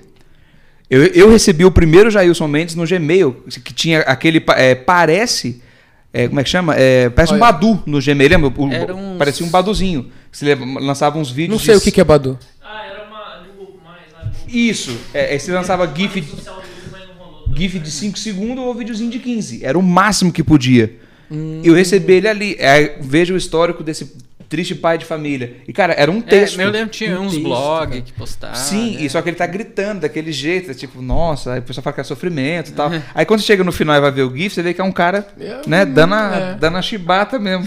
Eu, 0.91 1.05
eu 1.05 1.31
recebi 1.31 1.63
o 1.63 1.71
primeiro 1.71 2.11
Jailson 2.11 2.49
Mendes 2.49 2.75
no 2.75 2.85
Gmail, 2.85 3.45
que 3.63 3.73
tinha 3.73 4.01
aquele. 4.01 4.43
É, 4.57 4.75
parece. 4.75 5.61
É, 6.11 6.27
como 6.27 6.41
é 6.41 6.43
que 6.43 6.49
chama? 6.49 6.75
É, 6.75 7.09
parece 7.09 7.31
Olha. 7.31 7.37
um 7.37 7.39
Badu 7.39 7.83
no 7.85 8.01
Gmail, 8.01 8.29
lembra? 8.29 8.49
O, 8.49 8.65
uns... 8.65 9.17
Parecia 9.17 9.45
um 9.45 9.49
Baduzinho. 9.49 10.11
Você 10.29 10.53
lançava 10.53 11.17
uns 11.17 11.31
vídeos. 11.31 11.57
Não 11.57 11.65
sei 11.65 11.75
de... 11.75 11.79
o 11.79 11.81
que, 11.81 11.91
que 11.91 12.01
é 12.01 12.03
Badu. 12.03 12.37
Ah, 12.61 12.85
era 12.85 13.07
uma. 13.07 13.47
Mais, 13.81 14.53
Isso. 14.53 14.93
É, 15.13 15.39
você 15.39 15.53
lançava 15.53 15.89
GIF. 15.95 16.25
GIF 17.55 17.79
de 17.79 17.89
5 17.89 18.19
segundos 18.19 18.61
ou 18.61 18.75
videozinho 18.75 19.09
de 19.09 19.19
15. 19.19 19.63
Era 19.63 19.79
o 19.79 19.81
máximo 19.81 20.29
que 20.29 20.43
podia. 20.43 20.93
Hum. 21.31 21.61
Eu 21.63 21.73
recebi 21.73 22.15
ele 22.15 22.27
ali. 22.27 22.57
É, 22.59 22.97
veja 22.99 23.33
o 23.33 23.37
histórico 23.37 23.81
desse 23.81 24.11
triste 24.51 24.75
pai 24.75 24.97
de 24.97 25.05
família. 25.05 25.55
E, 25.65 25.71
cara, 25.71 25.93
era 25.93 26.11
um 26.11 26.17
é, 26.17 26.21
texto. 26.23 26.59
É, 26.59 26.65
eu 26.65 26.69
lembro 26.69 26.89
tinha 26.89 27.17
um 27.17 27.23
uns 27.23 27.37
blogs 27.37 28.03
que 28.03 28.11
postavam. 28.11 28.57
Sim, 28.57 28.97
né? 28.97 29.03
e 29.03 29.09
só 29.09 29.21
que 29.21 29.29
ele 29.29 29.37
tá 29.37 29.47
gritando 29.47 30.01
daquele 30.01 30.33
jeito, 30.33 30.69
é 30.69 30.73
tipo, 30.73 31.01
nossa, 31.01 31.53
aí 31.53 31.59
o 31.59 31.63
pessoal 31.63 31.81
fala 31.81 31.93
que 31.93 32.01
é 32.01 32.03
sofrimento 32.03 32.71
e 32.71 32.73
tal. 32.73 32.91
aí 33.15 33.25
quando 33.25 33.41
chega 33.41 33.63
no 33.63 33.71
final 33.71 33.95
e 33.95 34.01
vai 34.01 34.11
ver 34.11 34.23
o 34.23 34.35
GIF, 34.35 34.53
você 34.53 34.61
vê 34.61 34.73
que 34.73 34.81
é 34.81 34.83
um 34.83 34.91
cara, 34.91 35.25
eu, 35.39 35.61
né, 35.65 35.85
dando 35.85 36.15
a, 36.15 36.35
é. 36.35 36.55
dando 36.55 36.77
a 36.77 36.81
chibata 36.81 37.39
mesmo. 37.39 37.65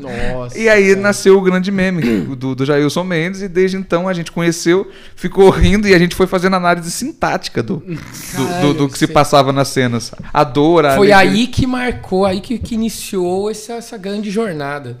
Nossa. 0.00 0.56
E 0.58 0.70
aí 0.70 0.88
cara. 0.88 1.00
nasceu 1.00 1.36
o 1.36 1.42
grande 1.42 1.70
meme 1.70 2.00
do, 2.34 2.54
do 2.54 2.64
Jailson 2.64 3.04
Mendes, 3.04 3.42
e 3.42 3.48
desde 3.48 3.76
então 3.76 4.08
a 4.08 4.14
gente 4.14 4.32
conheceu, 4.32 4.90
ficou 5.14 5.50
rindo 5.50 5.86
e 5.86 5.94
a 5.94 5.98
gente 5.98 6.14
foi 6.14 6.26
fazendo 6.26 6.56
análise 6.56 6.90
sintática 6.90 7.62
do, 7.62 7.76
do, 7.76 8.60
do, 8.62 8.74
do 8.74 8.88
que 8.88 8.98
se 8.98 9.06
passava 9.06 9.52
nas 9.52 9.68
cenas. 9.68 10.12
A 10.32 10.42
dor, 10.44 10.86
a 10.86 10.96
Foi 10.96 11.12
aí 11.12 11.46
que 11.46 11.66
marcou, 11.66 12.24
aí 12.24 12.40
que, 12.40 12.58
que 12.58 12.74
iniciou 12.74 13.50
essa, 13.50 13.74
essa 13.74 13.98
grande 13.98 14.30
jornada. 14.30 14.98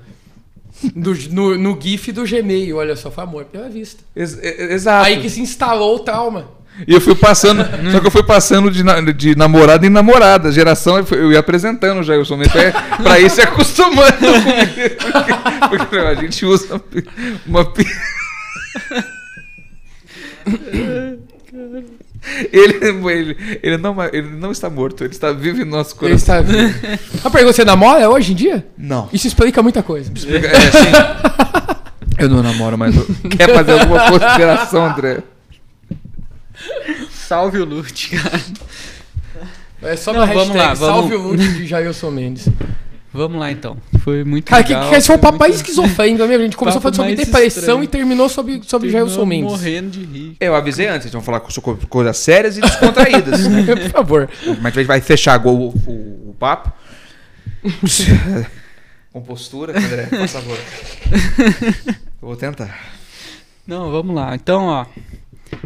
Do, 0.94 1.14
no, 1.30 1.56
no 1.56 1.80
GIF 1.80 2.12
do 2.12 2.24
Gmail, 2.24 2.76
olha 2.76 2.96
só, 2.96 3.10
foi 3.10 3.24
amor 3.24 3.44
pela 3.46 3.68
vista. 3.68 4.02
Ex 4.14 4.38
exato. 4.42 5.06
Aí 5.06 5.20
que 5.20 5.30
se 5.30 5.40
instalou 5.40 5.96
o 5.96 6.00
trauma. 6.00 6.50
E 6.86 6.92
eu 6.92 7.00
fui 7.00 7.14
passando, 7.14 7.64
só 7.90 8.00
que 8.00 8.06
eu 8.06 8.10
fui 8.10 8.22
passando 8.22 8.70
de, 8.70 8.82
de 9.14 9.36
namorada 9.36 9.86
em 9.86 9.90
namorada, 9.90 10.52
geração, 10.52 11.02
eu 11.10 11.32
ia 11.32 11.38
apresentando 11.38 12.02
já, 12.02 12.14
eu 12.14 12.24
sou 12.24 12.36
meio 12.36 12.50
pra, 13.02 13.18
ir 13.18 13.30
se 13.30 13.40
acostumando. 13.40 14.12
Porque, 15.70 15.72
porque, 15.78 15.96
a 15.96 16.14
gente 16.14 16.44
usa 16.44 16.82
uma. 17.46 17.64
Ele, 22.52 22.84
ele, 22.84 23.58
ele, 23.62 23.76
não, 23.76 23.96
ele 24.12 24.28
não 24.30 24.50
está 24.50 24.68
morto, 24.68 25.04
ele 25.04 25.12
está 25.12 25.32
vivo 25.32 25.62
em 25.62 25.64
nosso 25.64 25.94
coração. 25.94 26.08
Ele 26.08 26.16
está 26.16 26.40
vivo. 26.40 26.98
A 27.24 27.30
pergunta, 27.30 27.54
você 27.54 27.64
namora 27.64 28.10
hoje 28.10 28.32
em 28.32 28.34
dia? 28.34 28.66
Não. 28.76 29.08
Isso 29.12 29.26
explica 29.26 29.62
muita 29.62 29.82
coisa. 29.82 30.10
Explica, 30.12 30.48
é, 30.48 30.56
assim, 30.56 32.18
eu 32.18 32.28
não 32.28 32.42
namoro, 32.42 32.76
mas 32.76 32.94
quer 33.36 33.54
fazer 33.54 33.72
alguma 33.80 34.10
consideração, 34.10 34.86
André? 34.86 35.22
Salve 37.10 37.58
o 37.58 37.64
Lute, 37.64 38.10
cara. 38.16 38.42
É 39.82 39.96
só 39.96 40.12
não, 40.12 40.20
na 40.20 40.26
vamos 40.26 40.48
hashtag, 40.48 40.58
lá, 40.58 40.74
vamos... 40.74 41.10
salve 41.10 41.14
o 41.14 41.22
Lute 41.28 41.48
de 41.48 41.66
Jailson 41.66 42.10
Mendes. 42.10 42.48
Vamos 43.16 43.40
lá 43.40 43.50
então. 43.50 43.78
Foi 44.00 44.22
muito 44.24 44.44
Cara, 44.44 44.62
legal. 44.62 44.82
Que, 44.84 44.90
que 44.90 44.94
esse 44.96 45.06
foi 45.06 45.16
um 45.16 45.20
papai 45.20 45.50
esquizofrênico 45.50 46.26
mesmo. 46.26 46.42
A 46.42 46.44
gente 46.44 46.56
começou 46.56 46.80
falando 46.80 46.96
sobre 46.96 47.14
depressão 47.16 47.46
estranho. 47.46 47.84
e 47.84 47.86
terminou 47.88 48.28
sobre, 48.28 48.62
sobre 48.64 48.90
Jailson 48.90 49.24
Mendes. 49.24 49.50
morrendo 49.50 49.90
de 49.90 50.04
rir. 50.04 50.36
Eu 50.38 50.54
avisei 50.54 50.86
antes, 50.86 51.10
vamos 51.10 51.24
falar 51.24 51.42
sobre 51.50 51.86
coisas 51.86 52.16
sérias 52.18 52.58
e 52.58 52.60
descontraídas. 52.60 53.40
Por 53.48 53.90
favor. 53.90 54.30
Mas 54.60 54.74
a 54.74 54.80
gente 54.80 54.86
vai 54.86 55.00
fechar 55.00 55.44
o, 55.46 55.68
o, 55.68 56.30
o 56.30 56.36
papo. 56.38 56.72
Com 59.12 59.22
postura, 59.22 59.72
André, 59.78 60.08
por 60.10 60.28
favor. 60.28 60.58
Eu 62.20 62.28
vou 62.28 62.36
tentar. 62.36 62.92
Não, 63.66 63.90
vamos 63.90 64.14
lá. 64.14 64.34
Então, 64.34 64.66
ó. 64.66 64.84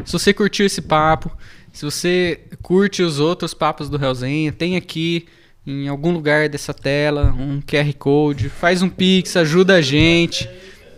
Se 0.05 0.13
você 0.13 0.33
curtiu 0.33 0.65
esse 0.67 0.81
papo, 0.81 1.31
se 1.73 1.85
você 1.85 2.41
curte 2.63 3.03
os 3.03 3.19
outros 3.19 3.53
papos 3.53 3.91
do 3.91 3.97
Realzinha, 3.97 4.53
tem 4.53 4.77
aqui 4.77 5.27
em 5.71 5.89
algum 5.89 6.11
lugar 6.11 6.49
dessa 6.49 6.75
tela 6.75 7.35
um 7.39 7.61
QR 7.61 7.93
Code, 7.99 8.49
faz 8.49 8.83
um 8.83 8.89
Pix, 8.89 9.37
ajuda 9.37 9.77
a 9.77 9.81
gente. 9.81 10.49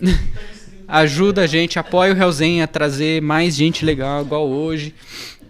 ajuda 0.89 1.43
a 1.43 1.47
gente, 1.47 1.79
apoia 1.79 2.13
o 2.13 2.17
Realzinha 2.17 2.65
a 2.65 2.67
trazer 2.67 3.23
mais 3.23 3.55
gente 3.55 3.85
legal 3.85 4.23
igual 4.23 4.47
hoje, 4.47 4.95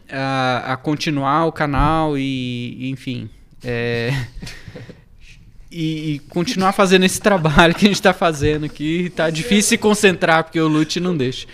a, 0.08 0.72
a 0.72 0.76
continuar 0.76 1.46
o 1.46 1.52
canal 1.52 2.16
e, 2.16 2.90
enfim. 2.90 3.28
É, 3.64 4.12
e, 5.70 6.14
e, 6.14 6.18
continuar 6.28 6.72
fazendo 6.72 7.04
esse 7.04 7.20
trabalho 7.20 7.74
que 7.74 7.86
a 7.86 7.88
gente 7.88 7.96
está 7.96 8.12
fazendo 8.12 8.66
aqui. 8.66 9.10
Tá 9.16 9.30
difícil 9.30 9.70
se 9.70 9.78
concentrar 9.78 10.44
porque 10.44 10.60
o 10.60 10.68
Lute 10.68 11.00
não 11.00 11.16
deixa. 11.16 11.46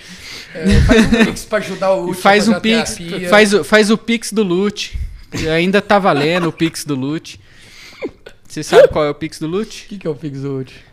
É, 0.55 0.81
faz 0.81 1.07
um 1.07 1.24
pix 1.24 1.45
para 1.45 1.59
ajudar 1.59 1.93
o 1.93 2.07
Lute. 2.07 2.20
Faz 2.20 2.49
um 2.49 2.61
pix, 2.61 2.99
faz, 3.31 3.55
faz 3.65 3.90
o 3.90 3.97
pix 3.97 4.32
do 4.32 4.43
Lute. 4.43 4.99
Ainda 5.55 5.81
tá 5.81 5.99
valendo 5.99 6.49
o 6.49 6.53
pix 6.53 6.85
do 6.85 6.95
Lute. 6.95 7.40
Você 8.49 8.62
sabe 8.62 8.89
qual 8.89 9.05
é 9.05 9.11
o 9.11 9.15
Pix 9.15 9.39
do 9.39 9.47
Lute? 9.47 9.85
O 9.85 9.89
que, 9.89 9.99
que 9.99 10.07
é 10.07 10.11
o 10.11 10.15
Pix 10.15 10.41
do 10.41 10.53
Lute? 10.53 10.85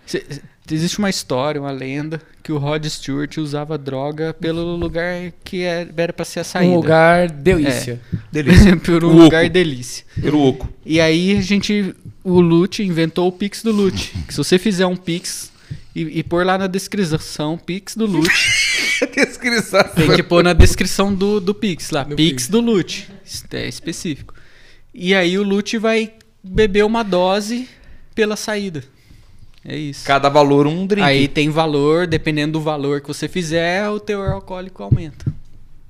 existe 0.73 0.97
uma 0.97 1.09
história, 1.09 1.61
uma 1.61 1.71
lenda, 1.71 2.19
que 2.41 2.51
o 2.51 2.57
Rod 2.57 2.85
Stewart 2.85 3.37
usava 3.37 3.77
droga 3.77 4.33
pelo 4.33 4.75
lugar 4.75 5.31
que 5.43 5.63
é, 5.63 5.87
era 5.95 6.11
para 6.11 6.25
ser 6.25 6.39
a 6.39 6.43
saída. 6.43 6.71
Um 6.71 6.77
lugar 6.77 7.29
delícia. 7.29 7.99
É. 8.13 8.17
Delícia. 8.31 8.77
Por 8.77 9.03
um 9.03 9.09
o 9.09 9.23
lugar 9.23 9.43
oco. 9.43 9.53
delícia. 9.53 10.05
Pelo 10.19 10.41
oco. 10.41 10.69
E 10.85 10.99
aí 10.99 11.37
a 11.37 11.41
gente, 11.41 11.95
o 12.23 12.41
Lute 12.41 12.83
inventou 12.83 13.27
o 13.27 13.31
Pix 13.31 13.61
do 13.63 13.71
Lute. 13.71 14.11
Que 14.27 14.33
se 14.33 14.37
você 14.37 14.57
fizer 14.57 14.85
um 14.85 14.95
Pix 14.95 15.51
e, 15.95 16.19
e 16.19 16.23
pôr 16.23 16.45
lá 16.45 16.57
na 16.57 16.67
descrição 16.67 17.57
Pix 17.57 17.95
do 17.95 18.05
Lute. 18.05 18.29
descrição. 19.15 19.83
Tem 19.95 20.15
que 20.15 20.23
pôr 20.23 20.43
na 20.43 20.53
descrição 20.53 21.13
do, 21.13 21.39
do 21.39 21.53
Pix 21.53 21.91
lá. 21.91 22.03
Pix, 22.05 22.15
Pix 22.15 22.47
do 22.47 22.59
Lute. 22.59 23.09
É 23.51 23.67
específico. 23.67 24.33
E 24.93 25.13
aí 25.13 25.37
o 25.37 25.43
Lute 25.43 25.77
vai 25.77 26.13
beber 26.45 26.85
uma 26.85 27.03
dose 27.03 27.67
pela 28.13 28.35
saída. 28.35 28.83
É 29.63 29.75
isso. 29.75 30.05
Cada 30.05 30.29
valor 30.29 30.67
um 30.67 30.85
drink. 30.85 31.03
Aí 31.03 31.27
tem 31.27 31.49
valor, 31.49 32.05
dependendo 32.05 32.53
do 32.53 32.61
valor 32.61 33.01
que 33.01 33.07
você 33.07 33.27
fizer, 33.27 33.89
o 33.89 33.99
teor 33.99 34.29
alcoólico 34.29 34.83
aumenta. 34.83 35.25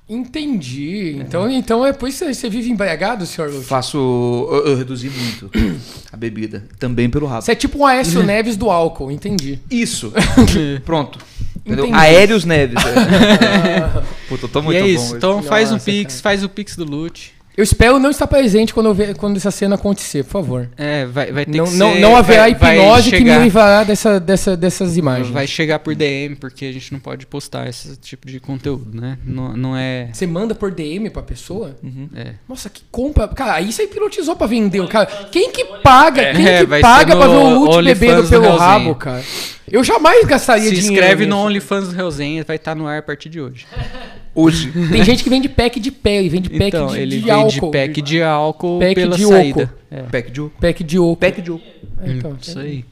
Entendi. 0.08 1.16
Então, 1.20 1.50
então 1.50 1.84
é 1.84 1.92
por 1.92 2.08
isso 2.08 2.24
que 2.24 2.32
você 2.32 2.48
vive 2.48 2.70
embriagado, 2.70 3.26
senhor 3.26 3.50
Lúcio? 3.50 3.64
Faço. 3.64 3.98
Eu, 3.98 4.66
eu, 4.68 4.76
reduzi 4.76 5.10
muito 5.10 5.50
a 6.12 6.16
bebida. 6.16 6.64
Também 6.78 7.10
pelo 7.10 7.26
rabo. 7.26 7.42
Você 7.42 7.52
é 7.52 7.56
tipo 7.56 7.78
um 7.78 7.84
Aécio 7.84 8.22
Neves 8.24 8.56
do 8.56 8.70
álcool, 8.70 9.10
entendi. 9.10 9.58
Isso. 9.68 10.12
Pronto. 10.86 11.18
Entendeu? 11.66 11.92
Aéreos 11.92 12.44
Neves. 12.44 12.76
É. 12.84 14.02
Puta, 14.28 14.44
eu 14.44 14.48
tô 14.48 14.62
muito 14.62 14.76
e 14.76 14.78
é 14.78 14.82
bom. 14.82 14.88
Isso. 14.88 15.16
Então 15.16 15.42
faz 15.42 15.72
um 15.72 15.78
pix, 15.78 16.14
cara. 16.14 16.22
faz 16.22 16.44
o 16.44 16.48
pix 16.48 16.76
do 16.76 16.84
Lute. 16.84 17.35
Eu 17.56 17.64
espero 17.64 17.98
não 17.98 18.10
estar 18.10 18.26
presente 18.26 18.74
quando, 18.74 18.92
ver, 18.92 19.16
quando 19.16 19.38
essa 19.38 19.50
cena 19.50 19.76
acontecer, 19.76 20.22
por 20.24 20.30
favor. 20.30 20.68
É, 20.76 21.06
vai, 21.06 21.32
vai 21.32 21.46
ter 21.46 21.56
não, 21.56 21.64
que 21.64 21.74
não, 21.74 21.92
ser, 21.94 22.00
não 22.00 22.14
haverá 22.14 22.50
hipnose 22.50 23.10
que 23.10 23.24
me 23.24 23.38
livrará 23.38 23.82
dessa, 23.82 24.20
dessa, 24.20 24.54
dessas 24.54 24.98
imagens. 24.98 25.30
Vai 25.30 25.46
chegar 25.46 25.78
por 25.78 25.94
DM, 25.94 26.36
porque 26.36 26.66
a 26.66 26.72
gente 26.72 26.92
não 26.92 27.00
pode 27.00 27.26
postar 27.26 27.66
esse 27.66 27.96
tipo 27.96 28.26
de 28.26 28.38
conteúdo, 28.40 29.00
né? 29.00 29.16
Não, 29.24 29.56
não 29.56 29.74
é... 29.74 30.10
Você 30.12 30.26
manda 30.26 30.54
por 30.54 30.70
DM 30.70 31.08
pra 31.08 31.22
pessoa? 31.22 31.74
Uhum. 31.82 32.10
É. 32.14 32.34
Nossa, 32.46 32.68
que 32.68 32.82
compra... 32.90 33.26
Cara, 33.28 33.54
aí 33.54 33.72
você 33.72 33.86
pilotizou 33.86 34.36
pra 34.36 34.46
vender, 34.46 34.86
cara. 34.88 35.06
Quem 35.32 35.50
que 35.50 35.64
paga? 35.82 36.20
É, 36.20 36.34
quem 36.34 36.44
que 36.44 36.80
paga 36.82 37.16
pra 37.16 37.26
ver 37.26 37.36
o 37.36 37.58
Lute 37.60 37.82
bebendo 37.84 38.28
pelo 38.28 38.54
rabo, 38.54 38.94
cara? 38.96 39.24
Eu 39.66 39.82
jamais 39.82 40.26
gastaria 40.26 40.68
Se 40.68 40.74
dinheiro 40.74 40.86
Se 40.86 40.92
inscreve 40.92 41.26
no 41.26 41.38
OnlyFans 41.38 41.88
do 41.88 41.94
Reusenha, 41.94 42.44
vai 42.44 42.56
estar 42.56 42.74
no 42.74 42.86
ar 42.86 42.98
a 42.98 43.02
partir 43.02 43.30
de 43.30 43.40
hoje. 43.40 43.66
Hoje. 44.36 44.70
Tem 44.92 45.02
gente 45.02 45.24
que 45.24 45.30
vende 45.30 45.48
pack 45.48 45.80
de 45.80 45.90
pé 45.90 46.22
e 46.22 46.28
vende 46.28 46.50
pack 46.50 46.64
então, 46.68 46.86
de, 46.88 46.98
ele 47.00 47.10
de 47.16 47.20
vende 47.22 47.30
álcool. 47.30 47.70
pack 47.70 48.02
de 48.02 48.22
álcool 48.22 48.78
Pack 48.78 48.94
pela 48.94 49.16
de 49.16 49.24
saída. 49.26 49.74
É. 49.90 50.02
Pack 50.02 50.30
de 50.30 50.40
oco. 50.42 50.60
Pack 50.60 50.84
de 50.84 50.96
álcool. 50.98 51.16
Pack 51.16 51.42
de 51.42 51.50
oco. 51.52 51.64
É, 52.02 52.10
então, 52.12 52.30
Hum, 52.32 52.36
Isso 52.40 52.58
aí. 52.58 52.84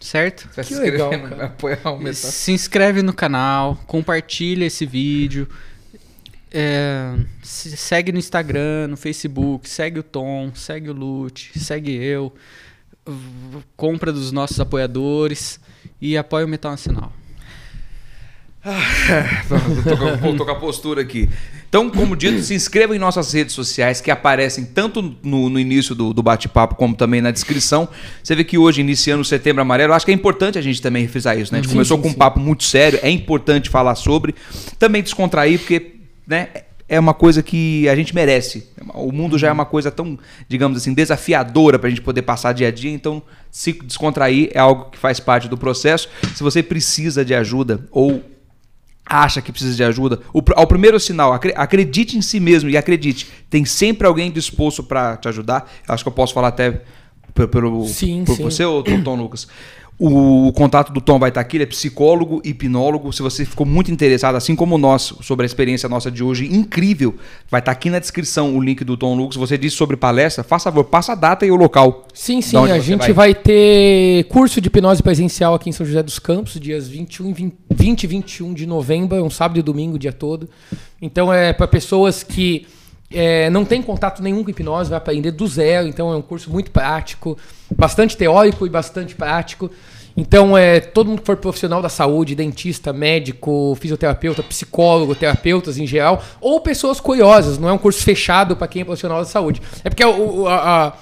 Certo? 0.00 0.48
Vai 0.54 0.64
Que 0.64 0.74
se 0.74 0.80
legal, 0.80 1.10
cara. 1.10 1.44
apoia- 1.46 1.78
aumentar. 1.84 2.12
Se 2.14 2.52
inscreve 2.52 3.02
no 3.02 3.12
canal, 3.12 3.76
compartilha 3.86 4.64
esse 4.66 4.84
vídeo. 4.84 5.48
é, 6.54 7.14
se- 7.42 7.74
segue 7.76 8.12
no 8.12 8.18
Instagram, 8.18 8.88
no 8.88 8.96
Facebook, 8.96 9.68
segue 9.68 10.00
o 10.00 10.02
Tom, 10.02 10.50
segue 10.54 10.90
o 10.90 10.92
Lute, 10.92 11.58
segue 11.58 11.92
eu. 11.94 12.32
Compra 13.76 14.12
dos 14.12 14.30
nossos 14.32 14.60
apoiadores 14.60 15.58
e 16.00 16.16
apoia 16.16 16.44
o 16.44 16.48
Metal 16.48 16.70
Nacional. 16.70 17.12
Vou 20.20 20.36
tocar 20.36 20.52
a 20.52 20.56
postura 20.56 21.02
aqui. 21.02 21.28
Então, 21.68 21.90
como 21.90 22.14
dito, 22.14 22.40
se 22.42 22.54
inscreva 22.54 22.94
em 22.94 22.98
nossas 22.98 23.32
redes 23.32 23.54
sociais 23.54 24.00
que 24.00 24.10
aparecem 24.10 24.64
tanto 24.64 25.16
no, 25.22 25.48
no 25.48 25.58
início 25.58 25.94
do, 25.94 26.12
do 26.12 26.22
bate-papo 26.22 26.74
como 26.74 26.94
também 26.94 27.20
na 27.20 27.30
descrição. 27.30 27.88
Você 28.22 28.34
vê 28.34 28.44
que 28.44 28.58
hoje, 28.58 28.80
iniciando 28.80 29.22
o 29.22 29.24
Setembro 29.24 29.62
Amarelo, 29.62 29.94
acho 29.94 30.04
que 30.04 30.12
é 30.12 30.14
importante 30.14 30.58
a 30.58 30.62
gente 30.62 30.80
também 30.80 31.02
refrisar 31.02 31.38
isso, 31.38 31.52
né? 31.52 31.58
A 31.58 31.62
gente 31.62 31.70
Sim, 31.70 31.76
começou 31.76 31.96
sim, 31.96 32.02
com 32.02 32.08
um 32.08 32.12
sim. 32.12 32.18
papo 32.18 32.38
muito 32.38 32.62
sério, 32.64 33.00
é 33.02 33.10
importante 33.10 33.70
falar 33.70 33.94
sobre. 33.94 34.34
Também 34.78 35.02
descontrair, 35.02 35.58
porque 35.58 35.96
né, 36.26 36.48
é 36.88 37.00
uma 37.00 37.14
coisa 37.14 37.42
que 37.42 37.88
a 37.88 37.96
gente 37.96 38.14
merece. 38.14 38.68
O 38.94 39.10
mundo 39.10 39.38
já 39.38 39.48
é 39.48 39.52
uma 39.52 39.64
coisa 39.64 39.90
tão, 39.90 40.18
digamos 40.46 40.76
assim, 40.76 40.92
desafiadora 40.92 41.78
para 41.78 41.86
a 41.88 41.90
gente 41.90 42.02
poder 42.02 42.20
passar 42.20 42.52
dia 42.52 42.68
a 42.68 42.70
dia, 42.70 42.92
então 42.92 43.22
se 43.50 43.72
descontrair 43.72 44.50
é 44.52 44.58
algo 44.58 44.90
que 44.90 44.98
faz 44.98 45.18
parte 45.18 45.48
do 45.48 45.56
processo. 45.56 46.08
Se 46.34 46.42
você 46.42 46.62
precisa 46.62 47.24
de 47.24 47.34
ajuda 47.34 47.88
ou 47.90 48.22
acha 49.04 49.42
que 49.42 49.50
precisa 49.52 49.74
de 49.76 49.84
ajuda, 49.84 50.20
o, 50.32 50.42
ao 50.54 50.66
primeiro 50.66 50.98
sinal, 50.98 51.32
acre- 51.32 51.54
acredite 51.56 52.16
em 52.16 52.22
si 52.22 52.38
mesmo 52.40 52.70
e 52.70 52.76
acredite, 52.76 53.28
tem 53.50 53.64
sempre 53.64 54.06
alguém 54.06 54.30
disposto 54.30 54.82
para 54.82 55.16
te 55.16 55.28
ajudar. 55.28 55.70
Acho 55.88 56.04
que 56.04 56.08
eu 56.08 56.12
posso 56.12 56.32
falar 56.32 56.48
até 56.48 56.82
pelo 57.50 57.86
Sim, 57.86 58.24
por 58.24 58.36
sim. 58.36 58.42
você, 58.42 58.64
ou 58.64 58.82
Tom 58.82 59.16
Lucas. 59.16 59.48
O, 59.98 60.48
o 60.48 60.52
contato 60.52 60.92
do 60.92 61.00
Tom 61.00 61.18
vai 61.18 61.28
estar 61.28 61.40
aqui, 61.40 61.56
ele 61.56 61.64
é 61.64 61.66
psicólogo, 61.66 62.40
hipnólogo. 62.44 63.12
Se 63.12 63.22
você 63.22 63.44
ficou 63.44 63.64
muito 63.64 63.90
interessado, 63.92 64.34
assim 64.34 64.56
como 64.56 64.76
nós, 64.76 65.14
sobre 65.20 65.44
a 65.44 65.46
experiência 65.46 65.88
nossa 65.88 66.10
de 66.10 66.24
hoje, 66.24 66.46
incrível, 66.46 67.14
vai 67.48 67.60
estar 67.60 67.70
aqui 67.70 67.88
na 67.88 67.98
descrição 67.98 68.56
o 68.56 68.60
link 68.60 68.82
do 68.84 68.96
Tom 68.96 69.14
Lucas. 69.14 69.36
Você 69.36 69.56
disse 69.56 69.76
sobre 69.76 69.96
palestra, 69.96 70.42
faça 70.42 70.70
favor, 70.70 70.84
passa 70.84 71.12
a 71.12 71.14
data 71.14 71.46
e 71.46 71.50
o 71.50 71.56
local. 71.56 72.06
Sim, 72.12 72.40
sim, 72.40 72.56
a 72.56 72.78
gente 72.78 73.12
vai? 73.12 73.12
vai? 73.12 73.34
ter 73.34 74.24
curso 74.24 74.60
de 74.60 74.68
hipnose 74.68 75.02
presencial 75.02 75.54
aqui 75.54 75.68
em 75.68 75.72
São 75.72 75.86
José 75.86 76.02
dos 76.02 76.18
Campos, 76.18 76.58
dias 76.58 76.88
21 76.88 77.30
e 77.30 77.32
20, 77.32 77.54
20 77.70 78.02
e 78.02 78.06
21 78.06 78.54
de 78.54 78.66
novembro, 78.66 79.16
é 79.16 79.22
um 79.22 79.30
sábado 79.30 79.58
e 79.58 79.62
domingo 79.62 79.96
o 79.96 79.98
dia 79.98 80.12
todo. 80.12 80.48
Então 81.00 81.32
é 81.32 81.52
para 81.52 81.68
pessoas 81.68 82.22
que 82.22 82.66
é, 83.14 83.50
não 83.50 83.64
têm 83.64 83.82
contato 83.82 84.22
nenhum 84.22 84.42
com 84.44 84.50
hipnose, 84.50 84.90
vai 84.90 84.98
aprender 84.98 85.30
do 85.30 85.46
zero, 85.46 85.86
então 85.88 86.12
é 86.12 86.16
um 86.16 86.22
curso 86.22 86.50
muito 86.50 86.70
prático, 86.70 87.36
bastante 87.76 88.16
teórico 88.16 88.66
e 88.66 88.70
bastante 88.70 89.14
prático. 89.14 89.70
Então, 90.14 90.58
é, 90.58 90.78
todo 90.78 91.08
mundo 91.08 91.20
que 91.20 91.26
for 91.26 91.38
profissional 91.38 91.80
da 91.80 91.88
saúde, 91.88 92.34
dentista, 92.34 92.92
médico, 92.92 93.74
fisioterapeuta, 93.80 94.42
psicólogo, 94.42 95.14
terapeutas 95.14 95.78
em 95.78 95.86
geral, 95.86 96.22
ou 96.38 96.60
pessoas 96.60 97.00
curiosas, 97.00 97.58
não 97.58 97.68
é 97.68 97.72
um 97.72 97.78
curso 97.78 98.02
fechado 98.02 98.54
para 98.54 98.68
quem 98.68 98.82
é 98.82 98.84
profissional 98.84 99.20
da 99.20 99.24
saúde. 99.24 99.62
É 99.82 99.88
porque 99.88 100.02
a- 100.02 100.08
a- 100.48 100.92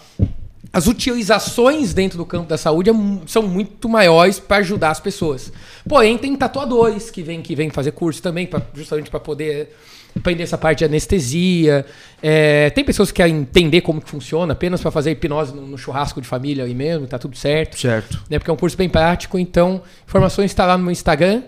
as 0.72 0.86
utilizações 0.86 1.92
dentro 1.92 2.16
do 2.16 2.24
campo 2.24 2.48
da 2.48 2.56
saúde 2.56 2.90
é 2.90 2.92
são 3.26 3.42
muito 3.42 3.88
maiores 3.88 4.38
para 4.38 4.58
ajudar 4.58 4.90
as 4.90 5.00
pessoas. 5.00 5.52
Porém, 5.88 6.16
tem 6.16 6.36
tatuadores 6.36 7.10
que 7.10 7.20
vêm 7.22 7.42
que 7.42 7.56
vêm 7.56 7.68
fazer 7.70 7.90
curso 7.90 8.22
também, 8.22 8.46
pra, 8.46 8.62
justamente 8.74 9.10
para 9.10 9.18
poder 9.18 9.74
aprender 10.16 10.42
essa 10.42 10.58
parte 10.58 10.78
de 10.78 10.84
anestesia. 10.84 11.84
É, 12.22 12.70
tem 12.70 12.84
pessoas 12.84 13.10
que 13.10 13.16
querem 13.16 13.36
entender 13.38 13.80
como 13.80 14.00
que 14.00 14.08
funciona, 14.08 14.52
apenas 14.52 14.80
para 14.80 14.90
fazer 14.90 15.12
hipnose 15.12 15.54
no, 15.54 15.66
no 15.66 15.78
churrasco 15.78 16.20
de 16.20 16.26
família 16.26 16.64
aí 16.64 16.74
mesmo, 16.74 17.06
tá 17.06 17.18
tudo 17.18 17.36
certo. 17.36 17.78
Certo. 17.78 18.22
Né, 18.28 18.38
porque 18.38 18.50
é 18.50 18.54
um 18.54 18.56
curso 18.56 18.76
bem 18.76 18.88
prático, 18.88 19.38
então 19.38 19.82
informações 20.06 20.50
está 20.50 20.66
lá 20.66 20.76
no 20.76 20.84
meu 20.84 20.92
Instagram. 20.92 21.42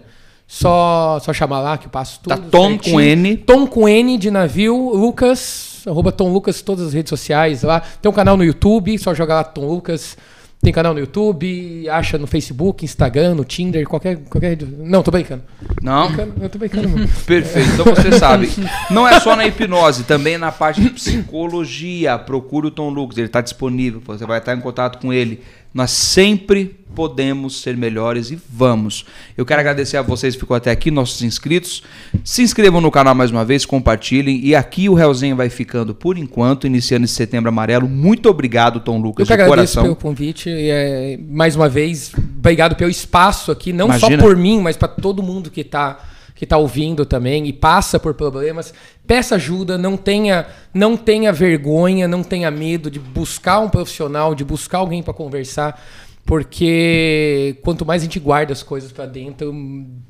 Só, 0.46 1.18
só 1.20 1.32
chamar 1.32 1.60
lá 1.60 1.78
que 1.78 1.86
eu 1.86 1.90
passo 1.90 2.20
tudo. 2.22 2.36
Tá 2.36 2.48
Tom 2.50 2.72
certinho. 2.72 2.96
com 2.96 3.00
N. 3.00 3.36
Tom 3.38 3.66
com 3.66 3.88
N 3.88 4.18
de 4.18 4.30
navio, 4.30 4.90
Lucas, 4.90 5.80
arroba 5.86 6.12
Tom 6.12 6.30
Lucas, 6.30 6.60
todas 6.60 6.88
as 6.88 6.92
redes 6.92 7.08
sociais 7.08 7.62
lá. 7.62 7.80
Tem 7.80 8.10
um 8.10 8.14
canal 8.14 8.36
no 8.36 8.44
YouTube, 8.44 8.98
só 8.98 9.14
jogar 9.14 9.36
lá 9.36 9.44
Tom 9.44 9.66
Lucas. 9.66 10.14
Tem 10.62 10.72
canal 10.72 10.94
no 10.94 11.00
YouTube, 11.00 11.88
acha 11.88 12.16
no 12.16 12.26
Facebook, 12.28 12.84
Instagram, 12.84 13.34
no 13.34 13.44
Tinder, 13.44 13.84
qualquer. 13.84 14.18
qualquer... 14.30 14.56
Não, 14.62 15.02
tô 15.02 15.10
brincando. 15.10 15.42
Não? 15.82 16.08
Eu 16.40 16.48
tô 16.48 16.56
brincando, 16.56 16.88
mano. 16.88 17.08
Perfeito. 17.26 17.70
Então 17.70 17.84
você 17.86 18.12
sabe, 18.12 18.48
não 18.88 19.08
é 19.08 19.18
só 19.18 19.34
na 19.34 19.44
hipnose, 19.44 20.04
também 20.04 20.38
na 20.38 20.52
parte 20.52 20.80
de 20.80 20.90
psicologia. 20.90 22.16
Procure 22.16 22.68
o 22.68 22.70
Tom 22.70 22.90
Lucas, 22.90 23.18
ele 23.18 23.26
está 23.26 23.40
disponível, 23.40 24.00
você 24.06 24.24
vai 24.24 24.38
estar 24.38 24.54
em 24.54 24.60
contato 24.60 25.00
com 25.00 25.12
ele. 25.12 25.42
Nós 25.74 25.90
sempre 25.90 26.76
podemos 26.94 27.60
ser 27.62 27.76
melhores 27.76 28.30
e 28.30 28.38
vamos. 28.50 29.06
Eu 29.36 29.46
quero 29.46 29.60
agradecer 29.60 29.96
a 29.96 30.02
vocês 30.02 30.34
que 30.34 30.40
ficou 30.40 30.56
até 30.56 30.70
aqui, 30.70 30.90
nossos 30.90 31.22
inscritos. 31.22 31.82
Se 32.24 32.42
inscrevam 32.42 32.80
no 32.80 32.90
canal 32.90 33.14
mais 33.14 33.30
uma 33.30 33.44
vez, 33.44 33.64
compartilhem. 33.64 34.40
E 34.44 34.54
aqui 34.54 34.88
o 34.88 34.94
Realzinho 34.94 35.34
vai 35.34 35.48
ficando 35.48 35.94
por 35.94 36.18
enquanto, 36.18 36.66
iniciando 36.66 37.04
esse 37.04 37.14
setembro 37.14 37.48
amarelo. 37.48 37.88
Muito 37.88 38.28
obrigado, 38.28 38.80
Tom 38.80 38.96
Eu 38.96 39.02
Lucas, 39.02 39.26
que 39.26 39.34
de 39.34 39.40
agradeço 39.42 39.74
coração. 39.74 39.82
pelo 39.84 39.96
convite. 39.96 40.50
E, 40.50 40.68
é, 40.70 41.18
mais 41.30 41.56
uma 41.56 41.68
vez, 41.68 42.12
obrigado 42.14 42.76
pelo 42.76 42.90
espaço 42.90 43.50
aqui, 43.50 43.72
não 43.72 43.86
Imagina. 43.86 44.16
só 44.16 44.22
por 44.22 44.36
mim, 44.36 44.60
mas 44.60 44.76
para 44.76 44.88
todo 44.88 45.22
mundo 45.22 45.50
que 45.50 45.62
está 45.62 45.98
que 46.42 46.46
tá 46.46 46.56
ouvindo 46.56 47.06
também 47.06 47.46
e 47.46 47.52
passa 47.52 48.00
por 48.00 48.14
problemas. 48.14 48.74
Peça 49.06 49.36
ajuda, 49.36 49.78
não 49.78 49.96
tenha, 49.96 50.48
não 50.74 50.96
tenha 50.96 51.32
vergonha, 51.32 52.08
não 52.08 52.24
tenha 52.24 52.50
medo 52.50 52.90
de 52.90 52.98
buscar 52.98 53.60
um 53.60 53.68
profissional, 53.68 54.34
de 54.34 54.44
buscar 54.44 54.78
alguém 54.78 55.04
para 55.04 55.14
conversar, 55.14 55.80
porque 56.26 57.56
quanto 57.62 57.86
mais 57.86 58.02
a 58.02 58.06
gente 58.06 58.18
guarda 58.18 58.52
as 58.52 58.60
coisas 58.60 58.90
para 58.90 59.06
dentro, 59.06 59.54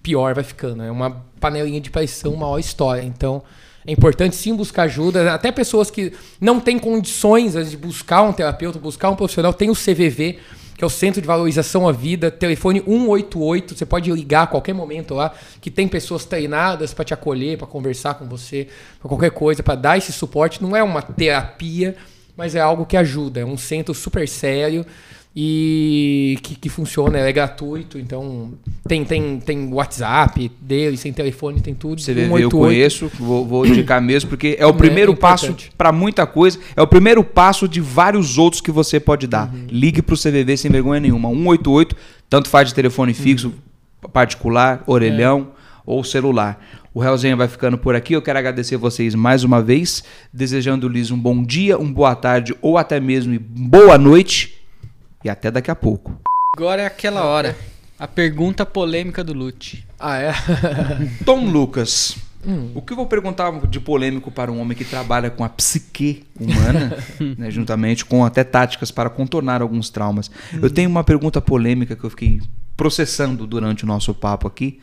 pior 0.03 0.35
vai 0.35 0.43
ficando. 0.43 0.83
É 0.83 0.91
uma 0.91 1.23
panelinha 1.39 1.83
de 1.83 1.91
pressão, 1.91 2.33
uma 2.33 2.59
história. 2.59 3.03
Então, 3.03 3.43
é 3.87 3.93
importante 3.93 4.35
sim 4.35 4.57
buscar 4.57 4.85
ajuda. 4.85 5.35
Até 5.35 5.53
pessoas 5.53 5.91
que 5.91 6.15
não 6.41 6.59
têm 6.59 6.79
condições 6.79 7.53
de 7.69 7.77
buscar 7.77 8.23
um 8.23 8.33
terapeuta, 8.33 8.79
buscar 8.79 9.11
um 9.11 9.17
profissional, 9.17 9.53
tem 9.53 9.69
o 9.69 9.75
CVV, 9.75 10.39
que 10.83 10.85
é 10.85 10.89
o 10.89 10.91
Centro 10.91 11.21
de 11.21 11.29
Valorização 11.29 11.87
à 11.87 11.93
Vida, 11.93 12.29
telefone 12.29 12.83
188, 12.85 13.79
você 13.79 13.87
pode 13.87 14.11
ligar 14.11 14.43
a 14.43 14.47
qualquer 14.49 14.73
momento 14.73 15.15
lá, 15.15 15.33
que 15.61 15.71
tem 15.71 15.87
pessoas 15.87 16.25
treinadas 16.25 16.93
para 16.93 17.05
te 17.05 17.15
acolher, 17.15 17.57
para 17.57 17.69
conversar 17.69 18.15
com 18.15 18.27
você, 18.27 18.67
para 18.99 19.09
qualquer 19.09 19.31
coisa, 19.31 19.63
para 19.63 19.77
dar 19.77 19.97
esse 19.97 20.11
suporte. 20.11 20.61
Não 20.61 20.75
é 20.75 20.83
uma 20.83 21.01
terapia, 21.01 21.95
mas 22.37 22.57
é 22.57 22.61
algo 22.61 22.85
que 22.85 22.97
ajuda. 22.97 23.39
É 23.39 23.45
um 23.45 23.57
centro 23.57 23.95
super 23.95 24.29
sério 24.29 24.85
e 25.35 26.39
que, 26.43 26.55
que 26.57 26.69
funciona, 26.69 27.19
é 27.19 27.33
gratuito, 27.33 27.99
então 27.99 28.53
tem, 28.87 29.03
tem, 29.05 29.41
tem 29.41 29.73
WhatsApp 29.73 30.51
deles, 30.61 31.03
tem 31.03 31.13
telefone, 31.13 31.61
tem 31.61 31.75
tudo. 31.75 32.03
CVV 32.03 32.21
eu 32.23 32.51
188. 32.51 32.57
conheço, 32.59 33.11
vou, 33.19 33.47
vou 33.47 33.67
indicar 33.67 34.01
mesmo, 34.03 34.29
porque 34.29 34.57
é 34.59 34.67
o 34.67 34.71
É 34.71 34.73
primeiro 34.75 35.17
passo 35.17 35.47
importante. 35.47 35.73
para 35.77 35.91
muita 35.91 36.27
coisa, 36.27 36.59
é 36.77 36.83
o 36.83 36.87
primeiro 36.87 37.25
passo 37.25 37.67
de 37.67 37.81
vários 37.81 38.37
outros 38.37 38.61
que 38.61 38.71
você 38.71 39.01
pode 39.01 39.27
dar. 39.27 39.49
Uhum. 39.53 39.67
Ligue 39.71 40.03
para 40.03 40.15
o 40.15 40.19
CVV 40.19 40.57
sem 40.57 40.71
vergonha 40.71 41.01
nenhuma. 41.01 41.31
188, 41.31 41.97
tanto 42.29 42.49
faz 42.51 42.69
de 42.69 42.75
telefone 42.75 43.15
fixo, 43.15 43.49
Uhum. 44.03 44.11
particular, 44.11 44.83
orelhão 44.87 45.49
É. 45.59 45.63
ou 45.87 46.05
celular. 46.05 46.63
O 46.93 47.01
Realzinha 47.01 47.35
vai 47.35 47.49
ficando 47.49 47.79
por 47.79 47.95
aqui. 47.95 48.13
Eu 48.13 48.21
quero 48.21 48.39
agradecer 48.39 48.77
vocês 48.77 49.15
mais 49.15 49.45
uma 49.45 49.63
vez, 49.63 50.05
desejando-lhes 50.31 51.11
um 51.11 51.19
bom 51.19 51.43
dia, 51.43 51.79
uma 51.79 51.91
boa 51.91 52.15
tarde 52.15 52.55
ou 52.61 52.77
até 52.77 53.01
mesmo 53.01 53.39
boa 53.41 53.97
noite. 53.97 54.61
E 55.25 55.29
até 55.31 55.51
daqui 55.51 55.71
a 55.71 55.75
pouco. 55.75 56.15
Agora 56.57 56.83
é 56.83 56.87
aquela 56.87 57.25
hora. 57.25 57.57
A 57.99 58.09
pergunta 58.09 58.67
polêmica 58.67 59.23
do 59.23 59.33
Lute. 59.33 59.87
Ah, 59.99 60.19
é? 60.19 60.33
Tom 61.25 61.47
Lucas, 61.47 62.17
Hum. 62.45 62.73
o 62.75 62.83
que 62.83 62.93
eu 62.93 62.97
vou 62.97 63.07
perguntar 63.07 63.53
de 63.69 63.79
polêmico 63.79 64.29
para 64.29 64.51
um 64.51 64.61
homem 64.61 64.77
que 64.77 64.85
trabalha 64.85 65.31
com 65.31 65.45
a 65.45 65.49
psique 65.49 66.25
humana, 66.41 66.99
né, 67.39 67.49
juntamente 67.53 68.05
com 68.05 68.25
até 68.25 68.43
táticas 68.43 68.91
para 68.91 69.09
contornar 69.09 69.63
alguns 69.63 69.89
traumas? 69.91 70.29
Eu 70.61 70.69
tenho 70.69 70.91
uma 70.91 71.05
pergunta 71.05 71.41
polêmica 71.41 71.95
que 71.95 72.03
eu 72.03 72.11
fiquei 72.11 72.41
processando 72.77 73.47
durante 73.47 73.85
o 73.85 73.87
nosso 73.87 74.13
papo 74.13 74.49
aqui. 74.49 74.81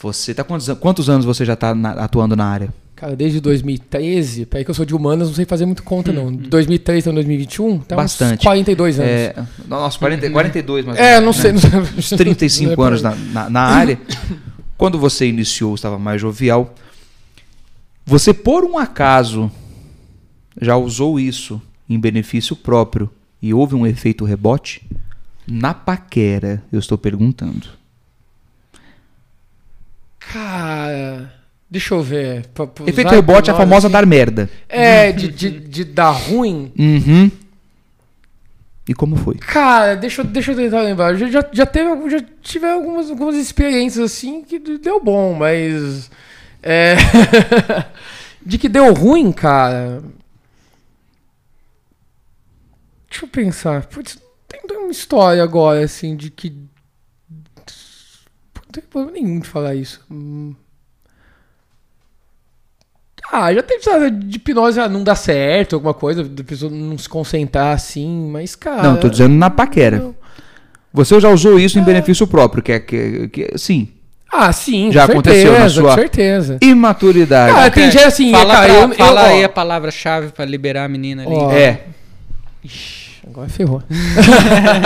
Você 0.00 0.32
tá 0.32 0.44
quantos, 0.44 0.68
an- 0.68 0.76
quantos 0.76 1.10
anos 1.10 1.24
você 1.24 1.44
já 1.44 1.54
está 1.54 1.72
atuando 1.98 2.36
na 2.36 2.46
área? 2.46 2.72
Cara, 2.96 3.14
desde 3.14 3.42
2013, 3.42 4.46
peraí 4.46 4.64
que 4.64 4.70
eu 4.70 4.74
sou 4.74 4.86
de 4.86 4.94
humanas, 4.94 5.28
não 5.28 5.34
sei 5.34 5.44
fazer 5.44 5.66
muito 5.66 5.82
conta 5.82 6.10
não. 6.14 6.34
De 6.34 6.48
2013 6.48 7.10
a 7.10 7.12
2021, 7.12 7.78
tá 7.80 7.94
Bastante. 7.94 8.38
uns 8.40 8.42
42 8.44 8.98
anos. 8.98 9.10
É, 9.12 9.46
nossa, 9.68 9.98
40, 9.98 10.30
42 10.30 10.86
mais 10.86 10.98
ou 10.98 11.04
É, 11.04 11.20
menos, 11.20 11.24
não 11.26 11.32
sei. 11.34 11.52
né? 11.52 11.60
Não 11.62 11.84
sei 11.84 11.98
Uns 11.98 12.08
35 12.10 12.74
não 12.74 12.84
é 12.84 12.88
anos 12.88 13.02
na, 13.02 13.14
na, 13.14 13.50
na 13.50 13.60
área. 13.60 14.00
Quando 14.78 14.98
você 14.98 15.26
iniciou, 15.28 15.74
estava 15.74 15.98
mais 15.98 16.20
jovial. 16.22 16.74
Você, 18.06 18.32
por 18.32 18.64
um 18.64 18.78
acaso, 18.78 19.50
já 20.58 20.74
usou 20.76 21.20
isso 21.20 21.60
em 21.88 22.00
benefício 22.00 22.56
próprio 22.56 23.10
e 23.42 23.52
houve 23.52 23.74
um 23.74 23.86
efeito 23.86 24.24
rebote? 24.24 24.88
Na 25.46 25.74
paquera, 25.74 26.62
eu 26.72 26.78
estou 26.78 26.96
perguntando. 26.96 27.68
Cara, 30.18 31.32
Deixa 31.68 31.94
eu 31.94 32.02
ver. 32.02 32.46
Pra, 32.54 32.66
pra 32.66 32.88
Efeito 32.88 33.10
rebote 33.10 33.50
é 33.50 33.52
a 33.52 33.56
famosa 33.56 33.88
assim. 33.88 33.92
dar 33.92 34.06
merda. 34.06 34.48
É, 34.68 35.12
de, 35.12 35.28
de, 35.28 35.50
de 35.50 35.84
dar 35.84 36.10
ruim. 36.10 36.72
Uhum. 36.78 37.30
E 38.88 38.94
como 38.94 39.16
foi? 39.16 39.34
Cara, 39.34 39.96
deixa, 39.96 40.22
deixa 40.22 40.52
eu 40.52 40.56
tentar 40.56 40.82
lembrar. 40.82 41.16
Já, 41.16 41.28
já, 41.28 41.44
já, 41.52 41.66
teve, 41.66 42.08
já 42.08 42.24
tive 42.40 42.66
algumas, 42.66 43.10
algumas 43.10 43.34
experiências 43.34 44.12
assim 44.12 44.44
que 44.44 44.60
deu 44.78 45.02
bom, 45.02 45.34
mas. 45.34 46.08
É. 46.62 46.94
de 48.44 48.58
que 48.58 48.68
deu 48.68 48.94
ruim, 48.94 49.32
cara. 49.32 50.04
Deixa 53.10 53.24
eu 53.24 53.28
pensar. 53.28 53.86
Putz, 53.86 54.18
tem 54.46 54.60
uma 54.78 54.92
história 54.92 55.42
agora, 55.42 55.84
assim, 55.84 56.14
de 56.14 56.30
que. 56.30 56.50
Não 56.50 56.66
tem 58.72 58.84
problema 58.84 59.12
nenhum 59.12 59.40
de 59.40 59.48
falar 59.48 59.74
isso. 59.74 60.00
Ah, 63.32 63.52
já 63.52 63.62
teve 63.62 63.82
sabe, 63.82 64.10
de 64.10 64.36
hipnose 64.36 64.78
ah, 64.78 64.88
não 64.88 65.02
dá 65.02 65.14
certo, 65.14 65.74
alguma 65.74 65.94
coisa, 65.94 66.22
da 66.22 66.44
pessoa 66.44 66.70
não 66.70 66.96
se 66.96 67.08
concentrar 67.08 67.74
assim, 67.74 68.28
mas, 68.30 68.54
cara. 68.54 68.82
Não, 68.82 68.96
tô 68.96 69.08
dizendo 69.08 69.34
na 69.34 69.50
paquera. 69.50 69.98
Não. 69.98 70.14
Você 70.92 71.20
já 71.20 71.28
usou 71.28 71.58
isso 71.58 71.78
em 71.78 71.82
é. 71.82 71.84
benefício 71.84 72.26
próprio, 72.26 72.62
que 72.62 72.72
é 72.72 72.80
que, 72.80 73.28
que 73.28 73.58
sim. 73.58 73.88
Ah, 74.32 74.52
sim, 74.52 74.90
já 74.90 75.04
aconteceu 75.04 75.52
certeza, 75.52 75.62
na 75.62 75.68
sua 75.68 75.94
certeza. 75.94 76.58
imaturidade. 76.60 77.56
Ah, 77.56 77.70
tem 77.70 77.90
gente 77.90 78.04
assim, 78.04 78.32
fala, 78.32 78.54
cara, 78.54 78.66
pra, 78.66 78.82
eu, 78.82 78.94
fala 78.94 79.20
eu, 79.22 79.26
aí 79.26 79.44
a 79.44 79.48
palavra-chave 79.48 80.28
para 80.28 80.44
liberar 80.44 80.84
a 80.84 80.88
menina 80.88 81.22
ali. 81.22 81.34
Ó, 81.34 81.52
é. 81.52 81.80
Ixi. 82.64 83.05
Agora 83.36 83.50
ferrou. 83.50 83.82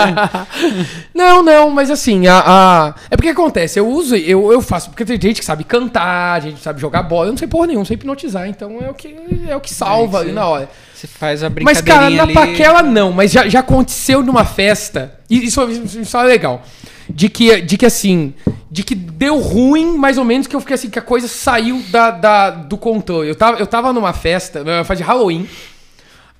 não, 1.15 1.41
não, 1.41 1.71
mas 1.71 1.89
assim, 1.89 2.27
a, 2.27 2.43
a, 2.45 2.95
É 3.09 3.15
porque 3.15 3.29
acontece, 3.29 3.79
eu 3.79 3.87
uso, 3.87 4.17
eu, 4.17 4.51
eu 4.53 4.61
faço, 4.61 4.91
porque 4.91 5.05
tem 5.05 5.21
gente 5.21 5.39
que 5.39 5.45
sabe 5.45 5.63
cantar, 5.63 6.43
gente 6.43 6.57
que 6.57 6.61
sabe 6.61 6.81
jogar 6.81 7.05
bola, 7.05 7.29
eu 7.29 7.31
não 7.31 7.37
sei 7.37 7.47
porra 7.47 7.69
nenhuma, 7.69 7.85
sei 7.85 7.95
hipnotizar, 7.95 8.49
então 8.49 8.79
é 8.81 8.91
o 8.91 8.95
que, 8.95 9.17
é 9.47 9.55
o 9.55 9.61
que 9.61 9.73
salva 9.73 10.19
é, 10.19 10.21
ali 10.23 10.33
na 10.33 10.49
hora. 10.49 10.69
Você 10.93 11.07
faz 11.07 11.45
a 11.45 11.49
brincadeira. 11.49 11.81
Mas, 11.81 11.95
cara, 11.95 12.11
na 12.11 12.25
ali... 12.25 12.35
paquela 12.35 12.83
não, 12.83 13.13
mas 13.13 13.31
já, 13.31 13.49
já 13.49 13.61
aconteceu 13.61 14.21
numa 14.21 14.45
festa, 14.45 15.15
e 15.31 15.47
isso, 15.47 15.63
isso 15.71 16.17
é 16.17 16.25
legal. 16.25 16.61
De 17.09 17.29
que, 17.29 17.61
de 17.61 17.77
que 17.77 17.87
assim, 17.87 18.35
de 18.69 18.83
que 18.83 18.97
deu 18.97 19.39
ruim, 19.39 19.97
mais 19.97 20.19
ou 20.19 20.25
menos, 20.25 20.49
que 20.49 20.57
eu 20.57 20.61
fiquei 20.61 20.75
assim, 20.75 20.91
que 20.91 20.99
a 20.99 21.03
coisa 21.03 21.29
saiu 21.29 21.81
da, 21.91 22.11
da, 22.11 22.51
do 22.51 22.77
controle. 22.77 23.29
Eu 23.29 23.35
tava, 23.37 23.59
eu 23.59 23.67
tava 23.67 23.93
numa 23.93 24.13
festa, 24.13 24.65
festa 24.65 24.97
de 24.97 25.03
Halloween. 25.05 25.49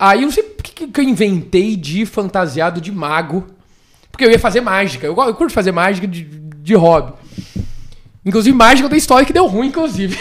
Aí 0.01 0.21
eu 0.21 0.23
não 0.23 0.31
sei 0.31 0.41
por 0.41 0.63
que, 0.63 0.87
que 0.87 0.99
eu 0.99 1.03
inventei 1.03 1.75
de 1.75 2.07
fantasiado 2.07 2.81
de 2.81 2.91
mago. 2.91 3.45
Porque 4.11 4.25
eu 4.25 4.31
ia 4.31 4.39
fazer 4.39 4.59
mágica. 4.59 5.05
Eu, 5.05 5.15
eu 5.15 5.35
curto 5.35 5.53
fazer 5.53 5.71
mágica 5.71 6.07
de, 6.07 6.23
de 6.23 6.73
hobby. 6.73 7.13
Inclusive, 8.25 8.57
mágica 8.57 8.89
tem 8.89 8.97
história 8.97 9.23
que 9.27 9.31
deu 9.31 9.45
ruim, 9.45 9.67
inclusive. 9.67 10.17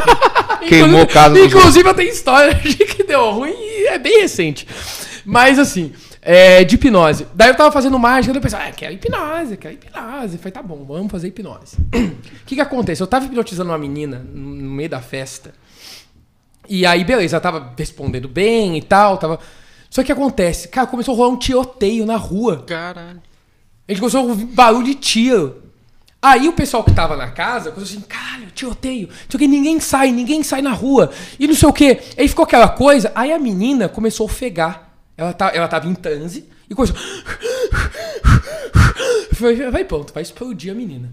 Queimou 0.68 1.02
o 1.02 1.06
caso 1.06 1.38
Inclusive, 1.38 1.88
eu 1.88 1.94
tenho 1.94 2.10
história 2.10 2.52
de 2.60 2.76
que 2.76 3.02
deu 3.02 3.30
ruim 3.30 3.54
e 3.54 3.86
é 3.86 3.98
bem 3.98 4.20
recente. 4.20 4.68
Mas 5.24 5.58
assim, 5.58 5.94
é, 6.20 6.62
de 6.62 6.74
hipnose. 6.74 7.26
Daí 7.34 7.48
eu 7.48 7.54
tava 7.54 7.72
fazendo 7.72 7.98
mágica, 7.98 8.36
eu 8.36 8.42
pensei, 8.42 8.58
ah, 8.58 8.72
quero 8.72 8.92
hipnose, 8.92 9.56
quero 9.56 9.74
hipnose. 9.74 10.34
Eu 10.34 10.38
falei, 10.38 10.52
tá 10.52 10.62
bom, 10.62 10.84
vamos 10.84 11.10
fazer 11.10 11.28
hipnose. 11.28 11.78
O 12.44 12.46
que 12.46 12.56
que 12.56 12.60
acontece? 12.60 13.02
Eu 13.02 13.06
tava 13.06 13.24
hipnotizando 13.24 13.70
uma 13.70 13.78
menina 13.78 14.18
no 14.18 14.70
meio 14.70 14.90
da 14.90 15.00
festa. 15.00 15.54
E 16.68 16.86
aí, 16.86 17.04
beleza, 17.04 17.36
ela 17.36 17.42
tava 17.42 17.72
respondendo 17.76 18.28
bem 18.28 18.76
e 18.76 18.82
tal, 18.82 19.18
tava. 19.18 19.38
Só 19.90 20.02
que 20.02 20.10
acontece, 20.10 20.68
cara, 20.68 20.86
começou 20.86 21.14
a 21.14 21.16
rolar 21.16 21.30
um 21.30 21.38
tiroteio 21.38 22.04
na 22.04 22.16
rua. 22.16 22.64
Caralho. 22.66 23.22
A 23.86 23.92
gente 23.92 24.00
começou 24.00 24.20
a 24.20 24.24
ouvir 24.24 24.46
barulho 24.46 24.86
de 24.86 24.94
tiro. 24.94 25.62
Aí 26.20 26.48
o 26.48 26.54
pessoal 26.54 26.82
que 26.82 26.90
tava 26.90 27.16
na 27.16 27.30
casa 27.30 27.70
começou 27.70 27.98
assim, 27.98 28.06
caralho, 28.08 28.50
tiroteio. 28.54 29.10
Só 29.28 29.36
que 29.36 29.46
ninguém 29.46 29.78
sai, 29.78 30.10
ninguém 30.10 30.42
sai 30.42 30.62
na 30.62 30.72
rua. 30.72 31.12
E 31.38 31.46
não 31.46 31.54
sei 31.54 31.68
o 31.68 31.72
quê. 31.72 32.00
Aí 32.16 32.26
ficou 32.26 32.44
aquela 32.44 32.68
coisa. 32.68 33.12
Aí 33.14 33.30
a 33.30 33.38
menina 33.38 33.90
começou 33.90 34.24
a 34.24 34.30
ofegar. 34.30 34.90
Ela, 35.18 35.34
tá, 35.34 35.52
ela 35.54 35.68
tava 35.68 35.86
em 35.86 35.94
transe 35.94 36.48
e 36.68 36.74
começou. 36.74 36.96
Vai, 39.70 39.84
pronto, 39.84 40.14
vai 40.14 40.22
explodir 40.22 40.72
a 40.72 40.74
menina. 40.74 41.12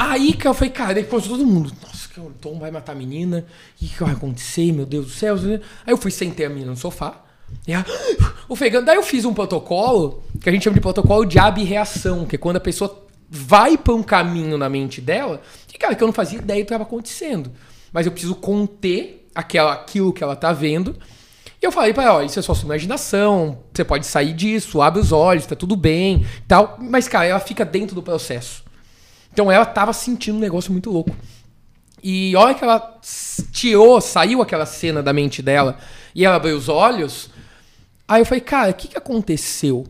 Aí 0.00 0.32
que 0.32 0.48
eu 0.48 0.54
falei, 0.54 0.72
cara, 0.72 0.94
depois 0.94 1.28
todo 1.28 1.44
mundo, 1.44 1.70
nossa, 1.82 2.08
que 2.08 2.18
o 2.18 2.32
Tom 2.40 2.58
vai 2.58 2.70
matar 2.70 2.92
a 2.92 2.94
menina, 2.94 3.44
o 3.76 3.86
que, 3.86 4.02
vai 4.02 4.14
acontecer, 4.14 4.72
meu 4.72 4.86
Deus 4.86 5.04
do 5.04 5.12
céu? 5.12 5.36
Aí 5.36 5.92
eu 5.92 5.98
fui 5.98 6.10
sentei 6.10 6.46
a 6.46 6.48
menina 6.48 6.70
no 6.70 6.76
sofá, 6.76 7.22
e 7.68 7.72
ela, 7.74 7.84
ofegando, 8.48 8.86
daí 8.86 8.96
eu 8.96 9.02
fiz 9.02 9.26
um 9.26 9.34
protocolo, 9.34 10.22
que 10.40 10.48
a 10.48 10.52
gente 10.52 10.64
chama 10.64 10.72
de 10.72 10.80
protocolo 10.80 11.26
de 11.26 11.38
ab-reação, 11.38 12.24
que 12.24 12.36
é 12.36 12.38
quando 12.38 12.56
a 12.56 12.60
pessoa 12.60 13.06
vai 13.28 13.76
para 13.76 13.92
um 13.92 14.02
caminho 14.02 14.56
na 14.56 14.70
mente 14.70 15.02
dela, 15.02 15.42
que, 15.68 15.76
cara, 15.76 15.94
que 15.94 16.02
eu 16.02 16.06
não 16.06 16.14
fazia 16.14 16.38
ideia 16.38 16.60
do 16.60 16.66
que 16.66 16.72
estava 16.72 16.84
acontecendo. 16.84 17.52
Mas 17.92 18.06
eu 18.06 18.12
preciso 18.12 18.36
conter 18.36 19.28
aquela, 19.34 19.74
aquilo 19.74 20.14
que 20.14 20.24
ela 20.24 20.34
tá 20.34 20.50
vendo. 20.50 20.96
E 21.60 21.66
eu 21.66 21.70
falei 21.70 21.92
para 21.92 22.04
ela, 22.04 22.14
ó, 22.20 22.22
isso 22.22 22.38
é 22.38 22.42
só 22.42 22.54
sua 22.54 22.64
imaginação, 22.64 23.58
você 23.70 23.84
pode 23.84 24.06
sair 24.06 24.32
disso, 24.32 24.80
abre 24.80 24.98
os 24.98 25.12
olhos, 25.12 25.44
tá 25.44 25.54
tudo 25.54 25.76
bem, 25.76 26.24
tal. 26.48 26.78
Mas, 26.80 27.06
cara, 27.06 27.26
ela 27.26 27.40
fica 27.40 27.66
dentro 27.66 27.94
do 27.94 28.02
processo. 28.02 28.69
Então 29.32 29.50
ela 29.50 29.64
tava 29.64 29.92
sentindo 29.92 30.36
um 30.36 30.40
negócio 30.40 30.72
muito 30.72 30.90
louco. 30.90 31.14
E 32.02 32.34
olha 32.34 32.54
que 32.54 32.64
ela 32.64 32.98
tirou, 33.52 34.00
saiu 34.00 34.40
aquela 34.40 34.66
cena 34.66 35.02
da 35.02 35.12
mente 35.12 35.42
dela 35.42 35.78
e 36.14 36.24
ela 36.24 36.36
abriu 36.36 36.56
os 36.56 36.68
olhos. 36.68 37.30
Aí 38.08 38.22
eu 38.22 38.26
falei, 38.26 38.40
cara, 38.40 38.70
o 38.70 38.74
que, 38.74 38.88
que 38.88 38.98
aconteceu? 38.98 39.86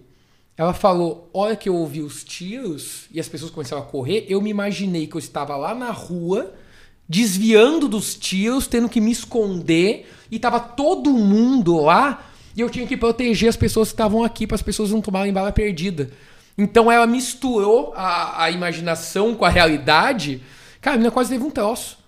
Ela 0.61 0.75
falou: 0.75 1.31
Olha 1.33 1.57
que 1.57 1.71
eu 1.71 1.75
ouvi 1.75 2.03
os 2.03 2.23
tiros 2.23 3.07
e 3.11 3.19
as 3.19 3.27
pessoas 3.27 3.51
começaram 3.51 3.81
a 3.81 3.87
correr. 3.87 4.27
Eu 4.29 4.43
me 4.43 4.51
imaginei 4.51 5.07
que 5.07 5.15
eu 5.15 5.19
estava 5.19 5.57
lá 5.57 5.75
na 5.75 5.91
rua, 5.91 6.53
desviando 7.09 7.89
dos 7.89 8.15
tiros, 8.15 8.67
tendo 8.67 8.87
que 8.87 9.01
me 9.01 9.11
esconder, 9.11 10.07
e 10.31 10.39
tava 10.39 10.61
todo 10.61 11.11
mundo 11.15 11.81
lá, 11.81 12.31
e 12.55 12.61
eu 12.61 12.69
tinha 12.69 12.87
que 12.87 12.95
proteger 12.95 13.49
as 13.49 13.57
pessoas 13.57 13.89
que 13.89 13.95
estavam 13.95 14.23
aqui 14.23 14.47
para 14.47 14.55
as 14.55 14.61
pessoas 14.61 14.91
não 14.91 15.01
tomarem 15.01 15.33
bala 15.33 15.51
perdida. 15.51 16.11
Então 16.57 16.91
ela 16.91 17.07
misturou 17.07 17.93
a, 17.97 18.45
a 18.45 18.51
imaginação 18.51 19.35
com 19.35 19.45
a 19.45 19.49
realidade. 19.49 20.43
Cara, 20.81 20.95
a 20.95 20.99
menina 20.99 21.11
quase 21.11 21.31
teve 21.31 21.45
um 21.45 21.51
troço. 21.51 21.99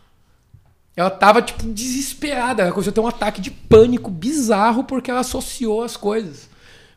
Ela 0.94 1.10
tava, 1.10 1.40
tipo, 1.40 1.66
desesperada. 1.66 2.62
Ela 2.62 2.72
começou 2.72 2.90
a 2.90 2.94
ter 2.94 3.00
um 3.00 3.06
ataque 3.06 3.40
de 3.40 3.50
pânico 3.50 4.10
bizarro 4.10 4.84
porque 4.84 5.10
ela 5.10 5.20
associou 5.20 5.82
as 5.82 5.96
coisas. 5.96 6.50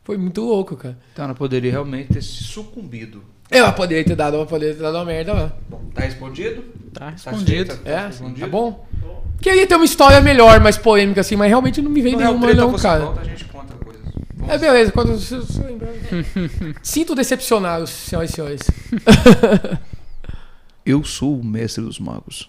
Foi 0.04 0.16
muito 0.16 0.42
louco, 0.42 0.76
cara. 0.76 0.98
Então 1.12 1.24
ela 1.24 1.34
poderia 1.34 1.70
realmente 1.70 2.12
ter 2.12 2.22
se 2.22 2.44
sucumbido. 2.44 3.24
Ela 3.50 3.72
poderia 3.72 4.04
ter 4.04 4.16
dado, 4.16 4.36
ela 4.36 4.46
poderia 4.46 4.74
ter 4.74 4.82
dado 4.82 4.96
uma 4.96 5.04
merda 5.04 5.32
lá. 5.32 5.52
Bom, 5.68 5.80
tá 5.94 6.02
respondido? 6.02 6.62
Tá, 6.92 7.06
tá 7.06 7.10
respondido. 7.10 7.76
Tá, 7.76 7.90
é, 7.90 7.94
tá, 7.94 8.06
respondido. 8.06 8.40
tá 8.40 8.46
bom? 8.46 8.86
Queria 9.40 9.66
ter 9.66 9.76
uma 9.76 9.84
história 9.84 10.20
melhor, 10.20 10.60
mais 10.60 10.76
polêmica 10.76 11.20
assim, 11.20 11.36
mas 11.36 11.48
realmente 11.48 11.80
não 11.80 11.90
me 11.90 12.00
veio 12.00 12.16
nenhuma 12.16 12.54
não, 12.54 12.72
cara. 12.74 13.06
Conta, 13.06 13.20
a 13.20 13.24
gente 13.24 13.44
conta. 13.44 13.75
É 14.48 14.58
beleza, 14.58 14.92
quando 14.92 15.18
você 15.18 15.62
lembrar. 15.62 15.92
Sinto 16.82 17.14
decepcionado, 17.14 17.86
senhoras 17.86 18.30
e 18.30 18.32
senhores. 18.32 18.62
Eu 20.84 21.02
sou 21.04 21.38
o 21.38 21.44
mestre 21.44 21.82
dos 21.82 21.98
magos. 21.98 22.48